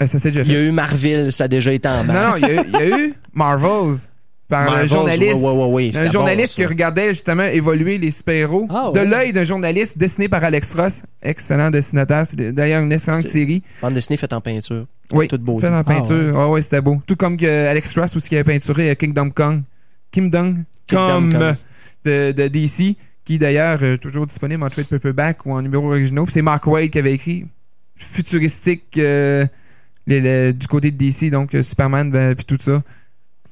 Euh, 0.00 0.06
Ça 0.06 0.18
déjà 0.18 0.40
Il 0.42 0.48
y 0.50 0.54
fait. 0.54 0.56
a 0.56 0.68
eu 0.68 0.72
Marvel, 0.72 1.32
ça 1.32 1.44
a 1.44 1.48
déjà 1.48 1.72
été 1.72 1.88
en 1.88 2.04
Non, 2.04 2.12
non, 2.14 2.20
masse. 2.20 2.40
il 2.40 2.48
y, 2.48 2.50
a 2.50 2.54
eu- 2.54 2.66
il 2.66 2.72
y 2.72 2.76
a 2.76 2.98
eu 2.98 3.14
Marvels 3.34 3.96
par 4.52 4.64
Marvels, 4.66 4.84
un 4.84 4.86
journaliste. 4.86 5.34
ouais, 5.34 5.40
ouais, 5.40 5.64
ouais, 5.64 5.90
ouais, 5.94 5.96
Un 5.96 6.10
journaliste 6.10 6.56
bon, 6.58 6.62
qui 6.62 6.66
regardait 6.66 7.08
justement 7.10 7.44
évoluer 7.44 7.96
les 7.98 8.10
super-héros 8.10 8.66
Ah, 8.70 8.90
de 8.94 9.00
ouais. 9.00 9.06
l'œil 9.06 9.32
d'un 9.32 9.44
journaliste 9.44 9.96
dessiné 9.98 10.28
par 10.28 10.44
Alex 10.44 10.74
Ross. 10.74 11.02
Excellent 11.22 11.70
dessinateur. 11.70 12.26
C'est 12.26 12.52
d'ailleurs 12.52 12.82
une 12.82 12.92
excellente 12.92 13.22
série. 13.26 13.62
Bande 13.80 13.94
dessinée 13.94 14.16
faite 14.16 14.32
en 14.32 14.40
peinture. 14.40 14.86
Oui, 15.12 15.26
toute 15.28 15.40
beauté. 15.42 15.66
fait 15.66 15.72
en 15.72 15.78
Ah, 15.78 15.84
peinture. 15.84 16.38
Ah 16.38 16.48
ouais, 16.48 16.62
c'était 16.62 16.80
beau. 16.80 17.00
Tout 17.06 17.16
comme 17.16 17.36
que 17.36 17.66
Alex 17.66 17.98
Ross 17.98 18.14
aussi 18.16 18.28
qui 18.28 18.34
avait 18.36 18.44
peinturé 18.44 18.90
euh, 18.90 18.94
Kingdom 18.94 19.30
Come. 19.30 19.62
Kingdom 20.10 20.64
Kingdom 20.86 21.08
Come 21.08 21.32
Come. 21.32 21.56
de, 22.04 22.32
de 22.32 22.48
DC, 22.48 22.96
qui 23.24 23.38
d'ailleurs 23.38 23.82
est 23.82 23.98
toujours 23.98 24.26
disponible 24.26 24.62
en 24.62 24.68
trade 24.68 24.86
paperback 24.86 25.46
ou 25.46 25.52
en 25.52 25.62
numéro 25.62 25.86
originaux. 25.88 26.24
Puis 26.24 26.32
C'est 26.34 26.42
Mark 26.42 26.66
Wade 26.66 26.90
qui 26.90 26.98
avait 26.98 27.12
écrit 27.14 27.46
futuristique 27.96 28.98
euh, 28.98 29.46
du 30.06 30.66
côté 30.68 30.90
de 30.90 30.96
DC, 30.96 31.30
donc 31.30 31.54
euh, 31.54 31.62
Superman 31.62 32.10
ben, 32.10 32.34
puis 32.34 32.44
tout 32.44 32.58
ça. 32.60 32.82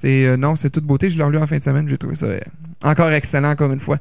C'est 0.01 0.25
euh, 0.25 0.37
non, 0.37 0.57
c'est 0.57 0.71
toute 0.71 0.85
beauté. 0.85 1.09
Je 1.11 1.17
l'ai 1.19 1.25
relu 1.25 1.39
en 1.39 1.47
fin 1.47 1.59
de 1.59 1.65
semaine. 1.65 1.89
J'ai 1.89 1.99
trouvé 1.99 2.15
ça 2.15 2.27
euh, 2.27 2.41
encore 2.83 3.11
excellent 3.11 3.51
encore 3.51 3.71
une 3.73 3.81
fois. 3.81 3.99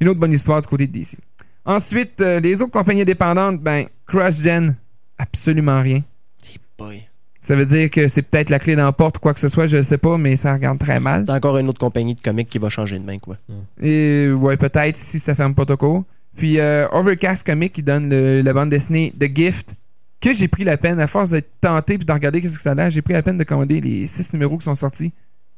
Une 0.00 0.08
autre 0.08 0.18
bonne 0.20 0.32
histoire 0.32 0.60
du 0.62 0.68
côté 0.68 0.86
de 0.86 0.92
DC. 0.92 1.16
Ensuite, 1.64 2.20
euh, 2.20 2.40
les 2.40 2.60
autres 2.62 2.72
compagnies 2.72 3.02
indépendantes, 3.02 3.60
ben 3.60 3.86
CrossGen, 4.06 4.74
absolument 5.18 5.80
rien. 5.82 6.02
Hey 6.48 6.56
boy. 6.78 7.02
Ça 7.42 7.56
veut 7.56 7.66
dire 7.66 7.90
que 7.90 8.08
c'est 8.08 8.22
peut-être 8.22 8.50
la 8.50 8.58
clé 8.58 8.76
dans 8.76 8.84
la 8.84 8.92
porte 8.92 9.16
ou 9.16 9.20
quoi 9.20 9.34
que 9.34 9.40
ce 9.40 9.48
soit, 9.48 9.66
je 9.66 9.82
sais 9.82 9.98
pas, 9.98 10.16
mais 10.16 10.36
ça 10.36 10.52
regarde 10.54 10.78
très 10.78 11.00
mal. 11.00 11.24
T'as 11.24 11.36
encore 11.36 11.58
une 11.58 11.68
autre 11.68 11.80
compagnie 11.80 12.14
de 12.14 12.20
comics 12.20 12.48
qui 12.48 12.58
va 12.58 12.68
changer 12.68 12.98
de 12.98 13.04
main, 13.04 13.18
quoi. 13.18 13.36
Et 13.80 14.30
ouais, 14.30 14.56
peut-être 14.56 14.96
si 14.96 15.18
ça 15.18 15.34
ferme 15.34 15.54
pas 15.54 15.64
court. 15.76 16.04
Puis 16.36 16.58
Overcast 16.60 17.44
Comics 17.44 17.72
qui 17.72 17.82
donne 17.82 18.08
le- 18.08 18.42
la 18.42 18.52
bande 18.52 18.70
dessinée 18.70 19.12
The 19.20 19.26
Gift, 19.34 19.74
que 20.20 20.32
j'ai 20.32 20.46
pris 20.48 20.62
la 20.64 20.76
peine, 20.76 21.00
à 21.00 21.06
force 21.08 21.30
d'être 21.30 21.50
tenté 21.60 21.98
puis 21.98 22.06
de 22.06 22.12
regarder 22.12 22.40
qu'est-ce 22.40 22.56
que 22.56 22.62
ça 22.62 22.70
a 22.70 22.74
l'air, 22.74 22.90
j'ai 22.90 23.02
pris 23.02 23.12
la 23.12 23.22
peine 23.22 23.36
de 23.36 23.44
commander 23.44 23.80
les 23.80 24.06
six 24.06 24.32
numéros 24.32 24.56
qui 24.56 24.64
sont 24.64 24.76
sortis. 24.76 25.12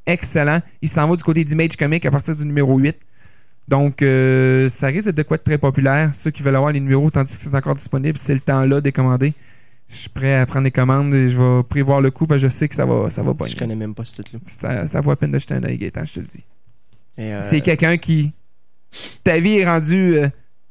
Excellent. 0.06 0.60
Il 0.82 0.88
s'en 0.88 1.08
va 1.08 1.16
du 1.16 1.22
côté 1.22 1.44
d'Image 1.44 1.76
Comics 1.76 2.04
à 2.04 2.10
partir 2.10 2.36
du 2.36 2.44
numéro 2.44 2.76
8. 2.76 2.96
Donc, 3.66 4.02
euh, 4.02 4.68
ça 4.68 4.88
risque 4.88 5.06
d'être 5.06 5.16
de 5.16 5.22
quoi 5.22 5.38
de 5.38 5.42
très 5.42 5.58
populaire. 5.58 6.14
Ceux 6.14 6.30
qui 6.30 6.42
veulent 6.42 6.56
avoir 6.56 6.72
les 6.72 6.80
numéros, 6.80 7.10
tandis 7.10 7.36
que 7.36 7.42
c'est 7.42 7.54
encore 7.54 7.74
disponible, 7.74 8.18
c'est 8.18 8.34
le 8.34 8.40
temps-là 8.40 8.80
de 8.80 8.84
les 8.84 8.92
commander. 8.92 9.32
Je 9.88 9.96
suis 9.96 10.08
prêt 10.08 10.34
à 10.34 10.44
prendre 10.44 10.64
les 10.64 10.70
commandes 10.70 11.14
et 11.14 11.28
je 11.28 11.38
vais 11.38 11.62
prévoir 11.62 12.00
le 12.00 12.10
coup 12.10 12.26
parce 12.26 12.42
que 12.42 12.48
je 12.48 12.52
sais 12.52 12.68
que 12.68 12.74
ça 12.74 12.84
va, 12.84 13.08
ça 13.10 13.22
va 13.22 13.32
pas. 13.32 13.46
Je 13.46 13.56
connais 13.56 13.76
même 13.76 13.94
pas 13.94 14.04
ce 14.04 14.16
titre-là. 14.16 14.40
Ça, 14.42 14.86
ça 14.86 15.00
vaut 15.00 15.10
la 15.10 15.16
peine 15.16 15.30
de 15.30 15.38
jeter 15.38 15.54
un 15.54 15.62
œil, 15.64 15.78
Gaëtan, 15.78 16.04
je 16.04 16.14
te 16.14 16.20
le 16.20 16.26
dis. 16.26 16.44
Euh, 17.18 17.40
C'est 17.48 17.60
quelqu'un 17.60 17.96
qui. 17.96 18.32
Ta 19.22 19.38
vie 19.38 19.58
est 19.58 19.64
rendue 19.64 20.16
euh, 20.18 20.28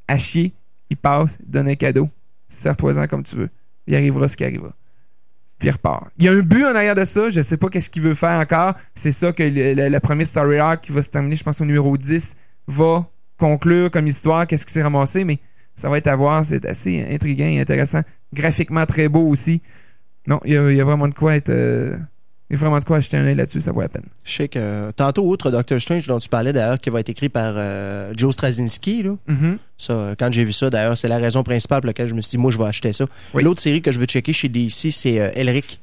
à 0.08 0.18
chier. 0.18 0.54
Il 0.90 0.98
passe, 0.98 1.38
il 1.44 1.50
donne 1.50 1.70
un 1.70 1.76
cadeau. 1.76 2.10
Serre-toi-en 2.50 3.08
comme 3.08 3.24
tu 3.24 3.36
veux. 3.36 3.50
Il 3.88 3.96
arrivera 3.96 4.28
ce 4.28 4.38
qui 4.38 4.44
arrivera. 4.44 4.74
Puis 5.60 5.68
il 5.70 5.72
repart. 5.72 6.08
Il 6.18 6.26
y 6.26 6.28
a 6.28 6.32
un 6.32 6.40
but 6.40 6.66
en 6.66 6.76
arrière 6.76 6.96
de 6.96 7.06
ça. 7.06 7.30
Je 7.30 7.42
sais 7.42 7.58
pas 7.58 7.70
qu'est-ce 7.70 7.90
qu'il 7.90 8.02
veut 8.02 8.16
faire 8.16 8.40
encore. 8.40 8.74
C'est 8.96 9.12
ça 9.12 9.32
que 9.32 9.44
le, 9.44 9.74
le- 9.74 9.88
la 9.88 10.00
première 10.00 10.28
story 10.28 10.58
arc 10.58 10.86
qui 10.86 10.92
va 10.92 11.02
se 11.02 11.10
terminer, 11.10 11.36
je 11.36 11.44
pense, 11.44 11.62
au 11.62 11.66
numéro 11.66 11.96
10, 11.98 12.36
va 12.68 13.08
conclure 13.38 13.90
comme 13.92 14.08
histoire. 14.08 14.46
Qu'est-ce 14.48 14.66
qui 14.66 14.74
s'est 14.74 14.84
ramassé. 14.84 15.24
Mais 15.24 15.40
ça 15.76 15.90
va 15.90 15.98
être 15.98 16.08
à 16.08 16.16
voir. 16.16 16.46
C'est 16.46 16.66
assez 16.66 17.06
intriguant 17.10 17.46
et 17.46 17.60
intéressant. 17.62 18.02
Graphiquement 18.34 18.86
très 18.86 19.08
beau 19.08 19.28
aussi. 19.28 19.62
Non, 20.28 20.40
il 20.46 20.54
y 20.54 20.58
a, 20.58 20.72
il 20.72 20.78
y 20.78 20.82
a 20.82 20.86
vraiment 20.86 21.08
de 21.08 21.14
quoi 21.14 21.36
être. 21.36 21.50
euh, 21.50 21.96
il 22.50 22.54
y 22.54 22.56
a 22.58 22.60
vraiment 22.60 22.80
de 22.80 22.86
quoi 22.86 22.98
acheter 22.98 23.18
un 23.18 23.26
œil 23.26 23.36
là-dessus. 23.36 23.62
Ça 23.62 23.72
vaut 23.72 23.82
la 23.82 23.90
peine. 23.90 24.06
Je 24.24 24.32
sais 24.32 24.48
que 24.48 24.92
tantôt, 24.92 25.26
outre 25.28 25.50
Doctor 25.50 25.80
Strange 25.82 26.08
dont 26.08 26.20
tu 26.20 26.30
parlais 26.30 26.54
d'ailleurs, 26.54 26.80
qui 26.80 26.90
va 26.90 27.00
être 27.00 27.10
écrit 27.10 27.30
par 27.30 27.54
euh, 27.56 28.14
Joe 28.16 28.34
Straczynski, 28.34 29.04
là. 29.04 29.16
Mhm. 29.28 29.58
Ça, 29.78 29.94
euh, 29.94 30.16
quand 30.18 30.32
j'ai 30.32 30.44
vu 30.44 30.54
ça, 30.54 30.70
d'ailleurs, 30.70 30.98
c'est 30.98 31.08
la 31.08 31.18
raison 31.18 31.44
principale 31.44 31.82
pour 31.82 31.88
laquelle 31.88 32.08
je 32.08 32.14
me 32.14 32.22
suis 32.22 32.32
dit, 32.32 32.38
moi, 32.38 32.52
je 32.52 32.58
vais 32.58 32.66
acheter 32.66 32.94
ça. 32.94 33.06
Oui. 33.34 33.44
L'autre 33.44 33.62
série 33.62 33.82
que 33.82 33.92
je 33.92 34.00
veux 34.00 34.06
checker 34.06 34.34
chez 34.34 34.50
DC, 34.50 34.92
c'est 34.92 35.20
euh, 35.20 35.30
Elric. 35.36 35.80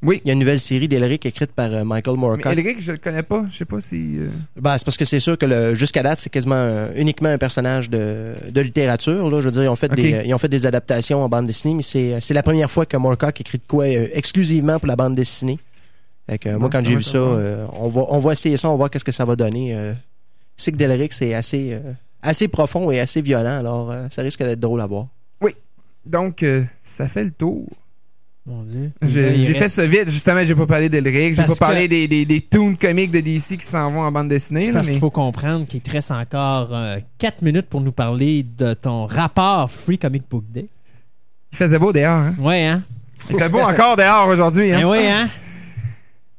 Oui. 0.00 0.20
Il 0.24 0.28
y 0.28 0.30
a 0.30 0.34
une 0.34 0.38
nouvelle 0.38 0.60
série 0.60 0.86
d'Elric 0.86 1.26
écrite 1.26 1.52
par 1.52 1.72
euh, 1.72 1.82
Michael 1.82 2.14
Mais 2.14 2.20
Moorcock. 2.20 2.52
Elric, 2.52 2.80
je 2.80 2.92
le 2.92 2.98
connais 2.98 3.22
pas. 3.22 3.46
Je 3.50 3.56
sais 3.56 3.64
pas 3.64 3.80
si. 3.80 4.16
Ben, 4.60 4.78
c'est 4.78 4.84
parce 4.84 4.96
que 4.96 5.04
c'est 5.04 5.18
sûr 5.18 5.36
que 5.36 5.74
jusqu'à 5.74 6.02
date, 6.02 6.20
c'est 6.20 6.30
quasiment 6.30 6.86
uniquement 6.94 7.30
un 7.30 7.38
personnage 7.38 7.90
de, 7.90 8.34
de 8.48 8.60
littérature. 8.60 9.28
Là. 9.28 9.40
Je 9.40 9.46
veux 9.46 9.50
dire, 9.52 9.64
ils 9.64 9.68
ont 9.68 9.76
fait, 9.76 9.88
des, 9.88 10.22
ils 10.24 10.34
ont 10.34 10.38
fait 10.38 10.48
des 10.48 10.66
adaptations 10.66 11.22
en 11.22 11.28
bande 11.28 11.46
dessinée, 11.46 11.74
mais 11.74 11.82
c'est, 11.82 12.20
c'est 12.20 12.34
la 12.34 12.44
première 12.44 12.70
fois 12.70 12.86
que 12.86 12.96
Moorcock 12.96 13.40
écrit 13.40 13.58
de 13.58 13.64
quoi 13.66 13.88
exclusivement 13.88 14.78
pour 14.78 14.86
la 14.88 14.96
bande 14.96 15.16
dessinée. 15.16 15.58
Fait 16.28 16.38
que, 16.38 16.50
moi, 16.56 16.68
quand 16.70 16.84
j'ai 16.84 16.94
vu 16.96 17.02
ça, 17.02 17.16
euh, 17.18 17.66
on, 17.72 17.88
va, 17.88 18.02
on 18.10 18.18
va 18.20 18.32
essayer 18.32 18.56
ça, 18.56 18.68
on 18.68 18.72
va 18.72 18.76
voir 18.76 18.90
qu'est-ce 18.90 19.04
que 19.04 19.12
ça 19.12 19.24
va 19.24 19.34
donner. 19.36 19.74
Euh, 19.74 19.94
c'est 20.56 20.72
que 20.72 20.76
Delric, 20.76 21.12
c'est 21.12 21.32
assez, 21.34 21.70
euh, 21.72 21.92
assez 22.22 22.48
profond 22.48 22.90
et 22.90 23.00
assez 23.00 23.22
violent, 23.22 23.58
alors 23.58 23.90
euh, 23.90 24.06
ça 24.10 24.22
risque 24.22 24.40
d'être 24.42 24.60
drôle 24.60 24.80
à 24.80 24.86
voir. 24.86 25.06
Donc, 26.06 26.42
euh, 26.42 26.64
ça 26.84 27.06
fait 27.06 27.24
le 27.24 27.30
tour. 27.32 27.66
Mon 28.46 28.62
Dieu. 28.62 28.92
J'ai 29.02 29.36
j'ai 29.44 29.52
fait 29.52 29.58
reste- 29.60 29.74
ça 29.74 29.84
vite. 29.84 30.08
Justement, 30.08 30.42
j'ai 30.42 30.54
pas 30.54 30.64
parlé 30.66 30.88
d'Elric. 30.88 31.34
J'ai 31.34 31.44
pas 31.44 31.54
parlé 31.54 31.82
que- 31.84 31.90
des, 31.90 32.08
des, 32.08 32.24
des 32.24 32.40
toons 32.40 32.74
comiques 32.76 33.10
de 33.10 33.20
DC 33.20 33.58
qui 33.58 33.66
s'en 33.66 33.90
vont 33.90 34.00
en 34.00 34.10
bande 34.10 34.28
dessinée. 34.30 34.68
Là, 34.68 34.74
parce 34.74 34.86
mais- 34.86 34.92
qu'il 34.94 35.00
faut 35.00 35.10
comprendre 35.10 35.66
qu'il 35.66 35.82
te 35.82 35.90
reste 35.90 36.10
encore 36.10 36.70
4 37.18 37.42
minutes 37.42 37.66
pour 37.66 37.82
nous 37.82 37.92
parler 37.92 38.42
de 38.56 38.72
ton 38.72 39.04
rapport 39.04 39.70
Free 39.70 39.98
Comic 39.98 40.22
Book 40.30 40.44
Day. 40.50 40.66
Il 41.52 41.58
faisait 41.58 41.78
beau 41.78 41.92
dehors. 41.92 42.08
Hein? 42.20 42.34
Ouais, 42.38 42.64
hein? 42.64 42.82
Il 43.28 43.36
fait 43.36 43.50
beau 43.50 43.58
encore 43.60 43.96
dehors 43.96 44.28
aujourd'hui. 44.28 44.70
Ben 44.70 44.78
Hein? 44.86 44.88
oui, 44.90 44.98
hein? 45.06 45.28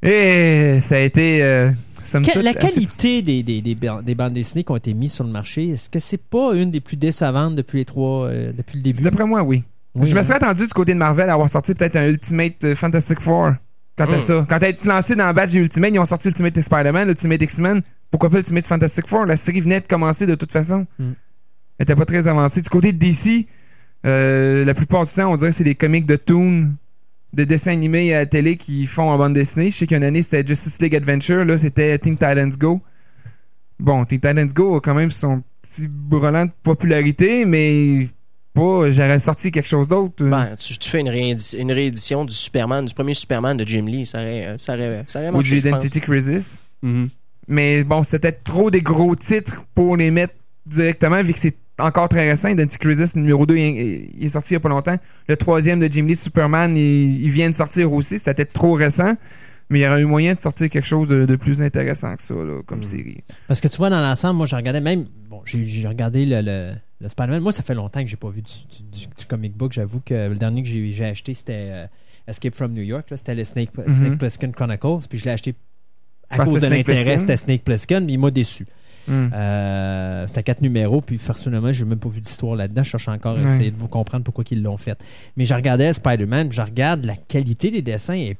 Et 0.02 0.80
ça 0.82 0.96
a 0.96 1.00
été. 1.00 1.44
euh, 1.44 1.72
somme 2.06 2.26
Que- 2.26 2.32
toute, 2.32 2.42
la 2.44 2.52
assez- 2.52 2.60
qualité 2.60 3.22
des, 3.22 3.44
des, 3.44 3.62
des, 3.62 3.76
ban- 3.76 4.02
des 4.02 4.16
bandes 4.16 4.34
dessinées 4.34 4.64
qui 4.64 4.72
ont 4.72 4.76
été 4.78 4.94
mises 4.94 5.14
sur 5.14 5.24
le 5.26 5.32
marché, 5.32 5.70
est-ce 5.70 5.90
que 5.90 6.00
c'est 6.00 6.18
pas 6.22 6.54
une 6.56 6.72
des 6.72 6.80
plus 6.80 6.98
décevantes 6.98 7.56
depuis 7.56 7.80
les 7.80 7.86
trois, 7.86 8.28
euh, 8.28 8.52
depuis 8.56 8.78
le 8.78 8.84
début? 8.84 9.04
D'après 9.04 9.26
moi, 9.26 9.44
oui. 9.44 9.64
Oui, 9.96 10.08
je 10.08 10.14
me 10.14 10.20
hein? 10.20 10.24
serais 10.24 10.36
attendu 10.36 10.66
du 10.68 10.74
côté 10.74 10.94
de 10.94 11.00
Marvel 11.00 11.30
à 11.30 11.34
avoir 11.34 11.50
sorti 11.50 11.74
peut-être 11.74 11.96
un 11.98 12.08
Ultimate 12.08 12.64
euh, 12.64 12.76
Fantastic 12.76 13.20
Four. 13.22 13.54
Quant 13.98 14.06
à 14.06 14.18
Mm. 14.18 14.22
ça. 14.22 14.46
Quand 14.48 14.58
elle 14.62 14.70
est 14.76 14.86
lancée 14.86 15.16
dans 15.16 15.28
le 15.28 15.34
batch 15.34 15.50
du 15.52 15.60
Ultimate, 15.60 15.92
ils 15.94 16.00
ont 16.00 16.06
sorti 16.06 16.30
Ultimate 16.30 16.62
Spider-Man, 16.62 17.10
Ultimate 17.10 17.42
X-Men. 17.42 17.82
Pourquoi 18.10 18.30
pas 18.30 18.38
Ultimate 18.38 18.66
Fantastic 18.66 19.08
Four? 19.08 19.26
La 19.26 19.36
série 19.36 19.60
venait 19.60 19.82
de 19.82 19.88
commencer 19.88 20.26
de 20.26 20.36
toute 20.36 20.52
façon. 20.54 20.88
Mm. 21.00 21.12
Elle 21.80 21.84
était 21.84 21.96
pas 21.96 22.06
très 22.06 22.28
avancée. 22.28 22.62
Du 22.62 22.70
côté 22.70 22.94
de 22.94 22.98
DC, 22.98 23.48
euh, 24.06 24.64
la 24.64 24.74
plupart 24.74 25.06
du 25.06 25.12
temps, 25.12 25.32
on 25.32 25.36
dirait 25.38 25.52
que 25.52 25.56
c'est 25.58 25.64
des 25.66 25.76
comics 25.76 26.06
de 26.06 26.16
toon, 26.16 26.70
de 27.34 27.43
dessins 27.43 27.72
animés 27.72 28.14
à 28.14 28.19
la 28.19 28.26
télé 28.26 28.57
qui 28.57 28.85
font 28.88 29.10
en 29.10 29.18
bande 29.18 29.34
dessinée. 29.34 29.69
Je 29.69 29.77
sais 29.77 29.88
qu'une 29.88 30.03
année, 30.03 30.22
c'était 30.22 30.45
Justice 30.45 30.80
League 30.81 30.95
Adventure. 30.95 31.45
Là, 31.45 31.57
c'était 31.57 31.97
Teen 31.99 32.15
Titans 32.15 32.49
Go. 32.57 32.81
Bon, 33.80 34.03
Teen 34.06 34.19
Titans 34.19 34.47
Go 34.47 34.76
a 34.77 34.81
quand 34.81 34.93
même 34.95 35.11
son 35.11 35.43
petit 35.61 35.88
brelan 35.88 36.45
de 36.47 36.51
popularité, 36.64 37.45
mais 37.45 38.10
pas, 38.53 38.89
j'aurais 38.91 39.19
sorti 39.19 39.51
quelque 39.51 39.68
chose 39.68 39.88
d'autre. 39.88 40.26
Ben, 40.26 40.56
tu, 40.57 40.77
tu 40.77 40.89
fais 40.89 40.99
une, 40.99 41.10
réédi- 41.10 41.57
une 41.57 41.72
réédition 41.72 42.26
du 42.26 42.34
Superman, 42.34 42.85
du 42.85 42.93
premier 42.93 43.14
Superman 43.14 43.56
de 43.56 43.65
Jim 43.65 43.85
Lee, 43.85 44.06
ça 44.06 44.22
aurait, 44.22 44.47
euh, 44.47 44.57
ça 44.57 44.73
aurait, 44.73 45.03
ça 45.07 45.19
aurait 45.19 45.30
ou 45.30 45.34
marché, 45.34 45.61
du. 45.61 45.68
Identity 45.68 46.01
Crisis. 46.01 46.57
Mhm. 46.81 47.10
Mais 47.47 47.84
bon, 47.84 48.03
c'était 48.03 48.31
trop 48.31 48.69
des 48.72 48.81
gros 48.81 49.15
titres 49.15 49.64
pour 49.76 49.95
les 49.97 50.11
mettre 50.11 50.34
directement, 50.65 51.22
vu 51.23 51.34
que 51.34 51.39
c'est 51.39 51.56
encore 51.80 52.10
très 52.10 52.30
récent. 52.30 52.47
Identity 52.49 52.77
Crisis 52.77 53.15
numéro 53.15 53.45
2, 53.45 53.56
il, 53.57 54.10
il 54.18 54.26
est 54.26 54.30
sorti 54.30 54.51
il 54.51 54.53
y 54.53 54.57
a 54.57 54.60
pas 54.60 54.69
longtemps. 54.69 54.97
Le 55.27 55.38
troisième 55.38 55.80
de 55.80 55.88
Jim 55.91 56.06
Lee, 56.06 56.15
Superman, 56.15 56.76
il, 56.77 57.22
il 57.23 57.30
vient 57.31 57.49
de 57.49 57.56
sortir 57.56 57.91
aussi. 57.93 58.19
C'était 58.19 58.45
trop 58.45 58.73
récent. 58.73 59.14
Mais 59.72 59.80
il 59.80 59.81
y 59.84 59.88
aurait 59.88 60.01
eu 60.01 60.06
moyen 60.06 60.34
de 60.34 60.39
sortir 60.39 60.68
quelque 60.68 60.88
chose 60.88 61.07
de, 61.07 61.27
de 61.27 61.35
plus 61.35 61.61
intéressant 61.61 62.15
que 62.15 62.23
ça, 62.23 62.34
là, 62.34 62.61
comme 62.65 62.80
Mm. 62.80 62.84
série. 62.84 63.23
Parce 63.47 63.61
que 63.61 63.68
tu 63.68 63.77
vois, 63.77 63.91
dans 63.91 63.99
l'ensemble, 64.01 64.35
moi, 64.38 64.47
j'ai 64.47 64.56
regardé 64.56 64.80
même. 64.80 65.06
Bon, 65.30 65.41
j'ai 65.45 65.88
regardé 65.88 66.26
le, 66.26 66.41
le, 66.41 66.72
le 66.99 67.07
Spider-Man. 67.10 67.41
Moi, 67.43 67.51
ça 67.51 67.61
fait 67.61 67.76
longtemps 67.76 68.01
que 68.01 68.07
j'ai 68.07 68.18
pas 68.18 68.30
vu 68.30 68.41
du, 68.41 68.51
du- 68.51 68.99
du- 69.01 69.07
du 69.15 69.26
comic 69.27 69.56
book. 69.56 69.72
J'avoue 69.73 69.99
que 70.03 70.27
le 70.27 70.35
dernier 70.35 70.64
que 70.64 70.69
j'ai 70.69 71.06
acheté, 71.06 71.35
c'était 71.35 71.53
euh, 71.69 71.85
Escape 72.27 72.56
from 72.56 72.73
New 72.73 72.81
York. 72.81 73.06
C'était 73.15 73.35
le 73.35 73.43
Snake, 73.43 73.69
Mhm. 73.77 73.95
Snake 73.95 74.18
Plissken 74.18 74.51
Chronicles. 74.53 75.07
Puis 75.07 75.19
je 75.19 75.26
l'ai 75.26 75.31
acheté 75.31 75.53
à 76.31 76.38
Parce 76.38 76.49
cause 76.49 76.61
de 76.64 76.68
l'intérêt. 76.68 77.19
C'était 77.19 77.38
Snake 77.38 77.64
Plissken. 77.64 78.06
Mais 78.06 78.14
il 78.14 78.19
m'a 78.19 78.31
déçu. 78.31 78.65
Mm. 79.08 79.30
Euh, 79.34 80.28
c'était 80.28 80.44
quatre 80.44 80.62
numéros, 80.62 81.02
puis 81.02 81.18
personnellement, 81.18 81.72
j'ai 81.72 81.86
même 81.86 82.00
pas 82.00 82.10
vu 82.10 82.22
d'histoire 82.22 82.56
là-dedans. 82.56 82.84
Je 82.84 82.90
cherche 82.90 83.08
encore 83.08 83.38
à 83.38 83.42
Ouais. 83.42 83.52
essayer 83.52 83.72
de 83.72 83.78
vous 83.78 83.88
comprendre 83.88 84.24
pourquoi 84.24 84.44
ils 84.52 84.62
l'ont 84.62 84.78
fait. 84.78 85.00
Mais 85.38 85.46
je 85.46 85.54
regardais 85.54 85.94
Spider-Man, 85.94 86.50
puis 86.50 86.58
je 86.58 86.62
regarde 86.62 87.06
la 87.06 87.16
qualité 87.16 87.72
des 87.72 87.82
dessins 87.82 88.14
et 88.16 88.38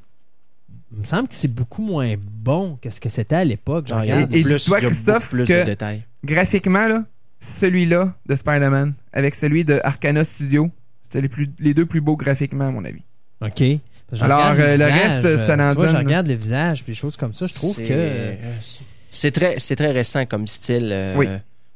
il 0.92 0.98
me 1.00 1.04
semble 1.04 1.28
que 1.28 1.34
c'est 1.34 1.52
beaucoup 1.52 1.82
moins 1.82 2.14
bon 2.18 2.78
que 2.82 2.90
ce 2.90 3.00
que 3.00 3.08
c'était 3.08 3.36
à 3.36 3.44
l'époque. 3.44 3.88
Ah, 3.92 4.04
Et 4.06 4.42
plus, 4.42 4.72
a 4.72 4.78
Christophe, 4.80 5.28
plus 5.30 5.44
que- 5.46 5.60
de 5.60 5.64
détails. 5.66 6.02
Graphiquement, 6.24 6.86
là, 6.88 7.04
celui-là 7.40 8.12
de 8.26 8.34
Spider-Man 8.34 8.94
avec 9.12 9.34
celui 9.34 9.64
de 9.64 9.80
Arcana 9.84 10.24
Studio, 10.24 10.70
c'est 11.08 11.20
les, 11.20 11.28
plus, 11.28 11.50
les 11.58 11.74
deux 11.74 11.86
plus 11.86 12.00
beaux 12.00 12.16
graphiquement, 12.16 12.68
à 12.68 12.70
mon 12.70 12.84
avis. 12.84 13.02
OK. 13.40 13.62
Alors, 14.20 14.46
euh, 14.48 14.54
le 14.54 14.72
visages, 14.72 14.92
reste, 15.24 15.36
ça 15.46 15.52
euh, 15.52 15.56
n'en 15.56 15.68
tu 15.68 15.74
vois, 15.76 15.86
je 15.86 15.92
donne. 15.92 16.04
regarde 16.04 16.26
les 16.26 16.36
visages 16.36 16.82
puis 16.82 16.90
les 16.92 16.96
choses 16.98 17.16
comme 17.16 17.32
ça. 17.32 17.46
Je 17.46 17.54
trouve 17.54 17.76
que. 17.76 17.82
euh, 17.88 18.34
C'est 19.10 19.32
très, 19.32 19.58
c'est 19.58 19.76
très 19.76 19.90
récent 19.90 20.24
comme 20.26 20.46
style. 20.46 20.90
euh, 20.92 21.14
Oui. 21.16 21.26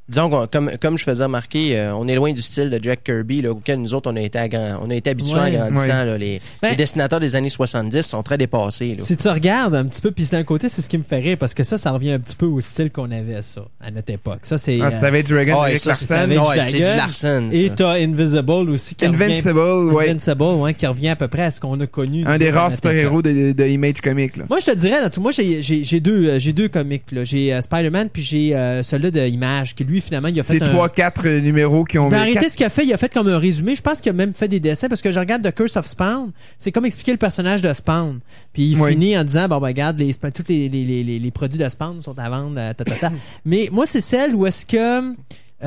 Disons 0.09 0.29
qu'on- 0.29 0.47
comme, 0.47 0.71
comme 0.81 0.99
je 0.99 1.05
faisais 1.05 1.25
remarquer, 1.25 1.79
euh, 1.79 1.95
on 1.97 2.07
est 2.09 2.15
loin 2.15 2.33
du 2.33 2.43
style 2.43 2.69
de 2.69 2.79
Jack 2.83 3.03
Kirby, 3.05 3.41
là, 3.41 3.53
auquel 3.53 3.81
nous 3.81 3.95
autres 3.95 4.11
on 4.13 4.17
a 4.17 4.21
été, 4.21 4.39
agrand- 4.39 4.79
on 4.83 4.91
a 4.91 4.95
été 4.95 5.09
habitués 5.11 5.35
Ouais. 5.39 5.57
en 5.57 5.61
grandissant. 5.71 5.87
Ouais. 6.01 6.05
là. 6.05 6.19
les, 6.19 6.41
Ben- 6.63 6.71
les 6.71 6.77
dessinateurs 6.77 7.21
des 7.21 7.37
années 7.37 7.49
70 7.49 8.03
sont 8.03 8.23
très 8.23 8.37
dépassés. 8.37 8.97
Là. 8.99 9.03
Si 9.05 9.17
tu 9.17 9.29
regardes 9.29 9.75
un 9.75 9.85
petit 9.87 10.03
peu, 10.03 10.11
puis 10.11 10.27
d'un 10.31 10.45
côté, 10.45 10.69
c'est 10.69 10.83
ce 10.83 10.89
qui 10.91 10.99
me 10.99 11.03
fait 11.05 11.21
rire 11.21 11.39
parce 11.39 11.55
que 11.55 11.63
ça, 11.63 11.79
ça 11.79 11.91
revient 11.91 12.13
un 12.13 12.19
petit 12.19 12.37
peu 12.37 12.45
au 12.47 12.61
style 12.61 12.91
qu'on 12.91 13.11
avait, 13.11 13.41
ça, 13.43 13.63
à 13.81 13.91
notre 13.91 14.13
époque. 14.13 14.41
Ça, 14.43 14.59
c'est. 14.59 14.79
Ah, 14.83 14.87
euh, 14.89 14.91
Savage 15.01 15.25
Dragon, 15.25 15.65
et 15.65 15.67
avec 15.69 15.79
ça, 15.79 15.95
c'est. 15.95 16.05
Savage 16.07 16.39
ouais, 16.39 16.63
c'est 16.63 16.73
du 16.77 16.83
Dragon. 16.83 16.97
Larsen. 16.99 17.51
ça. 17.51 17.57
et 17.57 17.71
t'as 17.75 17.93
Invisible 17.95 18.51
aussi 18.71 18.95
qui 18.95 19.07
revient. 19.07 19.25
Invincible, 19.25 19.59
ouais. 19.59 20.11
Invincible, 20.11 20.43
ouais, 20.43 20.75
qui 20.75 20.87
revient 20.87 21.09
à 21.09 21.17
peu 21.17 21.29
près 21.29 21.45
à 21.45 21.51
ce 21.51 21.61
qu'on 21.61 21.81
a 21.81 21.87
connu. 21.87 22.27
Un 22.27 22.33
nous 22.33 22.39
des 22.39 22.49
autres, 22.49 22.57
à 22.57 22.61
rares 22.61 22.65
notre 22.71 22.77
super-héros 22.77 23.23
de, 23.23 23.53
de 23.53 23.65
Image 23.65 24.01
Comics, 24.03 24.37
là. 24.37 24.45
Moi, 24.51 24.61
je 24.61 24.67
te 24.67 24.75
dirais, 24.77 25.01
dans 25.03 25.09
tout- 25.09 25.23
moi, 25.23 25.31
j'ai- 25.33 25.63
j'ai 25.63 25.83
j'ai 25.85 26.01
deux, 26.01 26.29
euh, 26.29 26.39
j'ai 26.39 26.53
deux 26.53 26.69
comics. 26.69 27.05
là. 27.11 27.25
J'ai 27.25 27.55
euh, 27.55 27.63
Spider-Man, 27.63 28.11
puis 28.13 28.23
j'ai 28.23 28.55
euh, 28.55 28.83
celui 28.83 29.11
de 29.11 29.21
Image, 29.27 29.75
qui 29.75 29.85
lui, 29.85 29.94
finalement, 30.01 30.29
il 30.29 30.39
a 30.39 30.43
fait 30.43 30.59
C'est 30.59 30.65
un... 30.65 30.75
3-4 30.87 31.41
numéros 31.41 31.85
qui 31.85 31.99
ont 31.99 32.09
Ben, 32.09 32.19
arrêtez 32.19 32.35
quatre- 32.35 32.51
ce 32.51 32.57
qu'il 32.57 32.67
a 32.67 32.71
fait, 32.71 32.85
il 32.85 32.93
a 32.93 32.97
fait 32.99 33.13
comme 33.13 33.29
un 33.29 33.39
résumé. 33.39 33.75
Je 33.77 33.83
pense 33.83 34.01
qu'il 34.01 34.11
a 34.11 34.13
même 34.13 34.35
fait 34.35 34.49
des 34.49 34.61
dessins 34.61 34.89
parce 34.89 35.03
que 35.03 35.13
je 35.13 35.19
regarde 35.19 35.43
The 35.43 35.55
Curse 35.55 35.77
of 35.77 35.87
Spawn. 35.87 36.31
C'est 36.59 36.73
comme 36.73 36.85
expliquer 36.87 37.13
le 37.13 37.19
personnage 37.19 37.63
de 37.63 37.73
Spawn. 37.73 38.21
Puis 38.53 38.65
il 38.71 38.81
Oui. 38.81 38.93
finit 38.93 39.17
en 39.19 39.25
disant 39.25 39.49
bon 39.49 39.59
ben 39.59 39.67
regarde 39.69 39.99
les 39.99 40.15
tous 40.15 40.45
les, 40.49 40.69
les, 40.69 40.85
les, 41.05 41.19
les, 41.19 41.31
produits 41.31 41.59
de 41.59 41.69
Spawn 41.69 42.01
sont 42.01 42.19
à 42.19 42.29
vendre 42.31 42.57
euh, 42.59 42.73
ta, 42.73 42.85
ta, 42.85 42.95
ta. 42.95 43.13
Mais 43.45 43.69
moi 43.73 43.87
c'est 43.87 44.01
celle 44.01 44.35
où 44.35 44.47
est-ce 44.47 44.65
que 44.67 44.77
euh, 45.13 45.13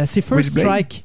c'est 0.05 0.21
First 0.21 0.49
Witchblade. 0.55 0.65
Strike. 0.65 1.03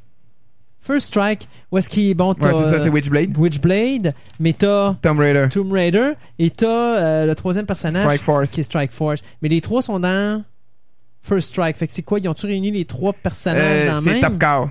First 0.81 1.07
Strike 1.07 1.49
où 1.71 1.79
est-ce 1.79 1.89
qu'il 1.89 2.15
bon 2.17 2.31
Ouais, 2.33 2.37
c'est 2.53 2.65
ça, 2.71 2.81
c'est 2.81 2.89
euh, 2.89 2.91
Witchblade. 2.91 3.37
Witchblade, 3.39 4.15
mais 4.41 4.53
t'as 4.53 4.95
Tomb 5.01 5.19
Raider. 5.21 5.47
Tomb 5.51 5.71
Raider 5.73 6.13
et 6.39 6.51
t'as 6.51 6.67
euh, 6.99 7.27
le 7.27 7.35
troisième 7.37 7.67
personnage 7.67 8.03
Strike 8.03 8.23
Force. 8.23 8.51
qui 8.51 8.61
est 8.61 8.65
Strike 8.65 8.91
Force. 8.93 9.23
Mais 9.43 9.49
les 9.49 9.61
trois 9.61 9.81
sont 9.83 10.01
dans 10.01 10.43
First 11.23 11.49
Strike. 11.49 11.77
Fait 11.77 11.87
que 11.87 11.93
c'est 11.93 12.03
quoi? 12.03 12.19
Ils 12.19 12.29
ont-tu 12.29 12.47
réuni 12.47 12.71
les 12.71 12.85
trois 12.85 13.13
personnages 13.13 13.83
Euh, 13.83 13.89
dans 13.91 13.97
le 13.99 14.03
c'est 14.03 14.11
même? 14.11 14.21
Top 14.21 14.39
Cow. 14.39 14.71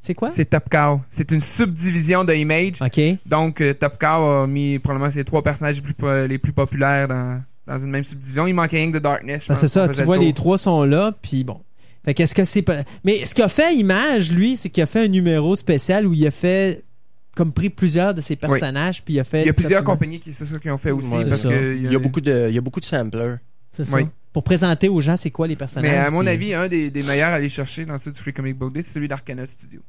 C'est 0.00 0.14
quoi? 0.14 0.30
C'est 0.32 0.44
Top 0.46 0.68
Cow. 0.70 1.00
C'est 1.08 1.30
une 1.30 1.40
subdivision 1.40 2.24
de 2.24 2.32
Image. 2.34 2.74
OK. 2.80 3.00
Donc, 3.26 3.60
euh, 3.60 3.72
Top 3.74 3.98
Cow 3.98 4.06
a 4.06 4.46
mis 4.46 4.78
probablement 4.78 5.10
ses 5.10 5.24
trois 5.24 5.42
personnages 5.42 5.76
les 5.76 5.82
plus, 5.82 5.94
po- 5.94 6.26
les 6.26 6.38
plus 6.38 6.52
populaires 6.52 7.06
dans, 7.08 7.40
dans 7.66 7.78
une 7.78 7.90
même 7.90 8.04
subdivision. 8.04 8.46
Il 8.46 8.54
manquait 8.54 8.78
rien 8.78 8.88
que 8.88 8.94
de 8.94 9.02
Darkness. 9.02 9.42
je 9.44 9.48
Ben, 9.48 9.54
pense, 9.54 9.60
c'est 9.60 9.68
ça, 9.68 9.86
qu'on 9.88 9.94
tu 9.94 10.02
vois, 10.02 10.16
le 10.16 10.22
les 10.24 10.32
trois 10.32 10.58
sont 10.58 10.82
là, 10.84 11.12
puis 11.22 11.44
bon. 11.44 11.60
Fait 12.04 12.14
qu'est-ce 12.14 12.34
que 12.34 12.42
c'est 12.44 12.62
pas. 12.62 12.78
Mais 13.04 13.24
ce 13.24 13.32
qu'a 13.32 13.48
fait 13.48 13.76
Image, 13.76 14.32
lui, 14.32 14.56
c'est 14.56 14.70
qu'il 14.70 14.82
a 14.82 14.86
fait 14.86 15.04
un 15.04 15.08
numéro 15.08 15.54
spécial 15.54 16.06
où 16.06 16.12
il 16.12 16.26
a 16.26 16.30
fait. 16.32 16.82
Comme 17.34 17.50
pris 17.52 17.70
plusieurs 17.70 18.12
de 18.12 18.20
ses 18.20 18.36
personnages, 18.36 19.02
puis 19.02 19.14
il 19.14 19.20
a 19.20 19.24
fait. 19.24 19.42
Il 19.42 19.46
y 19.46 19.50
a 19.50 19.54
plusieurs 19.54 19.82
compagnies 19.84 20.20
qui 20.20 20.34
c'est 20.34 20.44
ça 20.44 20.58
qui 20.58 20.68
ont 20.68 20.76
fait 20.76 20.90
aussi. 20.90 21.14
Ouais, 21.14 21.24
parce 21.26 21.40
ça. 21.42 21.48
que 21.48 21.76
Il 21.76 21.90
y 21.90 21.96
a 21.96 21.98
beaucoup 21.98 22.20
de, 22.20 22.46
il 22.50 22.54
y 22.54 22.58
a 22.58 22.60
beaucoup 22.60 22.80
de 22.80 22.84
samplers. 22.84 23.36
C'est 23.70 23.86
ça. 23.86 23.96
Oui. 23.96 24.06
Pour 24.32 24.44
présenter 24.44 24.88
aux 24.88 25.00
gens 25.00 25.16
c'est 25.16 25.30
quoi 25.30 25.46
les 25.46 25.56
personnages. 25.56 25.90
Mais 25.90 25.96
à 25.98 26.10
mon 26.10 26.20
puis- 26.20 26.28
avis, 26.28 26.54
un 26.54 26.68
des, 26.68 26.90
des 26.90 27.02
meilleurs 27.02 27.32
à 27.32 27.34
aller 27.34 27.48
chercher 27.48 27.84
dans 27.84 27.98
ceux 27.98 28.10
du 28.12 28.18
Free 28.20 28.32
Comic 28.32 28.56
Book 28.56 28.72
Day, 28.72 28.82
c'est 28.82 28.92
celui 28.92 29.08
d'Arcana 29.08 29.44
Studio. 29.46 29.80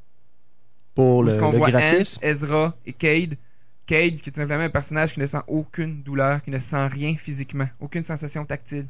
Pour 0.96 1.24
le, 1.24 1.36
qu'on 1.38 1.52
le 1.52 1.58
voit 1.58 1.72
graphisme. 1.72 2.20
Ant, 2.24 2.28
Ezra 2.28 2.76
et 2.86 2.94
Cade. 2.94 3.36
Cade, 3.88 4.16
qui 4.22 4.30
est 4.30 4.32
tout 4.32 4.40
simplement 4.40 4.64
un 4.64 4.70
personnage 4.70 5.14
qui 5.14 5.20
ne 5.20 5.26
sent 5.26 5.40
aucune 5.48 6.04
douleur, 6.04 6.42
qui 6.44 6.52
ne 6.52 6.60
sent 6.60 6.88
rien 6.88 7.16
physiquement, 7.16 7.68
aucune 7.80 8.06
sensation 8.06 8.46
tactile. 8.46 8.86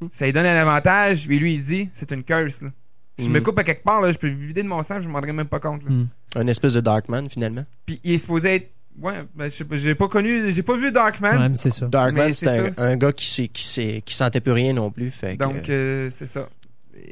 Hmm. 0.00 0.06
Ça 0.12 0.24
lui 0.26 0.32
donne 0.32 0.46
un 0.46 0.56
avantage, 0.56 1.28
mais 1.28 1.36
lui 1.36 1.54
il 1.54 1.64
dit 1.64 1.90
c'est 1.92 2.10
une 2.12 2.24
curse. 2.24 2.62
Là. 2.62 2.70
Si 3.18 3.26
je 3.26 3.30
me 3.30 3.38
Hmm. 3.40 3.42
coupe 3.42 3.58
à 3.58 3.64
quelque 3.64 3.84
part, 3.84 4.00
là, 4.00 4.10
je 4.12 4.18
peux 4.18 4.28
vider 4.28 4.62
de 4.62 4.68
mon 4.68 4.82
sang, 4.82 5.00
je 5.02 5.08
m'en 5.08 5.14
rendrai 5.14 5.32
même 5.32 5.46
pas 5.46 5.60
compte. 5.60 5.82
Hmm. 5.84 6.06
Un 6.34 6.46
espèce 6.46 6.72
de 6.72 6.80
Darkman, 6.80 7.28
finalement. 7.28 7.64
Puis 7.86 8.00
il 8.02 8.12
est 8.12 8.18
supposé 8.18 8.54
être. 8.56 8.70
Ouais, 8.98 9.22
ben, 9.34 9.44
je 9.44 9.56
sais 9.56 9.64
pas, 9.64 9.76
j'ai 9.76 9.94
pas 9.94 10.08
connu, 10.08 10.52
j'ai 10.52 10.62
pas 10.62 10.76
vu 10.76 10.92
Darkman. 10.92 11.38
Ouais, 11.38 11.48
mais 11.48 11.56
c'est 11.56 11.70
ça. 11.70 11.86
Darkman, 11.86 12.32
c'est 12.32 12.48
un, 12.48 12.70
un 12.76 12.96
gars 12.96 13.12
qui, 13.12 13.48
qui, 13.48 14.02
qui 14.04 14.14
sentait 14.14 14.40
plus 14.40 14.52
rien 14.52 14.72
non 14.72 14.90
plus. 14.90 15.10
Fait 15.10 15.36
Donc 15.36 15.68
euh, 15.68 16.06
euh, 16.06 16.10
c'est 16.10 16.26
ça. 16.26 16.48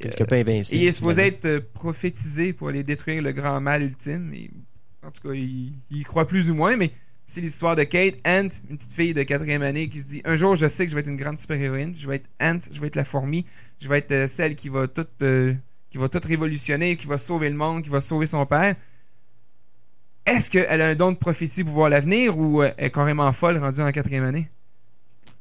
Quelque 0.01 0.23
euh, 0.23 0.27
peu 0.27 0.35
invincible. 0.35 0.81
Et 0.81 0.85
il 0.85 0.89
est 0.89 0.93
supposé 0.93 1.29
être 1.29 1.45
euh, 1.47 1.61
prophétisé 1.73 2.53
pour 2.53 2.69
aller 2.69 2.83
détruire 2.83 3.23
le 3.23 3.33
grand 3.33 3.61
mal 3.61 3.83
ultime. 3.83 4.33
Et, 4.35 4.51
en 5.07 5.11
tout 5.11 5.29
cas, 5.29 5.35
il, 5.35 5.73
il 5.91 5.99
y 5.99 6.03
croit 6.03 6.27
plus 6.27 6.51
ou 6.51 6.55
moins, 6.55 6.77
mais 6.77 6.91
c'est 7.29 7.43
l'histoire 7.43 7.77
de 7.77 7.85
Kate, 7.85 8.15
Ant, 8.27 8.49
une 8.71 8.79
petite 8.79 8.95
fille 8.95 9.13
de 9.13 9.23
quatrième 9.23 9.63
année 9.63 9.89
qui 9.91 10.01
se 10.01 10.05
dit 10.05 10.23
Un 10.25 10.37
jour, 10.37 10.57
je 10.57 10.67
sais 10.67 10.85
que 10.87 10.91
je 10.91 10.95
vais 10.95 11.03
être 11.03 11.09
une 11.09 11.19
grande 11.19 11.39
super-héroïne. 11.39 11.95
Je 11.97 12.09
vais 12.09 12.17
être 12.17 12.29
Ant, 12.41 12.59
je 12.73 12.81
vais 12.81 12.87
être 12.87 12.97
la 12.97 13.05
fourmi. 13.05 13.45
Je 13.81 13.89
vais 13.89 13.99
être 13.99 14.13
euh, 14.13 14.27
celle 14.27 14.57
qui 14.57 14.71
va 14.71 14.89
tout, 14.89 15.07
euh, 15.23 15.53
qui 15.91 15.99
va 15.99 16.09
tout 16.09 16.21
révolutionner, 16.25 16.97
qui 16.97 17.07
va 17.07 17.19
sauver 17.19 17.51
le 17.51 17.55
monde, 17.55 17.83
qui 17.83 17.91
va 17.91 18.01
sauver 18.01 18.27
son 18.27 18.47
père. 18.47 18.77
Est-ce 20.37 20.51
qu'elle 20.51 20.81
a 20.83 20.87
un 20.89 20.95
don 20.95 21.13
de 21.13 21.17
prophétie 21.17 21.65
pour 21.65 21.75
voir 21.75 21.89
l'avenir 21.91 22.37
ou 22.39 22.63
euh, 22.63 22.71
elle 22.77 22.87
est 22.87 22.91
carrément 22.91 23.33
folle 23.33 23.59
rendue 23.59 23.81
en 23.81 23.91
quatrième 23.93 24.25
année? 24.25 24.49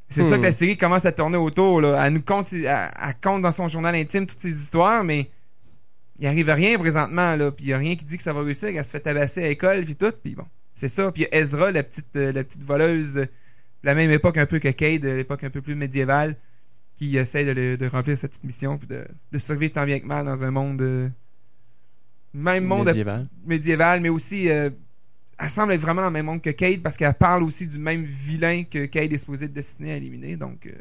C'est 0.10 0.24
ça 0.24 0.38
Hmm. 0.38 0.42
que 0.42 0.46
la 0.46 0.52
série 0.54 0.78
commence 0.78 1.06
à 1.06 1.12
tourner 1.12 1.38
autour. 1.38 1.82
Là. 1.82 2.06
Elle 2.06 2.14
nous 2.14 2.22
compte, 2.22 2.52
elle, 2.54 2.66
elle 2.66 3.16
compte 3.22 3.42
dans 3.42 3.52
son 3.52 3.68
journal 3.68 3.94
intime 3.96 4.26
toutes 4.26 4.40
ces 4.40 4.56
histoires, 4.58 5.04
mais 5.04 5.30
il 6.20 6.26
arrive 6.28 6.50
à 6.50 6.54
rien 6.56 6.78
présentement. 6.80 7.36
Là. 7.36 7.52
Puis 7.52 7.66
il 7.66 7.68
n'y 7.68 7.74
a 7.74 7.78
rien 7.78 7.96
qui 7.96 8.06
dit 8.06 8.18
que 8.18 8.24
ça 8.24 8.32
va 8.34 8.42
réussir. 8.42 8.70
Elle 8.70 8.86
se 8.86 8.92
fait 8.92 9.02
tabasser 9.02 9.44
à 9.44 9.48
l'école, 9.50 9.84
puis 9.84 9.96
tout. 9.96 10.14
Puis 10.24 10.36
bon, 10.36 10.46
c'est 10.76 10.88
ça. 10.88 11.12
Puis 11.12 11.24
il 11.24 11.26
y 11.34 11.36
a 11.38 11.42
Ezra, 11.42 11.72
la 11.72 11.84
petite, 11.84 12.16
euh, 12.16 12.32
la 12.32 12.44
petite 12.44 12.64
voleuse, 12.64 13.16
de 13.16 13.28
la 13.84 13.94
même 13.96 14.10
époque 14.12 14.38
un 14.38 14.46
peu 14.46 14.60
que 14.60 14.70
Cade, 14.70 15.02
de 15.02 15.10
l'époque 15.10 15.44
un 15.44 15.50
peu 15.50 15.62
plus 15.62 15.76
médiévale, 15.76 16.36
qui 16.98 17.18
essaie 17.18 17.44
de, 17.44 17.88
remplir 17.88 18.18
cette 18.18 18.32
petite 18.32 18.44
mission, 18.46 18.78
puis 18.78 18.88
de, 18.88 19.06
de 19.32 19.38
survivre 19.38 19.74
tant 19.74 19.86
bien 19.86 20.00
que 20.00 20.06
mal 20.06 20.26
dans 20.26 20.44
un 20.44 20.52
monde. 20.52 20.82
euh, 20.82 21.10
même 22.34 22.66
monde 22.66 22.88
Médiéval. 22.88 23.28
médiéval, 23.46 24.02
mais 24.02 24.10
aussi 24.10 24.50
euh, 24.50 24.70
elle 25.40 25.50
semble 25.50 25.74
être 25.74 25.82
vraiment 25.82 26.02
dans 26.02 26.08
le 26.08 26.14
même 26.14 26.26
monde 26.26 26.42
que 26.42 26.50
Cade 26.50 26.82
parce 26.82 26.98
qu'elle 26.98 27.14
parle 27.14 27.44
aussi 27.44 27.68
du 27.68 27.78
même 27.80 28.04
vilain 28.04 28.64
que 28.70 28.86
Cade 28.86 29.12
est 29.14 29.18
supposé 29.18 29.46
être 29.46 29.54
destiné 29.54 29.92
à 29.94 29.98
éliminer. 29.98 30.36
Donc, 30.36 30.66
euh, 30.66 30.72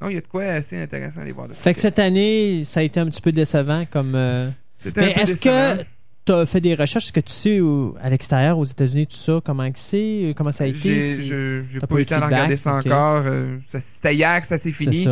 non, 0.00 0.08
il 0.08 0.14
y 0.14 0.18
a 0.18 0.20
de 0.20 0.26
quoi 0.26 0.44
assez 0.44 0.80
intéressant 0.80 1.20
à 1.20 1.22
aller 1.22 1.32
voir. 1.32 1.48
de 1.48 1.52
Fait 1.54 1.74
que 1.74 1.80
cette 1.80 1.98
année, 1.98 2.62
ça 2.64 2.80
a 2.80 2.82
été 2.82 3.00
un 3.00 3.06
petit 3.06 3.20
peu 3.22 3.32
décevant 3.32 3.84
comme. 3.90 4.14
euh, 4.14 4.50
Mais 4.96 5.10
est-ce 5.12 5.40
que 5.40 5.82
tu 6.26 6.32
as 6.32 6.46
fait 6.46 6.60
des 6.60 6.74
recherches? 6.74 7.04
Est-ce 7.06 7.12
que 7.12 7.20
tu 7.20 7.32
sais 7.32 7.60
où- 7.60 7.94
à 8.00 8.08
l'extérieur, 8.10 8.58
aux 8.58 8.64
États-Unis, 8.64 9.06
tout 9.06 9.16
ça, 9.16 9.40
comment 9.44 9.68
c'est? 9.74 10.32
Comment 10.36 10.52
ça 10.52 10.64
a 10.64 10.66
été? 10.68 11.22
J'ai 11.22 11.24
je- 11.68 11.78
pas 11.80 11.94
eu 11.96 11.98
le 11.98 12.04
temps 12.06 12.20
de 12.20 12.24
regarder 12.24 12.56
ça 12.56 12.74
encore. 12.74 13.22
euh, 13.26 13.58
ça- 13.68 13.80
C'était 13.80 14.14
hier 14.14 14.40
que 14.40 14.46
ça 14.46 14.58
s'est 14.58 14.70
C'est 14.72 14.90
fini. 14.90 15.06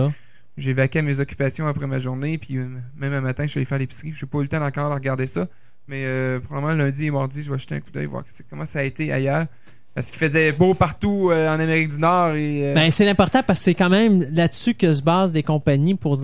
J'ai 0.58 0.74
vaqué 0.74 0.98
à 0.98 1.02
mes 1.02 1.18
occupations 1.18 1.66
après 1.66 1.86
ma 1.86 1.98
journée, 1.98 2.36
puis 2.38 2.58
euh, 2.58 2.66
même 2.96 3.12
un 3.14 3.20
matin, 3.22 3.44
je 3.46 3.50
suis 3.52 3.58
allé 3.58 3.64
faire 3.64 3.78
l'épicerie. 3.78 4.12
J'ai 4.14 4.26
pas 4.26 4.38
eu 4.38 4.42
le 4.42 4.48
temps 4.48 4.62
encore 4.64 4.90
de 4.90 4.94
regarder 4.94 5.26
ça. 5.26 5.48
Mais 5.88 6.04
euh, 6.04 6.40
probablement 6.40 6.74
lundi 6.74 7.06
et 7.06 7.10
mardi, 7.10 7.42
je 7.42 7.50
vais 7.50 7.58
jeter 7.58 7.74
un 7.74 7.80
coup 7.80 7.90
d'œil, 7.90 8.06
voir 8.06 8.24
comment 8.48 8.66
ça 8.66 8.80
a 8.80 8.82
été 8.82 9.12
ailleurs. 9.12 9.46
Parce 9.94 10.10
qu'il 10.10 10.18
faisait 10.18 10.52
beau 10.52 10.72
partout 10.72 11.30
euh, 11.30 11.48
en 11.48 11.60
Amérique 11.60 11.90
du 11.90 11.98
Nord 11.98 12.34
et 12.34 12.70
euh, 12.70 12.74
Ben, 12.74 12.90
c'est 12.90 13.08
important 13.08 13.42
parce 13.46 13.58
que 13.58 13.64
c'est 13.64 13.74
quand 13.74 13.90
même 13.90 14.24
là-dessus 14.32 14.74
que 14.74 14.94
se 14.94 15.02
basent 15.02 15.34
des 15.34 15.42
compagnies 15.42 15.94
pour 15.94 16.18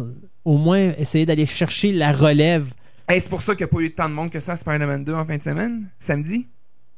au 0.44 0.56
moins 0.56 0.93
essayer 0.98 1.26
d'aller 1.26 1.44
chercher 1.44 1.93
la 1.93 2.12
relève. 2.12 2.72
Hey, 3.06 3.20
c'est 3.20 3.28
pour 3.28 3.43
ça 3.43 3.55
qu'il 3.55 3.66
n'y 3.66 3.70
a 3.70 3.74
pas 3.74 3.80
eu 3.80 3.90
tant 3.90 4.09
de 4.09 4.14
monde 4.14 4.30
que 4.30 4.40
ça 4.40 4.52
à 4.52 4.56
Spider-Man 4.56 5.05
2 5.05 5.14
en 5.14 5.26
fin 5.26 5.36
de 5.36 5.43
semaine, 5.43 5.89
samedi. 5.98 6.47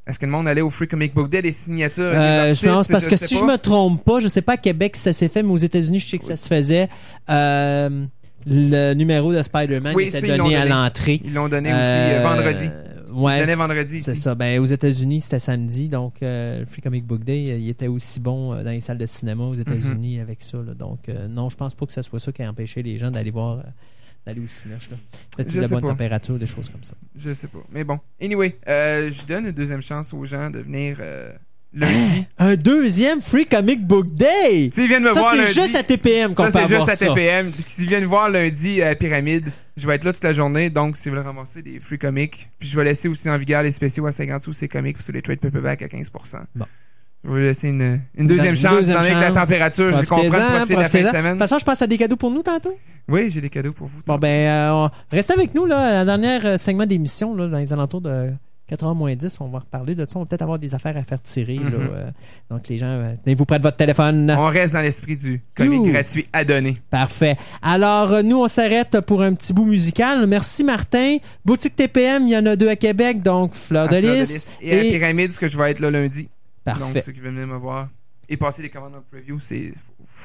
Est-ce 0.07 0.19
que 0.19 0.27
le 0.27 0.33
monde 0.33 0.47
allait 0.47 0.61
au 0.61 0.71
Free 0.71 0.89
Comic 0.89 1.13
Book 1.13 1.29
Day, 1.29 1.43
des 1.43 1.53
signatures 1.53 2.13
je 2.13 2.67
pense 2.67 2.89
parce 2.89 3.07
que 3.07 3.17
si 3.17 3.35
pas. 3.35 3.41
je 3.41 3.45
me 3.45 3.59
trompe 3.59 4.05
pas, 4.05 4.21
je 4.21 4.29
sais 4.29 4.43
pas 4.43 4.53
à 4.53 4.57
Québec 4.57 4.97
si 4.97 5.03
ça 5.03 5.13
s'est 5.13 5.29
fait, 5.29 5.43
mais 5.43 5.51
aux 5.51 5.57
États-Unis, 5.57 5.99
je 5.99 6.09
sais 6.09 6.19
que 6.19 6.25
ça 6.25 6.37
se 6.37 6.47
faisait. 6.47 6.89
Euh, 7.29 8.07
le 8.47 8.95
numéro 8.95 9.33
de 9.33 9.43
Spider-Man 9.43 9.95
Oui, 9.95 10.05
était 10.07 10.21
ils 10.21 10.37
donné 10.37 10.57
à 10.57 10.65
l'entrée. 10.65 11.21
Ils 11.25 11.35
l'ont 11.35 11.49
donné 11.49 11.69
aussi 11.71 11.79
euh, 11.81 12.21
Euh, 12.21 12.23
vendredi. 12.23 12.65
Ils 12.67 13.13
Ouais. 13.13 13.41
donnaient 13.41 13.57
vendredi 13.57 14.03
C'est 14.03 14.15
ça. 14.15 14.37
Ben, 14.37 14.61
aux 14.61 14.67
États-Unis, 14.67 15.21
c'était 15.23 15.41
samedi, 15.41 15.89
donc 15.89 16.23
euh, 16.23 16.61
le 16.61 16.67
Free 16.67 16.81
Comic 16.81 17.05
Book 17.05 17.25
Day, 17.25 17.51
euh, 17.51 17.57
il 17.59 17.69
était 17.69 17.89
aussi 17.89 18.21
bon 18.21 18.53
euh, 18.55 18.63
dans 18.63 18.71
les 18.71 18.81
salles 18.81 18.99
de 18.99 19.07
cinéma 19.07 19.45
aux 19.45 19.55
États-Unis 19.55 20.17
Mhm. 20.19 20.23
avec 20.23 20.43
ça. 20.43 20.59
là. 20.59 20.75
Donc, 20.75 21.09
euh, 21.09 21.27
non, 21.27 21.49
je 21.51 21.57
pense 21.57 21.75
pas 21.75 21.87
que 21.87 21.93
ce 21.93 22.03
soit 22.03 22.21
ça 22.21 22.31
qui 22.31 22.43
a 22.43 22.49
empêché 22.49 22.83
les 22.85 22.99
gens 22.99 23.11
d'aller 23.11 23.33
voir, 23.33 23.65
d'aller 24.25 24.41
au 24.41 24.47
cinéma. 24.47 24.79
Peut-être 25.37 25.55
la 25.57 25.67
bonne 25.67 25.81
pas. 25.81 25.89
température, 25.89 26.39
des 26.39 26.47
choses 26.47 26.69
comme 26.69 26.85
ça. 26.85 26.95
Je 27.17 27.35
sais 27.35 27.49
pas. 27.49 27.59
Mais 27.73 27.83
bon. 27.83 27.99
Anyway, 28.23 28.57
je 28.67 29.27
donne 29.27 29.47
une 29.47 29.53
deuxième 29.53 29.83
chance 29.83 30.15
aux 30.15 30.25
gens 30.25 30.49
de 30.51 30.61
venir 30.61 30.99
lundi. 31.73 32.27
Un 32.39 32.57
deuxième 32.57 33.21
Free 33.21 33.47
Comic 33.47 33.87
Book 33.87 34.07
Day! 34.15 34.69
S'ils 34.71 34.89
viennent 34.89 35.03
me 35.05 35.13
Ça, 35.13 35.21
voir 35.21 35.33
c'est 35.33 35.39
lundi. 35.43 35.53
juste 35.53 35.75
à 35.77 35.83
TPM 35.83 36.35
qu'on 36.35 36.45
ça, 36.45 36.51
peut 36.51 36.59
c'est 36.69 36.75
avoir 36.75 36.89
juste 36.89 37.03
à 37.03 37.07
ça. 37.07 37.15
TPM. 37.15 37.53
S'ils 37.67 37.87
viennent 37.89 38.05
voir 38.07 38.29
lundi 38.31 38.83
à 38.83 38.95
Pyramide, 38.95 39.47
je 39.77 39.87
vais 39.87 39.95
être 39.97 40.05
là 40.05 40.13
toute 40.13 40.25
la 40.25 40.33
journée. 40.33 40.71
Donc, 40.71 40.97
si 40.97 41.09
vous 41.09 41.15
voulez 41.17 41.27
ramasser 41.27 41.63
des 41.63 41.79
free 41.81 41.99
comics, 41.99 42.49
puis 42.59 42.69
je 42.69 42.77
vais 42.77 42.85
laisser 42.85 43.09
aussi 43.09 43.29
en 43.31 43.39
vigueur 43.39 43.63
les 43.63 43.73
spéciaux 43.73 44.07
à 44.07 44.13
50 44.13 44.43
sous, 44.43 44.53
ces 44.53 44.69
comics 44.69 45.01
sur 45.01 45.13
les 45.13 45.23
trade 45.23 45.39
paperback 45.41 45.83
à 45.83 45.87
15%. 45.87 46.09
Bon. 46.55 46.67
Je 47.23 47.31
vais 47.31 47.43
laisser 47.43 47.69
une, 47.69 48.01
une 48.17 48.27
deuxième 48.27 48.55
Une 48.55 48.57
chance, 48.57 48.77
deuxième 48.77 48.97
étant 48.97 49.03
donné 49.09 49.15
que 49.15 49.21
la 49.21 49.27
chance. 49.29 49.35
température, 49.37 49.85
je 50.01 50.07
comprends 50.07 50.25
de 50.25 50.29
Profitez-en, 50.31 50.57
profiter 50.57 50.75
de 50.75 50.81
la 50.81 50.89
fin 50.89 50.99
de 50.99 51.03
profitez-en. 51.03 51.03
De 51.13 51.17
semaine. 51.19 51.31
toute 51.33 51.39
façon, 51.41 51.59
je 51.59 51.65
pense 51.67 51.83
à 51.83 51.87
des 51.87 51.99
cadeaux 51.99 52.17
pour 52.17 52.31
nous 52.31 52.43
tantôt. 52.43 52.79
Oui, 53.09 53.29
j'ai 53.31 53.43
des 53.43 53.51
cadeaux 53.51 53.73
pour 53.73 53.89
vous. 53.89 54.01
Bon, 54.07 54.17
ben, 54.17 54.29
euh, 54.49 54.71
on- 54.73 54.91
restez 55.15 55.35
avec 55.35 55.55
nous, 55.55 55.67
là, 55.67 55.79
à 55.81 55.93
la 55.93 56.05
dernière 56.07 56.47
euh, 56.47 56.57
segment 56.57 56.87
d'émission, 56.87 57.35
là, 57.37 57.47
dans 57.49 57.59
les 57.59 57.73
alentours 57.75 58.01
de 58.01 58.31
4h 58.71 58.95
moins 58.95 59.15
10. 59.15 59.41
On 59.41 59.49
va 59.49 59.59
reparler 59.61 59.95
de 59.95 60.05
ça. 60.05 60.13
On 60.17 60.21
va 60.21 60.27
peut-être 60.27 60.43
avoir 60.43 60.59
des 60.59 60.75
affaires 60.75 60.97
à 60.97 61.03
faire 61.03 61.21
tirer, 61.23 61.57
là, 61.57 61.63
Mhm. 61.63 61.89
euh, 61.93 62.11
donc, 62.51 62.69
les 62.69 62.79
gens, 62.79 62.87
euh, 62.87 63.15
tenez-vous 63.25 63.45
près 63.45 63.59
de 63.59 63.63
votre 63.63 63.77
téléphone. 63.77 64.35
On 64.39 64.47
reste 64.47 64.73
dans 64.75 64.81
l'esprit 64.81 65.17
du 65.17 65.43
comic 65.55 65.81
You. 65.87 65.93
gratuit 65.93 66.27
à 66.33 66.45
donner. 66.45 66.77
Parfait. 66.91 67.37
Alors, 67.63 68.13
euh, 68.13 68.23
nous, 68.23 68.43
on 68.43 68.49
s'arrête 68.49 69.01
pour 69.03 69.23
un 69.23 69.35
petit 69.35 69.53
bout 69.53 69.65
musical. 69.65 70.27
Merci, 70.27 70.63
Martin. 70.65 71.17
Boutique 71.45 71.75
TPM, 71.77 72.25
il 72.25 72.31
y 72.31 72.37
en 72.37 72.47
a 72.47 72.57
deux 72.57 72.69
à 72.69 72.77
Québec, 72.77 73.23
donc 73.23 73.55
Fleur 73.55 73.89
de 73.89 73.97
Lys. 73.97 74.33
Lys. 74.33 74.57
Et, 74.61 74.73
à 74.79 74.85
Et... 74.85 74.91
Pyramide, 74.91 75.27
parce 75.29 75.39
que 75.39 75.49
je 75.49 75.59
vais 75.59 75.71
être 75.73 75.81
là 75.81 75.91
lundi. 75.91 76.29
Donc, 76.67 76.79
Parfait. 76.79 77.01
ceux 77.01 77.13
qui 77.13 77.21
veulent 77.21 77.33
venir 77.35 77.47
me 77.49 77.57
voir 77.57 77.89
et 78.29 78.37
passer 78.37 78.63
les 78.63 78.69
commandes 78.71 78.95
en 78.95 79.03
preview, 79.11 79.41
c'est. 79.41 79.73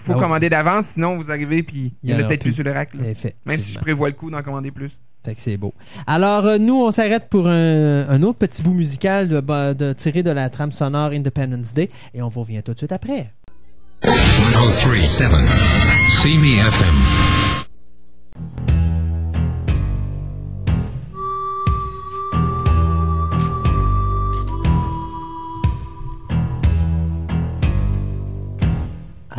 Faut 0.04 0.12
Ah 0.12 0.16
ouais. 0.18 0.22
commander 0.22 0.50
d'avance, 0.50 0.88
sinon 0.88 1.16
vous 1.18 1.32
arrivez 1.32 1.64
puis 1.64 1.92
il 2.04 2.12
y 2.12 2.14
en 2.14 2.20
a 2.20 2.24
peut-être 2.26 2.42
plus. 2.42 2.50
plus 2.50 2.54
sur 2.56 2.64
le 2.64 2.72
rack. 2.72 2.94
là. 2.94 3.02
Même 3.48 3.60
si 3.60 3.72
je 3.72 3.80
prévois 3.80 4.10
le 4.10 4.14
coup 4.14 4.30
d'en 4.30 4.44
commander 4.44 4.70
plus. 4.70 5.00
Fait 5.26 5.34
que 5.34 5.42
c'est 5.42 5.58
beau. 5.58 5.74
Alors, 6.06 6.46
euh, 6.46 6.58
nous, 6.60 6.76
on 6.76 6.92
s'arrête 6.92 7.30
pour 7.30 7.48
un, 7.48 8.22
autre 8.22 8.38
petit 8.38 8.62
bout 8.62 8.74
musical 8.74 9.28
de, 9.28 9.94
tiré 9.94 10.22
de 10.22 10.30
la 10.30 10.50
trame 10.50 10.72
sonore 10.72 11.10
Independence 11.12 11.74
Day 11.74 11.90
et 12.14 12.22
on 12.22 12.30
vous 12.30 12.42
revient 12.42 12.62
tout 12.64 12.74
de 12.74 12.78
suite 12.78 12.92
après. 12.92 13.32
1037 14.04 15.32
See 16.22 16.38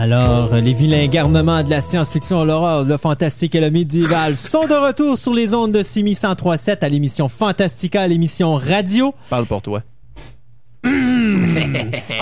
Alors, 0.07 0.55
les 0.55 0.73
vilains 0.73 1.09
garnements 1.09 1.65
de 1.65 1.71
la 1.71 1.81
science-fiction, 1.81 2.45
l'horreur, 2.45 2.85
le 2.85 2.97
fantastique 2.97 3.57
et 3.57 3.61
le 3.61 3.73
médiéval 3.73 4.37
sont 4.37 4.65
de 4.69 4.75
retour 4.75 5.19
sur 5.19 5.35
les 5.35 5.53
ondes 5.53 5.73
de 5.73 5.83
Simi 5.83 6.11
1037 6.11 6.85
à 6.85 6.89
l'émission 6.89 7.29
Fantastica, 7.29 8.03
à 8.03 8.07
l'émission 8.07 8.55
radio. 8.55 9.13
Parle 9.31 9.47
pour 9.47 9.63
toi. 9.63 9.83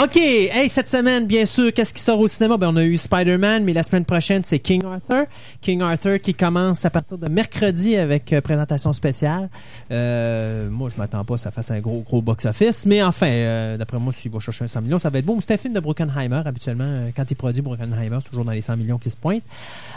OK, 0.05 0.19
hey, 0.19 0.69
cette 0.69 0.91
semaine, 0.91 1.27
bien 1.27 1.47
sûr, 1.47 1.73
qu'est-ce 1.73 1.95
qui 1.95 2.03
sort 2.03 2.21
au 2.21 2.27
cinéma? 2.27 2.59
Ben, 2.59 2.69
on 2.69 2.77
a 2.77 2.85
eu 2.85 2.99
Spider-Man, 2.99 3.65
mais 3.65 3.73
la 3.73 3.83
semaine 3.83 4.05
prochaine, 4.05 4.43
c'est 4.45 4.59
King 4.59 4.83
Arthur. 4.85 5.25
King 5.63 5.81
Arthur 5.81 6.21
qui 6.21 6.35
commence 6.35 6.85
à 6.85 6.91
partir 6.91 7.17
de 7.17 7.27
mercredi 7.31 7.97
avec 7.97 8.31
euh, 8.35 8.43
présentation 8.43 8.93
spéciale. 8.93 9.49
Euh, 9.91 10.69
moi, 10.69 10.91
je 10.95 11.01
m'attends 11.01 11.25
pas 11.25 11.37
que 11.37 11.41
ça 11.41 11.51
fasse 11.51 11.71
un 11.71 11.79
gros, 11.79 12.03
gros 12.07 12.21
box-office, 12.21 12.85
mais 12.85 13.03
enfin, 13.03 13.29
euh, 13.29 13.79
d'après 13.79 13.99
moi, 13.99 14.13
s'il 14.13 14.31
va 14.31 14.41
chercher 14.41 14.65
un 14.65 14.69
100 14.69 14.83
millions, 14.83 14.99
ça 14.99 15.09
va 15.09 15.21
être 15.21 15.25
bon. 15.25 15.41
C'est 15.41 15.55
un 15.55 15.57
film 15.57 15.73
de 15.73 15.81
Bruckenheimer, 15.81 16.43
habituellement. 16.45 17.07
quand 17.17 17.25
il 17.31 17.35
produit 17.35 17.63
Bruckenheimer, 17.63 18.19
c'est 18.23 18.29
toujours 18.29 18.45
dans 18.45 18.53
les 18.53 18.61
100 18.61 18.77
millions 18.77 18.99
qui 18.99 19.09
se 19.09 19.17
pointent. 19.17 19.43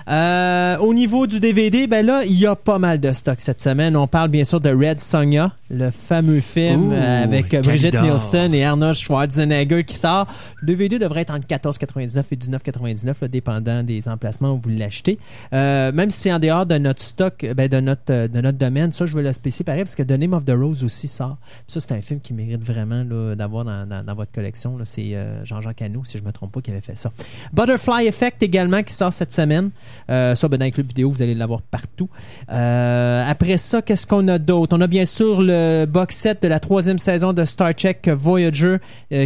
Au 0.08 0.94
niveau 0.94 1.28
du 1.28 1.42
DVD, 1.42 1.86
ben 1.86 2.06
là, 2.06 2.24
il 2.24 2.40
y 2.40 2.46
a 2.46 2.56
pas 2.56 2.80
mal 2.80 3.02
de 3.02 3.12
stock 3.12 3.40
cette 3.42 3.60
semaine. 3.60 3.98
On 3.98 4.08
parle 4.08 4.30
bien 4.30 4.46
sûr 4.46 4.62
de 4.62 4.70
Red 4.70 5.02
Sonja, 5.02 5.52
le 5.70 5.92
fameux 5.92 6.40
film 6.40 6.94
avec 6.94 7.54
Brigitte. 7.62 8.02
Nielsen 8.02 8.54
et 8.54 8.64
Arnold 8.64 8.96
Schwarzenegger 8.96 9.84
qui 9.84 9.97
sort. 9.98 10.28
Le 10.62 10.68
DVD 10.68 11.00
devrait 11.00 11.22
être 11.22 11.34
entre 11.34 11.48
14,99 11.48 12.24
et 12.32 12.36
19,99, 12.36 13.16
là, 13.22 13.28
dépendant 13.28 13.84
des 13.84 14.08
emplacements 14.08 14.54
où 14.54 14.60
vous 14.62 14.70
l'achetez. 14.70 15.20
Euh, 15.54 15.92
même 15.92 16.12
si 16.12 16.22
c'est 16.22 16.34
en 16.34 16.40
dehors 16.40 16.66
de 16.66 16.78
notre 16.78 17.02
stock, 17.02 17.44
euh, 17.44 17.54
ben, 17.54 17.68
de, 17.68 17.80
notre, 17.80 18.02
euh, 18.12 18.28
de 18.28 18.42
notre 18.42 18.58
domaine, 18.58 18.92
ça, 18.92 19.06
je 19.06 19.16
veux 19.16 19.24
le 19.24 19.34
spécifier 19.34 19.66
pareil, 19.66 19.84
parce 19.84 19.96
que 19.96 20.04
The 20.04 20.12
Name 20.12 20.34
of 20.34 20.46
the 20.46 20.52
Rose 20.52 20.84
aussi 20.84 21.08
sort. 21.08 21.38
Ça, 21.68 21.80
c'est 21.80 21.92
un 21.94 22.02
film 22.02 22.20
qui 22.20 22.34
mérite 22.34 22.64
vraiment 22.64 23.04
d'avoir 23.36 23.66
dans, 23.66 24.16
votre 24.16 24.32
collection. 24.32 24.78
C'est 24.86 25.16
Jean-Jacques 25.44 25.82
Hano, 25.82 26.04
si 26.06 26.18
je 26.18 26.24
me 26.24 26.32
trompe 26.32 26.52
pas, 26.54 26.62
qui 26.62 26.72
avait 26.72 26.82
fait 26.82 26.98
ça. 26.98 27.12
Butterfly 27.54 28.08
Effect 28.08 28.42
également 28.42 28.84
qui 28.84 28.94
sort 28.94 29.14
cette 29.14 29.34
semaine. 29.34 29.72
Euh, 30.10 30.36
ça, 30.36 30.48
ben, 30.48 30.58
dans 30.58 30.66
les 30.66 30.72
clubs 30.72 30.88
vidéo, 30.88 31.12
vous 31.12 31.22
allez 31.22 31.36
l'avoir 31.36 31.62
partout. 31.62 32.10
Après 32.48 33.58
ça, 33.58 33.82
qu'est-ce 33.82 34.08
qu'on 34.08 34.28
a 34.28 34.38
d'autre? 34.38 34.76
On 34.78 34.82
a 34.82 34.88
bien 34.88 35.06
sûr 35.06 35.42
le 35.42 35.86
box 35.86 36.16
set 36.16 36.42
de 36.42 36.48
la 36.48 36.60
troisième 36.60 37.00
saison 37.00 37.34
de 37.34 37.44
Star 37.46 37.74
Trek 37.76 38.02
Voyager 38.08 38.78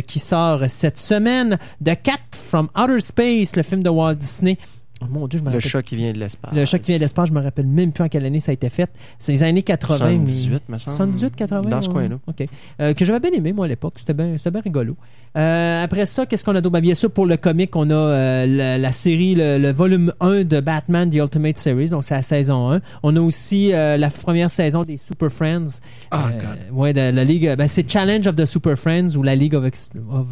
qui 0.07 0.19
sort 0.19 0.60
cette 0.67 0.97
semaine. 0.97 1.57
The 1.83 1.95
Cat 2.01 2.19
from 2.31 2.69
Outer 2.75 2.99
Space, 2.99 3.55
le 3.55 3.63
film 3.63 3.83
de 3.83 3.89
Walt 3.89 4.15
Disney. 4.15 4.57
Oh, 5.01 5.05
mon 5.09 5.27
Dieu, 5.27 5.39
je 5.39 5.43
me 5.43 5.49
Le 5.49 5.55
rappelle. 5.55 5.69
chat 5.69 5.81
qui 5.83 5.95
vient 5.95 6.13
de 6.13 6.17
l'espace. 6.19 6.53
Le 6.53 6.65
chat 6.65 6.79
qui 6.79 6.87
vient 6.91 6.97
de 6.97 7.01
l'espace, 7.01 7.29
je 7.29 7.33
me 7.33 7.41
rappelle 7.41 7.65
même 7.67 7.91
plus 7.91 8.03
en 8.03 8.07
quelle 8.09 8.25
année 8.25 8.39
ça 8.39 8.51
a 8.51 8.53
été 8.53 8.69
fait. 8.69 8.89
C'est 9.19 9.31
les 9.31 9.43
années 9.43 9.63
80. 9.63 9.97
mais- 10.09 10.27
78, 10.27 10.69
me 10.69 10.77
semble. 10.77 10.95
78, 10.97 11.35
80. 11.35 11.69
Dans 11.69 11.81
ce 11.81 11.87
ouais. 11.87 11.93
coin-là. 11.93 12.15
OK. 12.27 12.45
Euh, 12.81 12.93
que 12.93 13.03
j'avais 13.05 13.19
bien 13.19 13.31
aimé, 13.31 13.51
moi, 13.53 13.65
à 13.65 13.67
l'époque. 13.69 13.95
C'était 13.97 14.13
bien 14.13 14.33
c'était 14.37 14.51
bien 14.51 14.61
rigolo. 14.61 14.95
Euh, 15.37 15.83
après 15.83 16.05
ça, 16.05 16.25
qu'est-ce 16.25 16.43
qu'on 16.43 16.55
a 16.55 16.61
d'autre? 16.61 16.73
Ben, 16.73 16.81
bien 16.81 16.93
sûr, 16.95 17.09
pour 17.09 17.25
le 17.25 17.37
comic, 17.37 17.73
on 17.75 17.89
a 17.89 17.93
euh, 17.93 18.45
la, 18.45 18.77
la 18.77 18.91
série, 18.91 19.33
le, 19.35 19.57
le 19.57 19.71
volume 19.71 20.11
1 20.19 20.43
de 20.43 20.59
Batman, 20.59 21.09
The 21.09 21.15
Ultimate 21.15 21.57
Series. 21.57 21.89
Donc, 21.89 22.03
c'est 22.03 22.15
la 22.15 22.21
saison 22.21 22.71
1. 22.73 22.81
On 23.03 23.15
a 23.15 23.21
aussi 23.21 23.73
euh, 23.73 23.95
la 23.97 24.09
première 24.09 24.49
saison 24.49 24.83
des 24.83 24.99
Super 25.07 25.31
Friends. 25.31 25.79
Oh, 26.11 26.15
Euh, 26.17 26.39
God. 26.41 26.59
ouais, 26.77 26.93
de 26.93 26.99
la 27.15 27.23
Ligue. 27.23 27.55
Ben, 27.57 27.67
c'est 27.67 27.89
Challenge 27.89 28.27
of 28.27 28.35
the 28.35 28.45
Super 28.45 28.77
Friends 28.77 29.15
ou 29.15 29.23
la 29.23 29.35
League 29.35 29.55
of. 29.55 29.63
Of 30.11 30.27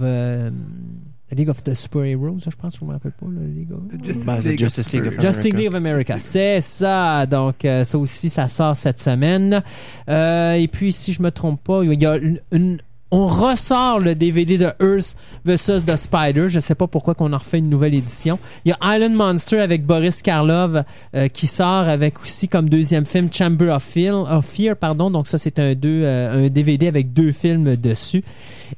la 1.31 1.37
League 1.37 1.49
of 1.49 1.63
the 1.63 1.73
Super 1.73 2.03
Heroes, 2.05 2.39
je 2.49 2.55
pense, 2.55 2.77
je 2.79 2.85
me 2.85 2.91
rappelle 2.91 3.11
pas. 3.11 3.25
La 3.27 3.47
League 3.47 3.71
of... 3.71 3.79
Justice 4.05 4.25
Ben, 4.25 4.41
League 4.41 4.59
Justice 4.59 4.91
League 4.93 5.01
of 5.03 5.07
America. 5.13 5.27
Justice 5.31 5.53
League 5.53 5.67
of 5.67 5.75
America, 5.75 6.19
c'est 6.19 6.61
ça. 6.61 7.25
Donc, 7.25 7.65
euh, 7.65 7.83
ça 7.83 7.97
aussi, 7.97 8.29
ça 8.29 8.47
sort 8.47 8.75
cette 8.75 8.99
semaine. 8.99 9.61
Euh, 10.09 10.53
et 10.53 10.67
puis, 10.67 10.91
si 10.91 11.13
je 11.13 11.21
me 11.21 11.29
trompe 11.31 11.63
pas, 11.63 11.83
il 11.83 12.01
y 12.01 12.05
a 12.05 12.17
une, 12.17 12.39
une- 12.51 12.79
on 13.11 13.25
ressort 13.27 13.99
le 13.99 14.13
DVD 14.13 14.59
de 14.59 14.65
Earth 14.79 15.15
vs. 15.43 15.83
The 15.83 15.95
Spider. 15.95 16.47
Je 16.47 16.59
sais 16.59 16.75
pas 16.75 16.85
pourquoi 16.85 17.15
qu'on 17.15 17.33
en 17.33 17.39
refait 17.39 17.57
une 17.57 17.67
nouvelle 17.69 17.95
édition. 17.95 18.37
Il 18.65 18.69
y 18.69 18.71
a 18.79 18.95
Island 18.95 19.15
Monster 19.15 19.59
avec 19.61 19.83
Boris 19.83 20.21
Karloff 20.21 20.85
euh, 21.15 21.27
qui 21.27 21.47
sort 21.47 21.89
avec 21.89 22.21
aussi 22.21 22.47
comme 22.47 22.69
deuxième 22.69 23.07
film 23.07 23.29
Chamber 23.33 23.69
of 23.73 23.81
Fear. 23.81 24.31
of 24.31 24.45
Fear, 24.45 24.75
pardon. 24.75 25.09
Donc 25.09 25.27
ça 25.27 25.39
c'est 25.39 25.57
un 25.57 25.73
deux, 25.73 26.03
euh, 26.03 26.45
un 26.45 26.49
DVD 26.49 26.87
avec 26.87 27.11
deux 27.11 27.31
films 27.31 27.75
dessus. 27.77 28.23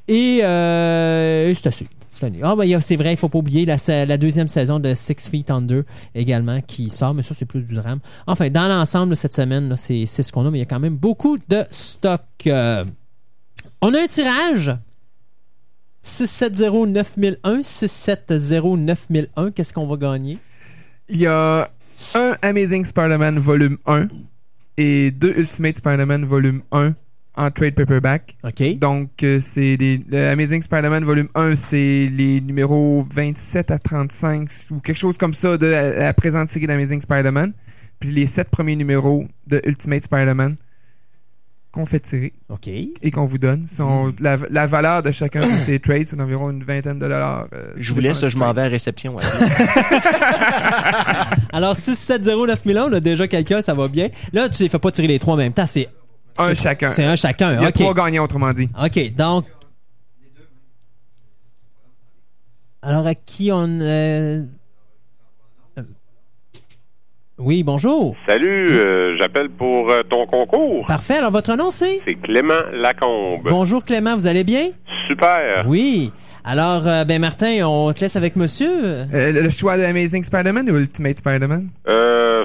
Et, 0.07 0.39
euh, 0.43 1.49
et 1.49 1.55
c'est 1.55 1.67
assez. 1.67 1.87
Ah 2.43 2.55
ben 2.55 2.81
c'est 2.81 2.95
vrai, 2.95 3.13
il 3.13 3.17
faut 3.17 3.29
pas 3.29 3.39
oublier 3.39 3.65
la, 3.65 4.17
deuxième 4.17 4.47
saison 4.47 4.79
de 4.79 4.93
Six 4.93 5.29
Feet 5.29 5.51
Under 5.51 5.83
également 6.15 6.61
qui 6.61 6.89
sort, 6.89 7.13
mais 7.13 7.23
ça 7.23 7.35
c'est 7.37 7.45
plus 7.45 7.63
du 7.63 7.75
drame. 7.75 7.99
Enfin, 8.27 8.49
dans 8.49 8.67
l'ensemble 8.67 9.11
de 9.11 9.15
cette 9.15 9.33
semaine, 9.33 9.75
c'est 9.75 10.05
ce 10.05 10.31
qu'on 10.31 10.45
a, 10.45 10.51
mais 10.51 10.59
il 10.59 10.61
y 10.61 10.63
a 10.63 10.67
quand 10.67 10.79
même 10.79 10.97
beaucoup 10.97 11.37
de 11.49 11.63
stock. 11.71 12.21
Euh, 12.47 12.85
on 13.81 13.93
a 13.93 14.01
un 14.01 14.07
tirage. 14.07 14.71
670-9001, 16.03 17.61
670-9001. 17.61 19.51
Qu'est-ce 19.53 19.73
qu'on 19.73 19.87
va 19.87 19.97
gagner? 19.97 20.37
Il 21.09 21.17
y 21.17 21.27
a 21.27 21.69
un 22.15 22.35
Amazing 22.41 22.85
Spider-Man 22.85 23.39
volume 23.39 23.77
1 23.85 24.07
et 24.77 25.11
deux 25.11 25.33
Ultimate 25.37 25.77
Spider-Man 25.77 26.25
volume 26.25 26.63
1 26.71 26.93
en 27.41 27.51
trade 27.51 27.75
paperback. 27.75 28.35
OK. 28.43 28.77
Donc, 28.79 29.23
euh, 29.23 29.39
c'est 29.39 29.75
les 29.77 30.03
le 30.09 30.29
Amazing 30.29 30.61
Spider-Man 30.61 31.03
volume 31.03 31.27
1, 31.35 31.55
c'est 31.55 32.09
les 32.11 32.41
numéros 32.41 33.05
27 33.13 33.71
à 33.71 33.79
35 33.79 34.49
ou 34.71 34.79
quelque 34.79 34.97
chose 34.97 35.17
comme 35.17 35.33
ça 35.33 35.57
de 35.57 35.67
la, 35.67 35.89
la 35.89 36.13
présente 36.13 36.49
série 36.49 36.67
d'Amazing 36.67 37.01
Spider-Man. 37.01 37.53
Puis 37.99 38.11
les 38.11 38.25
sept 38.25 38.49
premiers 38.49 38.75
numéros 38.75 39.25
de 39.47 39.61
Ultimate 39.65 40.03
Spider-Man 40.03 40.55
qu'on 41.71 41.85
fait 41.85 42.01
tirer 42.01 42.33
OK. 42.49 42.67
et 42.67 43.11
qu'on 43.11 43.25
vous 43.25 43.37
donne 43.37 43.65
sont 43.65 44.13
la, 44.19 44.37
la 44.49 44.67
valeur 44.67 45.03
de 45.03 45.11
chacun 45.11 45.39
de 45.39 45.57
ces 45.65 45.79
trades, 45.79 46.05
c'est 46.05 46.17
d'environ 46.17 46.49
une 46.51 46.65
vingtaine 46.65 46.95
de 46.99 47.05
dollars. 47.05 47.47
euh, 47.53 47.71
Je 47.77 47.93
vous 47.93 48.01
laisse, 48.01 48.25
je 48.27 48.37
m'en 48.37 48.51
vais 48.51 48.63
à 48.63 48.67
réception. 48.67 49.15
ouais. 49.15 49.23
Alors, 51.53 51.75
670-9001, 51.75 52.89
on 52.89 52.93
a 52.93 52.99
déjà 52.99 53.27
quelqu'un, 53.27 53.61
ça 53.61 53.73
va 53.73 53.87
bien. 53.87 54.09
Là, 54.33 54.49
tu 54.49 54.63
les 54.63 54.69
fais 54.69 54.79
pas 54.79 54.91
tirer 54.91 55.07
les 55.07 55.19
trois 55.19 55.35
en 55.35 55.37
même 55.37 55.53
temps. 55.53 55.65
C'est 55.65 55.87
Un 56.37 56.53
chacun. 56.55 56.89
C'est 56.89 57.03
un 57.05 57.15
chacun. 57.15 57.55
Il 57.55 57.63
y 57.63 57.65
a 57.65 57.71
trois 57.71 57.93
gagnants, 57.93 58.23
autrement 58.23 58.51
dit. 58.53 58.69
OK. 58.83 59.15
Donc. 59.15 59.45
Alors, 62.83 63.05
à 63.05 63.13
qui 63.15 63.51
on. 63.51 63.67
euh, 63.79 64.43
euh, 65.77 65.81
Oui, 67.37 67.61
bonjour. 67.63 68.15
Salut, 68.27 68.69
euh, 68.71 69.15
j'appelle 69.19 69.49
pour 69.49 69.91
euh, 69.91 70.01
ton 70.03 70.25
concours. 70.25 70.87
Parfait. 70.87 71.17
Alors, 71.17 71.31
votre 71.31 71.55
nom, 71.55 71.69
c'est? 71.69 72.01
C'est 72.07 72.15
Clément 72.15 72.63
Lacombe. 72.73 73.47
Bonjour, 73.49 73.83
Clément. 73.83 74.15
Vous 74.15 74.25
allez 74.25 74.43
bien? 74.43 74.69
Super. 75.07 75.65
Oui. 75.67 76.11
Alors, 76.43 76.87
euh, 76.87 77.03
ben, 77.03 77.21
Martin, 77.21 77.63
on 77.67 77.93
te 77.93 77.99
laisse 77.99 78.15
avec 78.15 78.35
monsieur. 78.35 78.71
Euh, 79.13 79.31
le 79.31 79.49
choix 79.51 79.77
de 79.77 79.83
Amazing 79.83 80.23
Spider-Man 80.23 80.67
ou 80.71 80.77
Ultimate 80.77 81.19
Spider-Man? 81.19 81.69
Euh, 81.87 82.43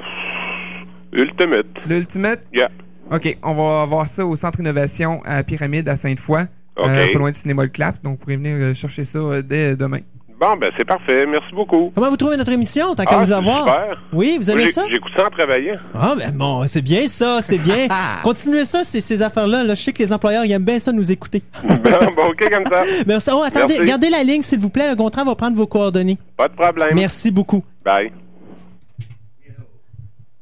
Ultimate. 1.13 1.65
L'Ultimate? 1.87 2.41
Yeah. 2.53 2.69
OK, 3.11 3.37
on 3.43 3.53
va 3.53 3.85
voir 3.85 4.07
ça 4.07 4.25
au 4.25 4.35
Centre 4.35 4.59
Innovation 4.59 5.21
à 5.25 5.43
Pyramide 5.43 5.87
à 5.89 5.95
Sainte-Foy. 5.95 6.41
OK. 6.77 6.85
euh, 6.87 7.11
pas 7.13 7.19
loin 7.19 7.31
du 7.31 7.39
cinéma 7.39 7.63
Le 7.63 7.69
Clap. 7.69 8.03
Donc, 8.03 8.13
vous 8.13 8.17
pourrez 8.17 8.35
venir 8.37 8.55
euh, 8.59 8.73
chercher 8.73 9.05
ça 9.05 9.17
euh, 9.19 9.41
dès 9.41 9.75
demain. 9.75 9.99
Bon, 10.39 10.55
ben 10.55 10.69
c'est 10.77 10.85
parfait. 10.85 11.25
Merci 11.25 11.47
beaucoup. 11.51 11.91
Comment 11.95 12.11
vous 12.11 12.17
trouvez 12.17 12.37
notre 12.37 12.51
émission? 12.51 12.93
Tant 12.93 13.05
qu'à 13.05 13.15
Ah, 13.15 13.19
vous 13.21 13.25
c'est 13.25 13.33
avoir. 13.33 13.59
super. 13.65 14.03
Oui, 14.13 14.37
vous 14.39 14.51
aimez 14.51 14.65
j'ai- 14.65 14.71
ça? 14.71 14.83
J'écoute 14.91 15.11
ça 15.17 15.25
en 15.25 15.29
travaillant. 15.31 15.73
Ah, 15.95 16.13
ben 16.15 16.31
bon, 16.31 16.67
c'est 16.67 16.83
bien 16.83 17.07
ça, 17.07 17.39
c'est 17.41 17.57
bien. 17.57 17.87
Continuez 18.23 18.65
ça, 18.65 18.83
ces, 18.83 19.01
ces 19.01 19.23
affaires-là. 19.23 19.63
Là, 19.63 19.73
je 19.73 19.81
sais 19.81 19.93
que 19.93 20.03
les 20.03 20.13
employeurs, 20.13 20.45
ils 20.45 20.51
aiment 20.51 20.63
bien 20.63 20.79
ça, 20.79 20.91
nous 20.91 21.11
écouter. 21.11 21.41
bon, 21.63 21.75
bon, 22.15 22.27
OK 22.29 22.49
comme 22.51 22.65
ça. 22.67 22.83
Merci. 23.07 23.29
Oh, 23.33 23.41
attendez, 23.41 23.73
Merci. 23.79 23.85
gardez 23.85 24.09
la 24.11 24.23
ligne, 24.23 24.43
s'il 24.43 24.59
vous 24.59 24.69
plaît. 24.69 24.91
Le 24.91 24.95
contrat 24.95 25.23
va 25.23 25.33
prendre 25.33 25.57
vos 25.57 25.65
coordonnées. 25.65 26.19
Pas 26.35 26.49
de 26.49 26.53
problème. 26.53 26.89
Merci 26.93 27.31
beaucoup. 27.31 27.63
Bye. 27.83 28.11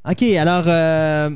OK, 0.09 0.23
alors, 0.23 0.65
euh, 0.67 1.29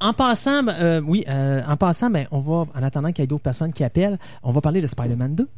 en 0.00 0.12
passant, 0.12 0.62
ben, 0.62 0.74
euh, 0.80 1.00
oui, 1.06 1.24
euh, 1.28 1.60
en 1.68 1.76
passant, 1.76 2.10
ben, 2.10 2.26
on 2.30 2.40
va, 2.40 2.66
en 2.74 2.82
attendant 2.82 3.12
qu'il 3.12 3.22
y 3.22 3.24
ait 3.24 3.28
d'autres 3.28 3.42
personnes 3.42 3.72
qui 3.72 3.82
appellent, 3.84 4.18
on 4.42 4.52
va 4.52 4.60
parler 4.60 4.80
de 4.80 4.86
Spider-Man 4.86 5.34
2. 5.34 5.48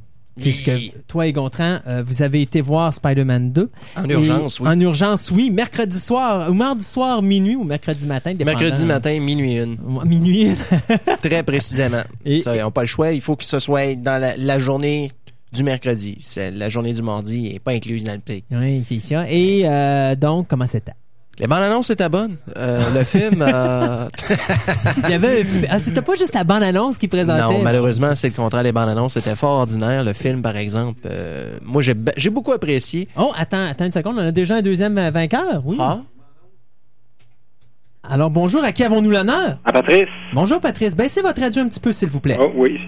Puisque 0.41 0.71
toi 1.09 1.27
et 1.27 1.33
Gontran, 1.33 1.79
euh, 1.89 2.05
vous 2.07 2.23
avez 2.23 2.41
été 2.43 2.61
voir 2.61 2.95
Spider-Man 2.95 3.51
2. 3.51 3.71
En 3.97 4.09
urgence, 4.09 4.61
oui. 4.61 4.69
En 4.69 4.79
urgence, 4.79 5.33
oui. 5.33 5.51
Mercredi 5.51 5.99
soir, 5.99 6.49
ou 6.49 6.55
mardi 6.55 6.85
soir, 6.85 7.23
minuit, 7.23 7.57
ou 7.57 7.65
mercredi 7.65 8.07
matin. 8.07 8.35
Mercredi 8.45 8.85
matin, 8.85 9.19
minuit 9.19 9.57
une. 9.57 9.77
Minuit. 10.05 10.51
Très 11.23 11.43
précisément. 11.43 12.03
Et- 12.25 12.39
Ça, 12.39 12.55
ils 12.55 12.61
n'ont 12.61 12.71
pas 12.71 12.83
le 12.83 12.87
choix. 12.87 13.11
Il 13.11 13.21
faut 13.21 13.35
que 13.35 13.45
ce 13.45 13.59
soit 13.59 13.97
dans 13.97 14.21
la, 14.21 14.37
la 14.37 14.59
journée 14.61 15.11
du 15.53 15.65
mercredi. 15.65 16.17
C'est- 16.21 16.53
La 16.53 16.69
journée 16.69 16.93
du 16.93 17.03
mardi 17.03 17.53
n'est 17.55 17.59
pas 17.59 17.73
incluse 17.73 18.05
dans 18.05 18.13
le 18.13 18.21
prix. 18.21 18.45
oui, 18.53 18.85
c'est 18.87 19.01
ça. 19.01 19.25
Et 19.29 19.63
euh, 19.65 20.15
donc, 20.15 20.47
comment 20.47 20.69
c'était? 20.69 20.93
Les 21.41 21.47
bandes 21.47 21.63
annonces 21.63 21.89
étaient 21.91 22.09
bonnes. 22.09 22.37
Euh, 22.57 22.83
le 22.93 23.05
film, 23.05 23.43
euh, 23.43 24.09
Il 25.05 25.11
y 25.11 25.15
avait 25.15 25.47
ah, 25.71 25.79
c'était 25.79 26.03
pas 26.03 26.17
juste 26.17 26.35
la 26.35 26.43
bande-annonce 26.43 26.99
qui 26.99 27.07
présentait. 27.07 27.41
non, 27.43 27.63
malheureusement, 27.63 28.15
c'est 28.17 28.29
le 28.29 28.35
contraire. 28.35 28.65
Les 28.65 28.73
bandes 28.73 28.89
annonces 28.89 29.17
étaient 29.17 29.37
fort 29.37 29.61
ordinaires. 29.61 30.03
Le 30.03 30.15
film, 30.15 30.43
par 30.43 30.57
exemple, 30.57 31.01
euh, 31.07 31.57
moi, 31.65 31.81
j'ai 31.83 32.31
beaucoup 32.31 32.53
apprécié. 32.53 33.09
Oh, 33.17 33.33
attends, 33.39 33.67
attends 33.67 33.85
une 33.85 33.93
seconde. 33.93 34.17
On 34.19 34.27
a 34.27 34.33
déjà 34.33 34.57
un 34.57 34.63
deuxième 34.63 34.99
vainqueur? 35.11 35.63
Oui. 35.65 35.77
Ah, 35.79 36.01
Alors, 38.03 38.31
bonjour. 38.31 38.65
À 38.65 38.73
qui 38.73 38.83
avons-nous 38.83 39.11
l'honneur? 39.11 39.59
À 39.65 39.73
Patrice? 39.73 40.09
Bonjour, 40.35 40.61
Patrice. 40.61 40.97
Baissez 40.97 41.23
votre 41.23 41.41
radio 41.41 41.63
un 41.63 41.69
petit 41.69 41.81
peu, 41.81 41.93
s'il 41.93 42.09
vous 42.09 42.21
plaît. 42.21 42.37
Oh, 42.41 42.51
oui. 42.57 42.79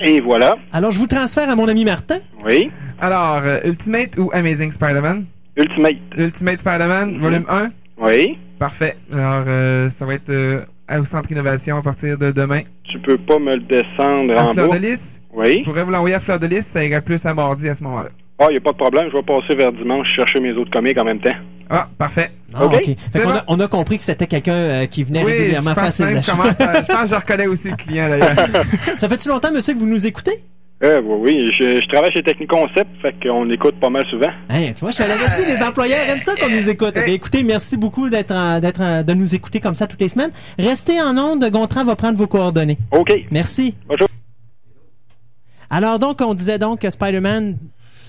Et 0.00 0.20
voilà. 0.20 0.56
Alors, 0.72 0.90
je 0.90 0.98
vous 0.98 1.06
transfère 1.06 1.48
à 1.48 1.54
mon 1.54 1.68
ami 1.68 1.84
Martin. 1.84 2.18
Oui. 2.44 2.70
Alors, 3.00 3.40
Ultimate 3.64 4.18
ou 4.18 4.30
Amazing 4.32 4.72
Spider-Man? 4.72 5.26
Ultimate. 5.56 5.96
Ultimate 6.16 6.58
Spider-Man, 6.58 7.18
volume 7.20 7.44
1? 7.48 7.70
Oui. 7.98 8.38
Parfait. 8.58 8.96
Alors, 9.12 9.44
euh, 9.46 9.88
ça 9.90 10.04
va 10.06 10.14
être 10.14 10.30
euh, 10.30 10.60
au 10.98 11.04
Centre 11.04 11.30
Innovation 11.30 11.76
à 11.76 11.82
partir 11.82 12.18
de 12.18 12.30
demain. 12.32 12.62
Tu 12.84 12.98
peux 13.00 13.18
pas 13.18 13.38
me 13.38 13.54
le 13.56 13.62
descendre 13.62 14.36
À 14.36 14.46
en 14.46 14.52
Fleur 14.54 14.68
bas? 14.68 14.78
de 14.78 14.86
Lys? 14.86 15.20
Je 15.32 15.38
Oui. 15.38 15.62
pourrais 15.64 15.84
vous 15.84 15.90
l'envoyer 15.90 16.14
à 16.16 16.20
Fleur 16.20 16.38
de 16.38 16.46
Lys, 16.46 16.66
ça 16.66 16.84
irait 16.84 17.00
plus 17.00 17.24
à 17.26 17.34
mardi 17.34 17.68
à 17.68 17.74
ce 17.74 17.82
moment-là. 17.84 18.10
Ah, 18.40 18.48
y 18.50 18.56
a 18.56 18.60
pas 18.60 18.72
de 18.72 18.76
problème. 18.76 19.06
Je 19.12 19.16
vais 19.16 19.22
passer 19.22 19.54
vers 19.54 19.72
dimanche 19.72 20.08
chercher 20.12 20.40
mes 20.40 20.52
autres 20.52 20.70
comics 20.70 20.98
en 20.98 21.04
même 21.04 21.20
temps. 21.20 21.34
Ah, 21.70 21.88
parfait. 21.98 22.30
Ah, 22.52 22.66
OK. 22.66 22.84
Fait 23.12 23.22
a, 23.22 23.44
on 23.48 23.58
a 23.60 23.68
compris 23.68 23.96
que 23.98 24.04
c'était 24.04 24.26
quelqu'un 24.26 24.52
euh, 24.52 24.86
qui 24.86 25.04
venait 25.04 25.24
Oui, 25.24 25.30
je 25.32 25.36
régulièrement 25.38 25.74
faire 25.74 25.92
ses 25.92 26.02
je 26.04 26.16
achats. 26.18 26.32
je 26.32 26.92
pense 26.92 27.02
que 27.02 27.06
je 27.08 27.14
reconnais 27.14 27.46
aussi 27.46 27.70
le 27.70 27.76
client 27.76 28.08
d'ailleurs. 28.08 28.34
Ça 28.98 29.08
fait-tu 29.08 29.28
longtemps, 29.28 29.52
monsieur, 29.52 29.74
que 29.74 29.78
vous 29.78 29.86
nous 29.86 30.04
écoutez? 30.06 30.42
Euh, 30.84 31.00
oui, 31.02 31.16
oui. 31.34 31.52
Je, 31.52 31.80
je 31.80 31.88
travaille 31.88 32.12
chez 32.12 32.22
Techniconcept, 32.22 32.90
fait 33.00 33.14
qu'on 33.22 33.48
écoute 33.50 33.76
pas 33.80 33.88
mal 33.88 34.04
souvent. 34.10 34.30
Tu 34.50 34.80
vois, 34.80 34.90
je 34.90 34.98
te 34.98 35.02
l'avais 35.02 35.42
dit, 35.42 35.46
les 35.46 35.62
employeurs 35.62 36.08
aiment 36.08 36.20
ça 36.20 36.34
qu'on 36.34 36.50
nous 36.50 36.68
écoute. 36.68 36.92
Eh 36.96 37.02
bien, 37.02 37.14
écoutez, 37.14 37.42
merci 37.42 37.76
beaucoup 37.76 38.10
d'être, 38.10 38.34
de 39.02 39.14
nous 39.14 39.34
écouter 39.34 39.60
comme 39.60 39.74
ça 39.74 39.86
toutes 39.86 40.00
les 40.00 40.08
semaines. 40.08 40.30
Restez 40.58 41.00
en 41.00 41.16
onde, 41.16 41.48
Gontran 41.50 41.84
va 41.84 41.96
prendre 41.96 42.18
vos 42.18 42.26
coordonnées. 42.26 42.78
OK. 42.90 43.12
Merci. 43.30 43.74
Bonjour. 43.88 44.08
Alors, 45.70 45.98
donc, 45.98 46.20
on 46.20 46.34
disait 46.34 46.58
donc 46.58 46.80
que 46.80 46.90
Spider-Man, 46.90 47.56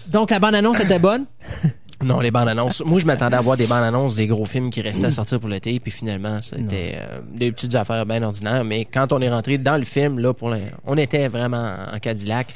donc 0.08 0.32
la 0.32 0.40
bande-annonce 0.40 0.80
était 0.82 1.00
bonne. 1.00 1.26
non, 2.06 2.20
les 2.20 2.32
bandes 2.32 2.48
annonces. 2.50 2.82
Moi, 2.86 3.00
je 3.00 3.06
m'attendais 3.06 3.36
à 3.36 3.42
voir 3.42 3.58
des 3.58 3.68
bandes 3.68 3.84
annonces 3.84 4.16
des 4.16 4.28
gros 4.28 4.46
films 4.46 4.70
qui 4.70 4.82
restaient 4.82 5.06
à 5.08 5.12
sortir 5.12 5.40
pour 5.40 5.50
l'été, 5.50 5.80
puis 5.80 5.92
finalement, 5.92 6.40
c'était 6.42 6.94
euh, 6.96 7.20
des 7.34 7.52
petites 7.52 7.76
affaires 7.76 8.06
bien 8.06 8.22
ordinaires. 8.24 8.64
Mais 8.64 8.86
quand 8.86 9.12
on 9.12 9.20
est 9.22 9.30
rentré 9.30 9.58
dans 9.58 9.78
le 9.78 9.86
film, 9.86 10.20
là, 10.20 10.34
pour 10.34 10.50
le- 10.52 10.60
on 10.86 10.96
était 10.98 11.28
vraiment 11.28 11.76
en 11.94 12.00
Cadillac. 12.00 12.54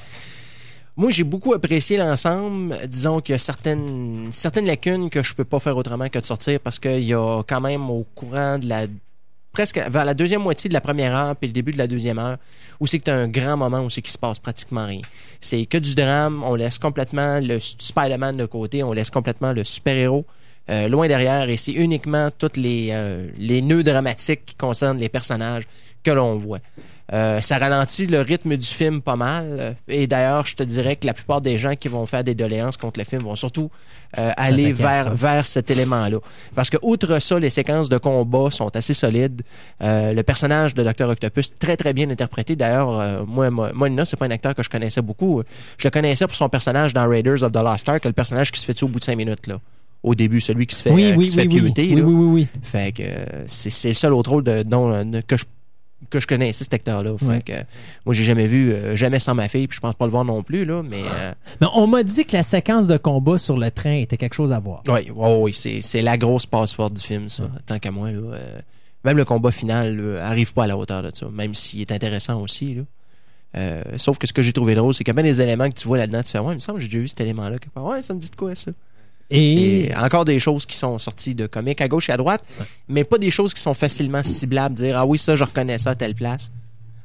Moi, 0.98 1.12
j'ai 1.12 1.24
beaucoup 1.24 1.54
apprécié 1.54 1.96
l'ensemble. 1.98 2.76
Disons 2.88 3.22
qu'il 3.22 3.32
y 3.34 3.36
a 3.36 3.40
certaines, 3.40 4.28
certaines 4.32 4.66
lacunes 4.66 5.10
que 5.10 5.24
je 5.24 5.34
peux 5.34 5.46
pas 5.46 5.60
faire 5.62 5.78
autrement 5.78 6.10
que 6.10 6.20
de 6.20 6.26
sortir 6.26 6.60
parce 6.60 6.78
qu'il 6.78 7.06
y 7.06 7.14
a 7.14 7.42
quand 7.48 7.62
même 7.62 7.90
au 7.90 8.06
courant 8.16 8.58
de 8.60 8.68
la 8.68 8.86
presque 9.52 9.78
vers 9.78 10.06
la 10.06 10.14
deuxième 10.14 10.42
moitié 10.42 10.68
de 10.68 10.74
la 10.74 10.82
première 10.82 11.16
heure 11.16 11.36
puis 11.36 11.48
le 11.48 11.54
début 11.54 11.72
de 11.72 11.78
la 11.78 11.88
deuxième 11.88 12.20
heure 12.20 12.38
où 12.80 12.88
c'est 12.88 13.00
que 13.00 13.06
tu 13.06 13.12
as 13.12 13.16
un 13.16 13.28
grand 13.28 13.58
moment 13.58 13.82
où 13.82 13.90
c'est 13.90 14.02
qu'il 14.02 14.12
se 14.12 14.18
passe 14.18 14.40
pratiquement 14.40 14.86
rien. 14.86 15.02
C'est 15.42 15.66
que 15.66 15.78
du 15.78 15.96
drame, 15.96 16.44
on 16.44 16.56
laisse 16.56 16.80
complètement 16.80 17.40
le 17.40 17.60
Spider-Man 17.60 18.38
de 18.38 18.46
côté, 18.46 18.84
on 18.84 18.94
laisse 18.94 19.10
complètement 19.10 19.52
le 19.52 19.64
super-héros 19.64 20.26
euh, 20.70 20.88
loin 20.88 21.08
derrière 21.08 21.50
et 21.50 21.58
c'est 21.58 21.72
uniquement 21.72 22.30
tous 22.38 22.52
les, 22.56 22.90
euh, 22.92 23.28
les 23.38 23.62
nœuds 23.62 23.84
dramatiques 23.84 24.46
qui 24.46 24.56
concernent 24.56 25.00
les 25.00 25.10
personnages 25.10 25.64
que 26.04 26.12
l'on 26.12 26.36
voit. 26.38 26.60
Euh, 27.12 27.42
ça 27.42 27.58
ralentit 27.58 28.06
le 28.06 28.22
rythme 28.22 28.56
du 28.56 28.68
film 28.68 29.02
pas 29.02 29.16
mal. 29.16 29.76
Et 29.88 30.08
d'ailleurs, 30.08 30.46
je 30.46 30.56
te 30.56 30.64
dirais 30.64 30.96
que 30.96 31.06
la 31.08 31.14
plupart 31.14 31.42
des 31.42 31.58
gens 31.58 31.76
qui 31.76 31.88
vont 31.88 32.06
faire 32.06 32.24
des 32.24 32.36
doléances 32.36 32.78
contre 32.78 33.00
le 33.00 33.06
film 33.06 33.24
vont 33.24 33.36
surtout 33.36 33.72
euh, 34.18 34.32
aller 34.38 34.72
vers, 34.72 35.06
ça. 35.06 35.14
vers 35.14 35.46
cet 35.46 35.72
élément-là. 35.72 36.18
Parce 36.56 36.70
que, 36.70 36.78
outre 36.82 37.20
ça, 37.20 37.40
les 37.40 37.50
séquences 37.50 37.90
de 37.90 37.98
combat 37.98 38.52
sont 38.52 38.76
assez 38.76 38.94
solides. 38.94 39.42
Euh, 39.82 40.14
le 40.14 40.24
personnage 40.24 40.74
de 40.74 40.84
Dr. 40.84 41.10
Octopus, 41.10 41.54
très 41.58 41.78
très 41.78 41.94
bien 41.94 42.10
interprété. 42.10 42.56
D'ailleurs, 42.56 43.00
euh, 43.00 43.24
moi, 43.28 43.50
moi, 43.50 43.72
Molina, 43.74 44.06
c'est 44.06 44.18
pas 44.18 44.26
un 44.26 44.32
acteur 44.32 44.56
que 44.56 44.64
je 44.64 44.70
connaissais 44.70 45.02
beaucoup. 45.02 45.44
Je 45.78 45.88
le 45.88 45.92
connaissais 45.92 46.26
pour 46.26 46.36
son 46.36 46.50
personnage 46.50 46.94
dans 46.94 47.08
Raiders 47.08 47.44
of 47.44 47.52
the 47.52 47.64
Lost 47.64 47.88
Ark, 47.90 48.06
le 48.06 48.14
personnage 48.14 48.52
qui 48.52 48.60
se 48.60 48.66
fait 48.66 48.74
tuer 48.74 48.86
au 48.86 48.90
bout 48.90 49.00
de 49.00 49.04
cinq 49.04 49.16
minutes, 49.16 49.48
là. 49.48 49.60
Au 50.02 50.16
début, 50.16 50.40
celui 50.40 50.66
qui 50.66 50.76
se 50.76 50.82
fait, 50.82 50.92
Oui, 50.92 51.12
euh, 51.12 51.16
oui, 51.16 51.26
qui 51.26 51.32
se 51.32 51.36
oui, 51.36 51.44
fait 51.44 51.48
oui, 51.50 51.56
piloter, 51.60 51.94
oui, 51.94 52.02
oui, 52.02 52.14
oui, 52.14 52.26
oui. 52.26 52.48
Fait 52.64 52.94
que 52.94 53.04
euh, 53.04 53.44
c'est 53.48 53.70
c'est 53.70 53.90
le 53.90 53.94
seul 53.94 54.14
autre 54.14 54.30
rôle 54.30 54.44
de, 54.44 54.64
dont, 54.64 54.92
euh, 54.94 55.04
que 55.28 55.36
je 55.36 55.44
que 56.10 56.20
je 56.20 56.28
connaissais 56.28 56.64
cet 56.64 56.74
acteur-là. 56.74 57.12
Ouais. 57.22 57.42
que, 57.42 57.52
euh, 57.54 57.62
moi, 58.06 58.14
j'ai 58.16 58.24
jamais 58.24 58.48
vu, 58.48 58.72
euh, 58.72 58.96
jamais 58.96 59.20
sans 59.20 59.36
ma 59.36 59.48
fille, 59.48 59.68
puis 59.68 59.76
je 59.76 59.82
pense 59.82 59.96
pas 59.96 60.06
le 60.06 60.12
voir 60.12 60.26
non 60.26 60.42
plus, 60.44 60.66
là, 60.66 60.82
mais... 60.84 61.02
euh, 61.04 61.34
Mais 61.62 61.68
on 61.76 61.88
m'a 61.88 62.04
dit 62.04 62.26
que 62.26 62.36
la 62.36 62.44
séquence 62.44 62.88
de 62.88 62.98
combat 62.98 63.38
sur 63.38 63.58
le 63.58 63.70
train 63.72 63.94
était 63.98 64.18
quelque 64.18 64.34
chose 64.36 64.52
à 64.52 64.60
voir. 64.60 64.82
Oui, 64.88 65.12
oui, 65.16 65.54
c'est, 65.54 65.82
c'est 65.82 66.02
la 66.02 66.18
grosse 66.18 66.46
passe 66.46 66.72
forte 66.74 66.94
du 66.94 67.02
film, 67.02 67.30
ça. 67.30 67.44
Tant 67.66 67.80
qu'à 67.80 67.92
moi, 67.92 68.12
là. 68.12 68.18
euh, 68.20 68.60
même 69.06 69.18
le 69.18 69.26
combat 69.26 69.52
final 69.52 69.96
là, 69.98 70.26
arrive 70.26 70.54
pas 70.54 70.64
à 70.66 70.68
la 70.68 70.78
hauteur 70.78 71.04
de 71.04 71.12
ça, 71.14 71.28
même 71.32 71.54
s'il 71.56 71.82
est 71.82 71.92
intéressant 71.92 72.42
aussi. 72.42 72.76
Là. 72.76 72.84
Sauf 73.98 74.18
que 74.18 74.28
ce 74.28 74.34
que 74.34 74.42
j'ai 74.42 74.54
trouvé 74.54 74.76
drôle, 74.76 74.94
c'est 74.94 75.04
qu'il 75.04 75.14
y 75.14 75.18
a 75.18 75.22
bien 75.22 75.30
des 75.32 75.42
éléments 75.42 75.70
que 75.70 75.76
tu 75.76 75.88
vois 75.88 75.98
là-dedans, 75.98 76.22
tu 76.24 76.32
fais 76.32 76.40
Ouais, 76.40 76.52
il 76.52 76.56
me 76.56 76.60
semble 76.60 76.78
que 76.80 76.84
j'ai 76.84 76.90
déjà 76.90 77.00
vu 77.00 77.08
cet 77.08 77.22
élément-là. 77.22 77.58
Ouais, 77.78 78.02
ça 78.04 78.14
me 78.14 78.20
dit 78.20 78.30
de 78.30 78.36
quoi 78.36 78.54
ça? 78.56 78.72
Et 79.32 79.90
C'est 79.92 79.98
encore 79.98 80.26
des 80.26 80.40
choses 80.40 80.66
qui 80.66 80.76
sont 80.76 80.98
sorties 81.00 81.36
de 81.36 81.46
comics 81.48 81.80
à 81.82 81.88
gauche 81.88 82.10
et 82.10 82.14
à 82.14 82.18
droite, 82.18 82.44
mais 82.88 83.04
pas 83.04 83.18
des 83.18 83.32
choses 83.32 83.54
qui 83.54 83.62
sont 83.62 83.74
facilement 83.76 84.24
ciblables, 84.24 84.76
dire 84.76 84.98
Ah 84.98 85.06
oui, 85.06 85.20
ça, 85.20 85.36
je 85.36 85.44
reconnais 85.44 85.78
ça 85.80 85.92
à 85.92 85.96
telle 85.96 86.16
place. 86.16 86.52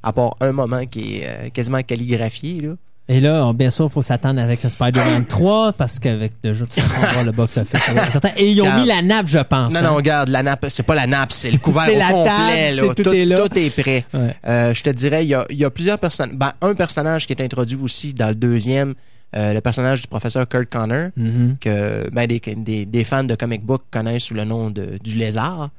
À 0.02 0.12
part 0.12 0.36
un 0.40 0.52
moment 0.52 0.84
qui 0.86 1.16
est 1.18 1.26
euh, 1.26 1.48
quasiment 1.50 1.80
calligraphié, 1.82 2.60
là. 2.60 2.72
Et 3.06 3.20
là, 3.20 3.44
on- 3.46 3.52
bien 3.52 3.68
sûr, 3.68 3.84
il 3.84 3.90
faut 3.92 4.00
s'attendre 4.00 4.40
avec 4.40 4.60
ce 4.60 4.70
Spider-Man 4.70 5.26
3 5.26 5.74
parce 5.74 5.98
qu'avec 5.98 6.32
le 6.42 6.54
jeu, 6.54 6.64
de 6.64 6.70
toute 6.70 6.82
façon, 6.82 6.94
on 6.96 7.02
va 7.02 7.12
voir 7.12 7.24
le 7.24 7.32
box-office. 7.32 7.80
certain. 8.12 8.30
Et 8.38 8.50
ils 8.52 8.62
ont 8.62 8.74
mis 8.80 8.86
la 8.86 9.02
nappe, 9.02 9.26
je 9.26 9.38
pense. 9.40 9.74
Non, 9.74 9.80
hein. 9.80 9.82
non, 9.82 9.94
regarde, 9.96 10.30
la 10.30 10.42
nappe, 10.42 10.64
c'est 10.70 10.82
pas 10.84 10.94
la 10.94 11.06
nappe, 11.06 11.30
c'est 11.32 11.50
le 11.50 11.58
couvert 11.58 11.86
au 11.94 11.98
la 11.98 12.08
complet. 12.08 12.24
table, 12.70 12.76
là. 12.76 12.82
c'est- 12.96 13.02
tout 13.02 13.12
est 13.12 13.24
là. 13.26 13.46
tout 13.46 13.58
est 13.58 13.70
prêt. 13.82 14.04
Ouais. 14.14 14.34
Euh, 14.46 14.72
je 14.72 14.82
te 14.82 14.88
dirais, 14.88 15.22
il 15.24 15.28
y 15.28 15.34
a, 15.34 15.44
y 15.50 15.64
a 15.66 15.70
plusieurs 15.70 15.98
personnages. 15.98 16.34
Ben, 16.34 16.54
un 16.62 16.74
personnage 16.74 17.26
qui 17.26 17.34
est 17.34 17.42
introduit 17.42 17.76
aussi 17.82 18.14
dans 18.14 18.28
le 18.28 18.34
deuxième, 18.34 18.94
le 19.34 19.60
personnage 19.60 20.00
du 20.02 20.06
professeur 20.08 20.48
Kurt 20.48 20.68
Connor, 20.70 21.10
Mhm. 21.16 21.56
que 21.60 22.08
ben, 22.10 22.26
des, 22.26 22.40
des, 22.40 22.86
des 22.86 23.04
fans 23.04 23.24
de 23.24 23.34
comic 23.34 23.64
book 23.64 23.82
connaissent 23.90 24.24
sous 24.24 24.34
le 24.34 24.44
nom 24.44 24.70
de, 24.70 24.98
du 25.02 25.14
lézard. 25.16 25.70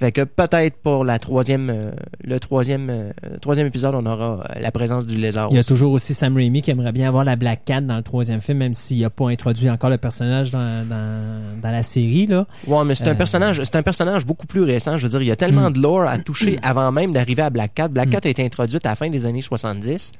Fait 0.00 0.12
que 0.12 0.20
peut-être 0.22 0.76
pour 0.76 1.04
la 1.04 1.18
troisième, 1.18 1.70
euh, 1.70 1.90
le 2.22 2.38
troisième, 2.38 2.88
euh, 2.88 3.10
troisième 3.42 3.66
épisode, 3.66 3.96
on 3.96 4.06
aura 4.06 4.44
euh, 4.48 4.60
la 4.60 4.70
présence 4.70 5.06
du 5.06 5.16
lézard. 5.16 5.48
Il 5.50 5.54
y 5.54 5.56
a 5.56 5.58
aussi. 5.58 5.68
toujours 5.70 5.90
aussi 5.90 6.14
Sam 6.14 6.36
Raimi 6.36 6.62
qui 6.62 6.70
aimerait 6.70 6.92
bien 6.92 7.08
avoir 7.08 7.24
la 7.24 7.34
Black 7.34 7.64
Cat 7.64 7.80
dans 7.80 7.96
le 7.96 8.04
troisième 8.04 8.40
film, 8.40 8.58
même 8.58 8.74
s'il 8.74 9.00
n'a 9.00 9.10
pas 9.10 9.28
introduit 9.28 9.68
encore 9.68 9.90
le 9.90 9.98
personnage 9.98 10.52
dans, 10.52 10.86
dans, 10.88 11.60
dans 11.60 11.70
la 11.72 11.82
série. 11.82 12.28
Là. 12.28 12.46
Ouais, 12.68 12.84
mais 12.84 12.94
c'est 12.94 13.08
un 13.08 13.10
Euh, 13.10 13.14
personnage, 13.14 13.60
c'est 13.64 13.74
un 13.74 13.82
personnage 13.82 14.24
beaucoup 14.24 14.46
plus 14.46 14.62
récent. 14.62 14.98
Je 14.98 15.02
veux 15.04 15.10
dire, 15.10 15.22
il 15.22 15.26
y 15.28 15.32
a 15.32 15.36
tellement 15.36 15.68
Mm. 15.68 15.72
de 15.72 15.80
lore 15.82 16.02
à 16.02 16.16
toucher 16.18 16.58
avant 16.62 16.92
même 16.92 17.12
d'arriver 17.12 17.42
à 17.42 17.50
Black 17.50 17.74
Cat. 17.74 17.88
Black 17.88 18.06
Mm. 18.06 18.12
Cat 18.12 18.20
a 18.22 18.28
été 18.28 18.44
introduite 18.44 18.86
à 18.86 18.90
la 18.90 18.94
fin 18.94 19.08
des 19.10 19.26
années 19.26 19.42
70. 19.42 20.12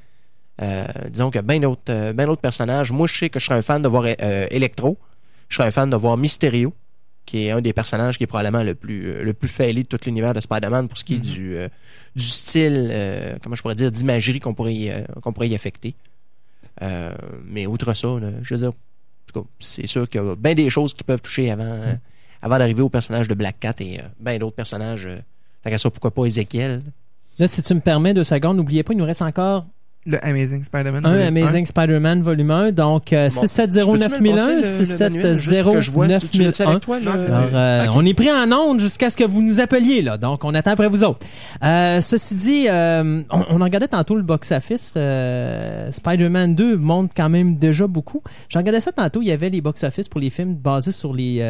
Euh, 0.60 0.84
disons 1.10 1.30
que 1.30 1.38
bien 1.38 1.60
d'autres, 1.60 1.82
euh, 1.90 2.12
ben 2.12 2.26
d'autres 2.26 2.40
personnages. 2.40 2.90
Moi, 2.90 3.06
je 3.06 3.16
sais 3.16 3.30
que 3.30 3.38
je 3.38 3.46
serais 3.46 3.58
un 3.58 3.62
fan 3.62 3.80
de 3.80 3.88
voir 3.88 4.04
euh, 4.06 4.46
Electro. 4.50 4.98
Je 5.48 5.56
serais 5.56 5.68
un 5.68 5.70
fan 5.70 5.88
de 5.88 5.96
voir 5.96 6.16
Mysterio, 6.16 6.74
qui 7.26 7.46
est 7.46 7.50
un 7.52 7.60
des 7.60 7.72
personnages 7.72 8.18
qui 8.18 8.24
est 8.24 8.26
probablement 8.26 8.64
le 8.64 8.74
plus 8.74 9.22
le 9.22 9.32
plus 9.34 9.48
failli 9.48 9.84
de 9.84 9.88
tout 9.88 9.98
l'univers 10.04 10.34
de 10.34 10.40
Spider-Man 10.40 10.88
pour 10.88 10.98
ce 10.98 11.04
qui 11.04 11.14
est 11.14 11.18
du 11.18 11.56
euh, 11.56 11.68
du 12.16 12.24
style, 12.24 12.92
comment 13.42 13.54
je 13.54 13.62
pourrais 13.62 13.76
dire, 13.76 13.92
d'imagerie 13.92 14.40
qu'on 14.40 14.54
pourrait 14.54 14.74
y, 14.74 14.92
qu'on 15.22 15.32
pourrait 15.32 15.48
y 15.48 15.54
affecter. 15.54 15.94
Euh, 16.82 17.10
mais 17.44 17.66
outre 17.66 17.92
ça, 17.94 18.08
là, 18.20 18.30
je 18.42 18.54
veux 18.54 18.60
dire, 18.60 18.68
en 18.68 19.32
tout 19.32 19.42
cas, 19.42 19.48
c'est 19.58 19.86
sûr 19.86 20.08
qu'il 20.08 20.22
y 20.22 20.24
a 20.24 20.36
bien 20.36 20.54
des 20.54 20.70
choses 20.70 20.94
qui 20.94 21.04
peuvent 21.04 21.20
toucher 21.20 21.50
avant, 21.50 21.64
euh, 21.64 21.94
avant 22.42 22.58
d'arriver 22.58 22.82
au 22.82 22.88
personnage 22.88 23.28
de 23.28 23.34
Black 23.34 23.58
Cat 23.60 23.74
et 23.80 23.98
euh, 23.98 24.04
bien 24.20 24.38
d'autres 24.38 24.56
personnages. 24.56 25.08
Tant 25.62 25.70
qu'à 25.70 25.78
ça, 25.78 25.90
pourquoi 25.90 26.12
pas 26.12 26.24
Ezekiel? 26.24 26.82
Là, 27.38 27.48
si 27.48 27.62
tu 27.62 27.74
me 27.74 27.80
permets 27.80 28.14
deux 28.14 28.24
secondes, 28.24 28.56
n'oubliez 28.56 28.82
pas, 28.82 28.92
il 28.92 28.98
nous 28.98 29.04
reste 29.04 29.22
encore 29.22 29.66
Le 30.10 30.24
Amazing 30.24 30.62
Spider-Man. 30.64 31.04
un 31.04 31.10
volume 31.18 31.36
Amazing 31.36 31.66
Spider-Man 31.66 32.22
volume 32.22 32.50
1. 32.50 32.72
Donc, 32.72 33.12
euh, 33.12 33.28
Bon. 33.28 33.40
6709001, 33.42 34.62
6709001. 34.62 36.78
toi, 36.80 36.98
là? 37.00 37.12
Alors, 37.12 37.48
euh, 37.54 37.84
Ok. 37.86 37.90
on 37.94 38.06
est 38.06 38.14
pris 38.14 38.30
en 38.32 38.50
onde 38.52 38.80
jusqu'à 38.80 39.10
ce 39.10 39.16
que 39.16 39.24
vous 39.24 39.42
nous 39.42 39.60
appeliez, 39.60 40.02
là. 40.02 40.16
Donc, 40.16 40.44
on 40.44 40.54
attend 40.54 40.70
après 40.70 40.88
vous 40.88 41.04
autres. 41.04 41.20
Euh, 41.62 42.00
ceci 42.00 42.34
dit, 42.34 42.66
euh, 42.68 43.20
on, 43.30 43.44
on 43.50 43.60
en 43.60 43.64
regardait 43.64 43.88
tantôt 43.88 44.16
le 44.16 44.22
box-office. 44.22 44.94
euh, 44.96 45.90
Spider-Man 45.92 46.54
2 46.54 46.76
monte 46.78 47.10
quand 47.16 47.28
même 47.28 47.56
déjà 47.56 47.86
beaucoup. 47.86 48.22
J'en 48.48 48.60
regardais 48.60 48.80
ça 48.80 48.92
tantôt. 48.92 49.20
Il 49.22 49.28
y 49.28 49.32
avait 49.32 49.50
les 49.50 49.60
box-office 49.60 50.08
pour 50.08 50.20
les 50.20 50.30
films 50.30 50.54
basés 50.54 50.92
sur 50.92 51.12
les... 51.12 51.40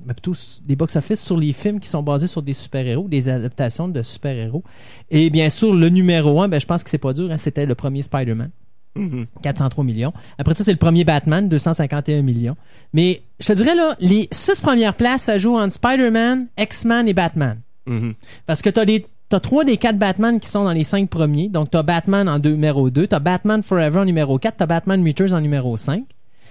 Euh, 0.00 0.06
ben, 0.06 0.14
plutôt 0.14 0.32
des 0.64 0.76
box-office 0.76 1.20
sur 1.20 1.36
les 1.36 1.52
films 1.52 1.80
qui 1.80 1.88
sont 1.88 2.02
basés 2.02 2.26
sur 2.26 2.42
des 2.42 2.52
super-héros, 2.52 3.08
des 3.08 3.28
adaptations 3.28 3.88
de 3.88 4.02
super-héros. 4.02 4.62
Et 5.10 5.30
bien 5.30 5.48
sûr, 5.50 5.74
le 5.74 5.88
numéro 5.88 6.40
1, 6.40 6.48
ben, 6.48 6.60
je 6.60 6.66
pense 6.66 6.82
que 6.84 6.90
c'est 6.90 6.98
pas 6.98 7.12
dur. 7.12 7.30
hein, 7.30 7.36
C'était 7.36 7.66
le 7.66 7.74
premier 7.74 8.02
Spider-Man. 8.02 8.50
Mhm. 8.96 9.26
403 9.42 9.84
millions. 9.84 10.12
Après 10.36 10.52
ça, 10.54 10.64
c'est 10.64 10.72
le 10.72 10.78
premier 10.78 11.04
Batman, 11.04 11.48
251 11.48 12.22
millions. 12.22 12.56
Mais 12.92 13.22
je 13.38 13.46
te 13.46 13.52
dirais, 13.52 13.74
là, 13.76 13.94
les 14.00 14.28
six 14.32 14.60
premières 14.60 14.94
places, 14.94 15.22
ça 15.22 15.38
joue 15.38 15.56
entre 15.56 15.74
Spider-Man, 15.74 16.48
X-Men 16.58 17.06
et 17.06 17.14
Batman. 17.14 17.60
Mhm. 17.86 18.14
Parce 18.46 18.62
que 18.62 18.70
t'as 18.70 18.84
les 18.84 19.06
T'as 19.28 19.38
trois 19.38 19.62
des 19.64 19.76
quatre 19.76 19.96
Batman 19.96 20.40
qui 20.40 20.48
sont 20.48 20.64
dans 20.64 20.72
les 20.72 20.82
cinq 20.82 21.08
premiers. 21.08 21.48
Donc, 21.48 21.70
t'as 21.70 21.84
Batman 21.84 22.28
en 22.28 22.40
deux- 22.40 22.50
numéro 22.50 22.90
2, 22.90 23.06
t'as 23.06 23.20
Batman 23.20 23.62
Forever 23.62 24.00
en 24.00 24.04
numéro 24.04 24.40
4, 24.40 24.56
t'as 24.56 24.66
Batman 24.66 25.06
Returns 25.06 25.32
en 25.32 25.40
numéro 25.40 25.76
5. 25.76 26.02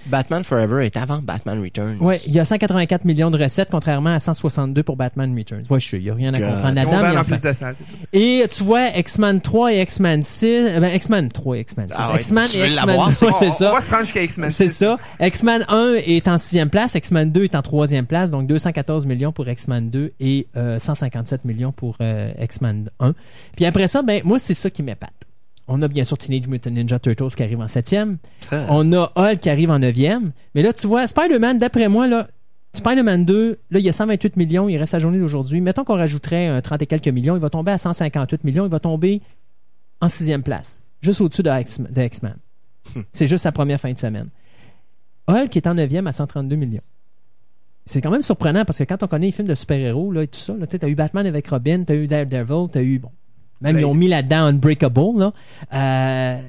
Batman 0.07 0.43
Forever 0.43 0.85
est 0.85 0.97
avant 0.97 1.19
Batman 1.19 1.61
Returns. 1.61 1.97
Ouais, 1.99 2.19
il 2.25 2.33
y 2.33 2.39
a 2.39 2.45
184 2.45 3.05
millions 3.05 3.29
de 3.31 3.41
recettes, 3.41 3.69
contrairement 3.71 4.13
à 4.13 4.19
162 4.19 4.81
pour 4.83 4.95
Batman 4.97 5.35
Returns. 5.37 5.63
Ouais, 5.69 5.79
je 5.79 5.89
sais, 5.89 5.97
il 5.97 6.03
y 6.03 6.09
a 6.09 6.13
rien 6.15 6.33
à 6.33 6.39
God. 6.39 6.49
comprendre 6.49 6.71
On 6.71 6.73
là-dedans. 7.01 7.23
plus 7.23 7.41
de 7.41 7.51
tout. 7.53 7.83
Et 8.13 8.45
tu 8.51 8.63
vois, 8.63 8.87
X-Men 8.97 9.41
3 9.41 9.73
et 9.73 9.81
X-Men 9.81 10.23
6, 10.23 10.45
euh, 10.45 10.79
ben, 10.79 10.89
X-Men 10.95 11.29
3 11.29 11.57
et 11.57 11.59
X-Men 11.61 11.87
6. 11.87 11.93
Ah 11.97 12.13
ouais, 12.13 12.19
X-Men 12.21 12.43
et 12.43 12.47
X-Men 12.47 12.75
l'avoir, 12.75 13.07
2, 13.09 13.13
c'est- 13.39 13.51
ça. 13.51 13.71
on 13.71 13.75
va 13.75 13.81
se 13.81 13.91
rendre 13.91 14.03
jusqu'à 14.03 14.23
X-Men. 14.23 14.49
C'est 14.49 14.69
ça. 14.69 14.97
X-Men 15.19 15.65
1 15.69 15.93
est 16.05 16.27
en 16.27 16.37
sixième 16.37 16.69
place, 16.69 16.95
X-Men 16.95 17.31
2 17.31 17.43
est 17.43 17.55
en 17.55 17.61
troisième 17.61 18.05
place, 18.05 18.31
donc 18.31 18.47
214 18.47 19.05
millions 19.05 19.31
pour 19.31 19.47
X-Men 19.47 19.89
2 19.89 20.13
et 20.19 20.47
euh, 20.57 20.79
157 20.79 21.45
millions 21.45 21.71
pour 21.71 21.97
euh, 22.01 22.31
X-Men 22.41 22.89
1. 22.99 23.13
Puis 23.55 23.65
après 23.65 23.87
ça, 23.87 24.01
ben 24.01 24.21
moi 24.23 24.39
c'est 24.39 24.53
ça 24.53 24.69
qui 24.69 24.83
m'épate. 24.83 25.11
On 25.69 25.81
a 25.83 25.87
bien 25.87 26.03
sûr 26.03 26.17
Teenage 26.17 26.47
Mutant 26.47 26.71
Ninja 26.71 26.97
Turtles 26.97 27.35
qui 27.35 27.43
arrive 27.43 27.61
en 27.61 27.67
septième. 27.67 28.17
Ah. 28.51 28.65
On 28.69 28.91
a 28.91 29.11
Hulk 29.15 29.39
qui 29.39 29.49
arrive 29.49 29.69
en 29.69 29.77
neuvième. 29.77 30.31
Mais 30.55 30.63
là, 30.63 30.73
tu 30.73 30.87
vois, 30.87 31.05
Spider-Man, 31.05 31.59
d'après 31.59 31.87
moi, 31.87 32.07
là, 32.07 32.27
Spider-Man 32.73 33.23
2, 33.23 33.59
là, 33.69 33.79
il 33.79 33.85
y 33.85 33.89
a 33.89 33.93
128 33.93 34.35
millions, 34.35 34.67
il 34.67 34.77
reste 34.77 34.93
la 34.93 34.99
journée 34.99 35.19
d'aujourd'hui. 35.19 35.61
Mettons 35.61 35.83
qu'on 35.83 35.95
rajouterait 35.95 36.47
un 36.47 36.61
30 36.61 36.81
et 36.81 36.87
quelques 36.87 37.07
millions, 37.07 37.35
il 37.35 37.41
va 37.41 37.51
tomber 37.51 37.71
à 37.71 37.77
158 37.77 38.43
millions, 38.43 38.65
il 38.65 38.71
va 38.71 38.79
tomber 38.79 39.21
en 40.01 40.09
sixième 40.09 40.41
place, 40.41 40.79
juste 41.01 41.21
au-dessus 41.21 41.43
de 41.43 41.51
X-Men. 41.51 42.37
C'est 43.13 43.27
juste 43.27 43.43
sa 43.43 43.51
première 43.51 43.79
fin 43.79 43.91
de 43.93 43.99
semaine. 43.99 44.29
Hulk 45.27 45.55
est 45.55 45.67
en 45.67 45.75
neuvième 45.75 46.07
à 46.07 46.11
132 46.11 46.55
millions. 46.55 46.81
C'est 47.85 48.01
quand 48.01 48.11
même 48.11 48.21
surprenant 48.21 48.65
parce 48.65 48.79
que 48.79 48.83
quand 48.83 49.01
on 49.03 49.07
connaît 49.07 49.27
les 49.27 49.31
films 49.31 49.47
de 49.47 49.55
super-héros 49.55 50.11
là, 50.11 50.23
et 50.23 50.27
tout 50.27 50.39
ça, 50.39 50.55
tu 50.67 50.77
as 50.81 50.89
eu 50.89 50.95
Batman 50.95 51.25
avec 51.25 51.47
Robin, 51.47 51.83
tu 51.83 51.93
as 51.93 51.95
eu 51.95 52.07
Daredevil, 52.07 52.71
tu 52.71 52.77
as 52.77 52.81
eu. 52.81 52.99
Bon, 52.99 53.11
même 53.61 53.73
Blade. 53.73 53.81
ils 53.81 53.85
ont 53.85 53.93
mis 53.93 54.07
là-dedans 54.07 54.43
Unbreakable. 54.45 55.19
Là. 55.19 55.33
Euh, 55.73 56.39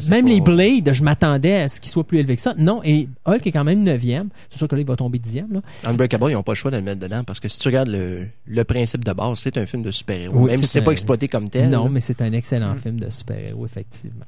c'est 0.00 0.08
même 0.10 0.24
pas- 0.24 0.30
les 0.30 0.40
Blades, 0.40 0.92
je 0.94 1.02
m'attendais 1.04 1.54
à 1.56 1.68
ce 1.68 1.78
qu'ils 1.78 1.90
soient 1.92 2.04
plus 2.04 2.18
élevés 2.18 2.36
que 2.36 2.42
ça. 2.42 2.54
Non, 2.56 2.80
et 2.84 3.06
Hulk 3.26 3.46
est 3.46 3.52
quand 3.52 3.64
même 3.64 3.82
neuvième. 3.82 4.28
C'est 4.48 4.56
sûr 4.58 4.66
que 4.66 4.74
là, 4.74 4.80
il 4.80 4.86
va 4.86 4.96
tomber 4.96 5.18
dixième. 5.18 5.52
Là. 5.52 5.60
Unbreakable, 5.84 6.30
ils 6.30 6.32
n'ont 6.34 6.42
pas 6.42 6.52
le 6.52 6.56
choix 6.56 6.70
de 6.70 6.76
le 6.76 6.82
mettre 6.82 7.00
dedans 7.00 7.22
parce 7.24 7.38
que 7.40 7.48
si 7.48 7.58
tu 7.58 7.68
regardes 7.68 7.88
le, 7.88 8.26
le 8.46 8.64
principe 8.64 9.04
de 9.04 9.12
base, 9.12 9.38
c'est 9.40 9.58
un 9.58 9.66
film 9.66 9.82
de 9.82 9.90
super-héros. 9.90 10.34
Oui, 10.38 10.50
même 10.52 10.60
si 10.60 10.66
c'est 10.66 10.82
pas 10.82 10.92
exploité 10.92 11.28
comme 11.28 11.50
tel. 11.50 11.68
non, 11.68 11.84
là. 11.84 11.90
mais 11.90 12.00
c'est 12.00 12.22
un 12.22 12.32
excellent 12.32 12.74
Mm. 12.74 12.78
film 12.78 13.00
de 13.00 13.10
super-héros, 13.10 13.66
effectivement. 13.66 14.24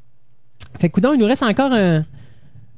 Fait 0.79 0.89
que, 0.91 0.95
coudonc, 0.95 1.15
il 1.15 1.21
nous 1.21 1.27
reste 1.27 1.43
encore 1.43 1.73
un, 1.73 2.05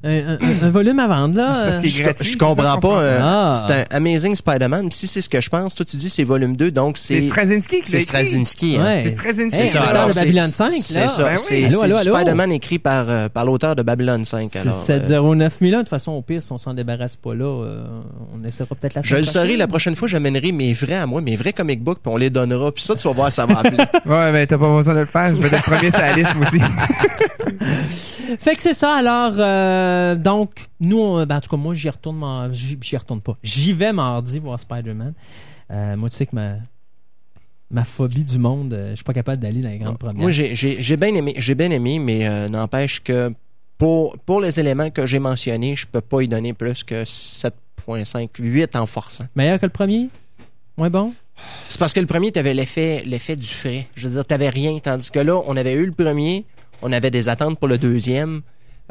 un, 0.03 0.09
un- 0.35 0.37
un 0.63 0.69
volume 0.69 0.99
à 0.99 1.07
vendre. 1.07 1.35
Là. 1.35 1.53
C'est 1.55 1.63
parce 1.69 1.77
qu'il 1.79 1.85
est 1.87 1.89
Je, 1.89 2.03
gratuit, 2.03 2.25
je 2.25 2.31
c'est 2.31 2.39
ça, 2.39 2.45
comprends 2.45 2.77
pas. 2.79 3.01
euh, 3.01 3.19
Ah. 3.21 3.53
C'est 3.67 3.73
un 3.73 3.83
Amazing 3.97 4.35
Spider-Man. 4.35 4.91
Si 4.91 5.07
c'est 5.07 5.21
ce 5.21 5.27
que 5.29 5.41
je 5.41 5.49
pense, 5.49 5.75
toi 5.75 5.85
tu 5.85 5.97
dis 5.97 6.09
c'est 6.09 6.23
volume 6.23 6.55
2, 6.55 6.71
donc 6.71 6.97
C'est 6.97 7.19
c'est 7.21 7.27
Straczynski 7.27 7.81
qui 7.81 7.91
c'est. 7.91 7.99
Straczynski. 7.99 8.77
hein. 8.77 8.83
Ouais. 8.85 8.99
C'est 9.03 9.09
Straczynski. 9.17 9.59
Hey, 9.61 9.67
C'est 9.67 9.77
ça. 9.77 9.83
Alors, 9.83 10.07
de 10.07 10.11
c'est- 10.13 10.19
Babylon 10.21 10.47
5, 10.47 10.71
C'est 10.81 10.99
là. 10.99 11.09
ça. 11.09 11.23
Ben 11.23 11.29
oui. 11.31 11.37
C'est 11.37 11.69
c'est. 11.69 12.11
Spider-Man 12.11 12.51
écrit 12.51 12.79
par, 12.79 13.09
euh, 13.09 13.27
par 13.29 13.45
l'auteur 13.45 13.75
de 13.75 13.83
Babylon 13.83 14.23
5. 14.23 14.55
alors, 14.55 14.67
euh, 14.67 14.71
6709 14.71 15.61
millions. 15.61 15.77
De 15.79 15.83
toute 15.83 15.89
façon, 15.89 16.13
au 16.13 16.21
pire, 16.21 16.41
si 16.41 16.51
on 16.51 16.57
s'en 16.57 16.73
débarrasse 16.73 17.15
pas 17.17 17.33
là, 17.33 17.45
euh, 17.45 17.83
on 18.33 18.47
essaiera 18.47 18.73
peut-être 18.75 18.93
la 18.95 19.01
je 19.01 19.15
le 19.15 19.25
saurai 19.25 19.57
la 19.57 19.67
prochaine 19.67 19.95
fois, 19.95 20.07
j'amènerai 20.07 20.51
mes 20.51 20.73
vrais 20.73 20.95
à 20.95 21.05
moi, 21.05 21.21
mes 21.21 21.35
vrais 21.35 21.53
comic 21.53 21.83
books, 21.83 21.99
puis 22.01 22.11
on 22.13 22.17
les 22.17 22.29
donnera. 22.29 22.71
Puis 22.71 22.83
ça, 22.83 22.95
tu 22.95 23.07
vas 23.07 23.13
voir, 23.13 23.31
ça 23.31 23.45
va 23.45 23.59
appeler. 23.59 23.77
Ouais, 24.05 24.31
mais 24.31 24.47
t'as 24.47 24.57
pas 24.57 24.69
besoin 24.69 24.93
de 24.93 24.99
le 24.99 25.05
faire. 25.05 25.35
Je 25.35 25.41
vais 25.41 25.47
être 25.47 25.61
premier 25.63 25.91
sur 25.91 25.99
la 25.99 26.13
liste, 26.13 26.31
aussi. 26.39 26.59
Fait 28.39 28.55
que 28.55 28.61
c'est 28.61 28.73
ça. 28.73 28.95
Alors, 28.95 29.33
euh, 29.89 30.15
donc, 30.15 30.67
nous, 30.79 30.99
on- 30.99 31.25
ben, 31.25 31.37
en 31.37 31.41
tout 31.41 31.49
cas, 31.49 31.57
moi, 31.57 31.73
j'y 31.73 31.89
retourne, 31.89 32.49
j'y 32.53 32.97
retourne 32.97 33.21
pas. 33.21 33.37
J'y 33.43 33.73
vais 33.73 33.91
mardi 33.93 34.39
voir 34.39 34.59
Spider-Man. 34.59 35.13
Euh, 35.71 35.95
moi, 35.97 36.09
tu 36.09 36.15
sais 36.15 36.25
que 36.25 36.35
ma, 36.35 36.55
ma 37.71 37.83
phobie 37.83 38.23
du 38.23 38.37
monde, 38.39 38.73
euh, 38.73 38.91
je 38.91 38.95
suis 38.95 39.03
pas 39.03 39.13
capable 39.13 39.37
d'aller 39.41 39.61
dans 39.61 39.69
les 39.69 39.77
grandes 39.77 39.97
premières. 39.99 40.21
Moi, 40.21 40.31
j'ai- 40.31 40.55
bien 40.97 41.13
aimé, 41.13 41.33
j'ai 41.37 41.55
bien 41.55 41.69
aimé, 41.71 41.99
mais 41.99 42.27
euh, 42.27 42.49
n'empêche 42.49 43.03
que 43.03 43.31
pour, 43.77 44.17
pour 44.25 44.41
les 44.41 44.59
éléments 44.59 44.89
que 44.89 45.05
j'ai 45.05 45.19
mentionnés, 45.19 45.75
je 45.75 45.85
peux 45.87 46.01
pas 46.01 46.21
y 46.21 46.27
donner 46.27 46.53
plus 46.53 46.83
que 46.83 47.03
7.5, 47.05 48.29
8 48.39 48.75
en 48.75 48.85
forçant. 48.87 49.25
Meilleur 49.35 49.59
que 49.59 49.65
le 49.65 49.71
premier? 49.71 50.09
Moins 50.77 50.89
bon? 50.89 51.13
C'est 51.69 51.79
parce 51.79 51.93
que 51.93 51.99
le 51.99 52.05
premier, 52.05 52.31
tu 52.31 52.39
avais 52.39 52.53
l'effet 52.53 53.03
l'effet 53.05 53.35
du 53.37 53.47
frais. 53.47 53.87
Je 53.95 54.07
veux 54.07 54.15
dire, 54.15 54.25
tu 54.27 54.33
rien. 54.49 54.77
Tandis 54.79 55.09
que 55.11 55.19
là, 55.19 55.39
on 55.47 55.55
avait 55.55 55.73
eu 55.73 55.85
le 55.85 55.91
premier, 55.93 56.45
on 56.81 56.91
avait 56.91 57.11
des 57.11 57.29
attentes 57.29 57.57
pour 57.59 57.67
le 57.69 57.77
deuxième. 57.77 58.41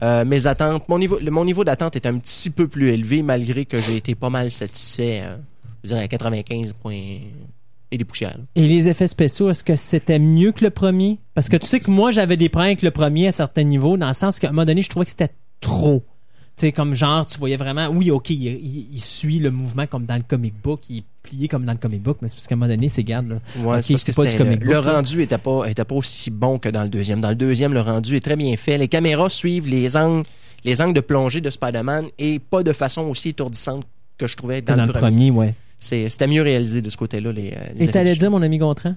Euh, 0.03 0.25
mes 0.25 0.47
attentes, 0.47 0.89
mon 0.89 0.99
niveau, 0.99 1.65
d'attente 1.65 1.97
est 1.97 2.07
un 2.07 2.19
petit 2.19 2.51
peu 2.51 2.69
plus 2.69 2.91
élevé, 2.91 3.23
malgré 3.23 3.65
que 3.65 3.81
j'ai 3.81 3.97
été 3.97 4.15
pas 4.15 4.31
mal 4.31 4.53
satisfait. 4.53 5.23
euh, 5.23 5.37
je 5.85 5.95
à 5.95 6.07
95 6.07 6.73
points. 6.75 6.93
et 7.91 7.97
des 7.97 8.05
poussières. 8.05 8.37
Et 8.55 8.66
les 8.66 8.89
effets 8.89 9.09
spéciaux, 9.09 9.51
est-ce 9.51 9.65
que 9.65 9.77
c'était 9.77 10.19
mieux 10.19 10.53
que 10.53 10.65
le 10.65 10.70
premier? 10.70 11.19
Parce 11.35 11.49
que 11.49 11.57
tu 11.57 11.66
sais 11.66 11.81
que 11.81 11.91
moi, 11.91 12.11
j'avais 12.11 12.37
des 12.37 12.49
problèmes 12.49 12.70
avec 12.70 12.83
le 12.83 12.91
premier 12.91 13.29
à 13.29 13.33
certains 13.33 13.62
niveaux, 13.62 13.97
dans 13.97 14.09
le 14.09 14.12
sens 14.12 14.39
qu'à 14.39 14.49
un 14.49 14.53
moment 14.53 14.66
donné, 14.66 14.83
je 14.83 14.91
trouvais 14.91 15.05
que 15.05 15.11
c'était 15.11 15.33
trop. 15.61 16.05
Tu 16.59 16.66
sais, 16.66 16.72
comme 16.72 16.94
genre, 16.94 17.24
tu 17.24 17.39
voyais 17.39 17.56
vraiment, 17.56 17.86
oui, 17.89 18.10
ok, 18.10 18.30
il, 18.30 18.47
il- 18.47 18.89
il 18.93 19.01
suit 19.01 19.39
le 19.39 19.52
mouvement 19.52 19.86
comme 19.86 20.06
dans 20.06 20.16
le 20.16 20.24
comic 20.26 20.55
book, 20.60 20.80
il 20.90 20.98
est 20.98 21.05
plié 21.22 21.47
comme 21.47 21.64
dans 21.64 21.70
le 21.72 21.78
comic 21.78 22.02
book, 22.02 22.18
mais 22.20 22.26
c'est 22.26 22.35
parce 22.35 22.48
qu'à 22.48 22.55
un 22.55 22.59
moment 22.59 22.68
donné, 22.70 22.89
c'est 22.89 23.05
garde, 23.05 23.28
là. 23.28 23.35
Ouais, 23.62 23.76
Ok, 23.76 23.82
c'est 23.85 23.93
parce 23.94 24.05
que 24.05 24.12
c'est 24.12 24.16
pas 24.16 24.22
du 24.24 24.30
c'était 24.32 24.39
le, 24.44 24.44
comic 24.51 24.60
book, 24.64 24.68
le 24.72 24.78
rendu 24.80 25.22
était 25.22 25.39
pas, 25.39 25.66
était 25.70 25.85
pas 25.85 25.94
aussi 25.94 26.30
bon 26.32 26.59
que 26.59 26.68
dans 26.68 26.82
le 26.82 26.89
deuxième. 26.89 27.20
Dans 27.20 27.28
le 27.28 27.36
deuxième, 27.36 27.72
le 27.74 27.80
rendu 27.80 28.16
est 28.16 28.20
très 28.20 28.35
bien 28.35 28.56
fait. 28.56 28.76
Les 28.76 28.89
caméras 28.89 29.30
suivent 29.30 29.68
les 29.68 29.97
angles, 29.97 30.24
les 30.64 30.80
angles 30.80 30.94
de 30.94 31.01
plongée 31.01 31.40
de 31.40 31.48
Spider-Man 31.51 32.06
et 32.18 32.40
pas 32.40 32.64
de 32.64 32.72
façon 32.72 33.02
aussi 33.02 33.28
étourdissante 33.28 33.85
que 34.16 34.26
je 34.26 34.36
trouvais 34.36 34.60
dans, 34.60 34.74
Dans, 34.74 34.86
le 34.86 34.93
premier, 34.93 35.30
ouais. 35.30 35.55
C'est- 35.78 36.09
C'était 36.10 36.26
mieux 36.26 36.43
réalisé 36.43 36.82
de 36.82 36.90
ce 36.90 36.97
côté-là. 36.97 37.30
Les, 37.30 37.52
euh, 37.52 37.60
les 37.76 37.85
Et 37.85 37.89
t'allais 37.89 38.14
dire, 38.16 38.32
mon 38.32 38.43
ami 38.43 38.59
Gontran? 38.59 38.94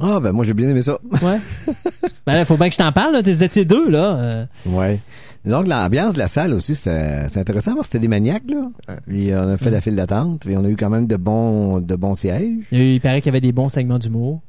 Ah, 0.00 0.18
ben 0.18 0.32
moi, 0.32 0.44
j'ai 0.44 0.54
bien 0.54 0.68
aimé 0.68 0.82
ça. 0.82 0.98
Ouais. 1.22 1.38
ben 2.26 2.34
là, 2.34 2.44
faut 2.44 2.56
bien 2.56 2.66
que 2.68 2.72
je 2.74 2.78
t'en 2.78 2.90
parle, 2.90 3.12
là. 3.12 3.22
Vous 3.22 3.42
étiez 3.44 3.64
deux, 3.64 3.88
là. 3.88 4.16
Euh, 4.16 4.46
Ouais. 4.66 4.98
Disons 5.44 5.64
que 5.64 5.68
l'ambiance 5.68 6.14
de 6.14 6.18
la 6.18 6.28
salle 6.28 6.54
aussi, 6.54 6.74
c'était 6.76 7.28
c'est 7.28 7.40
intéressant 7.40 7.74
parce 7.74 7.88
que 7.88 7.92
c'était 7.92 8.02
des 8.02 8.08
maniaques, 8.08 8.48
là. 8.48 8.96
Puis 9.08 9.28
on 9.34 9.48
a 9.48 9.56
fait 9.58 9.70
la 9.70 9.80
file 9.80 9.96
d'attente, 9.96 10.42
puis 10.46 10.56
on 10.56 10.64
a 10.64 10.68
eu 10.68 10.76
quand 10.76 10.90
même 10.90 11.06
de 11.08 11.16
bons, 11.16 11.80
de 11.80 11.96
bons 11.96 12.14
sièges. 12.14 12.64
il, 12.70 12.78
y 12.78 12.80
a 12.80 12.84
eu- 12.84 12.94
il 12.94 13.00
paraît 13.00 13.20
qu'il 13.20 13.26
y 13.26 13.32
avait 13.34 13.40
des 13.40 13.52
bons 13.52 13.68
segments 13.68 13.98
d'humour. 13.98 14.40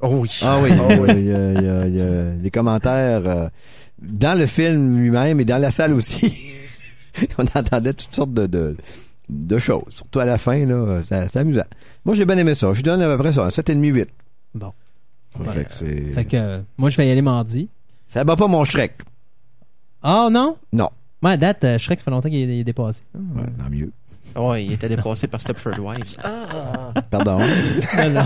Oh 0.00 0.18
oui. 0.20 0.30
Ah 0.42 0.58
oui, 0.62 0.70
il 0.70 0.76
y 1.26 1.32
a, 1.32 1.52
il 1.52 1.62
y 1.64 1.68
a- 1.68 1.86
il 1.88 1.96
y 1.96 2.02
a 2.02 2.30
des 2.32 2.50
commentaires 2.50 3.22
euh, 3.26 3.48
dans 4.02 4.38
le 4.38 4.46
film 4.46 4.98
lui-même 4.98 5.40
et 5.40 5.44
dans 5.44 5.58
la 5.58 5.70
salle 5.70 5.92
aussi. 5.94 6.32
on 7.38 7.44
entendait 7.58 7.92
toutes 7.94 8.14
sortes 8.14 8.34
de, 8.34 8.46
de, 8.46 8.76
de 9.30 9.58
choses. 9.58 9.84
Surtout 9.90 10.18
à 10.20 10.24
la 10.26 10.36
fin, 10.38 10.66
là, 10.66 11.00
ça- 11.02 11.28
c'est 11.28 11.38
amusant. 11.38 11.62
Moi, 12.04 12.14
j'ai 12.14 12.26
bien 12.26 12.36
aimé 12.36 12.52
ça. 12.54 12.72
Je 12.74 12.82
donne 12.82 13.00
à 13.00 13.06
peu 13.06 13.16
près 13.16 13.32
ça, 13.32 13.44
un 13.44 13.48
7,5-8. 13.48 14.06
Bon. 14.54 14.72
Ça 15.46 15.50
fait 15.52 15.64
que 15.64 15.70
c'est- 15.78 16.12
Fait 16.14 16.24
que, 16.26 16.36
euh, 16.36 16.58
moi, 16.76 16.90
je 16.90 16.96
vais 16.98 17.08
y 17.08 17.10
aller 17.10 17.22
mardi. 17.22 17.68
Ça 18.06 18.22
bat 18.24 18.36
pas 18.36 18.48
mon 18.48 18.64
Shrek. 18.64 18.92
Ah, 20.02 20.28
non? 20.30 20.56
Non. 20.72 20.90
Moi, 21.20 21.32
à 21.32 21.36
date, 21.36 21.64
euh, 21.64 21.78
Shrek, 21.78 22.00
ça 22.00 22.04
fait 22.04 22.10
longtemps 22.10 22.28
qu'il 22.28 22.38
est, 22.38 22.54
il 22.56 22.60
est 22.60 22.64
dépassé. 22.64 23.02
Ouais, 23.14 23.44
tant 23.58 23.70
mieux. 23.70 23.92
Ouais, 24.34 24.64
il 24.64 24.72
était 24.72 24.88
dépassé 24.88 25.26
par 25.28 25.40
Stepford 25.42 25.78
Wives. 25.78 26.16
Ah! 26.24 26.92
Pardon. 27.10 27.38
non, 27.38 28.10
non. 28.10 28.24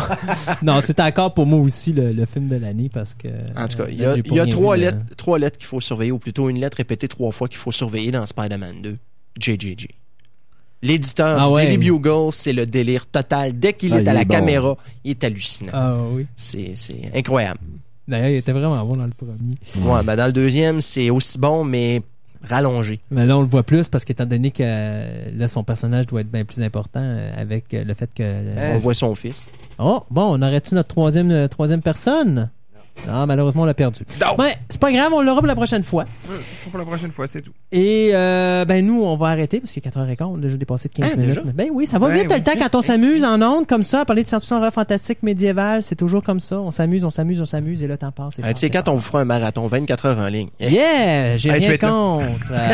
Non, 0.63 0.81
c'était 0.81 1.03
encore 1.03 1.35
pour 1.35 1.47
moi 1.47 1.59
aussi 1.59 1.93
le, 1.93 2.13
le 2.13 2.25
film 2.27 2.47
de 2.47 2.57
l'année 2.57 2.89
parce 2.89 3.15
que. 3.15 3.29
En 3.57 3.67
tout 3.67 3.77
cas, 3.79 3.87
il 3.89 4.01
y 4.01 4.05
euh, 4.05 4.15
a, 4.15 4.17
il 4.17 4.33
y 4.33 4.41
a 4.41 4.47
trois, 4.47 4.77
vu 4.77 4.83
lettres, 4.83 4.99
trois 5.17 5.39
lettres 5.39 5.59
qu'il 5.59 5.67
faut 5.67 5.81
surveiller, 5.81 6.13
ou 6.13 6.19
plutôt 6.21 6.49
une 6.49 6.61
lettre 6.61 6.77
répétée 6.77 7.09
trois 7.09 7.33
fois 7.33 7.49
qu'il 7.49 7.59
faut 7.59 7.73
surveiller 7.73 8.13
dans 8.13 8.25
Spider-Man 8.25 8.83
2. 8.83 8.97
JJJ. 9.41 9.89
L'éditeur 10.83 11.39
Ah 11.41 11.49
du 11.49 11.55
ouais. 11.55 11.65
Daily 11.67 11.79
Bugle, 11.91 12.33
c'est 12.33 12.53
le 12.53 12.67
délire 12.67 13.07
total. 13.07 13.59
Dès 13.59 13.73
qu'il 13.73 13.93
Ah, 13.93 14.01
est 14.01 14.07
à 14.09 14.13
est 14.13 14.15
la 14.15 14.25
bon. 14.25 14.29
caméra, 14.35 14.77
il 15.05 15.11
est 15.11 15.25
hallucinant. 15.25 15.73
Ah 15.75 15.97
oui. 16.13 16.27
C'est 16.37 16.75
c'est 16.75 17.11
incroyable. 17.15 17.59
D'ailleurs, 18.09 18.29
il 18.29 18.37
était 18.37 18.53
vraiment 18.53 18.85
bon 18.85 18.97
dans 18.97 19.07
le 19.07 19.11
premier. 19.11 19.57
Ouais, 19.77 20.03
ben 20.05 20.17
dans 20.17 20.27
le 20.27 20.33
deuxième, 20.33 20.81
c'est 20.81 21.11
aussi 21.11 21.39
bon, 21.39 21.65
mais 21.65 22.03
rallongé. 22.43 23.01
Mais 23.11 23.27
là, 23.27 23.37
on 23.37 23.41
le 23.41 23.49
voit 23.49 23.63
plus 23.63 23.89
parce 23.89 24.05
qu'étant 24.05 24.27
donné 24.27 24.51
que 24.51 24.63
euh, 24.63 25.27
là, 25.37 25.49
son 25.49 25.65
personnage 25.65 26.07
doit 26.07 26.21
être 26.21 26.31
bien 26.31 26.45
plus 26.45 26.63
important 26.63 27.03
euh, 27.03 27.33
avec 27.37 27.73
euh, 27.75 27.85
le 27.85 27.95
fait 27.95 28.11
que. 28.15 28.77
On 28.77 28.79
voit 28.79 28.95
son 28.95 29.15
fils. 29.15 29.51
Oh, 29.79 30.05
bon, 30.11 30.39
on 30.39 30.43
aurait-tu 30.43 30.75
notre 30.75 30.89
troisième, 30.89 31.49
troisième 31.49 31.83
personne? 31.83 32.51
Ah, 33.09 33.25
malheureusement, 33.27 33.63
on 33.63 33.67
l'a 33.67 33.75
perdu. 33.75 34.01
Ouais, 34.39 34.57
c'est 34.69 34.81
pas 34.81 34.91
grave, 34.91 35.13
on 35.13 35.23
l'aura 35.23 35.39
pour 35.41 35.47
la 35.47 35.55
prochaine 35.55 35.85
fois. 35.85 36.05
Ouais, 36.29 36.37
ce 36.37 36.61
sera 36.61 36.71
pour 36.71 36.79
la 36.81 36.85
prochaine 36.85 37.13
fois, 37.13 37.27
c'est 37.29 37.41
tout. 37.41 37.53
Et 37.71 38.11
euh, 38.15 38.65
ben 38.65 38.85
nous, 38.85 39.03
on 39.05 39.17
va 39.17 39.29
arrêter 39.29 39.61
parce 39.61 39.73
qu'il 39.73 39.83
est 39.85 39.89
4h15, 39.89 40.25
on 40.25 40.35
a 40.39 40.41
déjà 40.41 40.57
dépassé 40.57 40.89
de 40.89 40.95
15 40.95 41.05
Hein, 41.13 41.17
minutes. 41.17 41.29
déjà? 41.39 41.43
Ben 41.55 41.69
oui, 41.73 41.87
ça 41.87 41.99
va 41.99 42.07
Ouais, 42.09 42.15
vite 42.23 42.33
le 42.33 42.43
temps 42.43 42.53
quand 42.59 42.75
on 42.75 42.83
s'amuse 42.83 43.23
en 43.25 43.41
ondes 43.43 43.67
comme 43.67 43.85
ça, 43.85 44.01
à 44.01 44.05
parler 44.05 44.23
de 44.25 44.29
science-fiction 44.29 44.71
fantastique 44.71 45.23
médiévale, 45.23 45.83
c'est 45.83 45.95
toujours 45.95 46.23
comme 46.23 46.41
ça. 46.41 46.59
On 46.61 46.71
s'amuse, 46.71 47.05
on 47.05 47.11
s'amuse, 47.11 47.41
on 47.41 47.45
s'amuse 47.47 47.83
et 47.85 47.87
le 47.87 47.97
temps 47.97 48.11
passe. 48.13 48.37
tu 48.37 48.43
sais, 48.55 48.71
quand 48.71 48.89
on 48.89 48.95
vous 48.95 49.03
fera 49.03 49.21
un 49.21 49.25
marathon, 49.25 49.67
24 49.69 50.07
heures 50.07 50.19
en 50.19 50.27
ligne. 50.27 50.49
Yeah, 50.61 51.37
j'ai 51.37 51.51
Hey, 51.51 51.67
rien 51.69 51.79
contre. 51.79 52.27
Euh, 52.51 52.69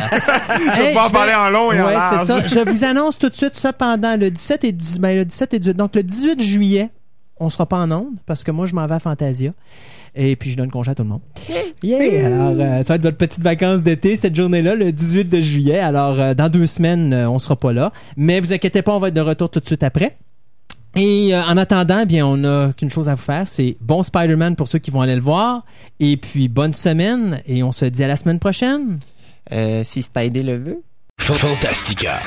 Je 0.58 0.80
vais 0.80 0.88
hey, 0.88 0.94
pas 0.94 1.06
en 1.06 1.10
parler 1.10 1.34
en 1.34 1.50
long 1.50 1.72
et 1.72 1.80
en 1.80 1.88
large. 1.88 2.20
c'est 2.20 2.26
ça. 2.26 2.46
Je 2.46 2.70
vous 2.70 2.84
annonce 2.84 3.18
tout 3.18 3.28
de 3.28 3.34
suite 3.34 3.54
ça 3.54 3.72
pendant 3.72 4.16
le 4.18 4.30
17 4.30 4.64
et 4.64 4.72
10, 4.72 4.98
ben, 4.98 5.16
le 5.16 5.24
17 5.24 5.54
et 5.54 5.58
18. 5.58 5.76
Donc 5.76 5.94
le 5.94 6.02
18 6.02 6.40
juillet, 6.42 6.90
on 7.38 7.48
sera 7.50 7.66
pas 7.66 7.76
en 7.78 7.90
ondes 7.90 8.14
parce 8.26 8.44
que 8.44 8.50
moi 8.50 8.66
je 8.66 8.74
m'en 8.74 8.86
vais 8.86 8.94
à 8.94 8.98
Fantasia. 9.00 9.50
Et 10.14 10.36
puis 10.36 10.50
je 10.50 10.56
donne 10.56 10.70
congé 10.70 10.90
à 10.90 10.94
tout 10.94 11.02
le 11.02 11.08
monde. 11.08 11.22
Yeah! 11.82 12.26
Alors 12.26 12.54
euh, 12.58 12.82
ça 12.82 12.92
va 12.92 12.94
être 12.96 13.02
votre 13.02 13.16
petite 13.16 13.42
vacances 13.42 13.82
d'été 13.82 14.16
cette 14.16 14.36
journée-là, 14.36 14.74
le 14.74 14.92
18 14.92 15.24
de 15.24 15.40
juillet. 15.40 15.78
Alors 15.78 16.20
euh, 16.20 16.34
dans 16.34 16.48
deux 16.48 16.66
semaines, 16.66 17.12
euh, 17.12 17.30
on 17.30 17.38
sera 17.38 17.56
pas 17.56 17.72
là, 17.72 17.92
mais 18.16 18.40
vous 18.40 18.52
inquiétez 18.52 18.82
pas, 18.82 18.94
on 18.94 19.00
va 19.00 19.08
être 19.08 19.14
de 19.14 19.20
retour 19.20 19.50
tout 19.50 19.60
de 19.60 19.66
suite 19.66 19.82
après. 19.82 20.16
Et 20.94 21.34
euh, 21.34 21.42
en 21.42 21.56
attendant, 21.56 22.00
eh 22.02 22.06
bien, 22.06 22.26
on 22.26 22.44
a 22.44 22.72
qu'une 22.74 22.90
chose 22.90 23.08
à 23.08 23.14
vous 23.14 23.22
faire, 23.22 23.46
c'est 23.46 23.76
bon 23.80 24.02
Spider-Man 24.02 24.56
pour 24.56 24.68
ceux 24.68 24.78
qui 24.78 24.90
vont 24.90 25.00
aller 25.00 25.14
le 25.14 25.22
voir. 25.22 25.64
Et 26.00 26.16
puis 26.16 26.48
bonne 26.48 26.74
semaine 26.74 27.40
et 27.46 27.62
on 27.62 27.72
se 27.72 27.84
dit 27.86 28.04
à 28.04 28.08
la 28.08 28.16
semaine 28.16 28.38
prochaine. 28.38 28.98
Euh, 29.52 29.82
si 29.84 30.02
Spidey 30.02 30.42
le 30.42 30.56
veut. 30.56 30.82
Fantastica. 31.18 32.20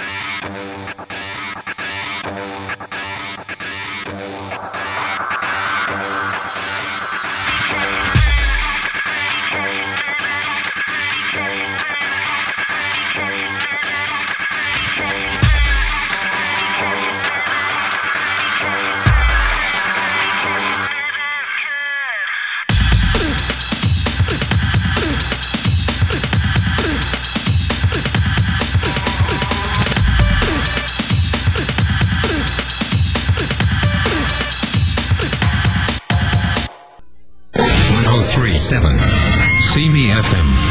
One 38.71 38.95
oh 38.97 40.64